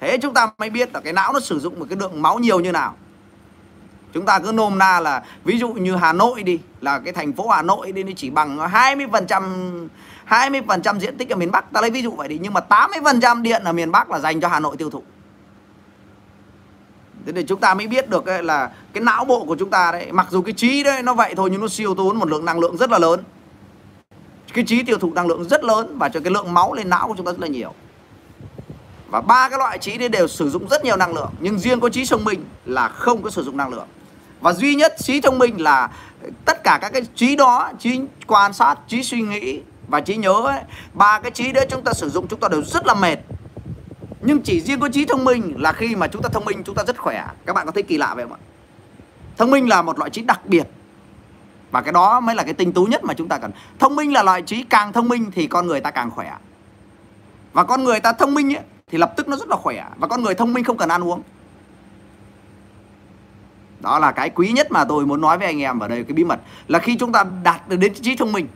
Thế 0.00 0.18
chúng 0.18 0.34
ta 0.34 0.50
mới 0.58 0.70
biết 0.70 0.94
là 0.94 1.00
cái 1.00 1.12
não 1.12 1.32
nó 1.32 1.40
sử 1.40 1.60
dụng 1.60 1.78
một 1.78 1.86
cái 1.90 1.98
lượng 2.00 2.22
máu 2.22 2.38
nhiều 2.38 2.60
như 2.60 2.72
nào. 2.72 2.94
Chúng 4.12 4.26
ta 4.26 4.38
cứ 4.38 4.52
nôm 4.52 4.78
na 4.78 5.00
là, 5.00 5.22
Ví 5.44 5.58
dụ 5.58 5.68
như 5.68 5.96
Hà 5.96 6.12
Nội 6.12 6.42
đi, 6.42 6.60
Là 6.80 6.98
cái 6.98 7.12
thành 7.12 7.32
phố 7.32 7.48
Hà 7.48 7.62
Nội 7.62 7.92
đi, 7.92 8.02
Nó 8.02 8.10
chỉ 8.16 8.30
bằng 8.30 8.58
20% 8.58 9.88
20% 10.28 10.98
diện 10.98 11.18
tích 11.18 11.30
ở 11.30 11.36
miền 11.36 11.50
Bắc. 11.50 11.72
Ta 11.72 11.80
lấy 11.80 11.90
ví 11.90 12.02
dụ 12.02 12.10
vậy 12.10 12.28
đi, 12.28 12.38
Nhưng 12.42 12.52
mà 12.52 12.60
80% 12.68 13.42
điện 13.42 13.64
ở 13.64 13.72
miền 13.72 13.92
Bắc 13.92 14.10
là 14.10 14.18
dành 14.18 14.40
cho 14.40 14.48
Hà 14.48 14.60
Nội 14.60 14.76
tiêu 14.76 14.90
thụ. 14.90 15.02
Thế 17.26 17.32
để 17.32 17.42
chúng 17.42 17.60
ta 17.60 17.74
mới 17.74 17.86
biết 17.86 18.10
được 18.10 18.26
là 18.26 18.70
cái 18.92 19.02
não 19.02 19.24
bộ 19.24 19.44
của 19.44 19.56
chúng 19.56 19.70
ta 19.70 19.92
đấy 19.92 20.12
Mặc 20.12 20.26
dù 20.30 20.42
cái 20.42 20.52
trí 20.52 20.82
đấy 20.82 21.02
nó 21.02 21.14
vậy 21.14 21.34
thôi 21.36 21.48
nhưng 21.52 21.60
nó 21.60 21.68
siêu 21.68 21.94
tốn 21.94 22.16
một 22.16 22.28
lượng 22.28 22.44
năng 22.44 22.60
lượng 22.60 22.76
rất 22.76 22.90
là 22.90 22.98
lớn. 22.98 23.20
Cái 24.52 24.64
trí 24.64 24.82
tiêu 24.82 24.98
thụ 24.98 25.12
năng 25.12 25.26
lượng 25.26 25.44
rất 25.44 25.64
lớn 25.64 25.98
Và 25.98 26.08
cho 26.08 26.20
cái 26.20 26.32
lượng 26.32 26.54
máu 26.54 26.74
lên 26.74 26.88
não 26.88 27.08
của 27.08 27.14
chúng 27.16 27.26
ta 27.26 27.32
rất 27.32 27.40
là 27.40 27.46
nhiều. 27.46 27.72
Và 29.08 29.20
ba 29.20 29.48
cái 29.48 29.58
loại 29.58 29.78
trí 29.78 29.98
đấy 29.98 30.08
đều 30.08 30.28
sử 30.28 30.50
dụng 30.50 30.68
rất 30.68 30.84
nhiều 30.84 30.96
năng 30.96 31.14
lượng 31.14 31.30
Nhưng 31.40 31.58
riêng 31.58 31.80
có 31.80 31.88
trí 31.88 32.06
thông 32.06 32.24
minh 32.24 32.44
là 32.64 32.88
không 32.88 33.22
có 33.22 33.30
sử 33.30 33.42
dụng 33.44 33.56
năng 33.56 33.70
lượng. 33.70 33.86
Và 34.40 34.52
duy 34.52 34.74
nhất 34.74 34.94
trí 34.98 35.20
thông 35.20 35.38
minh 35.38 35.62
là 35.62 35.90
tất 36.44 36.64
cả 36.64 36.78
các 36.82 36.92
cái 36.92 37.02
trí 37.14 37.36
đó 37.36 37.70
trí 37.78 38.00
quan 38.26 38.52
sát 38.52 38.78
trí 38.88 39.02
suy 39.02 39.20
nghĩ 39.20 39.60
và 39.88 40.00
trí 40.00 40.16
nhớ 40.16 40.42
ấy, 40.46 40.60
ba 40.94 41.20
cái 41.20 41.30
trí 41.30 41.52
đấy 41.52 41.66
chúng 41.70 41.84
ta 41.84 41.92
sử 41.92 42.10
dụng 42.10 42.26
chúng 42.28 42.40
ta 42.40 42.48
đều 42.48 42.62
rất 42.62 42.86
là 42.86 42.94
mệt 42.94 43.18
nhưng 44.26 44.40
chỉ 44.42 44.60
riêng 44.60 44.80
có 44.80 44.88
trí 44.88 45.04
thông 45.04 45.24
minh 45.24 45.54
là 45.58 45.72
khi 45.72 45.96
mà 45.96 46.06
chúng 46.06 46.22
ta 46.22 46.28
thông 46.28 46.44
minh 46.44 46.62
chúng 46.64 46.74
ta 46.74 46.84
rất 46.86 46.98
khỏe. 46.98 47.26
Các 47.46 47.52
bạn 47.52 47.66
có 47.66 47.72
thấy 47.72 47.82
kỳ 47.82 47.98
lạ 47.98 48.14
vậy 48.14 48.24
không 48.24 48.32
ạ? 48.32 48.40
Thông 49.36 49.50
minh 49.50 49.68
là 49.68 49.82
một 49.82 49.98
loại 49.98 50.10
trí 50.10 50.22
đặc 50.22 50.46
biệt. 50.46 50.66
Và 51.70 51.82
cái 51.82 51.92
đó 51.92 52.20
mới 52.20 52.34
là 52.34 52.42
cái 52.42 52.54
tinh 52.54 52.72
tú 52.72 52.84
nhất 52.84 53.04
mà 53.04 53.14
chúng 53.14 53.28
ta 53.28 53.38
cần. 53.38 53.50
Thông 53.78 53.96
minh 53.96 54.12
là 54.12 54.22
loại 54.22 54.42
trí 54.42 54.62
càng 54.62 54.92
thông 54.92 55.08
minh 55.08 55.30
thì 55.34 55.46
con 55.46 55.66
người 55.66 55.80
ta 55.80 55.90
càng 55.90 56.10
khỏe. 56.10 56.36
Và 57.52 57.64
con 57.64 57.84
người 57.84 58.00
ta 58.00 58.12
thông 58.12 58.34
minh 58.34 58.54
ấy, 58.54 58.62
thì 58.86 58.98
lập 58.98 59.12
tức 59.16 59.28
nó 59.28 59.36
rất 59.36 59.48
là 59.48 59.56
khỏe. 59.56 59.88
Và 59.96 60.08
con 60.08 60.22
người 60.22 60.34
thông 60.34 60.52
minh 60.52 60.64
không 60.64 60.76
cần 60.76 60.88
ăn 60.88 61.04
uống. 61.04 61.22
Đó 63.80 63.98
là 63.98 64.12
cái 64.12 64.30
quý 64.30 64.52
nhất 64.52 64.70
mà 64.70 64.84
tôi 64.84 65.06
muốn 65.06 65.20
nói 65.20 65.38
với 65.38 65.46
anh 65.46 65.60
em 65.60 65.78
ở 65.78 65.88
đây 65.88 66.04
cái 66.04 66.12
bí 66.12 66.24
mật 66.24 66.40
là 66.68 66.78
khi 66.78 66.96
chúng 66.96 67.12
ta 67.12 67.24
đạt 67.42 67.68
được 67.68 67.76
đến 67.76 67.94
trí 67.94 68.16
thông 68.16 68.32
minh 68.32 68.48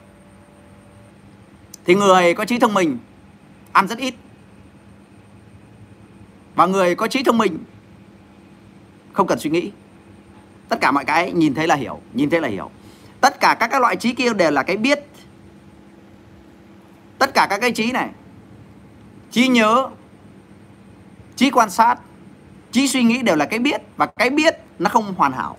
thì 1.84 1.94
người 1.94 2.34
có 2.34 2.44
trí 2.44 2.58
thông 2.58 2.74
minh 2.74 2.98
ăn 3.72 3.88
rất 3.88 3.98
ít 3.98 4.14
và 6.58 6.66
người 6.66 6.94
có 6.94 7.08
trí 7.08 7.22
thông 7.22 7.38
minh, 7.38 7.58
không 9.12 9.26
cần 9.26 9.38
suy 9.38 9.50
nghĩ. 9.50 9.72
Tất 10.68 10.78
cả 10.80 10.90
mọi 10.90 11.04
cái 11.04 11.32
nhìn 11.32 11.54
thấy 11.54 11.66
là 11.66 11.74
hiểu, 11.74 12.00
nhìn 12.14 12.30
thấy 12.30 12.40
là 12.40 12.48
hiểu. 12.48 12.70
Tất 13.20 13.40
cả 13.40 13.56
các 13.60 13.66
các 13.66 13.80
loại 13.80 13.96
trí 13.96 14.12
kia 14.12 14.32
đều 14.34 14.50
là 14.50 14.62
cái 14.62 14.76
biết. 14.76 14.98
Tất 17.18 17.34
cả 17.34 17.46
các 17.50 17.60
cái 17.60 17.72
trí 17.72 17.92
này, 17.92 18.08
trí 19.30 19.48
nhớ, 19.48 19.88
trí 21.36 21.50
quan 21.50 21.70
sát, 21.70 21.98
trí 22.72 22.88
suy 22.88 23.02
nghĩ 23.02 23.22
đều 23.22 23.36
là 23.36 23.44
cái 23.44 23.58
biết. 23.58 23.82
Và 23.96 24.06
cái 24.06 24.30
biết 24.30 24.54
nó 24.78 24.90
không 24.90 25.14
hoàn 25.14 25.32
hảo. 25.32 25.56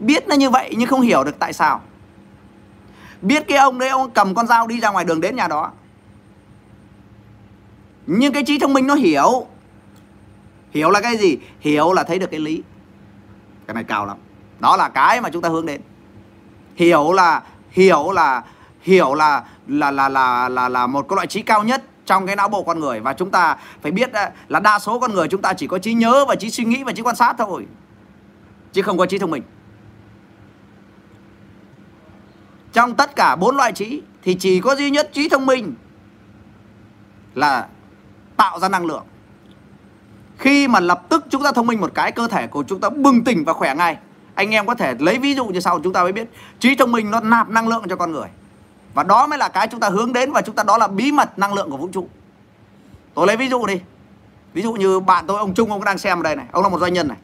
Biết 0.00 0.28
nó 0.28 0.34
như 0.34 0.50
vậy 0.50 0.74
nhưng 0.78 0.88
không 0.88 1.00
hiểu 1.00 1.24
được 1.24 1.38
tại 1.38 1.52
sao. 1.52 1.80
Biết 3.22 3.44
cái 3.48 3.58
ông 3.58 3.78
đấy, 3.78 3.88
ông 3.88 4.10
cầm 4.10 4.34
con 4.34 4.46
dao 4.46 4.66
đi 4.66 4.80
ra 4.80 4.90
ngoài 4.90 5.04
đường 5.04 5.20
đến 5.20 5.36
nhà 5.36 5.48
đó. 5.48 5.72
Nhưng 8.06 8.32
cái 8.32 8.44
trí 8.46 8.58
thông 8.58 8.72
minh 8.72 8.86
nó 8.86 8.94
hiểu 8.94 9.46
hiểu 10.72 10.90
là 10.90 11.00
cái 11.00 11.16
gì? 11.16 11.38
Hiểu 11.60 11.92
là 11.92 12.04
thấy 12.04 12.18
được 12.18 12.30
cái 12.30 12.40
lý. 12.40 12.62
Cái 13.66 13.74
này 13.74 13.84
cao 13.84 14.06
lắm. 14.06 14.16
Đó 14.60 14.76
là 14.76 14.88
cái 14.88 15.20
mà 15.20 15.30
chúng 15.30 15.42
ta 15.42 15.48
hướng 15.48 15.66
đến. 15.66 15.80
Hiểu 16.74 17.12
là 17.12 17.42
hiểu 17.70 18.12
là 18.12 18.42
hiểu 18.80 19.14
là 19.14 19.44
là 19.66 19.90
là 19.90 20.08
là 20.08 20.48
là 20.48 20.68
là 20.68 20.86
một 20.86 21.08
cái 21.08 21.14
loại 21.14 21.26
trí 21.26 21.42
cao 21.42 21.64
nhất 21.64 21.82
trong 22.06 22.26
cái 22.26 22.36
não 22.36 22.48
bộ 22.48 22.62
con 22.62 22.80
người. 22.80 23.00
Và 23.00 23.12
chúng 23.12 23.30
ta 23.30 23.56
phải 23.82 23.92
biết 23.92 24.12
à, 24.12 24.30
là 24.48 24.60
đa 24.60 24.78
số 24.78 24.98
con 25.00 25.12
người 25.12 25.28
chúng 25.28 25.42
ta 25.42 25.52
chỉ 25.52 25.66
có 25.66 25.78
trí 25.78 25.94
nhớ 25.94 26.24
và 26.28 26.34
trí 26.34 26.50
suy 26.50 26.64
nghĩ 26.64 26.82
và 26.82 26.92
trí 26.92 27.02
quan 27.02 27.16
sát 27.16 27.34
thôi, 27.38 27.66
chứ 28.72 28.82
không 28.82 28.98
có 28.98 29.06
trí 29.06 29.18
thông 29.18 29.30
minh. 29.30 29.42
Trong 32.72 32.94
tất 32.94 33.16
cả 33.16 33.36
bốn 33.36 33.56
loại 33.56 33.72
trí 33.72 34.02
thì 34.22 34.34
chỉ 34.34 34.60
có 34.60 34.76
duy 34.76 34.90
nhất 34.90 35.10
trí 35.12 35.28
thông 35.28 35.46
minh 35.46 35.74
là 37.34 37.68
tạo 38.36 38.58
ra 38.58 38.68
năng 38.68 38.86
lượng 38.86 39.04
khi 40.42 40.68
mà 40.68 40.80
lập 40.80 41.02
tức 41.08 41.24
chúng 41.30 41.42
ta 41.42 41.52
thông 41.52 41.66
minh 41.66 41.80
một 41.80 41.90
cái 41.94 42.12
cơ 42.12 42.28
thể 42.28 42.46
của 42.46 42.64
chúng 42.68 42.80
ta 42.80 42.88
bừng 42.88 43.24
tỉnh 43.24 43.44
và 43.44 43.52
khỏe 43.52 43.74
ngay. 43.74 43.96
Anh 44.34 44.50
em 44.50 44.66
có 44.66 44.74
thể 44.74 44.94
lấy 44.98 45.18
ví 45.18 45.34
dụ 45.34 45.46
như 45.46 45.60
sau 45.60 45.80
chúng 45.84 45.92
ta 45.92 46.02
mới 46.02 46.12
biết 46.12 46.28
trí 46.60 46.74
thông 46.74 46.92
minh 46.92 47.10
nó 47.10 47.20
nạp 47.20 47.48
năng 47.48 47.68
lượng 47.68 47.84
cho 47.88 47.96
con 47.96 48.12
người. 48.12 48.28
Và 48.94 49.02
đó 49.02 49.26
mới 49.26 49.38
là 49.38 49.48
cái 49.48 49.68
chúng 49.68 49.80
ta 49.80 49.88
hướng 49.88 50.12
đến 50.12 50.32
và 50.32 50.42
chúng 50.42 50.54
ta 50.54 50.62
đó 50.62 50.78
là 50.78 50.88
bí 50.88 51.12
mật 51.12 51.38
năng 51.38 51.54
lượng 51.54 51.70
của 51.70 51.76
vũ 51.76 51.88
trụ. 51.92 52.08
Tôi 53.14 53.26
lấy 53.26 53.36
ví 53.36 53.48
dụ 53.48 53.66
đi. 53.66 53.80
Ví 54.54 54.62
dụ 54.62 54.72
như 54.72 55.00
bạn 55.00 55.24
tôi 55.26 55.38
ông 55.38 55.54
Trung 55.54 55.70
ông 55.70 55.84
đang 55.84 55.98
xem 55.98 56.20
ở 56.20 56.22
đây 56.22 56.36
này. 56.36 56.46
Ông 56.52 56.62
là 56.62 56.68
một 56.68 56.80
doanh 56.80 56.92
nhân 56.92 57.08
này. 57.08 57.18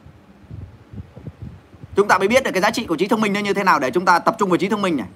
Chúng 1.95 2.07
ta 2.07 2.17
mới 2.17 2.27
biết 2.27 2.43
được 2.43 2.51
cái 2.53 2.61
giá 2.61 2.71
trị 2.71 2.85
của 2.85 2.95
trí 2.95 3.07
thông 3.07 3.21
minh 3.21 3.33
nó 3.33 3.39
như 3.39 3.53
thế 3.53 3.63
nào 3.63 3.79
để 3.79 3.91
chúng 3.91 4.05
ta 4.05 4.19
tập 4.19 4.35
trung 4.39 4.49
vào 4.49 4.57
trí 4.57 4.69
thông 4.69 4.81
minh 4.81 4.97
này. 4.97 5.07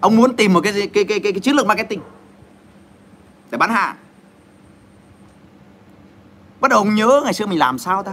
Ông 0.00 0.16
muốn 0.16 0.36
tìm 0.36 0.52
một 0.52 0.60
cái 0.60 0.72
cái 0.72 1.04
cái 1.04 1.04
cái, 1.04 1.32
cái, 1.32 1.40
chiến 1.40 1.56
lược 1.56 1.66
marketing 1.66 2.00
để 3.50 3.58
bán 3.58 3.70
hàng 3.70 3.96
bắt 6.66 6.70
đầu 6.70 6.78
ông 6.78 6.94
nhớ, 6.94 7.20
ngày 7.24 7.32
xưa 7.32 7.46
mình 7.46 7.58
làm 7.58 7.78
sao 7.78 8.02
ta? 8.02 8.12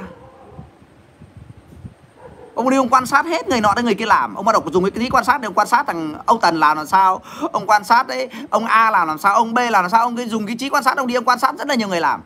Ông 2.55 2.69
đi 2.69 2.77
ông 2.77 2.89
quan 2.89 3.05
sát 3.05 3.25
hết 3.25 3.47
người 3.47 3.61
nọ 3.61 3.73
đến 3.75 3.85
người 3.85 3.95
kia 3.95 4.05
làm. 4.05 4.35
Ông 4.35 4.45
bắt 4.45 4.51
đầu 4.53 4.63
dùng 4.71 4.83
cái 4.83 4.91
trí 4.91 5.09
quan 5.09 5.23
sát 5.23 5.41
để 5.41 5.47
ông 5.47 5.53
quan 5.53 5.67
sát 5.67 5.87
thằng 5.87 6.15
ông 6.25 6.39
tần 6.41 6.59
làm 6.59 6.77
làm 6.77 6.87
sao, 6.87 7.21
ông 7.51 7.67
quan 7.67 7.83
sát 7.83 8.07
đấy, 8.07 8.29
ông 8.49 8.65
a 8.65 8.91
làm 8.91 9.07
làm 9.07 9.17
sao, 9.17 9.33
ông 9.33 9.53
b 9.53 9.57
làm 9.57 9.71
làm 9.71 9.89
sao, 9.89 10.01
ông 10.01 10.29
dùng 10.29 10.45
cái 10.45 10.55
trí 10.55 10.69
quan 10.69 10.83
sát, 10.83 10.97
ông 10.97 11.07
đi 11.07 11.13
ông 11.13 11.25
quan 11.25 11.39
sát 11.39 11.55
rất 11.57 11.67
là 11.67 11.75
nhiều 11.75 11.87
người 11.87 11.99
làm. 11.99 12.21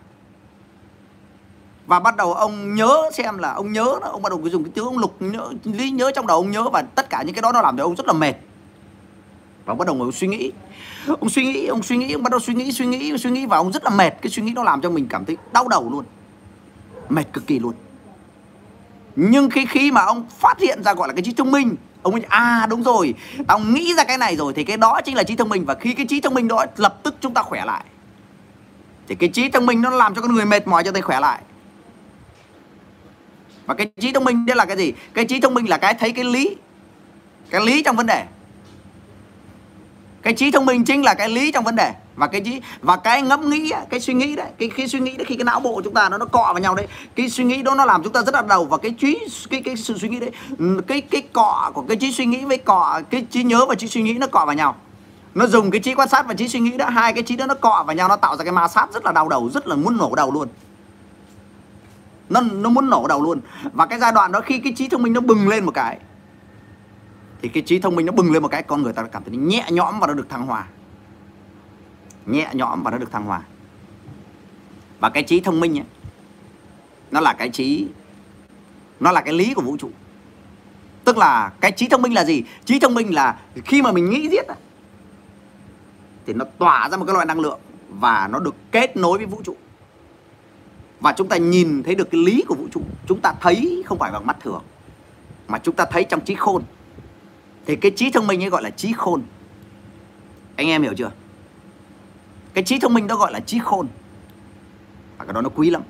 Và 1.85 1.99
bắt 1.99 2.15
đầu 2.15 2.33
ông 2.33 2.75
nhớ 2.75 3.09
xem 3.13 3.37
là, 3.37 3.53
ông 3.53 3.71
nhớ 3.71 3.99
ông 4.01 4.21
bắt 4.21 4.29
đầu 4.29 4.41
dùng 4.43 4.63
cái 4.63 4.71
tiếng 4.75 4.85
ông 4.85 4.97
lục 4.97 5.15
nhớ, 5.19 5.49
lý 5.63 5.89
nhớ 5.89 6.11
trong 6.15 6.27
đầu 6.27 6.37
ông 6.37 6.51
nhớ 6.51 6.63
và 6.63 6.81
tất 6.81 7.09
cả 7.09 7.23
những 7.23 7.35
cái 7.35 7.41
đó 7.41 7.51
nó 7.51 7.61
làm 7.61 7.77
cho 7.77 7.83
ông 7.83 7.95
rất 7.95 8.07
là 8.07 8.13
mệt. 8.13 8.33
Và 9.65 9.73
bắt 9.73 9.87
đầu 9.87 9.95
ngồi 9.95 10.11
suy 10.11 10.27
nghĩ. 10.27 10.51
Ông 11.07 11.29
suy 11.29 11.45
nghĩ, 11.45 11.67
ông 11.67 11.83
suy 11.83 11.97
nghĩ, 11.97 12.13
ông 12.13 12.23
bắt 12.23 12.31
đầu 12.31 12.39
suy 12.39 12.53
nghĩ 12.53 12.71
suy 12.71 12.85
nghĩ 12.85 13.17
suy 13.17 13.31
nghĩ 13.31 13.45
và 13.45 13.57
ông 13.57 13.71
rất 13.71 13.83
là 13.83 13.89
mệt. 13.89 14.09
Cái 14.21 14.29
suy 14.29 14.43
nghĩ 14.43 14.51
nó 14.55 14.63
làm 14.63 14.81
cho 14.81 14.89
mình 14.89 15.07
cảm 15.09 15.25
thấy 15.25 15.37
đau 15.53 15.67
đầu 15.67 15.89
luôn 15.91 16.05
mệt 17.09 17.23
cực 17.33 17.47
kỳ 17.47 17.59
luôn. 17.59 17.73
Nhưng 19.15 19.49
khi 19.49 19.65
khi 19.65 19.91
mà 19.91 20.01
ông 20.01 20.25
phát 20.39 20.59
hiện 20.59 20.83
ra 20.83 20.93
gọi 20.93 21.07
là 21.07 21.13
cái 21.13 21.23
trí 21.23 21.33
thông 21.33 21.51
minh, 21.51 21.75
ông 22.01 22.13
ấy 22.13 22.23
à 22.29 22.67
đúng 22.69 22.83
rồi 22.83 23.13
tao 23.47 23.59
nghĩ 23.59 23.93
ra 23.93 24.03
cái 24.03 24.17
này 24.17 24.35
rồi 24.35 24.53
thì 24.53 24.63
cái 24.63 24.77
đó 24.77 25.01
chính 25.05 25.15
là 25.15 25.23
trí 25.23 25.35
thông 25.35 25.49
minh. 25.49 25.65
Và 25.65 25.75
khi 25.75 25.93
cái 25.93 26.05
trí 26.05 26.21
thông 26.21 26.33
minh 26.33 26.47
đó 26.47 26.65
lập 26.77 26.99
tức 27.03 27.15
chúng 27.19 27.33
ta 27.33 27.43
khỏe 27.43 27.65
lại. 27.65 27.83
Thì 29.07 29.15
cái 29.15 29.29
trí 29.29 29.49
thông 29.49 29.65
minh 29.65 29.81
nó 29.81 29.89
làm 29.89 30.15
cho 30.15 30.21
con 30.21 30.33
người 30.33 30.45
mệt 30.45 30.67
mỏi 30.67 30.83
cho 30.83 30.91
thấy 30.91 31.01
khỏe 31.01 31.19
lại. 31.19 31.41
Và 33.65 33.73
cái 33.73 33.91
trí 33.99 34.11
thông 34.11 34.23
minh 34.23 34.45
đây 34.45 34.55
là 34.55 34.65
cái 34.65 34.77
gì? 34.77 34.93
Cái 35.13 35.25
trí 35.25 35.39
thông 35.39 35.53
minh 35.53 35.69
là 35.69 35.77
cái 35.77 35.93
thấy 35.93 36.11
cái 36.11 36.25
lý 36.25 36.55
cái 37.49 37.61
lý 37.65 37.83
trong 37.83 37.95
vấn 37.95 38.05
đề. 38.05 38.25
Cái 40.21 40.33
trí 40.33 40.51
thông 40.51 40.65
minh 40.65 40.85
chính 40.85 41.03
là 41.03 41.13
cái 41.13 41.29
lý 41.29 41.51
trong 41.51 41.63
vấn 41.63 41.75
đề 41.75 41.93
và 42.17 42.27
cái 42.27 42.41
trí 42.41 42.61
và 42.81 42.95
cái 42.95 43.21
ngẫm 43.21 43.49
nghĩ 43.49 43.71
cái 43.89 43.99
suy 43.99 44.13
nghĩ 44.13 44.35
đấy, 44.35 44.47
cái 44.57 44.69
khi 44.69 44.87
suy 44.87 44.99
nghĩ 44.99 45.17
đấy, 45.17 45.25
khi 45.25 45.35
cái 45.35 45.43
não 45.43 45.59
bộ 45.59 45.73
của 45.73 45.81
chúng 45.81 45.93
ta 45.93 46.09
nó 46.09 46.17
nó 46.17 46.25
cọ 46.25 46.43
vào 46.53 46.59
nhau 46.59 46.75
đấy, 46.75 46.87
cái 47.15 47.29
suy 47.29 47.43
nghĩ 47.43 47.61
đó 47.61 47.75
nó 47.75 47.85
làm 47.85 48.03
chúng 48.03 48.13
ta 48.13 48.23
rất 48.23 48.33
là 48.33 48.41
đầu. 48.41 48.65
Và 48.65 48.77
cái 48.77 48.91
trí, 48.91 49.19
cái 49.49 49.61
cái 49.61 49.75
sự 49.75 49.97
suy 49.97 50.09
nghĩ 50.09 50.19
đấy 50.19 50.31
ừ, 50.57 50.81
cái 50.87 51.01
cái 51.01 51.21
cọ 51.33 51.71
của 51.73 51.81
cái 51.87 51.97
trí 51.97 52.11
suy 52.11 52.25
nghĩ 52.25 52.45
với 52.45 52.57
cọ, 52.57 53.01
cái 53.09 53.25
trí 53.31 53.43
nhớ 53.43 53.65
và 53.65 53.75
trí 53.75 53.87
suy 53.87 54.01
nghĩ 54.01 54.13
nó 54.13 54.27
cọ 54.27 54.45
vào 54.45 54.55
nhau. 54.55 54.75
Nó 55.35 55.47
dùng 55.47 55.71
cái 55.71 55.81
trí 55.81 55.95
quan 55.95 56.09
sát 56.09 56.27
và 56.27 56.33
trí 56.33 56.47
suy 56.47 56.59
nghĩ 56.59 56.77
đó, 56.77 56.89
hai 56.89 57.13
cái 57.13 57.23
trí 57.23 57.35
đó 57.35 57.45
nó 57.45 57.53
cọ 57.53 57.83
vào 57.87 57.95
nhau, 57.95 58.07
nó 58.07 58.15
tạo 58.15 58.37
ra 58.37 58.43
cái 58.43 58.53
ma 58.53 58.67
sát 58.67 58.93
rất 58.93 59.05
là 59.05 59.11
đau 59.11 59.29
đầu, 59.29 59.49
rất 59.53 59.67
là 59.67 59.75
muốn 59.75 59.97
nổ 59.97 60.15
đầu 60.15 60.31
luôn. 60.31 60.47
Nó 62.29 62.41
nó 62.41 62.69
muốn 62.69 62.89
nổ 62.89 63.07
đầu 63.07 63.23
luôn. 63.23 63.39
Và 63.73 63.85
cái 63.85 63.99
giai 63.99 64.11
đoạn 64.11 64.31
đó 64.31 64.41
khi 64.41 64.59
cái 64.59 64.73
trí 64.75 64.89
thông 64.89 65.03
minh 65.03 65.13
nó 65.13 65.21
bừng 65.21 65.47
lên 65.47 65.65
một 65.65 65.73
cái, 65.73 65.97
thì 67.41 67.49
cái 67.49 67.63
trí 67.65 67.79
thông 67.79 67.95
minh 67.95 68.05
nó 68.05 68.11
bừng 68.11 68.31
lên 68.31 68.41
một 68.41 68.47
cái, 68.47 68.63
con 68.63 68.83
người 68.83 68.93
ta 68.93 69.03
cảm 69.03 69.23
thấy 69.23 69.37
nhẹ 69.37 69.65
nhõm 69.69 69.99
và 69.99 70.07
nó 70.07 70.13
được 70.13 70.29
thăng 70.29 70.45
hoa 70.45 70.67
nhẹ 72.27 72.49
nhõm 72.53 72.83
và 72.83 72.91
nó 72.91 72.97
được 72.97 73.11
thăng 73.11 73.25
hoa. 73.25 73.41
Và 74.99 75.09
cái 75.09 75.23
trí 75.23 75.39
thông 75.39 75.59
minh 75.59 75.77
ấy, 75.77 75.85
nó 77.11 77.19
là 77.19 77.33
cái 77.33 77.49
trí 77.49 77.87
nó 78.99 79.11
là 79.11 79.21
cái 79.21 79.33
lý 79.33 79.53
của 79.53 79.61
vũ 79.61 79.77
trụ. 79.77 79.89
Tức 81.03 81.17
là 81.17 81.51
cái 81.61 81.71
trí 81.71 81.87
thông 81.87 82.01
minh 82.01 82.13
là 82.13 82.25
gì? 82.25 82.43
Trí 82.65 82.79
thông 82.79 82.93
minh 82.93 83.13
là 83.13 83.39
khi 83.65 83.81
mà 83.81 83.91
mình 83.91 84.09
nghĩ 84.09 84.29
giết 84.29 84.47
ấy, 84.47 84.57
thì 86.25 86.33
nó 86.33 86.45
tỏa 86.57 86.89
ra 86.89 86.97
một 86.97 87.05
cái 87.05 87.13
loại 87.13 87.25
năng 87.25 87.39
lượng 87.39 87.59
và 87.89 88.27
nó 88.31 88.39
được 88.39 88.55
kết 88.71 88.97
nối 88.97 89.17
với 89.17 89.27
vũ 89.27 89.41
trụ. 89.43 89.55
Và 90.99 91.13
chúng 91.17 91.27
ta 91.27 91.37
nhìn 91.37 91.83
thấy 91.83 91.95
được 91.95 92.11
cái 92.11 92.21
lý 92.21 92.43
của 92.47 92.55
vũ 92.55 92.67
trụ. 92.71 92.81
Chúng 93.07 93.19
ta 93.21 93.33
thấy 93.41 93.83
không 93.85 93.99
phải 93.99 94.11
bằng 94.11 94.25
mắt 94.25 94.37
thường 94.39 94.63
mà 95.47 95.59
chúng 95.59 95.75
ta 95.75 95.85
thấy 95.85 96.03
trong 96.03 96.25
trí 96.25 96.35
khôn. 96.35 96.63
Thì 97.65 97.75
cái 97.75 97.91
trí 97.95 98.11
thông 98.11 98.27
minh 98.27 98.43
ấy 98.43 98.49
gọi 98.49 98.63
là 98.63 98.69
trí 98.69 98.93
khôn. 98.93 99.21
Anh 100.55 100.67
em 100.67 100.81
hiểu 100.81 100.93
chưa? 100.97 101.11
Cái 102.57 102.63
trí 102.63 102.79
thông 102.79 102.93
minh 102.93 103.07
đó 103.07 103.15
gọi 103.15 103.33
là 103.33 103.39
trí 103.39 103.59
khôn. 103.59 103.87
Và 105.17 105.25
cái 105.25 105.33
đó 105.33 105.41
nó 105.41 105.49
quý 105.55 105.69
lắm. 105.69 105.81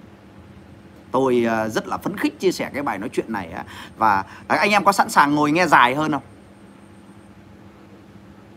Tôi 1.12 1.46
ờ, 1.48 1.70
rất 1.70 1.88
là 1.88 1.98
phấn 1.98 2.18
khích 2.18 2.40
chia 2.40 2.52
sẻ 2.52 2.70
cái 2.74 2.84
bài 2.84 2.98
nói 2.98 3.10
chuyện 3.14 3.34
này 3.34 3.50
và 3.98 4.24
à, 4.48 4.58
anh 4.58 4.72
em 4.72 4.84
có 4.84 4.92
sẵn 4.92 5.10
sàng 5.10 5.36
ngồi 5.36 5.52
nghe 5.52 5.68
dài 5.68 5.96
hơn 5.96 6.12
không? 6.12 6.22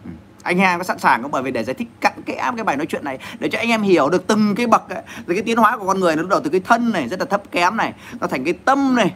Ừ. 0.05 0.11
Anh 0.43 0.59
em 0.59 0.78
có 0.78 0.85
sẵn 0.85 0.99
sàng 0.99 1.23
không? 1.23 1.31
Bởi 1.31 1.43
vì 1.43 1.51
để 1.51 1.65
giải 1.65 1.74
thích 1.74 1.89
cặn 2.01 2.23
kẽ 2.27 2.51
cái 2.57 2.65
bài 2.65 2.77
nói 2.77 2.87
chuyện 2.87 3.05
này, 3.05 3.19
để 3.39 3.49
cho 3.49 3.59
anh 3.59 3.69
em 3.69 3.82
hiểu 3.82 4.09
được 4.09 4.27
từng 4.27 4.55
cái 4.55 4.66
bậc 4.66 4.89
rồi 5.27 5.35
cái 5.35 5.43
tiến 5.43 5.57
hóa 5.57 5.77
của 5.77 5.87
con 5.87 6.01
người 6.01 6.16
nó 6.16 6.23
bắt 6.23 6.28
đầu 6.28 6.41
từ 6.45 6.51
cái 6.51 6.61
thân 6.61 6.93
này, 6.93 7.09
rất 7.09 7.20
là 7.20 7.27
thấp 7.27 7.43
kém 7.51 7.77
này, 7.77 7.93
nó 8.20 8.27
thành 8.27 8.45
cái 8.45 8.55
tâm 8.55 8.97
này, 8.97 9.15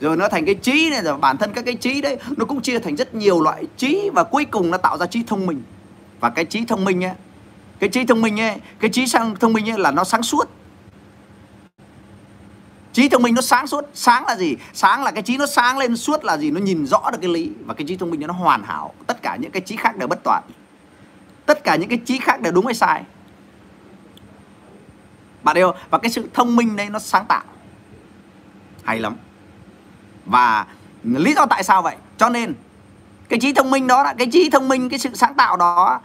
rồi 0.00 0.16
nó 0.16 0.28
thành 0.28 0.44
cái 0.44 0.54
trí 0.54 0.90
này, 0.90 1.02
rồi 1.02 1.18
bản 1.18 1.36
thân 1.36 1.52
các 1.52 1.64
cái 1.64 1.74
trí 1.74 2.00
đấy, 2.00 2.18
nó 2.36 2.44
cũng 2.44 2.62
chia 2.62 2.78
thành 2.78 2.96
rất 2.96 3.14
nhiều 3.14 3.42
loại 3.42 3.66
trí 3.76 4.10
và 4.14 4.24
cuối 4.24 4.44
cùng 4.44 4.70
nó 4.70 4.78
tạo 4.78 4.98
ra 4.98 5.06
trí 5.06 5.22
thông 5.22 5.46
minh. 5.46 5.62
Và 6.20 6.30
cái 6.30 6.44
trí 6.44 6.64
thông 6.64 6.84
minh 6.84 7.04
ấy 7.04 7.14
cái 7.80 7.90
trí 7.90 8.04
thông 8.04 8.20
minh 8.22 8.40
ấy, 8.40 8.56
cái 8.80 8.90
trí 8.90 9.06
sang 9.06 9.36
thông 9.36 9.52
minh 9.52 9.70
ấy 9.70 9.78
là 9.78 9.90
nó 9.90 10.04
sáng 10.04 10.22
suốt. 10.22 10.48
Trí 12.92 13.08
thông 13.08 13.22
minh 13.22 13.34
nó 13.34 13.42
sáng 13.42 13.66
suốt. 13.66 13.84
Sáng 13.94 14.26
là 14.26 14.36
gì? 14.36 14.56
Sáng 14.72 15.04
là 15.04 15.10
cái 15.10 15.22
trí 15.22 15.36
nó 15.36 15.46
sáng 15.46 15.78
lên 15.78 15.96
suốt 15.96 16.24
là 16.24 16.36
gì? 16.36 16.50
Nó 16.50 16.60
nhìn 16.60 16.86
rõ 16.86 17.10
được 17.12 17.18
cái 17.20 17.30
lý 17.30 17.52
và 17.64 17.74
cái 17.74 17.86
trí 17.86 17.96
thông 17.96 18.10
minh 18.10 18.20
nó 18.20 18.32
hoàn 18.32 18.62
hảo. 18.62 18.94
Tất 19.06 19.22
cả 19.22 19.36
những 19.36 19.50
cái 19.50 19.62
trí 19.62 19.76
khác 19.76 19.96
đều 19.96 20.08
bất 20.08 20.18
toàn. 20.24 20.42
Tất 21.46 21.64
cả 21.64 21.76
những 21.76 21.88
cái 21.88 22.00
trí 22.06 22.18
khác 22.18 22.40
đều 22.40 22.52
đúng 22.52 22.66
hay 22.66 22.74
sai. 22.74 23.04
Bạn 25.42 25.56
hiểu 25.56 25.72
và 25.90 25.98
cái 25.98 26.10
sự 26.10 26.28
thông 26.34 26.56
minh 26.56 26.76
đấy 26.76 26.90
nó 26.90 26.98
sáng 26.98 27.26
tạo. 27.26 27.42
Hay 28.84 28.98
lắm. 28.98 29.16
Và 30.26 30.66
lý 31.04 31.34
do 31.34 31.46
tại 31.46 31.64
sao 31.64 31.82
vậy? 31.82 31.96
Cho 32.18 32.28
nên, 32.28 32.54
cái 33.28 33.38
trí 33.38 33.52
thông 33.52 33.70
minh 33.70 33.86
đó 33.86 34.02
là 34.02 34.14
cái 34.14 34.26
trí 34.32 34.50
thông 34.50 34.68
minh, 34.68 34.88
cái 34.88 34.98
sự 34.98 35.10
sáng 35.14 35.34
tạo 35.34 35.56
đó, 35.56 36.00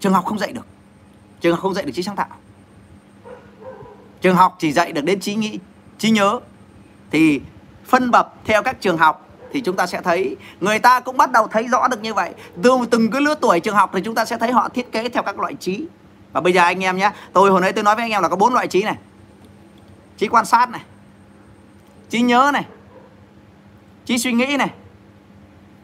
trường 0.00 0.12
học 0.12 0.24
không 0.24 0.38
dạy 0.38 0.52
được 0.52 0.66
trường 1.40 1.52
học 1.52 1.62
không 1.62 1.74
dạy 1.74 1.84
được 1.84 1.92
trí 1.94 2.02
sáng 2.02 2.16
tạo. 2.16 2.28
Trường 4.20 4.36
học 4.36 4.56
chỉ 4.58 4.72
dạy 4.72 4.92
được 4.92 5.04
đến 5.04 5.20
trí 5.20 5.34
nghĩ, 5.34 5.58
trí 5.98 6.10
nhớ. 6.10 6.40
Thì 7.10 7.40
phân 7.86 8.10
bậc 8.10 8.26
theo 8.44 8.62
các 8.62 8.80
trường 8.80 8.98
học 8.98 9.28
thì 9.52 9.60
chúng 9.60 9.76
ta 9.76 9.86
sẽ 9.86 10.00
thấy 10.02 10.36
người 10.60 10.78
ta 10.78 11.00
cũng 11.00 11.16
bắt 11.16 11.32
đầu 11.32 11.46
thấy 11.48 11.68
rõ 11.68 11.88
được 11.88 12.02
như 12.02 12.14
vậy. 12.14 12.34
Từ 12.62 12.70
từng 12.90 13.10
cái 13.10 13.20
lứa 13.20 13.34
tuổi 13.40 13.60
trường 13.60 13.74
học 13.74 13.90
thì 13.94 14.00
chúng 14.04 14.14
ta 14.14 14.24
sẽ 14.24 14.36
thấy 14.38 14.52
họ 14.52 14.68
thiết 14.68 14.92
kế 14.92 15.08
theo 15.08 15.22
các 15.22 15.38
loại 15.38 15.54
trí. 15.54 15.86
Và 16.32 16.40
bây 16.40 16.52
giờ 16.52 16.62
anh 16.62 16.84
em 16.84 16.96
nhé, 16.96 17.10
tôi 17.32 17.50
hồi 17.50 17.60
nãy 17.60 17.72
tôi 17.72 17.84
nói 17.84 17.94
với 17.94 18.04
anh 18.04 18.10
em 18.10 18.22
là 18.22 18.28
có 18.28 18.36
bốn 18.36 18.54
loại 18.54 18.66
trí 18.66 18.82
này. 18.82 18.96
Trí 20.16 20.28
quan 20.28 20.44
sát 20.44 20.70
này, 20.70 20.80
trí 22.10 22.20
nhớ 22.20 22.50
này, 22.52 22.64
trí 24.04 24.18
suy 24.18 24.32
nghĩ 24.32 24.56
này, 24.56 24.70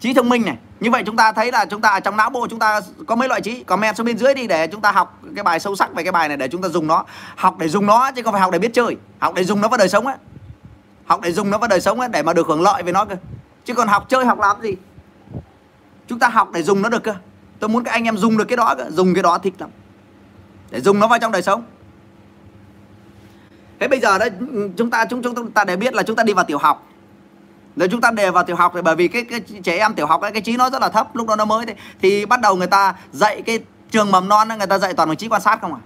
trí 0.01 0.15
thông 0.15 0.29
minh 0.29 0.43
này 0.45 0.57
như 0.85 0.91
vậy 0.91 1.03
chúng 1.07 1.17
ta 1.17 1.33
thấy 1.33 1.53
là 1.53 1.65
chúng 1.65 1.81
ta 1.81 1.89
ở 1.89 2.01
trong 2.01 2.17
não 2.17 2.31
bộ 2.31 2.47
chúng 2.51 2.59
ta 2.59 2.81
có 3.07 3.17
mấy 3.17 3.29
loại 3.29 3.41
trí 3.41 3.63
comment 3.63 3.97
xuống 3.97 4.07
bên 4.07 4.19
dưới 4.19 4.35
đi 4.35 4.47
để 4.47 4.67
chúng 4.67 4.81
ta 4.81 4.93
học 4.93 5.21
cái 5.35 5.45
bài 5.45 5.61
sâu 5.61 5.77
sắc 5.77 5.95
về 5.95 6.03
cái 6.03 6.13
bài 6.13 6.29
này 6.29 6.37
để 6.37 6.49
chúng 6.49 6.63
ta 6.63 6.69
dùng 6.69 6.87
nó. 6.87 7.05
Học 7.37 7.59
để 7.59 7.69
dùng 7.69 7.87
nó 7.87 8.11
chứ 8.11 8.23
không 8.23 8.33
phải 8.33 8.41
học 8.41 8.51
để 8.53 8.59
biết 8.59 8.71
chơi, 8.75 8.97
học 9.19 9.35
để 9.35 9.45
dùng 9.45 9.61
nó 9.61 9.69
vào 9.69 9.79
đời 9.79 9.89
sống 9.89 10.07
ấy 10.07 10.17
học 11.05 11.21
để 11.21 11.33
dùng 11.33 11.51
nó 11.51 11.59
vào 11.59 11.69
đời 11.69 11.81
sống 11.81 12.01
ấy 12.01 12.09
để 12.13 12.23
mà 12.23 12.33
được 12.33 12.47
hưởng 12.47 12.63
lợi 12.63 12.83
về 12.83 12.93
nó 12.93 13.05
cơ. 13.05 13.17
Chứ 13.65 13.75
còn 13.75 13.89
học 13.89 14.07
chơi, 14.09 14.25
học 14.25 14.39
làm 14.39 14.63
gì? 14.63 14.77
Chúng 16.07 16.19
ta 16.19 16.29
học 16.29 16.51
để 16.53 16.63
dùng 16.63 16.83
nó 16.83 16.89
được 16.89 17.03
cơ. 17.03 17.15
Tôi 17.59 17.69
muốn 17.69 17.85
các 17.85 17.91
anh 17.91 18.05
em 18.05 18.17
dùng 18.17 18.37
được 18.37 18.45
cái 18.45 18.57
đó 18.57 18.75
cơ, 18.79 18.91
dùng 18.91 19.15
cái 19.15 19.23
đó 19.23 19.39
thích 19.39 19.55
lắm. 19.59 19.71
Để 20.71 20.81
dùng 20.81 20.99
nó 20.99 21.09
vào 21.09 21.19
trong 21.19 21.33
đời 21.33 21.43
sống. 21.43 21.65
Thế 23.81 23.89
bây 23.89 24.01
giờ 24.01 24.19
đấy 24.19 24.31
ừ, 24.53 24.71
chúng 24.77 24.91
ta, 24.91 25.05
chúng 25.05 25.23
chúng 25.23 25.51
ta 25.51 25.65
để 25.65 25.77
biết 25.77 25.95
là 25.95 26.03
chúng 26.03 26.17
ta 26.17 26.23
đi 26.23 26.33
vào 26.33 26.45
tiểu 26.45 26.59
học 26.59 26.87
rồi 27.77 27.89
chúng 27.89 28.01
ta 28.01 28.11
đề 28.11 28.31
vào 28.31 28.45
tiểu 28.45 28.57
học 28.57 28.73
thì 28.75 28.83
bởi 28.83 28.97
vì 28.97 29.09
cái, 29.09 29.25
cái 29.25 29.41
trẻ 29.41 29.79
em 29.79 29.95
tiểu 29.95 30.07
học 30.07 30.21
ấy, 30.21 30.33
cái 30.33 30.43
trí 30.43 30.57
nó 30.57 30.71
rất 30.71 30.83
là 30.83 30.89
thấp 30.89 31.17
lúc 31.17 31.29
đó 31.29 31.37
nó 31.37 31.45
mới 31.45 31.67
thì, 31.67 31.75
thì 32.03 32.27
bắt 32.27 32.41
đầu 32.41 32.57
người 32.57 32.67
ta 32.67 32.95
dạy 33.13 33.43
cái 33.43 33.59
trường 33.91 34.11
mầm 34.11 34.29
non 34.29 34.49
ấy, 34.49 34.59
người 34.59 34.67
ta 34.67 34.79
dạy 34.79 34.95
toàn 34.95 35.09
bằng 35.09 35.17
trí 35.17 35.29
quan 35.29 35.43
sát 35.43 35.61
không 35.61 35.75
à 35.75 35.81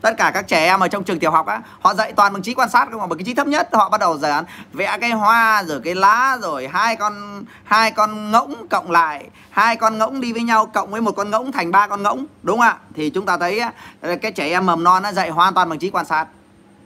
tất 0.00 0.16
cả 0.16 0.30
các 0.34 0.48
trẻ 0.48 0.64
em 0.64 0.80
ở 0.80 0.88
trong 0.88 1.04
trường 1.04 1.18
tiểu 1.18 1.30
học 1.30 1.46
á 1.46 1.60
họ 1.80 1.94
dạy 1.94 2.12
toàn 2.12 2.32
bằng 2.32 2.42
trí 2.42 2.54
quan 2.54 2.68
sát 2.68 2.88
không 2.90 3.00
à 3.00 3.06
bởi 3.06 3.18
cái 3.18 3.24
trí 3.24 3.34
thấp 3.34 3.46
nhất 3.46 3.68
họ 3.72 3.88
bắt 3.88 4.00
đầu 4.00 4.18
dạy 4.18 4.42
vẽ 4.72 4.98
cái 5.00 5.10
hoa 5.10 5.62
rồi 5.62 5.80
cái 5.84 5.94
lá 5.94 6.38
rồi 6.42 6.68
hai 6.68 6.96
con 6.96 7.44
hai 7.64 7.90
con 7.90 8.30
ngỗng 8.30 8.68
cộng 8.68 8.90
lại 8.90 9.28
hai 9.50 9.76
con 9.76 9.98
ngỗng 9.98 10.20
đi 10.20 10.32
với 10.32 10.42
nhau 10.42 10.66
cộng 10.66 10.90
với 10.90 11.00
một 11.00 11.12
con 11.16 11.30
ngỗng 11.30 11.52
thành 11.52 11.70
ba 11.70 11.86
con 11.86 12.02
ngỗng 12.02 12.26
đúng 12.42 12.58
không 12.58 12.66
ạ? 12.66 12.76
Thì 12.94 13.10
chúng 13.10 13.26
ta 13.26 13.36
thấy 13.36 13.60
cái 14.22 14.32
trẻ 14.32 14.48
em 14.48 14.66
mầm 14.66 14.84
non 14.84 15.02
nó 15.02 15.12
dạy 15.12 15.30
hoàn 15.30 15.54
toàn 15.54 15.68
bằng 15.68 15.78
trí 15.78 15.90
quan 15.90 16.06
sát. 16.06 16.26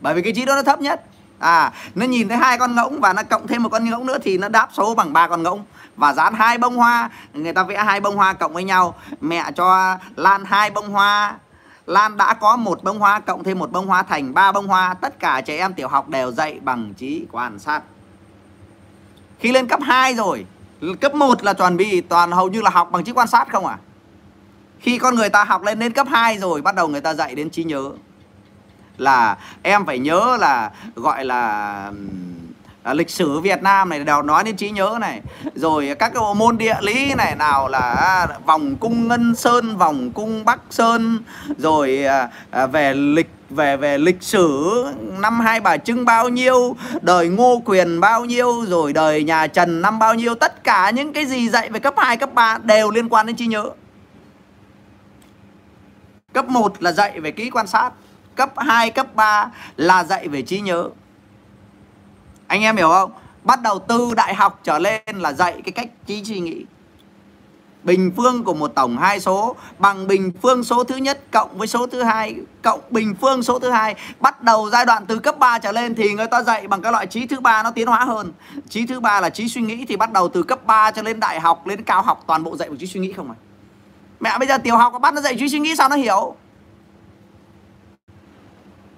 Bởi 0.01 0.15
vì 0.15 0.23
cái 0.23 0.33
trí 0.33 0.45
đó 0.45 0.57
nó 0.57 0.63
thấp 0.63 0.81
nhất 0.81 1.05
à 1.45 1.73
nó 1.95 2.07
nhìn 2.07 2.29
thấy 2.29 2.39
hai 2.39 2.59
con 2.59 2.75
ngỗng 2.75 3.01
và 3.01 3.13
nó 3.13 3.23
cộng 3.23 3.47
thêm 3.47 3.63
một 3.63 3.69
con 3.69 3.91
ngỗng 3.91 4.07
nữa 4.07 4.19
thì 4.23 4.39
nó 4.39 4.49
đáp 4.49 4.69
số 4.73 4.95
bằng 4.95 5.13
ba 5.13 5.29
con 5.29 5.43
ngỗng. 5.43 5.65
Và 5.97 6.13
dán 6.13 6.35
hai 6.35 6.59
bông 6.59 6.77
hoa, 6.77 7.11
người 7.33 7.53
ta 7.53 7.63
vẽ 7.63 7.85
hai 7.85 8.01
bông 8.01 8.17
hoa 8.17 8.33
cộng 8.33 8.53
với 8.53 8.65
nhau. 8.65 8.95
Mẹ 9.21 9.45
cho 9.57 9.99
lan 10.17 10.45
hai 10.45 10.71
bông 10.71 10.91
hoa. 10.91 11.35
Lan 11.87 12.17
đã 12.17 12.35
có 12.35 12.57
một 12.57 12.85
bông 12.85 12.99
hoa 12.99 13.21
cộng 13.21 13.45
thêm 13.45 13.59
một 13.59 13.73
bông 13.73 13.87
hoa 13.87 14.03
thành 14.03 14.35
ba 14.35 14.53
bông 14.53 14.67
hoa. 14.69 14.95
Tất 14.95 15.19
cả 15.19 15.41
trẻ 15.41 15.59
em 15.59 15.75
tiểu 15.75 15.89
học 15.89 16.09
đều 16.09 16.33
dạy 16.33 16.61
bằng 16.63 16.95
trí 16.95 17.27
quan 17.33 17.59
sát. 17.59 17.83
Khi 19.39 19.53
lên 19.53 19.67
cấp 19.67 19.81
2 19.83 20.15
rồi, 20.15 20.47
Cấp 21.01 21.15
1 21.15 21.45
là 21.45 21.53
toàn 21.53 21.77
bị 21.77 22.01
toàn 22.01 22.33
hầu 22.33 22.49
như 22.49 22.61
là 22.61 22.71
học 22.71 22.91
bằng 22.93 23.05
trí 23.05 23.13
quan 23.13 23.29
sát 23.29 23.53
không 23.53 23.67
à? 23.67 23.79
Khi 24.81 24.99
con 24.99 25.15
người 25.15 25.29
ta 25.29 25.45
học 25.45 25.63
lên 25.63 25.79
đến 25.79 25.93
cấp 25.93 26.07
2 26.11 26.39
rồi, 26.39 26.63
Bắt 26.63 26.75
đầu 26.75 26.89
người 26.89 27.01
ta 27.01 27.15
dạy 27.15 27.35
đến 27.35 27.51
trí 27.51 27.65
nhớ. 27.65 27.93
Là 28.99 29.37
em 29.63 29.87
phải 29.87 29.99
nhớ 29.99 30.37
là 30.41 30.71
gọi 30.95 31.25
là 31.25 31.93
à, 32.83 32.95
lịch 32.95 33.11
sử 33.11 33.41
Việt 33.41 33.63
Nam 33.63 33.89
này 33.89 34.05
đều 34.05 34.23
nói 34.23 34.45
đến 34.45 34.57
trí 34.57 34.71
nhớ 34.71 34.99
này. 35.01 35.21
Rồi 35.55 35.87
các 35.99 36.09
cái 36.15 36.21
bộ 36.21 36.35
môn 36.35 36.59
địa 36.59 36.77
lý 36.81 37.15
này 37.15 37.37
nào 37.37 37.69
là 37.69 37.91
à, 37.91 38.27
vòng 38.47 38.77
cung 38.77 39.09
Ngân 39.09 39.35
Sơn 39.35 39.77
vòng 39.77 40.11
cung 40.11 40.45
Bắc 40.45 40.61
Sơn. 40.71 41.19
Rồi 41.59 42.05
à, 42.05 42.29
à, 42.51 42.67
về 42.67 42.95
lịch 42.95 43.31
về 43.51 43.77
về 43.77 43.99
lịch 43.99 44.23
sử 44.23 44.85
năm 45.19 45.41
hai 45.41 45.61
bà 45.61 45.77
trưng 45.77 46.05
bao 46.05 46.29
nhiêu 46.29 46.77
đời 47.03 47.29
ngô 47.29 47.63
quyền 47.65 48.01
bao 48.01 48.25
nhiêu 48.25 48.65
rồi 48.69 48.93
đời 48.93 49.25
nhà 49.25 49.47
trần 49.47 49.83
năm 49.83 49.99
bao 49.99 50.15
nhiêu 50.15 50.35
tất 50.35 50.65
cả 50.65 50.91
những 50.91 51.13
cái 51.13 51.27
gì 51.27 51.49
dạy 51.49 51.71
về 51.71 51.81
cấp 51.81 51.95
2, 51.97 52.17
cấp 52.17 52.35
3 52.35 52.59
đều 52.59 52.91
liên 52.91 53.09
quan 53.09 53.27
đến 53.27 53.37
trí 53.37 53.47
nhớ. 53.47 53.71
Cấp 56.33 56.49
1 56.49 56.83
là 56.83 56.93
dạy 56.93 57.21
về 57.21 57.31
kỹ 57.31 57.51
quan 57.51 57.67
sát 57.67 57.91
cấp 58.37 58.53
2, 58.57 58.91
cấp 58.91 59.15
3 59.15 59.51
là 59.77 60.05
dạy 60.05 60.29
về 60.29 60.43
trí 60.43 60.61
nhớ. 60.61 60.89
Anh 62.47 62.63
em 62.63 62.77
hiểu 62.77 62.89
không? 62.89 63.13
Bắt 63.45 63.63
đầu 63.63 63.79
từ 63.79 64.15
đại 64.17 64.35
học 64.35 64.61
trở 64.65 64.79
lên 64.79 65.03
là 65.07 65.33
dạy 65.33 65.63
cái 65.65 65.73
cách 65.73 65.89
trí 66.07 66.25
suy 66.25 66.41
nghĩ. 66.41 66.65
Bình 67.83 68.13
phương 68.17 68.45
của 68.45 68.55
một 68.55 68.69
tổng 68.75 68.99
hai 68.99 69.21
số 69.21 69.57
bằng 69.79 70.07
bình 70.07 70.33
phương 70.43 70.65
số 70.65 70.85
thứ 70.85 70.97
nhất 70.97 71.21
cộng 71.31 71.59
với 71.59 71.67
số 71.67 71.87
thứ 71.87 72.03
hai 72.03 72.37
cộng 72.63 72.81
bình 72.91 73.15
phương 73.21 73.43
số 73.43 73.59
thứ 73.59 73.71
hai. 73.71 73.95
Bắt 74.21 74.43
đầu 74.43 74.71
giai 74.71 74.87
đoạn 74.87 75.07
từ 75.07 75.19
cấp 75.19 75.39
3 75.39 75.59
trở 75.59 75.73
lên 75.73 75.95
thì 75.95 76.15
người 76.15 76.27
ta 76.27 76.43
dạy 76.43 76.69
bằng 76.69 76.83
các 76.83 76.91
loại 76.91 77.07
trí 77.07 77.27
thứ 77.27 77.41
ba 77.41 77.63
nó 77.63 77.71
tiến 77.71 77.87
hóa 77.87 78.05
hơn. 78.05 78.33
Trí 78.69 78.87
thứ 78.87 79.01
ba 79.01 79.21
là 79.21 79.31
trí 79.31 79.49
suy 79.49 79.63
nghĩ 79.63 79.85
thì 79.89 79.97
bắt 79.97 80.13
đầu 80.13 80.29
từ 80.29 80.43
cấp 80.43 80.67
3 80.67 80.91
cho 80.91 81.03
lên 81.03 81.21
đại 81.21 81.41
học 81.41 81.67
lên 81.67 81.83
cao 81.83 82.03
học 82.03 82.25
toàn 82.27 82.45
bộ 82.45 82.57
dạy 82.57 82.69
bằng 82.69 82.79
trí 82.79 82.87
suy 82.87 83.01
nghĩ 83.01 83.13
không 83.13 83.31
à? 83.31 83.37
Mẹ 84.21 84.39
bây 84.39 84.49
giờ 84.49 84.59
tiểu 84.59 84.77
học 84.77 84.93
có 84.93 84.99
bắt 84.99 85.15
nó 85.15 85.21
dạy 85.21 85.37
trí 85.39 85.49
suy 85.49 85.59
nghĩ 85.59 85.77
sao 85.77 85.89
nó 85.89 85.97
hiểu? 85.97 86.37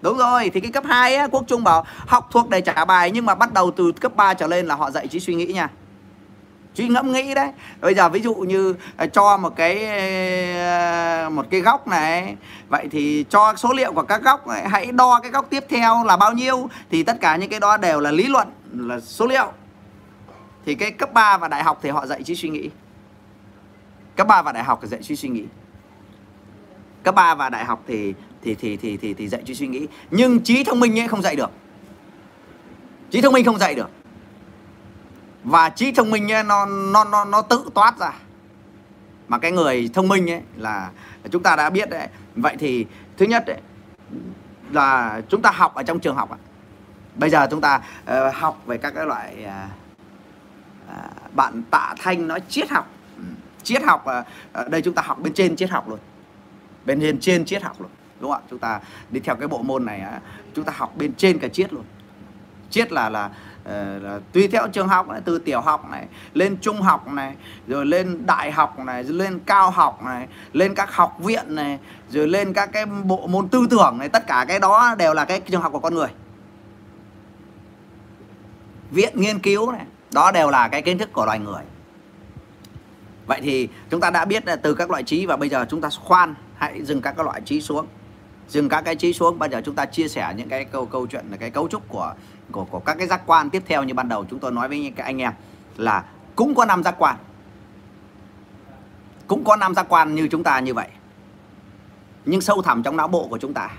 Đúng 0.00 0.18
rồi, 0.18 0.50
thì 0.54 0.60
cái 0.60 0.70
cấp 0.70 0.84
2 0.86 1.16
á, 1.16 1.26
Quốc 1.26 1.44
Trung 1.46 1.64
bảo 1.64 1.84
học 2.06 2.28
thuộc 2.30 2.50
để 2.50 2.60
trả 2.60 2.84
bài 2.84 3.10
nhưng 3.10 3.26
mà 3.26 3.34
bắt 3.34 3.52
đầu 3.52 3.70
từ 3.70 3.92
cấp 3.92 4.16
3 4.16 4.34
trở 4.34 4.46
lên 4.46 4.66
là 4.66 4.74
họ 4.74 4.90
dạy 4.90 5.08
trí 5.08 5.20
suy 5.20 5.34
nghĩ 5.34 5.46
nha. 5.46 5.68
Trí 6.74 6.88
ngẫm 6.88 7.12
nghĩ 7.12 7.34
đấy. 7.34 7.52
Bây 7.80 7.94
giờ 7.94 8.08
ví 8.08 8.20
dụ 8.20 8.34
như 8.34 8.74
à, 8.96 9.06
cho 9.06 9.36
một 9.36 9.56
cái 9.56 9.84
à, 10.56 11.28
một 11.32 11.46
cái 11.50 11.60
góc 11.60 11.88
này, 11.88 12.36
vậy 12.68 12.88
thì 12.90 13.24
cho 13.30 13.54
số 13.56 13.72
liệu 13.72 13.92
của 13.92 14.02
các 14.02 14.22
góc 14.22 14.46
này, 14.46 14.68
hãy 14.68 14.86
đo 14.86 15.20
cái 15.22 15.30
góc 15.30 15.46
tiếp 15.50 15.64
theo 15.68 16.04
là 16.04 16.16
bao 16.16 16.32
nhiêu 16.32 16.68
thì 16.90 17.02
tất 17.02 17.16
cả 17.20 17.36
những 17.36 17.50
cái 17.50 17.60
đó 17.60 17.76
đều 17.76 18.00
là 18.00 18.10
lý 18.10 18.28
luận 18.28 18.48
là 18.72 19.00
số 19.00 19.26
liệu. 19.26 19.52
Thì 20.66 20.74
cái 20.74 20.90
cấp 20.90 21.12
3 21.12 21.38
và 21.38 21.48
đại 21.48 21.62
học 21.62 21.78
thì 21.82 21.90
họ 21.90 22.06
dạy 22.06 22.22
trí 22.22 22.34
suy 22.34 22.48
nghĩ. 22.48 22.70
Cấp 24.16 24.26
3 24.26 24.42
và 24.42 24.52
đại 24.52 24.64
học 24.64 24.78
thì 24.82 24.88
dạy 24.88 25.02
trí 25.02 25.16
suy 25.16 25.28
nghĩ. 25.28 25.44
Cấp 27.02 27.14
3 27.14 27.34
và 27.34 27.48
đại 27.48 27.64
học 27.64 27.82
thì 27.86 28.14
thì 28.46 28.54
thì 28.54 28.76
thì 28.76 28.96
thì 28.96 29.14
thì 29.14 29.28
dạy 29.28 29.42
trí 29.44 29.54
suy 29.54 29.66
nghĩ. 29.66 29.86
Nhưng 30.10 30.40
trí 30.40 30.64
thông 30.64 30.80
minh 30.80 30.98
ấy 30.98 31.08
không 31.08 31.22
dạy 31.22 31.36
được. 31.36 31.50
Trí 33.10 33.20
thông 33.20 33.32
minh 33.32 33.44
không 33.44 33.58
dạy 33.58 33.74
được. 33.74 33.90
Và 35.44 35.68
trí 35.68 35.92
thông 35.92 36.10
minh 36.10 36.32
ấy, 36.32 36.44
nó 36.44 36.66
nó 36.66 37.04
nó 37.04 37.24
nó 37.24 37.42
tự 37.42 37.64
toát 37.74 37.98
ra. 37.98 38.12
Mà 39.28 39.38
cái 39.38 39.52
người 39.52 39.90
thông 39.94 40.08
minh 40.08 40.30
ấy 40.30 40.40
là 40.56 40.90
chúng 41.30 41.42
ta 41.42 41.56
đã 41.56 41.70
biết 41.70 41.90
đấy. 41.90 42.08
Vậy 42.36 42.56
thì 42.58 42.86
thứ 43.16 43.26
nhất 43.26 43.46
ấy, 43.46 43.60
là 44.72 45.20
chúng 45.28 45.42
ta 45.42 45.50
học 45.50 45.74
ở 45.74 45.82
trong 45.82 46.00
trường 46.00 46.16
học 46.16 46.38
bây 47.14 47.30
giờ 47.30 47.46
chúng 47.50 47.60
ta 47.60 47.80
uh, 48.02 48.34
học 48.34 48.62
về 48.66 48.78
các 48.78 48.90
cái 48.90 49.06
loại 49.06 49.36
uh, 49.44 49.70
uh, 50.90 51.34
bạn 51.34 51.62
tạ 51.70 51.94
thanh 51.98 52.28
nói 52.28 52.40
triết 52.48 52.70
học. 52.70 52.90
Ừ, 53.16 53.22
triết 53.62 53.82
học 53.82 54.04
uh, 54.20 54.26
ở 54.52 54.68
đây 54.68 54.82
chúng 54.82 54.94
ta 54.94 55.02
học 55.02 55.18
bên 55.22 55.32
trên 55.32 55.56
triết 55.56 55.70
học 55.70 55.88
luôn. 55.88 55.98
Bên 56.84 57.18
trên 57.20 57.44
triết 57.44 57.62
học 57.62 57.80
luôn 57.80 57.90
đúng 58.20 58.30
không 58.30 58.40
ạ? 58.40 58.46
Chúng 58.50 58.58
ta 58.58 58.80
đi 59.10 59.20
theo 59.20 59.36
cái 59.36 59.48
bộ 59.48 59.62
môn 59.62 59.84
này 59.84 60.02
chúng 60.54 60.64
ta 60.64 60.72
học 60.76 60.96
bên 60.96 61.14
trên 61.14 61.38
cả 61.38 61.48
triết 61.48 61.72
luôn. 61.72 61.84
Triết 62.70 62.92
là 62.92 63.08
là 63.08 63.30
ờ, 63.64 63.98
là 63.98 64.20
tùy 64.32 64.48
theo 64.48 64.68
trường 64.68 64.88
học 64.88 65.08
này, 65.08 65.20
từ 65.24 65.38
tiểu 65.38 65.60
học 65.60 65.90
này 65.90 66.06
lên 66.34 66.56
trung 66.60 66.82
học 66.82 67.08
này 67.08 67.34
rồi 67.66 67.86
lên 67.86 68.26
đại 68.26 68.52
học 68.52 68.78
này 68.78 69.04
rồi 69.04 69.16
lên 69.16 69.40
cao 69.46 69.70
học 69.70 70.02
này 70.02 70.26
lên 70.52 70.74
các 70.74 70.94
học 70.94 71.16
viện 71.18 71.54
này 71.54 71.78
rồi 72.10 72.28
lên 72.28 72.52
các 72.52 72.72
cái 72.72 72.86
bộ 72.86 73.26
môn 73.26 73.48
tư 73.48 73.66
tưởng 73.70 73.98
này 73.98 74.08
tất 74.08 74.26
cả 74.26 74.44
cái 74.48 74.58
đó 74.58 74.94
đều 74.98 75.14
là 75.14 75.24
cái 75.24 75.40
trường 75.40 75.62
học 75.62 75.72
của 75.72 75.78
con 75.78 75.94
người. 75.94 76.08
Viện 78.90 79.20
nghiên 79.20 79.38
cứu 79.38 79.72
này 79.72 79.84
đó 80.12 80.30
đều 80.30 80.50
là 80.50 80.68
cái 80.68 80.82
kiến 80.82 80.98
thức 80.98 81.12
của 81.12 81.26
loài 81.26 81.38
người. 81.38 81.62
Vậy 83.26 83.40
thì 83.42 83.68
chúng 83.90 84.00
ta 84.00 84.10
đã 84.10 84.24
biết 84.24 84.44
từ 84.62 84.74
các 84.74 84.90
loại 84.90 85.02
trí 85.02 85.26
và 85.26 85.36
bây 85.36 85.48
giờ 85.48 85.66
chúng 85.68 85.80
ta 85.80 85.88
khoan 86.04 86.34
hãy 86.56 86.84
dừng 86.84 87.02
các 87.02 87.18
loại 87.18 87.40
trí 87.40 87.60
xuống 87.60 87.86
dừng 88.48 88.68
các 88.68 88.80
cái 88.80 88.96
trí 88.96 89.12
xuống. 89.12 89.38
Bây 89.38 89.48
giờ 89.48 89.62
chúng 89.64 89.74
ta 89.74 89.86
chia 89.86 90.08
sẻ 90.08 90.34
những 90.36 90.48
cái 90.48 90.64
câu 90.64 90.86
câu 90.86 91.06
chuyện 91.06 91.24
là 91.30 91.36
cái 91.36 91.50
cấu 91.50 91.68
trúc 91.68 91.88
của 91.88 92.14
của 92.52 92.64
của 92.64 92.78
các 92.78 92.94
cái 92.98 93.06
giác 93.06 93.22
quan 93.26 93.50
tiếp 93.50 93.62
theo 93.66 93.84
như 93.84 93.94
ban 93.94 94.08
đầu 94.08 94.24
chúng 94.30 94.38
tôi 94.38 94.52
nói 94.52 94.68
với 94.68 94.92
các 94.96 95.04
anh 95.04 95.18
em 95.18 95.32
là 95.76 96.04
cũng 96.36 96.54
có 96.54 96.64
năm 96.64 96.82
giác 96.82 96.94
quan. 96.98 97.16
Cũng 99.26 99.44
có 99.44 99.56
năm 99.56 99.74
giác 99.74 99.86
quan 99.88 100.14
như 100.14 100.28
chúng 100.30 100.42
ta 100.42 100.60
như 100.60 100.74
vậy. 100.74 100.88
Nhưng 102.24 102.40
sâu 102.40 102.62
thẳm 102.62 102.82
trong 102.82 102.96
não 102.96 103.08
bộ 103.08 103.28
của 103.28 103.38
chúng 103.38 103.54
ta, 103.54 103.70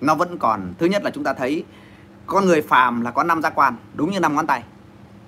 nó 0.00 0.14
vẫn 0.14 0.38
còn. 0.38 0.74
Thứ 0.78 0.86
nhất 0.86 1.02
là 1.04 1.10
chúng 1.10 1.24
ta 1.24 1.32
thấy 1.32 1.64
con 2.26 2.46
người 2.46 2.62
phàm 2.62 3.00
là 3.00 3.10
có 3.10 3.22
năm 3.22 3.42
giác 3.42 3.54
quan, 3.54 3.76
đúng 3.94 4.10
như 4.10 4.20
năm 4.20 4.34
ngón 4.34 4.46
tay. 4.46 4.62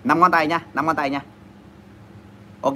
Năm 0.05 0.21
ngón 0.21 0.31
tay 0.31 0.47
nhá, 0.47 0.61
năm 0.75 0.87
ngón 0.87 0.97
tay 0.97 1.11
nhá. 1.11 1.21
Ok. 2.61 2.75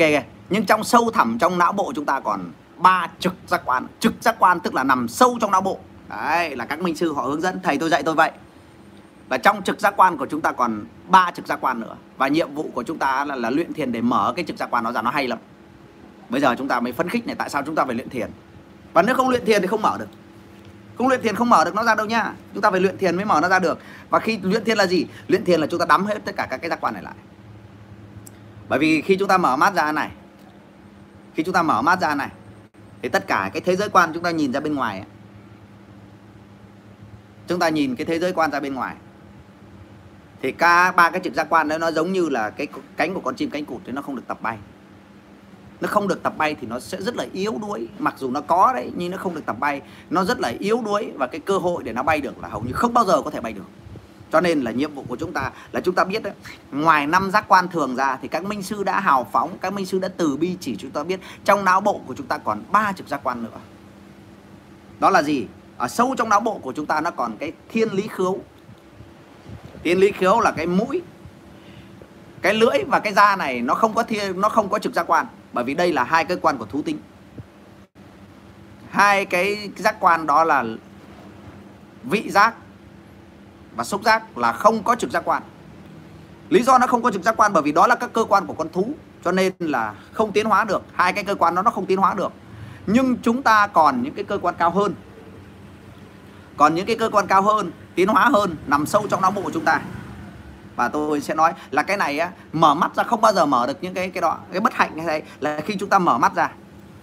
Nhưng 0.51 0.67
trong 0.67 0.85
sâu 0.85 1.11
thẳm 1.11 1.39
trong 1.39 1.59
não 1.59 1.73
bộ 1.73 1.93
chúng 1.95 2.05
ta 2.05 2.21
còn 2.21 2.53
ba 2.85 3.09
trực 3.19 3.35
giác 3.47 3.63
quan. 3.65 3.87
Trực 4.01 4.15
giác 4.21 4.37
quan 4.39 4.61
tức 4.61 4.75
là 4.75 4.85
nằm 4.85 5.09
sâu 5.09 5.39
trong 5.41 5.51
não 5.51 5.61
bộ. 5.61 5.79
Đấy 6.09 6.57
là 6.57 6.65
các 6.65 6.81
minh 6.81 6.97
sư 6.97 7.13
họ 7.13 7.23
hướng 7.23 7.41
dẫn 7.41 7.61
thầy 7.63 7.79
tôi 7.79 7.91
dạy 7.91 8.03
tôi 8.03 8.15
vậy. 8.15 8.31
Và 9.29 9.39
trong 9.39 9.63
trực 9.63 9.81
giác 9.81 9.95
quan 9.97 10.17
của 10.17 10.27
chúng 10.27 10.41
ta 10.41 10.53
còn 10.53 10.85
ba 11.09 11.31
trực 11.35 11.47
giác 11.47 11.59
quan 11.61 11.81
nữa. 11.81 11.97
Và 12.17 12.29
nhiệm 12.29 12.55
vụ 12.55 12.71
của 12.75 12.83
chúng 12.83 12.99
ta 12.99 13.25
là, 13.25 13.37
là 13.37 13.51
luyện 13.51 13.73
thiền 13.73 13.93
để 13.93 14.01
mở 14.01 14.33
cái 14.37 14.45
trực 14.45 14.57
giác 14.57 14.71
quan 14.71 14.85
nó 14.85 14.93
ra. 14.93 15.03
Nó 15.03 15.11
hay 15.11 15.29
lắm. 15.29 15.39
Bây 16.29 16.41
giờ 16.41 16.55
chúng 16.59 16.69
ta 16.69 16.81
mới 16.81 16.93
phấn 16.93 17.09
khích 17.09 17.27
này 17.27 17.37
tại 17.37 17.51
sao 17.51 17.63
chúng 17.67 17.75
ta 17.75 17.85
phải 17.85 17.95
luyện 17.95 18.09
thiền? 18.09 18.31
Và 18.93 19.03
nếu 19.03 19.15
không 19.15 19.29
luyện 19.29 19.45
thiền 19.45 19.63
thì 19.63 19.67
không 19.69 19.83
mở 19.83 19.97
được. 19.99 20.09
Không 20.99 21.09
luyện 21.09 21.23
thiền 21.23 21.35
không 21.37 21.51
mở 21.51 21.65
được 21.65 21.75
nó 21.75 21.85
ra 21.85 21.95
đâu 21.95 22.07
nha. 22.07 22.33
chúng 22.55 22.63
ta 22.63 22.71
phải 22.71 22.81
luyện 22.81 22.99
thiền 22.99 23.17
mới 23.17 23.25
mở 23.25 23.41
nó 23.41 23.49
ra 23.49 23.59
được. 23.59 23.79
Và 24.11 24.19
khi 24.19 24.39
luyện 24.43 24.65
thiền 24.65 24.79
là 24.79 24.87
gì? 24.87 25.07
Luyện 25.29 25.45
thiền 25.45 25.61
là 25.61 25.67
chúng 25.67 25.81
ta 25.81 25.87
đắm 25.89 26.07
hết 26.07 26.25
tất 26.25 26.33
cả 26.37 26.47
các 26.51 26.57
cái 26.57 26.71
giác 26.71 26.81
quan 26.81 26.95
này 26.95 27.03
lại. 27.03 27.15
Bởi 28.69 28.79
vì 28.79 29.03
khi 29.03 29.17
chúng 29.17 29.29
ta 29.29 29.39
mở 29.39 29.57
mắt 29.57 29.75
ra 29.75 29.93
này 29.93 30.11
khi 31.35 31.43
chúng 31.43 31.55
ta 31.55 31.63
mở 31.63 31.83
mắt 31.83 32.01
ra 32.01 32.15
này 32.15 32.29
thì 33.05 33.11
tất 33.11 33.27
cả 33.27 33.51
cái 33.53 33.61
thế 33.61 33.77
giới 33.77 33.89
quan 33.89 34.11
chúng 34.15 34.23
ta 34.23 34.31
nhìn 34.31 34.53
ra 34.53 34.61
bên 34.61 34.75
ngoài 34.75 35.05
chúng 37.47 37.59
ta 37.59 37.69
nhìn 37.69 37.97
cái 37.97 38.05
thế 38.05 38.19
giới 38.19 38.33
quan 38.33 38.51
ra 38.51 38.61
bên 38.61 38.75
ngoài. 38.75 38.97
Thì 40.43 40.53
cả 40.53 40.93
ba 40.93 41.11
cái 41.11 41.21
trực 41.25 41.35
giác 41.35 41.47
quan 41.51 41.69
đó, 41.69 41.79
nó 41.79 41.91
giống 41.91 42.13
như 42.13 42.29
là 42.29 42.51
cái 42.51 42.67
cánh 42.97 43.15
của 43.15 43.21
con 43.21 43.37
chim, 43.37 43.51
cánh 43.51 43.65
cụt 43.65 43.81
thì 43.85 43.93
nó 43.93 44.03
không 44.03 44.17
được 44.17 44.23
tập 44.27 44.43
bay. 44.43 44.59
Nó 45.81 45.89
không 45.89 46.09
được 46.09 46.23
tập 46.23 46.35
bay 46.37 46.57
thì 46.61 46.67
nó 46.67 46.81
sẽ 46.81 47.03
rất 47.03 47.17
là 47.17 47.27
yếu 47.33 47.59
đuối. 47.63 47.89
Mặc 47.99 48.15
dù 48.19 48.31
nó 48.31 48.41
có 48.41 48.73
đấy, 48.73 48.91
nhưng 48.97 49.11
nó 49.11 49.19
không 49.19 49.35
được 49.35 49.47
tập 49.47 49.57
bay. 49.61 49.83
Nó 50.11 50.25
rất 50.25 50.41
là 50.41 50.53
yếu 50.59 50.83
đuối 50.85 51.13
và 51.15 51.27
cái 51.27 51.41
cơ 51.41 51.59
hội 51.59 51.83
để 51.83 51.93
nó 51.93 52.03
bay 52.03 52.21
được 52.21 52.43
là 52.43 52.49
hầu 52.49 52.61
như 52.61 52.73
không 52.73 52.95
bao 52.95 53.05
giờ 53.05 53.23
có 53.23 53.31
thể 53.31 53.41
bay 53.41 53.53
được 53.53 53.69
cho 54.35 54.41
nên 54.41 54.61
là 54.61 54.71
nhiệm 54.71 54.95
vụ 54.95 55.05
của 55.09 55.17
chúng 55.17 55.33
ta 55.33 55.51
là 55.73 55.81
chúng 55.81 55.95
ta 55.95 56.05
biết 56.05 56.23
đấy, 56.23 56.33
ngoài 56.73 57.07
năm 57.07 57.31
giác 57.31 57.45
quan 57.49 57.69
thường 57.69 57.97
ra 57.97 58.19
thì 58.23 58.29
các 58.29 58.45
minh 58.45 58.63
sư 58.63 58.85
đã 58.85 59.01
hào 59.01 59.25
phóng 59.33 59.59
các 59.61 59.73
minh 59.73 59.87
sư 59.87 59.99
đã 59.99 60.09
từ 60.17 60.37
bi 60.37 60.57
chỉ 60.61 60.77
chúng 60.77 60.91
ta 60.91 61.03
biết. 61.03 61.21
Trong 61.45 61.65
não 61.65 61.81
bộ 61.81 62.01
của 62.07 62.15
chúng 62.15 62.27
ta 62.27 62.39
còn 62.39 62.63
ba 62.73 62.93
trực 62.93 63.09
giác 63.09 63.21
quan 63.23 63.43
nữa. 63.43 63.59
Đó 65.01 65.11
là 65.11 65.23
gì? 65.23 65.47
Ở 65.77 65.89
sâu 65.89 66.15
trong 66.19 66.29
não 66.29 66.41
bộ 66.41 66.59
của 66.59 66.73
chúng 66.73 66.87
ta 66.87 67.01
nó 67.01 67.11
còn 67.11 67.37
cái 67.37 67.53
thiên 67.69 67.93
lý 67.93 68.09
khứu. 68.09 68.41
Thiên 69.85 69.99
lý 69.99 70.13
khứu 70.13 70.41
là 70.41 70.51
cái 70.51 70.67
mũi 70.67 71.03
cái 72.43 72.55
lưỡi 72.55 72.85
và 72.87 73.01
cái 73.01 73.13
da 73.13 73.37
này 73.37 73.61
nó 73.61 73.75
không 73.75 73.95
có 73.95 74.03
thiên 74.03 74.41
nó 74.41 74.49
không 74.49 74.69
có 74.69 74.79
trực 74.79 74.95
giác 74.95 75.07
quan. 75.07 75.27
Bởi 75.53 75.65
vì 75.65 75.75
đây 75.75 75.93
là 75.93 76.05
hai 76.05 76.25
cơ 76.25 76.37
quan 76.43 76.59
của 76.59 76.67
thú 76.67 76.83
tính 76.83 76.99
hai 78.91 79.25
cái 79.25 79.71
giác 79.77 79.97
quan 80.01 80.27
đó 80.27 80.45
là 80.45 80.65
vị 82.03 82.31
giác 82.31 82.55
và 83.77 83.85
xúc 83.85 84.03
giác 84.05 84.39
là 84.39 84.53
không 84.53 84.83
có 84.83 84.95
trực 84.95 85.11
giác 85.11 85.23
quan. 85.25 85.43
Lý 86.49 86.63
do 86.63 86.79
nó 86.79 86.87
không 86.87 87.03
có 87.03 87.11
trực 87.11 87.23
giác 87.23 87.37
quan 87.37 87.53
bởi 87.53 87.63
vì 87.63 87.73
đó 87.73 87.87
là 87.87 87.95
các 87.95 88.13
cơ 88.13 88.25
quan 88.25 88.47
của 88.47 88.55
con 88.55 88.69
thú, 88.69 88.95
cho 89.25 89.33
nên 89.33 89.53
là 89.59 89.95
không 90.13 90.33
tiến 90.33 90.47
hóa 90.47 90.65
được. 90.65 90.83
Hai 90.93 91.13
cái 91.13 91.25
cơ 91.25 91.35
quan 91.35 91.55
đó 91.55 91.63
nó 91.63 91.71
không 91.71 91.87
tiến 91.87 91.99
hóa 91.99 92.15
được. 92.15 92.33
Nhưng 92.87 93.17
chúng 93.23 93.43
ta 93.43 93.67
còn 93.67 94.03
những 94.03 94.15
cái 94.15 94.25
cơ 94.25 94.39
quan 94.39 94.55
cao 94.59 94.71
hơn. 94.71 94.95
Còn 96.57 96.75
những 96.75 96.87
cái 96.87 96.97
cơ 96.97 97.09
quan 97.13 97.27
cao 97.27 97.43
hơn, 97.43 97.73
tiến 97.95 98.09
hóa 98.09 98.29
hơn, 98.33 98.57
nằm 98.67 98.87
sâu 98.87 99.07
trong 99.11 99.23
não 99.23 99.31
bộ 99.31 99.43
của 99.43 99.51
chúng 99.55 99.65
ta. 99.65 99.81
Và 100.77 100.89
tôi 100.89 101.21
sẽ 101.21 101.35
nói 101.35 101.53
là 101.71 101.83
cái 101.83 101.97
này 101.97 102.19
á, 102.19 102.31
mở 102.53 102.75
mắt 102.75 102.95
ra 102.95 103.03
không 103.03 103.21
bao 103.21 103.33
giờ 103.33 103.47
mở 103.47 103.67
được 103.67 103.79
những 103.83 103.95
cái 103.95 104.11
cái 104.11 104.21
đó, 104.21 104.39
cái 104.53 104.61
bất 104.61 104.75
hạnh 104.75 104.99
hay 104.99 105.23
là 105.41 105.61
khi 105.61 105.77
chúng 105.81 105.89
ta 105.89 105.99
mở 105.99 106.19
mắt 106.19 106.35
ra, 106.35 106.51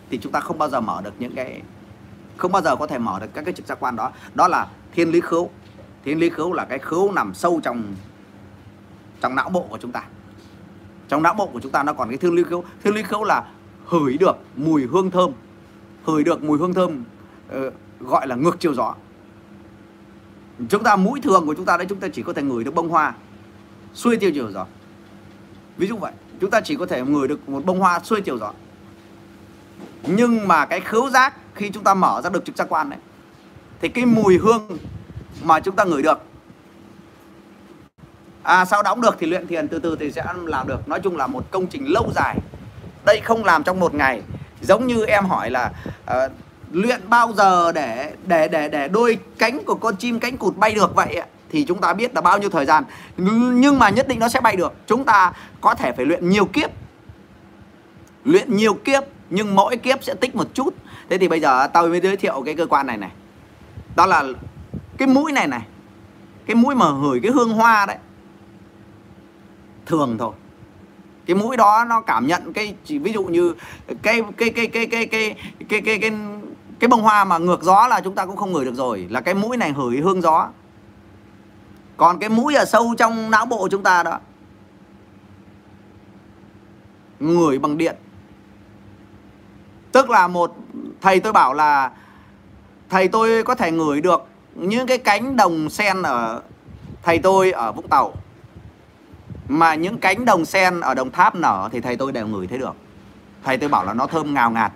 thì 0.10 0.20
chúng 0.22 0.32
ta 0.32 0.40
không 0.40 0.58
bao 0.58 0.70
giờ 0.70 0.82
mở 0.82 1.02
được 1.04 1.14
những 1.20 1.36
cái, 1.36 1.62
không 2.38 2.52
bao 2.52 2.62
giờ 2.62 2.76
có 2.76 2.88
thể 2.88 2.98
mở 2.98 3.20
được 3.20 3.28
các 3.34 3.46
cái 3.46 3.54
trực 3.54 3.68
giác 3.68 3.80
quan 3.80 3.96
đó. 3.96 4.12
Đó 4.34 4.48
là 4.48 4.68
thiên 4.94 5.12
lý 5.12 5.22
khứu 5.22 5.50
thiên 6.06 6.20
lý 6.20 6.30
khứu 6.30 6.54
là 6.54 6.66
cái 6.66 6.80
khứu 6.80 7.12
nằm 7.12 7.34
sâu 7.34 7.60
trong 7.64 7.84
trong 9.22 9.36
não 9.36 9.50
bộ 9.50 9.66
của 9.70 9.78
chúng 9.78 9.92
ta. 9.92 10.04
Trong 11.08 11.24
não 11.24 11.34
bộ 11.34 11.46
của 11.46 11.60
chúng 11.60 11.72
ta 11.72 11.84
nó 11.84 11.94
còn 11.94 12.10
cái 12.10 12.18
thiên 12.18 12.36
lý 12.36 12.44
khứu 12.44 12.64
thiên 12.84 12.94
lý 12.94 13.04
khứu 13.04 13.24
là 13.24 13.44
hửi 13.86 14.18
được 14.18 14.38
mùi 14.56 14.86
hương 14.86 15.12
thơm. 15.12 15.32
Hửi 16.04 16.24
được 16.24 16.44
mùi 16.44 16.58
hương 16.58 16.74
thơm 16.74 17.04
uh, 17.58 17.74
gọi 18.00 18.28
là 18.28 18.36
ngược 18.36 18.60
chiều 18.60 18.74
gió. 18.74 18.96
Chúng 20.70 20.84
ta 20.84 20.96
mũi 20.96 21.22
thường 21.22 21.46
của 21.46 21.54
chúng 21.54 21.66
ta 21.66 21.78
đấy 21.78 21.86
chúng 21.90 22.00
ta 22.00 22.08
chỉ 22.08 22.24
có 22.24 22.34
thể 22.34 22.42
ngửi 22.42 22.64
được 22.64 22.76
bông 22.76 22.90
hoa 22.90 23.14
xuôi 23.94 24.18
tiêu 24.18 24.32
chiều 24.34 24.52
gió. 24.52 24.66
Ví 25.78 25.88
dụ 25.88 25.98
vậy 25.98 26.12
chúng 26.42 26.50
ta 26.50 26.62
chỉ 26.62 26.76
có 26.76 26.86
thể 26.86 27.02
ngửi 27.02 27.28
được 27.28 27.50
một 27.50 27.66
bông 27.66 27.80
hoa 27.80 28.00
xuôi 28.00 28.22
chiều 28.22 28.38
gió. 28.38 28.54
Nhưng 30.08 30.48
mà 30.48 30.66
cái 30.66 30.80
khứu 30.80 31.10
giác 31.10 31.34
khi 31.54 31.70
chúng 31.70 31.84
ta 31.84 31.94
mở 31.94 32.22
ra 32.24 32.30
được 32.30 32.46
trực 32.46 32.58
giác 32.58 32.68
quan 32.70 32.90
đấy 32.90 33.00
thì 33.82 33.90
cái 33.90 34.06
mùi 34.06 34.38
hương 34.38 34.78
mà 35.44 35.60
chúng 35.60 35.76
ta 35.76 35.84
ngửi 35.84 36.02
được. 36.02 36.22
À 38.44 38.66
sao 38.66 38.84
đóng 38.84 39.02
được 39.02 39.16
thì 39.20 39.28
luyện 39.28 39.48
thiền 39.48 39.68
từ 39.68 39.80
từ 39.80 39.96
thì 39.96 40.12
sẽ 40.12 40.24
làm 40.46 40.68
được. 40.68 40.88
Nói 40.88 41.00
chung 41.00 41.18
là 41.18 41.28
một 41.28 41.52
công 41.52 41.68
trình 41.68 41.86
lâu 41.86 42.12
dài. 42.16 42.38
Đây 43.06 43.22
không 43.24 43.46
làm 43.46 43.64
trong 43.64 43.80
một 43.80 43.94
ngày. 43.94 44.22
Giống 44.62 44.88
như 44.88 45.06
em 45.06 45.26
hỏi 45.26 45.50
là 45.50 45.72
uh, 46.04 46.32
luyện 46.72 47.02
bao 47.10 47.34
giờ 47.38 47.72
để 47.72 48.14
để 48.28 48.48
để 48.48 48.70
để 48.70 48.88
đôi 48.88 49.18
cánh 49.38 49.64
của 49.64 49.76
con 49.76 49.96
chim 49.96 50.20
cánh 50.20 50.38
cụt 50.38 50.58
bay 50.58 50.72
được 50.72 50.96
vậy 50.96 51.22
thì 51.50 51.66
chúng 51.68 51.82
ta 51.82 51.94
biết 51.94 52.16
là 52.16 52.22
bao 52.22 52.38
nhiêu 52.38 52.50
thời 52.50 52.66
gian. 52.66 52.84
Nhưng 53.18 53.80
mà 53.80 53.90
nhất 53.90 54.08
định 54.08 54.20
nó 54.20 54.30
sẽ 54.30 54.42
bay 54.42 54.56
được. 54.56 54.74
Chúng 54.88 55.04
ta 55.04 55.34
có 55.62 55.76
thể 55.76 55.92
phải 55.92 56.06
luyện 56.06 56.30
nhiều 56.30 56.46
kiếp. 56.46 56.70
Luyện 58.26 58.56
nhiều 58.56 58.74
kiếp 58.74 59.04
nhưng 59.30 59.56
mỗi 59.56 59.78
kiếp 59.78 60.04
sẽ 60.04 60.14
tích 60.14 60.36
một 60.36 60.48
chút. 60.54 60.76
Thế 61.10 61.18
thì 61.18 61.28
bây 61.28 61.40
giờ 61.40 61.68
tôi 61.68 61.90
mới 61.90 62.00
giới 62.02 62.18
thiệu 62.18 62.44
cái 62.46 62.56
cơ 62.56 62.66
quan 62.66 62.88
này 62.88 62.98
này. 62.98 63.12
Đó 63.96 64.06
là 64.06 64.24
cái 65.02 65.08
mũi 65.08 65.32
này 65.32 65.48
này, 65.48 65.62
cái 66.46 66.56
mũi 66.56 66.76
mà 66.76 66.86
hửi 66.86 67.20
cái 67.24 67.32
hương 67.32 67.54
hoa 67.54 67.86
đấy, 67.86 67.98
thường 69.86 70.18
thôi. 70.20 70.34
Cái 71.26 71.36
mũi 71.36 71.58
đó 71.58 71.86
nó 71.90 72.02
cảm 72.02 72.28
nhận 72.28 72.54
cái, 72.54 72.76
chỉ 72.86 73.00
ví 73.00 73.14
dụ 73.14 73.24
như 73.24 73.54
cái 74.02 74.22
cái 74.38 74.50
cái 74.50 74.68
cái 74.68 74.86
cái 74.86 75.06
cái 75.06 75.36
cái 75.70 75.82
cái 75.82 76.00
cái 76.00 76.12
cái 76.80 76.88
bông 76.88 77.02
hoa 77.02 77.26
mà 77.26 77.38
ngược 77.38 77.64
gió 77.64 77.88
là 77.88 78.02
chúng 78.02 78.16
ta 78.16 78.26
cũng 78.26 78.36
không 78.36 78.52
ngửi 78.52 78.66
được 78.66 78.76
rồi, 78.76 79.08
là 79.10 79.22
cái 79.22 79.34
mũi 79.34 79.58
này 79.58 79.72
hửi 79.72 79.98
hương 79.98 80.22
gió. 80.22 80.50
Còn 81.98 82.20
cái 82.20 82.30
mũi 82.30 82.56
ở 82.56 82.66
sâu 82.66 82.96
trong 82.98 83.32
não 83.32 83.46
bộ 83.46 83.68
chúng 83.72 83.84
ta 83.84 84.04
đó, 84.04 84.20
ngửi 87.20 87.60
bằng 87.60 87.78
điện. 87.78 87.96
Tức 89.92 90.10
là 90.10 90.28
một, 90.28 90.56
thầy 91.02 91.20
tôi 91.20 91.34
bảo 91.34 91.54
là, 91.54 91.92
thầy, 92.90 93.08
tôi 93.08 93.44
có 93.44 93.56
thể 93.56 93.72
ngửi 93.72 94.02
được 94.02 94.28
những 94.56 94.88
cái 94.88 94.98
cánh 94.98 95.36
đồng 95.36 95.70
sen 95.70 96.02
ở 96.02 96.42
thầy 97.04 97.20
tôi 97.20 97.52
ở 97.52 97.72
Vũng 97.72 97.88
Tàu. 97.88 98.14
Mà 99.48 99.76
những 99.76 99.98
cánh 99.98 100.26
đồng 100.26 100.46
sen 100.46 100.80
ở 100.80 100.94
Đồng 100.94 101.12
Tháp 101.12 101.36
nở 101.36 101.70
thì 101.72 101.82
thầy 101.82 101.98
tôi 101.98 102.12
đều 102.12 102.28
ngửi 102.28 102.48
thấy 102.48 102.58
được. 102.58 102.76
Thầy 103.44 103.58
tôi 103.58 103.70
bảo 103.70 103.86
là 103.86 103.94
nó 103.94 104.08
thơm 104.08 104.34
ngào 104.34 104.52
ngạt. 104.52 104.72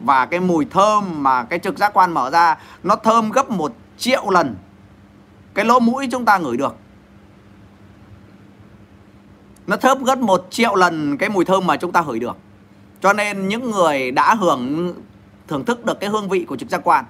Và 0.00 0.26
cái 0.26 0.40
mùi 0.40 0.64
thơm 0.64 1.22
mà 1.22 1.44
cái 1.44 1.58
trực 1.58 1.78
giác 1.78 1.94
quan 1.94 2.12
mở 2.12 2.30
ra, 2.30 2.58
nó 2.82 2.96
thơm 2.96 3.30
gấp 3.30 3.50
một 3.50 3.72
triệu 3.98 4.30
lần. 4.30 4.56
Cái 5.54 5.64
lỗ 5.64 5.80
mũi 5.80 6.08
chúng 6.10 6.24
ta 6.24 6.38
ngửi 6.38 6.56
được. 6.56 6.76
Nó 9.66 9.76
thơm 9.76 10.04
gấp 10.04 10.18
một 10.18 10.46
triệu 10.50 10.74
lần 10.74 11.18
cái 11.18 11.28
mùi 11.28 11.44
thơm 11.44 11.66
mà 11.66 11.76
chúng 11.76 11.92
ta 11.92 12.00
hửi 12.00 12.18
được. 12.18 12.36
Cho 13.00 13.12
nên 13.12 13.48
những 13.48 13.70
người 13.70 14.10
đã 14.10 14.34
hưởng, 14.34 14.94
thưởng 15.48 15.64
thức 15.64 15.84
được 15.84 16.00
cái 16.00 16.10
hương 16.10 16.28
vị 16.28 16.44
của 16.44 16.56
trực 16.56 16.68
giác 16.68 16.80
quan 16.84 17.04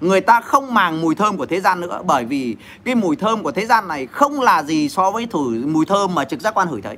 người 0.00 0.20
ta 0.20 0.40
không 0.40 0.74
màng 0.74 1.00
mùi 1.00 1.14
thơm 1.14 1.36
của 1.36 1.46
thế 1.46 1.60
gian 1.60 1.80
nữa, 1.80 2.02
bởi 2.06 2.24
vì 2.24 2.56
cái 2.84 2.94
mùi 2.94 3.16
thơm 3.16 3.42
của 3.42 3.52
thế 3.52 3.66
gian 3.66 3.88
này 3.88 4.06
không 4.06 4.40
là 4.40 4.62
gì 4.62 4.88
so 4.88 5.10
với 5.10 5.26
thử 5.26 5.66
mùi 5.66 5.86
thơm 5.86 6.14
mà 6.14 6.24
trực 6.24 6.40
giác 6.40 6.54
quan 6.54 6.68
hửi 6.68 6.82
thấy. 6.82 6.96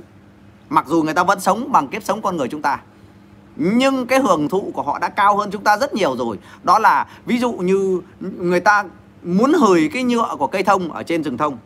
Mặc 0.69 0.85
dù 0.89 1.03
người 1.03 1.15
ta 1.15 1.25
vẫn 1.25 1.41
sống 1.41 1.73
bằng 1.73 1.89
kiếp 1.89 2.03
sống 2.03 2.23
con 2.23 2.37
người 2.37 2.49
chúng 2.49 2.63
ta, 2.63 2.81
nhưng 3.57 4.07
cái 4.07 4.19
hưởng 4.19 4.49
thụ 4.49 4.71
của 4.75 4.83
họ 4.83 4.99
đã 4.99 5.09
cao 5.09 5.37
hơn 5.37 5.51
chúng 5.51 5.65
ta 5.65 5.77
rất 5.77 5.95
nhiều 5.95 6.17
rồi. 6.17 6.39
Đó 6.63 6.79
là 6.79 7.07
ví 7.27 7.39
dụ 7.39 7.53
như 7.53 8.01
người 8.21 8.61
ta 8.61 8.85
muốn 9.23 9.53
hửi 9.53 9.91
cái 9.93 10.03
nhựa 10.03 10.37
của 10.39 10.47
cây 10.47 10.63
thông 10.63 10.93
ở 10.93 11.03
trên 11.03 11.25
rừng 11.25 11.37
thông, 11.37 11.59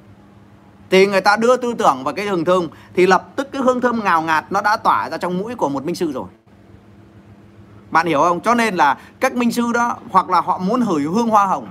thì 0.90 1.07
người 1.07 1.20
ta 1.20 1.36
đưa 1.36 1.57
tư 1.57 1.74
tưởng 1.78 2.05
vào 2.05 2.15
cái 2.15 2.27
hương 2.27 2.44
thơm 2.44 2.69
thì 2.94 3.07
lập 3.07 3.28
tức 3.36 3.48
cái 3.52 3.62
hương 3.62 3.81
thơm 3.81 4.05
ngào 4.05 4.23
ngạt 4.23 4.44
nó 4.51 4.61
đã 4.61 4.77
tỏa 4.77 5.11
ra 5.11 5.19
trong 5.19 5.39
mũi 5.39 5.55
của 5.55 5.69
một 5.69 5.85
minh 5.85 5.94
sư 5.94 6.12
rồi 6.12 6.27
bạn 7.91 8.07
hiểu 8.07 8.21
không? 8.21 8.41
Cho 8.41 8.55
nên 8.55 8.75
là 8.75 8.99
các 9.21 9.35
minh 9.35 9.53
sư 9.53 9.73
đó, 9.75 9.97
hoặc 10.11 10.31
là 10.31 10.41
họ 10.41 10.59
muốn 10.59 10.81
hửi 10.81 11.03
hương 11.03 11.29
hoa 11.29 11.47
hồng. 11.47 11.69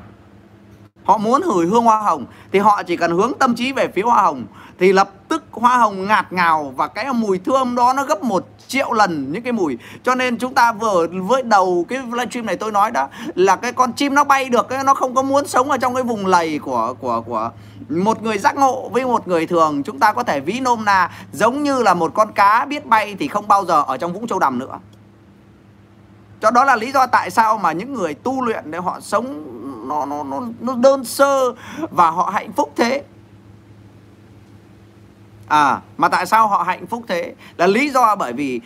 Họ 1.03 1.17
muốn 1.17 1.41
hửi 1.41 1.65
hương 1.65 1.83
hoa 1.83 2.01
hồng, 2.01 2.25
thì 2.51 2.59
họ 2.59 2.83
chỉ 2.83 2.97
cần 2.97 3.11
hướng 3.11 3.31
tâm 3.39 3.55
trí 3.55 3.71
về 3.71 3.87
phía 3.87 4.01
hoa 4.01 4.21
hồng, 4.21 4.43
thì 4.79 4.93
lập 4.93 5.09
tức 5.27 5.43
hoa 5.51 5.77
hồng 5.77 6.07
ngạt 6.07 6.33
ngào 6.33 6.73
và 6.77 6.87
cái 6.87 7.13
mùi 7.13 7.39
thơm 7.39 7.75
đó 7.75 7.93
nó 7.93 8.03
gấp 8.03 8.23
một 8.23 8.45
triệu 8.67 8.93
lần 8.93 9.31
những 9.31 9.43
cái 9.43 9.53
mùi. 9.53 9.77
Cho 10.03 10.15
nên 10.15 10.37
chúng 10.37 10.53
ta 10.53 10.71
vừa 10.71 11.07
với 11.07 11.43
đầu 11.43 11.85
cái 11.89 11.99
livestream 11.99 12.45
này 12.45 12.55
tôi 12.55 12.71
nói 12.71 12.91
đó, 12.91 13.07
là 13.35 13.55
cái 13.55 13.71
con 13.71 13.93
chim 13.93 14.15
nó 14.15 14.23
bay 14.23 14.49
được 14.49 14.67
nó 14.85 14.93
không 14.93 15.15
có 15.15 15.21
muốn 15.21 15.47
sống 15.47 15.71
ở 15.71 15.77
trong 15.77 15.93
cái 15.93 16.03
vùng 16.03 16.25
lầy 16.25 16.59
của 16.59 16.93
của 16.99 17.21
của 17.21 17.51
một 17.89 18.23
người 18.23 18.37
giác 18.37 18.55
ngộ 18.55 18.89
với 18.89 19.05
một 19.05 19.27
người 19.27 19.47
thường. 19.47 19.83
Chúng 19.83 19.99
ta 19.99 20.13
có 20.13 20.23
thể 20.23 20.39
ví 20.39 20.59
nôm 20.59 20.85
na, 20.85 21.09
giống 21.31 21.63
như 21.63 21.83
là 21.83 21.93
một 21.93 22.11
con 22.13 22.31
cá 22.31 22.65
biết 22.65 22.85
bay 22.85 23.15
thì 23.19 23.27
không 23.27 23.47
bao 23.47 23.65
giờ 23.65 23.83
ở 23.87 23.97
trong 23.97 24.13
vũng 24.13 24.27
châu 24.27 24.39
đầm 24.39 24.59
nữa 24.59 24.79
cho 26.41 26.51
đó 26.51 26.65
là 26.65 26.75
lý 26.75 26.91
do 26.91 27.07
tại 27.07 27.29
sao 27.29 27.57
mà 27.57 27.71
những 27.71 27.93
người 27.93 28.13
tu 28.13 28.45
luyện 28.45 28.71
để 28.71 28.79
họ 28.79 28.99
sống 28.99 29.45
nó 29.87 30.05
nó 30.05 30.23
nó 30.23 30.41
nó 30.59 30.75
đơn 30.75 31.05
sơ 31.05 31.53
và 31.91 32.09
họ 32.09 32.29
hạnh 32.33 32.51
phúc 32.51 32.73
thế. 32.75 33.03
À 35.47 35.81
mà 35.97 36.09
tại 36.09 36.25
sao 36.25 36.47
họ 36.47 36.63
hạnh 36.63 36.87
phúc 36.87 37.03
thế? 37.07 37.33
Là 37.57 37.67
lý 37.67 37.89
do 37.89 38.15
bởi 38.15 38.33
vì 38.33 38.61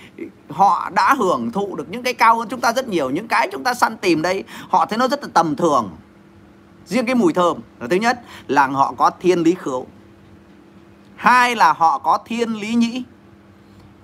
họ 0.49 0.89
đã 0.95 1.13
hưởng 1.13 1.51
thụ 1.51 1.75
được 1.75 1.89
những 1.89 2.03
cái 2.03 2.13
cao 2.13 2.37
hơn 2.37 2.49
chúng 2.49 2.61
ta 2.61 2.73
rất 2.73 2.87
nhiều, 2.87 3.09
Những 3.09 3.27
cái 3.27 3.47
chúng 3.51 3.63
ta 3.63 3.73
săn 3.73 3.97
tìm 3.97 4.21
đây, 4.21 4.43
Họ 4.69 4.85
thấy 4.85 4.97
nó 4.97 5.07
rất 5.07 5.23
là 5.23 5.29
tầm 5.33 5.55
thường. 5.55 5.91
Riêng 6.85 7.05
cái 7.05 7.15
mùi 7.15 7.33
thơm 7.33 7.57
là 7.79 7.87
thứ 7.89 7.95
nhất, 7.95 8.21
là 8.47 8.67
họ 8.67 8.93
có 8.97 9.09
thiên 9.09 9.39
lý 9.39 9.55
khứu. 9.55 9.87
Hai 11.15 11.55
là 11.55 11.73
họ 11.73 11.99
có 11.99 12.17
thiên 12.25 12.53
lý 12.53 12.75
nhĩ. 12.75 13.03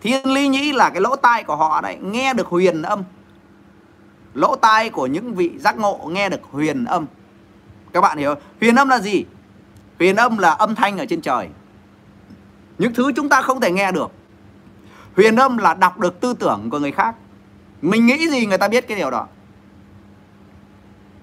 Thiên 0.02 0.34
lý 0.34 0.48
nhĩ 0.48 0.72
là 0.72 0.90
cái 0.90 1.02
lỗ 1.02 1.16
tai 1.16 1.44
của 1.44 1.56
họ 1.56 1.82
đấy, 1.82 1.98
nghe 2.02 2.34
được 2.34 2.48
huyền 2.48 2.82
âm 2.82 3.04
lỗ 4.34 4.56
tai 4.56 4.90
của 4.90 5.08
những 5.08 5.36
vị 5.36 5.52
giác 5.58 5.78
ngộ 5.78 6.10
nghe 6.12 6.30
được 6.30 6.42
huyền 6.52 6.86
âm. 6.86 7.06
Các 7.94 8.02
bạn 8.02 8.18
hiểu 8.18 8.36
huyền 8.62 8.76
âm 8.76 8.90
là 8.90 9.00
gì? 9.00 9.26
Huyền 10.00 10.16
âm 10.16 10.38
là 10.38 10.50
âm 10.50 10.76
thanh 10.76 10.98
ở 10.98 11.06
trên 11.06 11.22
trời. 11.22 11.48
Những 12.78 12.94
thứ 12.94 13.12
chúng 13.16 13.30
ta 13.30 13.42
không 13.42 13.62
thể 13.62 13.72
nghe 13.72 13.92
được. 13.92 14.12
Huyền 15.16 15.36
âm 15.36 15.58
là 15.58 15.74
đọc 15.74 16.00
được 16.00 16.20
tư 16.20 16.34
tưởng 16.34 16.70
của 16.70 16.80
người 16.80 16.92
khác. 16.92 17.16
Mình 17.82 18.06
nghĩ 18.06 18.30
gì 18.30 18.46
người 18.46 18.58
ta 18.58 18.68
biết 18.68 18.88
cái 18.88 18.98
điều 18.98 19.12
đó? 19.12 19.28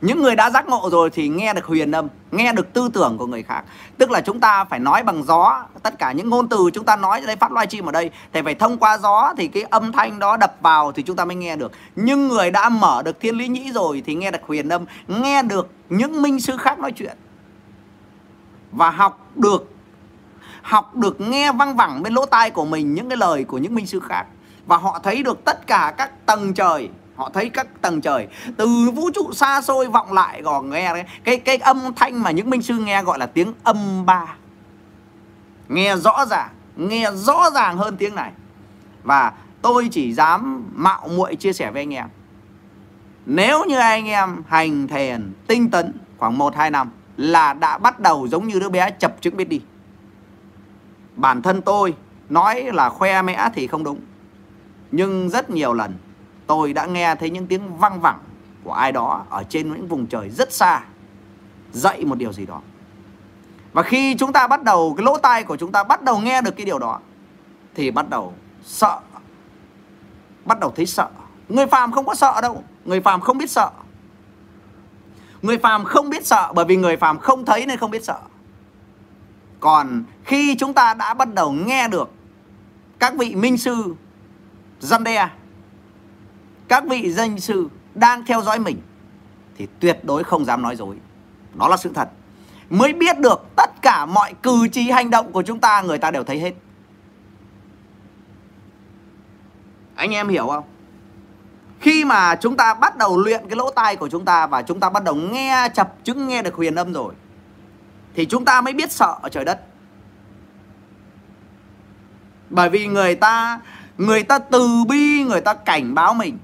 Những 0.01 0.23
người 0.23 0.37
đã 0.37 0.51
giác 0.51 0.69
ngộ 0.69 0.89
rồi 0.91 1.11
thì 1.11 1.29
nghe 1.29 1.55
được 1.55 1.65
huyền 1.65 1.93
âm, 1.93 2.09
nghe 2.31 2.53
được 2.53 2.73
tư 2.73 2.89
tưởng 2.93 3.19
của 3.19 3.27
người 3.27 3.43
khác. 3.43 3.65
Tức 3.99 4.11
là 4.11 4.21
chúng 4.21 4.41
ta 4.41 4.65
phải 4.65 4.79
nói 4.79 5.03
bằng 5.03 5.23
gió. 5.25 5.65
Tất 5.83 5.99
cả 5.99 6.13
những 6.13 6.31
ngôn 6.31 6.49
từ 6.49 6.71
chúng 6.73 6.85
ta 6.85 6.97
nói 6.97 7.21
ở 7.21 7.27
đây, 7.27 7.37
phát 7.37 7.53
live 7.53 7.67
stream 7.67 7.87
ở 7.87 7.93
đây, 7.93 8.11
thì 8.33 8.43
phải 8.43 8.55
thông 8.55 8.79
qua 8.79 8.99
gió 8.99 9.35
thì 9.37 9.49
cái 9.49 9.63
âm 9.63 9.93
thanh 9.93 10.19
đó 10.19 10.37
đập 10.37 10.57
vào 10.61 10.93
thì 10.93 11.03
chúng 11.03 11.17
ta 11.17 11.25
mới 11.25 11.37
nghe 11.37 11.57
được. 11.57 11.73
Nhưng 11.97 12.29
người 12.29 12.51
đã 12.51 12.69
mở 12.69 13.03
được 13.03 13.21
thiên 13.21 13.37
lý 13.37 13.49
nhĩ 13.49 13.73
rồi 13.73 14.03
thì 14.07 14.15
nghe 14.15 14.31
được 14.31 14.43
huyền 14.47 14.69
âm, 14.69 14.85
nghe 15.09 15.43
được 15.43 15.71
những 15.89 16.23
minh 16.23 16.41
sư 16.41 16.57
khác 16.57 16.79
nói 16.79 16.93
chuyện. 16.93 17.17
Và 18.73 18.91
học 18.91 19.31
được 19.35 19.73
học 20.63 20.97
được 20.97 21.21
nghe 21.21 21.53
văng 21.53 21.77
vẳng 21.77 22.03
bên 22.03 22.13
lỗ 22.13 22.27
tai 22.27 22.51
của 22.51 22.65
mình 22.65 22.95
những 22.95 23.09
cái 23.09 23.17
lời 23.17 23.45
của 23.45 23.59
những 23.59 23.75
minh 23.75 23.87
sư 23.87 24.01
khác. 24.01 24.27
Và 24.67 24.77
họ 24.77 25.01
thấy 25.03 25.23
được 25.23 25.45
tất 25.45 25.67
cả 25.67 25.95
các 25.99 26.27
tầng 26.27 26.55
trời 26.55 26.89
họ 27.17 27.31
thấy 27.35 27.49
các 27.49 27.67
tầng 27.83 28.01
trời 28.01 28.29
từ 28.57 28.91
vũ 28.95 29.11
trụ 29.15 29.33
xa 29.33 29.63
xôi 29.63 29.87
vọng 29.87 30.13
lại 30.13 30.43
gò 30.43 30.63
nghe 30.63 30.93
cái, 30.95 31.07
cái 31.25 31.39
cái 31.39 31.57
âm 31.57 31.95
thanh 31.97 32.23
mà 32.23 32.31
những 32.31 32.51
minh 32.51 32.63
sư 32.63 32.75
nghe 32.75 33.03
gọi 33.03 33.19
là 33.19 33.27
tiếng 33.27 33.53
âm 33.63 34.07
ba. 34.07 34.35
Nghe 35.69 35.97
rõ 35.97 36.27
ràng 36.27 36.49
nghe 36.77 37.11
rõ 37.15 37.51
ràng 37.55 37.77
hơn 37.77 37.97
tiếng 37.97 38.15
này. 38.15 38.33
Và 39.03 39.33
tôi 39.63 39.89
chỉ 39.93 40.13
dám 40.13 40.65
mạo 40.75 41.09
muội 41.09 41.37
chia 41.37 41.53
sẻ 41.53 41.71
với 41.71 41.83
anh 41.83 41.95
em. 41.95 42.09
Nếu 43.27 43.65
như 43.65 43.79
anh 43.79 44.07
em 44.07 44.43
hành 44.49 44.89
thiền 44.89 45.33
tinh 45.47 45.71
tấn 45.71 45.93
khoảng 46.19 46.39
1-2 46.39 46.71
năm 46.71 46.91
là 47.17 47.53
đã 47.55 47.79
bắt 47.79 48.01
đầu 48.01 48.29
giống 48.29 48.49
như 48.49 48.59
đứa 48.61 48.69
bé 48.69 48.91
chập 48.91 49.17
chững 49.21 49.37
biết 49.37 49.49
đi. 49.49 49.61
Bản 51.17 51.43
thân 51.43 51.63
tôi 51.63 51.95
nói 52.29 52.63
là 52.63 52.89
khoe 52.89 53.23
mẽ 53.23 53.49
thì 53.55 53.67
không 53.67 53.85
đúng. 53.85 54.01
Nhưng 54.91 55.29
rất 55.29 55.51
nhiều 55.51 55.73
lần 55.73 55.95
tôi 56.47 56.73
đã 56.73 56.87
nghe 56.87 57.15
thấy 57.15 57.31
những 57.31 57.47
tiếng 57.47 57.77
văng 57.77 58.01
vẳng 58.01 58.19
của 58.65 58.73
ai 58.73 58.93
đó 58.93 59.25
ở 59.31 59.43
trên 59.49 59.73
những 59.73 59.89
vùng 59.89 60.07
trời 60.07 60.31
rất 60.31 60.53
xa, 60.53 60.83
dạy 61.73 62.05
một 62.05 62.19
điều 62.19 62.33
gì 62.33 62.47
đó. 62.47 62.61
Và 63.73 63.83
khi 63.83 64.15
chúng 64.15 64.33
ta 64.33 64.47
bắt 64.47 64.63
đầu, 64.63 64.95
cái 64.97 65.05
lỗ 65.05 65.19
tai 65.19 65.45
của 65.45 65.57
chúng 65.57 65.73
ta 65.73 65.85
bắt 65.85 66.03
đầu 66.03 66.19
nghe 66.19 66.43
được 66.43 66.57
cái 66.57 66.67
điều 66.67 66.79
đó, 66.79 67.01
thì 67.75 67.91
bắt 67.91 68.11
đầu 68.11 68.35
sợ. 68.65 69.01
Bắt 70.45 70.61
đầu 70.61 70.73
thấy 70.77 70.87
sợ. 70.87 71.09
Người 71.49 71.67
phàm 71.67 71.93
không 71.93 72.07
có 72.07 72.15
sợ 72.15 72.41
đâu. 72.43 72.65
Người 72.85 73.01
phàm 73.01 73.21
không 73.21 73.39
biết 73.39 73.51
sợ. 73.51 73.71
Người 75.43 75.59
phàm 75.59 75.85
không 75.85 76.11
biết 76.11 76.27
sợ 76.27 76.53
bởi 76.55 76.65
vì 76.65 76.77
người 76.77 76.97
phàm 76.97 77.19
không 77.19 77.45
thấy 77.45 77.67
nên 77.67 77.79
không 77.79 77.91
biết 77.91 78.05
sợ. 78.05 78.19
Còn 79.61 80.05
khi 80.25 80.57
chúng 80.59 80.75
ta 80.75 80.95
đã 80.95 81.15
bắt 81.15 81.35
đầu 81.35 81.53
nghe 81.53 81.89
được 81.89 82.11
các 82.99 83.15
vị 83.15 83.35
minh 83.35 83.59
sư 83.59 83.95
dân 84.81 85.05
đe 85.05 85.29
các 86.69 86.85
vị 86.89 87.11
danh 87.11 87.41
sư 87.41 87.69
đang 87.95 88.27
theo 88.27 88.43
dõi 88.43 88.59
mình 88.59 88.81
thì 89.59 89.67
tuyệt 89.81 89.99
đối 90.03 90.25
không 90.25 90.45
dám 90.45 90.63
nói 90.63 90.77
dối. 90.77 90.97
Đó 91.55 91.69
là 91.69 91.77
sự 91.77 91.91
thật. 91.95 92.09
Mới 92.71 92.93
biết 92.93 93.19
được 93.19 93.47
tất 93.57 93.71
cả 93.83 94.07
mọi 94.07 94.35
cử 94.43 94.69
chỉ 94.73 94.91
hành 94.91 95.11
động 95.11 95.33
của 95.33 95.43
chúng 95.43 95.61
ta 95.61 95.83
người 95.83 95.99
ta 95.99 96.11
đều 96.11 96.25
thấy 96.25 96.39
hết. 96.39 96.53
Anh 99.95 100.11
em 100.11 100.29
hiểu 100.29 100.47
không? 100.47 100.65
Khi 101.81 102.05
mà 102.05 102.37
chúng 102.37 102.57
ta 102.57 102.75
bắt 102.75 102.97
đầu 102.97 103.19
luyện 103.19 103.49
cái 103.49 103.57
lỗ 103.57 103.71
tai 103.71 103.97
của 103.97 104.09
chúng 104.09 104.25
ta 104.25 104.47
và 104.47 104.63
chúng 104.63 104.81
ta 104.81 104.91
bắt 104.91 105.05
đầu 105.05 105.15
nghe 105.15 105.69
chập 105.75 106.05
chứng 106.05 106.29
nghe 106.29 106.43
được 106.43 106.55
huyền 106.55 106.75
âm 106.75 106.93
rồi 106.93 107.15
thì 108.15 108.27
chúng 108.27 108.45
ta 108.45 108.61
mới 108.61 108.73
biết 108.73 108.93
sợ 108.93 109.17
ở 109.23 109.29
trời 109.29 109.45
đất. 109.45 109.61
Bởi 112.51 112.71
vì 112.71 112.87
người 112.87 113.15
ta 113.15 113.61
người 113.99 114.23
ta 114.23 114.39
từ 114.39 114.85
bi, 114.89 115.25
người 115.25 115.41
ta 115.41 115.55
cảnh 115.55 115.95
báo 115.95 116.15
mình 116.15 116.39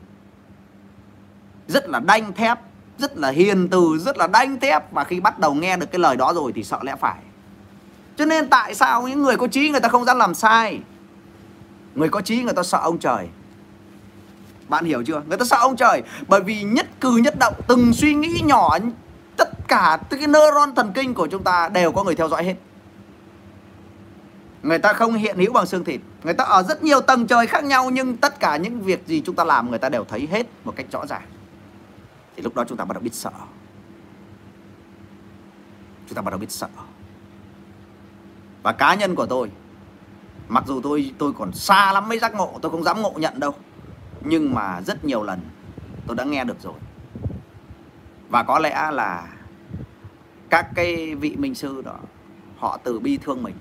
rất 1.68 1.88
là 1.88 2.00
đanh 2.00 2.32
thép, 2.32 2.58
rất 2.98 3.16
là 3.16 3.30
hiền 3.30 3.68
từ, 3.68 3.98
rất 3.98 4.16
là 4.16 4.26
đanh 4.26 4.60
thép 4.60 4.92
và 4.92 5.04
khi 5.04 5.20
bắt 5.20 5.38
đầu 5.38 5.54
nghe 5.54 5.76
được 5.76 5.86
cái 5.92 5.98
lời 5.98 6.16
đó 6.16 6.32
rồi 6.34 6.52
thì 6.54 6.64
sợ 6.64 6.78
lẽ 6.82 6.94
phải. 7.00 7.18
Cho 8.16 8.24
nên 8.24 8.48
tại 8.48 8.74
sao 8.74 9.08
những 9.08 9.22
người 9.22 9.36
có 9.36 9.46
trí 9.46 9.68
người 9.68 9.80
ta 9.80 9.88
không 9.88 10.04
dám 10.04 10.18
làm 10.18 10.34
sai? 10.34 10.80
Người 11.94 12.08
có 12.08 12.20
trí 12.20 12.42
người 12.42 12.52
ta 12.52 12.62
sợ 12.62 12.78
ông 12.78 12.98
trời. 12.98 13.28
Bạn 14.68 14.84
hiểu 14.84 15.02
chưa? 15.06 15.22
Người 15.28 15.38
ta 15.38 15.44
sợ 15.44 15.56
ông 15.56 15.76
trời 15.76 16.02
bởi 16.28 16.40
vì 16.40 16.62
nhất 16.62 16.86
cử 17.00 17.16
nhất 17.16 17.38
động, 17.38 17.54
từng 17.66 17.92
suy 17.92 18.14
nghĩ 18.14 18.40
nhỏ, 18.44 18.78
tất 19.36 19.48
cả 19.68 19.98
cái 20.10 20.26
neuron 20.26 20.74
thần 20.74 20.92
kinh 20.94 21.14
của 21.14 21.26
chúng 21.26 21.42
ta 21.42 21.68
đều 21.68 21.92
có 21.92 22.04
người 22.04 22.14
theo 22.14 22.28
dõi 22.28 22.44
hết. 22.44 22.54
Người 24.62 24.78
ta 24.78 24.92
không 24.92 25.14
hiện 25.14 25.38
hữu 25.38 25.52
bằng 25.52 25.66
xương 25.66 25.84
thịt. 25.84 26.00
Người 26.24 26.34
ta 26.34 26.44
ở 26.44 26.62
rất 26.62 26.82
nhiều 26.82 27.00
tầng 27.00 27.26
trời 27.26 27.46
khác 27.46 27.64
nhau 27.64 27.90
nhưng 27.90 28.16
tất 28.16 28.40
cả 28.40 28.56
những 28.56 28.80
việc 28.80 29.06
gì 29.06 29.22
chúng 29.26 29.36
ta 29.36 29.44
làm 29.44 29.70
người 29.70 29.78
ta 29.78 29.88
đều 29.88 30.04
thấy 30.04 30.28
hết 30.30 30.46
một 30.64 30.72
cách 30.76 30.86
rõ 30.92 31.06
ràng 31.06 31.22
thì 32.36 32.42
lúc 32.42 32.54
đó 32.54 32.64
chúng 32.68 32.78
ta 32.78 32.84
bắt 32.84 32.94
đầu 32.94 33.02
biết 33.02 33.14
sợ. 33.14 33.30
Chúng 36.08 36.16
ta 36.16 36.22
bắt 36.22 36.30
đầu 36.30 36.38
biết 36.38 36.50
sợ. 36.50 36.68
Và 38.62 38.72
cá 38.72 38.94
nhân 38.94 39.14
của 39.14 39.26
tôi, 39.26 39.50
mặc 40.48 40.64
dù 40.66 40.80
tôi 40.82 41.14
tôi 41.18 41.32
còn 41.32 41.52
xa 41.52 41.92
lắm 41.92 42.08
mới 42.08 42.18
giác 42.18 42.34
ngộ, 42.34 42.58
tôi 42.62 42.70
không 42.70 42.84
dám 42.84 43.02
ngộ 43.02 43.12
nhận 43.16 43.40
đâu, 43.40 43.54
nhưng 44.20 44.54
mà 44.54 44.80
rất 44.80 45.04
nhiều 45.04 45.22
lần 45.22 45.40
tôi 46.06 46.16
đã 46.16 46.24
nghe 46.24 46.44
được 46.44 46.60
rồi. 46.62 46.74
Và 48.28 48.42
có 48.42 48.58
lẽ 48.58 48.90
là 48.92 49.28
các 50.50 50.68
cái 50.74 51.14
vị 51.14 51.36
minh 51.36 51.54
sư 51.54 51.82
đó, 51.84 51.96
họ 52.56 52.78
từ 52.84 52.98
bi 52.98 53.16
thương 53.16 53.42
mình. 53.42 53.54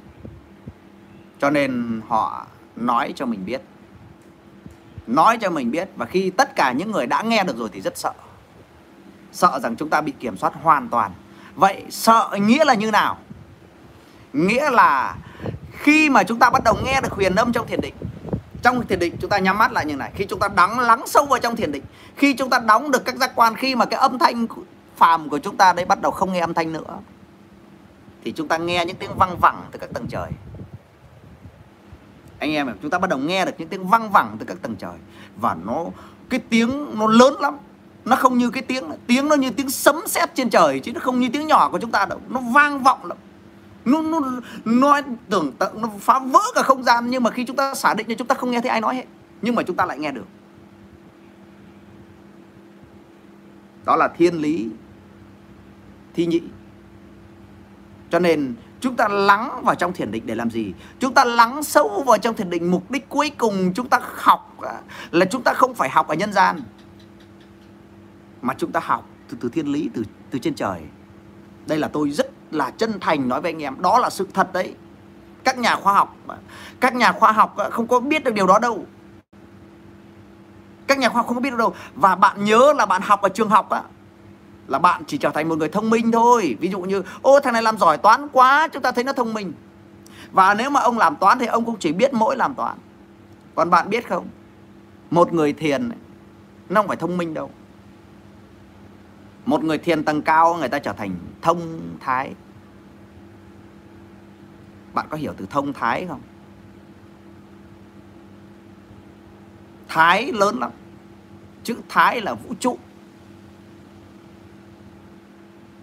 Cho 1.40 1.50
nên 1.50 2.02
họ 2.08 2.48
nói 2.76 3.14
cho 3.16 3.26
mình 3.26 3.46
biết. 3.46 3.62
Nói 5.08 5.38
cho 5.42 5.50
mình 5.50 5.72
biết 5.72 5.90
và 5.96 6.06
khi 6.06 6.30
tất 6.30 6.56
cả 6.56 6.72
những 6.72 6.92
người 6.92 7.08
đã 7.08 7.22
nghe 7.22 7.44
được 7.44 7.58
rồi 7.58 7.70
thì 7.72 7.82
rất 7.82 7.98
sợ 7.98 8.14
sợ 9.32 9.60
rằng 9.64 9.76
chúng 9.76 9.90
ta 9.90 10.02
bị 10.02 10.14
kiểm 10.20 10.38
soát 10.38 10.54
hoàn 10.64 10.90
toàn. 10.90 11.12
Vậy 11.56 11.84
sợ 11.90 12.30
nghĩa 12.40 12.66
là 12.66 12.74
như 12.74 12.92
nào? 12.92 13.18
Nghĩa 14.34 14.70
là 14.70 15.16
khi 15.72 16.10
mà 16.10 16.24
chúng 16.24 16.40
ta 16.40 16.50
bắt 16.50 16.64
đầu 16.64 16.76
nghe 16.86 17.02
được 17.02 17.12
huyền 17.12 17.36
âm 17.36 17.54
trong 17.54 17.68
thiền 17.68 17.82
định, 17.82 17.94
trong 18.62 18.88
thiền 18.88 19.00
định 19.00 19.16
chúng 19.22 19.30
ta 19.30 19.38
nhắm 19.38 19.58
mắt 19.58 19.72
lại 19.72 19.86
như 19.86 19.96
này. 19.96 20.12
Khi 20.16 20.26
chúng 20.26 20.40
ta 20.40 20.48
đắng 20.48 20.80
lắng 20.80 21.04
sâu 21.06 21.26
vào 21.26 21.40
trong 21.40 21.56
thiền 21.56 21.72
định, 21.72 21.84
khi 22.16 22.34
chúng 22.34 22.50
ta 22.50 22.60
đóng 22.60 22.92
được 22.92 23.06
các 23.06 23.16
giác 23.16 23.32
quan, 23.36 23.56
khi 23.56 23.76
mà 23.76 23.86
cái 23.86 24.00
âm 24.00 24.20
thanh 24.20 24.48
phàm 24.96 25.30
của 25.30 25.40
chúng 25.40 25.58
ta 25.58 25.74
đấy 25.74 25.86
bắt 25.86 26.02
đầu 26.02 26.12
không 26.12 26.34
nghe 26.34 26.40
âm 26.40 26.54
thanh 26.54 26.74
nữa, 26.74 26.98
thì 28.24 28.32
chúng 28.32 28.48
ta 28.48 28.58
nghe 28.58 28.86
những 28.86 28.96
tiếng 28.96 29.18
văng 29.18 29.38
vẳng 29.38 29.66
từ 29.72 29.80
các 29.80 29.90
tầng 29.94 30.08
trời. 30.08 30.32
Anh 32.40 32.52
em 32.52 32.76
chúng 32.82 32.92
ta 32.92 33.00
bắt 33.00 33.10
đầu 33.10 33.20
nghe 33.20 33.46
được 33.46 33.52
những 33.58 33.68
tiếng 33.68 33.88
văng 33.88 34.10
vẳng 34.10 34.36
từ 34.40 34.46
các 34.46 34.58
tầng 34.62 34.76
trời. 34.76 34.96
Và 35.38 35.56
nó, 35.66 35.86
cái 36.30 36.40
tiếng 36.50 37.00
nó 37.00 37.08
lớn 37.08 37.34
lắm 37.40 37.58
nó 38.06 38.16
không 38.16 38.38
như 38.38 38.50
cái 38.50 38.64
tiếng 38.64 38.84
tiếng 39.08 39.30
nó 39.30 39.36
như 39.36 39.50
tiếng 39.52 39.70
sấm 39.70 39.96
sét 40.08 40.36
trên 40.36 40.50
trời, 40.50 40.80
chứ 40.80 40.94
nó 40.94 41.00
không 41.00 41.20
như 41.20 41.30
tiếng 41.34 41.48
nhỏ 41.48 41.70
của 41.70 41.80
chúng 41.80 41.92
ta 41.92 42.06
đâu. 42.06 42.22
Nó 42.30 42.40
vang 42.40 42.84
vọng 42.84 43.06
lắm 43.06 43.18
nó 43.86 44.02
nó 44.02 44.20
nó 44.66 45.02
tưởng 45.30 45.52
tượng, 45.52 45.82
nó 45.82 45.90
phá 46.00 46.20
vỡ 46.20 46.40
cả 46.56 46.64
không 46.64 46.84
gian, 46.84 47.10
nhưng 47.10 47.24
mà 47.24 47.32
khi 47.32 47.46
chúng 47.46 47.56
ta 47.56 47.76
xả 47.76 47.94
định 47.94 48.08
thì 48.10 48.16
chúng 48.16 48.28
ta 48.28 48.36
không 48.36 48.52
nghe 48.52 48.62
thấy 48.62 48.70
ai 48.70 48.82
nói 48.82 48.96
hết. 48.96 49.06
Nhưng 49.42 49.56
mà 49.56 49.64
chúng 49.64 49.76
ta 49.76 49.86
lại 49.86 50.00
nghe 50.00 50.12
được. 50.12 50.26
Đó 53.86 53.96
là 53.96 54.08
thiên 54.08 54.42
lý, 54.42 54.70
thi 56.14 56.26
nhị. 56.26 56.42
Cho 58.10 58.20
nên, 58.20 58.56
chúng 58.80 58.96
ta 58.96 59.08
lắng 59.08 59.62
vào 59.64 59.76
trong 59.76 59.94
thiền 59.94 60.12
định 60.12 60.24
để 60.26 60.36
làm 60.36 60.50
gì? 60.50 60.74
Chúng 61.00 61.14
ta 61.14 61.26
lắng 61.26 61.64
sâu 61.64 62.04
vào 62.08 62.18
trong 62.18 62.36
thiền 62.36 62.50
định, 62.50 62.72
mục 62.72 62.92
đích 62.92 63.10
cuối 63.10 63.32
cùng 63.38 63.74
chúng 63.74 63.90
ta 63.90 64.00
học 64.16 64.58
là 65.12 65.26
chúng 65.26 65.44
ta 65.44 65.54
không 65.54 65.74
phải 65.74 65.90
học 65.90 66.08
ở 66.08 66.16
nhân 66.16 66.34
gian 66.34 66.62
mà 68.42 68.54
chúng 68.58 68.72
ta 68.72 68.80
học 68.84 69.06
từ 69.30 69.38
từ 69.42 69.50
thiên 69.50 69.68
lý, 69.68 69.90
từ 69.94 70.04
từ 70.32 70.40
trên 70.40 70.56
trời. 70.56 70.82
Đây 71.68 71.78
là 71.78 71.88
tôi 71.88 72.10
rất 72.10 72.28
là 72.52 72.72
chân 72.72 73.00
thành 73.00 73.30
nói 73.30 73.42
với 73.42 73.52
anh 73.52 73.64
em, 73.64 73.82
đó 73.82 74.00
là 74.00 74.10
sự 74.10 74.28
thật 74.34 74.54
đấy. 74.54 74.76
Các 75.44 75.58
nhà 75.58 75.76
khoa 75.76 75.94
học, 75.94 76.16
các 76.80 76.96
nhà 76.96 77.12
khoa 77.12 77.32
học 77.32 77.54
ờ, 77.58 77.70
không 77.70 77.88
có 77.88 78.00
biết 78.00 78.24
được 78.24 78.34
điều 78.34 78.48
đó 78.48 78.60
đâu. 78.60 78.86
Các 80.88 80.98
nhà 80.98 81.10
khoa 81.10 81.20
học 81.20 81.28
không 81.28 81.36
có 81.36 81.42
biết 81.42 81.50
được 81.50 81.58
đâu. 81.58 81.74
Và 81.96 82.16
bạn 82.16 82.44
nhớ 82.44 82.74
là 82.78 82.86
bạn 82.86 83.02
học 83.02 83.22
ở 83.22 83.30
trường 83.30 83.50
học 83.50 83.70
á, 83.70 83.82
là 84.68 84.80
bạn 84.80 85.04
chỉ 85.08 85.18
trở 85.18 85.30
thành 85.30 85.50
một 85.50 85.58
người 85.58 85.70
thông 85.70 85.90
minh 85.90 86.12
thôi. 86.12 86.58
Ví 86.60 86.70
dụ 86.70 86.82
như, 86.82 87.04
ô, 87.22 87.40
thằng 87.40 87.54
này 87.54 87.64
làm 87.64 87.78
giỏi 87.78 87.98
toán 87.98 88.28
quá, 88.32 88.68
chúng 88.74 88.82
ta 88.82 88.92
thấy 88.92 89.04
nó 89.04 89.14
thông 89.14 89.34
minh. 89.34 89.54
Và 90.32 90.54
nếu 90.54 90.70
mà 90.70 90.80
ông 90.80 90.98
làm 90.98 91.16
toán 91.16 91.40
thì 91.40 91.46
ông 91.46 91.66
cũng 91.66 91.76
chỉ 91.80 91.94
biết 91.94 92.14
mỗi 92.14 92.38
làm 92.38 92.56
toán. 92.56 92.78
Còn 93.56 93.70
bạn 93.70 93.90
biết 93.90 94.10
không? 94.10 94.28
Một 95.12 95.34
người 95.34 95.54
thiền 95.54 95.90
nó 96.70 96.82
không 96.82 96.88
phải 96.88 96.98
thông 96.98 97.18
minh 97.18 97.34
đâu 97.34 97.50
một 99.46 99.64
người 99.64 99.78
thiền 99.78 100.04
tầng 100.04 100.22
cao, 100.22 100.56
người 100.56 100.70
ta 100.70 100.80
trở 100.80 100.94
thành 100.94 101.16
thông 101.42 101.80
thái. 102.00 102.34
Bạn 104.94 105.08
có 105.10 105.18
hiểu 105.18 105.34
từ 105.38 105.46
thông 105.50 105.74
thái 105.74 106.06
không? 106.08 106.22
Thái 109.88 110.32
lớn 110.32 110.60
lắm. 110.60 110.72
Chữ 111.64 111.76
thái 111.90 112.22
là 112.22 112.34
vũ 112.34 112.54
trụ. 112.60 112.78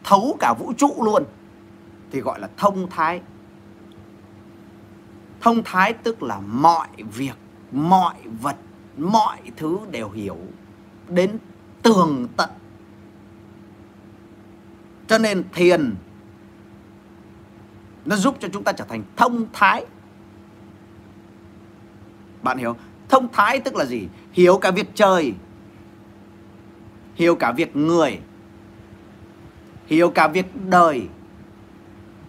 Thấu 0.05 0.37
cả 0.41 0.55
vũ 0.59 0.73
trụ 0.77 0.95
luôn. 1.05 1.25
Thì 2.11 2.21
gọi 2.21 2.41
là 2.41 2.49
thông 2.57 2.91
thái. 2.91 3.21
Thông 5.41 5.63
thái 5.65 5.93
tức 5.93 6.23
là 6.23 6.41
mọi 6.41 6.89
việc, 6.97 7.37
mọi 7.73 8.15
vật, 8.41 8.57
mọi 8.97 9.39
thứ 9.57 9.79
đều 9.91 10.11
hiểu 10.11 10.37
đến 11.09 11.39
tường 11.83 12.29
tận 12.37 12.51
cho 15.09 15.19
nên 15.19 15.45
thiền 15.53 15.95
nó 18.05 18.17
giúp 18.17 18.37
cho 18.41 18.49
chúng 18.53 18.65
ta 18.65 18.73
trở 18.73 18.85
thành 18.89 19.03
thông 19.17 19.47
thái. 19.53 19.85
Bạn 22.43 22.59
hiểu 22.59 22.77
thông 23.09 23.29
thái 23.33 23.61
tức 23.61 23.77
là 23.77 23.85
gì? 23.85 24.09
Hiểu 24.33 24.59
cả 24.59 24.71
việc 24.71 24.87
trời, 24.95 25.35
hiểu 27.15 27.35
cả 27.35 27.53
việc 27.53 27.77
người, 27.77 28.19
hiểu 29.87 30.11
cả 30.11 30.29
việc 30.29 30.47
đời, 30.69 31.09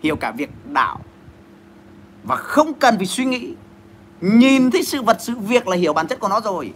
hiểu 0.03 0.15
cả 0.15 0.31
việc 0.31 0.49
đạo. 0.73 0.99
Và 2.23 2.35
không 2.35 2.73
cần 2.73 2.97
phải 2.97 3.05
suy 3.05 3.25
nghĩ. 3.25 3.55
Nhìn 4.21 4.71
thấy 4.71 4.83
sự 4.83 5.01
vật, 5.01 5.17
sự 5.19 5.35
việc 5.35 5.67
là 5.67 5.75
hiểu 5.75 5.93
bản 5.93 6.07
chất 6.07 6.19
của 6.19 6.27
nó 6.27 6.41
rồi. 6.41 6.73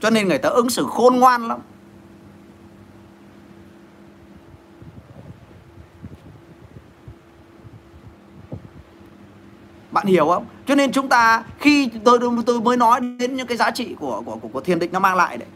Cho 0.00 0.10
nên 0.10 0.28
người 0.28 0.38
ta 0.38 0.48
ứng 0.48 0.70
xử 0.70 0.86
khôn 0.88 1.16
ngoan 1.16 1.48
lắm. 1.48 1.60
Bạn 9.96 10.06
hiểu 10.06 10.26
không? 10.26 10.46
Cho 10.66 10.74
nên 10.74 10.92
chúng 10.92 11.08
ta 11.08 11.42
khi 11.58 11.90
tôi 12.04 12.18
tôi 12.46 12.60
mới 12.60 12.76
nói 12.76 13.00
đến 13.00 13.34
những 13.34 13.46
cái 13.46 13.56
giá 13.56 13.70
trị 13.70 13.96
của 14.00 14.22
của 14.26 14.36
của, 14.36 14.48
của 14.48 14.60
thiền 14.60 14.78
định 14.78 14.92
nó 14.92 14.98
mang 14.98 15.16
lại 15.16 15.38
đấy. 15.38 15.48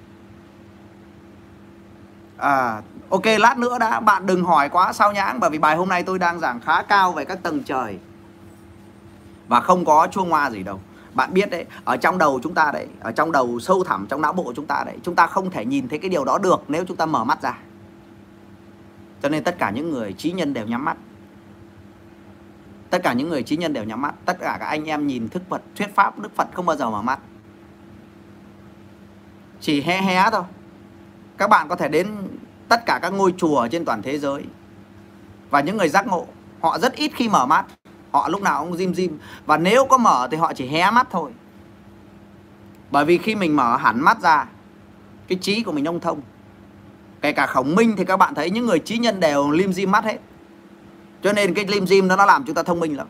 À 2.36 2.82
ok 3.08 3.26
lát 3.38 3.58
nữa 3.58 3.78
đã. 3.78 4.00
Bạn 4.00 4.26
đừng 4.26 4.44
hỏi 4.44 4.68
quá 4.68 4.92
sao 4.92 5.12
nhãng 5.12 5.40
bởi 5.40 5.50
vì 5.50 5.58
bài 5.58 5.76
hôm 5.76 5.88
nay 5.88 6.02
tôi 6.02 6.18
đang 6.18 6.40
giảng 6.40 6.60
khá 6.60 6.82
cao 6.82 7.12
về 7.12 7.24
các 7.24 7.42
tầng 7.42 7.62
trời. 7.62 7.98
Và 9.48 9.60
không 9.60 9.84
có 9.84 10.08
chuông 10.10 10.30
hoa 10.30 10.50
gì 10.50 10.62
đâu. 10.62 10.80
Bạn 11.14 11.34
biết 11.34 11.50
đấy 11.50 11.64
ở 11.84 11.96
trong 11.96 12.18
đầu 12.18 12.40
chúng 12.42 12.54
ta 12.54 12.70
đấy 12.72 12.86
ở 13.00 13.12
trong 13.12 13.32
đầu 13.32 13.60
sâu 13.60 13.84
thẳm 13.84 14.06
trong 14.06 14.22
não 14.22 14.32
bộ 14.32 14.52
chúng 14.56 14.66
ta 14.66 14.82
đấy 14.86 14.96
chúng 15.02 15.14
ta 15.14 15.26
không 15.26 15.50
thể 15.50 15.64
nhìn 15.64 15.88
thấy 15.88 15.98
cái 15.98 16.08
điều 16.08 16.24
đó 16.24 16.38
được 16.38 16.64
nếu 16.68 16.84
chúng 16.84 16.96
ta 16.96 17.06
mở 17.06 17.24
mắt 17.24 17.42
ra. 17.42 17.58
Cho 19.22 19.28
nên 19.28 19.44
tất 19.44 19.58
cả 19.58 19.70
những 19.70 19.90
người 19.90 20.12
trí 20.12 20.32
nhân 20.32 20.54
đều 20.54 20.66
nhắm 20.66 20.84
mắt 20.84 20.96
tất 22.90 23.02
cả 23.02 23.12
những 23.12 23.28
người 23.28 23.42
trí 23.42 23.56
nhân 23.56 23.72
đều 23.72 23.84
nhắm 23.84 24.02
mắt. 24.02 24.14
Tất 24.24 24.36
cả 24.40 24.56
các 24.60 24.66
anh 24.66 24.84
em 24.84 25.06
nhìn 25.06 25.28
thức 25.28 25.42
phật, 25.48 25.62
thuyết 25.76 25.94
pháp, 25.94 26.18
đức 26.18 26.36
phật 26.36 26.48
không 26.52 26.66
bao 26.66 26.76
giờ 26.76 26.90
mở 26.90 27.02
mắt. 27.02 27.18
Chỉ 29.60 29.82
hé 29.82 30.02
hé 30.02 30.30
thôi. 30.32 30.42
Các 31.36 31.50
bạn 31.50 31.68
có 31.68 31.76
thể 31.76 31.88
đến 31.88 32.16
tất 32.68 32.86
cả 32.86 32.98
các 33.02 33.12
ngôi 33.12 33.34
chùa 33.36 33.68
trên 33.68 33.84
toàn 33.84 34.02
thế 34.02 34.18
giới. 34.18 34.44
Và 35.50 35.60
những 35.60 35.76
người 35.76 35.88
giác 35.88 36.06
ngộ, 36.06 36.26
họ 36.60 36.78
rất 36.78 36.94
ít 36.94 37.12
khi 37.14 37.28
mở 37.28 37.46
mắt. 37.46 37.64
Họ 38.10 38.28
lúc 38.28 38.42
nào 38.42 38.64
cũng 38.64 38.76
dim 38.76 38.94
dim. 38.94 39.18
Và 39.46 39.56
nếu 39.56 39.86
có 39.86 39.98
mở 39.98 40.28
thì 40.30 40.36
họ 40.36 40.52
chỉ 40.52 40.66
hé 40.66 40.90
mắt 40.90 41.08
thôi. 41.10 41.30
Bởi 42.90 43.04
vì 43.04 43.18
khi 43.18 43.34
mình 43.34 43.56
mở 43.56 43.76
hẳn 43.76 44.00
mắt 44.00 44.20
ra, 44.20 44.46
cái 45.28 45.38
trí 45.40 45.62
của 45.62 45.72
mình 45.72 45.84
thông 45.84 46.00
thông. 46.00 46.20
Kể 47.20 47.32
cả 47.32 47.46
khổng 47.46 47.74
minh 47.74 47.94
thì 47.96 48.04
các 48.04 48.16
bạn 48.16 48.34
thấy 48.34 48.50
những 48.50 48.66
người 48.66 48.78
trí 48.78 48.98
nhân 48.98 49.20
đều 49.20 49.50
lim 49.50 49.72
dim 49.72 49.90
mắt 49.90 50.04
hết 50.04 50.18
cho 51.22 51.32
nên 51.32 51.54
cái 51.54 51.64
lim 51.68 51.86
dim 51.86 52.08
đó 52.08 52.16
nó 52.16 52.26
làm 52.26 52.44
chúng 52.44 52.54
ta 52.54 52.62
thông 52.62 52.80
minh 52.80 52.96
lắm. 52.96 53.06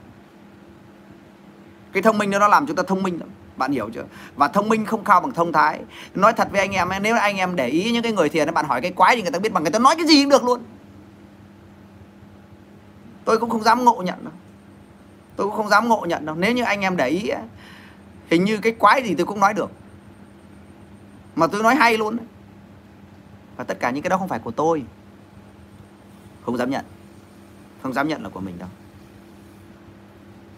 Cái 1.92 2.02
thông 2.02 2.18
minh 2.18 2.30
đó 2.30 2.38
nó 2.38 2.48
làm 2.48 2.66
chúng 2.66 2.76
ta 2.76 2.82
thông 2.82 3.02
minh 3.02 3.18
lắm. 3.18 3.28
Bạn 3.56 3.72
hiểu 3.72 3.90
chưa? 3.94 4.04
Và 4.36 4.48
thông 4.48 4.68
minh 4.68 4.84
không 4.84 5.04
cao 5.04 5.20
bằng 5.20 5.32
thông 5.32 5.52
thái. 5.52 5.80
Nói 6.14 6.32
thật 6.32 6.48
với 6.50 6.60
anh 6.60 6.72
em 6.72 6.88
nếu 7.02 7.16
anh 7.16 7.36
em 7.36 7.56
để 7.56 7.68
ý 7.68 7.92
những 7.92 8.02
cái 8.02 8.12
người 8.12 8.28
thiền 8.28 8.54
bạn 8.54 8.64
hỏi 8.66 8.80
cái 8.80 8.92
quái 8.92 9.16
thì 9.16 9.22
người 9.22 9.30
ta 9.30 9.38
biết 9.38 9.52
bằng 9.52 9.62
người 9.62 9.72
ta 9.72 9.78
nói 9.78 9.96
cái 9.96 10.06
gì 10.06 10.22
cũng 10.22 10.30
được 10.30 10.44
luôn. 10.44 10.60
Tôi 13.24 13.38
cũng 13.38 13.50
không 13.50 13.62
dám 13.62 13.84
ngộ 13.84 14.02
nhận 14.02 14.24
đâu. 14.24 14.32
Tôi 15.36 15.46
cũng 15.46 15.56
không 15.56 15.68
dám 15.68 15.88
ngộ 15.88 16.06
nhận 16.08 16.26
đâu. 16.26 16.36
Nếu 16.36 16.52
như 16.52 16.62
anh 16.62 16.80
em 16.80 16.96
để 16.96 17.08
ý 17.08 17.30
hình 18.30 18.44
như 18.44 18.58
cái 18.58 18.72
quái 18.72 19.02
gì 19.02 19.14
tôi 19.14 19.26
cũng 19.26 19.40
nói 19.40 19.54
được. 19.54 19.70
Mà 21.36 21.46
tôi 21.46 21.62
nói 21.62 21.74
hay 21.74 21.98
luôn 21.98 22.16
và 23.56 23.64
tất 23.64 23.80
cả 23.80 23.90
những 23.90 24.02
cái 24.02 24.10
đó 24.10 24.16
không 24.16 24.28
phải 24.28 24.38
của 24.38 24.50
tôi. 24.50 24.84
Không 26.46 26.56
dám 26.56 26.70
nhận 26.70 26.84
không 27.82 27.92
dám 27.92 28.08
nhận 28.08 28.22
là 28.22 28.28
của 28.28 28.40
mình 28.40 28.58
đâu. 28.58 28.68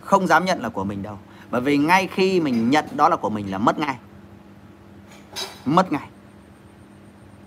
Không 0.00 0.26
dám 0.26 0.44
nhận 0.44 0.62
là 0.62 0.68
của 0.68 0.84
mình 0.84 1.02
đâu. 1.02 1.18
Bởi 1.50 1.60
vì 1.60 1.76
ngay 1.76 2.08
khi 2.12 2.40
mình 2.40 2.70
nhận 2.70 2.84
đó 2.92 3.08
là 3.08 3.16
của 3.16 3.30
mình 3.30 3.50
là 3.50 3.58
mất 3.58 3.78
ngay. 3.78 3.98
Mất 5.64 5.92
ngay. 5.92 6.08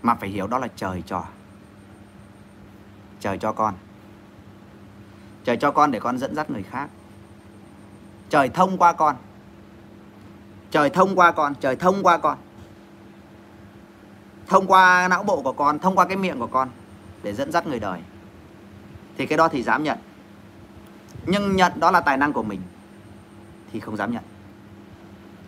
Mà 0.02 0.16
phải 0.16 0.30
hiểu 0.30 0.48
đó 0.48 0.58
là 0.58 0.68
trời 0.76 1.04
cho. 1.06 1.24
Trời 3.20 3.38
cho 3.38 3.52
con. 3.52 3.74
Trời 5.44 5.58
cho 5.58 5.72
con 5.72 5.92
để 5.92 6.00
con 6.00 6.18
dẫn 6.18 6.36
dắt 6.36 6.50
người 6.50 6.64
khác. 6.64 6.90
Trời 8.30 8.50
thông 8.50 8.78
qua 8.78 8.94
con. 8.94 9.16
Trời 10.72 10.90
thông 10.90 11.16
qua 11.16 11.32
con. 11.32 11.56
Trời 11.56 11.76
thông 11.76 12.04
qua 12.04 12.18
con. 12.18 12.38
Thông 14.48 14.68
qua 14.68 15.08
não 15.08 15.24
bộ 15.24 15.42
của 15.42 15.54
con, 15.54 15.80
thông 15.80 15.96
qua 15.96 16.06
cái 16.06 16.18
miệng 16.18 16.40
của 16.40 16.48
con 16.48 16.70
để 17.24 17.34
dẫn 17.34 17.52
dắt 17.52 17.68
người 17.68 17.80
đời 17.80 18.00
thì 19.18 19.26
cái 19.26 19.38
đó 19.38 19.48
thì 19.48 19.64
dám 19.64 19.84
nhận. 19.84 19.98
Nhưng 21.26 21.56
nhận 21.56 21.80
đó 21.80 21.92
là 21.92 22.02
tài 22.02 22.18
năng 22.18 22.34
của 22.34 22.44
mình, 22.44 22.62
thì 23.74 23.80
không 23.80 23.98
dám 23.98 24.12
nhận. 24.12 24.24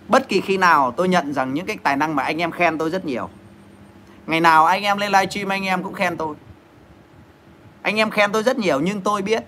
Bất 0.07 0.29
kỳ 0.29 0.41
khi 0.41 0.57
nào 0.57 0.91
tôi 0.91 1.07
nhận 1.07 1.33
rằng 1.33 1.53
những 1.53 1.65
cái 1.65 1.77
tài 1.83 1.97
năng 1.97 2.15
mà 2.15 2.23
anh 2.23 2.41
em 2.41 2.51
khen 2.51 2.77
tôi 2.77 2.89
rất 2.89 3.05
nhiều, 3.05 3.29
ngày 4.27 4.41
nào 4.41 4.65
anh 4.65 4.83
em 4.83 4.97
lên 4.97 5.11
livestream 5.11 5.49
anh 5.49 5.63
em 5.63 5.83
cũng 5.83 5.93
khen 5.93 6.17
tôi. 6.17 6.35
Anh 7.81 7.95
em 7.95 8.09
khen 8.09 8.31
tôi 8.31 8.43
rất 8.43 8.57
nhiều 8.57 8.79
nhưng 8.79 9.01
tôi 9.01 9.21
biết, 9.21 9.43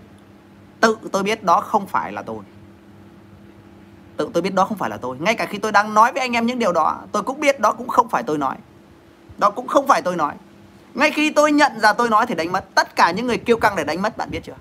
tự 0.79 0.97
tôi 1.11 1.23
biết 1.23 1.43
đó 1.43 1.61
không 1.61 1.87
phải 1.87 2.11
là 2.11 2.21
tôi. 2.21 2.39
Tự 4.17 4.29
tôi 4.33 4.41
biết 4.43 4.53
đó 4.53 4.65
không 4.65 4.77
phải 4.77 4.89
là 4.89 4.97
tôi. 4.97 5.17
Ngay 5.19 5.35
cả 5.35 5.45
khi 5.45 5.57
tôi 5.57 5.71
đang 5.71 5.93
nói 5.93 6.11
với 6.13 6.21
anh 6.21 6.33
em 6.33 6.45
những 6.45 6.59
điều 6.59 6.71
đó, 6.71 7.01
tôi 7.11 7.23
cũng 7.23 7.39
biết 7.39 7.59
đó 7.59 7.73
cũng 7.73 7.87
không 7.87 8.09
phải 8.09 8.23
tôi 8.23 8.37
nói. 8.37 8.55
Đó 9.37 9.49
cũng 9.49 9.67
không 9.67 9.87
phải 9.87 10.01
tôi 10.01 10.15
nói 10.15 10.33
ngay 10.93 11.11
khi 11.11 11.29
tôi 11.29 11.51
nhận 11.51 11.79
ra 11.79 11.93
tôi 11.93 12.09
nói 12.09 12.25
thì 12.25 12.35
đánh 12.35 12.51
mất. 12.51 12.65
Tất 12.75 12.95
cả 12.95 13.11
những 13.11 13.27
người 13.27 13.37
kêu 13.37 13.57
căng 13.57 13.75
để 13.75 13.83
đánh 13.83 14.01
mất, 14.01 14.17
bạn 14.17 14.31
biết 14.31 14.39
chưa? 14.43 14.55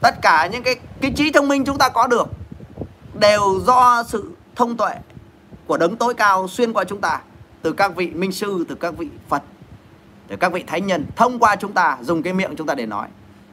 Tất 0.00 0.14
cả 0.22 0.48
những 0.52 0.62
cái 0.62 0.76
cái 1.00 1.12
trí 1.16 1.32
thông 1.32 1.48
minh 1.48 1.64
chúng 1.64 1.78
ta 1.78 1.88
có 1.88 2.06
được 2.06 2.28
đều 3.14 3.60
do 3.66 4.02
sự 4.08 4.30
thông 4.56 4.76
tuệ 4.76 4.94
của 5.66 5.76
đấng 5.76 5.96
tối 5.96 6.14
cao 6.14 6.48
xuyên 6.48 6.72
qua 6.72 6.84
chúng 6.84 7.00
ta, 7.00 7.20
từ 7.62 7.72
các 7.72 7.96
vị 7.96 8.10
minh 8.10 8.32
sư, 8.32 8.64
từ 8.68 8.74
các 8.74 8.96
vị 8.98 9.08
phật, 9.28 9.42
từ 10.28 10.36
các 10.36 10.52
vị 10.52 10.64
thánh 10.66 10.86
nhân, 10.86 11.06
thông 11.16 11.38
qua 11.38 11.56
chúng 11.56 11.72
ta, 11.72 11.98
dùng 12.00 12.22
cái 12.22 12.32
miệng 12.32 12.56
chúng 12.56 12.66
ta 12.66 12.74
để 12.74 12.86
nói. 12.86 13.08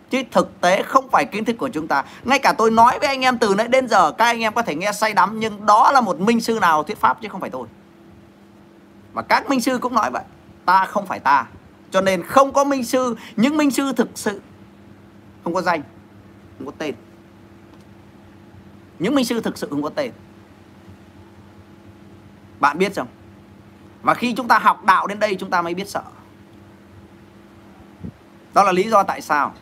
Chứ 0.10 0.24
thực 0.32 0.62
tế 0.62 0.84
không 0.84 1.10
phải 1.10 1.26
kiến 1.26 1.46
thức 1.46 1.56
của 1.60 1.70
chúng 1.70 1.88
ta. 1.88 2.04
Ngay 2.24 2.40
cả 2.40 2.54
tôi 2.58 2.72
nói 2.72 3.00
với 3.00 3.08
anh 3.08 3.22
em 3.22 3.38
từ 3.38 3.56
nãy 3.56 3.68
đến 3.68 3.88
giờ, 3.88 4.12
các 4.12 4.26
anh 4.26 4.40
em 4.40 4.54
có 4.54 4.62
thể 4.62 4.76
nghe 4.76 4.92
say 4.92 5.14
đắm, 5.14 5.40
nhưng 5.40 5.66
đó 5.66 5.92
là 5.92 6.02
một 6.02 6.20
minh 6.20 6.42
sư 6.42 6.60
nào 6.62 6.84
thuyết 6.84 7.00
pháp 7.00 7.22
chứ 7.22 7.28
không 7.30 7.42
phải 7.42 7.50
tôi. 7.50 7.68
Mà 9.14 9.22
các 9.22 9.50
minh 9.50 9.62
sư 9.62 9.78
cũng 9.78 9.96
nói 9.96 10.12
vậy 10.12 10.24
ta 10.66 10.86
không 10.86 11.06
phải 11.06 11.20
ta. 11.20 11.48
Cho 11.92 12.02
nên 12.02 12.24
không 12.24 12.54
có 12.54 12.64
minh 12.64 12.84
sư, 12.84 13.16
những 13.36 13.58
minh 13.58 13.72
sư 13.72 13.94
thực 13.98 14.10
sự 14.16 14.42
không 15.44 15.54
có 15.54 15.62
danh, 15.62 15.82
không 16.58 16.66
có 16.66 16.72
tên. 16.78 16.96
Những 19.00 19.16
minh 19.16 19.26
sư 19.26 19.42
thực 19.42 19.58
sự 19.58 19.68
không 19.70 19.84
có 19.84 19.90
tên. 19.90 20.12
Bạn 22.60 22.78
biết 22.78 22.96
không? 22.96 23.08
Và 24.02 24.14
khi 24.14 24.34
chúng 24.34 24.48
ta 24.48 24.60
học 24.60 24.86
đạo 24.86 25.08
đến 25.08 25.20
đây, 25.20 25.36
chúng 25.40 25.50
ta 25.50 25.62
mới 25.62 25.74
biết 25.74 25.90
sợ. 25.90 26.04
Đó 28.54 28.64
là 28.64 28.72
lý 28.72 28.90
do 28.90 29.04
tại 29.04 29.22
sao 29.22 29.54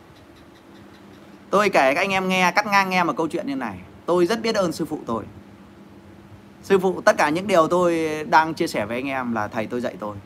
tôi 1.50 1.68
kể 1.68 1.94
các 1.94 2.00
anh 2.00 2.10
em 2.10 2.28
nghe, 2.28 2.52
cắt 2.56 2.66
ngang 2.66 2.90
nghe 2.90 3.04
một 3.04 3.16
câu 3.16 3.28
chuyện 3.28 3.46
như 3.46 3.56
này. 3.56 3.78
Tôi 4.06 4.26
rất 4.26 4.42
biết 4.42 4.54
ơn 4.54 4.72
sư 4.72 4.84
phụ 4.84 5.00
tôi. 5.06 5.24
Sư 6.62 6.78
phụ, 6.78 7.00
tất 7.00 7.16
cả 7.18 7.28
những 7.28 7.46
điều 7.46 7.68
tôi 7.68 8.08
đang 8.30 8.54
chia 8.54 8.66
sẻ 8.66 8.86
với 8.86 8.96
anh 8.96 9.08
em 9.08 9.32
là 9.32 9.48
thầy 9.48 9.66
tôi 9.66 9.80
dạy 9.80 9.96
tôi 10.00 10.16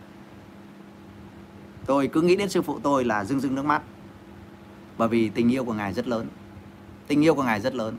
tôi 1.89 2.09
cứ 2.09 2.21
nghĩ 2.21 2.37
đến 2.37 2.49
sư 2.49 2.63
phụ 2.63 2.79
tôi 2.83 3.05
là 3.05 3.25
rưng 3.25 3.41
rưng 3.41 3.55
nước 3.55 3.65
mắt. 3.65 3.83
Bởi 4.99 5.09
vì 5.09 5.29
tình 5.29 5.53
yêu 5.53 5.65
của 5.65 5.73
ngài 5.73 5.93
rất 5.93 6.09
lớn. 6.09 6.29
Tình 7.07 7.25
yêu 7.25 7.35
của 7.35 7.43
ngài 7.43 7.61
rất 7.61 7.75
lớn. 7.75 7.99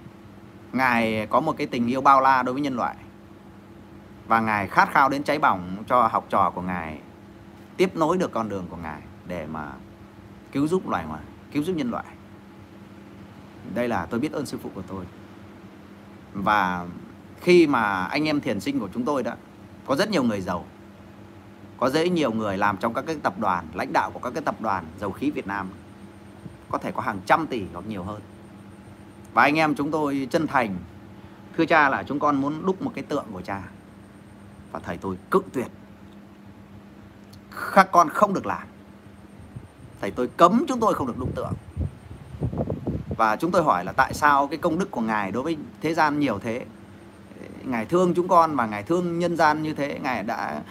Ngài 0.74 1.28
có 1.30 1.40
một 1.40 1.58
cái 1.58 1.68
tình 1.68 1.88
yêu 1.88 2.02
bao 2.02 2.22
la 2.22 2.44
đối 2.44 2.54
với 2.54 2.62
nhân 2.62 2.76
loại. 2.76 2.96
Và 4.28 4.40
ngài 4.40 4.68
khát 4.68 4.90
khao 4.94 5.10
đến 5.10 5.24
cháy 5.24 5.40
bỏng 5.40 5.84
cho 5.88 6.08
học 6.08 6.26
trò 6.30 6.52
của 6.56 6.62
ngài, 6.62 7.00
tiếp 7.78 7.96
nối 7.96 8.18
được 8.18 8.32
con 8.32 8.50
đường 8.50 8.66
của 8.70 8.78
ngài 8.78 9.02
để 9.28 9.48
mà 9.48 9.72
cứu 10.52 10.68
giúp 10.68 10.90
loài 10.90 11.06
ngoài 11.06 11.22
cứu 11.52 11.64
giúp 11.64 11.76
nhân 11.76 11.92
loại. 11.92 12.06
Đây 13.76 13.88
là 13.88 14.06
tôi 14.06 14.20
biết 14.20 14.32
ơn 14.32 14.46
sư 14.46 14.58
phụ 14.64 14.70
của 14.76 14.84
tôi. 14.88 15.06
Và 16.34 16.86
khi 17.42 17.68
mà 17.68 18.04
anh 18.04 18.28
em 18.28 18.42
thiền 18.42 18.60
sinh 18.60 18.80
của 18.80 18.90
chúng 18.94 19.06
tôi 19.06 19.24
đó, 19.24 19.34
có 19.86 19.96
rất 19.96 20.10
nhiều 20.10 20.24
người 20.24 20.42
giàu 20.42 20.66
có 21.80 21.90
dễ 21.90 22.10
nhiều 22.10 22.32
người 22.32 22.58
làm 22.58 22.78
trong 22.78 22.94
các 22.94 23.06
cái 23.08 23.16
tập 23.24 23.34
đoàn, 23.40 23.68
lãnh 23.74 23.94
đạo 23.94 24.12
của 24.14 24.20
các 24.20 24.34
cái 24.34 24.44
tập 24.46 24.56
đoàn 24.62 24.86
dầu 25.00 25.12
khí 25.12 25.32
Việt 25.32 25.48
Nam. 25.48 25.70
Có 26.70 26.78
thể 26.78 26.92
có 26.92 27.02
hàng 27.02 27.20
trăm 27.26 27.48
tỷ 27.48 27.64
hoặc 27.74 27.86
nhiều 27.88 28.04
hơn. 28.04 28.22
Và 29.34 29.44
anh 29.44 29.56
em 29.56 29.76
chúng 29.76 29.92
tôi 29.92 30.28
chân 30.32 30.48
thành, 30.48 30.76
thưa 31.58 31.66
cha 31.66 31.90
là 31.90 32.04
chúng 32.04 32.20
con 32.20 32.36
muốn 32.36 32.66
đúc 32.66 32.82
một 32.82 32.92
cái 32.96 33.04
tượng 33.04 33.26
của 33.32 33.42
cha. 33.42 33.62
Và 34.72 34.80
thầy 34.80 34.98
tôi 34.98 35.18
cự 35.32 35.42
tuyệt. 35.54 35.68
Các 37.74 37.92
con 37.92 38.10
không 38.10 38.34
được 38.34 38.46
làm. 38.46 38.68
Thầy 40.02 40.12
tôi 40.12 40.28
cấm 40.28 40.66
chúng 40.68 40.80
tôi 40.80 40.94
không 40.94 41.08
được 41.08 41.18
đúc 41.20 41.30
tượng. 41.36 41.54
Và 43.18 43.36
chúng 43.36 43.52
tôi 43.52 43.64
hỏi 43.64 43.86
là 43.86 43.92
tại 43.92 44.14
sao 44.14 44.48
cái 44.48 44.58
công 44.58 44.80
đức 44.80 44.92
của 44.92 45.02
ngài 45.02 45.32
đối 45.32 45.44
với 45.44 45.58
thế 45.82 45.94
gian 45.94 46.20
nhiều 46.20 46.40
thế? 46.40 46.66
Ngài 47.64 47.86
thương 47.86 48.14
chúng 48.14 48.28
con 48.28 48.56
và 48.56 48.66
ngài 48.66 48.84
thương 48.84 49.20
nhân 49.20 49.38
gian 49.38 49.64
như 49.64 49.74
thế? 49.74 50.00
Ngài 50.04 50.24
đã 50.24 50.62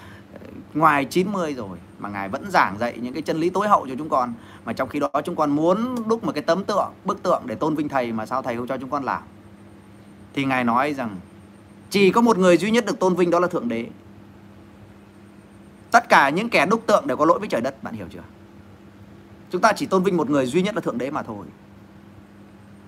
ngoài 0.75 1.05
90 1.05 1.55
rồi 1.55 1.79
mà 1.99 2.09
ngài 2.09 2.29
vẫn 2.29 2.51
giảng 2.51 2.79
dạy 2.79 2.99
những 3.01 3.13
cái 3.13 3.23
chân 3.23 3.41
lý 3.41 3.51
tối 3.51 3.69
hậu 3.69 3.87
cho 3.89 3.95
chúng 3.99 4.09
con, 4.09 4.33
mà 4.65 4.73
trong 4.73 4.89
khi 4.89 5.01
đó 5.01 5.11
chúng 5.25 5.37
con 5.37 5.51
muốn 5.51 6.09
đúc 6.09 6.25
một 6.25 6.33
cái 6.35 6.43
tấm 6.43 6.65
tượng, 6.65 6.93
bức 7.05 7.23
tượng 7.23 7.43
để 7.47 7.55
tôn 7.55 7.75
vinh 7.75 7.89
thầy 7.89 8.13
mà 8.13 8.27
sao 8.27 8.43
thầy 8.43 8.57
không 8.57 8.67
cho 8.67 8.77
chúng 8.77 8.91
con 8.91 9.05
làm? 9.05 9.23
Thì 10.35 10.45
ngài 10.45 10.65
nói 10.65 10.95
rằng, 10.95 11.17
chỉ 11.91 12.11
có 12.11 12.21
một 12.21 12.39
người 12.39 12.57
duy 12.57 12.71
nhất 12.71 12.87
được 12.87 12.99
tôn 12.99 13.15
vinh 13.15 13.31
đó 13.31 13.41
là 13.41 13.49
thượng 13.49 13.69
đế. 13.69 13.87
Tất 15.91 16.09
cả 16.09 16.29
những 16.29 16.49
kẻ 16.49 16.67
đúc 16.67 16.83
tượng 16.87 17.07
đều 17.07 17.17
có 17.17 17.25
lỗi 17.25 17.39
với 17.39 17.49
trời 17.49 17.61
đất, 17.61 17.83
bạn 17.83 17.95
hiểu 17.95 18.07
chưa? 18.11 18.23
Chúng 19.51 19.61
ta 19.61 19.73
chỉ 19.73 19.87
tôn 19.87 20.03
vinh 20.03 20.17
một 20.17 20.31
người 20.31 20.47
duy 20.47 20.63
nhất 20.63 20.75
là 20.75 20.81
thượng 20.81 20.99
đế 20.99 21.11
mà 21.11 21.23
thôi. 21.23 21.47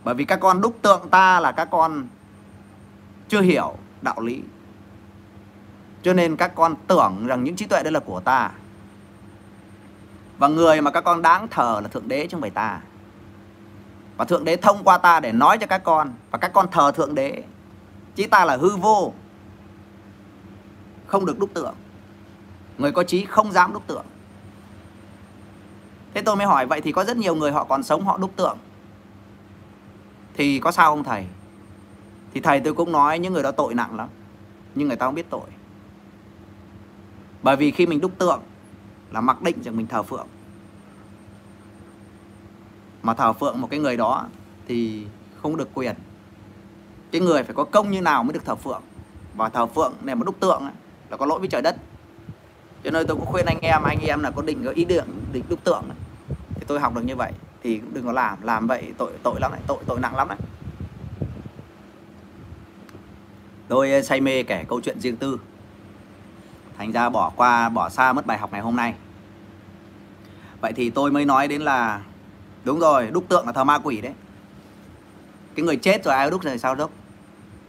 Bởi 0.04 0.14
vì 0.14 0.24
các 0.24 0.40
con 0.40 0.60
đúc 0.60 0.78
tượng 0.82 1.08
ta 1.10 1.40
là 1.40 1.52
các 1.52 1.68
con 1.70 2.06
chưa 3.28 3.40
hiểu 3.40 3.74
đạo 4.02 4.20
lý 4.20 4.42
cho 6.02 6.12
nên 6.12 6.36
các 6.36 6.54
con 6.54 6.74
tưởng 6.86 7.26
rằng 7.26 7.44
những 7.44 7.56
trí 7.56 7.66
tuệ 7.66 7.82
đây 7.82 7.92
là 7.92 8.00
của 8.00 8.20
ta. 8.20 8.50
Và 10.38 10.48
người 10.48 10.80
mà 10.80 10.90
các 10.90 11.04
con 11.04 11.22
đáng 11.22 11.48
thờ 11.48 11.80
là 11.82 11.88
thượng 11.88 12.08
đế 12.08 12.26
chứ 12.26 12.28
không 12.32 12.40
phải 12.40 12.50
ta. 12.50 12.80
Và 14.16 14.24
thượng 14.24 14.44
đế 14.44 14.56
thông 14.56 14.84
qua 14.84 14.98
ta 14.98 15.20
để 15.20 15.32
nói 15.32 15.58
cho 15.58 15.66
các 15.66 15.84
con, 15.84 16.12
và 16.30 16.38
các 16.38 16.52
con 16.52 16.70
thờ 16.70 16.92
thượng 16.92 17.14
đế. 17.14 17.42
Chứ 18.14 18.26
ta 18.30 18.44
là 18.44 18.56
hư 18.56 18.76
vô, 18.76 19.12
không 21.06 21.26
được 21.26 21.38
đúc 21.38 21.50
tượng. 21.54 21.74
Người 22.78 22.92
có 22.92 23.02
trí 23.02 23.24
không 23.24 23.52
dám 23.52 23.72
đúc 23.72 23.82
tượng. 23.86 24.04
Thế 26.14 26.22
tôi 26.22 26.36
mới 26.36 26.46
hỏi, 26.46 26.66
vậy 26.66 26.80
thì 26.80 26.92
có 26.92 27.04
rất 27.04 27.16
nhiều 27.16 27.34
người 27.34 27.52
họ 27.52 27.64
còn 27.64 27.82
sống 27.82 28.04
họ 28.04 28.18
đúc 28.18 28.30
tượng. 28.36 28.58
Thì 30.34 30.60
có 30.60 30.72
sao 30.72 30.90
không 30.90 31.04
thầy? 31.04 31.26
Thì 32.34 32.40
thầy 32.40 32.60
tôi 32.60 32.74
cũng 32.74 32.92
nói, 32.92 33.18
những 33.18 33.32
người 33.32 33.42
đó 33.42 33.50
tội 33.50 33.74
nặng 33.74 33.96
lắm, 33.96 34.08
nhưng 34.74 34.88
người 34.88 34.96
ta 34.96 35.06
không 35.06 35.14
biết 35.14 35.30
tội 35.30 35.46
bởi 37.42 37.56
vì 37.56 37.70
khi 37.70 37.86
mình 37.86 38.00
đúc 38.00 38.12
tượng 38.18 38.42
là 39.10 39.20
mặc 39.20 39.42
định 39.42 39.62
rằng 39.62 39.76
mình 39.76 39.86
thờ 39.86 40.02
phượng. 40.02 40.26
Mà 43.02 43.14
thờ 43.14 43.32
phượng 43.32 43.60
một 43.60 43.68
cái 43.70 43.80
người 43.80 43.96
đó 43.96 44.26
thì 44.68 45.06
không 45.42 45.56
được 45.56 45.68
quyền. 45.74 45.94
Cái 47.12 47.20
người 47.20 47.42
phải 47.42 47.54
có 47.54 47.64
công 47.64 47.90
như 47.90 48.00
nào 48.00 48.24
mới 48.24 48.32
được 48.32 48.44
thờ 48.44 48.54
phượng? 48.54 48.82
Và 49.36 49.48
thờ 49.48 49.66
phượng 49.66 49.94
này 50.02 50.14
mà 50.14 50.24
đúc 50.24 50.40
tượng 50.40 50.62
ấy, 50.62 50.72
là 51.10 51.16
có 51.16 51.26
lỗi 51.26 51.38
với 51.38 51.48
trời 51.48 51.62
đất. 51.62 51.76
Cho 52.84 52.90
nên 52.90 53.06
tôi 53.06 53.16
cũng 53.16 53.26
khuyên 53.26 53.46
anh 53.46 53.58
em 53.60 53.82
anh 53.82 54.00
em 54.00 54.22
là 54.22 54.30
có 54.30 54.42
định 54.42 54.64
có 54.64 54.70
ý 54.70 54.84
định 54.84 55.04
định 55.32 55.44
đúc 55.48 55.64
tượng 55.64 55.82
ấy. 55.82 55.96
thì 56.54 56.64
tôi 56.66 56.80
học 56.80 56.94
được 56.94 57.04
như 57.04 57.16
vậy. 57.16 57.32
Thì 57.62 57.78
cũng 57.78 57.94
đừng 57.94 58.06
có 58.06 58.12
làm 58.12 58.42
làm 58.42 58.66
vậy 58.66 58.92
tội 58.98 59.12
tội 59.22 59.40
lắm 59.40 59.52
đấy 59.52 59.60
tội 59.66 59.78
tội 59.86 60.00
nặng 60.00 60.16
lắm 60.16 60.28
đấy 60.28 60.38
tôi 63.68 63.92
ờ, 63.92 64.02
say 64.02 64.20
mê 64.20 64.42
kể 64.42 64.64
câu 64.68 64.80
chuyện 64.80 65.00
riêng 65.00 65.16
tư 65.16 65.38
thành 66.80 66.92
ra 66.92 67.08
bỏ 67.08 67.32
qua, 67.36 67.68
bỏ 67.68 67.88
xa 67.88 68.12
mất 68.12 68.26
bài 68.26 68.38
học 68.38 68.52
ngày 68.52 68.60
hôm 68.60 68.76
nay. 68.76 68.94
Vậy 70.60 70.72
thì 70.72 70.90
tôi 70.90 71.10
mới 71.10 71.24
nói 71.24 71.48
đến 71.48 71.62
là, 71.62 72.00
đúng 72.64 72.80
rồi, 72.80 73.10
đúc 73.10 73.24
tượng 73.28 73.46
là 73.46 73.52
thờ 73.52 73.64
ma 73.64 73.78
quỷ 73.78 74.00
đấy. 74.00 74.12
Cái 75.54 75.64
người 75.64 75.76
chết 75.76 76.04
rồi 76.04 76.14
ai 76.14 76.30
đúc 76.30 76.42
rồi 76.42 76.58
sao 76.58 76.74
đúc? 76.74 76.90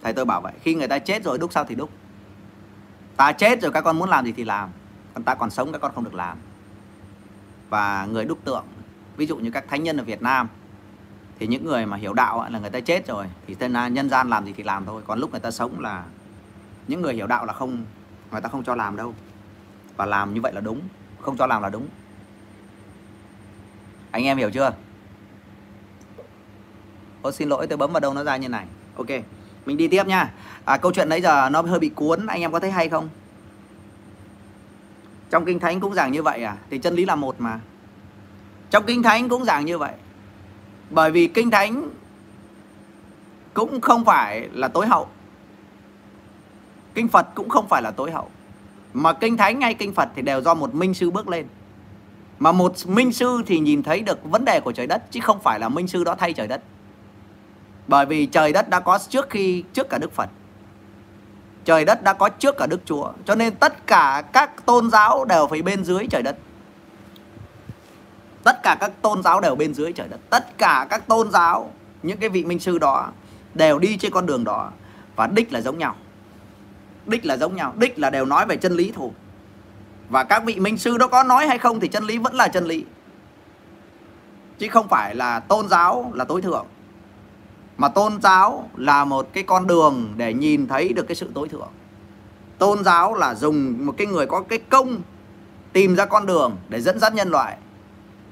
Thầy 0.04 0.14
tôi 0.14 0.26
bảo 0.26 0.42
vậy, 0.42 0.54
khi 0.62 0.76
người 0.76 0.88
ta 0.88 1.00
chết 1.00 1.24
rồi 1.24 1.38
đúc 1.38 1.54
sao 1.54 1.66
thì 1.66 1.76
đúc. 1.76 1.90
Ta 3.18 3.32
chết 3.32 3.62
rồi 3.62 3.72
các 3.72 3.82
con 3.82 4.00
muốn 4.00 4.10
làm 4.10 4.26
gì 4.26 4.32
thì 4.32 4.44
làm, 4.44 4.70
còn 5.14 5.24
ta 5.24 5.36
còn 5.36 5.50
sống 5.50 5.72
các 5.72 5.82
con 5.82 5.92
không 5.96 6.04
được 6.04 6.14
làm. 6.14 6.38
Và 7.70 8.06
người 8.06 8.26
đúc 8.26 8.40
tượng, 8.44 8.66
ví 9.18 9.26
dụ 9.26 9.38
như 9.38 9.52
các 9.52 9.66
thánh 9.70 9.84
nhân 9.84 9.98
ở 9.98 10.04
Việt 10.04 10.22
Nam, 10.22 10.48
thì 11.40 11.48
những 11.48 11.66
người 11.66 11.86
mà 11.86 11.98
hiểu 11.98 12.14
đạo 12.14 12.46
là 12.50 12.60
người 12.60 12.70
ta 12.70 12.80
chết 12.80 13.08
rồi, 13.08 13.26
thì 13.48 13.56
tên 13.56 13.74
nhân 13.94 14.10
gian 14.10 14.30
làm 14.30 14.46
gì 14.46 14.54
thì 14.58 14.64
làm 14.64 14.86
thôi. 14.86 15.02
Còn 15.08 15.20
lúc 15.20 15.32
người 15.32 15.40
ta 15.40 15.52
sống 15.52 15.80
là, 15.80 16.04
những 16.88 17.02
người 17.02 17.14
hiểu 17.14 17.28
đạo 17.28 17.46
là 17.46 17.54
không 17.54 17.86
người 18.32 18.42
ta 18.42 18.50
không 18.50 18.64
cho 18.64 18.76
làm 18.76 18.96
đâu. 18.96 19.16
Và 19.98 20.06
làm 20.06 20.34
như 20.34 20.42
vậy 20.42 20.54
là 20.54 20.62
đúng. 20.62 20.82
Không 21.20 21.38
cho 21.38 21.48
làm 21.48 21.62
là 21.62 21.70
đúng. 21.70 21.88
Anh 24.12 24.24
em 24.24 24.38
hiểu 24.38 24.52
chưa? 24.52 24.74
Ô 27.22 27.32
xin 27.32 27.50
lỗi 27.50 27.68
tôi 27.68 27.78
bấm 27.78 27.94
vào 27.94 28.00
đâu 28.00 28.14
nó 28.14 28.24
ra 28.24 28.38
như 28.38 28.50
này. 28.50 28.66
Ok 28.96 29.08
mình 29.66 29.78
đi 29.78 29.88
tiếp 29.88 30.08
nha. 30.08 30.34
À, 30.66 30.78
câu 30.78 30.92
chuyện 30.92 31.10
nãy 31.10 31.22
giờ 31.22 31.50
nó 31.50 31.62
hơi 31.62 31.80
bị 31.80 31.90
cuốn. 31.90 32.26
Anh 32.26 32.42
em 32.42 32.52
có 32.52 32.60
thấy 32.60 32.72
hay 32.72 32.90
không? 32.90 33.10
Trong 35.30 35.46
kinh 35.46 35.60
thánh 35.60 35.80
cũng 35.80 35.94
giảng 35.94 36.12
như 36.12 36.24
vậy 36.24 36.44
à? 36.44 36.58
Thì 36.70 36.80
chân 36.80 36.96
lý 36.96 37.06
là 37.06 37.16
một 37.16 37.36
mà. 37.42 37.60
Trong 38.70 38.86
kinh 38.86 39.04
thánh 39.04 39.30
cũng 39.30 39.46
giảng 39.46 39.66
như 39.66 39.78
vậy. 39.78 39.94
Bởi 40.90 41.12
vì 41.12 41.28
kinh 41.28 41.52
thánh 41.52 41.90
cũng 43.54 43.82
không 43.82 44.06
phải 44.06 44.50
là 44.54 44.68
tối 44.68 44.88
hậu 44.88 45.10
kinh 46.94 47.08
phật 47.08 47.28
cũng 47.36 47.50
không 47.50 47.68
phải 47.68 47.82
là 47.82 47.92
tối 47.92 48.12
hậu. 48.12 48.30
Mà 48.94 49.14
kinh 49.14 49.38
thánh 49.38 49.60
ngay 49.60 49.74
kinh 49.74 49.94
phật 49.94 50.10
thì 50.16 50.22
đều 50.22 50.42
do 50.42 50.54
một 50.54 50.76
minh 50.76 50.94
sư 50.94 51.12
bước 51.12 51.30
lên. 51.30 51.46
Mà 52.40 52.52
một 52.52 52.74
minh 52.86 53.14
sư 53.14 53.42
thì 53.46 53.60
nhìn 53.60 53.84
thấy 53.84 54.02
được 54.02 54.24
vấn 54.24 54.46
đề 54.46 54.60
của 54.60 54.72
trời 54.72 54.88
đất, 54.88 55.12
chứ 55.12 55.20
không 55.24 55.40
phải 55.40 55.60
là 55.60 55.70
minh 55.70 55.88
sư 55.88 56.04
đó 56.04 56.16
thay 56.16 56.34
trời 56.34 56.48
đất. 56.48 56.62
Bởi 57.88 58.06
vì 58.06 58.26
trời 58.26 58.54
đất 58.54 58.70
đã 58.70 58.80
có 58.80 59.00
trước 59.10 59.30
khi, 59.30 59.64
trước 59.74 59.90
cả 59.90 59.98
đức 59.98 60.12
phật. 60.12 60.30
Trời 61.66 61.86
đất 61.86 62.04
đã 62.04 62.14
có 62.14 62.30
trước 62.30 62.58
cả 62.58 62.66
đức 62.66 62.82
chúa, 62.86 63.12
cho 63.26 63.36
nên 63.36 63.56
tất 63.56 63.88
cả 63.88 64.24
các 64.34 64.66
tôn 64.66 64.90
giáo 64.90 65.26
đều 65.26 65.48
phải 65.48 65.62
bên 65.62 65.84
dưới 65.84 66.08
trời 66.10 66.22
đất. 66.24 66.38
Tất 68.44 68.64
cả 68.64 68.78
các 68.80 68.92
tôn 69.02 69.24
giáo 69.24 69.40
đều 69.40 69.56
bên 69.56 69.74
dưới 69.74 69.94
trời 69.94 70.08
đất. 70.08 70.20
Tất 70.30 70.58
cả 70.58 70.88
các 70.90 71.08
tôn 71.08 71.32
giáo, 71.32 71.72
những 72.04 72.18
cái 72.18 72.30
vị 72.30 72.46
minh 72.46 72.60
sư 72.60 72.78
đó, 72.78 73.12
đều 73.54 73.80
đi 73.80 73.98
trên 73.98 74.12
con 74.12 74.26
đường 74.26 74.44
đó, 74.44 74.72
và 75.16 75.28
đích 75.28 75.54
là 75.54 75.62
giống 75.62 75.78
nhau 75.78 75.96
đích 77.06 77.26
là 77.26 77.38
giống 77.38 77.56
nhau, 77.56 77.74
đích 77.78 78.00
là 78.00 78.10
đều 78.10 78.26
nói 78.26 78.46
về 78.46 78.58
chân 78.58 78.74
lý 78.74 78.92
thôi. 78.96 79.10
Và 80.10 80.24
các 80.24 80.44
vị 80.46 80.60
minh 80.60 80.78
sư 80.78 80.98
đó 80.98 81.08
có 81.08 81.24
nói 81.24 81.48
hay 81.48 81.58
không 81.58 81.80
thì 81.80 81.88
chân 81.88 82.04
lý 82.04 82.18
vẫn 82.18 82.34
là 82.34 82.48
chân 82.48 82.66
lý. 82.66 82.86
Chứ 84.60 84.68
không 84.68 84.88
phải 84.88 85.16
là 85.16 85.40
tôn 85.40 85.68
giáo 85.68 86.12
là 86.16 86.26
tối 86.26 86.42
thượng, 86.42 86.66
mà 87.78 87.90
tôn 87.90 88.22
giáo 88.22 88.70
là 88.76 89.06
một 89.06 89.30
cái 89.34 89.44
con 89.44 89.68
đường 89.68 90.14
để 90.18 90.34
nhìn 90.34 90.68
thấy 90.68 90.94
được 90.94 91.08
cái 91.08 91.16
sự 91.16 91.32
tối 91.34 91.50
thượng. 91.50 91.70
Tôn 92.58 92.84
giáo 92.84 93.16
là 93.16 93.36
dùng 93.36 93.86
một 93.86 93.94
cái 93.98 94.08
người 94.08 94.26
có 94.26 94.42
cái 94.42 94.60
công 94.60 95.02
tìm 95.74 95.96
ra 95.96 96.06
con 96.06 96.26
đường 96.26 96.58
để 96.70 96.82
dẫn 96.82 97.00
dắt 97.00 97.14
nhân 97.14 97.30
loại 97.30 97.58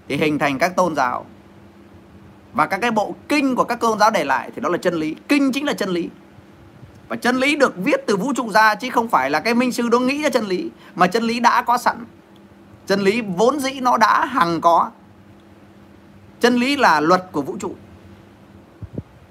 thì 0.07 0.17
hình 0.17 0.39
thành 0.39 0.59
các 0.59 0.75
tôn 0.75 0.95
giáo. 0.95 1.25
Và 2.53 2.65
các 2.65 2.77
cái 2.77 2.91
bộ 2.91 3.15
kinh 3.27 3.55
của 3.55 3.63
các 3.63 3.79
tôn 3.79 3.99
giáo 3.99 4.11
để 4.11 4.23
lại 4.23 4.51
thì 4.55 4.61
đó 4.61 4.69
là 4.69 4.77
chân 4.77 4.93
lý, 4.93 5.15
kinh 5.27 5.51
chính 5.51 5.65
là 5.65 5.73
chân 5.73 5.89
lý 5.89 6.09
và 7.09 7.15
chân 7.15 7.37
lý 7.37 7.55
được 7.55 7.73
viết 7.77 8.01
từ 8.07 8.17
vũ 8.17 8.33
trụ 8.33 8.51
ra 8.51 8.75
chứ 8.75 8.89
không 8.89 9.07
phải 9.07 9.29
là 9.29 9.39
cái 9.39 9.53
minh 9.53 9.71
sư 9.71 9.89
đó 9.89 9.99
nghĩ 9.99 10.21
ra 10.23 10.29
chân 10.29 10.45
lý, 10.45 10.69
mà 10.95 11.07
chân 11.07 11.23
lý 11.23 11.39
đã 11.39 11.61
có 11.61 11.77
sẵn. 11.77 12.05
Chân 12.87 12.99
lý 13.01 13.21
vốn 13.21 13.59
dĩ 13.59 13.79
nó 13.79 13.97
đã 13.97 14.25
hằng 14.25 14.61
có. 14.61 14.91
Chân 16.39 16.55
lý 16.55 16.75
là 16.75 16.99
luật 16.99 17.23
của 17.31 17.41
vũ 17.41 17.57
trụ. 17.59 17.75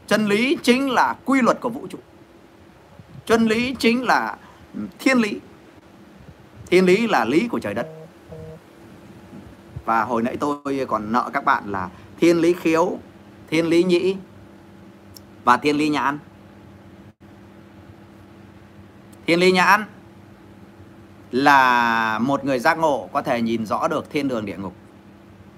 Chân 0.07 0.27
lý 0.27 0.59
chính 0.63 0.91
là 0.91 1.17
quy 1.25 1.41
luật 1.43 1.61
của 1.61 1.69
vũ 1.69 1.87
trụ. 1.91 1.99
Chân 3.27 3.47
lý 3.47 3.75
chính 3.79 4.05
là 4.05 4.37
thiên 4.99 5.19
lý. 5.19 5.41
Thiên 6.71 6.87
lý 6.87 7.07
là 7.07 7.25
lý 7.25 7.49
của 7.49 7.59
trời 7.59 7.75
đất. 7.75 7.87
Và 9.85 10.05
hồi 10.05 10.23
nãy 10.23 10.37
tôi 10.37 10.87
còn 10.89 11.13
nợ 11.13 11.31
các 11.33 11.45
bạn 11.45 11.73
là 11.73 11.89
thiên 12.21 12.41
lý 12.41 12.53
khiếu, 12.53 12.99
thiên 13.51 13.67
lý 13.67 13.83
nhĩ 13.83 14.17
và 15.45 15.57
thiên 15.57 15.77
lý 15.77 15.89
nhãn 15.89 16.19
thiên 19.29 19.41
lý 19.41 19.53
nhãn 19.53 19.85
là 21.31 22.19
một 22.19 22.45
người 22.45 22.59
giác 22.59 22.79
ngộ, 22.79 23.09
có 23.13 23.23
thể 23.23 23.43
nhìn 23.43 23.67
rõ 23.67 23.89
được 23.89 24.11
thiên 24.11 24.29
đường 24.29 24.45
địa 24.45 24.57
ngục, 24.57 24.75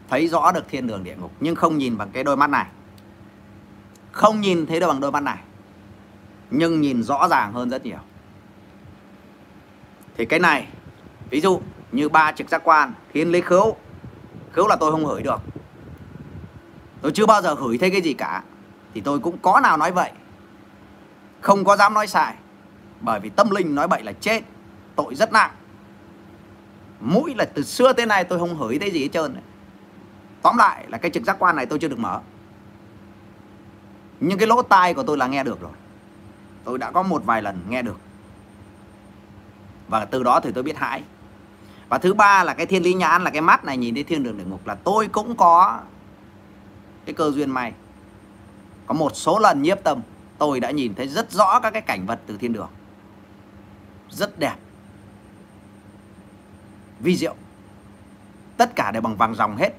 thấy 0.09 0.29
rõ 0.29 0.53
được 0.53 0.69
thiên 0.69 0.87
đường 0.87 1.05
địa 1.05 1.17
ngục, 1.17 1.33
nhưng 1.41 1.55
không 1.55 1.79
nhìn 1.79 1.99
bằng 1.99 2.11
cái 2.13 2.25
đôi 2.25 2.37
mắt 2.37 2.51
này. 2.51 2.67
Không 4.13 4.41
nhìn 4.41 4.67
thấy 4.67 4.81
được 4.81 4.89
bằng 4.89 5.01
đôi 5.01 5.13
mắt 5.13 5.21
này, 5.21 5.39
nhưng 6.51 6.81
nhìn 6.81 7.03
rõ 7.03 7.29
ràng 7.29 7.53
hơn 7.53 7.71
rất 7.71 7.85
nhiều. 7.85 7.99
Thì 10.17 10.27
cái 10.27 10.41
này, 10.41 10.67
ví 11.31 11.41
dụ 11.41 11.61
như 11.93 12.09
ba 12.09 12.33
trực 12.33 12.49
giác 12.49 12.63
quan, 12.65 12.93
thiên 13.13 13.31
lý 13.31 13.41
khứu 13.41 13.77
khứu 14.53 14.69
là 14.69 14.77
tôi 14.77 14.93
không 14.93 15.07
hửi 15.07 15.23
được. 15.23 15.41
Tôi 17.03 17.13
chưa 17.13 17.27
bao 17.27 17.43
giờ 17.43 17.55
hửi 17.55 17.79
thấy 17.79 17.91
cái 17.91 18.03
gì 18.03 18.13
cả, 18.15 18.43
thì 18.95 19.01
tôi 19.01 19.19
cũng 19.19 19.39
có 19.43 19.61
nào 19.63 19.77
nói 19.77 19.93
vậy. 19.93 20.11
Không 21.41 21.65
có 21.65 21.77
dám 21.77 21.95
nói 21.95 22.07
sai 22.07 22.35
bởi 23.01 23.20
vì 23.20 23.31
tâm 23.31 23.51
linh 23.51 23.74
nói 23.74 23.89
bậy 23.89 24.02
là 24.02 24.12
chết, 24.12 24.43
tội 24.97 25.14
rất 25.14 25.32
nặng. 25.32 25.51
Mũi 27.01 27.35
là 27.35 27.44
từ 27.44 27.62
xưa 27.62 27.93
tới 27.93 28.06
nay 28.06 28.24
tôi 28.24 28.39
không 28.39 28.56
hửi 28.56 28.78
thấy 28.78 28.90
gì 28.90 29.02
hết 29.02 29.09
trơn. 29.12 29.36
Tóm 30.43 30.56
lại 30.56 30.85
là 30.89 30.98
cái 30.98 31.10
trực 31.10 31.24
giác 31.24 31.36
quan 31.39 31.56
này 31.56 31.66
tôi 31.66 31.78
chưa 31.78 31.89
được 31.89 31.98
mở. 31.98 32.20
Nhưng 34.20 34.39
cái 34.39 34.47
lỗ 34.47 34.62
tai 34.62 34.94
của 34.94 35.02
tôi 35.02 35.18
là 35.18 35.27
nghe 35.27 35.44
được 35.44 35.60
rồi. 35.60 35.72
Tôi 36.64 36.78
đã 36.78 36.90
có 36.90 37.02
một 37.02 37.24
vài 37.24 37.43
lần 37.43 37.60
nghe 37.68 37.82
được. 37.82 37.97
Và 39.89 40.05
từ 40.05 40.22
đó 40.22 40.40
thì 40.40 40.52
tôi 40.52 40.62
biết 40.62 40.78
hãi. 40.78 41.02
Và 41.89 41.98
thứ 41.98 42.14
ba 42.14 42.44
là 42.44 42.55
cái 42.55 42.66
thiên 42.66 42.82
lý 42.82 42.94
nhãn, 42.94 43.24
là 43.24 43.31
cái 43.31 43.43
mắt 43.43 43.64
này 43.64 43.77
nhìn 43.77 43.94
thấy 43.94 44.05
thiên 44.05 44.22
đường 44.22 44.39
địa 44.39 44.44
ngục, 44.44 44.66
là 44.66 44.74
tôi 44.74 45.09
cũng 45.09 45.36
có 45.36 45.81
cái 47.05 47.14
cơ 47.14 47.31
duyên 47.31 47.51
may. 47.51 47.72
Có 48.86 48.94
một 48.94 49.16
số 49.16 49.39
lần 49.39 49.62
nhiếp 49.62 49.85
tâm, 49.85 50.01
tôi 50.39 50.60
đã 50.60 50.70
nhìn 50.70 50.94
thấy 50.94 51.09
rất 51.09 51.31
rõ 51.32 51.60
các 51.60 51.70
cái 51.70 51.82
cảnh 51.82 52.06
vật 52.06 52.20
từ 52.27 52.36
thiên 52.36 52.52
đường 52.52 52.68
rất 54.11 54.39
đẹp. 54.39 54.57
Vi 57.01 57.16
diệu. 57.16 57.35
Tất 58.57 58.77
cả 58.77 58.91
đều 58.91 59.03
bằng 59.03 59.16
vàng 59.16 59.35
dòng 59.35 59.57
hết. 59.57 59.70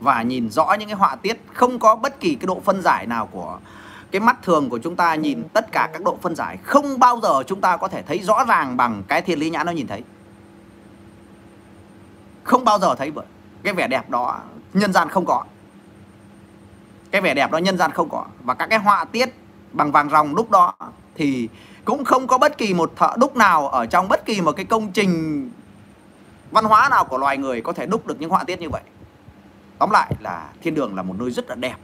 Và 0.00 0.22
nhìn 0.22 0.50
rõ 0.50 0.74
những 0.78 0.88
cái 0.88 0.96
họa 0.96 1.16
tiết 1.16 1.40
không 1.52 1.78
có 1.78 1.96
bất 1.96 2.20
kỳ 2.20 2.34
cái 2.34 2.46
độ 2.46 2.60
phân 2.64 2.82
giải 2.82 3.06
nào 3.06 3.26
của 3.26 3.58
cái 4.10 4.20
mắt 4.20 4.42
thường 4.42 4.70
của 4.70 4.78
chúng 4.78 4.96
ta 4.96 5.14
nhìn 5.14 5.42
tất 5.52 5.72
cả 5.72 5.90
các 5.92 6.02
độ 6.02 6.18
phân 6.22 6.36
giải. 6.36 6.56
Không 6.62 6.98
bao 6.98 7.20
giờ 7.22 7.42
chúng 7.46 7.60
ta 7.60 7.76
có 7.76 7.88
thể 7.88 8.02
thấy 8.02 8.18
rõ 8.18 8.44
ràng 8.48 8.76
bằng 8.76 9.02
cái 9.08 9.22
thiên 9.22 9.38
lý 9.38 9.50
nhãn 9.50 9.66
nó 9.66 9.72
nhìn 9.72 9.86
thấy. 9.86 10.02
Không 12.44 12.64
bao 12.64 12.78
giờ 12.78 12.94
thấy 12.94 13.10
vậy 13.10 13.26
cái 13.62 13.74
vẻ 13.74 13.88
đẹp 13.88 14.10
đó 14.10 14.40
nhân 14.74 14.92
gian 14.92 15.08
không 15.08 15.26
có. 15.26 15.44
Cái 17.10 17.20
vẻ 17.20 17.34
đẹp 17.34 17.50
đó 17.50 17.58
nhân 17.58 17.78
gian 17.78 17.92
không 17.92 18.08
có. 18.08 18.26
Và 18.42 18.54
các 18.54 18.66
cái 18.66 18.78
họa 18.78 19.04
tiết 19.04 19.34
bằng 19.72 19.92
vàng 19.92 20.10
ròng 20.10 20.34
lúc 20.34 20.50
đó 20.50 20.74
thì 21.14 21.48
cũng 21.84 22.04
không 22.04 22.26
có 22.26 22.38
bất 22.38 22.58
kỳ 22.58 22.74
một 22.74 22.92
thợ 22.96 23.14
đúc 23.18 23.36
nào 23.36 23.68
ở 23.68 23.86
trong 23.86 24.08
bất 24.08 24.24
kỳ 24.24 24.40
một 24.40 24.52
cái 24.52 24.64
công 24.64 24.92
trình 24.92 25.50
văn 26.50 26.64
hóa 26.64 26.88
nào 26.88 27.04
của 27.04 27.18
loài 27.18 27.38
người 27.38 27.60
có 27.60 27.72
thể 27.72 27.86
đúc 27.86 28.06
được 28.06 28.20
những 28.20 28.30
họa 28.30 28.44
tiết 28.44 28.60
như 28.60 28.70
vậy. 28.70 28.82
Tóm 29.78 29.90
lại 29.90 30.14
là 30.20 30.48
thiên 30.62 30.74
đường 30.74 30.96
là 30.96 31.02
một 31.02 31.14
nơi 31.18 31.30
rất 31.30 31.48
là 31.48 31.54
đẹp. 31.54 31.76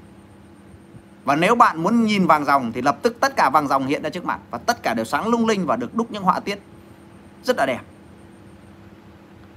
Và 1.25 1.37
nếu 1.37 1.55
bạn 1.55 1.83
muốn 1.83 2.05
nhìn 2.05 2.27
vàng 2.27 2.45
ròng 2.45 2.73
thì 2.73 2.83
lập 2.83 2.99
tức 3.03 3.16
tất 3.20 3.37
cả 3.37 3.51
vàng 3.51 3.69
ròng 3.69 3.87
hiện 3.87 4.03
ra 4.03 4.11
trước 4.11 4.25
mặt 4.25 4.39
và 4.51 4.59
tất 4.59 4.83
cả 4.83 4.95
đều 4.95 5.05
sáng 5.05 5.29
lung 5.29 5.47
linh 5.47 5.66
và 5.66 5.77
được 5.77 5.95
đúc 5.95 6.11
những 6.11 6.23
họa 6.23 6.41
tiết 6.41 6.59
rất 7.45 7.57
là 7.57 7.66
đẹp. 7.66 7.81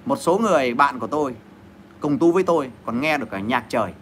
Một 0.05 0.15
số 0.21 0.37
người, 0.37 0.73
bạn 0.73 0.99
của 0.99 1.07
tôi, 1.07 1.35
cùng 1.99 2.17
tu 2.17 2.31
với 2.31 2.43
tôi 2.43 2.71
còn 2.85 3.01
nghe 3.01 3.17
được 3.17 3.29
cả 3.31 3.39
nhạc 3.39 3.65
trời 3.69 3.93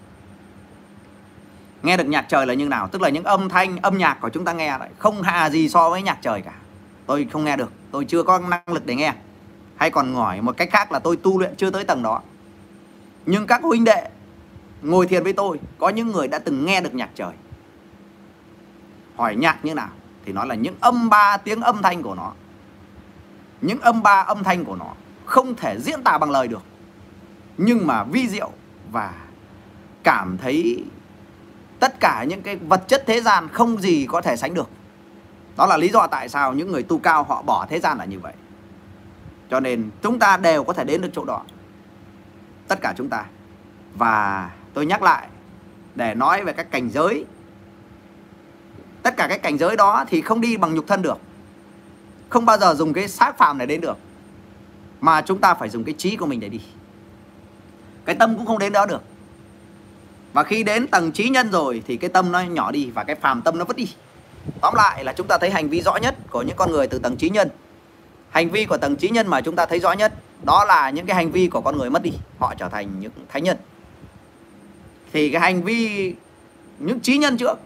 nghe 1.83 1.97
được 1.97 2.07
nhạc 2.07 2.25
trời 2.29 2.45
là 2.45 2.53
như 2.53 2.67
nào? 2.67 2.87
Tức 2.87 3.01
là 3.01 3.09
những 3.09 3.23
âm 3.23 3.49
thanh, 3.49 3.77
âm 3.77 3.97
nhạc 3.97 4.17
của 4.21 4.29
chúng 4.29 4.45
ta 4.45 4.53
nghe 4.53 4.77
lại 4.77 4.89
không 4.97 5.21
hà 5.21 5.49
gì 5.49 5.69
so 5.69 5.89
với 5.89 6.01
nhạc 6.01 6.17
trời 6.21 6.41
cả. 6.41 6.53
Tôi 7.05 7.27
không 7.31 7.45
nghe 7.45 7.57
được. 7.57 7.71
Tôi 7.91 8.05
chưa 8.05 8.23
có 8.23 8.39
năng 8.39 8.61
lực 8.73 8.85
để 8.85 8.95
nghe. 8.95 9.13
Hay 9.75 9.89
còn 9.89 10.13
ngỏi 10.13 10.41
một 10.41 10.57
cách 10.57 10.69
khác 10.71 10.91
là 10.91 10.99
tôi 10.99 11.15
tu 11.17 11.39
luyện 11.39 11.55
chưa 11.55 11.69
tới 11.69 11.83
tầng 11.83 12.03
đó. 12.03 12.21
Nhưng 13.25 13.47
các 13.47 13.63
huynh 13.63 13.83
đệ 13.83 14.09
ngồi 14.81 15.07
thiền 15.07 15.23
với 15.23 15.33
tôi, 15.33 15.59
có 15.77 15.89
những 15.89 16.07
người 16.07 16.27
đã 16.27 16.39
từng 16.39 16.65
nghe 16.65 16.81
được 16.81 16.93
nhạc 16.93 17.09
trời. 17.15 17.33
Hỏi 19.15 19.35
nhạc 19.35 19.65
như 19.65 19.73
nào 19.73 19.89
thì 20.25 20.33
nó 20.33 20.45
là 20.45 20.55
những 20.55 20.75
âm 20.79 21.09
ba 21.09 21.37
tiếng 21.37 21.61
âm 21.61 21.81
thanh 21.81 22.03
của 22.03 22.15
nó. 22.15 22.31
Những 23.61 23.79
âm 23.79 24.03
ba 24.03 24.21
âm 24.21 24.43
thanh 24.43 24.65
của 24.65 24.75
nó 24.75 24.93
không 25.25 25.55
thể 25.55 25.79
diễn 25.79 26.03
tả 26.03 26.17
bằng 26.17 26.31
lời 26.31 26.47
được. 26.47 26.63
Nhưng 27.57 27.87
mà 27.87 28.03
vi 28.03 28.27
diệu 28.27 28.51
và 28.91 29.13
cảm 30.03 30.37
thấy 30.37 30.83
tất 31.79 31.99
cả 31.99 32.23
những 32.23 32.41
cái 32.41 32.55
vật 32.55 32.83
chất 32.87 33.03
thế 33.07 33.21
gian 33.21 33.47
không 33.47 33.81
gì 33.81 34.05
có 34.09 34.21
thể 34.21 34.35
sánh 34.35 34.53
được. 34.53 34.69
Đó 35.57 35.65
là 35.65 35.77
lý 35.77 35.89
do 35.89 36.07
tại 36.07 36.29
sao 36.29 36.53
những 36.53 36.71
người 36.71 36.83
tu 36.83 36.99
cao 36.99 37.23
họ 37.23 37.41
bỏ 37.41 37.65
thế 37.69 37.79
gian 37.79 37.97
là 37.97 38.05
như 38.05 38.19
vậy. 38.19 38.33
Cho 39.49 39.59
nên 39.59 39.89
chúng 40.01 40.19
ta 40.19 40.37
đều 40.37 40.63
có 40.63 40.73
thể 40.73 40.83
đến 40.83 41.01
được 41.01 41.09
chỗ 41.13 41.25
đó. 41.25 41.41
Tất 42.67 42.81
cả 42.81 42.93
chúng 42.97 43.09
ta. 43.09 43.25
Và 43.95 44.49
tôi 44.73 44.85
nhắc 44.85 45.01
lại, 45.01 45.27
để 45.95 46.15
nói 46.15 46.43
về 46.43 46.53
các 46.53 46.71
cảnh 46.71 46.89
giới. 46.89 47.25
Tất 49.03 49.17
cả 49.17 49.27
các 49.29 49.41
cảnh 49.41 49.57
giới 49.57 49.77
đó 49.77 50.05
thì 50.07 50.21
không 50.21 50.41
đi 50.41 50.57
bằng 50.57 50.75
nhục 50.75 50.87
thân 50.87 51.01
được. 51.01 51.17
Không 52.29 52.45
bao 52.45 52.57
giờ 52.57 52.73
dùng 52.73 52.93
cái 52.93 53.07
xác 53.07 53.37
phàm 53.37 53.57
này 53.57 53.67
đến 53.67 53.81
được. 53.81 53.97
Mà 55.01 55.21
chúng 55.21 55.41
ta 55.41 55.53
phải 55.53 55.69
dùng 55.69 55.83
cái 55.83 55.95
trí 55.97 56.15
của 56.15 56.25
mình 56.25 56.39
để 56.39 56.49
đi. 56.49 56.61
Cái 58.05 58.15
tâm 58.15 58.37
cũng 58.37 58.45
không 58.45 58.59
đến 58.59 58.73
đó 58.73 58.85
được 58.85 59.03
và 60.33 60.43
khi 60.43 60.63
đến 60.63 60.87
tầng 60.87 61.11
trí 61.11 61.29
nhân 61.29 61.51
rồi 61.51 61.83
thì 61.87 61.97
cái 61.97 62.09
tâm 62.09 62.31
nó 62.31 62.41
nhỏ 62.41 62.71
đi 62.71 62.89
và 62.93 63.03
cái 63.03 63.15
phàm 63.15 63.41
tâm 63.41 63.57
nó 63.57 63.65
vứt 63.65 63.77
đi. 63.77 63.93
Tóm 64.61 64.73
lại 64.75 65.03
là 65.03 65.13
chúng 65.13 65.27
ta 65.27 65.37
thấy 65.37 65.49
hành 65.49 65.69
vi 65.69 65.81
rõ 65.81 65.95
nhất 65.95 66.15
của 66.29 66.41
những 66.41 66.55
con 66.55 66.71
người 66.71 66.87
từ 66.87 66.99
tầng 66.99 67.17
trí 67.17 67.29
nhân. 67.29 67.49
Hành 68.29 68.49
vi 68.49 68.65
của 68.65 68.77
tầng 68.77 68.95
trí 68.95 69.09
nhân 69.09 69.27
mà 69.27 69.41
chúng 69.41 69.55
ta 69.55 69.65
thấy 69.65 69.79
rõ 69.79 69.91
nhất, 69.91 70.13
đó 70.43 70.65
là 70.65 70.89
những 70.89 71.05
cái 71.05 71.15
hành 71.15 71.31
vi 71.31 71.47
của 71.47 71.61
con 71.61 71.77
người 71.77 71.89
mất 71.89 72.03
đi, 72.03 72.11
họ 72.39 72.53
trở 72.57 72.69
thành 72.69 72.99
những 72.99 73.11
thánh 73.29 73.43
nhân. 73.43 73.57
Thì 75.13 75.29
cái 75.29 75.41
hành 75.41 75.63
vi, 75.63 76.13
những 76.79 76.99
trí 76.99 77.17
nhân 77.17 77.37
trước, 77.37 77.59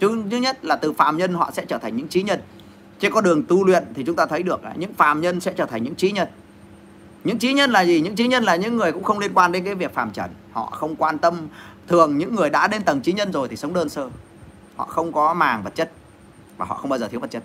thứ 0.00 0.08
nhất 0.30 0.64
là 0.64 0.76
từ 0.76 0.92
phàm 0.92 1.16
nhân 1.16 1.34
họ 1.34 1.50
sẽ 1.52 1.64
trở 1.64 1.78
thành 1.78 1.96
những 1.96 2.08
trí 2.08 2.22
nhân. 2.22 2.40
Trên 3.00 3.12
con 3.12 3.24
đường 3.24 3.44
tu 3.48 3.64
luyện 3.64 3.84
thì 3.94 4.02
chúng 4.06 4.16
ta 4.16 4.26
thấy 4.26 4.42
được 4.42 4.64
là 4.64 4.72
những 4.76 4.94
phàm 4.94 5.20
nhân 5.20 5.40
sẽ 5.40 5.52
trở 5.56 5.66
thành 5.66 5.82
những 5.82 5.94
trí 5.94 6.12
nhân. 6.12 6.28
Những 7.24 7.38
trí 7.38 7.52
nhân 7.52 7.70
là 7.70 7.80
gì? 7.80 8.00
Những 8.00 8.16
trí 8.16 8.28
nhân 8.28 8.44
là 8.44 8.56
những 8.56 8.76
người 8.76 8.92
cũng 8.92 9.04
không 9.04 9.18
liên 9.18 9.34
quan 9.34 9.52
đến 9.52 9.64
cái 9.64 9.74
việc 9.74 9.94
phàm 9.94 10.10
trần 10.10 10.30
họ 10.52 10.66
không 10.66 10.96
quan 10.96 11.18
tâm. 11.18 11.48
Thường 11.88 12.18
những 12.18 12.34
người 12.34 12.50
đã 12.50 12.66
đến 12.68 12.82
tầng 12.82 13.00
trí 13.00 13.12
nhân 13.12 13.32
rồi 13.32 13.48
thì 13.48 13.56
sống 13.56 13.74
đơn 13.74 13.88
sơ. 13.88 14.10
Họ 14.76 14.84
không 14.84 15.12
có 15.12 15.34
màng 15.34 15.62
vật 15.62 15.74
chất 15.74 15.90
và 16.56 16.66
họ 16.66 16.74
không 16.74 16.90
bao 16.90 16.98
giờ 16.98 17.08
thiếu 17.08 17.20
vật 17.20 17.30
chất. 17.30 17.42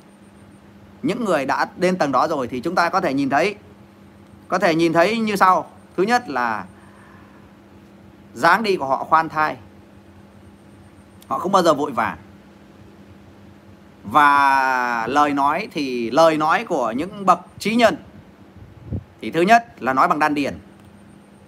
Những 1.04 1.26
người 1.26 1.46
đã 1.46 1.68
đến 1.78 1.98
tầng 1.98 2.12
đó 2.12 2.28
rồi 2.28 2.48
thì 2.48 2.60
chúng 2.60 2.76
ta 2.76 2.90
có 2.90 3.02
thể 3.02 3.14
nhìn 3.14 3.30
thấy, 3.30 3.56
có 4.48 4.60
thể 4.60 4.76
nhìn 4.76 4.94
thấy 4.94 5.18
như 5.18 5.36
sau. 5.36 5.70
Thứ 5.98 6.04
nhất 6.04 6.30
là 6.30 6.66
dáng 8.34 8.64
đi 8.64 8.76
của 8.76 8.86
họ 8.86 9.04
khoan 9.04 9.30
thai. 9.30 9.58
Họ 11.28 11.40
không 11.40 11.52
bao 11.52 11.64
giờ 11.64 11.74
vội 11.74 11.92
vàng. 11.92 12.18
Và 14.04 15.08
lời 15.08 15.34
nói 15.34 15.68
thì, 15.72 16.12
lời 16.12 16.38
nói 16.38 16.66
của 16.66 16.92
những 16.92 17.26
bậc 17.26 17.40
trí 17.60 17.76
nhân 17.76 17.96
thì 19.22 19.32
thứ 19.32 19.42
nhất 19.42 19.66
là 19.80 19.94
nói 19.94 20.08
bằng 20.08 20.20
đan 20.20 20.36
điền. 20.36 20.60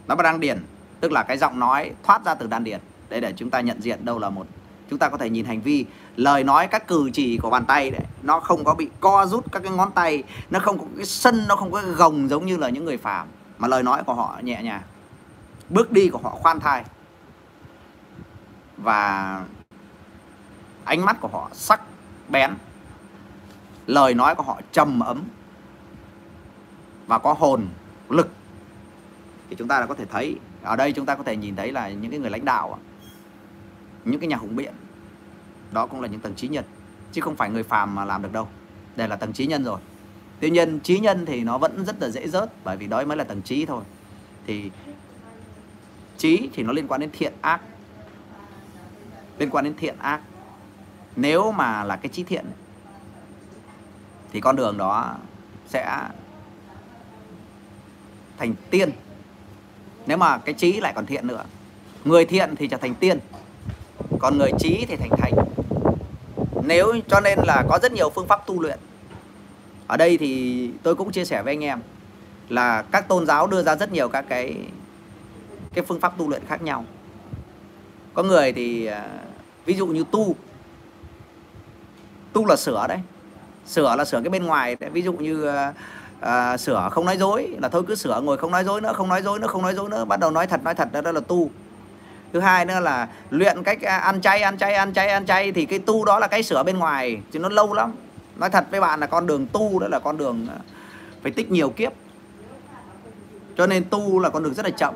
Nói 0.08 0.18
bằng 0.18 0.24
đan 0.24 0.40
điền 0.40 0.64
tức 1.00 1.12
là 1.12 1.24
cái 1.24 1.38
giọng 1.38 1.60
nói 1.60 1.92
thoát 2.04 2.26
ra 2.26 2.36
từ 2.36 2.48
đan 2.48 2.64
điền. 2.64 2.80
Để 3.10 3.20
để 3.20 3.34
chúng 3.38 3.50
ta 3.50 3.62
nhận 3.62 3.82
diện 3.82 4.06
đâu 4.06 4.20
là 4.20 4.30
một 4.30 4.48
chúng 4.90 5.00
ta 5.00 5.10
có 5.10 5.18
thể 5.18 5.30
nhìn 5.30 5.46
hành 5.46 5.62
vi. 5.62 5.86
Lời 6.16 6.44
nói 6.44 6.68
các 6.68 6.88
cử 6.88 7.10
chỉ 7.14 7.38
của 7.38 7.50
bàn 7.50 7.66
tay 7.66 7.92
đấy, 7.92 8.02
nó 8.24 8.40
không 8.40 8.64
có 8.64 8.74
bị 8.74 8.90
co 9.00 9.26
rút 9.26 9.52
các 9.52 9.64
cái 9.64 9.72
ngón 9.72 9.92
tay, 9.92 10.24
nó 10.50 10.60
không 10.60 10.80
có 10.80 10.86
cái 10.98 11.06
sân, 11.06 11.46
nó 11.48 11.56
không 11.56 11.72
có 11.72 11.82
cái 11.82 11.92
gồng 11.92 12.30
giống 12.30 12.46
như 12.46 12.58
là 12.58 12.70
những 12.70 12.86
người 12.86 12.98
phàm. 12.98 13.28
Mà 13.58 13.68
lời 13.68 13.84
nói 13.84 14.04
của 14.04 14.14
họ 14.14 14.40
nhẹ 14.44 14.64
nhàng. 14.64 14.82
Bước 15.70 15.92
đi 15.92 16.10
của 16.10 16.20
họ 16.24 16.30
khoan 16.30 16.60
thai. 16.60 16.84
Và 18.78 19.42
ánh 20.84 21.06
mắt 21.06 21.18
của 21.22 21.28
họ 21.28 21.50
sắc 21.54 21.82
bén. 22.30 22.52
Lời 23.88 24.14
nói 24.14 24.36
của 24.36 24.44
họ 24.44 24.62
trầm 24.72 25.00
ấm. 25.00 25.24
Và 27.08 27.18
có 27.18 27.34
hồn, 27.34 27.68
lực. 28.10 28.30
Thì 29.50 29.56
chúng 29.56 29.68
ta 29.68 29.80
đã 29.80 29.86
có 29.86 29.96
thể 29.96 30.06
thấy 30.06 30.40
ở 30.64 30.76
đây 30.76 30.92
chúng 30.92 31.06
ta 31.06 31.16
có 31.16 31.24
thể 31.24 31.36
nhìn 31.36 31.56
thấy 31.56 31.72
là 31.72 31.90
những 31.90 32.12
cái 32.12 32.20
người 32.20 32.30
lãnh 32.30 32.46
đạo 32.46 32.80
những 34.06 34.20
cái 34.20 34.28
nhà 34.28 34.38
hùng 34.38 34.56
biện 34.56 34.74
đó 35.72 35.88
cũng 35.88 36.02
là 36.02 36.08
những 36.08 36.20
tầng 36.20 36.36
trí 36.36 36.48
nhân. 36.48 36.66
Chứ 37.12 37.22
không 37.22 37.36
phải 37.36 37.50
người 37.50 37.64
phàm 37.64 37.96
mà 37.96 38.06
làm 38.06 38.22
được 38.22 38.32
đâu. 38.34 38.48
Đây 38.96 39.08
là 39.08 39.16
tầng 39.16 39.34
trí 39.34 39.48
nhân 39.48 39.64
rồi. 39.64 39.80
Tuy 40.40 40.50
nhiên, 40.50 40.80
trí 40.80 41.00
nhân 41.00 41.26
thì 41.26 41.44
nó 41.44 41.58
vẫn 41.58 41.86
rất 41.86 42.02
là 42.02 42.10
dễ 42.10 42.28
rớt, 42.28 42.64
bởi 42.64 42.78
vì 42.78 42.88
đó 42.88 43.04
mới 43.06 43.18
là 43.18 43.24
tầng 43.24 43.42
trí 43.42 43.66
thôi. 43.66 43.84
Thì 44.48 44.72
trí 46.18 46.50
thì 46.54 46.64
nó 46.64 46.74
liên 46.74 46.88
quan 46.88 47.02
đến 47.02 47.10
thiện 47.14 47.34
ác. 47.42 47.62
Liên 49.38 49.50
quan 49.50 49.66
đến 49.66 49.74
thiện 49.78 49.96
ác. 50.00 50.22
Nếu 51.16 51.52
mà 51.52 51.84
là 51.84 51.96
cái 51.96 52.10
trí 52.10 52.24
thiện, 52.24 52.46
thì 54.32 54.42
con 54.42 54.56
đường 54.56 54.78
đó 54.78 55.16
sẽ 55.68 56.10
thành 58.38 58.56
tiên 58.70 58.92
nếu 60.08 60.18
mà 60.18 60.38
cái 60.38 60.54
trí 60.54 60.80
lại 60.80 60.94
còn 60.96 61.06
thiện 61.06 61.28
nữa, 61.28 61.44
người 62.06 62.26
thiện 62.26 62.56
thì 62.56 62.68
trở 62.68 62.78
thành 62.78 62.96
tiên, 62.96 63.20
còn 64.20 64.38
người 64.38 64.52
trí 64.60 64.86
thì 64.88 64.96
thành 64.96 65.10
thánh. 65.18 65.34
Nếu 66.64 66.94
cho 67.08 67.20
nên 67.20 67.40
là 67.44 67.64
có 67.70 67.80
rất 67.82 67.92
nhiều 67.92 68.10
phương 68.10 68.28
pháp 68.28 68.46
tu 68.46 68.62
luyện. 68.62 68.80
Ở 69.88 69.98
đây 69.98 70.18
thì 70.18 70.72
tôi 70.84 70.96
cũng 70.96 71.12
chia 71.12 71.26
sẻ 71.26 71.42
với 71.42 71.54
anh 71.54 71.64
em 71.64 71.80
là 72.50 72.82
các 72.82 73.08
tôn 73.08 73.26
giáo 73.26 73.48
đưa 73.48 73.64
ra 73.64 73.76
rất 73.76 73.92
nhiều 73.92 74.10
các 74.10 74.26
cái 74.30 74.56
cái 75.74 75.86
phương 75.88 76.00
pháp 76.00 76.18
tu 76.18 76.30
luyện 76.30 76.42
khác 76.48 76.62
nhau. 76.62 76.86
Có 78.14 78.24
người 78.24 78.54
thì 78.54 78.86
à, 78.86 79.10
ví 79.66 79.74
dụ 79.74 79.88
như 79.88 80.04
tu 80.12 80.36
tu 82.34 82.46
là 82.46 82.56
sửa 82.56 82.86
đấy. 82.88 83.00
Sửa 83.68 83.96
là 83.96 84.06
sửa 84.06 84.22
cái 84.22 84.30
bên 84.30 84.46
ngoài 84.46 84.76
đấy. 84.80 84.90
ví 84.90 85.02
dụ 85.02 85.14
như 85.14 85.48
à, 85.48 85.74
à, 86.20 86.58
sửa 86.58 86.90
không 86.92 87.06
nói 87.06 87.18
dối 87.18 87.56
là 87.60 87.70
thôi 87.70 87.84
cứ 87.88 87.96
sửa 87.96 88.22
ngồi 88.22 88.38
không 88.38 88.52
nói 88.52 88.64
dối 88.64 88.82
nữa 88.82 88.94
không 88.96 89.10
nói 89.10 89.22
dối 89.22 89.40
nữa 89.40 89.48
không 89.48 89.62
nói 89.62 89.74
dối 89.74 89.90
nữa 89.90 90.06
bắt 90.06 90.20
đầu 90.20 90.32
nói 90.32 90.48
thật 90.48 90.64
nói 90.64 90.76
thật 90.76 90.92
đó, 90.92 91.02
đó 91.02 91.12
là 91.12 91.20
tu. 91.20 91.50
Thứ 92.34 92.40
hai 92.40 92.66
nữa 92.66 92.80
là 92.80 93.08
luyện 93.30 93.64
cách 93.64 93.82
à, 93.82 93.98
ăn 93.98 94.22
chay 94.22 94.42
ăn 94.42 94.58
chay 94.58 94.74
ăn 94.74 94.94
chay 94.94 95.08
ăn 95.08 95.26
chay 95.26 95.52
thì 95.52 95.66
cái 95.66 95.80
tu 95.80 96.06
đó 96.06 96.20
là 96.20 96.28
cái 96.28 96.44
sửa 96.44 96.64
bên 96.64 96.78
ngoài 96.78 97.22
chứ 97.32 97.40
nó 97.40 97.50
lâu 97.50 97.74
lắm. 97.74 97.94
Nói 98.36 98.50
thật 98.50 98.66
với 98.72 98.82
bạn 98.82 99.00
là 99.00 99.08
con 99.08 99.28
đường 99.28 99.48
tu 99.48 99.80
đó 99.80 99.88
là 99.88 100.00
con 100.00 100.18
đường 100.18 100.48
à, 100.50 100.58
phải 101.24 101.32
tích 101.32 101.52
nhiều 101.52 101.70
kiếp. 101.70 101.94
Cho 103.58 103.68
nên 103.68 103.84
tu 103.90 104.20
là 104.20 104.30
con 104.30 104.44
đường 104.44 104.54
rất 104.54 104.66
là 104.66 104.72
chậm. 104.72 104.94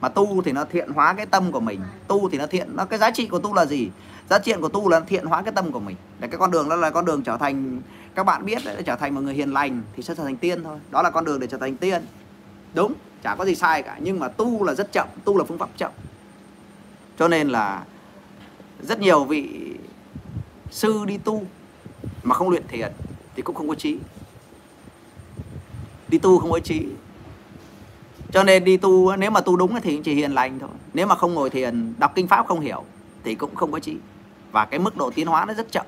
Mà 0.00 0.08
tu 0.08 0.42
thì 0.42 0.52
nó 0.52 0.64
thiện 0.64 0.90
hóa 0.90 1.12
cái 1.12 1.26
tâm 1.26 1.52
của 1.52 1.60
mình 1.60 1.80
tu 2.08 2.28
thì 2.28 2.38
nó 2.38 2.46
thiện 2.46 2.76
nó 2.76 2.84
cái 2.84 2.98
giá 2.98 3.10
trị 3.10 3.26
của 3.26 3.38
tu 3.38 3.54
là 3.54 3.66
gì? 3.66 3.90
Giá 4.30 4.38
trị 4.38 4.52
của 4.60 4.68
tu 4.68 4.88
là 4.88 5.00
thiện 5.00 5.26
hóa 5.26 5.42
cái 5.42 5.52
tâm 5.52 5.72
của 5.72 5.80
mình. 5.80 5.96
Để 6.20 6.28
cái 6.28 6.38
con 6.38 6.50
đường 6.50 6.68
đó 6.68 6.76
là 6.76 6.90
con 6.90 7.04
đường 7.04 7.22
trở 7.22 7.36
thành 7.36 7.80
các 8.14 8.24
bạn 8.24 8.44
biết 8.44 8.64
đấy, 8.64 8.82
trở 8.86 8.96
thành 8.96 9.14
một 9.14 9.20
người 9.20 9.34
hiền 9.34 9.52
lành 9.52 9.82
thì 9.96 10.02
sẽ 10.02 10.14
trở 10.14 10.24
thành 10.24 10.36
tiên 10.36 10.64
thôi. 10.64 10.78
Đó 10.90 11.02
là 11.02 11.10
con 11.10 11.24
đường 11.24 11.40
để 11.40 11.46
trở 11.46 11.58
thành 11.58 11.76
tiên. 11.76 12.06
Đúng 12.74 12.92
chả 13.22 13.34
có 13.34 13.44
gì 13.44 13.54
sai 13.54 13.82
cả 13.82 13.96
nhưng 14.00 14.18
mà 14.18 14.28
tu 14.28 14.64
là 14.64 14.74
rất 14.74 14.92
chậm 14.92 15.08
tu 15.24 15.38
là 15.38 15.44
phương 15.44 15.58
pháp 15.58 15.68
chậm. 15.76 15.92
Cho 17.18 17.28
nên 17.28 17.48
là 17.48 17.84
rất 18.82 19.00
nhiều 19.00 19.24
vị 19.24 19.74
sư 20.70 21.04
đi 21.06 21.18
tu 21.18 21.46
mà 22.22 22.34
không 22.34 22.50
luyện 22.50 22.66
thiền 22.68 22.92
thì 23.36 23.42
cũng 23.42 23.56
không 23.56 23.68
có 23.68 23.74
trí. 23.74 23.98
Đi 26.08 26.18
tu 26.18 26.38
không 26.38 26.50
có 26.50 26.58
trí. 26.58 26.86
Cho 28.32 28.42
nên 28.42 28.64
đi 28.64 28.76
tu 28.76 29.16
nếu 29.16 29.30
mà 29.30 29.40
tu 29.40 29.56
đúng 29.56 29.80
thì 29.80 30.00
chỉ 30.04 30.14
hiền 30.14 30.32
lành 30.32 30.58
thôi. 30.58 30.70
Nếu 30.94 31.06
mà 31.06 31.14
không 31.14 31.34
ngồi 31.34 31.50
thiền 31.50 31.94
đọc 31.98 32.12
kinh 32.14 32.28
pháp 32.28 32.46
không 32.46 32.60
hiểu 32.60 32.84
thì 33.24 33.34
cũng 33.34 33.54
không 33.54 33.72
có 33.72 33.80
trí 33.80 33.96
và 34.52 34.64
cái 34.64 34.80
mức 34.80 34.96
độ 34.96 35.10
tiến 35.10 35.26
hóa 35.26 35.44
nó 35.44 35.54
rất 35.54 35.72
chậm. 35.72 35.86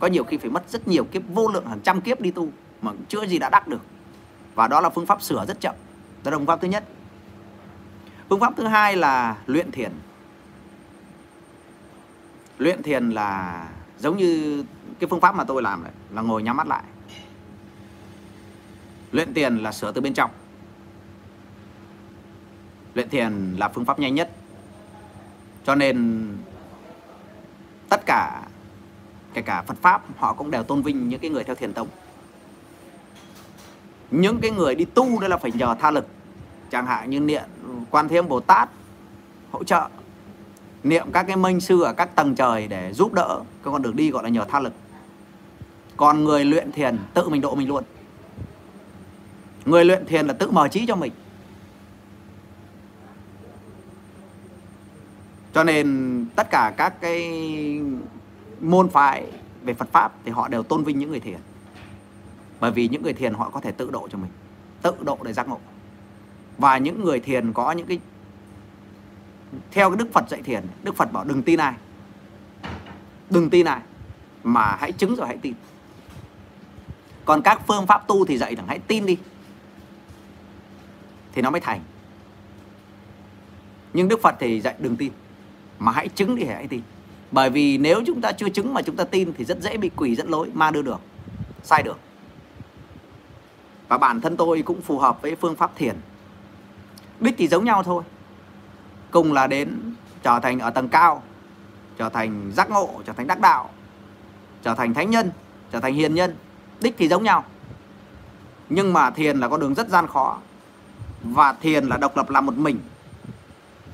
Có 0.00 0.06
nhiều 0.06 0.24
khi 0.24 0.36
phải 0.36 0.50
mất 0.50 0.62
rất 0.68 0.88
nhiều 0.88 1.04
kiếp, 1.04 1.22
vô 1.28 1.48
lượng 1.48 1.66
hàng 1.66 1.80
trăm 1.80 2.00
kiếp 2.00 2.20
đi 2.20 2.30
tu 2.30 2.48
mà 2.82 2.92
chưa 3.08 3.26
gì 3.26 3.38
đã 3.38 3.48
đắc 3.50 3.68
được. 3.68 3.80
Và 4.54 4.68
đó 4.68 4.80
là 4.80 4.90
phương 4.90 5.06
pháp 5.06 5.22
sửa 5.22 5.44
rất 5.48 5.60
chậm. 5.60 5.74
Đó 6.24 6.30
là 6.30 6.36
phương 6.36 6.46
pháp 6.46 6.60
thứ 6.60 6.68
nhất. 6.68 6.84
Phương 8.28 8.40
pháp 8.40 8.54
thứ 8.56 8.66
hai 8.66 8.96
là 8.96 9.36
luyện 9.46 9.70
thiền. 9.70 9.92
Luyện 12.58 12.82
thiền 12.82 13.10
là 13.10 13.68
giống 13.98 14.16
như 14.16 14.64
cái 14.98 15.08
phương 15.08 15.20
pháp 15.20 15.34
mà 15.34 15.44
tôi 15.44 15.62
làm 15.62 15.84
đấy 15.84 15.92
là 16.10 16.22
ngồi 16.22 16.42
nhắm 16.42 16.56
mắt 16.56 16.66
lại. 16.66 16.82
Luyện 19.12 19.34
thiền 19.34 19.56
là 19.56 19.72
sửa 19.72 19.92
từ 19.92 20.00
bên 20.00 20.14
trong. 20.14 20.30
Luyện 22.94 23.08
thiền 23.08 23.56
là 23.58 23.68
phương 23.68 23.84
pháp 23.84 23.98
nhanh 23.98 24.14
nhất. 24.14 24.30
Cho 25.64 25.74
nên 25.74 26.28
tất 27.88 28.06
cả, 28.06 28.42
kể 29.34 29.42
cả 29.42 29.62
Phật 29.62 29.76
pháp, 29.82 30.02
họ 30.16 30.32
cũng 30.32 30.50
đều 30.50 30.62
tôn 30.62 30.82
vinh 30.82 31.08
những 31.08 31.20
cái 31.20 31.30
người 31.30 31.44
theo 31.44 31.54
thiền 31.54 31.72
tông. 31.72 31.88
Những 34.10 34.40
cái 34.40 34.50
người 34.50 34.74
đi 34.74 34.84
tu 34.84 35.20
đây 35.20 35.30
là 35.30 35.36
phải 35.36 35.52
nhờ 35.54 35.74
tha 35.80 35.90
lực. 35.90 36.06
Chẳng 36.70 36.86
hạn 36.86 37.10
như 37.10 37.20
niệm 37.20 37.44
quan 37.90 38.08
thế 38.08 38.16
âm 38.16 38.28
bồ 38.28 38.40
tát, 38.40 38.68
hỗ 39.50 39.64
trợ. 39.64 39.88
Niệm 40.82 41.12
các 41.12 41.22
cái 41.22 41.36
minh 41.36 41.60
sư 41.60 41.82
ở 41.82 41.92
các 41.92 42.14
tầng 42.14 42.34
trời 42.34 42.68
để 42.68 42.92
giúp 42.92 43.12
đỡ. 43.12 43.40
Cái 43.64 43.72
con 43.72 43.82
đường 43.82 43.96
đi 43.96 44.10
gọi 44.10 44.22
là 44.22 44.28
nhờ 44.28 44.44
tha 44.48 44.60
lực. 44.60 44.72
Còn 45.96 46.24
người 46.24 46.44
luyện 46.44 46.72
thiền, 46.72 46.98
tự 47.14 47.28
mình 47.28 47.40
độ 47.40 47.54
mình 47.54 47.68
luôn. 47.68 47.84
Người 49.64 49.84
luyện 49.84 50.06
thiền 50.06 50.26
là 50.26 50.32
tự 50.32 50.50
mở 50.50 50.68
trí 50.68 50.86
cho 50.86 50.96
mình. 50.96 51.12
Cho 55.54 55.64
nên 55.64 56.17
tất 56.38 56.50
cả 56.50 56.74
các 56.76 57.00
cái 57.00 57.30
môn 58.60 58.88
phái 58.88 59.26
về 59.62 59.74
Phật 59.74 59.88
pháp 59.92 60.12
thì 60.24 60.30
họ 60.30 60.48
đều 60.48 60.62
tôn 60.62 60.84
vinh 60.84 60.98
những 60.98 61.10
người 61.10 61.20
thiền. 61.20 61.38
Bởi 62.60 62.70
vì 62.70 62.88
những 62.88 63.02
người 63.02 63.12
thiền 63.12 63.34
họ 63.34 63.50
có 63.50 63.60
thể 63.60 63.72
tự 63.72 63.90
độ 63.90 64.08
cho 64.08 64.18
mình, 64.18 64.30
tự 64.82 64.94
độ 65.00 65.18
để 65.22 65.32
giác 65.32 65.48
ngộ. 65.48 65.60
Và 66.58 66.78
những 66.78 67.04
người 67.04 67.20
thiền 67.20 67.52
có 67.52 67.72
những 67.72 67.86
cái, 67.86 68.00
theo 69.70 69.90
cái 69.90 69.96
Đức 69.96 70.12
Phật 70.12 70.28
dạy 70.28 70.42
thiền, 70.42 70.66
Đức 70.82 70.96
Phật 70.96 71.12
bảo 71.12 71.24
đừng 71.24 71.42
tin 71.42 71.60
ai. 71.60 71.74
Đừng 73.30 73.50
tin 73.50 73.66
ai 73.66 73.80
mà 74.44 74.76
hãy 74.80 74.92
chứng 74.92 75.16
rồi 75.16 75.26
hãy 75.26 75.38
tin. 75.42 75.54
Còn 77.24 77.42
các 77.42 77.62
phương 77.66 77.86
pháp 77.86 78.06
tu 78.06 78.24
thì 78.24 78.38
dạy 78.38 78.54
rằng 78.54 78.66
hãy 78.68 78.78
tin 78.78 79.06
đi, 79.06 79.18
thì 81.32 81.42
nó 81.42 81.50
mới 81.50 81.60
thành. 81.60 81.80
Nhưng 83.92 84.08
Đức 84.08 84.20
Phật 84.22 84.34
thì 84.38 84.60
dạy 84.60 84.74
đừng 84.78 84.96
tin 84.96 85.12
mà 85.78 85.92
hãy 85.92 86.08
chứng 86.08 86.36
đi, 86.36 86.44
hãy 86.44 86.66
tin. 86.66 86.82
Bởi 87.30 87.50
vì 87.50 87.78
nếu 87.78 88.02
chúng 88.06 88.20
ta 88.20 88.32
chưa 88.32 88.48
chứng 88.48 88.74
mà 88.74 88.82
chúng 88.82 88.96
ta 88.96 89.04
tin 89.04 89.32
thì 89.38 89.44
rất 89.44 89.62
dễ 89.62 89.76
bị 89.76 89.90
quỷ 89.96 90.14
dẫn 90.14 90.28
lối 90.28 90.50
ma 90.54 90.70
đưa 90.70 90.82
được. 90.82 91.00
Sai 91.62 91.82
được. 91.82 91.98
Và 93.88 93.98
bản 93.98 94.20
thân 94.20 94.36
tôi 94.36 94.62
cũng 94.62 94.82
phù 94.82 94.98
hợp 94.98 95.22
với 95.22 95.36
phương 95.36 95.56
pháp 95.56 95.70
thiền. 95.76 95.96
Đích 97.20 97.34
thì 97.38 97.48
giống 97.48 97.64
nhau 97.64 97.82
thôi. 97.82 98.02
Cùng 99.10 99.32
là 99.32 99.46
đến 99.46 99.94
trở 100.22 100.40
thành 100.42 100.58
ở 100.58 100.70
tầng 100.70 100.88
cao, 100.88 101.22
trở 101.98 102.08
thành 102.08 102.52
giác 102.56 102.70
ngộ, 102.70 103.00
trở 103.06 103.12
thành 103.12 103.26
đắc 103.26 103.40
đạo, 103.40 103.70
trở 104.62 104.74
thành 104.74 104.94
thánh 104.94 105.10
nhân, 105.10 105.30
trở 105.72 105.80
thành 105.80 105.94
hiền 105.94 106.14
nhân. 106.14 106.36
Đích 106.80 106.94
thì 106.98 107.08
giống 107.08 107.22
nhau. 107.22 107.44
Nhưng 108.68 108.92
mà 108.92 109.10
thiền 109.10 109.38
là 109.38 109.48
con 109.48 109.60
đường 109.60 109.74
rất 109.74 109.88
gian 109.88 110.06
khó. 110.06 110.38
Và 111.22 111.52
thiền 111.52 111.86
là 111.86 111.96
độc 111.96 112.16
lập 112.16 112.30
làm 112.30 112.46
một 112.46 112.56
mình. 112.56 112.78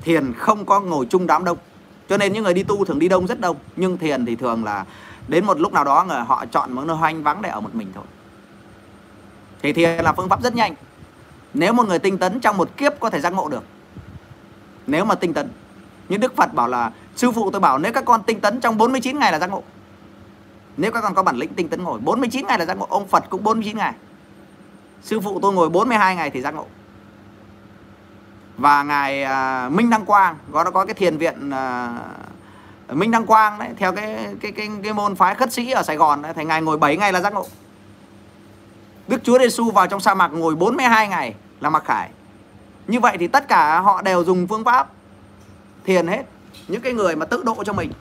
Thiền 0.01 0.33
không 0.33 0.65
có 0.65 0.79
ngồi 0.79 1.05
chung 1.05 1.27
đám 1.27 1.43
đông 1.43 1.57
cho 2.09 2.17
nên 2.17 2.33
những 2.33 2.43
người 2.43 2.53
đi 2.53 2.63
tu 2.63 2.85
thường 2.85 2.99
đi 2.99 3.07
đông 3.07 3.27
rất 3.27 3.39
đông, 3.39 3.57
nhưng 3.75 3.97
thiền 3.97 4.25
thì 4.25 4.35
thường 4.35 4.63
là 4.63 4.85
đến 5.27 5.45
một 5.45 5.59
lúc 5.59 5.73
nào 5.73 5.83
đó 5.83 6.05
người 6.07 6.21
họ 6.21 6.45
chọn 6.45 6.71
một 6.71 6.81
nơi 6.85 6.97
hoang 6.97 7.23
vắng 7.23 7.41
để 7.41 7.49
ở 7.49 7.59
một 7.61 7.75
mình 7.75 7.87
thôi. 7.95 8.03
Thì 9.61 9.73
thiền 9.73 10.03
là 10.03 10.13
phương 10.13 10.29
pháp 10.29 10.43
rất 10.43 10.55
nhanh. 10.55 10.75
Nếu 11.53 11.73
một 11.73 11.87
người 11.87 11.99
tinh 11.99 12.17
tấn 12.17 12.39
trong 12.39 12.57
một 12.57 12.77
kiếp 12.77 12.99
có 12.99 13.09
thể 13.09 13.19
giác 13.19 13.33
ngộ 13.33 13.49
được. 13.49 13.63
Nếu 14.87 15.05
mà 15.05 15.15
tinh 15.15 15.33
tấn. 15.33 15.49
Như 16.09 16.17
Đức 16.17 16.35
Phật 16.35 16.53
bảo 16.53 16.67
là, 16.67 16.91
sư 17.15 17.31
phụ 17.31 17.51
tôi 17.51 17.61
bảo 17.61 17.77
nếu 17.77 17.93
các 17.93 18.05
con 18.05 18.23
tinh 18.23 18.39
tấn 18.39 18.59
trong 18.59 18.77
49 18.77 19.19
ngày 19.19 19.31
là 19.31 19.39
giác 19.39 19.47
ngộ. 19.47 19.63
Nếu 20.77 20.91
các 20.91 21.01
con 21.01 21.15
có 21.15 21.23
bản 21.23 21.35
lĩnh 21.35 21.53
tinh 21.53 21.69
tấn 21.69 21.83
ngồi 21.83 21.99
49 21.99 22.47
ngày 22.47 22.59
là 22.59 22.65
giác 22.65 22.77
ngộ, 22.77 22.87
ông 22.89 23.07
Phật 23.07 23.23
cũng 23.29 23.43
49 23.43 23.77
ngày. 23.77 23.93
Sư 25.03 25.19
phụ 25.19 25.39
tôi 25.41 25.53
ngồi 25.53 25.69
42 25.69 26.15
ngày 26.15 26.29
thì 26.29 26.41
giác 26.41 26.51
ngộ 26.51 26.65
và 28.57 28.83
ngài 28.83 29.23
à, 29.23 29.69
Minh 29.69 29.89
Đăng 29.89 30.05
Quang 30.05 30.35
có 30.51 30.63
nó 30.63 30.71
có 30.71 30.85
cái 30.85 30.93
thiền 30.93 31.17
viện 31.17 31.49
à, 31.49 31.93
Minh 32.89 33.11
Đăng 33.11 33.25
Quang 33.25 33.59
đấy 33.59 33.69
theo 33.77 33.91
cái 33.91 34.27
cái 34.41 34.51
cái 34.51 34.69
cái 34.83 34.93
môn 34.93 35.15
phái 35.15 35.35
khất 35.35 35.53
sĩ 35.53 35.71
ở 35.71 35.83
Sài 35.83 35.95
Gòn 35.95 36.21
đấy, 36.21 36.33
thì 36.35 36.45
ngài 36.45 36.61
ngồi 36.61 36.77
7 36.77 36.97
ngày 36.97 37.13
là 37.13 37.21
giác 37.21 37.33
ngộ. 37.33 37.47
Đức 39.07 39.23
Chúa 39.23 39.39
Giêsu 39.39 39.71
vào 39.71 39.87
trong 39.87 39.99
sa 39.99 40.13
mạc 40.13 40.27
ngồi 40.27 40.55
42 40.55 41.07
ngày 41.07 41.35
là 41.61 41.69
mặc 41.69 41.83
khải. 41.85 42.09
Như 42.87 42.99
vậy 42.99 43.17
thì 43.19 43.27
tất 43.27 43.47
cả 43.47 43.79
họ 43.79 44.01
đều 44.01 44.23
dùng 44.23 44.47
phương 44.47 44.63
pháp 44.63 44.87
thiền 45.85 46.07
hết. 46.07 46.23
Những 46.67 46.81
cái 46.81 46.93
người 46.93 47.15
mà 47.15 47.25
tự 47.25 47.43
độ 47.43 47.63
cho 47.63 47.73
mình 47.73 47.91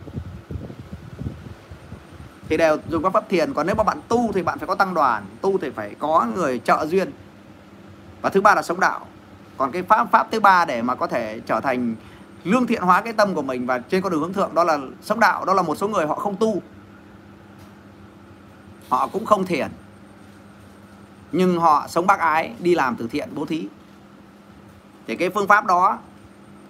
thì 2.48 2.56
đều 2.56 2.76
dùng 2.89 3.02
các 3.02 3.12
pháp 3.12 3.28
thiền 3.28 3.55
còn 3.55 3.66
nếu 3.66 3.76
mà 3.76 3.85
bạn 3.85 4.01
tu 4.09 4.32
thì 4.32 4.43
bạn 4.43 4.59
phải 4.59 4.66
có 4.68 4.74
tăng 4.74 4.94
đoàn 4.94 5.26
tu 5.40 5.59
thì 5.59 5.70
phải 5.70 5.94
có 5.98 6.26
người 6.35 6.60
trợ 6.64 6.86
duyên 6.86 7.12
và 8.22 8.31
thứ 8.31 8.40
ba 8.40 8.55
là 8.55 8.62
sống 8.62 8.81
đạo 8.81 9.06
còn 9.56 9.72
cái 9.72 9.82
pháp 9.82 10.10
pháp 10.10 10.28
thứ 10.31 10.40
ba 10.40 10.64
để 10.64 10.82
mà 10.82 10.94
có 10.94 11.06
thể 11.06 11.40
trở 11.47 11.60
thành 11.60 11.94
lương 12.44 12.66
thiện 12.66 12.82
hóa 12.82 13.01
cái 13.01 13.12
tâm 13.12 13.35
của 13.35 13.43
mình 13.43 13.66
và 13.66 13.78
trên 13.78 14.02
con 14.02 14.12
đường 14.12 14.20
hướng 14.20 14.32
thượng 14.32 14.55
đó 14.55 14.64
là 14.64 14.78
sống 15.02 15.20
đạo 15.20 15.44
đó 15.44 15.55
là 15.55 15.62
một 15.62 15.74
số 15.74 15.89
người 15.89 16.06
họ 16.06 16.14
không 16.14 16.36
tu. 16.36 16.62
Họ 18.89 19.06
cũng 19.06 19.26
không 19.26 19.47
thiền. 19.47 19.68
Nhưng 21.32 21.59
họ 21.59 21.86
sống 21.89 22.06
bác 22.06 22.18
ái 22.18 22.55
đi 22.59 22.74
làm 22.74 22.97
từ 22.97 23.09
thiện 23.09 23.28
bố 23.35 23.44
thí. 23.47 23.68
Thì 25.06 25.16
cái 25.16 25.31
phương 25.31 25.48
pháp 25.48 25.66
đó 25.66 25.98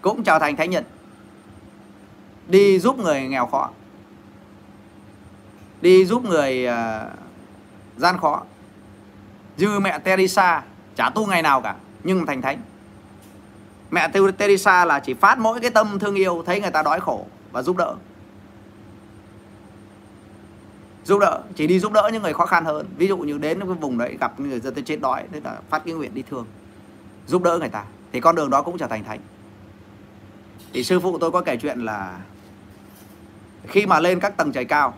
cũng 0.02 0.24
trở 0.24 0.38
thành 0.38 0.56
thánh 0.56 0.70
nhân. 0.70 0.84
Đi 2.46 2.78
giúp 2.78 2.98
người 2.98 3.20
nghèo 3.28 3.46
khó. 3.46 3.70
Đi 5.80 6.04
giúp 6.04 6.24
người 6.24 6.66
uh, 6.66 7.12
gian 7.96 8.18
khó. 8.18 8.42
Như 9.56 9.80
mẹ 9.80 9.98
Teresa 9.98 10.62
chả 10.96 11.10
tu 11.10 11.26
ngày 11.26 11.42
nào 11.42 11.60
cả 11.60 11.74
nhưng 12.04 12.26
thành 12.26 12.42
thánh 12.42 12.58
mẹ 13.90 14.08
Teresa 14.38 14.84
là 14.84 15.00
chỉ 15.00 15.14
phát 15.14 15.38
mỗi 15.38 15.60
cái 15.60 15.70
tâm 15.70 15.98
thương 15.98 16.14
yêu, 16.14 16.42
thấy 16.46 16.60
người 16.60 16.70
ta 16.70 16.82
đói 16.82 17.00
khổ 17.00 17.26
và 17.52 17.62
giúp 17.62 17.76
đỡ. 17.76 17.94
Giúp 21.04 21.18
đỡ, 21.18 21.42
chỉ 21.54 21.66
đi 21.66 21.78
giúp 21.78 21.92
đỡ 21.92 22.10
những 22.12 22.22
người 22.22 22.32
khó 22.32 22.46
khăn 22.46 22.64
hơn. 22.64 22.86
Ví 22.96 23.08
dụ 23.08 23.16
như 23.18 23.38
đến 23.38 23.60
cái 23.60 23.68
vùng 23.68 23.98
đấy, 23.98 24.16
gặp 24.20 24.40
người 24.40 24.60
dân 24.60 24.84
chết 24.84 25.00
đói, 25.00 25.24
thế 25.32 25.40
là 25.44 25.58
phát 25.70 25.82
cái 25.84 25.94
nguyện 25.94 26.14
đi 26.14 26.22
thương, 26.30 26.46
giúp 27.26 27.42
đỡ 27.42 27.58
người 27.58 27.68
ta. 27.68 27.84
Thì 28.12 28.20
con 28.20 28.36
đường 28.36 28.50
đó 28.50 28.62
cũng 28.62 28.78
trở 28.78 28.86
thành 28.86 29.04
thánh. 29.04 29.20
Thì 30.72 30.84
sư 30.84 31.00
phụ 31.00 31.18
tôi 31.18 31.30
có 31.30 31.40
kể 31.40 31.56
chuyện 31.56 31.80
là 31.80 32.18
khi 33.66 33.86
mà 33.86 34.00
lên 34.00 34.20
các 34.20 34.36
tầng 34.36 34.52
trời 34.52 34.64
cao, 34.64 34.94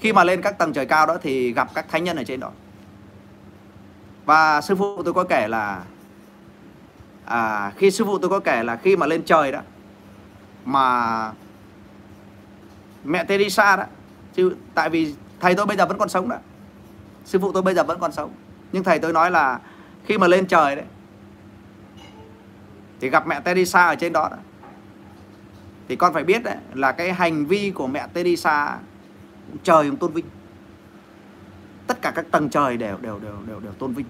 khi 0.00 0.12
mà 0.12 0.24
lên 0.24 0.42
các 0.42 0.58
tầng 0.58 0.72
trời 0.72 0.86
cao 0.86 1.06
đó 1.06 1.18
thì 1.22 1.52
gặp 1.52 1.68
các 1.74 1.86
thánh 1.88 2.04
nhân 2.04 2.16
ở 2.16 2.24
trên 2.24 2.40
đó. 2.40 2.50
Và 4.24 4.60
sư 4.60 4.74
phụ 4.74 5.02
tôi 5.02 5.14
có 5.14 5.24
kể 5.24 5.48
là 5.48 5.82
à, 7.28 7.72
khi 7.76 7.90
sư 7.90 8.04
phụ 8.04 8.18
tôi 8.18 8.30
có 8.30 8.40
kể 8.40 8.62
là 8.62 8.76
khi 8.76 8.96
mà 8.96 9.06
lên 9.06 9.22
trời 9.22 9.52
đó 9.52 9.60
mà 10.64 11.32
mẹ 13.04 13.24
Teresa 13.24 13.76
đó 13.76 13.84
chứ 14.34 14.56
tại 14.74 14.90
vì 14.90 15.14
thầy 15.40 15.54
tôi 15.54 15.66
bây 15.66 15.76
giờ 15.76 15.86
vẫn 15.86 15.98
còn 15.98 16.08
sống 16.08 16.28
đó 16.28 16.36
sư 17.24 17.38
phụ 17.38 17.52
tôi 17.52 17.62
bây 17.62 17.74
giờ 17.74 17.84
vẫn 17.84 18.00
còn 18.00 18.12
sống. 18.12 18.30
Nhưng 18.72 18.84
thầy 18.84 18.98
tôi 18.98 19.12
nói 19.12 19.30
là 19.30 19.60
khi 20.04 20.18
mà 20.18 20.26
lên 20.26 20.46
trời 20.46 20.76
đấy 20.76 20.84
thì 23.00 23.08
gặp 23.10 23.26
mẹ 23.26 23.40
Teresa 23.40 23.86
ở 23.86 23.94
trên 23.94 24.12
đó, 24.12 24.28
đó 24.30 24.36
thì 25.88 25.96
con 25.96 26.14
phải 26.14 26.24
biết 26.24 26.42
đấy 26.42 26.56
là 26.74 26.92
cái 26.92 27.12
hành 27.12 27.46
vi 27.46 27.70
của 27.70 27.86
mẹ 27.86 28.06
Teresa 28.12 28.78
trời 29.62 29.90
cũng 29.90 29.98
tôn 29.98 30.12
vinh. 30.12 30.26
Tất 31.86 32.02
cả 32.02 32.12
các 32.14 32.26
tầng 32.30 32.48
trời 32.48 32.76
đều 32.76 32.96
đều 33.00 33.18
đều 33.18 33.36
đều 33.46 33.60
đều 33.60 33.72
tôn 33.72 33.92
vinh 33.92 34.06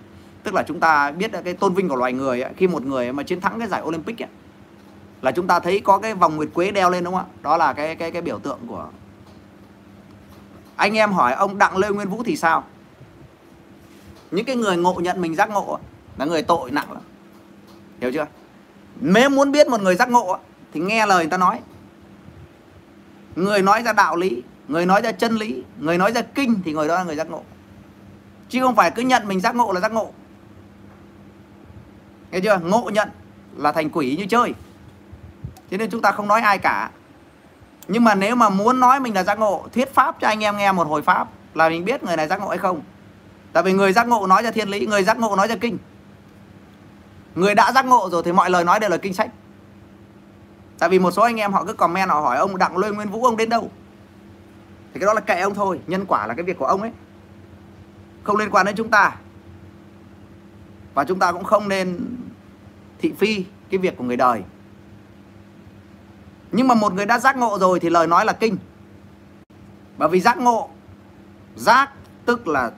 tức 0.49 0.55
là 0.55 0.63
chúng 0.63 0.81
ta 0.81 1.11
biết 1.11 1.31
cái 1.45 1.55
tôn 1.55 1.75
vinh 1.75 1.89
của 1.89 1.97
loài 1.97 2.13
người 2.13 2.43
ấy, 2.43 2.53
khi 2.57 2.67
một 2.67 2.87
người 2.87 3.13
mà 3.13 3.23
chiến 3.23 3.41
thắng 3.41 3.59
cái 3.59 3.69
giải 3.69 3.83
Olympic 3.83 4.23
ấy, 4.23 4.29
là 5.23 5.31
chúng 5.31 5.47
ta 5.47 5.61
thấy 5.61 5.81
có 5.81 5.99
cái 5.99 6.15
vòng 6.15 6.37
nguyệt 6.37 6.49
quế 6.55 6.71
đeo 6.71 6.91
lên 6.91 7.05
đúng 7.05 7.15
không 7.15 7.23
ạ? 7.23 7.41
Đó 7.43 7.57
là 7.57 7.73
cái 7.73 7.97
cái 7.97 8.11
cái 8.11 8.23
biểu 8.23 8.39
tượng 8.39 8.59
của 8.69 8.87
anh 10.77 10.97
em 10.97 11.13
hỏi 11.13 11.33
ông 11.33 11.59
Đặng 11.59 11.77
Lê 11.77 11.89
Nguyên 11.89 12.09
Vũ 12.09 12.23
thì 12.23 12.37
sao? 12.37 12.65
Những 14.31 14.45
cái 14.45 14.57
người 14.57 14.77
ngộ 14.77 14.95
nhận 14.95 15.21
mình 15.21 15.35
giác 15.35 15.51
ngộ 15.51 15.79
là 16.19 16.25
người 16.25 16.43
tội 16.43 16.71
nặng 16.71 16.93
lắm. 16.93 17.03
Hiểu 18.01 18.13
chưa? 18.13 18.27
Nếu 19.01 19.31
muốn 19.31 19.53
biết 19.53 19.69
một 19.69 19.81
người 19.81 19.95
giác 19.95 20.11
ngộ 20.11 20.39
thì 20.73 20.81
nghe 20.81 21.07
lời 21.07 21.25
người 21.25 21.31
ta 21.31 21.37
nói. 21.37 21.61
Người 23.37 23.63
nói 23.63 23.83
ra 23.83 23.93
đạo 23.93 24.17
lý 24.17 24.43
người 24.69 24.87
nói 24.87 25.01
ra 25.01 25.13
chân 25.13 25.37
lý 25.37 25.63
người 25.79 25.99
nói 25.99 26.13
ra 26.13 26.23
kinh 26.23 26.61
thì 26.65 26.73
người 26.73 26.89
đó 26.89 26.95
là 26.95 27.05
người 27.05 27.17
giác 27.17 27.31
ngộ. 27.31 27.43
Chứ 28.49 28.61
không 28.61 28.77
phải 28.77 28.91
cứ 28.91 29.03
nhận 29.03 29.29
mình 29.29 29.41
giác 29.41 29.55
ngộ 29.55 29.73
là 29.73 29.81
giác 29.81 29.93
ngộ 29.93 30.13
nghe 32.31 32.41
chưa? 32.41 32.59
Ngộ 32.65 32.91
nhận 32.93 33.09
là 33.57 33.73
thành 33.73 33.91
quỷ 33.91 34.17
như 34.19 34.27
chơi. 34.27 34.55
Thế 35.71 35.77
nên 35.79 35.91
chúng 35.91 36.03
ta 36.03 36.13
không 36.13 36.29
nói 36.29 36.41
ai 36.41 36.59
cả. 36.59 36.91
Nhưng 37.89 38.05
mà 38.05 38.15
nếu 38.15 38.35
mà 38.35 38.49
muốn 38.49 38.81
nói 38.81 39.01
mình 39.01 39.15
là 39.15 39.23
giác 39.23 39.39
ngộ, 39.39 39.67
thuyết 39.73 39.95
pháp 39.95 40.17
cho 40.21 40.29
anh 40.29 40.45
em 40.45 40.57
nghe 40.57 40.73
một 40.73 40.89
hồi 40.89 41.03
pháp 41.03 41.29
là 41.55 41.69
mình 41.69 41.85
biết 41.85 42.05
người 42.05 42.17
này 42.17 42.29
giác 42.29 42.41
ngộ 42.41 42.49
hay 42.49 42.59
không. 42.59 42.83
Tại 43.53 43.63
vì 43.63 43.73
người 43.73 43.93
giác 43.93 44.09
ngộ 44.09 44.27
nói 44.27 44.43
ra 44.43 44.51
thiên 44.51 44.69
lý, 44.69 44.87
người 44.87 45.05
giác 45.05 45.19
ngộ 45.19 45.37
nói 45.37 45.49
ra 45.49 45.57
kinh. 45.57 45.79
Người 47.35 47.55
đã 47.55 47.73
giác 47.73 47.87
ngộ 47.87 48.09
rồi 48.13 48.23
thì 48.25 48.33
mọi 48.33 48.51
lời 48.51 48.65
nói 48.65 48.81
đều 48.81 48.91
là 48.91 48.97
kinh 48.97 49.15
sách. 49.15 49.31
Tại 50.79 50.89
vì 50.89 50.99
một 50.99 51.11
số 51.11 51.23
anh 51.23 51.37
em 51.37 51.53
họ 51.53 51.65
cứ 51.65 51.73
comment, 51.73 52.11
họ 52.11 52.21
hỏi 52.21 52.37
ông 52.37 52.59
đặng 52.59 52.79
lê 52.79 52.91
nguyên 52.91 53.09
vũ, 53.09 53.25
ông 53.25 53.37
đến 53.37 53.49
đâu? 53.49 53.71
Thì 54.95 55.01
cái 55.01 55.07
đó 55.07 55.15
là 55.15 55.21
kệ 55.21 55.41
ông 55.41 55.55
thôi, 55.55 55.81
nhân 55.87 56.05
quả 56.07 56.27
là 56.27 56.35
cái 56.35 56.45
việc 56.45 56.59
của 56.59 56.65
ông 56.65 56.83
ấy. 56.83 56.91
Không 58.23 58.37
liên 58.37 58.51
quan 58.51 58.67
đến 58.67 58.77
chúng 58.77 58.89
ta 58.89 59.17
và 60.95 61.05
chúng 61.05 61.19
ta 61.19 61.33
cũng 61.33 61.45
không 61.45 61.69
nên 61.69 61.99
thị 62.99 63.13
phi 63.19 63.45
cái 63.71 63.79
việc 63.79 63.97
của 63.97 64.05
người 64.05 64.17
đời. 64.17 64.43
Nhưng 66.53 66.69
mà 66.69 66.75
một 66.75 66.93
người 66.95 67.07
đã 67.07 67.19
giác 67.19 67.37
ngộ 67.37 67.59
rồi 67.59 67.81
thì 67.81 67.91
lời 67.91 68.07
nói 68.07 68.25
là 68.25 68.33
kinh. 68.33 68.57
Bởi 69.99 70.09
vì 70.09 70.21
giác 70.21 70.39
ngộ, 70.39 70.69
giác 71.57 71.91
tức 72.25 72.49
là 72.49 72.71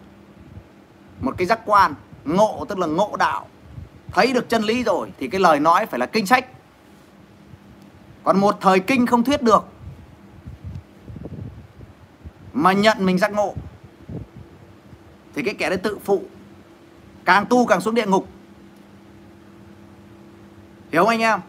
một 1.21 1.35
cái 1.39 1.47
giác 1.47 1.61
quan, 1.67 1.95
ngộ 2.25 2.65
tức 2.69 2.79
là 2.79 2.87
ngộ 2.87 3.17
đạo. 3.19 3.47
Thấy 4.09 4.33
được 4.33 4.49
chân 4.49 4.63
lý 4.63 4.83
rồi 4.83 5.13
thì 5.19 5.29
cái 5.29 5.41
lời 5.41 5.61
nói 5.61 5.87
phải 5.87 6.01
là 6.01 6.07
kinh 6.07 6.27
sách. 6.27 6.47
Còn 8.25 8.41
một 8.41 8.57
thời 8.61 8.81
kinh 8.81 9.07
không 9.07 9.25
thuyết 9.25 9.43
được 9.43 9.65
mà 12.53 12.73
nhận 12.73 13.07
mình 13.07 13.19
giác 13.19 13.33
ngộ, 13.33 13.55
thì 15.35 15.43
cái 15.43 15.55
kẻ 15.55 15.69
đấy 15.69 15.79
tự 15.79 15.99
phụ 16.05 16.25
càng 17.31 17.47
tu 17.47 17.67
càng 17.67 17.81
xuống 17.81 17.95
địa 17.95 18.07
ngục. 18.07 18.29
Hiểu 20.93 21.03
không 21.03 21.09
anh 21.09 21.21
em? 21.21 21.41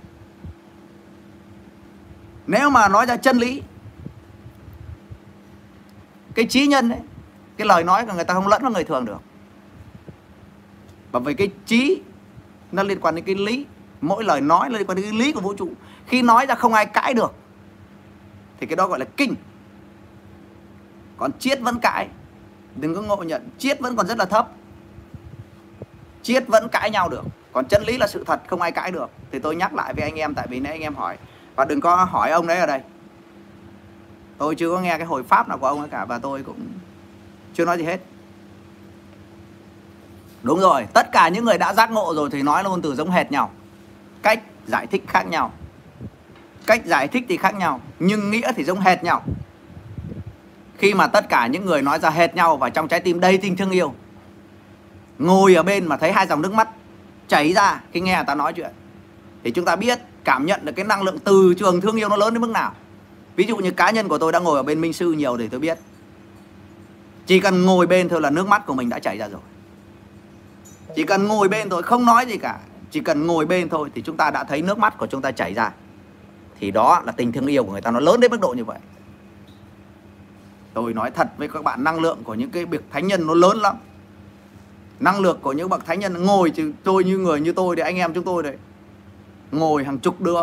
Nếu 2.48 2.70
mà 2.70 2.88
nói 2.88 3.06
ra 3.06 3.18
chân 3.18 3.38
lý, 3.38 3.62
cái 6.36 6.46
trí 6.46 6.68
nhân 6.68 6.90
ấy, 6.90 7.00
cái 7.58 7.68
lời 7.68 7.84
nói 7.84 8.06
của 8.06 8.14
người 8.14 8.24
ta 8.24 8.34
không 8.34 8.48
lẫn 8.48 8.62
vào 8.62 8.72
người 8.72 8.84
thường 8.84 9.06
được. 9.06 9.22
Bởi 11.12 11.22
vì 11.22 11.34
cái 11.34 11.52
trí 11.66 12.02
nó 12.72 12.84
liên 12.84 13.00
quan 13.02 13.16
đến 13.16 13.26
cái 13.26 13.36
lý, 13.36 13.66
mỗi 14.02 14.24
lời 14.24 14.42
nói 14.42 14.70
liên 14.70 14.88
quan 14.88 14.96
đến 14.96 15.06
cái 15.06 15.20
lý 15.20 15.32
của 15.32 15.42
vũ 15.42 15.54
trụ. 15.54 15.70
Khi 16.08 16.22
nói 16.22 16.46
ra 16.46 16.56
không 16.56 16.74
ai 16.74 16.86
cãi 16.86 17.14
được, 17.14 17.34
thì 18.60 18.68
cái 18.68 18.76
đó 18.76 18.88
gọi 18.88 19.00
là 19.00 19.06
kinh. 19.18 19.36
Còn 21.18 21.32
triết 21.40 21.60
vẫn 21.62 21.80
cãi, 21.80 22.08
đừng 22.76 22.96
có 22.96 23.02
ngộ 23.02 23.24
nhận, 23.24 23.50
triết 23.58 23.80
vẫn 23.80 23.96
còn 23.96 24.08
rất 24.08 24.18
là 24.18 24.26
thấp 24.26 24.52
triết 26.24 26.48
vẫn 26.48 26.70
cãi 26.70 26.92
nhau 26.92 27.10
được. 27.10 27.24
Còn 27.54 27.66
chân 27.66 27.84
lý 27.84 27.98
là 27.98 28.08
sự 28.08 28.24
thật, 28.28 28.42
không 28.48 28.62
ai 28.62 28.72
cãi 28.72 28.92
được. 28.92 29.10
Thì 29.32 29.40
tôi 29.40 29.56
nhắc 29.56 29.74
lại 29.74 29.94
với 29.94 30.04
anh 30.04 30.16
em, 30.16 30.34
tại 30.34 30.48
vì 30.50 30.60
nãy 30.60 30.72
anh 30.72 30.82
em 30.82 30.96
hỏi. 30.96 31.18
Và 31.56 31.66
đừng 31.66 31.82
có 31.82 31.96
hỏi 31.96 32.32
ông 32.32 32.48
đấy 32.48 32.58
ở 32.58 32.66
đây. 32.66 32.82
Tôi 34.38 34.56
chưa 34.56 34.72
có 34.72 34.80
nghe 34.80 34.98
cái 34.98 35.08
hồi 35.08 35.24
pháp 35.24 35.50
nào 35.50 35.58
của 35.58 35.68
ông 35.68 35.80
ấy 35.80 35.90
cả, 35.90 36.06
và 36.06 36.20
tôi 36.20 36.44
cũng 36.44 36.68
chưa 37.54 37.66
nói 37.66 37.78
gì 37.78 37.84
hết. 37.84 38.02
Đúng 40.44 40.60
rồi, 40.60 40.88
tất 40.94 41.12
cả 41.12 41.28
những 41.28 41.46
người 41.46 41.58
đã 41.58 41.74
giác 41.74 41.92
ngộ 41.92 42.14
rồi 42.16 42.30
thì 42.32 42.42
nói 42.42 42.64
luôn 42.64 42.82
từ 42.82 42.96
giống 42.96 43.12
hệt 43.12 43.32
nhau. 43.32 43.52
Cách 44.22 44.42
giải 44.68 44.88
thích 44.88 45.04
khác 45.08 45.28
nhau. 45.28 45.54
Cách 46.66 46.86
giải 46.86 47.08
thích 47.08 47.26
thì 47.30 47.38
khác 47.38 47.56
nhau, 47.56 47.82
nhưng 48.00 48.32
nghĩa 48.32 48.52
thì 48.56 48.64
giống 48.64 48.80
hệt 48.80 49.04
nhau. 49.04 49.24
Khi 50.78 50.94
mà 50.94 51.08
tất 51.08 51.30
cả 51.30 51.48
những 51.48 51.66
người 51.66 51.82
nói 51.82 52.00
ra 52.00 52.10
hệt 52.10 52.36
nhau 52.36 52.58
và 52.58 52.70
trong 52.70 52.88
trái 52.88 53.00
tim 53.00 53.20
đầy 53.20 53.38
tình 53.38 53.58
thương 53.58 53.72
yêu 53.72 53.94
ngồi 55.22 55.56
ở 55.56 55.64
bên 55.64 55.86
mà 55.86 55.98
thấy 55.98 56.12
hai 56.12 56.28
dòng 56.28 56.42
nước 56.42 56.54
mắt 56.54 56.70
chảy 57.28 57.54
ra 57.54 57.82
khi 57.92 58.02
nghe 58.02 58.16
người 58.16 58.26
ta 58.28 58.36
nói 58.36 58.54
chuyện. 58.54 58.72
Thì 59.44 59.52
chúng 59.52 59.66
ta 59.66 59.76
biết, 59.76 60.00
cảm 60.24 60.46
nhận 60.46 60.66
được 60.66 60.72
cái 60.76 60.86
năng 60.86 61.04
lượng 61.04 61.20
từ 61.20 61.54
trường 61.58 61.82
thương 61.82 61.96
yêu 61.96 62.10
nó 62.10 62.16
lớn 62.18 62.34
đến 62.34 62.42
mức 62.42 62.50
nào. 62.50 62.74
Ví 63.36 63.46
dụ 63.48 63.58
như 63.58 63.72
cá 63.72 63.92
nhân 63.92 64.08
của 64.08 64.18
tôi 64.18 64.32
đã 64.32 64.40
ngồi 64.40 64.58
ở 64.58 64.64
bên 64.64 64.82
minh 64.82 64.94
sư 64.94 65.12
nhiều 65.12 65.38
để 65.38 65.48
tôi 65.48 65.60
biết. 65.60 65.78
Chỉ 67.26 67.40
cần 67.40 67.66
ngồi 67.66 67.88
bên 67.88 68.10
thôi 68.10 68.22
là 68.22 68.30
nước 68.30 68.48
mắt 68.48 68.66
của 68.66 68.74
mình 68.74 68.90
đã 68.90 69.00
chảy 69.00 69.18
ra 69.18 69.28
rồi. 69.28 69.42
Chỉ 70.96 71.04
cần 71.04 71.28
ngồi 71.28 71.48
bên 71.48 71.70
thôi, 71.70 71.84
không 71.84 72.06
nói 72.06 72.26
gì 72.26 72.38
cả. 72.38 72.60
Chỉ 72.92 73.00
cần 73.00 73.28
ngồi 73.28 73.46
bên 73.46 73.70
thôi 73.70 73.90
thì 73.96 74.02
chúng 74.02 74.18
ta 74.18 74.32
đã 74.32 74.44
thấy 74.44 74.62
nước 74.62 74.78
mắt 74.78 74.98
của 74.98 75.08
chúng 75.08 75.22
ta 75.22 75.32
chảy 75.32 75.54
ra. 75.54 75.72
Thì 76.60 76.72
đó 76.72 77.02
là 77.06 77.12
tình 77.12 77.32
thương 77.32 77.48
yêu 77.48 77.64
của 77.64 77.72
người 77.72 77.82
ta, 77.82 77.92
nó 77.92 78.00
lớn 78.00 78.20
đến 78.20 78.32
mức 78.32 78.42
độ 78.42 78.54
như 78.58 78.64
vậy. 78.64 78.80
Tôi 80.74 80.94
nói 80.94 81.12
thật 81.12 81.28
với 81.38 81.48
các 81.48 81.64
bạn, 81.64 81.84
năng 81.84 82.00
lượng 82.00 82.24
của 82.24 82.34
những 82.34 82.50
cái 82.50 82.66
việc 82.66 82.82
thánh 82.92 83.08
nhân 83.08 83.28
nó 83.28 83.34
lớn 83.34 83.58
lắm 83.58 83.76
năng 85.02 85.20
lượng 85.20 85.40
của 85.42 85.54
những 85.54 85.70
bậc 85.70 85.86
thánh 85.86 86.00
nhân 86.00 86.26
ngồi 86.26 86.50
chứ 86.50 86.74
tôi 86.84 87.04
như 87.04 87.18
người 87.18 87.42
như 87.42 87.52
tôi 87.52 87.76
thì 87.76 87.82
anh 87.82 87.96
em 87.96 88.14
chúng 88.14 88.24
tôi 88.24 88.44
đấy. 88.44 88.58
Ngồi 89.52 89.84
hàng 89.84 90.00
chục 90.00 90.22
đứa. 90.22 90.42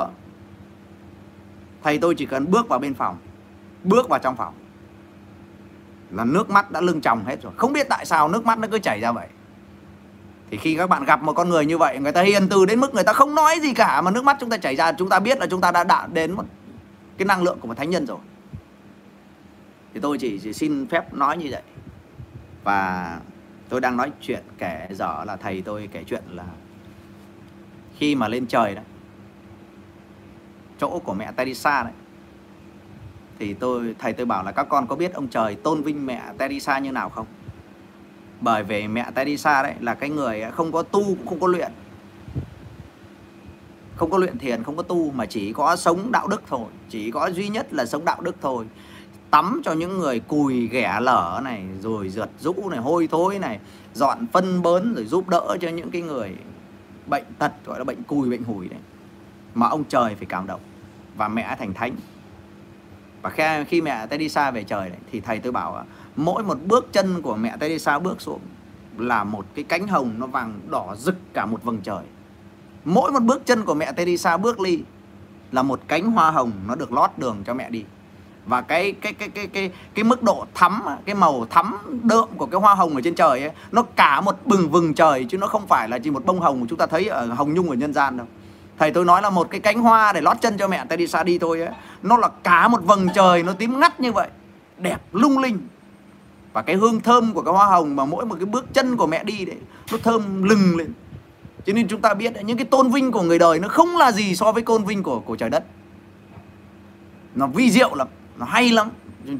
Thầy 1.82 1.98
tôi 1.98 2.14
chỉ 2.14 2.26
cần 2.26 2.50
bước 2.50 2.68
vào 2.68 2.78
bên 2.78 2.94
phòng 2.94 3.16
bước 3.84 4.08
vào 4.08 4.18
trong 4.18 4.36
phòng. 4.36 4.54
Là 6.10 6.24
nước 6.24 6.50
mắt 6.50 6.70
đã 6.70 6.80
lưng 6.80 7.00
tròng 7.00 7.24
hết 7.24 7.42
rồi. 7.42 7.52
Không 7.56 7.72
biết 7.72 7.86
tại 7.88 8.06
sao 8.06 8.28
nước 8.28 8.46
mắt 8.46 8.58
nó 8.58 8.68
cứ 8.68 8.78
chảy 8.78 9.00
ra 9.00 9.12
vậy. 9.12 9.26
Thì 10.50 10.56
khi 10.56 10.74
các 10.74 10.86
bạn 10.86 11.04
gặp 11.04 11.22
một 11.22 11.32
con 11.32 11.48
người 11.48 11.66
như 11.66 11.78
vậy 11.78 11.98
người 11.98 12.12
ta 12.12 12.22
hiền 12.22 12.48
từ 12.48 12.66
đến 12.66 12.80
mức 12.80 12.94
người 12.94 13.04
ta 13.04 13.12
không 13.12 13.34
nói 13.34 13.60
gì 13.62 13.74
cả 13.74 14.00
mà 14.00 14.10
nước 14.10 14.24
mắt 14.24 14.36
chúng 14.40 14.50
ta 14.50 14.56
chảy 14.56 14.76
ra 14.76 14.92
chúng 14.92 15.08
ta 15.08 15.18
biết 15.18 15.38
là 15.38 15.46
chúng 15.46 15.60
ta 15.60 15.70
đã 15.70 15.84
đạt 15.84 16.12
đến 16.12 16.32
một 16.32 16.44
cái 17.16 17.26
năng 17.26 17.42
lượng 17.42 17.58
của 17.60 17.68
một 17.68 17.76
thánh 17.76 17.90
nhân 17.90 18.06
rồi. 18.06 18.18
Thì 19.94 20.00
tôi 20.00 20.18
chỉ, 20.18 20.38
chỉ 20.38 20.52
xin 20.52 20.86
phép 20.86 21.14
nói 21.14 21.36
như 21.36 21.48
vậy. 21.50 21.62
Và 22.64 23.18
tôi 23.68 23.80
đang 23.80 23.96
nói 23.96 24.12
chuyện 24.20 24.42
kể 24.58 24.88
dở 24.90 25.24
là 25.26 25.36
thầy 25.36 25.62
tôi 25.62 25.88
kể 25.92 26.04
chuyện 26.06 26.22
là 26.30 26.44
khi 27.96 28.14
mà 28.14 28.28
lên 28.28 28.46
trời 28.46 28.74
đó, 28.74 28.82
chỗ 30.78 30.98
của 30.98 31.14
mẹ 31.14 31.32
Teresa 31.36 31.82
đấy, 31.82 31.92
thì 33.38 33.54
tôi, 33.54 33.94
thầy 33.98 34.12
tôi 34.12 34.26
bảo 34.26 34.44
là, 34.44 34.52
các 34.52 34.66
con 34.68 34.86
có 34.86 34.96
biết 34.96 35.12
ông 35.12 35.28
trời 35.28 35.54
tôn 35.54 35.82
vinh 35.82 36.06
mẹ 36.06 36.22
Teresa 36.38 36.78
như 36.78 36.92
nào 36.92 37.08
không? 37.08 37.26
Bởi 38.40 38.62
vì 38.62 38.88
mẹ 38.88 39.10
Teresa 39.14 39.62
đấy 39.62 39.74
là 39.80 39.94
cái 39.94 40.10
người 40.10 40.44
không 40.52 40.72
có 40.72 40.82
tu, 40.82 41.04
cũng 41.04 41.26
không 41.26 41.40
có 41.40 41.46
luyện. 41.46 41.72
Không 43.96 44.10
có 44.10 44.18
luyện 44.18 44.38
thiền, 44.38 44.62
không 44.62 44.76
có 44.76 44.82
tu, 44.82 45.10
mà 45.10 45.26
chỉ 45.26 45.52
có 45.52 45.76
sống 45.76 46.12
đạo 46.12 46.28
đức 46.28 46.42
thôi, 46.46 46.66
chỉ 46.88 47.10
có 47.10 47.26
duy 47.26 47.48
nhất 47.48 47.74
là 47.74 47.86
sống 47.86 48.04
đạo 48.04 48.20
đức 48.20 48.36
thôi 48.40 48.66
tắm 49.30 49.60
cho 49.64 49.72
những 49.72 49.98
người 49.98 50.20
cùi 50.20 50.68
ghẻ 50.68 50.98
lở 51.00 51.40
này 51.44 51.64
rồi 51.80 52.08
rượt 52.08 52.30
rũ 52.40 52.54
này 52.70 52.78
hôi 52.78 53.08
thối 53.10 53.38
này 53.38 53.58
dọn 53.94 54.26
phân 54.32 54.62
bớn 54.62 54.94
rồi 54.94 55.04
giúp 55.04 55.28
đỡ 55.28 55.56
cho 55.60 55.68
những 55.68 55.90
cái 55.90 56.02
người 56.02 56.36
bệnh 57.06 57.24
tật 57.38 57.52
gọi 57.66 57.78
là 57.78 57.84
bệnh 57.84 58.02
cùi 58.02 58.30
bệnh 58.30 58.44
hủi 58.44 58.68
đấy 58.68 58.80
mà 59.54 59.68
ông 59.68 59.84
trời 59.84 60.14
phải 60.14 60.26
cảm 60.26 60.46
động 60.46 60.60
và 61.16 61.28
mẹ 61.28 61.56
thành 61.58 61.74
thánh. 61.74 61.92
Và 63.22 63.30
khi, 63.30 63.42
khi 63.68 63.80
mẹ 63.80 64.06
Teresa 64.06 64.50
về 64.50 64.64
trời 64.64 64.88
này, 64.88 64.98
thì 65.12 65.20
thầy 65.20 65.38
tôi 65.38 65.52
bảo 65.52 65.84
mỗi 66.16 66.42
một 66.42 66.58
bước 66.66 66.92
chân 66.92 67.22
của 67.22 67.36
mẹ 67.36 67.56
Teresa 67.60 67.98
bước 67.98 68.20
xuống 68.20 68.40
là 68.98 69.24
một 69.24 69.46
cái 69.54 69.64
cánh 69.68 69.88
hồng 69.88 70.14
nó 70.18 70.26
vàng 70.26 70.60
đỏ 70.70 70.94
rực 70.98 71.16
cả 71.32 71.46
một 71.46 71.64
vầng 71.64 71.80
trời. 71.82 72.04
Mỗi 72.84 73.12
một 73.12 73.22
bước 73.22 73.46
chân 73.46 73.64
của 73.64 73.74
mẹ 73.74 73.92
Teresa 73.92 74.36
bước 74.36 74.60
đi 74.60 74.82
là 75.52 75.62
một 75.62 75.80
cánh 75.88 76.12
hoa 76.12 76.30
hồng 76.30 76.52
nó 76.66 76.74
được 76.74 76.92
lót 76.92 77.10
đường 77.16 77.36
cho 77.46 77.54
mẹ 77.54 77.70
đi 77.70 77.84
và 78.48 78.60
cái 78.60 78.92
cái 78.92 79.12
cái 79.12 79.28
cái 79.28 79.46
cái 79.46 79.70
cái 79.94 80.04
mức 80.04 80.22
độ 80.22 80.46
thắm, 80.54 80.82
cái 81.04 81.14
màu 81.14 81.46
thắm 81.50 81.78
đượm 82.02 82.28
của 82.36 82.46
cái 82.46 82.60
hoa 82.60 82.74
hồng 82.74 82.94
ở 82.94 83.00
trên 83.04 83.14
trời 83.14 83.42
ấy, 83.42 83.50
nó 83.72 83.82
cả 83.82 84.20
một 84.20 84.36
bừng 84.44 84.70
vừng 84.70 84.94
trời 84.94 85.26
chứ 85.28 85.38
nó 85.38 85.46
không 85.46 85.66
phải 85.66 85.88
là 85.88 85.98
chỉ 85.98 86.10
một 86.10 86.24
bông 86.24 86.40
hồng 86.40 86.66
chúng 86.68 86.78
ta 86.78 86.86
thấy 86.86 87.06
ở 87.06 87.26
hồng 87.26 87.54
nhung 87.54 87.70
ở 87.70 87.76
nhân 87.76 87.92
gian 87.92 88.16
đâu. 88.16 88.26
Thầy 88.78 88.90
tôi 88.90 89.04
nói 89.04 89.22
là 89.22 89.30
một 89.30 89.50
cái 89.50 89.60
cánh 89.60 89.80
hoa 89.80 90.12
để 90.12 90.20
lót 90.20 90.40
chân 90.40 90.58
cho 90.58 90.68
mẹ 90.68 90.84
ta 90.84 90.96
đi 90.96 91.06
xa 91.06 91.22
đi 91.22 91.38
thôi 91.38 91.60
ấy, 91.60 91.74
nó 92.02 92.16
là 92.16 92.28
cả 92.42 92.68
một 92.68 92.80
vầng 92.84 93.08
trời 93.14 93.42
nó 93.42 93.52
tím 93.52 93.80
ngắt 93.80 94.00
như 94.00 94.12
vậy, 94.12 94.28
đẹp 94.78 94.98
lung 95.12 95.38
linh. 95.38 95.58
Và 96.52 96.62
cái 96.62 96.76
hương 96.76 97.00
thơm 97.00 97.34
của 97.34 97.42
cái 97.42 97.54
hoa 97.54 97.66
hồng 97.66 97.96
mà 97.96 98.04
mỗi 98.04 98.26
một 98.26 98.36
cái 98.38 98.46
bước 98.46 98.74
chân 98.74 98.96
của 98.96 99.06
mẹ 99.06 99.24
đi 99.24 99.44
đấy, 99.44 99.56
nó 99.92 99.98
thơm 100.02 100.42
lừng 100.42 100.76
lên. 100.76 100.92
Cho 101.66 101.72
nên 101.72 101.88
chúng 101.88 102.00
ta 102.00 102.14
biết 102.14 102.32
những 102.44 102.56
cái 102.56 102.66
tôn 102.66 102.90
vinh 102.90 103.12
của 103.12 103.22
người 103.22 103.38
đời 103.38 103.58
nó 103.58 103.68
không 103.68 103.96
là 103.96 104.12
gì 104.12 104.36
so 104.36 104.52
với 104.52 104.62
tôn 104.62 104.84
vinh 104.84 105.02
của 105.02 105.20
của 105.20 105.36
trời 105.36 105.50
đất. 105.50 105.64
Nó 107.34 107.46
vi 107.46 107.70
diệu 107.70 107.94
lắm 107.94 108.08
nó 108.38 108.46
hay 108.46 108.70
lắm. 108.70 108.90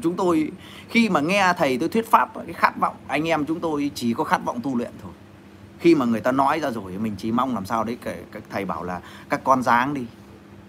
Chúng 0.03 0.15
tôi, 0.15 0.51
khi 0.89 1.09
mà 1.09 1.19
nghe 1.19 1.53
thầy 1.57 1.77
tôi 1.77 1.89
thuyết 1.89 2.11
pháp, 2.11 2.29
cái 2.35 2.53
khát 2.53 2.77
vọng, 2.79 2.95
anh 3.07 3.27
em 3.27 3.45
chúng 3.45 3.59
tôi 3.59 3.91
chỉ 3.95 4.13
có 4.13 4.23
khát 4.23 4.45
vọng 4.45 4.61
tu 4.63 4.75
luyện 4.75 4.91
thôi. 5.03 5.11
Khi 5.79 5.95
mà 5.95 6.05
người 6.05 6.21
ta 6.21 6.31
nói 6.31 6.59
ra 6.59 6.71
rồi, 6.71 6.97
mình 6.97 7.15
chỉ 7.17 7.31
mong 7.31 7.53
làm 7.53 7.65
sao 7.65 7.83
đấy 7.83 7.97
các 8.31 8.43
thầy 8.49 8.65
bảo 8.65 8.83
là 8.83 9.01
các 9.29 9.41
con 9.43 9.63
dáng 9.63 9.93
đi. 9.93 10.05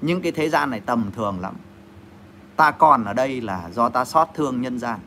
Những 0.01 0.23
cái 0.23 0.33
thế 0.33 0.49
gian 0.49 0.71
này 0.71 0.81
tầm 0.81 1.11
thường 1.17 1.41
lắm. 1.41 1.55
Ta 2.57 2.71
còn 2.71 3.05
ở 3.05 3.13
đây 3.13 3.41
là 3.41 3.71
do 3.73 3.89
ta 3.89 4.05
xót 4.05 4.29
thương 4.35 4.61
nhân 4.61 4.79
gian. 4.79 4.99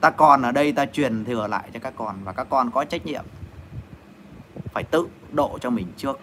Ta 0.00 0.10
còn 0.10 0.42
ở 0.42 0.52
đây 0.52 0.72
ta 0.72 0.86
truyền 0.86 1.24
thừa 1.24 1.46
lại 1.46 1.70
cho 1.72 1.80
các 1.80 1.94
con 1.96 2.16
và 2.24 2.32
các 2.32 2.46
con 2.50 2.70
có 2.70 2.84
trách 2.84 3.06
nhiệm 3.06 3.24
phải 4.72 4.82
tự 4.82 5.08
độ 5.32 5.58
cho 5.60 5.70
mình 5.70 5.86
trước. 5.96 6.20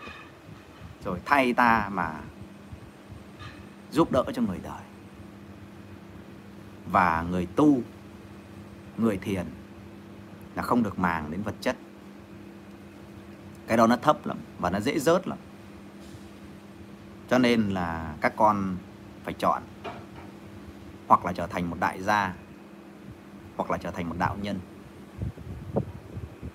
Rồi 1.06 1.20
thay 1.26 1.54
ta 1.54 1.90
mà 1.92 2.12
giúp 3.92 4.12
đỡ 4.12 4.24
cho 4.34 4.42
người 4.42 4.60
đời 4.64 4.83
và 6.92 7.26
người 7.30 7.46
tu, 7.46 7.82
người 8.98 9.18
thiền 9.18 9.46
là 10.56 10.64
không 10.64 10.84
được 10.84 11.00
màng 11.00 11.32
đến 11.32 11.42
vật 11.42 11.56
chất. 11.62 11.76
Cái 13.68 13.78
đó 13.78 13.88
nó 13.88 13.98
thấp 13.98 14.26
lắm 14.26 14.38
và 14.60 14.70
nó 14.70 14.80
dễ 14.80 15.00
rớt 15.00 15.28
lắm. 15.28 15.38
Cho 17.30 17.38
nên 17.38 17.70
là 17.70 18.16
các 18.22 18.34
con 18.36 18.78
phải 19.24 19.34
chọn 19.34 19.64
hoặc 21.08 21.26
là 21.26 21.34
trở 21.34 21.48
thành 21.48 21.70
một 21.70 21.78
đại 21.80 22.04
gia, 22.04 22.34
hoặc 23.58 23.72
là 23.72 23.78
trở 23.78 23.92
thành 23.92 24.10
một 24.10 24.16
đạo 24.20 24.38
nhân. 24.42 24.60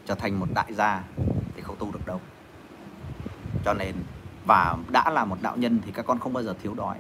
Trở 0.07 0.15
thành 0.15 0.41
một 0.41 0.47
đại 0.55 0.75
gia 0.75 1.03
thì 1.57 1.63
không 1.63 1.77
tu 1.79 1.93
được 1.93 2.07
đâu. 2.07 2.21
Cho 3.65 3.75
nên, 3.75 3.95
và 4.47 4.77
đã 4.89 5.11
là 5.11 5.25
một 5.25 5.39
đạo 5.43 5.57
nhân 5.57 5.81
thì 5.85 5.93
các 5.93 6.07
con 6.07 6.19
không 6.19 6.33
bao 6.33 6.43
giờ 6.43 6.55
thiếu 6.63 6.75
đói. 6.75 6.99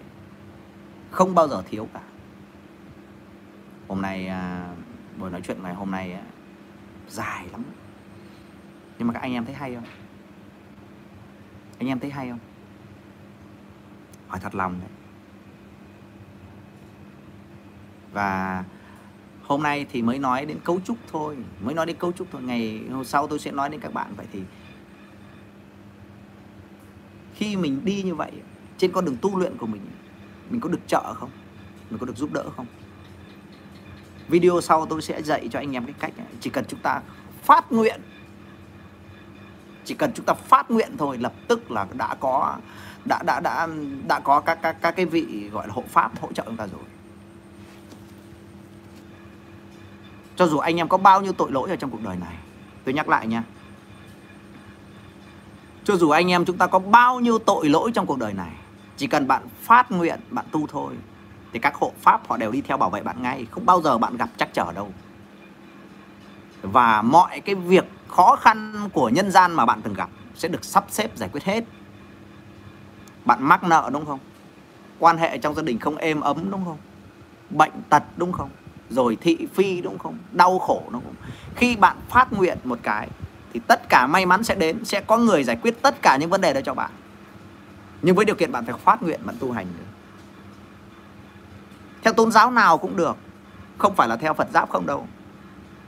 Không 1.10 1.34
bao 1.34 1.48
giờ 1.48 1.62
thiếu 1.68 1.88
cả 1.94 2.00
hôm 3.88 4.02
nay 4.02 4.26
à, 4.26 4.74
buổi 5.18 5.30
nói 5.30 5.40
chuyện 5.44 5.62
ngày 5.62 5.74
hôm 5.74 5.90
nay 5.90 6.12
à, 6.12 6.22
dài 7.08 7.46
lắm. 7.52 7.62
Nhưng 8.98 9.08
mà 9.08 9.14
các 9.14 9.20
anh 9.20 9.32
em 9.32 9.44
thấy 9.44 9.54
hay 9.54 9.74
không? 9.74 9.84
Anh 11.78 11.88
em 11.88 11.98
thấy 11.98 12.10
hay 12.10 12.28
không? 12.28 12.38
Hỏi 14.28 14.40
thật 14.42 14.54
lòng 14.54 14.80
đấy. 14.80 14.90
Và 18.12 18.64
hôm 19.42 19.62
nay 19.62 19.86
thì 19.90 20.02
mới 20.02 20.18
nói 20.18 20.46
đến 20.46 20.58
cấu 20.64 20.80
trúc 20.80 20.96
thôi. 21.12 21.36
Mới 21.60 21.74
nói 21.74 21.86
đến 21.86 21.96
cấu 21.96 22.12
trúc 22.12 22.28
thôi. 22.32 22.42
Ngày 22.42 22.84
hôm 22.90 23.04
sau 23.04 23.26
tôi 23.26 23.38
sẽ 23.38 23.50
nói 23.50 23.68
đến 23.68 23.80
các 23.80 23.94
bạn. 23.94 24.12
Vậy 24.16 24.26
thì 24.32 24.42
khi 27.34 27.56
mình 27.56 27.80
đi 27.84 28.02
như 28.02 28.14
vậy 28.14 28.32
trên 28.78 28.92
con 28.92 29.04
đường 29.04 29.16
tu 29.22 29.38
luyện 29.38 29.56
của 29.56 29.66
mình 29.66 29.82
mình 30.50 30.60
có 30.60 30.68
được 30.68 30.80
trợ 30.86 31.14
không? 31.14 31.30
Mình 31.90 31.98
có 31.98 32.06
được 32.06 32.16
giúp 32.16 32.32
đỡ 32.32 32.50
không? 32.56 32.66
Video 34.28 34.60
sau 34.60 34.86
tôi 34.86 35.02
sẽ 35.02 35.22
dạy 35.22 35.48
cho 35.52 35.58
anh 35.58 35.76
em 35.76 35.84
cái 35.84 35.94
cách, 35.98 36.12
chỉ 36.40 36.50
cần 36.50 36.64
chúng 36.68 36.80
ta 36.80 37.00
phát 37.42 37.72
nguyện. 37.72 38.00
Chỉ 39.84 39.94
cần 39.94 40.12
chúng 40.14 40.26
ta 40.26 40.34
phát 40.34 40.70
nguyện 40.70 40.96
thôi, 40.98 41.18
lập 41.18 41.32
tức 41.48 41.70
là 41.70 41.86
đã 41.92 42.14
có, 42.20 42.56
đã 43.04 43.22
đã 43.22 43.40
đã 43.40 43.68
đã 44.06 44.20
có 44.20 44.40
các 44.40 44.58
các 44.62 44.76
các 44.82 44.96
cái 44.96 45.06
vị 45.06 45.48
gọi 45.52 45.66
là 45.66 45.74
hộ 45.74 45.84
pháp 45.88 46.20
hỗ 46.20 46.32
trợ 46.32 46.42
chúng 46.46 46.56
ta 46.56 46.66
rồi. 46.66 46.82
Cho 50.36 50.46
dù 50.46 50.58
anh 50.58 50.76
em 50.76 50.88
có 50.88 50.98
bao 50.98 51.20
nhiêu 51.20 51.32
tội 51.32 51.52
lỗi 51.52 51.70
ở 51.70 51.76
trong 51.76 51.90
cuộc 51.90 52.02
đời 52.02 52.16
này, 52.16 52.34
tôi 52.84 52.94
nhắc 52.94 53.08
lại 53.08 53.26
nha. 53.26 53.42
Cho 55.84 55.96
dù 55.96 56.10
anh 56.10 56.30
em 56.30 56.44
chúng 56.44 56.58
ta 56.58 56.66
có 56.66 56.78
bao 56.78 57.20
nhiêu 57.20 57.38
tội 57.38 57.68
lỗi 57.68 57.90
trong 57.94 58.06
cuộc 58.06 58.18
đời 58.18 58.32
này, 58.32 58.52
chỉ 58.96 59.06
cần 59.06 59.28
bạn 59.28 59.42
phát 59.62 59.90
nguyện, 59.90 60.20
bạn 60.30 60.44
tu 60.50 60.66
thôi 60.66 60.94
thì 61.52 61.58
các 61.58 61.74
hộ 61.74 61.92
pháp 62.00 62.28
họ 62.28 62.36
đều 62.36 62.52
đi 62.52 62.60
theo 62.60 62.76
bảo 62.76 62.90
vệ 62.90 63.02
bạn 63.02 63.22
ngay, 63.22 63.46
không 63.50 63.66
bao 63.66 63.80
giờ 63.82 63.98
bạn 63.98 64.16
gặp 64.16 64.28
trắc 64.36 64.48
trở 64.52 64.72
đâu. 64.72 64.92
Và 66.62 67.02
mọi 67.02 67.40
cái 67.40 67.54
việc 67.54 67.84
khó 68.08 68.36
khăn 68.36 68.88
của 68.92 69.08
nhân 69.08 69.30
gian 69.30 69.54
mà 69.54 69.66
bạn 69.66 69.82
từng 69.82 69.94
gặp 69.94 70.08
sẽ 70.34 70.48
được 70.48 70.64
sắp 70.64 70.84
xếp 70.88 71.16
giải 71.16 71.28
quyết 71.32 71.44
hết. 71.44 71.64
Bạn 73.24 73.38
mắc 73.42 73.64
nợ 73.64 73.90
đúng 73.92 74.06
không? 74.06 74.18
Quan 74.98 75.18
hệ 75.18 75.38
trong 75.38 75.54
gia 75.54 75.62
đình 75.62 75.78
không 75.78 75.96
êm 75.96 76.20
ấm 76.20 76.50
đúng 76.50 76.64
không? 76.64 76.78
Bệnh 77.50 77.72
tật 77.88 78.02
đúng 78.16 78.32
không? 78.32 78.50
Rồi 78.90 79.16
thị 79.20 79.46
phi 79.54 79.80
đúng 79.80 79.98
không? 79.98 80.18
Đau 80.32 80.58
khổ 80.58 80.82
đúng 80.90 81.02
không? 81.04 81.14
Khi 81.56 81.76
bạn 81.76 81.96
phát 82.08 82.32
nguyện 82.32 82.58
một 82.64 82.78
cái, 82.82 83.08
thì 83.52 83.60
tất 83.66 83.88
cả 83.88 84.06
may 84.06 84.26
mắn 84.26 84.44
sẽ 84.44 84.54
đến, 84.54 84.84
sẽ 84.84 85.00
có 85.00 85.16
người 85.16 85.44
giải 85.44 85.56
quyết 85.62 85.82
tất 85.82 86.02
cả 86.02 86.16
những 86.20 86.30
vấn 86.30 86.40
đề 86.40 86.52
đó 86.52 86.60
cho 86.64 86.74
bạn. 86.74 86.90
Nhưng 88.02 88.16
với 88.16 88.24
điều 88.24 88.36
kiện 88.36 88.52
bạn 88.52 88.64
phải 88.64 88.74
phát 88.84 89.02
nguyện, 89.02 89.20
bạn 89.24 89.36
tu 89.40 89.52
hành 89.52 89.66
được 89.78 89.87
theo 92.02 92.12
tôn 92.12 92.32
giáo 92.32 92.50
nào 92.50 92.78
cũng 92.78 92.96
được, 92.96 93.16
không 93.78 93.94
phải 93.94 94.08
là 94.08 94.16
theo 94.16 94.34
phật 94.34 94.48
giáo 94.54 94.66
không 94.66 94.86
đâu. 94.86 95.06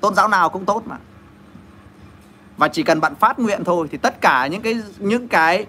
Tôn 0.01 0.15
giáo 0.15 0.29
nào 0.29 0.49
cũng 0.49 0.65
tốt 0.65 0.83
mà. 0.87 0.97
Và 2.57 2.69
chỉ 2.69 2.83
cần 2.83 3.01
bạn 3.01 3.15
phát 3.15 3.39
nguyện 3.39 3.65
thôi 3.65 3.89
thì 3.91 3.99
tất 3.99 4.21
cả 4.21 4.47
những 4.47 4.63
cái 4.63 4.83
những 4.99 5.29
cái 5.29 5.67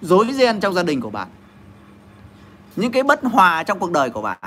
rối 0.00 0.26
ren 0.32 0.60
trong 0.60 0.74
gia 0.74 0.82
đình 0.82 1.00
của 1.00 1.10
bạn, 1.10 1.28
những 2.76 2.92
cái 2.92 3.02
bất 3.02 3.20
hòa 3.24 3.62
trong 3.62 3.78
cuộc 3.78 3.92
đời 3.92 4.10
của 4.10 4.22
bạn, 4.22 4.38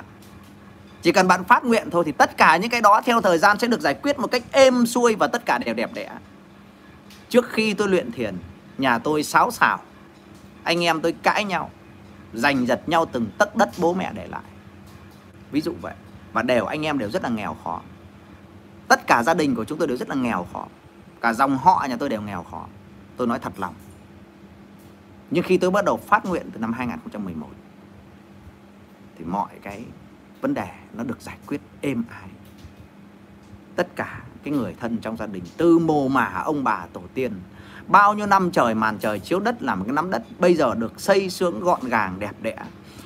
chỉ 1.02 1.12
cần 1.12 1.28
bạn 1.28 1.44
phát 1.44 1.66
nguyện 1.66 1.90
thôi 1.92 2.04
thì 2.06 2.12
tất 2.12 2.38
cả 2.38 2.58
những 2.58 2.70
cái 2.70 2.82
đó 2.82 3.02
theo 3.06 3.22
thời 3.22 3.38
gian 3.38 3.60
sẽ 3.60 3.68
được 3.68 3.82
giải 3.82 3.94
quyết 3.94 4.20
một 4.20 4.32
cách 4.32 4.44
êm 4.52 4.86
xuôi 4.86 5.16
và 5.16 5.28
tất 5.28 5.46
cả 5.46 5.58
đều 5.58 5.76
đẹp 5.76 5.90
đẽ. 5.94 6.10
Trước 7.30 7.50
khi 7.50 7.74
tôi 7.74 7.90
luyện 7.90 8.12
thiền, 8.12 8.38
nhà 8.78 8.98
tôi 8.98 9.24
sáo 9.24 9.52
xảo 9.52 9.80
anh 10.64 10.84
em 10.84 11.02
tôi 11.02 11.16
cãi 11.24 11.44
nhau, 11.44 11.70
giành 12.34 12.68
giật 12.68 12.82
nhau 12.90 13.06
từng 13.06 13.28
tấc 13.38 13.56
đất 13.56 13.70
bố 13.78 13.94
mẹ 13.94 14.12
để 14.14 14.28
lại 14.28 14.42
ví 15.54 15.62
dụ 15.62 15.74
vậy 15.82 15.94
và 16.34 16.42
đều 16.42 16.66
anh 16.66 16.86
em 16.86 16.98
đều 16.98 17.10
rất 17.10 17.24
là 17.24 17.30
nghèo 17.30 17.58
khó. 17.64 17.82
Tất 18.88 19.08
cả 19.08 19.24
gia 19.24 19.34
đình 19.34 19.56
của 19.56 19.66
chúng 19.66 19.78
tôi 19.78 19.88
đều 19.88 19.98
rất 19.98 20.10
là 20.10 20.16
nghèo 20.16 20.48
khó. 20.54 20.68
Cả 21.22 21.34
dòng 21.34 21.58
họ 21.58 21.86
nhà 21.90 21.98
tôi 21.98 22.10
đều 22.10 22.22
nghèo 22.22 22.44
khó. 22.44 22.66
Tôi 23.18 23.28
nói 23.28 23.40
thật 23.40 23.54
lòng. 23.58 23.74
Nhưng 25.32 25.44
khi 25.44 25.58
tôi 25.58 25.72
bắt 25.72 25.86
đầu 25.86 25.98
phát 25.98 26.26
nguyện 26.26 26.50
từ 26.54 26.60
năm 26.60 26.74
2011 26.74 27.48
thì 29.18 29.26
mọi 29.26 29.50
cái 29.62 29.86
vấn 30.42 30.54
đề 30.54 30.68
nó 30.94 31.04
được 31.04 31.22
giải 31.22 31.38
quyết 31.48 31.62
êm 31.82 32.04
ái. 32.10 32.30
Tất 33.76 33.96
cả 33.96 34.22
cái 34.44 34.54
người 34.54 34.76
thân 34.80 34.98
trong 34.98 35.18
gia 35.18 35.26
đình, 35.26 35.44
từ 35.58 35.80
mồ 35.80 36.08
mả 36.08 36.42
ông 36.46 36.64
bà 36.64 36.86
tổ 36.94 37.02
tiên, 37.14 37.34
bao 37.88 38.14
nhiêu 38.14 38.26
năm 38.26 38.52
trời 38.52 38.76
màn 38.76 38.98
trời 38.98 39.20
chiếu 39.20 39.40
đất 39.40 39.64
làm 39.64 39.84
cái 39.84 39.94
nắm 39.94 40.12
đất, 40.12 40.24
bây 40.40 40.56
giờ 40.56 40.76
được 40.76 41.00
xây 41.02 41.30
sướng 41.30 41.60
gọn 41.60 41.80
gàng, 41.84 42.20
đẹp 42.20 42.36
đẽ 42.42 42.58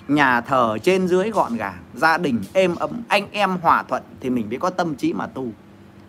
nhà 0.08 0.42
thờ 0.42 0.78
trên 0.84 1.08
dưới 1.08 1.30
gọn 1.30 1.56
gàng, 1.56 1.78
gia 1.94 2.18
đình 2.18 2.42
êm 2.54 2.76
ấm, 2.76 2.92
anh 3.08 3.28
em 3.32 3.58
hòa 3.62 3.84
thuận 3.84 4.04
thì 4.20 4.30
mình 4.30 4.50
mới 4.50 4.60
có 4.60 4.70
tâm 4.70 4.96
trí 4.96 5.14
mà 5.14 5.28
tu. 5.28 5.48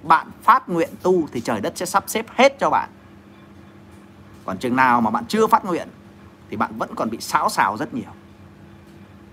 Bạn 0.02 0.26
phát 0.42 0.68
nguyện 0.68 0.90
tu 1.02 1.28
thì 1.32 1.40
trời 1.40 1.60
đất 1.60 1.72
sẽ 1.76 1.86
sắp 1.86 2.04
xếp 2.06 2.26
hết 2.34 2.58
cho 2.60 2.70
bạn. 2.70 2.88
Còn 4.44 4.58
chừng 4.58 4.76
nào 4.76 5.00
mà 5.00 5.10
bạn 5.10 5.24
chưa 5.28 5.46
phát 5.46 5.64
nguyện 5.64 5.88
thì 6.50 6.56
bạn 6.56 6.70
vẫn 6.78 6.94
còn 6.94 7.10
bị 7.10 7.18
xáo 7.20 7.48
xào 7.48 7.76
rất 7.76 7.94
nhiều. 7.94 8.10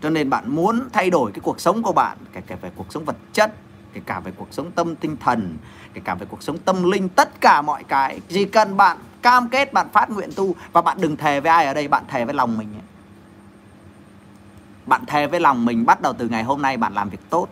Cho 0.01 0.09
nên 0.09 0.29
bạn 0.29 0.55
muốn 0.55 0.89
thay 0.93 1.09
đổi 1.09 1.31
cái 1.31 1.39
cuộc 1.39 1.59
sống 1.59 1.83
của 1.83 1.93
bạn, 1.93 2.17
kể 2.33 2.41
cả 2.47 2.55
về 2.61 2.71
cuộc 2.75 2.85
sống 2.89 3.05
vật 3.05 3.15
chất, 3.33 3.53
kể 3.93 4.01
cả 4.05 4.19
về 4.19 4.31
cuộc 4.35 4.47
sống 4.51 4.71
tâm 4.71 4.95
tinh 4.95 5.17
thần, 5.17 5.57
kể 5.93 6.01
cả 6.03 6.15
về 6.15 6.25
cuộc 6.29 6.43
sống 6.43 6.57
tâm 6.57 6.91
linh, 6.91 7.09
tất 7.09 7.41
cả 7.41 7.61
mọi 7.61 7.83
cái, 7.83 8.19
chỉ 8.27 8.45
cần 8.45 8.77
bạn 8.77 8.97
cam 9.21 9.49
kết 9.49 9.73
bạn 9.73 9.87
phát 9.93 10.09
nguyện 10.09 10.29
tu 10.35 10.55
và 10.71 10.81
bạn 10.81 10.97
đừng 11.01 11.17
thề 11.17 11.39
với 11.39 11.51
ai 11.51 11.65
ở 11.65 11.73
đây, 11.73 11.87
bạn 11.87 12.03
thề 12.07 12.25
với 12.25 12.33
lòng 12.33 12.57
mình 12.57 12.67
bạn 14.85 15.05
thề 15.05 15.27
với 15.27 15.39
lòng 15.39 15.65
mình, 15.65 15.85
bắt 15.85 16.01
đầu 16.01 16.13
từ 16.13 16.29
ngày 16.29 16.43
hôm 16.43 16.61
nay 16.61 16.77
bạn 16.77 16.93
làm 16.93 17.09
việc 17.09 17.29
tốt. 17.29 17.47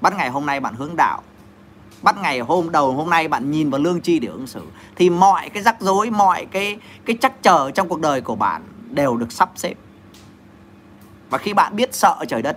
Bắt 0.00 0.16
ngày 0.16 0.30
hôm 0.30 0.46
nay 0.46 0.60
bạn 0.60 0.74
hướng 0.74 0.96
đạo. 0.96 1.22
Bắt 2.02 2.16
ngày 2.18 2.40
hôm 2.40 2.72
đầu 2.72 2.92
hôm 2.92 3.10
nay 3.10 3.28
bạn 3.28 3.50
nhìn 3.50 3.70
vào 3.70 3.80
lương 3.80 4.00
chi 4.00 4.18
để 4.18 4.28
ứng 4.28 4.46
xử. 4.46 4.62
Thì 4.96 5.10
mọi 5.10 5.48
cái 5.48 5.62
rắc 5.62 5.80
rối, 5.80 6.10
mọi 6.10 6.46
cái 6.50 6.78
cái 7.04 7.16
chắc 7.20 7.42
chờ 7.42 7.70
trong 7.70 7.88
cuộc 7.88 8.00
đời 8.00 8.20
của 8.20 8.36
bạn 8.36 8.62
đều 8.90 9.16
được 9.16 9.32
sắp 9.32 9.50
xếp. 9.56 9.74
Và 11.30 11.38
khi 11.38 11.54
bạn 11.54 11.76
biết 11.76 11.94
sợ 11.94 12.24
trời 12.28 12.42
đất, 12.42 12.56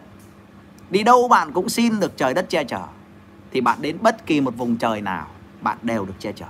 đi 0.90 1.04
đâu 1.04 1.28
bạn 1.28 1.52
cũng 1.52 1.70
xin 1.70 2.00
được 2.00 2.18
trời 2.18 2.34
đất 2.34 2.50
che 2.50 2.64
chở, 2.64 2.82
thì 3.52 3.62
bạn 3.62 3.78
đến 3.82 3.98
bất 4.02 4.26
kỳ 4.26 4.42
một 4.42 4.58
vùng 4.58 4.78
trời 4.78 5.02
nào, 5.02 5.28
bạn 5.62 5.78
đều 5.82 6.06
được 6.06 6.14
che 6.20 6.32
chở. 6.32 6.46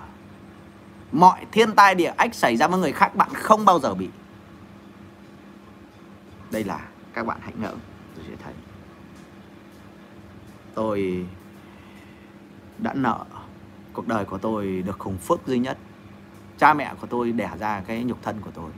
Mọi 1.11 1.45
thiên 1.52 1.72
tai 1.72 1.95
địa 1.95 2.14
ách 2.18 2.36
xảy 2.36 2.58
ra 2.58 2.68
với 2.68 2.80
người 2.80 2.92
khác 2.92 3.16
bạn 3.16 3.30
không 3.34 3.66
bao 3.66 3.80
giờ 3.80 3.94
bị. 3.94 4.10
Đây 6.52 6.64
là 6.64 6.80
các 7.18 7.26
bạn 7.26 7.38
hãy 7.42 7.54
ngỡ, 7.62 7.74
tôi 8.16 8.26
sẽ 8.28 8.36
thấy. 8.44 8.54
Tôi 10.74 11.26
đã 12.78 12.94
nợ 12.94 13.26
cuộc 13.94 14.08
đời 14.08 14.26
của 14.26 14.38
tôi 14.38 14.84
được 14.86 15.00
khủng 15.00 15.18
phước 15.18 15.48
duy 15.48 15.60
nhất. 15.60 15.78
Cha 16.58 16.74
mẹ 16.74 16.94
của 17.02 17.08
tôi 17.08 17.32
đẻ 17.32 17.52
ra 17.60 17.82
cái 17.88 18.04
nhục 18.04 18.24
thân 18.24 18.42
của 18.42 18.52
tôi. 18.52 18.72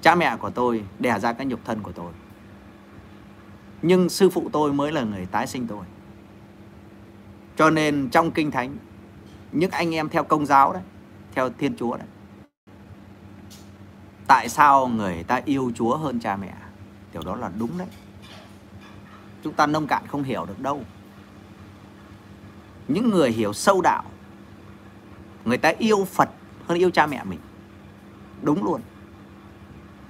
Cha 0.00 0.14
mẹ 0.14 0.36
của 0.36 0.50
tôi 0.50 0.84
đẻ 0.98 1.18
ra 1.18 1.32
cái 1.32 1.46
nhục 1.46 1.60
thân 1.64 1.82
của 1.82 1.92
tôi. 1.92 2.12
Nhưng 3.82 4.08
sư 4.08 4.30
phụ 4.30 4.48
tôi 4.52 4.72
mới 4.72 4.92
là 4.92 5.02
người 5.02 5.26
tái 5.26 5.46
sinh 5.46 5.66
tôi. 5.66 5.84
Cho 7.56 7.70
nên 7.70 8.08
trong 8.10 8.30
kinh 8.30 8.50
thánh, 8.50 8.76
những 9.52 9.70
anh 9.70 9.94
em 9.94 10.08
theo 10.08 10.24
công 10.24 10.46
giáo 10.46 10.72
đấy, 10.72 10.82
theo 11.34 11.50
thiên 11.58 11.76
chúa 11.76 11.96
đấy, 11.96 12.06
tại 14.26 14.48
sao 14.48 14.88
người 14.88 15.24
ta 15.24 15.40
yêu 15.44 15.72
chúa 15.74 15.96
hơn 15.96 16.20
cha 16.20 16.36
mẹ? 16.36 16.54
Điều 17.14 17.22
đó 17.22 17.36
là 17.36 17.50
đúng 17.58 17.78
đấy. 17.78 17.86
Chúng 19.44 19.52
ta 19.52 19.66
nông 19.66 19.86
cạn 19.86 20.06
không 20.06 20.22
hiểu 20.22 20.46
được 20.46 20.60
đâu. 20.60 20.80
Những 22.88 23.10
người 23.10 23.30
hiểu 23.30 23.52
sâu 23.52 23.80
đạo, 23.80 24.04
người 25.44 25.58
ta 25.58 25.72
yêu 25.78 26.04
phật 26.04 26.28
hơn 26.68 26.78
yêu 26.78 26.90
cha 26.90 27.06
mẹ 27.06 27.24
mình. 27.24 27.38
Đúng 28.42 28.64
luôn. 28.64 28.80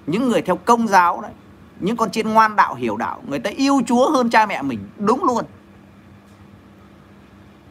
Những 0.07 0.28
người 0.28 0.42
theo 0.42 0.57
công 0.57 0.89
giáo 0.89 1.20
đấy, 1.20 1.33
những 1.81 1.97
con 1.97 2.10
chiên 2.10 2.28
ngoan 2.28 2.57
đạo 2.57 2.74
hiểu 2.74 2.97
đạo, 2.97 3.23
người 3.28 3.39
ta 3.39 3.50
yêu 3.50 3.81
chúa 3.86 4.10
hơn 4.10 4.31
cha 4.31 4.47
mẹ 4.47 4.62
mình, 4.62 4.89
đúng 4.99 5.24
luôn. 5.24 5.44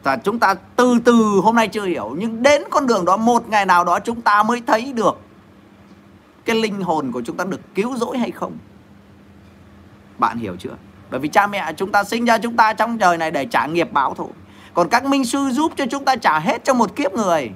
Và 0.02 0.16
chúng 0.16 0.38
ta 0.38 0.54
từ 0.54 0.98
từ 1.04 1.40
hôm 1.42 1.56
nay 1.56 1.68
chưa 1.68 1.84
hiểu, 1.84 2.14
nhưng 2.18 2.42
đến 2.42 2.62
con 2.70 2.86
đường 2.86 3.04
đó, 3.04 3.16
một 3.16 3.48
ngày 3.48 3.66
nào 3.66 3.84
đó 3.84 4.00
chúng 4.00 4.20
ta 4.20 4.42
mới 4.42 4.62
thấy 4.66 4.92
được 4.92 5.20
cái 6.44 6.56
linh 6.56 6.80
hồn 6.80 7.12
của 7.12 7.22
chúng 7.22 7.36
ta 7.36 7.44
được 7.44 7.60
cứu 7.74 7.96
rỗi 7.96 8.18
hay 8.18 8.30
không 8.30 8.58
bạn 10.18 10.38
hiểu 10.38 10.56
chưa? 10.58 10.76
Bởi 11.10 11.20
vì 11.20 11.28
cha 11.28 11.46
mẹ 11.46 11.72
chúng 11.76 11.92
ta 11.92 12.04
sinh 12.04 12.24
ra 12.24 12.38
chúng 12.38 12.56
ta 12.56 12.72
trong 12.72 12.98
đời 12.98 13.18
này 13.18 13.30
để 13.30 13.44
trả 13.44 13.66
nghiệp 13.66 13.92
báo 13.92 14.14
thôi. 14.14 14.28
Còn 14.74 14.88
các 14.88 15.04
minh 15.04 15.24
sư 15.24 15.48
giúp 15.52 15.72
cho 15.76 15.86
chúng 15.90 16.04
ta 16.04 16.16
trả 16.16 16.38
hết 16.38 16.64
trong 16.64 16.78
một 16.78 16.96
kiếp 16.96 17.12
người. 17.12 17.50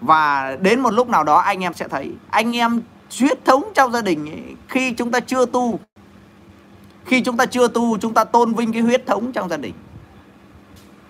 Và 0.00 0.56
đến 0.60 0.80
một 0.80 0.90
lúc 0.90 1.08
nào 1.08 1.24
đó 1.24 1.36
anh 1.36 1.64
em 1.64 1.74
sẽ 1.74 1.88
thấy 1.88 2.12
anh 2.30 2.56
em 2.56 2.80
huyết 3.20 3.44
thống 3.44 3.64
trong 3.74 3.92
gia 3.92 4.02
đình 4.02 4.30
ấy, 4.30 4.56
khi 4.68 4.92
chúng 4.92 5.10
ta 5.10 5.20
chưa 5.20 5.46
tu 5.46 5.78
khi 7.04 7.20
chúng 7.20 7.36
ta 7.36 7.46
chưa 7.46 7.68
tu 7.68 7.98
chúng 7.98 8.14
ta 8.14 8.24
tôn 8.24 8.54
vinh 8.54 8.72
cái 8.72 8.82
huyết 8.82 9.06
thống 9.06 9.32
trong 9.32 9.48
gia 9.48 9.56
đình. 9.56 9.74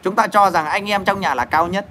Chúng 0.02 0.15
ta 0.15 0.26
cho 0.26 0.51
rằng 0.51 0.67
anh 0.67 0.91
em 0.91 1.05
trong 1.05 1.20
nhà 1.20 1.34
là 1.34 1.44
cao 1.44 1.68
nhất 1.68 1.86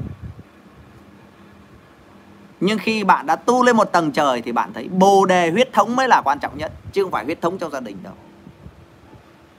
nhưng 2.62 2.78
khi 2.78 3.04
bạn 3.04 3.26
đã 3.26 3.36
tu 3.36 3.64
lên 3.64 3.78
một 3.78 3.92
tầng 3.92 4.12
trời 4.12 4.42
thì 4.42 4.52
bạn 4.52 4.74
thấy 4.74 4.88
bồ 4.88 5.26
đề 5.26 5.52
huyết 5.52 5.74
thống 5.74 5.96
mới 5.96 6.08
là 6.08 6.22
quan 6.22 6.40
trọng 6.40 6.58
nhất, 6.58 6.72
chứ 6.94 7.04
không 7.04 7.12
phải 7.12 7.26
huyết 7.26 7.42
thống 7.42 7.58
trong 7.58 7.72
gia 7.72 7.80
đình 7.80 7.98
đâu. 8.04 8.14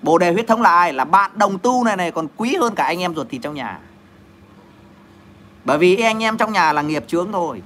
Bồ 0.03 0.19
đề 0.19 0.33
huyết 0.33 0.47
thống 0.49 0.63
là 0.63 0.71
ai? 0.71 0.93
Là 0.93 1.05
bạn 1.05 1.31
đồng 1.35 1.59
tu 1.59 1.85
này 1.85 1.97
này, 1.97 2.11
còn 2.11 2.27
quý 2.37 2.57
hơn 2.61 2.75
cả 2.75 2.85
anh 2.85 3.01
em 3.01 3.15
ruột 3.15 3.29
thịt 3.29 3.43
trong 3.43 3.55
nhà. 3.55 3.79
Bởi 5.65 5.79
vì 5.79 5.97
anh 5.97 6.23
em 6.23 6.37
trong 6.37 6.53
nhà 6.53 6.73
là 6.73 6.83
nghiệp 6.83 7.05
chướng 7.07 7.33
thôi. 7.33 7.63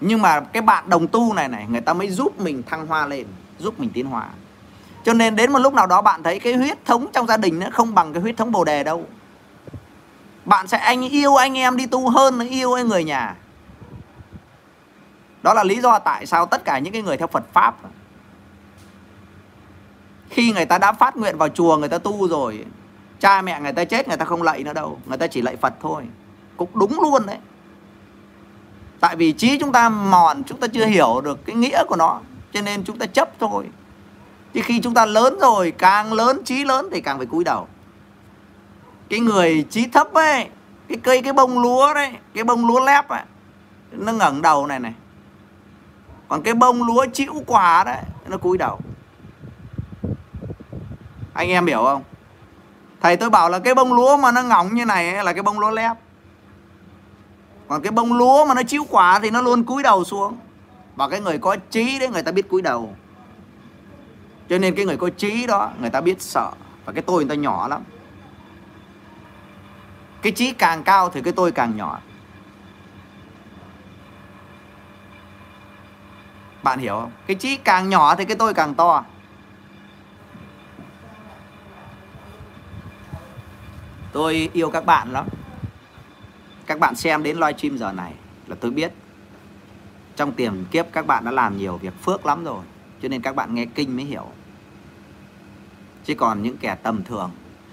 Nhưng 0.00 0.22
mà 0.22 0.40
cái 0.40 0.62
bạn 0.62 0.88
đồng 0.88 1.06
tu 1.06 1.34
này 1.34 1.48
này, 1.48 1.66
người 1.68 1.80
ta 1.80 1.92
mới 1.92 2.10
giúp 2.10 2.40
mình 2.40 2.62
thăng 2.62 2.86
hoa 2.86 3.06
lên, 3.06 3.26
giúp 3.58 3.80
mình 3.80 3.90
tiến 3.94 4.06
hóa. 4.06 4.28
Cho 5.04 5.12
nên 5.12 5.36
đến 5.36 5.52
một 5.52 5.58
lúc 5.58 5.74
nào 5.74 5.86
đó 5.86 6.02
bạn 6.02 6.22
thấy 6.22 6.40
cái 6.40 6.54
huyết 6.54 6.84
thống 6.84 7.06
trong 7.12 7.26
gia 7.26 7.36
đình 7.36 7.58
nó 7.58 7.66
không 7.72 7.94
bằng 7.94 8.12
cái 8.12 8.22
huyết 8.22 8.36
thống 8.36 8.52
bồ 8.52 8.64
đề 8.64 8.84
đâu 8.84 9.06
bạn 10.44 10.68
sẽ, 10.68 10.78
anh 10.78 11.08
yêu 11.08 11.36
anh 11.36 11.58
em 11.58 11.76
đi 11.76 11.86
tu 11.86 12.10
hơn 12.10 12.48
yêu 12.48 12.76
người 12.86 13.04
nhà. 13.04 13.36
Đó 15.42 15.54
là 15.54 15.64
lý 15.64 15.80
do 15.80 15.98
tại 15.98 16.26
sao 16.26 16.46
tất 16.46 16.64
cả 16.64 16.78
những 16.78 16.92
cái 16.92 17.02
người 17.02 17.16
theo 17.16 17.26
Phật 17.26 17.44
pháp, 17.52 17.76
khi 20.30 20.52
người 20.52 20.66
ta 20.66 20.78
đã 20.78 20.92
phát 20.92 21.16
nguyện 21.16 21.38
vào 21.38 21.48
chùa, 21.48 21.76
người 21.76 21.88
ta 21.88 21.98
tu 21.98 22.28
rồi, 22.28 22.64
cha 23.20 23.42
mẹ 23.42 23.60
người 23.60 23.72
ta 23.72 23.84
chết, 23.84 24.08
người 24.08 24.16
ta 24.16 24.24
không 24.24 24.42
lạy 24.42 24.62
nữa 24.64 24.72
đâu, 24.72 24.98
người 25.06 25.18
ta 25.18 25.26
chỉ 25.26 25.42
lạy 25.42 25.56
Phật 25.56 25.74
thôi. 25.80 26.04
Cũng 26.56 26.70
đúng 26.74 27.00
luôn 27.00 27.26
đấy. 27.26 27.38
Tại 29.00 29.16
vì 29.16 29.32
trí 29.32 29.58
chúng 29.58 29.72
ta 29.72 29.88
mòn, 29.88 30.42
chúng 30.46 30.60
ta 30.60 30.66
chưa 30.66 30.86
hiểu 30.86 31.20
được 31.24 31.46
cái 31.46 31.56
nghĩa 31.56 31.84
của 31.84 31.96
nó, 31.96 32.20
cho 32.52 32.60
nên 32.60 32.84
chúng 32.84 32.98
ta 32.98 33.06
chấp 33.06 33.30
thôi. 33.40 33.64
Chứ 34.54 34.60
khi 34.64 34.80
chúng 34.80 34.94
ta 34.94 35.06
lớn 35.06 35.38
rồi, 35.40 35.70
càng 35.78 36.12
lớn 36.12 36.42
trí 36.44 36.64
lớn 36.64 36.88
thì 36.92 37.00
càng 37.00 37.18
phải 37.18 37.26
cúi 37.26 37.44
đầu 37.44 37.68
cái 39.14 39.20
người 39.20 39.64
trí 39.70 39.86
thấp 39.86 40.12
ấy 40.14 40.48
cái 40.88 40.98
cây 41.02 41.22
cái 41.22 41.32
bông 41.32 41.62
lúa 41.62 41.94
đấy 41.94 42.12
cái 42.34 42.44
bông 42.44 42.66
lúa 42.66 42.80
lép 42.80 43.08
ấy 43.08 43.22
nó 43.92 44.12
ngẩng 44.12 44.42
đầu 44.42 44.66
này 44.66 44.80
này. 44.80 44.94
Còn 46.28 46.42
cái 46.42 46.54
bông 46.54 46.82
lúa 46.82 47.06
chịu 47.12 47.32
quả 47.46 47.84
đấy 47.84 48.02
nó 48.26 48.38
cúi 48.38 48.58
đầu. 48.58 48.78
Anh 51.34 51.48
em 51.48 51.66
hiểu 51.66 51.82
không? 51.84 52.02
Thầy 53.00 53.16
tôi 53.16 53.30
bảo 53.30 53.50
là 53.50 53.58
cái 53.58 53.74
bông 53.74 53.92
lúa 53.92 54.16
mà 54.16 54.32
nó 54.32 54.42
ngỏng 54.42 54.74
như 54.74 54.84
này 54.84 55.14
ấy, 55.14 55.24
là 55.24 55.32
cái 55.32 55.42
bông 55.42 55.58
lúa 55.58 55.70
lép. 55.70 55.96
Còn 57.68 57.82
cái 57.82 57.92
bông 57.92 58.12
lúa 58.12 58.44
mà 58.44 58.54
nó 58.54 58.62
chịu 58.62 58.86
quả 58.90 59.18
thì 59.22 59.30
nó 59.30 59.42
luôn 59.42 59.64
cúi 59.64 59.82
đầu 59.82 60.04
xuống. 60.04 60.36
Và 60.96 61.08
cái 61.08 61.20
người 61.20 61.38
có 61.38 61.56
trí 61.70 61.98
đấy 61.98 62.08
người 62.08 62.22
ta 62.22 62.32
biết 62.32 62.48
cúi 62.48 62.62
đầu. 62.62 62.94
Cho 64.48 64.58
nên 64.58 64.74
cái 64.74 64.84
người 64.84 64.96
có 64.96 65.10
trí 65.10 65.46
đó 65.46 65.70
người 65.80 65.90
ta 65.90 66.00
biết 66.00 66.22
sợ. 66.22 66.50
Và 66.84 66.92
cái 66.92 67.02
tôi 67.02 67.24
người 67.24 67.36
ta 67.36 67.42
nhỏ 67.42 67.68
lắm 67.68 67.82
cái 70.24 70.32
trí 70.32 70.52
càng 70.52 70.82
cao 70.82 71.10
thì 71.10 71.22
cái 71.22 71.32
tôi 71.32 71.52
càng 71.52 71.76
nhỏ. 71.76 72.00
Bạn 76.62 76.78
hiểu 76.78 77.00
không? 77.00 77.10
Cái 77.26 77.36
trí 77.36 77.56
càng 77.56 77.88
nhỏ 77.88 78.14
thì 78.14 78.24
cái 78.24 78.36
tôi 78.36 78.54
càng 78.54 78.74
to. 78.74 79.04
Tôi 84.12 84.50
yêu 84.52 84.70
các 84.70 84.86
bạn 84.86 85.12
lắm. 85.12 85.26
Các 86.66 86.78
bạn 86.78 86.94
xem 86.94 87.22
đến 87.22 87.36
livestream 87.36 87.78
giờ 87.78 87.92
này 87.92 88.12
là 88.46 88.56
tôi 88.60 88.70
biết 88.70 88.92
trong 90.16 90.32
tiền 90.32 90.64
kiếp 90.70 90.86
các 90.92 91.06
bạn 91.06 91.24
đã 91.24 91.30
làm 91.30 91.56
nhiều 91.56 91.76
việc 91.76 91.94
phước 92.02 92.26
lắm 92.26 92.44
rồi, 92.44 92.64
cho 93.02 93.08
nên 93.08 93.22
các 93.22 93.36
bạn 93.36 93.54
nghe 93.54 93.66
kinh 93.66 93.96
mới 93.96 94.04
hiểu. 94.04 94.26
Chứ 96.04 96.14
còn 96.14 96.42
những 96.42 96.56
kẻ 96.56 96.76
tầm 96.82 97.04
thường, 97.04 97.30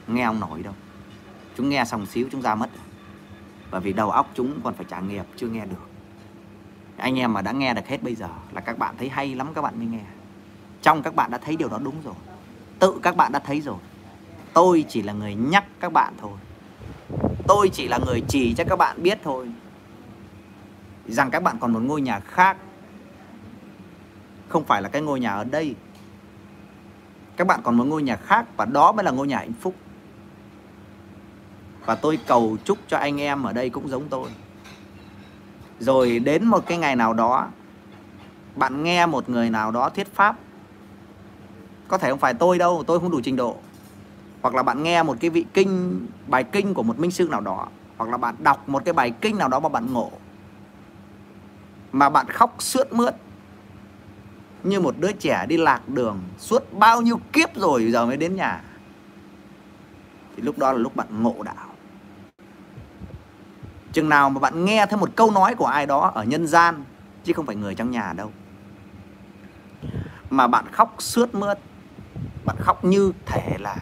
nghe 0.07 0.25
không 0.25 0.39
nổi 0.39 0.63
đâu 0.63 0.73
chúng 1.57 1.69
nghe 1.69 1.85
xong 1.85 2.05
xíu, 2.05 2.27
chúng 2.31 2.41
ra 2.41 2.55
mất. 2.55 2.69
Bởi 3.71 3.81
vì 3.81 3.93
đầu 3.93 4.11
óc 4.11 4.29
chúng 4.33 4.61
còn 4.63 4.73
phải 4.73 4.85
trả 4.89 4.99
nghiệp, 4.99 5.25
chưa 5.35 5.47
nghe 5.47 5.65
được. 5.65 5.89
Anh 6.97 7.19
em 7.19 7.33
mà 7.33 7.41
đã 7.41 7.51
nghe 7.51 7.73
được 7.73 7.87
hết 7.87 8.03
bây 8.03 8.15
giờ 8.15 8.29
là 8.51 8.61
các 8.61 8.77
bạn 8.77 8.95
thấy 8.97 9.09
hay 9.09 9.35
lắm, 9.35 9.47
các 9.53 9.61
bạn 9.61 9.73
mới 9.77 9.87
nghe. 9.87 10.03
Trong 10.81 11.03
các 11.03 11.15
bạn 11.15 11.31
đã 11.31 11.37
thấy 11.37 11.55
điều 11.55 11.69
đó 11.69 11.79
đúng 11.83 11.95
rồi. 12.03 12.13
Tự 12.79 12.99
các 13.03 13.15
bạn 13.15 13.31
đã 13.31 13.39
thấy 13.39 13.61
rồi. 13.61 13.77
Tôi 14.53 14.85
chỉ 14.89 15.01
là 15.01 15.13
người 15.13 15.35
nhắc 15.35 15.63
các 15.79 15.93
bạn 15.93 16.13
thôi. 16.21 16.37
Tôi 17.47 17.69
chỉ 17.73 17.87
là 17.87 17.99
người 18.05 18.23
chỉ 18.27 18.53
cho 18.53 18.63
các 18.63 18.75
bạn 18.75 19.03
biết 19.03 19.19
thôi 19.23 19.51
rằng 21.07 21.31
các 21.31 21.43
bạn 21.43 21.57
còn 21.59 21.73
một 21.73 21.79
ngôi 21.79 22.01
nhà 22.01 22.19
khác. 22.19 22.57
Không 24.49 24.63
phải 24.63 24.81
là 24.81 24.89
cái 24.89 25.01
ngôi 25.01 25.19
nhà 25.19 25.33
ở 25.33 25.43
đây. 25.43 25.75
Các 27.37 27.47
bạn 27.47 27.59
còn 27.63 27.77
một 27.77 27.83
ngôi 27.83 28.03
nhà 28.03 28.15
khác 28.15 28.45
và 28.57 28.65
đó 28.65 28.91
mới 28.91 29.03
là 29.03 29.11
ngôi 29.11 29.27
nhà 29.27 29.37
hạnh 29.37 29.53
phúc 29.53 29.75
và 31.85 31.95
tôi 31.95 32.19
cầu 32.27 32.57
chúc 32.63 32.77
cho 32.87 32.97
anh 32.97 33.21
em 33.21 33.43
ở 33.43 33.53
đây 33.53 33.69
cũng 33.69 33.89
giống 33.89 34.07
tôi. 34.09 34.29
Rồi 35.79 36.19
đến 36.19 36.45
một 36.45 36.65
cái 36.67 36.77
ngày 36.77 36.95
nào 36.95 37.13
đó, 37.13 37.47
bạn 38.55 38.83
nghe 38.83 39.05
một 39.05 39.29
người 39.29 39.49
nào 39.49 39.71
đó 39.71 39.89
thuyết 39.89 40.15
pháp, 40.15 40.35
có 41.87 41.97
thể 41.97 42.09
không 42.09 42.19
phải 42.19 42.33
tôi 42.33 42.57
đâu, 42.57 42.83
tôi 42.87 42.99
không 42.99 43.11
đủ 43.11 43.21
trình 43.23 43.35
độ, 43.35 43.57
hoặc 44.41 44.55
là 44.55 44.63
bạn 44.63 44.83
nghe 44.83 45.03
một 45.03 45.17
cái 45.19 45.29
vị 45.29 45.45
kinh, 45.53 46.05
bài 46.27 46.43
kinh 46.43 46.73
của 46.73 46.83
một 46.83 46.99
minh 46.99 47.11
sư 47.11 47.27
nào 47.31 47.41
đó, 47.41 47.67
hoặc 47.97 48.09
là 48.09 48.17
bạn 48.17 48.35
đọc 48.39 48.69
một 48.69 48.85
cái 48.85 48.93
bài 48.93 49.13
kinh 49.21 49.37
nào 49.37 49.47
đó 49.47 49.59
mà 49.59 49.69
bạn 49.69 49.93
ngộ, 49.93 50.11
mà 51.91 52.09
bạn 52.09 52.25
khóc 52.29 52.55
sướt 52.59 52.93
mướt, 52.93 53.15
như 54.63 54.79
một 54.79 54.95
đứa 54.99 55.11
trẻ 55.11 55.45
đi 55.49 55.57
lạc 55.57 55.89
đường 55.89 56.19
suốt 56.37 56.73
bao 56.73 57.01
nhiêu 57.01 57.19
kiếp 57.33 57.55
rồi 57.55 57.91
giờ 57.91 58.05
mới 58.05 58.17
đến 58.17 58.35
nhà, 58.35 58.61
thì 60.35 60.41
lúc 60.43 60.57
đó 60.57 60.71
là 60.71 60.77
lúc 60.77 60.95
bạn 60.95 61.23
ngộ 61.23 61.35
đạo 61.43 61.70
chừng 63.93 64.09
nào 64.09 64.29
mà 64.29 64.39
bạn 64.39 64.65
nghe 64.65 64.85
thấy 64.85 64.99
một 64.99 65.09
câu 65.15 65.31
nói 65.31 65.55
của 65.55 65.65
ai 65.65 65.85
đó 65.85 66.11
ở 66.15 66.23
nhân 66.23 66.47
gian, 66.47 66.83
chứ 67.23 67.33
không 67.33 67.45
phải 67.45 67.55
người 67.55 67.75
trong 67.75 67.91
nhà 67.91 68.13
đâu. 68.13 68.31
Mà 70.29 70.47
bạn 70.47 70.65
khóc 70.71 70.95
suốt 70.99 71.35
mướt, 71.35 71.59
bạn 72.45 72.55
khóc 72.59 72.85
như 72.85 73.11
thể 73.25 73.57
là 73.59 73.75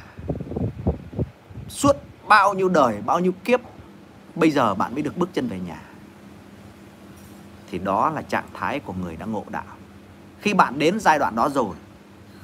suốt 1.67 1.95
bao 2.27 2.53
nhiêu 2.53 2.69
đời, 2.69 3.01
bao 3.05 3.19
nhiêu 3.19 3.31
kiếp, 3.43 3.59
bây 4.35 4.51
giờ 4.51 4.75
bạn 4.75 4.93
mới 4.93 5.01
được 5.01 5.17
bước 5.17 5.29
chân 5.33 5.47
về 5.47 5.59
nhà. 5.59 5.81
Thì 7.71 7.77
đó 7.77 8.09
là 8.09 8.21
trạng 8.21 8.47
thái 8.53 8.79
của 8.79 8.93
người 8.93 9.15
đã 9.15 9.25
ngộ 9.25 9.43
đạo. 9.49 9.63
Khi 10.39 10.53
bạn 10.53 10.79
đến 10.79 10.99
giai 10.99 11.19
đoạn 11.19 11.35
đó 11.35 11.49
rồi, 11.49 11.75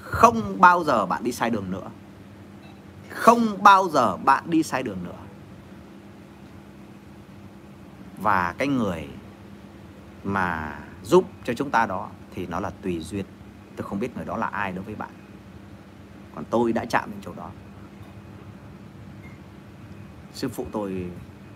không 0.02 0.62
bao 0.62 0.84
giờ 0.84 1.06
bạn 1.06 1.24
đi 1.24 1.32
sai 1.32 1.50
đường 1.50 1.72
nữa. 1.72 1.88
Không 3.10 3.64
bao 3.64 3.90
giờ 3.90 4.18
bạn 4.18 4.44
đi 4.46 4.64
sai 4.64 4.84
đường 4.84 5.04
nữa 5.04 5.25
và 8.18 8.56
cái 8.58 8.68
người 8.68 9.10
mà 10.24 10.80
giúp 11.04 11.26
cho 11.44 11.54
chúng 11.54 11.70
ta 11.70 11.86
đó 11.86 12.10
thì 12.32 12.48
nó 12.48 12.60
là 12.60 12.70
tùy 12.70 13.00
duyên. 13.00 13.26
Tôi 13.76 13.88
không 13.88 14.00
biết 14.00 14.16
người 14.16 14.26
đó 14.26 14.38
là 14.38 14.48
ai 14.48 14.72
đối 14.72 14.84
với 14.84 14.96
bạn. 14.96 15.10
Còn 16.36 16.46
tôi 16.50 16.74
đã 16.74 16.86
chạm 16.86 17.12
đến 17.12 17.20
chỗ 17.22 17.34
đó. 17.34 17.52
Sư 20.34 20.50
phụ 20.50 20.66
tôi 20.72 21.12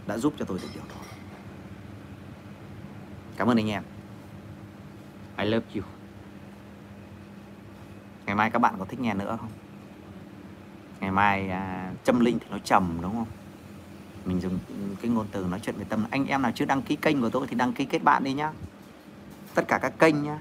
đã 0.08 0.18
giúp 0.18 0.34
cho 0.40 0.46
tôi 0.46 0.60
được 0.62 0.68
điều 0.74 0.84
đó. 0.90 1.02
Cảm 3.38 3.48
ơn 3.48 3.58
anh 3.58 3.70
em. 3.70 3.84
I 5.38 5.46
love 5.46 5.66
you. 5.76 5.84
Ngày 8.26 8.36
mai 8.36 8.50
các 8.50 8.60
bạn 8.60 8.76
có 8.80 8.86
thích 8.86 9.00
nghe 9.00 9.14
nữa 9.14 9.38
không? 9.42 9.52
Ngày 11.00 11.12
mai 11.12 11.50
à, 11.50 11.92
châm 12.04 12.20
linh 12.20 12.40
thì 12.40 12.46
nó 12.52 12.58
trầm 12.60 12.98
đúng 13.02 13.14
không? 13.14 13.39
Mình 14.30 14.41
dùng 14.41 14.59
cái 15.01 15.11
ngôn 15.11 15.27
từ 15.32 15.45
nói 15.45 15.59
chuyện 15.64 15.75
về 15.77 15.85
tâm. 15.90 16.06
Anh 16.09 16.25
em 16.25 16.41
nào 16.41 16.51
chưa 16.56 16.66
đăng 16.66 16.82
ký 16.82 16.95
kênh 16.95 17.22
của 17.22 17.30
tôi 17.30 17.48
thì 17.48 17.56
đăng 17.56 17.74
ký 17.74 17.85
kết 17.85 18.03
bạn 18.03 18.24
đi 18.24 18.33
nhá. 18.33 18.51
Tất 19.56 19.64
cả 19.67 19.80
các 19.82 19.93
kênh 19.99 20.24
nhá. 20.24 20.40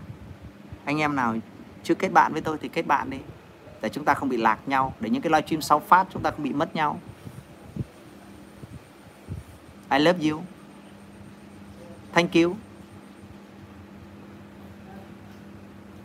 Anh 0.84 0.98
em 0.98 1.16
nào 1.16 1.36
chưa 1.84 1.94
kết 1.94 2.08
bạn 2.12 2.32
với 2.32 2.42
tôi 2.42 2.58
thì 2.60 2.68
kết 2.68 2.86
bạn 2.86 3.10
đi. 3.10 3.18
Để 3.82 3.88
chúng 3.88 4.04
ta 4.04 4.14
không 4.14 4.28
bị 4.28 4.36
lạc 4.36 4.58
nhau. 4.66 4.94
Để 5.00 5.10
những 5.10 5.22
cái 5.22 5.30
livestream 5.30 5.60
sau 5.60 5.80
phát 5.80 6.06
chúng 6.10 6.22
ta 6.22 6.30
không 6.30 6.42
bị 6.42 6.52
mất 6.52 6.74
nhau. 6.74 7.00
I 9.90 9.98
love 9.98 10.30
you. 10.30 10.42
Thank 12.12 12.32
you. 12.32 12.56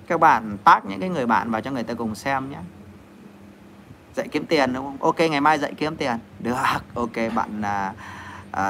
Các 0.08 0.20
bạn 0.20 0.58
tác 0.64 0.86
những 0.86 1.00
cái 1.00 1.10
người 1.10 1.26
bạn 1.26 1.52
vào 1.52 1.62
cho 1.62 1.72
người 1.72 1.84
ta 1.84 1.94
cùng 1.94 2.16
xem 2.16 2.52
nhé 2.52 2.60
dạy 4.16 4.28
kiếm 4.28 4.46
tiền 4.46 4.74
đúng 4.74 4.86
không? 4.86 4.98
Ok 5.00 5.20
ngày 5.20 5.42
mai 5.42 5.60
dạy 5.60 5.74
kiếm 5.78 5.96
tiền. 5.96 6.18
Được 6.40 6.56
ok 6.94 7.16
bạn 7.36 7.62
uh, 7.62 7.96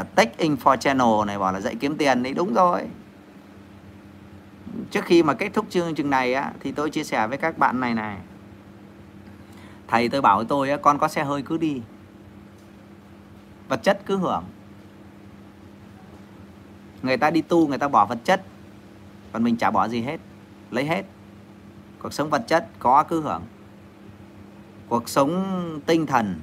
uh, 0.01 0.15
tech 0.15 0.37
info 0.37 0.75
channel 0.75 1.27
này 1.27 1.39
bảo 1.39 1.53
là 1.53 1.59
dạy 1.59 1.75
kiếm 1.79 1.97
tiền 1.97 2.23
đấy 2.23 2.33
đúng 2.33 2.53
rồi. 2.53 2.81
Trước 4.91 5.05
khi 5.05 5.23
mà 5.23 5.33
kết 5.33 5.49
thúc 5.53 5.65
chương 5.69 5.95
trình 5.95 6.09
này 6.09 6.33
á 6.33 6.51
thì 6.59 6.71
tôi 6.71 6.89
chia 6.89 7.03
sẻ 7.03 7.27
với 7.27 7.37
các 7.37 7.57
bạn 7.57 7.79
này 7.79 7.93
này. 7.93 8.17
Thầy 9.87 10.09
tôi 10.09 10.21
bảo 10.21 10.37
với 10.37 10.45
tôi 10.49 10.69
á 10.69 10.77
con 10.77 10.97
có 10.99 11.07
xe 11.07 11.23
hơi 11.23 11.41
cứ 11.41 11.57
đi. 11.57 11.81
Vật 13.69 13.83
chất 13.83 13.99
cứ 14.05 14.17
hưởng. 14.17 14.43
Người 17.01 17.17
ta 17.17 17.29
đi 17.29 17.41
tu 17.41 17.67
người 17.67 17.77
ta 17.77 17.87
bỏ 17.87 18.05
vật 18.05 18.17
chất. 18.23 18.41
Còn 19.31 19.43
mình 19.43 19.57
chả 19.57 19.71
bỏ 19.71 19.87
gì 19.87 20.01
hết 20.01 20.19
lấy 20.71 20.85
hết. 20.85 21.05
Cuộc 21.99 22.13
sống 22.13 22.29
vật 22.29 22.43
chất 22.47 22.67
có 22.79 23.03
cứ 23.03 23.21
hưởng 23.21 23.41
cuộc 24.93 25.09
sống 25.09 25.79
tinh 25.85 26.05
thần, 26.05 26.41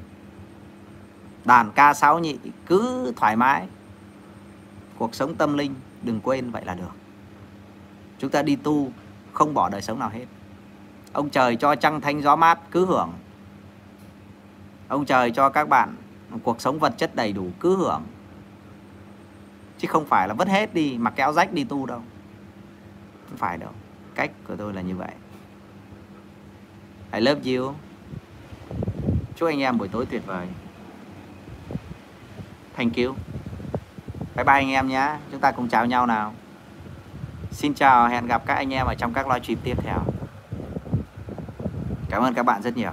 đàn 1.45 1.73
ca 1.73 1.95
sáo 1.95 2.19
nhị 2.19 2.39
cứ 2.67 3.13
thoải 3.17 3.37
mái. 3.37 3.67
Cuộc 4.99 5.15
sống 5.15 5.35
tâm 5.35 5.59
linh 5.59 5.75
đừng 6.03 6.21
quên 6.21 6.51
vậy 6.51 6.65
là 6.65 6.75
được. 6.75 6.93
Chúng 8.19 8.31
ta 8.31 8.43
đi 8.43 8.57
tu 8.57 8.93
không 9.33 9.55
bỏ 9.55 9.69
đời 9.69 9.83
sống 9.83 9.99
nào 9.99 10.09
hết. 10.09 10.25
Ông 11.13 11.31
trời 11.31 11.57
cho 11.57 11.75
trăng 11.75 12.01
thanh 12.01 12.23
gió 12.23 12.37
mát 12.37 12.59
cứ 12.71 12.87
hưởng. 12.87 13.13
Ông 14.89 15.05
trời 15.05 15.31
cho 15.31 15.49
các 15.49 15.69
bạn 15.69 15.97
cuộc 16.43 16.61
sống 16.61 16.79
vật 16.79 16.95
chất 16.99 17.15
đầy 17.15 17.33
đủ 17.33 17.51
cứ 17.61 17.77
hưởng. 17.77 18.03
Chứ 19.79 19.89
không 19.89 20.07
phải 20.07 20.29
là 20.29 20.35
vứt 20.35 20.49
hết 20.49 20.75
đi 20.75 20.97
mà 20.99 21.11
kéo 21.11 21.33
rách 21.33 21.53
đi 21.53 21.65
tu 21.65 21.87
đâu. 21.87 22.03
Không 23.29 23.39
phải 23.39 23.59
đâu. 23.59 23.71
Cách 24.15 24.31
của 24.49 24.57
tôi 24.57 24.73
là 24.73 24.83
như 24.83 24.97
vậy. 24.97 25.13
I 27.13 27.21
love 27.21 27.57
you 27.57 27.75
chúc 29.41 29.49
anh 29.49 29.61
em 29.61 29.79
buổi 29.79 29.89
tối 29.89 30.07
tuyệt 30.07 30.27
vời. 30.27 30.47
Thank 32.77 32.97
you. 32.97 33.15
Bye 34.37 34.45
bye 34.45 34.55
anh 34.55 34.71
em 34.71 34.89
nhé. 34.89 35.17
Chúng 35.31 35.41
ta 35.41 35.53
cùng 35.53 35.69
chào 35.69 35.87
nhau 35.87 36.07
nào. 36.07 36.35
Xin 37.51 37.75
chào 37.75 38.09
hẹn 38.09 38.27
gặp 38.27 38.43
các 38.47 38.55
anh 38.55 38.75
em 38.75 38.87
ở 38.87 38.95
trong 38.95 39.13
các 39.13 39.29
live 39.29 39.41
stream 39.41 39.59
tiếp 39.65 39.77
theo. 39.83 39.99
Cảm 42.11 42.23
ơn 42.23 42.35
các 42.35 42.43
bạn 42.43 42.63
rất 42.63 42.77
nhiều. 42.77 42.93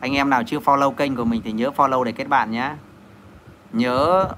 Anh 0.00 0.12
em 0.12 0.30
nào 0.30 0.42
chưa 0.46 0.58
follow 0.58 0.92
kênh 0.92 1.16
của 1.16 1.24
mình 1.24 1.42
thì 1.44 1.52
nhớ 1.52 1.70
follow 1.76 2.04
để 2.04 2.12
kết 2.12 2.28
bạn 2.28 2.50
nhé. 2.50 2.74
Nhớ 3.72 4.28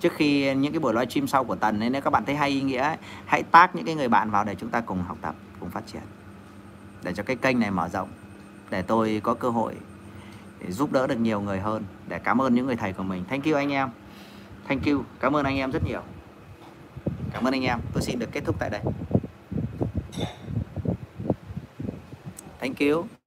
trước 0.00 0.12
khi 0.16 0.54
những 0.54 0.72
cái 0.72 0.80
buổi 0.80 0.94
live 0.94 1.06
stream 1.06 1.26
sau 1.26 1.44
của 1.44 1.56
Tần 1.56 1.80
ấy, 1.80 1.90
nếu 1.90 2.02
các 2.02 2.10
bạn 2.10 2.24
thấy 2.24 2.36
hay 2.36 2.50
ý 2.50 2.60
nghĩa 2.60 2.82
ấy, 2.82 2.96
hãy 3.26 3.42
tag 3.42 3.70
những 3.74 3.86
cái 3.86 3.94
người 3.94 4.08
bạn 4.08 4.30
vào 4.30 4.44
để 4.44 4.54
chúng 4.54 4.70
ta 4.70 4.80
cùng 4.80 5.02
học 5.02 5.16
tập 5.20 5.34
cùng 5.60 5.70
phát 5.70 5.82
triển. 5.86 6.02
Để 7.02 7.12
cho 7.12 7.22
cái 7.22 7.36
kênh 7.36 7.60
này 7.60 7.70
mở 7.70 7.88
rộng 7.88 8.08
để 8.70 8.82
tôi 8.82 9.20
có 9.24 9.34
cơ 9.34 9.50
hội 9.50 9.74
để 10.64 10.72
giúp 10.72 10.92
đỡ 10.92 11.06
được 11.06 11.18
nhiều 11.18 11.40
người 11.40 11.60
hơn. 11.60 11.84
Để 12.08 12.18
cảm 12.18 12.42
ơn 12.42 12.54
những 12.54 12.66
người 12.66 12.76
thầy 12.76 12.92
của 12.92 13.02
mình. 13.02 13.24
Thank 13.28 13.44
you 13.44 13.54
anh 13.54 13.72
em. 13.72 13.88
Thank 14.68 14.86
you. 14.86 15.04
Cảm 15.20 15.36
ơn 15.36 15.44
anh 15.44 15.56
em 15.56 15.70
rất 15.70 15.82
nhiều. 15.84 16.00
Cảm 17.32 17.44
ơn 17.44 17.54
anh 17.54 17.62
em. 17.62 17.78
Tôi 17.92 18.02
xin 18.02 18.18
được 18.18 18.32
kết 18.32 18.40
thúc 18.44 18.56
tại 18.58 18.70
đây. 18.70 18.80
Thank 22.60 22.78
you. 22.78 23.21